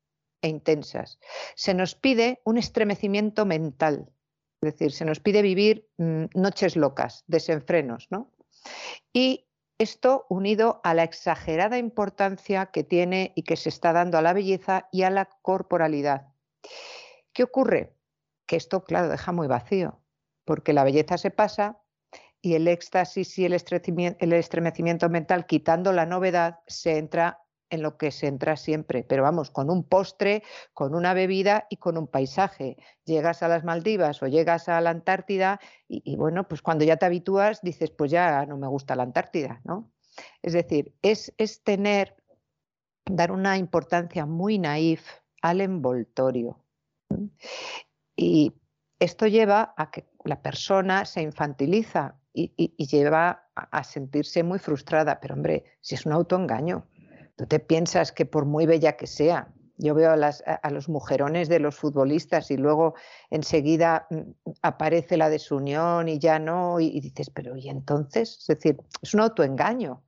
e 0.42 0.48
intensas. 0.48 1.18
Se 1.56 1.74
nos 1.74 1.94
pide 1.94 2.40
un 2.44 2.58
estremecimiento 2.58 3.44
mental, 3.46 4.10
es 4.60 4.72
decir, 4.72 4.92
se 4.92 5.04
nos 5.04 5.20
pide 5.20 5.42
vivir 5.42 5.88
mm, 5.98 6.24
noches 6.34 6.76
locas, 6.76 7.24
desenfrenos, 7.26 8.08
¿no? 8.10 8.32
Y 9.12 9.46
esto 9.78 10.26
unido 10.28 10.80
a 10.84 10.94
la 10.94 11.02
exagerada 11.02 11.78
importancia 11.78 12.66
que 12.66 12.84
tiene 12.84 13.32
y 13.34 13.42
que 13.42 13.56
se 13.56 13.68
está 13.68 13.92
dando 13.92 14.18
a 14.18 14.22
la 14.22 14.32
belleza 14.32 14.88
y 14.92 15.02
a 15.02 15.10
la 15.10 15.26
corporalidad. 15.42 16.28
¿Qué 17.32 17.42
ocurre? 17.42 17.96
Que 18.46 18.56
esto, 18.56 18.84
claro, 18.84 19.08
deja 19.08 19.32
muy 19.32 19.48
vacío, 19.48 20.00
porque 20.44 20.72
la 20.72 20.84
belleza 20.84 21.18
se 21.18 21.30
pasa 21.30 21.83
y 22.44 22.54
el 22.54 22.68
éxtasis 22.68 23.38
y 23.38 23.46
el 23.46 23.54
estremecimiento 23.54 25.08
mental, 25.08 25.46
quitando 25.46 25.92
la 25.92 26.04
novedad, 26.04 26.60
se 26.66 26.98
entra 26.98 27.40
en 27.70 27.80
lo 27.80 27.96
que 27.96 28.10
se 28.10 28.26
entra 28.26 28.56
siempre, 28.56 29.02
pero 29.02 29.22
vamos, 29.22 29.50
con 29.50 29.70
un 29.70 29.82
postre, 29.82 30.42
con 30.74 30.94
una 30.94 31.14
bebida 31.14 31.66
y 31.70 31.78
con 31.78 31.96
un 31.96 32.06
paisaje. 32.06 32.76
Llegas 33.06 33.42
a 33.42 33.48
las 33.48 33.64
Maldivas 33.64 34.22
o 34.22 34.26
llegas 34.26 34.68
a 34.68 34.78
la 34.82 34.90
Antártida 34.90 35.58
y, 35.88 36.16
bueno, 36.16 36.46
pues 36.46 36.60
cuando 36.60 36.84
ya 36.84 36.98
te 36.98 37.06
habitúas 37.06 37.62
dices, 37.62 37.90
pues 37.90 38.10
ya 38.10 38.44
no 38.44 38.58
me 38.58 38.68
gusta 38.68 38.94
la 38.94 39.04
Antártida, 39.04 39.62
¿no? 39.64 39.90
Es 40.42 40.52
decir, 40.52 40.94
es, 41.00 41.32
es 41.38 41.62
tener, 41.62 42.14
dar 43.06 43.32
una 43.32 43.56
importancia 43.56 44.26
muy 44.26 44.58
naif 44.58 45.02
al 45.40 45.62
envoltorio. 45.62 46.62
Y 48.14 48.52
esto 49.00 49.26
lleva 49.26 49.72
a 49.78 49.90
que 49.90 50.04
la 50.24 50.42
persona 50.42 51.06
se 51.06 51.22
infantiliza 51.22 52.20
y, 52.34 52.86
lleva 52.86 53.46
a, 53.54 53.84
sentirse 53.84 54.42
muy 54.42 54.58
frustrada. 54.58 55.20
Pero 55.20 55.34
hombre, 55.34 55.64
si 55.80 55.94
es 55.94 56.04
un 56.04 56.12
autoengaño, 56.12 56.86
tú 57.36 57.46
te 57.46 57.60
piensas 57.60 58.12
que 58.12 58.26
por 58.26 58.44
muy 58.44 58.66
bella 58.66 58.96
que 58.96 59.06
sea, 59.06 59.48
yo 59.76 59.94
veo 59.94 60.12
a, 60.12 60.70
los 60.70 60.88
mujerones 60.88 61.48
de 61.48 61.58
los 61.58 61.74
futbolistas 61.74 62.50
y 62.50 62.56
luego 62.56 62.94
enseguida 63.30 64.06
mm, 64.10 64.20
aparece 64.62 65.16
la 65.16 65.30
desunión 65.30 66.08
y 66.08 66.18
ya 66.18 66.38
no, 66.38 66.78
y, 66.80 67.00
dices, 67.00 67.30
pero 67.30 67.56
¿y 67.56 67.68
entonces? 67.68 68.38
Es 68.40 68.46
decir, 68.46 68.80
es 69.02 69.14
un 69.14 69.20
autoengaño, 69.20 70.02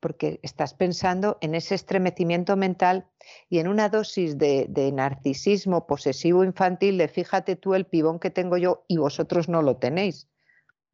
porque 0.00 0.40
estás 0.42 0.74
pensando 0.74 1.38
en 1.40 1.54
ese 1.54 1.74
estremecimiento 1.74 2.56
mental 2.56 3.06
y 3.48 3.58
en 3.58 3.68
una 3.68 3.88
dosis 3.88 4.36
de, 4.36 4.66
de 4.68 4.90
narcisismo 4.92 5.86
posesivo 5.86 6.42
infantil 6.42 6.98
de 6.98 7.08
fíjate 7.08 7.56
tú 7.56 7.74
el 7.74 7.86
pibón 7.86 8.18
que 8.18 8.30
tengo 8.30 8.56
yo 8.56 8.84
y 8.88 8.96
vosotros 8.96 9.48
no 9.48 9.62
lo 9.62 9.76
tenéis. 9.76 10.28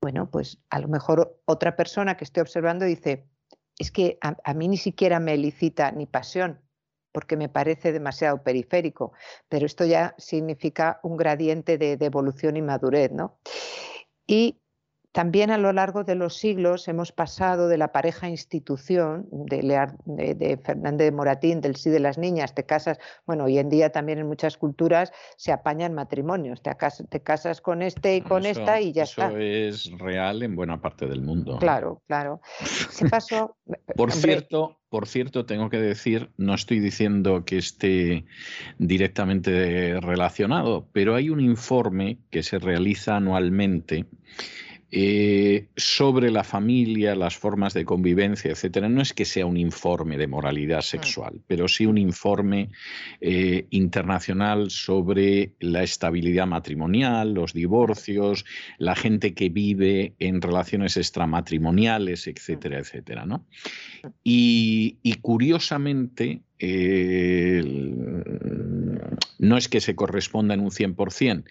Bueno, 0.00 0.30
pues 0.30 0.58
a 0.70 0.78
lo 0.78 0.88
mejor 0.88 1.40
otra 1.44 1.76
persona 1.76 2.16
que 2.16 2.24
esté 2.24 2.40
observando 2.40 2.84
dice, 2.84 3.28
es 3.78 3.90
que 3.90 4.18
a, 4.20 4.54
mí 4.54 4.68
ni 4.68 4.76
siquiera 4.76 5.20
me 5.20 5.36
licita 5.36 5.90
ni 5.92 6.06
pasión, 6.06 6.60
porque 7.12 7.36
me 7.36 7.48
parece 7.48 7.92
demasiado 7.92 8.42
periférico, 8.42 9.12
pero 9.48 9.66
esto 9.66 9.84
ya 9.84 10.14
significa 10.18 11.00
un 11.02 11.16
gradiente 11.16 11.78
de, 11.78 11.96
de 11.96 12.06
evolución 12.06 12.56
y 12.56 12.62
madurez, 12.62 13.12
¿no? 13.12 13.38
Y 14.26 14.60
también 15.12 15.50
a 15.50 15.58
lo 15.58 15.72
largo 15.72 16.04
de 16.04 16.14
los 16.14 16.36
siglos 16.36 16.86
hemos 16.86 17.12
pasado 17.12 17.68
de 17.68 17.78
la 17.78 17.92
pareja 17.92 18.28
institución 18.28 19.26
de, 19.30 20.58
Fernández 20.62 21.06
de 21.06 21.12
Moratín, 21.12 21.60
del 21.60 21.76
sí 21.76 21.90
de 21.90 22.00
las 22.00 22.18
niñas, 22.18 22.54
te 22.54 22.64
casas, 22.64 22.98
bueno, 23.26 23.44
hoy 23.44 23.58
en 23.58 23.70
día 23.70 23.90
también 23.90 24.18
en 24.18 24.26
muchas 24.26 24.56
culturas 24.56 25.12
se 25.36 25.50
apañan 25.50 25.94
matrimonios, 25.94 26.62
te, 26.62 27.20
casas, 27.22 27.60
con 27.60 27.82
este 27.82 28.16
y 28.16 28.20
con 28.20 28.44
esta 28.44 28.80
y 28.80 28.92
ya 28.92 29.04
está. 29.04 29.28
Eso 29.28 29.38
es 29.38 29.98
real 29.98 30.42
en 30.42 30.54
buena 30.54 30.80
parte 30.80 31.06
del 31.06 31.22
mundo. 31.22 31.58
Claro, 31.58 32.02
claro. 32.06 32.40
Se 32.90 33.08
pasó, 33.08 33.56
por 33.96 34.12
cierto, 34.12 34.78
por 34.90 35.06
cierto, 35.06 35.46
tengo 35.46 35.68
que 35.70 35.78
decir, 35.78 36.30
no 36.36 36.54
estoy 36.54 36.80
diciendo 36.80 37.44
que 37.44 37.58
esté 37.58 38.24
directamente 38.78 40.00
relacionado, 40.00 40.88
pero 40.92 41.14
hay 41.14 41.30
un 41.30 41.40
informe 41.40 42.18
que 42.30 42.42
se 42.42 42.58
realiza 42.58 43.16
anualmente 43.16 44.06
eh, 44.90 45.68
sobre 45.76 46.30
la 46.30 46.44
familia, 46.44 47.14
las 47.14 47.36
formas 47.36 47.74
de 47.74 47.84
convivencia, 47.84 48.50
etcétera. 48.50 48.88
No 48.88 49.02
es 49.02 49.12
que 49.12 49.26
sea 49.26 49.44
un 49.44 49.58
informe 49.58 50.16
de 50.16 50.26
moralidad 50.26 50.80
sexual, 50.80 51.42
pero 51.46 51.68
sí 51.68 51.84
un 51.84 51.98
informe 51.98 52.70
eh, 53.20 53.66
internacional 53.68 54.70
sobre 54.70 55.52
la 55.60 55.82
estabilidad 55.82 56.46
matrimonial, 56.46 57.34
los 57.34 57.52
divorcios, 57.52 58.46
la 58.78 58.96
gente 58.96 59.34
que 59.34 59.50
vive 59.50 60.14
en 60.20 60.40
relaciones 60.40 60.96
extramatrimoniales, 60.96 62.26
etcétera, 62.26 62.78
etcétera. 62.78 63.26
¿no? 63.26 63.44
Y, 64.24 64.96
curiosamente, 65.20 66.40
no 69.38 69.56
es 69.58 69.68
que 69.68 69.80
se 69.82 69.94
corresponda 69.94 70.54
en 70.54 70.60
un 70.60 70.70
100%, 70.70 71.44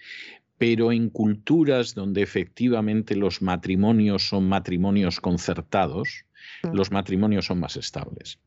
pero 0.58 0.92
en 0.92 1.08
culturas 1.08 1.94
donde 1.94 2.22
efectivamente 2.22 3.14
los 3.16 3.40
matrimonios 3.40 4.28
son 4.28 4.48
matrimonios 4.48 5.20
concertados, 5.20 6.24
mm. 6.64 6.74
los 6.74 6.90
matrimonios 6.90 7.46
son 7.46 7.60
más 7.60 7.76
estables. 7.76 8.38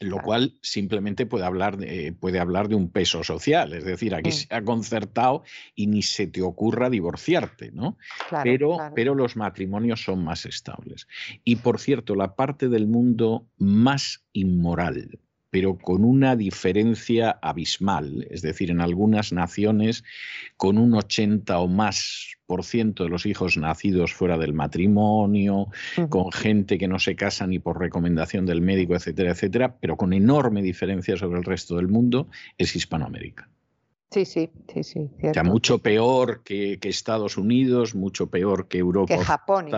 lo 0.00 0.18
cual 0.20 0.58
simplemente 0.62 1.26
puede 1.26 1.44
hablar, 1.44 1.76
de, 1.76 2.12
puede 2.12 2.40
hablar 2.40 2.66
de 2.66 2.74
un 2.74 2.90
peso 2.90 3.22
social, 3.22 3.72
es 3.72 3.84
decir, 3.84 4.16
aquí 4.16 4.30
mm. 4.30 4.32
se 4.32 4.54
ha 4.54 4.64
concertado 4.64 5.44
y 5.76 5.86
ni 5.86 6.02
se 6.02 6.26
te 6.26 6.42
ocurra 6.42 6.90
divorciarte, 6.90 7.70
¿no? 7.70 7.96
pero, 8.42 8.78
pero 8.96 9.14
los 9.14 9.36
matrimonios 9.36 10.02
son 10.02 10.24
más 10.24 10.44
estables. 10.44 11.06
Y 11.44 11.56
por 11.56 11.78
cierto, 11.78 12.16
la 12.16 12.34
parte 12.34 12.68
del 12.68 12.88
mundo 12.88 13.46
más 13.58 14.24
inmoral, 14.32 15.20
pero 15.52 15.76
con 15.76 16.02
una 16.02 16.34
diferencia 16.34 17.38
abismal, 17.42 18.26
es 18.30 18.40
decir, 18.40 18.70
en 18.70 18.80
algunas 18.80 19.34
naciones 19.34 20.02
con 20.56 20.78
un 20.78 20.94
80 20.94 21.58
o 21.58 21.68
más 21.68 22.38
por 22.46 22.64
ciento 22.64 23.04
de 23.04 23.10
los 23.10 23.26
hijos 23.26 23.58
nacidos 23.58 24.14
fuera 24.14 24.38
del 24.38 24.54
matrimonio, 24.54 25.68
con 26.08 26.32
gente 26.32 26.78
que 26.78 26.88
no 26.88 26.98
se 26.98 27.16
casa 27.16 27.46
ni 27.46 27.58
por 27.58 27.78
recomendación 27.78 28.46
del 28.46 28.62
médico, 28.62 28.94
etcétera, 28.94 29.32
etcétera, 29.32 29.76
pero 29.78 29.98
con 29.98 30.14
enorme 30.14 30.62
diferencia 30.62 31.18
sobre 31.18 31.38
el 31.38 31.44
resto 31.44 31.76
del 31.76 31.88
mundo, 31.88 32.28
es 32.56 32.74
Hispanoamérica. 32.74 33.46
Sí, 34.12 34.26
sí, 34.26 34.50
sí, 34.72 34.82
sí. 34.84 35.10
O 35.22 35.32
sea, 35.32 35.42
mucho 35.42 35.78
peor 35.78 36.42
que, 36.44 36.78
Estados 36.82 37.38
Unidos, 37.38 37.94
mucho 37.94 38.28
peor 38.28 38.68
que 38.68 38.76
Europa. 38.78 39.16
Que 39.16 39.24
Japón. 39.24 39.70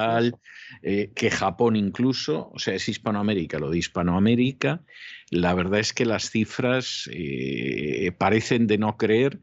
Eh, 0.82 1.12
que 1.14 1.30
Japón 1.30 1.76
incluso. 1.76 2.50
O 2.52 2.58
sea, 2.58 2.74
es 2.74 2.88
Hispanoamérica. 2.88 3.60
Lo 3.60 3.70
de 3.70 3.78
Hispanoamérica, 3.78 4.82
la 5.30 5.54
verdad 5.54 5.78
es 5.78 5.92
que 5.92 6.04
las 6.04 6.30
cifras 6.30 7.08
eh, 7.12 8.10
parecen 8.18 8.66
de 8.66 8.78
no 8.78 8.96
creer 8.96 9.38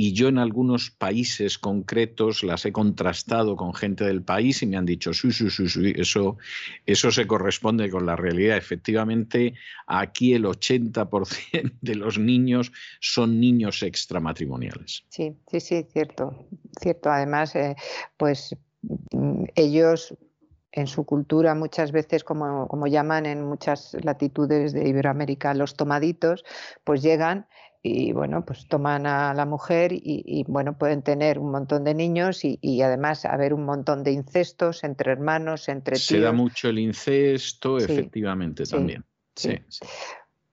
y 0.00 0.14
yo 0.14 0.28
en 0.28 0.38
algunos 0.38 0.90
países 0.90 1.58
concretos 1.58 2.42
las 2.42 2.64
he 2.64 2.72
contrastado 2.72 3.54
con 3.54 3.74
gente 3.74 4.02
del 4.02 4.22
país 4.22 4.62
y 4.62 4.66
me 4.66 4.78
han 4.78 4.86
dicho, 4.86 5.12
sí, 5.12 5.30
sí, 5.30 5.50
sí, 5.50 5.68
sí, 5.68 5.92
eso, 5.94 6.38
eso 6.86 7.10
se 7.10 7.26
corresponde 7.26 7.90
con 7.90 8.06
la 8.06 8.16
realidad. 8.16 8.56
Efectivamente, 8.56 9.52
aquí 9.86 10.32
el 10.32 10.46
80% 10.46 11.74
de 11.82 11.94
los 11.96 12.18
niños 12.18 12.72
son 13.00 13.40
niños 13.40 13.82
extramatrimoniales. 13.82 15.04
Sí, 15.10 15.36
sí, 15.50 15.60
sí, 15.60 15.86
cierto, 15.92 16.46
cierto. 16.80 17.10
Además, 17.10 17.54
eh, 17.54 17.76
pues 18.16 18.56
mm, 19.12 19.44
ellos 19.54 20.16
en 20.72 20.86
su 20.86 21.04
cultura 21.04 21.54
muchas 21.54 21.92
veces, 21.92 22.24
como, 22.24 22.68
como, 22.68 22.86
llaman 22.86 23.26
en 23.26 23.44
muchas 23.44 23.94
latitudes 24.02 24.72
de 24.72 24.88
Iberoamérica 24.88 25.52
los 25.52 25.74
tomaditos, 25.74 26.42
pues 26.84 27.02
llegan 27.02 27.46
y 27.82 28.12
bueno, 28.12 28.44
pues 28.44 28.66
toman 28.66 29.06
a 29.06 29.32
la 29.32 29.46
mujer 29.46 29.92
y, 29.92 30.44
bueno, 30.46 30.76
pueden 30.76 31.02
tener 31.02 31.38
un 31.38 31.50
montón 31.50 31.82
de 31.84 31.94
niños 31.94 32.40
y, 32.44 32.82
además 32.82 33.24
haber 33.24 33.54
un 33.54 33.64
montón 33.64 34.02
de 34.02 34.12
incestos 34.12 34.84
entre 34.84 35.12
hermanos, 35.12 35.68
entre 35.68 35.96
tíos. 35.96 36.06
Se 36.06 36.20
da 36.20 36.32
mucho 36.32 36.68
el 36.68 36.78
incesto, 36.78 37.78
efectivamente, 37.78 38.64
también. 38.64 39.04
Sí. 39.34 39.58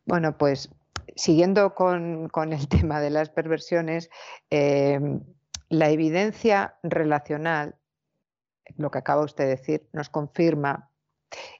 Bueno, 0.06 0.38
pues 0.38 0.70
siguiendo 1.18 1.76
con, 1.76 2.30
el 2.54 2.68
tema 2.70 3.02
de 3.02 3.10
las 3.10 3.30
perversiones, 3.30 4.10
em, 4.50 5.20
la 5.68 5.90
evidencia 5.90 6.76
relacional, 6.82 7.76
lo 8.78 8.90
que 8.90 9.00
acaba 9.00 9.24
usted 9.24 9.46
de 9.46 9.50
decir, 9.50 9.90
nos 9.92 10.10
confirma, 10.10 10.92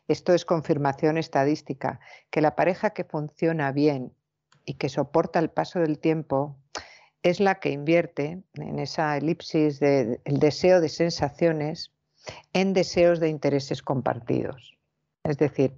esto 0.08 0.34
es 0.34 0.46
confirmación 0.46 1.18
estadística, 1.18 2.00
que 2.30 2.40
la 2.40 2.56
pareja 2.56 2.92
que 2.92 3.04
funciona 3.04 3.74
bien 3.74 4.14
y 4.68 4.76
que 4.76 4.90
soporta 4.90 5.40
el 5.40 5.50
paso 5.50 5.80
del 5.80 5.98
tiempo 5.98 6.58
es 7.24 7.40
la 7.40 7.56
que 7.56 7.72
invierte 7.72 8.44
en 8.54 8.80
esa 8.80 9.18
elipsis 9.18 9.80
del 9.80 10.20
deseo 10.26 10.82
de 10.82 10.90
sensaciones 10.90 11.94
en 12.54 12.74
deseos 12.74 13.20
de 13.20 13.30
intereses 13.30 13.82
compartidos. 13.82 14.78
Es 15.24 15.38
decir, 15.38 15.74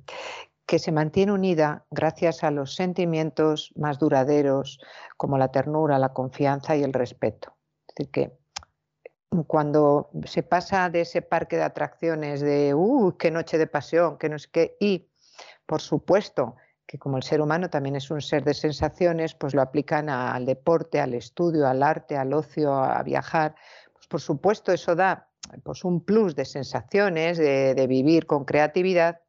que 0.65 0.79
se 0.79 0.91
mantiene 0.91 1.31
unida 1.31 1.85
gracias 1.91 2.43
a 2.43 2.51
los 2.51 2.75
sentimientos 2.75 3.71
más 3.75 3.99
duraderos 3.99 4.79
como 5.17 5.37
la 5.37 5.51
ternura, 5.51 5.99
la 5.99 6.13
confianza 6.13 6.75
y 6.75 6.83
el 6.83 6.93
respeto. 6.93 7.55
Es 7.87 7.95
decir, 7.95 8.11
que 8.11 8.39
cuando 9.45 10.09
se 10.25 10.41
pasa 10.41 10.89
de 10.89 11.01
ese 11.01 11.21
parque 11.21 11.57
de 11.57 11.63
atracciones 11.63 12.41
de, 12.41 12.73
¡uh, 12.73 13.15
qué 13.17 13.29
noche 13.29 13.59
de 13.59 13.67
pasión! 13.67 14.17
que 14.17 14.29
no 14.29 14.39
sé 14.39 14.49
qué! 14.51 14.77
Y, 14.79 15.07
por 15.67 15.81
supuesto, 15.81 16.55
que 16.89 16.97
como 16.97 17.17
el 17.17 17.23
ser 17.23 17.39
humano 17.39 17.69
también 17.69 17.95
es 17.95 18.09
un 18.09 18.19
ser 18.19 18.43
de 18.43 18.55
sensaciones, 18.55 19.35
pues 19.35 19.53
lo 19.53 19.61
aplican 19.61 20.09
al 20.09 20.43
deporte, 20.47 20.99
al 20.99 21.13
estudio, 21.13 21.67
al 21.67 21.83
arte, 21.83 22.17
al 22.17 22.33
ocio, 22.33 22.73
a 22.73 23.03
viajar. 23.03 23.53
Pues 23.93 24.07
por 24.07 24.19
supuesto 24.19 24.71
eso 24.71 24.95
da 24.95 25.29
pues 25.61 25.83
un 25.83 26.03
plus 26.03 26.35
de 26.35 26.45
sensaciones, 26.45 27.37
de, 27.37 27.75
de 27.75 27.85
vivir 27.85 28.25
con 28.25 28.43
creatividad, 28.43 29.21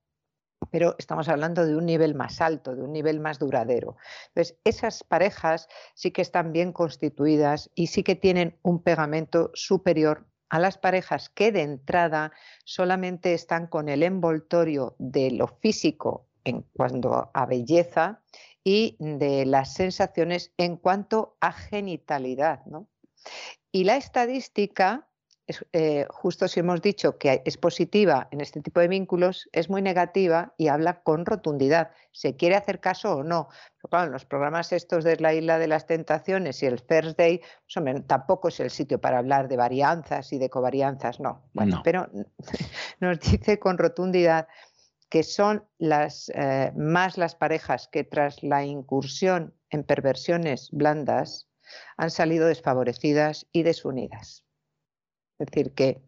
pero 0.70 0.94
estamos 0.98 1.28
hablando 1.28 1.66
de 1.66 1.76
un 1.76 1.84
nivel 1.84 2.14
más 2.14 2.40
alto, 2.40 2.74
de 2.74 2.80
un 2.80 2.92
nivel 2.92 3.20
más 3.20 3.38
duradero. 3.38 3.96
Entonces, 4.28 4.56
esas 4.64 5.04
parejas 5.04 5.68
sí 5.92 6.12
que 6.12 6.22
están 6.22 6.52
bien 6.52 6.72
constituidas 6.72 7.70
y 7.74 7.88
sí 7.88 8.02
que 8.02 8.16
tienen 8.16 8.56
un 8.62 8.82
pegamento 8.82 9.50
superior 9.52 10.26
a 10.48 10.60
las 10.60 10.78
parejas 10.78 11.28
que 11.28 11.52
de 11.52 11.60
entrada 11.60 12.32
solamente 12.64 13.34
están 13.34 13.66
con 13.66 13.90
el 13.90 14.02
envoltorio 14.02 14.94
de 14.98 15.30
lo 15.30 15.46
físico 15.46 16.29
en 16.44 16.62
cuanto 16.74 17.30
a 17.32 17.46
belleza 17.46 18.20
y 18.64 18.96
de 18.98 19.46
las 19.46 19.74
sensaciones 19.74 20.52
en 20.56 20.76
cuanto 20.76 21.36
a 21.40 21.52
genitalidad. 21.52 22.60
Y 23.72 23.84
la 23.84 23.96
estadística, 23.96 25.08
eh, 25.72 26.06
justo 26.10 26.46
si 26.46 26.60
hemos 26.60 26.82
dicho 26.82 27.18
que 27.18 27.42
es 27.44 27.56
positiva 27.56 28.28
en 28.30 28.40
este 28.40 28.60
tipo 28.60 28.80
de 28.80 28.88
vínculos, 28.88 29.48
es 29.52 29.70
muy 29.70 29.82
negativa 29.82 30.54
y 30.58 30.68
habla 30.68 31.02
con 31.02 31.24
rotundidad. 31.24 31.90
¿Se 32.12 32.36
quiere 32.36 32.56
hacer 32.56 32.80
caso 32.80 33.16
o 33.16 33.22
no? 33.22 33.48
Pero 33.76 33.88
claro, 33.88 34.06
en 34.06 34.12
los 34.12 34.24
programas 34.26 34.72
estos 34.72 35.04
de 35.04 35.16
la 35.16 35.32
Isla 35.32 35.58
de 35.58 35.68
las 35.68 35.86
Tentaciones 35.86 36.62
y 36.62 36.66
el 36.66 36.80
First 36.80 37.16
Day, 37.16 37.40
pues, 37.72 38.06
tampoco 38.06 38.48
es 38.48 38.60
el 38.60 38.70
sitio 38.70 39.00
para 39.00 39.18
hablar 39.18 39.48
de 39.48 39.56
varianzas 39.56 40.32
y 40.32 40.38
de 40.38 40.50
covarianzas, 40.50 41.20
no. 41.20 41.48
Bueno, 41.54 41.80
pero 41.84 42.08
nos 43.00 43.20
dice 43.20 43.58
con 43.58 43.78
rotundidad 43.78 44.48
que 45.10 45.24
son 45.24 45.68
las, 45.78 46.30
eh, 46.34 46.72
más 46.76 47.18
las 47.18 47.34
parejas 47.34 47.88
que 47.88 48.04
tras 48.04 48.42
la 48.42 48.64
incursión 48.64 49.54
en 49.68 49.82
perversiones 49.84 50.70
blandas 50.70 51.48
han 51.96 52.10
salido 52.10 52.46
desfavorecidas 52.46 53.46
y 53.52 53.64
desunidas. 53.64 54.44
Es 55.38 55.46
decir, 55.46 55.74
que, 55.74 56.02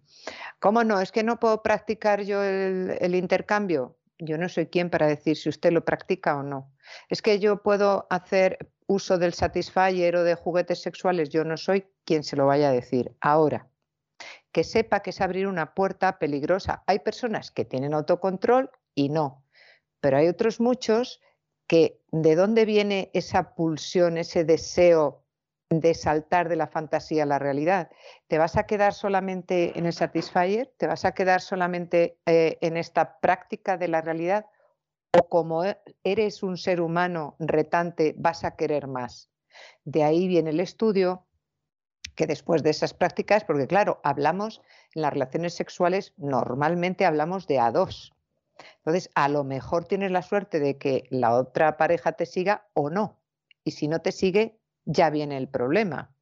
¿cómo 0.61 0.85
no? 0.85 1.01
Es 1.01 1.11
que 1.11 1.25
no 1.25 1.41
puedo 1.41 1.63
practicar 1.63 2.23
yo 2.23 2.43
el, 2.43 3.15
intercambio. 3.15 3.99
Yo 4.19 4.39
no 4.39 4.49
soy 4.49 4.67
quien 4.67 4.89
para 4.89 5.09
decir 5.09 5.37
si 5.37 5.49
usted 5.49 5.73
lo 5.73 5.85
practica 5.85 6.37
o 6.37 6.43
no. 6.43 6.73
Es 7.09 7.23
que 7.23 7.41
yo 7.41 7.63
puedo 7.63 8.07
hacer 8.09 8.73
uso 8.87 9.19
del 9.19 9.33
satisfier 9.33 10.17
o 10.17 10.23
de 10.23 10.35
juguetes 10.37 10.81
sexuales. 10.81 11.31
Yo 11.31 11.45
no 11.45 11.57
soy 11.57 11.87
quien 12.05 12.23
se 12.23 12.37
lo 12.37 12.47
vaya 12.47 12.69
a 12.69 12.73
decir. 12.73 13.17
Ahora, 13.21 13.69
que 14.53 14.65
sepa 14.65 15.01
que 15.01 15.11
es 15.11 15.21
abrir 15.21 15.49
una 15.49 15.75
puerta 15.75 16.19
peligrosa. 16.19 16.85
Hay 16.87 17.01
personas 17.01 17.51
que 17.51 17.65
tienen 17.65 17.95
autocontrol 17.95 18.71
y 18.95 19.09
no. 19.09 19.45
Pero 20.01 20.17
hay 20.17 20.29
otros 20.29 20.61
muchos 20.61 21.21
que 21.67 22.01
de 22.11 22.35
dónde 22.35 22.65
viene 22.65 23.11
esa 23.15 23.55
pulsión, 23.55 24.19
ese 24.19 24.45
deseo 24.45 25.23
de 25.71 25.95
saltar 25.95 26.49
de 26.49 26.57
la 26.57 26.67
fantasía 26.67 27.23
a 27.23 27.27
la 27.27 27.39
realidad. 27.39 27.91
¿Te 28.29 28.39
vas 28.39 28.57
a 28.57 28.65
quedar 28.65 28.93
solamente 28.93 29.79
en 29.79 29.87
el 29.87 29.93
satisfier? 29.93 30.73
¿Te 30.77 30.87
vas 30.87 31.05
a 31.05 31.13
quedar 31.13 31.41
solamente 31.41 32.19
eh, 32.27 32.59
en 32.61 32.77
esta 32.77 33.19
práctica 33.21 33.79
de 33.79 33.89
la 33.89 34.03
realidad? 34.03 34.47
¿O 35.19 35.29
como 35.29 35.65
e, 35.65 35.79
eres 36.05 36.43
un 36.43 36.57
ser 36.57 36.81
humano 36.81 37.37
retante 37.39 38.15
vas 38.19 38.45
a 38.45 38.57
querer 38.57 38.87
más? 38.87 39.31
De 39.85 40.05
ahí 40.05 40.29
viene 40.29 40.51
el 40.51 40.61
estudio 40.61 41.27
que 42.15 42.27
después 42.27 42.63
de 42.63 42.71
esas 42.71 42.93
prácticas, 42.93 43.45
porque 43.45 43.67
claro, 43.67 44.01
hablamos 44.05 44.61
en 44.95 45.03
las 45.03 45.13
relaciones 45.13 45.55
sexuales, 45.55 46.13
normalmente 46.19 47.07
hablamos 47.07 47.47
de 47.47 47.59
a 47.59 47.71
dos, 47.71 48.13
entonces, 48.79 49.11
a 49.15 49.29
lo 49.29 49.45
mejor 49.45 49.85
tienes 49.85 50.11
la 50.11 50.23
suerte 50.23 50.61
de 50.61 50.79
que 50.79 51.05
la 51.11 51.35
otra 51.35 51.77
pareja 51.77 52.13
te 52.13 52.27
siga 52.27 52.69
o 52.75 52.91
no. 52.91 53.21
Y 53.65 53.73
si 53.73 53.89
no 53.89 54.01
te 54.01 54.13
sigue, 54.13 54.59
ya 54.85 55.11
viene 55.11 55.37
el 55.37 55.49
problema. 55.49 56.15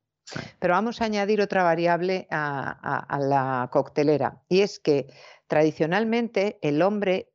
Pero 0.58 0.74
vamos 0.74 1.00
a 1.00 1.06
añadir 1.06 1.40
otra 1.40 1.62
variable 1.62 2.26
a, 2.30 3.18
la 3.20 3.68
coctelera. 3.72 4.42
Y 4.48 4.60
es 4.60 4.78
que 4.78 5.06
tradicionalmente 5.46 6.58
el 6.62 6.82
hombre, 6.82 7.32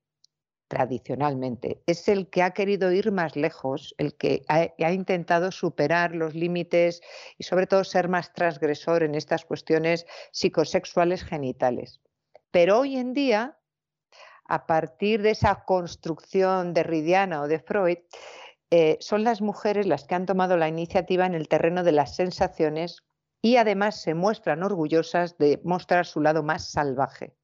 tradicionalmente, 0.67 1.81
es 1.87 2.07
el 2.07 2.29
que 2.29 2.43
ha 2.43 2.51
querido 2.51 2.91
ir 2.91 3.11
más 3.11 3.35
lejos, 3.35 3.95
el 3.97 4.15
que 4.15 4.43
ha 4.47 4.91
intentado 4.91 5.51
superar 5.51 6.15
los 6.15 6.35
límites 6.35 7.01
y 7.37 7.43
sobre 7.43 7.67
todo 7.67 7.83
ser 7.83 8.07
más 8.07 8.33
transgresor 8.33 9.03
en 9.03 9.15
estas 9.15 9.43
cuestiones 9.43 10.05
psicosexuales 10.31 11.23
genitales. 11.23 12.01
Pero 12.51 12.79
hoy 12.79 12.95
en 12.95 13.13
día 13.13 13.57
a 14.47 14.65
partir 14.65 15.21
de 15.21 15.31
esa 15.31 15.65
construcción 15.65 16.73
de 16.73 16.83
Ridiana 16.83 17.41
o 17.41 17.47
de 17.47 17.59
Freud, 17.59 17.97
eh, 18.71 18.97
son 18.99 19.23
las 19.23 19.41
mujeres 19.41 19.87
las 19.87 20.05
que 20.05 20.15
han 20.15 20.25
tomado 20.25 20.57
la 20.57 20.67
iniciativa 20.67 21.25
en 21.25 21.35
el 21.35 21.47
terreno 21.47 21.83
de 21.83 21.91
las 21.91 22.15
sensaciones 22.15 23.03
y 23.41 23.57
además 23.57 24.01
se 24.01 24.15
muestran 24.15 24.63
orgullosas 24.63 25.37
de 25.37 25.61
mostrar 25.63 26.05
su 26.05 26.21
lado 26.21 26.43
más 26.43 26.71
salvaje. 26.71 27.35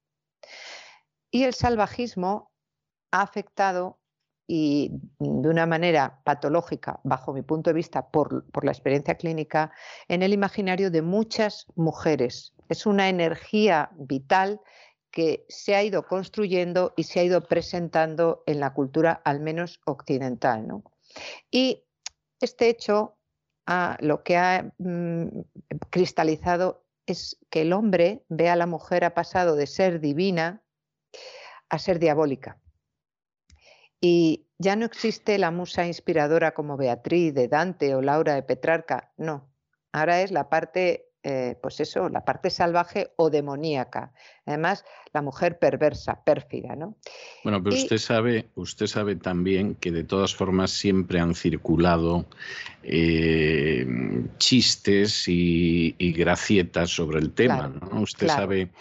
Y 1.29 1.43
el 1.43 1.53
salvajismo 1.53 2.51
ha 3.11 3.21
afectado 3.21 3.99
y 4.47 4.91
de 5.19 5.47
una 5.47 5.65
manera 5.65 6.19
patológica, 6.25 6.99
bajo 7.05 7.31
mi 7.31 7.41
punto 7.41 7.69
de 7.69 7.75
vista, 7.75 8.09
por, 8.09 8.43
la 8.63 8.71
experiencia 8.71 9.15
clínica, 9.15 9.71
en 10.09 10.23
el 10.23 10.33
imaginario 10.33 10.91
de 10.91 11.01
muchas 11.01 11.67
mujeres. 11.75 12.53
Es 12.67 12.85
una 12.85 13.07
energía 13.07 13.91
vital 13.93 14.59
que 15.11 15.45
se 15.49 15.75
ha 15.75 15.83
ido 15.83 16.07
construyendo 16.07 16.93
y 16.95 17.03
se 17.03 17.19
ha 17.19 17.23
ido 17.23 17.41
presentando 17.41 18.43
en 18.45 18.59
la 18.59 18.73
cultura, 18.73 19.21
al 19.25 19.39
menos 19.41 19.81
occidental. 19.85 20.67
Y 21.51 21.83
este 22.39 22.69
hecho 22.69 23.17
lo 23.99 24.23
que 24.23 24.37
ha 24.37 24.73
mm, 24.77 25.27
cristalizado 25.89 26.85
es 27.05 27.37
que 27.49 27.61
el 27.61 27.73
hombre 27.73 28.23
ve 28.29 28.49
a 28.49 28.55
la 28.55 28.65
mujer 28.65 29.05
ha 29.05 29.13
pasado 29.13 29.55
de 29.55 29.67
ser 29.67 29.99
divina 29.99 30.63
a 31.69 31.79
ser 31.79 31.99
diabólica. 31.99 32.59
Y 33.99 34.47
ya 34.57 34.75
no 34.75 34.85
existe 34.85 35.37
la 35.37 35.51
musa 35.51 35.85
inspiradora 35.85 36.53
como 36.53 36.77
Beatriz 36.77 37.33
de 37.33 37.47
Dante 37.47 37.95
o 37.95 38.01
Laura 38.01 38.35
de 38.35 38.43
Petrarca, 38.43 39.13
no. 39.15 39.49
Ahora 39.91 40.21
es 40.21 40.31
la 40.31 40.49
parte 40.49 41.10
eh, 41.23 41.55
pues 41.61 41.79
eso, 41.79 42.09
la 42.09 42.25
parte 42.25 42.49
salvaje 42.49 43.11
o 43.15 43.29
demoníaca. 43.29 44.11
Además, 44.47 44.85
la 45.13 45.21
mujer 45.21 45.59
perversa, 45.59 46.23
pérfida, 46.23 46.75
¿no? 46.75 46.97
Bueno, 47.43 47.61
pero 47.61 47.75
usted 47.75 47.99
sabe, 47.99 48.49
usted 48.55 48.87
sabe 48.87 49.15
también 49.15 49.75
que 49.75 49.91
de 49.91 50.03
todas 50.03 50.33
formas 50.33 50.71
siempre 50.71 51.19
han 51.19 51.35
circulado 51.35 52.25
eh, 52.81 53.85
chistes 54.39 55.25
y, 55.27 55.95
gracietas 56.13 56.89
sobre 56.89 57.19
el 57.19 57.33
tema, 57.33 57.67
¿no? 57.67 58.01
Usted 58.01 58.27
sabe 58.27 58.71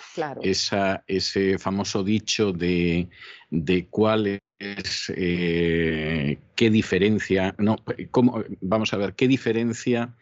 Esa, 0.42 1.04
ese 1.06 1.58
famoso 1.58 2.02
dicho 2.02 2.52
de, 2.52 3.08
de 3.50 3.86
cuál 3.88 4.40
es 4.60 5.10
eh, 5.16 6.38
qué 6.54 6.70
diferencia, 6.70 7.54
no, 7.58 7.76
cómo, 8.10 8.44
vamos 8.60 8.92
a 8.92 8.98
ver, 8.98 9.14
qué 9.14 9.26
diferencia 9.26 10.14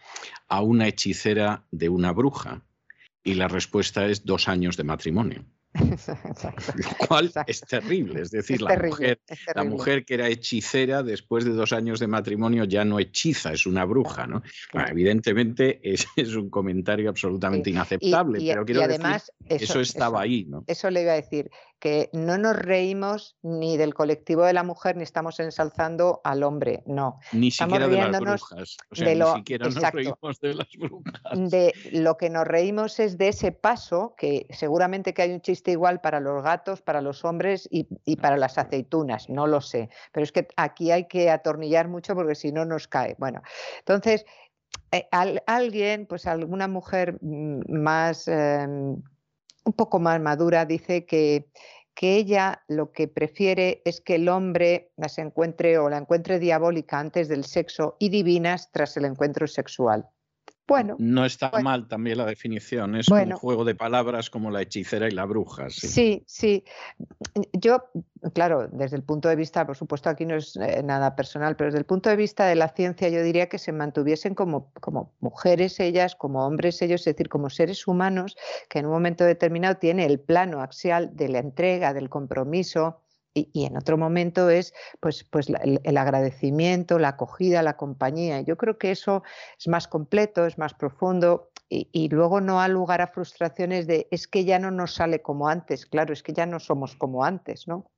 a 0.48 0.62
una 0.62 0.86
hechicera 0.86 1.64
de 1.70 1.88
una 1.88 2.12
bruja. 2.12 2.64
Y 3.24 3.34
la 3.34 3.48
respuesta 3.48 4.06
es 4.06 4.24
dos 4.24 4.48
años 4.48 4.76
de 4.76 4.84
matrimonio. 4.84 5.44
Lo 5.74 7.06
cual 7.06 7.30
es 7.46 7.60
terrible. 7.60 8.22
Es 8.22 8.30
decir, 8.30 8.62
la, 8.62 8.76
mujer, 8.78 9.20
la, 9.54 9.64
mujer, 9.64 10.04
que 10.04 10.14
era 10.14 10.28
hechicera 10.28 11.02
después 11.02 11.44
de 11.44 11.50
dos 11.50 11.72
años 11.72 12.00
de 12.00 12.06
matrimonio 12.06 12.64
ya 12.64 12.84
no 12.84 12.98
hechiza, 12.98 13.52
es 13.52 13.66
una 13.66 13.84
bruja. 13.84 14.26
¿no? 14.26 14.42
evidentemente 14.88 15.80
es, 15.82 16.06
es, 16.16 16.34
un 16.34 16.48
comentario 16.48 17.08
absolutamente 17.10 17.70
inaceptable, 17.70 18.40
pero 18.40 18.64
quiero 18.64 18.82
además, 18.82 19.32
decir, 19.40 19.68
eso, 19.68 19.80
estaba 19.80 20.22
ahí. 20.22 20.46
¿no? 20.48 20.64
Eso 20.66 20.90
le 20.90 21.02
iba 21.02 21.12
a 21.12 21.16
decir 21.16 21.50
que 21.78 22.10
no 22.12 22.38
nos 22.38 22.56
reímos 22.56 23.36
ni 23.42 23.76
del 23.76 23.94
colectivo 23.94 24.44
de 24.44 24.52
la 24.52 24.62
mujer 24.62 24.96
ni 24.96 25.04
estamos 25.04 25.38
ensalzando 25.38 26.20
al 26.24 26.42
hombre, 26.42 26.82
no. 26.86 27.20
Ni 27.32 27.50
siquiera 27.50 27.86
de 27.86 27.96
las 27.96 28.20
brujas. 28.20 28.76
de 28.90 29.14
lo, 29.14 29.32
ni 29.32 29.38
siquiera 29.38 29.68
nos 29.68 29.92
reímos 29.92 30.40
de 30.40 30.54
las 30.54 30.68
brujas. 30.76 31.22
De 31.50 31.72
lo 31.92 32.16
que 32.16 32.30
nos 32.30 32.46
reímos 32.46 32.98
es 32.98 33.16
de 33.16 33.28
ese 33.28 33.52
paso, 33.52 34.14
que 34.16 34.46
seguramente 34.50 35.14
que 35.14 35.22
hay 35.22 35.32
un 35.32 35.40
chiste 35.40 35.70
igual 35.70 36.00
para 36.00 36.20
los 36.20 36.42
gatos, 36.42 36.82
para 36.82 37.00
los 37.00 37.24
hombres 37.24 37.68
y, 37.70 38.16
para 38.16 38.36
las 38.36 38.58
aceitunas, 38.58 39.28
no 39.28 39.46
lo 39.46 39.60
sé. 39.60 39.88
Pero 40.12 40.24
es 40.24 40.32
que 40.32 40.48
aquí 40.56 40.90
hay 40.90 41.06
que 41.06 41.30
atornillar 41.30 41.88
mucho 41.88 42.14
porque 42.14 42.34
si 42.34 42.50
no 42.52 42.64
nos 42.64 42.88
cae. 42.88 43.14
Bueno, 43.18 43.42
entonces, 43.78 44.26
eh, 44.90 45.08
alguien, 45.46 46.06
pues 46.06 46.26
alguna 46.26 46.66
mujer 46.66 47.18
mm, 47.20 47.72
más... 47.72 48.26
Em, 48.26 49.00
un 49.68 49.74
poco 49.74 49.98
más 50.00 50.20
madura, 50.20 50.64
dice 50.64 51.04
que, 51.04 51.50
que 51.94 52.16
ella 52.16 52.64
lo 52.68 52.90
que 52.90 53.06
prefiere 53.06 53.82
es 53.84 54.00
que 54.00 54.16
el 54.16 54.28
hombre 54.28 54.90
las 54.96 55.18
encuentre 55.18 55.78
o 55.78 55.90
la 55.90 55.98
encuentre 55.98 56.38
diabólica 56.38 56.98
antes 56.98 57.28
del 57.28 57.44
sexo 57.44 57.96
y 57.98 58.08
divinas 58.08 58.70
tras 58.72 58.96
el 58.96 59.04
encuentro 59.04 59.46
sexual. 59.46 60.08
Bueno. 60.68 60.96
No 60.98 61.24
está 61.24 61.50
mal 61.62 61.88
también 61.88 62.18
la 62.18 62.26
definición, 62.26 62.94
es 62.94 63.08
un 63.08 63.32
juego 63.32 63.64
de 63.64 63.74
palabras 63.74 64.28
como 64.28 64.50
la 64.50 64.60
hechicera 64.60 65.08
y 65.08 65.12
la 65.12 65.24
bruja. 65.24 65.70
Sí. 65.70 66.22
sí, 66.26 66.64
Yo, 67.54 67.84
claro, 68.34 68.68
desde 68.68 68.96
el 68.96 69.02
punto 69.02 69.30
de 69.30 69.36
vista, 69.36 69.66
por 69.66 69.76
supuesto 69.76 70.10
aquí 70.10 70.26
no 70.26 70.36
es 70.36 70.56
eh, 70.56 70.82
nada 70.82 71.16
personal, 71.16 71.56
pero 71.56 71.68
desde 71.68 71.78
el 71.78 71.86
punto 71.86 72.10
de 72.10 72.16
vista 72.16 72.44
de 72.44 72.54
la 72.54 72.68
ciencia 72.68 73.08
yo 73.08 73.22
diría 73.22 73.48
que 73.48 73.56
se 73.56 73.72
mantuviesen 73.72 74.34
como, 74.34 74.70
como 74.74 75.14
mujeres 75.20 75.80
ellas, 75.80 76.14
como 76.14 76.46
hombres 76.46 76.82
ellos, 76.82 77.00
es 77.00 77.14
decir, 77.16 77.30
como 77.30 77.48
seres 77.48 77.86
humanos 77.86 78.36
que 78.68 78.80
en 78.80 78.86
un 78.86 78.92
momento 78.92 79.24
determinado 79.24 79.76
tiene 79.78 80.04
el 80.04 80.20
plano 80.20 80.60
axial 80.60 81.16
de 81.16 81.28
la 81.30 81.38
entrega, 81.38 81.94
del 81.94 82.10
compromiso, 82.10 83.00
y, 83.34 83.64
en 83.64 83.76
otro 83.76 83.96
momento 83.96 84.50
es 84.50 84.74
pues, 85.00 85.24
pues 85.24 85.48
el, 85.48 85.96
agradecimiento, 85.96 86.98
la 86.98 87.08
acogida, 87.08 87.62
la 87.62 87.76
compañía. 87.76 88.40
Yo 88.40 88.56
creo 88.56 88.78
que 88.78 88.90
eso 88.90 89.22
es 89.58 89.68
más 89.68 89.88
completo, 89.88 90.46
es 90.46 90.58
más 90.58 90.74
profundo 90.74 91.50
y, 91.68 92.08
luego 92.08 92.40
no 92.40 92.60
ha 92.60 92.68
lugar 92.68 93.02
a 93.02 93.08
frustraciones 93.08 93.86
de 93.86 94.08
es 94.10 94.26
que 94.26 94.44
ya 94.44 94.58
no 94.58 94.70
nos 94.70 94.94
sale 94.94 95.20
como 95.20 95.48
antes. 95.48 95.86
Claro, 95.86 96.12
es 96.12 96.22
que 96.22 96.32
ya 96.32 96.46
no 96.46 96.60
somos 96.60 96.96
como 96.96 97.24
antes, 97.24 97.68
¿no? 97.68 97.90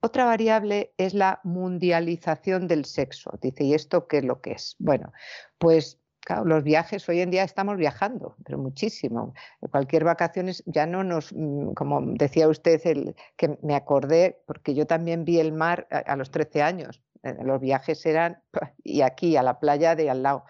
Otra 0.00 0.24
variable 0.24 0.94
es 0.96 1.12
la 1.12 1.40
mundialización 1.44 2.68
del 2.68 2.84
sexo. 2.84 3.32
Dice, 3.42 3.64
¿y 3.64 3.74
esto 3.74 4.06
qué 4.06 4.18
es 4.18 4.24
lo 4.24 4.40
que 4.40 4.52
es? 4.52 4.76
Bueno, 4.78 5.12
pues 5.58 6.00
los 6.44 6.62
viajes, 6.62 7.08
hoy 7.08 7.20
en 7.20 7.30
día 7.30 7.42
estamos 7.42 7.76
viajando, 7.76 8.36
pero 8.44 8.58
muchísimo. 8.58 9.34
Cualquier 9.70 10.04
vacaciones 10.04 10.62
ya 10.66 10.86
no 10.86 11.04
nos, 11.04 11.32
mm, 11.32 11.72
como 11.72 12.00
decía 12.02 12.48
usted, 12.48 12.80
el, 12.86 13.14
que 13.36 13.58
me 13.62 13.74
acordé, 13.74 14.42
porque 14.46 14.74
yo 14.74 14.86
también 14.86 15.24
vi 15.24 15.40
el 15.40 15.52
mar 15.52 15.86
a, 15.90 16.16
los 16.16 16.30
13 16.30 16.62
años. 16.62 17.02
Eh, 17.22 17.36
los 17.42 17.60
viajes 17.60 18.04
eran, 18.06 18.42
y 18.82 19.02
aquí, 19.02 19.36
a 19.36 19.42
la 19.42 19.58
playa 19.58 19.96
de 19.96 20.10
al 20.10 20.22
lado. 20.22 20.44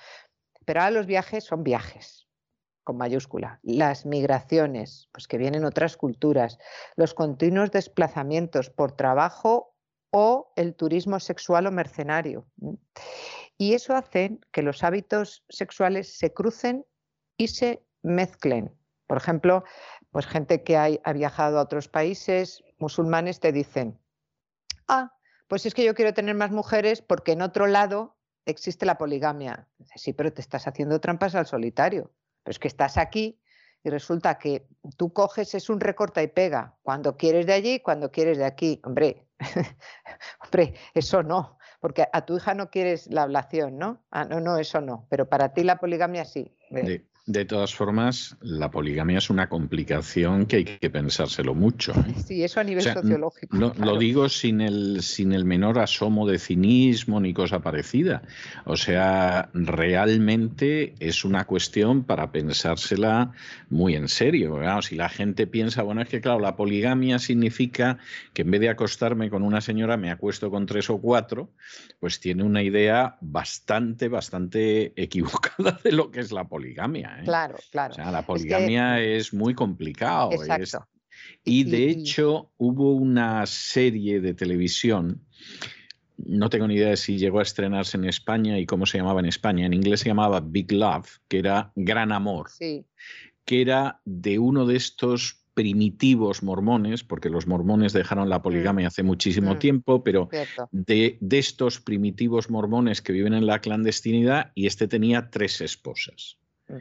Pero 0.65 0.81
ahora 0.81 0.91
los 0.91 1.07
viajes 1.07 1.45
son 1.45 1.63
viajes, 1.63 2.29
con 2.85 2.97
mayúscula. 2.97 3.61
Las 3.63 4.05
migraciones, 4.05 5.09
pues 5.13 5.29
que 5.29 5.39
vienen 5.39 5.65
otras 5.65 5.97
culturas, 5.97 6.59
los 6.97 7.15
continuos 7.15 7.71
desplazamientos 7.71 8.71
por 8.71 8.93
trabajo 8.93 9.75
o 10.11 10.53
el 10.57 10.75
turismo 10.75 11.21
sexual 11.21 11.67
o 11.67 11.71
mercenario. 11.71 12.47
Y 13.59 13.75
eso 13.75 13.97
hace 13.97 14.39
que 14.53 14.63
los 14.63 14.85
hábitos 14.85 15.45
sexuales 15.49 16.17
se 16.17 16.33
crucen 16.33 16.87
y 17.37 17.49
se 17.49 17.85
mezclen. 18.03 18.73
Por 19.09 19.17
ejemplo, 19.17 19.65
pues 20.13 20.27
gente 20.27 20.63
que 20.63 20.77
ha 20.77 21.13
viajado 21.13 21.59
a 21.59 21.63
otros 21.63 21.89
países 21.89 22.63
musulmanes 22.79 23.41
te 23.41 23.51
dicen, 23.51 24.01
ah, 24.87 25.13
pues 25.49 25.67
es 25.67 25.75
que 25.75 25.85
yo 25.85 25.95
quiero 25.95 26.15
tener 26.15 26.37
más 26.37 26.53
mujeres 26.53 27.03
porque 27.03 27.33
en 27.33 27.43
otro 27.43 27.67
lado 27.67 28.17
existe 28.47 28.87
la 28.87 28.97
poligamia. 28.97 29.69
sí, 29.97 30.13
pero 30.13 30.33
te 30.33 30.41
estás 30.41 30.69
haciendo 30.69 31.01
trampas 31.01 31.35
al 31.35 31.47
solitario. 31.47 32.13
Pero 32.45 32.53
es 32.53 32.59
que 32.61 32.69
estás 32.69 32.97
aquí 32.97 33.41
y 33.83 33.91
resulta 33.91 34.39
que 34.39 34.69
tú 34.97 35.13
coges, 35.13 35.55
es 35.55 35.69
un 35.69 35.81
recorta 35.81 36.23
y 36.23 36.29
pega, 36.29 36.77
cuando 36.83 37.17
quieres 37.17 37.47
de 37.47 37.55
allí, 37.55 37.81
cuando 37.81 38.13
quieres 38.13 38.39
de 38.39 38.45
aquí. 38.45 38.81
Hombre, 38.85 39.27
hombre, 40.45 40.75
eso 40.95 41.23
no 41.23 41.58
porque 41.81 42.07
a 42.13 42.25
tu 42.25 42.37
hija 42.37 42.55
no 42.55 42.71
quieres 42.71 43.07
la 43.09 43.23
ablación, 43.23 43.79
¿no? 43.79 44.03
Ah, 44.11 44.25
no, 44.25 44.41
no, 44.41 44.59
eso 44.59 44.81
no, 44.81 45.07
pero 45.09 45.29
para 45.29 45.53
ti 45.53 45.65
la 45.65 45.79
poligamia 45.79 46.25
sí. 46.25 46.55
De 47.29 47.45
todas 47.45 47.75
formas, 47.75 48.39
la 48.41 48.71
poligamia 48.71 49.19
es 49.19 49.29
una 49.29 49.51
complicación 49.51 50.47
que 50.47 50.57
hay 50.57 50.65
que 50.65 50.89
pensárselo 50.89 51.55
mucho. 51.55 51.93
¿eh? 51.93 52.15
Sí, 52.27 52.43
eso 52.43 52.59
a 52.59 52.65
nivel 52.65 52.83
sociológico. 52.83 53.55
Lo 53.55 53.99
digo 53.99 54.31
sin 54.31 54.63
el, 54.63 55.03
sin 55.03 55.35
el 55.35 55.45
menor 55.45 55.79
asomo 55.79 56.27
de 56.27 56.39
cinismo 56.39 57.21
ni 57.21 57.35
cosa 57.35 57.61
parecida. 57.61 58.23
O 58.65 58.77
sea, 58.79 59.51
realmente 59.53 60.95
es 61.01 61.27
una 61.27 61.45
cuestión 61.45 62.05
para 62.05 62.33
pensársela 62.33 63.33
muy 63.69 63.95
en 63.95 64.09
serio. 64.09 64.59
Si 64.81 64.97
la 64.97 65.11
gente 65.11 65.47
piensa, 65.47 65.83
bueno, 65.83 66.01
es 66.01 66.09
que 66.09 66.23
claro, 66.23 66.41
la 66.41 66.57
poligamia 66.57 67.19
significa 67.19 67.99
que 68.33 68.41
en 68.41 68.53
vez 68.53 68.63
de 68.63 68.71
acostarme 68.71 69.29
con 69.29 69.43
una 69.43 69.61
señora 69.61 69.99
me 69.99 70.11
acuesto 70.11 70.51
con 70.51 70.65
tres 70.65 70.89
o 70.89 70.99
cuatro, 70.99 71.51
pues 72.01 72.21
tiene 72.21 72.43
una 72.43 72.63
idea 72.63 73.19
bastante, 73.21 74.09
bastante 74.09 74.95
equivocada 74.97 75.79
de 75.85 75.93
lo 75.93 76.11
que 76.11 76.21
es 76.21 76.33
la 76.33 76.49
poligamia. 76.49 77.18
¿Eh? 77.19 77.25
Claro, 77.25 77.57
claro. 77.71 77.93
O 77.93 77.95
sea, 77.97 78.11
la 78.11 78.23
poligamia 78.23 79.01
es, 79.01 79.33
muy 79.33 79.55
complicado. 79.55 80.31
Y 81.45 81.65
de 81.65 81.91
hecho 81.91 82.53
hubo 82.57 82.93
una 82.93 83.47
serie 83.47 84.21
de 84.21 84.35
televisión, 84.35 85.25
no 86.17 86.51
tengo 86.51 86.67
ni 86.67 86.75
idea 86.75 86.91
de 86.91 86.97
si 86.97 87.17
llegó 87.17 87.39
a 87.41 87.43
estrenarse 87.43 87.97
en 87.97 88.05
España 88.05 88.59
y 88.59 88.67
cómo 88.67 88.87
se 88.87 88.99
llamaba 88.99 89.21
en 89.21 89.27
España. 89.27 89.67
En 89.67 89.73
inglés 89.73 90.01
se 90.01 90.09
llamaba 90.09 90.41
Big 90.41 90.73
Love, 90.73 91.09
que 91.29 91.39
era 91.39 91.73
Gran 91.77 92.13
Amor, 92.13 92.49
que 92.59 93.61
era 93.61 94.01
de 94.05 94.39
uno 94.39 94.67
de 94.67 94.77
estos 94.77 95.39
primitivos 95.59 96.45
mormones, 96.45 97.03
porque 97.03 97.31
los 97.31 97.49
mormones 97.49 97.93
dejaron 97.93 98.29
la 98.29 98.39
mm. 98.39 98.43
poligamia 98.43 98.87
hace 98.87 99.03
muchísimo 99.03 99.55
mm. 99.55 99.59
tiempo, 99.59 100.05
pero 100.05 100.29
de, 100.71 101.19
de, 101.21 101.39
estos 101.39 101.81
primitivos 101.81 102.49
mormones 102.49 103.03
que 103.03 103.13
viven 103.13 103.35
en 103.35 103.45
la 103.45 103.61
clandestinidad 103.61 104.53
y 104.55 104.69
este 104.69 104.87
tenía 104.87 105.31
tres 105.31 105.61
esposas. 105.61 106.39
Mm. 106.69 106.77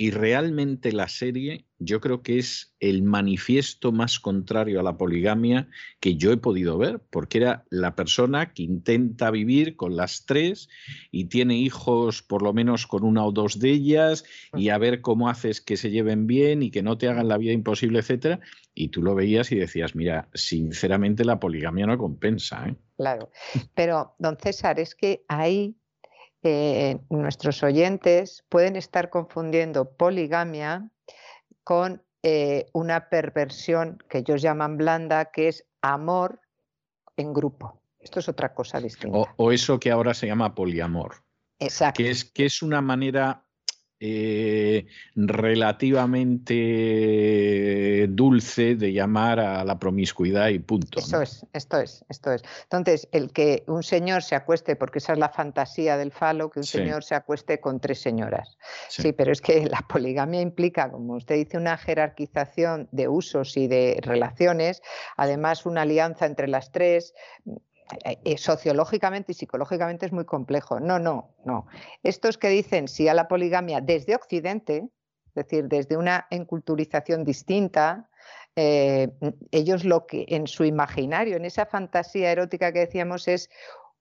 Y 0.00 0.12
realmente 0.12 0.92
la 0.92 1.08
serie 1.08 1.66
yo 1.78 2.00
creo 2.00 2.22
que 2.22 2.38
es 2.38 2.74
el 2.80 3.02
manifiesto 3.02 3.92
más 3.92 4.18
contrario 4.18 4.80
a 4.80 4.82
la 4.82 4.96
poligamia 4.96 5.68
que 6.00 6.16
yo 6.16 6.32
he 6.32 6.38
podido 6.38 6.78
ver, 6.78 7.00
porque 7.10 7.36
era 7.36 7.66
la 7.68 7.94
persona 7.96 8.54
que 8.54 8.62
intenta 8.62 9.30
vivir 9.30 9.76
con 9.76 9.96
las 9.96 10.24
tres 10.24 10.70
y 11.10 11.26
tiene 11.26 11.58
hijos 11.58 12.22
por 12.22 12.40
lo 12.40 12.54
menos 12.54 12.86
con 12.86 13.04
una 13.04 13.26
o 13.26 13.30
dos 13.30 13.58
de 13.58 13.72
ellas 13.72 14.24
y 14.54 14.70
a 14.70 14.78
ver 14.78 15.02
cómo 15.02 15.28
haces 15.28 15.60
que 15.60 15.76
se 15.76 15.90
lleven 15.90 16.26
bien 16.26 16.62
y 16.62 16.70
que 16.70 16.82
no 16.82 16.96
te 16.96 17.06
hagan 17.06 17.28
la 17.28 17.36
vida 17.36 17.52
imposible, 17.52 17.98
etcétera. 17.98 18.40
Y 18.74 18.88
tú 18.88 19.02
lo 19.02 19.14
veías 19.14 19.52
y 19.52 19.56
decías, 19.56 19.94
mira, 19.94 20.30
sinceramente 20.32 21.26
la 21.26 21.40
poligamia 21.40 21.84
no 21.84 21.98
compensa. 21.98 22.68
¿eh? 22.68 22.74
Claro, 22.96 23.30
pero 23.74 24.14
don 24.18 24.38
César, 24.38 24.80
es 24.80 24.94
que 24.94 25.24
ahí 25.28 25.76
eh, 26.42 26.98
nuestros 27.10 27.62
oyentes 27.62 28.44
pueden 28.48 28.76
estar 28.76 29.10
confundiendo 29.10 29.92
poligamia 29.96 30.90
con 31.64 32.02
eh, 32.22 32.66
una 32.72 33.08
perversión 33.08 33.98
que 34.08 34.18
ellos 34.18 34.42
llaman 34.42 34.76
blanda, 34.76 35.26
que 35.26 35.48
es 35.48 35.66
amor 35.82 36.40
en 37.16 37.32
grupo. 37.32 37.82
Esto 37.98 38.20
es 38.20 38.28
otra 38.28 38.54
cosa 38.54 38.80
distinta. 38.80 39.34
O, 39.36 39.52
eso 39.52 39.78
que 39.78 39.90
ahora 39.90 40.14
se 40.14 40.26
llama 40.26 40.54
poliamor. 40.54 41.16
Exacto. 41.58 41.98
Que 41.98 42.10
es, 42.10 42.24
que 42.24 42.46
es 42.46 42.62
una 42.62 42.80
manera 42.80 43.46
eh, 44.02 44.86
relativamente 45.14 46.56
dulce 48.08 48.74
de 48.74 48.94
llamar 48.94 49.38
a 49.40 49.62
la 49.62 49.78
promiscuidad 49.78 50.48
y 50.48 50.58
punto. 50.58 51.00
Esto 51.00 51.20
es, 51.20 51.44
esto 51.52 51.78
es, 51.78 52.02
esto 52.08 52.32
es. 52.32 52.42
Entonces, 52.62 53.08
el 53.12 53.30
que 53.30 53.62
un 53.66 53.82
señor 53.82 54.22
se 54.22 54.36
acueste, 54.36 54.74
porque 54.74 55.00
esa 55.00 55.12
es 55.12 55.18
la 55.18 55.28
fantasía 55.28 55.98
del 55.98 56.12
falo, 56.12 56.48
que 56.50 56.60
un 56.60 56.64
señor 56.64 57.04
se 57.04 57.14
acueste 57.14 57.60
con 57.60 57.78
tres 57.78 58.00
señoras. 58.00 58.56
Sí. 58.88 59.12
pero 59.12 59.32
es 59.32 59.42
que 59.42 59.66
la 59.66 59.84
poligamia 59.86 60.40
implica, 60.40 60.90
como 60.90 61.16
usted 61.16 61.34
dice, 61.34 61.58
una 61.58 61.76
jerarquización 61.76 62.88
de 62.92 63.06
usos 63.08 63.58
y 63.58 63.68
de 63.68 63.98
relaciones, 64.00 64.80
además 65.18 65.66
una 65.66 65.82
alianza 65.82 66.24
entre 66.24 66.48
las 66.48 66.72
tres, 66.72 67.12
sociológicamente 68.36 69.32
y 69.32 69.34
psicológicamente 69.34 70.06
es 70.06 70.12
muy 70.12 70.24
complejo. 70.24 70.80
No, 70.80 70.98
no, 70.98 71.34
no. 71.44 71.66
Estos 72.02 72.38
que 72.38 72.48
dicen 72.48 72.88
sí 72.88 73.08
a 73.08 73.14
la 73.14 73.28
poligamia 73.28 73.80
desde 73.80 74.14
Occidente, 74.14 74.88
es 75.26 75.34
decir, 75.34 75.68
desde 75.68 75.96
una 75.96 76.26
enculturización 76.30 77.24
distinta, 77.24 78.10
eh, 78.56 79.10
ellos 79.52 79.84
lo 79.84 80.06
que 80.06 80.26
en 80.28 80.46
su 80.46 80.64
imaginario, 80.64 81.36
en 81.36 81.44
esa 81.44 81.66
fantasía 81.66 82.32
erótica 82.32 82.72
que 82.72 82.80
decíamos, 82.80 83.28
es 83.28 83.48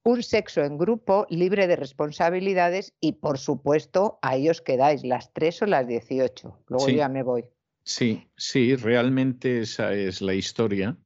un 0.03 0.23
sexo 0.23 0.61
en 0.63 0.77
grupo 0.77 1.27
libre 1.29 1.67
de 1.67 1.75
responsabilidades 1.75 2.93
y 2.99 3.13
por 3.13 3.37
supuesto 3.37 4.17
ahí 4.21 4.49
os 4.49 4.61
quedáis 4.61 5.03
las 5.03 5.33
tres 5.33 5.61
o 5.61 5.65
las 5.65 5.87
18. 5.87 6.63
Luego 6.67 6.89
ya 6.89 7.09
me 7.09 7.23
voy. 7.23 7.45
Sí, 7.83 8.27
sí, 8.35 8.75
realmente 8.75 9.61
esa 9.61 9.93
es 9.93 10.21
la 10.21 10.33
historia. 10.33 10.97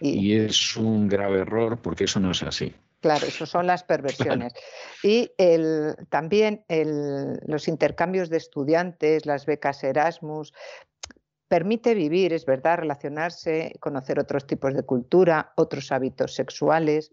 Y, 0.00 0.36
es 0.36 0.76
un 0.76 1.08
grave 1.08 1.40
error 1.40 1.80
porque 1.80 2.04
eso 2.04 2.20
no 2.20 2.30
es 2.30 2.42
así. 2.42 2.74
Claro, 3.00 3.26
eso 3.26 3.46
son 3.46 3.66
las 3.66 3.84
perversiones. 3.84 4.52
Y 5.04 5.30
el, 5.38 5.94
también 6.08 6.64
el, 6.66 7.38
los 7.46 7.68
intercambios 7.68 8.30
de 8.30 8.38
estudiantes, 8.38 9.26
las 9.26 9.46
becas 9.46 9.84
Erasmus, 9.84 10.52
permite 11.46 11.94
vivir, 11.94 12.32
es 12.32 12.44
verdad, 12.44 12.78
relacionarse, 12.78 13.74
conocer 13.78 14.18
otros 14.18 14.46
tipos 14.46 14.74
de 14.74 14.82
cultura, 14.82 15.52
otros 15.56 15.92
hábitos 15.92 16.34
sexuales. 16.34 17.12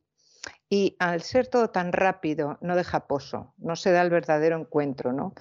Y 0.68 0.96
al 1.00 1.22
ser 1.22 1.48
todo 1.48 1.70
tan 1.70 1.94
rápido, 1.94 2.58
no 2.62 2.76
deja 2.76 3.08
pozo, 3.08 3.54
no 3.58 3.76
se 3.76 3.92
da 3.92 4.02
el 4.02 4.10
verdadero 4.10 4.58
encuentro, 4.58 5.14
¿no? 5.14 5.34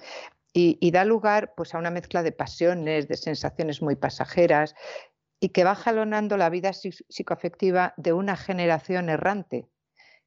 Y, 0.53 0.77
y 0.79 0.91
da 0.91 1.03
lugar 1.03 1.53
pues, 1.57 1.73
a 1.73 1.79
una 1.79 1.89
mezcla 1.89 2.23
de 2.23 2.31
pasiones, 2.31 3.07
de 3.07 3.17
sensaciones 3.17 3.81
muy 3.81 3.95
pasajeras, 3.95 4.75
y 5.45 5.49
que 5.49 5.63
va 5.63 5.75
jalonando 5.75 6.37
la 6.37 6.49
vida 6.49 6.71
psicoafectiva 6.73 7.93
de 7.97 8.13
una 8.13 8.35
generación 8.35 9.09
errante 9.09 9.69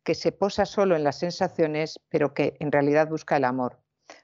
que 0.04 0.14
se 0.14 0.30
posa 0.30 0.64
solo 0.64 0.94
en 0.94 1.02
las 1.02 1.18
sensaciones, 1.18 1.98
pero 2.08 2.34
que 2.34 2.56
en 2.60 2.70
realidad 2.70 3.08
busca 3.08 3.36
el 3.36 3.42
amor. 3.42 3.80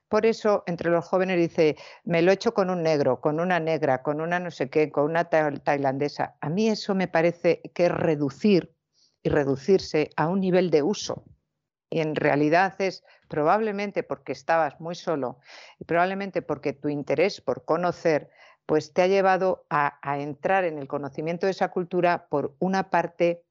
Por 0.06 0.24
eso, 0.24 0.62
entre 0.68 0.92
los 0.92 1.04
jóvenes 1.04 1.36
dice, 1.36 1.76
me 2.04 2.22
lo 2.22 2.30
he 2.30 2.34
hecho 2.34 2.54
con 2.54 2.70
un 2.70 2.84
negro, 2.84 3.20
con 3.20 3.40
una 3.40 3.58
negra, 3.58 4.04
con 4.04 4.20
una 4.20 4.38
no 4.38 4.52
sé 4.52 4.70
qué, 4.70 4.92
con 4.92 5.06
una 5.06 5.24
tailandesa. 5.24 6.36
A 6.40 6.48
mí 6.48 6.68
eso 6.68 6.94
me 6.94 7.08
parece 7.08 7.60
que 7.74 7.86
es 7.86 7.90
reducir 7.90 8.72
y 9.24 9.30
reducirse 9.30 10.10
a 10.16 10.28
un 10.28 10.38
nivel 10.38 10.70
de 10.70 10.84
uso. 10.84 11.24
Y 11.90 12.02
en 12.02 12.14
realidad 12.14 12.74
es 12.78 13.02
probablemente 13.28 14.04
porque 14.04 14.30
estabas 14.30 14.78
muy 14.80 14.94
solo 14.94 15.40
y 15.80 15.86
probablemente 15.86 16.40
porque 16.40 16.72
tu 16.72 16.88
interés 16.88 17.40
por 17.40 17.64
conocer 17.64 18.30
pues 18.66 18.92
te 18.92 19.02
ha 19.02 19.06
llevado 19.06 19.66
a, 19.70 19.98
entrar 20.18 20.64
en 20.64 20.78
el 20.78 20.88
conocimiento 20.88 21.46
de 21.46 21.52
esa 21.52 21.70
cultura 21.70 22.26
por 22.28 22.54
una 22.58 22.90
parte 22.90 23.42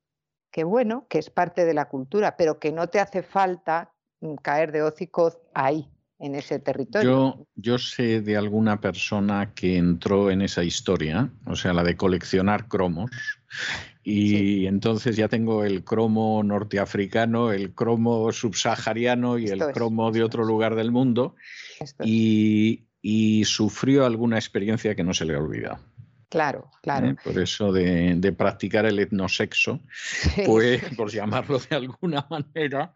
que, 0.52 0.64
bueno, 0.64 1.08
que 1.10 1.20
es 1.20 1.30
parte 1.30 1.66
de 1.66 1.74
la 1.74 1.86
cultura, 1.90 2.36
pero 2.38 2.60
que 2.60 2.72
no 2.72 2.88
te 2.88 3.00
hace 3.00 3.24
falta 3.24 3.92
mm, 4.22 4.36
caer 4.36 4.72
de 4.72 4.84
hocico 4.84 5.32
ahí, 5.54 5.90
en 6.20 6.36
ese 6.36 6.60
territorio. 6.60 7.10
Yo, 7.10 7.48
yo 7.56 7.78
sé 7.78 8.22
de 8.22 8.38
alguna 8.38 8.80
persona 8.80 9.54
que 9.54 9.78
entró 9.78 10.32
en 10.32 10.42
esa 10.42 10.64
historia, 10.64 11.30
o 11.46 11.56
sea, 11.56 11.74
la 11.74 11.84
de 11.84 11.98
coleccionar 11.98 12.68
cromos, 12.68 13.12
y 14.04 14.66
entonces 14.66 15.16
ya 15.16 15.28
tengo 15.28 15.64
el 15.64 15.84
cromo 15.84 16.44
norteafricano, 16.44 17.52
el 17.52 17.74
cromo 17.74 18.32
subsahariano 18.32 19.38
y 19.38 19.48
el 19.48 19.60
cromo 19.74 20.12
de 20.12 20.24
otro 20.24 20.44
lugar 20.44 20.76
del 20.76 20.92
mundo. 20.92 21.36
Y, 22.04 22.84
y 23.06 23.44
sufrió 23.44 24.06
alguna 24.06 24.38
experiencia 24.38 24.96
que 24.96 25.04
no 25.04 25.14
se 25.14 25.26
le 25.26 25.36
ha 25.36 25.38
olvidado. 25.40 25.80
Claro, 26.30 26.72
claro. 26.82 27.10
¿Eh? 27.10 27.16
Por 27.24 27.38
eso 27.38 27.72
de, 27.72 28.34
practicar 28.36 28.88
el 28.88 28.98
etnosexo, 28.98 29.82
pues, 30.48 30.82
por 30.96 31.12
llamarlo 31.12 31.60
de 31.60 31.76
alguna 31.76 32.26
manera, 32.32 32.94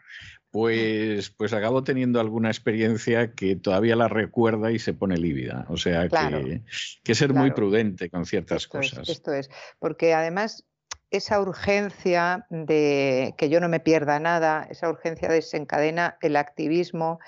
pues, 0.50 1.30
pues 1.30 1.53
acabo 1.53 1.84
teniendo 1.84 2.19
alguna 2.19 2.50
experiencia 2.50 3.34
que 3.34 3.58
todavía 3.58 3.95
la 3.95 4.08
recuerda 4.08 4.72
y 4.72 4.80
se 4.80 4.94
pone 4.94 5.18
lívida. 5.18 5.66
O 5.68 5.77
sea 5.77 6.08
que, 6.08 6.64
que 7.03 7.14
ser 7.14 7.34
muy 7.34 7.52
prudente 7.52 8.10
con 8.10 8.26
ciertas 8.26 8.66
cosas. 8.68 9.08
esto 9.10 9.34
es, 9.34 9.52
porque 9.77 10.14
además 10.14 10.66
esa 11.11 11.40
urgencia 11.40 12.48
de 12.50 13.36
que 13.38 13.50
yo 13.50 13.60
no 13.60 13.69
me 13.69 13.82
pierda 13.82 14.19
nada, 14.19 14.68
esa 14.69 14.90
urgencia 14.90 15.30
desencadena 15.30 16.18
el 16.22 16.38
activismo, 16.38 17.19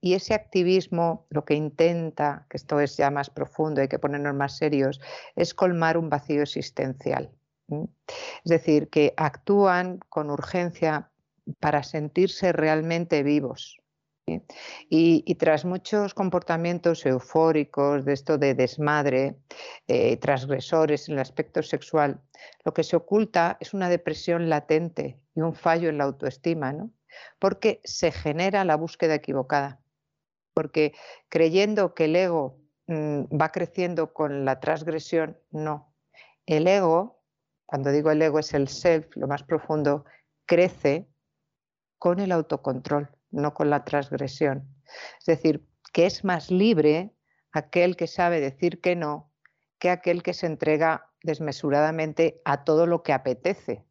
y 0.00 0.14
ese 0.14 0.34
activismo 0.34 1.26
lo 1.30 1.44
que 1.44 1.54
intenta, 1.54 2.46
que 2.48 2.56
esto 2.56 2.80
es 2.80 2.96
ya 2.96 3.10
más 3.10 3.30
profundo, 3.30 3.80
hay 3.80 3.88
que 3.88 3.98
ponernos 3.98 4.34
más 4.34 4.56
serios, 4.56 5.00
es 5.36 5.54
colmar 5.54 5.98
un 5.98 6.08
vacío 6.08 6.42
existencial. 6.42 7.30
Es 7.68 8.50
decir, 8.50 8.88
que 8.88 9.14
actúan 9.16 9.98
con 10.08 10.30
urgencia 10.30 11.10
para 11.60 11.82
sentirse 11.82 12.52
realmente 12.52 13.22
vivos. 13.22 13.76
Y, 14.88 15.34
tras 15.34 15.64
muchos 15.64 16.14
comportamientos 16.14 17.04
eufóricos, 17.04 18.04
de 18.04 18.12
esto 18.12 18.38
de 18.38 18.54
desmadre, 18.54 19.36
eh, 19.88 20.16
transgresores 20.18 21.08
en 21.08 21.14
el 21.14 21.20
aspecto 21.20 21.62
sexual, 21.64 22.20
lo 22.64 22.72
que 22.72 22.84
se 22.84 22.94
oculta 22.94 23.56
es 23.60 23.74
una 23.74 23.88
depresión 23.88 24.48
latente 24.48 25.20
y 25.34 25.40
un 25.40 25.54
fallo 25.54 25.88
en 25.88 25.98
la 25.98 26.04
autoestima, 26.04 26.72
¿no? 26.72 26.92
porque 27.38 27.80
se 27.84 28.12
genera 28.12 28.64
la 28.64 28.76
búsqueda 28.76 29.14
equivocada 29.14 29.79
porque 30.60 30.92
creyendo 31.30 31.94
que 31.94 32.04
el 32.04 32.16
ego 32.16 32.60
mm, 32.86 33.22
va 33.40 33.48
creciendo 33.48 34.12
con 34.12 34.44
la 34.44 34.60
transgresión, 34.60 35.38
no. 35.50 35.94
El 36.44 36.66
ego, 36.66 37.22
cuando 37.64 37.90
digo 37.90 38.10
el 38.10 38.20
ego 38.20 38.40
es 38.40 38.52
el 38.52 38.68
self, 38.68 39.16
lo 39.16 39.26
más 39.26 39.42
profundo, 39.42 40.04
crece 40.44 41.08
con 41.96 42.20
el 42.20 42.30
autocontrol, 42.30 43.08
no 43.30 43.54
con 43.54 43.70
la 43.70 43.86
transgresión. 43.86 44.68
Es 45.18 45.24
decir, 45.24 45.66
que 45.94 46.04
es 46.04 46.24
más 46.24 46.50
libre 46.50 47.14
aquel 47.52 47.96
que 47.96 48.06
sabe 48.06 48.38
decir 48.38 48.82
que 48.82 48.96
no 48.96 49.32
que 49.78 49.88
aquel 49.88 50.22
que 50.22 50.34
se 50.34 50.44
entrega 50.44 51.08
desmesuradamente 51.22 52.42
a 52.44 52.64
todo 52.64 52.86
lo 52.86 53.02
que 53.02 53.14
apetece, 53.14 53.86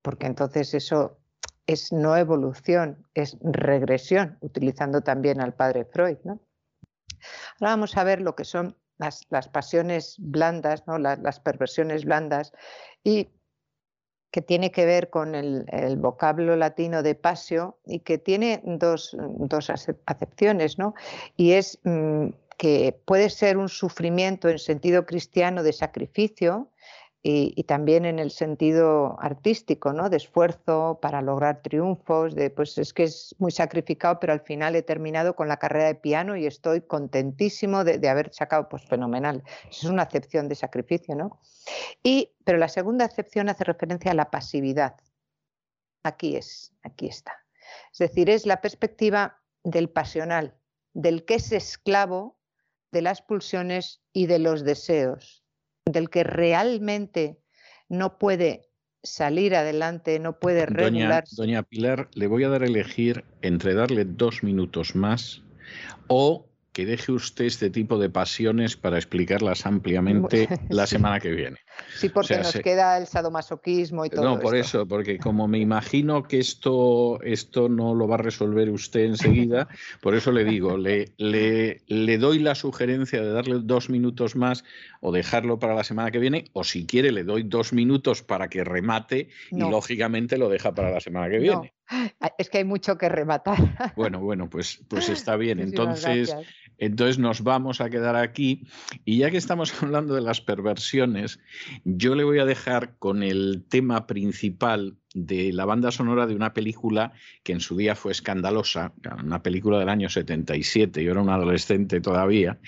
porque 0.00 0.24
entonces 0.24 0.72
eso 0.72 1.18
es 1.66 1.92
no 1.92 2.16
evolución, 2.16 3.06
es 3.14 3.36
regresión, 3.40 4.38
utilizando 4.40 5.02
también 5.02 5.40
al 5.40 5.54
padre 5.54 5.84
Freud. 5.84 6.18
Ahora 6.24 6.38
vamos 7.60 7.96
a 7.96 8.04
ver 8.04 8.20
lo 8.20 8.34
que 8.34 8.44
son 8.44 8.76
las, 8.98 9.48
pasiones 9.48 10.16
blandas, 10.18 10.86
¿no? 10.86 10.98
las, 10.98 11.40
perversiones 11.40 12.04
blandas, 12.04 12.52
y 13.02 13.28
que 14.30 14.42
tiene 14.42 14.72
que 14.72 14.84
ver 14.84 15.10
con 15.10 15.34
el, 15.34 15.64
vocablo 15.96 16.56
latino 16.56 17.02
de 17.02 17.14
pasio 17.14 17.78
y 17.86 18.00
que 18.00 18.18
tiene 18.18 18.62
dos, 18.64 19.16
acepciones, 20.06 20.78
¿no? 20.78 20.94
y 21.36 21.52
es 21.52 21.78
mm, 21.84 22.30
que 22.58 23.00
puede 23.04 23.30
ser 23.30 23.56
un 23.56 23.68
sufrimiento 23.68 24.48
en 24.48 24.58
sentido 24.58 25.06
cristiano 25.06 25.62
de 25.62 25.72
sacrificio, 25.72 26.70
y, 27.26 27.64
también 27.64 28.04
en 28.04 28.18
el 28.18 28.30
sentido 28.30 29.16
artístico, 29.18 29.94
¿no? 29.94 30.10
De 30.10 30.18
esfuerzo 30.18 30.98
para 31.00 31.22
lograr 31.22 31.62
triunfos, 31.62 32.34
de 32.34 32.50
pues 32.50 32.76
es 32.76 32.92
que 32.92 33.04
es 33.04 33.34
muy 33.38 33.50
sacrificado, 33.50 34.20
pero 34.20 34.34
al 34.34 34.42
final 34.42 34.76
he 34.76 34.82
terminado 34.82 35.34
con 35.34 35.48
la 35.48 35.56
carrera 35.56 35.86
de 35.86 35.94
piano 35.94 36.36
y 36.36 36.44
estoy 36.44 36.82
contentísimo 36.82 37.82
de, 37.82 38.06
haber 38.10 38.30
sacado, 38.34 38.68
pues 38.68 38.84
fenomenal. 38.84 39.42
es 39.70 39.84
una 39.84 40.02
acepción 40.02 40.48
de 40.48 40.54
sacrificio, 40.54 41.14
¿no? 41.14 41.40
Y, 42.02 42.34
pero 42.44 42.58
la 42.58 42.68
segunda 42.68 43.06
acepción 43.06 43.48
hace 43.48 43.64
referencia 43.64 44.10
a 44.10 44.14
la 44.14 44.30
pasividad. 44.30 44.96
Aquí 46.02 46.36
es, 46.36 46.74
aquí 46.82 47.06
está. 47.06 47.32
Es 47.90 48.00
decir, 48.00 48.28
es 48.28 48.44
la 48.44 48.60
perspectiva 48.60 49.40
del 49.62 49.88
pasional, 49.88 50.58
del 50.92 51.24
que 51.24 51.36
es 51.36 51.52
esclavo 51.52 52.38
de 52.92 53.00
las 53.00 53.22
pulsiones 53.22 54.02
y 54.12 54.26
de 54.26 54.40
los 54.40 54.62
deseos, 54.62 55.43
del 55.84 56.08
que 56.08 56.24
realmente 56.24 57.38
no 57.88 58.18
puede 58.18 58.70
salir 59.02 59.54
adelante, 59.54 60.18
no 60.18 60.38
puede 60.38 60.64
regular. 60.64 61.24
Doña, 61.36 61.62
Pilar, 61.62 62.08
le 62.14 62.26
voy 62.26 62.44
a 62.44 62.48
dar 62.48 62.62
a 62.62 62.66
elegir 62.66 63.24
entre 63.42 63.74
darle 63.74 64.06
dos 64.06 64.42
minutos 64.42 64.94
más 64.94 65.42
o 66.06 66.48
que 66.72 66.86
deje 66.86 67.12
usted 67.12 67.44
este 67.44 67.70
tipo 67.70 67.98
de 67.98 68.08
pasiones 68.08 68.76
para 68.76 68.96
explicarlas 68.96 69.66
ampliamente 69.66 70.48
la 70.70 70.86
semana 70.86 71.20
que 71.20 71.30
viene. 71.30 71.58
Sí, 71.96 72.08
porque 72.08 72.38
nos 72.38 72.52
queda 72.54 72.98
el 72.98 73.06
sadomasoquismo 73.06 74.04
y 74.04 74.10
todo. 74.10 74.24
No, 74.24 74.40
por 74.40 74.56
eso, 74.56 74.86
porque 74.86 75.18
como 75.18 75.48
me 75.48 75.58
imagino 75.58 76.22
que 76.22 76.38
esto, 76.38 77.20
esto 77.22 77.68
no 77.68 77.94
lo 77.94 78.08
va 78.08 78.16
a 78.16 78.18
resolver 78.18 78.68
usted 78.70 79.04
enseguida, 79.04 79.68
por 80.00 80.14
eso 80.14 80.32
le 80.32 80.44
digo, 80.44 80.76
le, 80.76 81.12
le, 81.16 81.82
le 81.86 82.18
doy 82.18 82.38
la 82.38 82.54
sugerencia 82.54 83.22
de 83.22 83.32
darle 83.32 83.60
dos 83.62 83.90
minutos 83.90 84.36
más 84.36 84.64
o 85.00 85.12
dejarlo 85.12 85.58
para 85.58 85.74
la 85.74 85.84
semana 85.84 86.10
que 86.10 86.18
viene, 86.18 86.46
o 86.52 86.64
si 86.64 86.86
quiere 86.86 87.12
le 87.12 87.24
doy 87.24 87.44
dos 87.44 87.72
minutos 87.72 88.22
para 88.22 88.48
que 88.48 88.64
remate 88.64 89.28
y 89.50 89.58
lógicamente 89.58 90.38
lo 90.38 90.48
deja 90.48 90.74
para 90.74 90.90
la 90.90 91.00
semana 91.00 91.28
que 91.30 91.38
viene. 91.38 91.74
Es 92.38 92.48
que 92.48 92.58
hay 92.58 92.64
mucho 92.64 92.96
que 92.96 93.08
rematar. 93.08 93.58
Bueno, 93.96 94.20
bueno, 94.20 94.48
pues, 94.48 94.80
pues 94.88 95.08
está 95.08 95.36
bien. 95.36 95.60
Entonces, 95.60 96.34
entonces 96.78 97.18
nos 97.18 97.42
vamos 97.42 97.80
a 97.80 97.90
quedar 97.90 98.16
aquí. 98.16 98.66
Y 99.04 99.18
ya 99.18 99.30
que 99.30 99.36
estamos 99.36 99.72
hablando 99.82 100.14
de 100.14 100.20
las 100.20 100.40
perversiones, 100.40 101.38
yo 101.84 102.14
le 102.14 102.24
voy 102.24 102.38
a 102.38 102.44
dejar 102.44 102.96
con 102.98 103.22
el 103.22 103.64
tema 103.68 104.06
principal 104.06 104.96
de 105.14 105.52
la 105.52 105.64
banda 105.64 105.92
sonora 105.92 106.26
de 106.26 106.34
una 106.34 106.52
película 106.52 107.12
que 107.44 107.52
en 107.52 107.60
su 107.60 107.76
día 107.76 107.94
fue 107.94 108.12
escandalosa, 108.12 108.92
una 109.22 109.42
película 109.42 109.78
del 109.78 109.88
año 109.88 110.08
77, 110.08 111.02
yo 111.02 111.12
era 111.12 111.22
un 111.22 111.30
adolescente 111.30 112.00
todavía. 112.00 112.58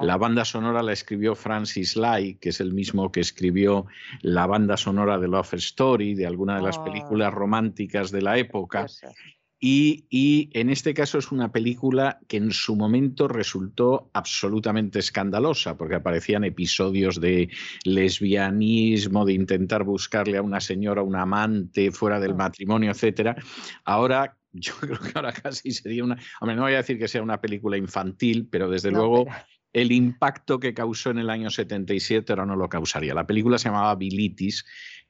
La 0.00 0.16
banda 0.16 0.44
sonora 0.44 0.82
la 0.82 0.92
escribió 0.92 1.34
Francis 1.34 1.96
Lai, 1.96 2.36
que 2.36 2.50
es 2.50 2.60
el 2.60 2.72
mismo 2.72 3.10
que 3.10 3.20
escribió 3.20 3.86
la 4.22 4.46
banda 4.46 4.76
sonora 4.76 5.18
de 5.18 5.26
Love 5.26 5.54
Story, 5.54 6.14
de 6.14 6.26
alguna 6.26 6.56
de 6.56 6.62
las 6.62 6.78
ah. 6.78 6.84
películas 6.84 7.34
románticas 7.34 8.12
de 8.12 8.22
la 8.22 8.38
época. 8.38 8.86
Y, 9.68 10.48
en 10.52 10.70
este 10.70 10.94
caso 10.94 11.18
es 11.18 11.32
una 11.32 11.50
película 11.50 12.20
que 12.28 12.36
en 12.36 12.52
su 12.52 12.76
momento 12.76 13.26
resultó 13.26 14.10
absolutamente 14.12 15.00
escandalosa, 15.00 15.76
porque 15.76 15.96
aparecían 15.96 16.44
episodios 16.44 17.20
de 17.20 17.50
lesbianismo, 17.82 19.24
de 19.24 19.32
intentar 19.32 19.82
buscarle 19.82 20.38
a 20.38 20.42
una 20.42 20.60
señora, 20.60 21.02
un 21.02 21.16
amante 21.16 21.90
fuera 21.90 22.20
del 22.20 22.32
ah. 22.32 22.36
matrimonio, 22.36 22.92
etcétera. 22.92 23.34
Ahora 23.84 24.36
yo 24.52 24.72
creo 24.80 25.00
que 25.00 25.10
ahora 25.16 25.32
casi 25.32 25.72
sería 25.72 26.04
una. 26.04 26.16
Hombre, 26.40 26.54
no 26.54 26.62
voy 26.62 26.74
a 26.74 26.78
decir 26.78 26.96
que 26.96 27.08
sea 27.08 27.22
una 27.22 27.40
película 27.40 27.76
infantil, 27.76 28.46
pero 28.48 28.70
desde 28.70 28.92
luego 28.92 29.26
el 29.72 29.90
impacto 29.90 30.60
que 30.60 30.74
causó 30.74 31.10
en 31.10 31.18
el 31.18 31.28
año 31.28 31.50
77 31.50 32.32
ahora 32.32 32.46
no 32.46 32.54
lo 32.54 32.68
causaría. 32.68 33.14
La 33.14 33.26
película 33.26 33.58
se 33.58 33.68
llamaba 33.68 33.96
Bilitis 33.96 34.64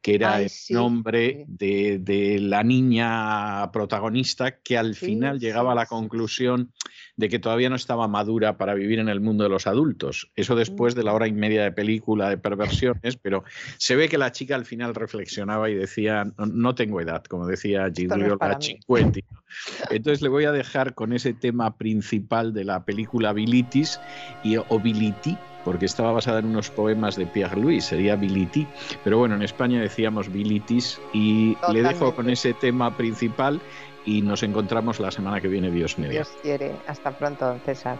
que 0.06 0.14
era 0.14 0.40
el 0.40 0.48
nombre 0.70 1.46
de, 1.48 2.38
la 2.40 2.62
niña 2.62 3.72
protagonista 3.72 4.52
que 4.52 4.78
al 4.78 4.94
final 4.94 5.40
llegaba 5.40 5.72
a 5.72 5.74
la 5.74 5.86
conclusión 5.86 6.70
de 7.16 7.28
que 7.28 7.40
todavía 7.40 7.70
no 7.70 7.74
estaba 7.74 8.06
madura 8.06 8.56
para 8.56 8.74
vivir 8.74 9.00
en 9.00 9.08
el 9.08 9.20
mundo 9.20 9.42
de 9.42 9.50
los 9.50 9.66
adultos. 9.66 10.30
Eso 10.36 10.54
después 10.54 10.94
de 10.94 11.02
la 11.02 11.12
hora 11.12 11.26
y 11.26 11.32
media 11.32 11.64
de 11.64 11.72
película 11.72 12.28
de 12.28 12.38
perversiones, 12.38 13.16
pero 13.16 13.42
se 13.78 13.96
ve 13.96 14.08
que 14.08 14.16
la 14.16 14.30
chica 14.30 14.54
al 14.54 14.64
final 14.64 14.94
reflexionaba 14.94 15.68
y 15.70 15.74
decía, 15.74 16.32
no, 16.38 16.76
tengo 16.76 17.00
edad, 17.00 17.24
como 17.24 17.48
decía 17.48 17.90
Giulio 17.92 18.38
no 18.40 18.58
Entonces 19.90 20.22
le 20.22 20.28
voy 20.28 20.44
a 20.44 20.52
dejar 20.52 20.94
con 20.94 21.14
ese 21.14 21.32
tema 21.32 21.76
principal 21.76 22.54
de 22.54 22.62
la 22.62 22.84
película 22.84 23.32
Bilitis 23.32 23.98
y 24.44 24.56
Obility 24.56 25.36
porque 25.66 25.86
estaba 25.86 26.12
basada 26.12 26.38
en 26.38 26.46
unos 26.46 26.70
poemas 26.70 27.16
de 27.16 27.26
Pierre 27.26 27.60
Louis, 27.60 27.84
sería 27.84 28.14
Bility, 28.14 28.68
pero 29.02 29.18
bueno, 29.18 29.34
en 29.34 29.42
España 29.42 29.80
decíamos 29.80 30.30
Bilitis 30.30 31.00
y 31.12 31.56
le 31.72 31.82
dejo 31.82 32.14
con 32.14 32.30
ese 32.30 32.54
tema 32.54 32.96
principal 32.96 33.60
y 34.04 34.22
nos 34.22 34.44
encontramos 34.44 35.00
la 35.00 35.10
semana 35.10 35.40
que 35.40 35.48
viene, 35.48 35.72
Dios 35.72 35.98
mediante. 35.98 36.30
Dios 36.30 36.38
quiere. 36.40 36.72
Hasta 36.86 37.10
pronto, 37.10 37.58
César. 37.64 37.98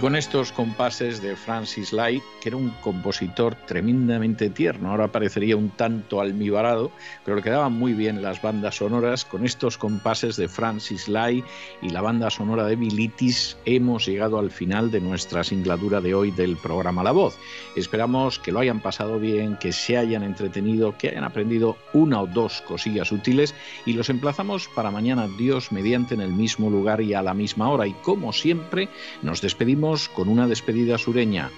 Con 0.00 0.14
estos 0.14 0.52
compases 0.52 1.20
de 1.20 1.34
Francis 1.34 1.92
Light, 1.92 2.22
que 2.40 2.50
era 2.50 2.56
un 2.56 2.70
compositor 2.82 3.56
tremendamente 3.66 4.48
tierno, 4.48 4.90
ahora 4.90 5.10
parecería 5.10 5.56
un 5.56 5.70
tanto 5.70 6.20
almibarado, 6.20 6.92
pero 7.24 7.36
le 7.36 7.42
quedaban 7.42 7.72
muy 7.72 7.94
bien 7.94 8.22
las 8.22 8.40
bandas 8.40 8.76
sonoras. 8.76 9.24
Con 9.24 9.44
estos 9.44 9.76
compases 9.76 10.36
de 10.36 10.46
Francis 10.46 11.08
Light 11.08 11.44
y 11.82 11.90
la 11.90 12.00
banda 12.00 12.30
sonora 12.30 12.64
de 12.64 12.76
Bilitis, 12.76 13.56
hemos 13.64 14.06
llegado 14.06 14.38
al 14.38 14.52
final 14.52 14.92
de 14.92 15.00
nuestra 15.00 15.42
singladura 15.42 16.00
de 16.00 16.14
hoy 16.14 16.30
del 16.30 16.56
programa 16.56 17.02
La 17.02 17.10
Voz. 17.10 17.36
Esperamos 17.74 18.38
que 18.38 18.52
lo 18.52 18.60
hayan 18.60 18.80
pasado 18.80 19.18
bien, 19.18 19.56
que 19.56 19.72
se 19.72 19.96
hayan 19.96 20.22
entretenido, 20.22 20.96
que 20.96 21.08
hayan 21.08 21.24
aprendido 21.24 21.76
una 21.92 22.22
o 22.22 22.28
dos 22.28 22.62
cosillas 22.62 23.10
útiles 23.10 23.52
y 23.84 23.94
los 23.94 24.10
emplazamos 24.10 24.68
para 24.68 24.92
mañana, 24.92 25.28
Dios 25.38 25.72
mediante, 25.72 26.14
en 26.14 26.20
el 26.20 26.32
mismo 26.32 26.70
lugar 26.70 27.00
y 27.00 27.14
a 27.14 27.22
la 27.22 27.34
misma 27.34 27.68
hora. 27.68 27.86
Y 27.86 27.94
como 27.94 28.32
siempre, 28.32 28.88
nos 29.22 29.40
despedimos 29.40 29.87
con 30.14 30.28
una 30.28 30.46
despedida 30.46 30.98
sureña. 30.98 31.50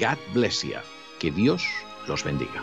God 0.00 0.16
bless 0.32 0.62
you. 0.62 0.78
Que 1.18 1.30
Dios 1.30 1.62
los 2.08 2.24
bendiga. 2.24 2.62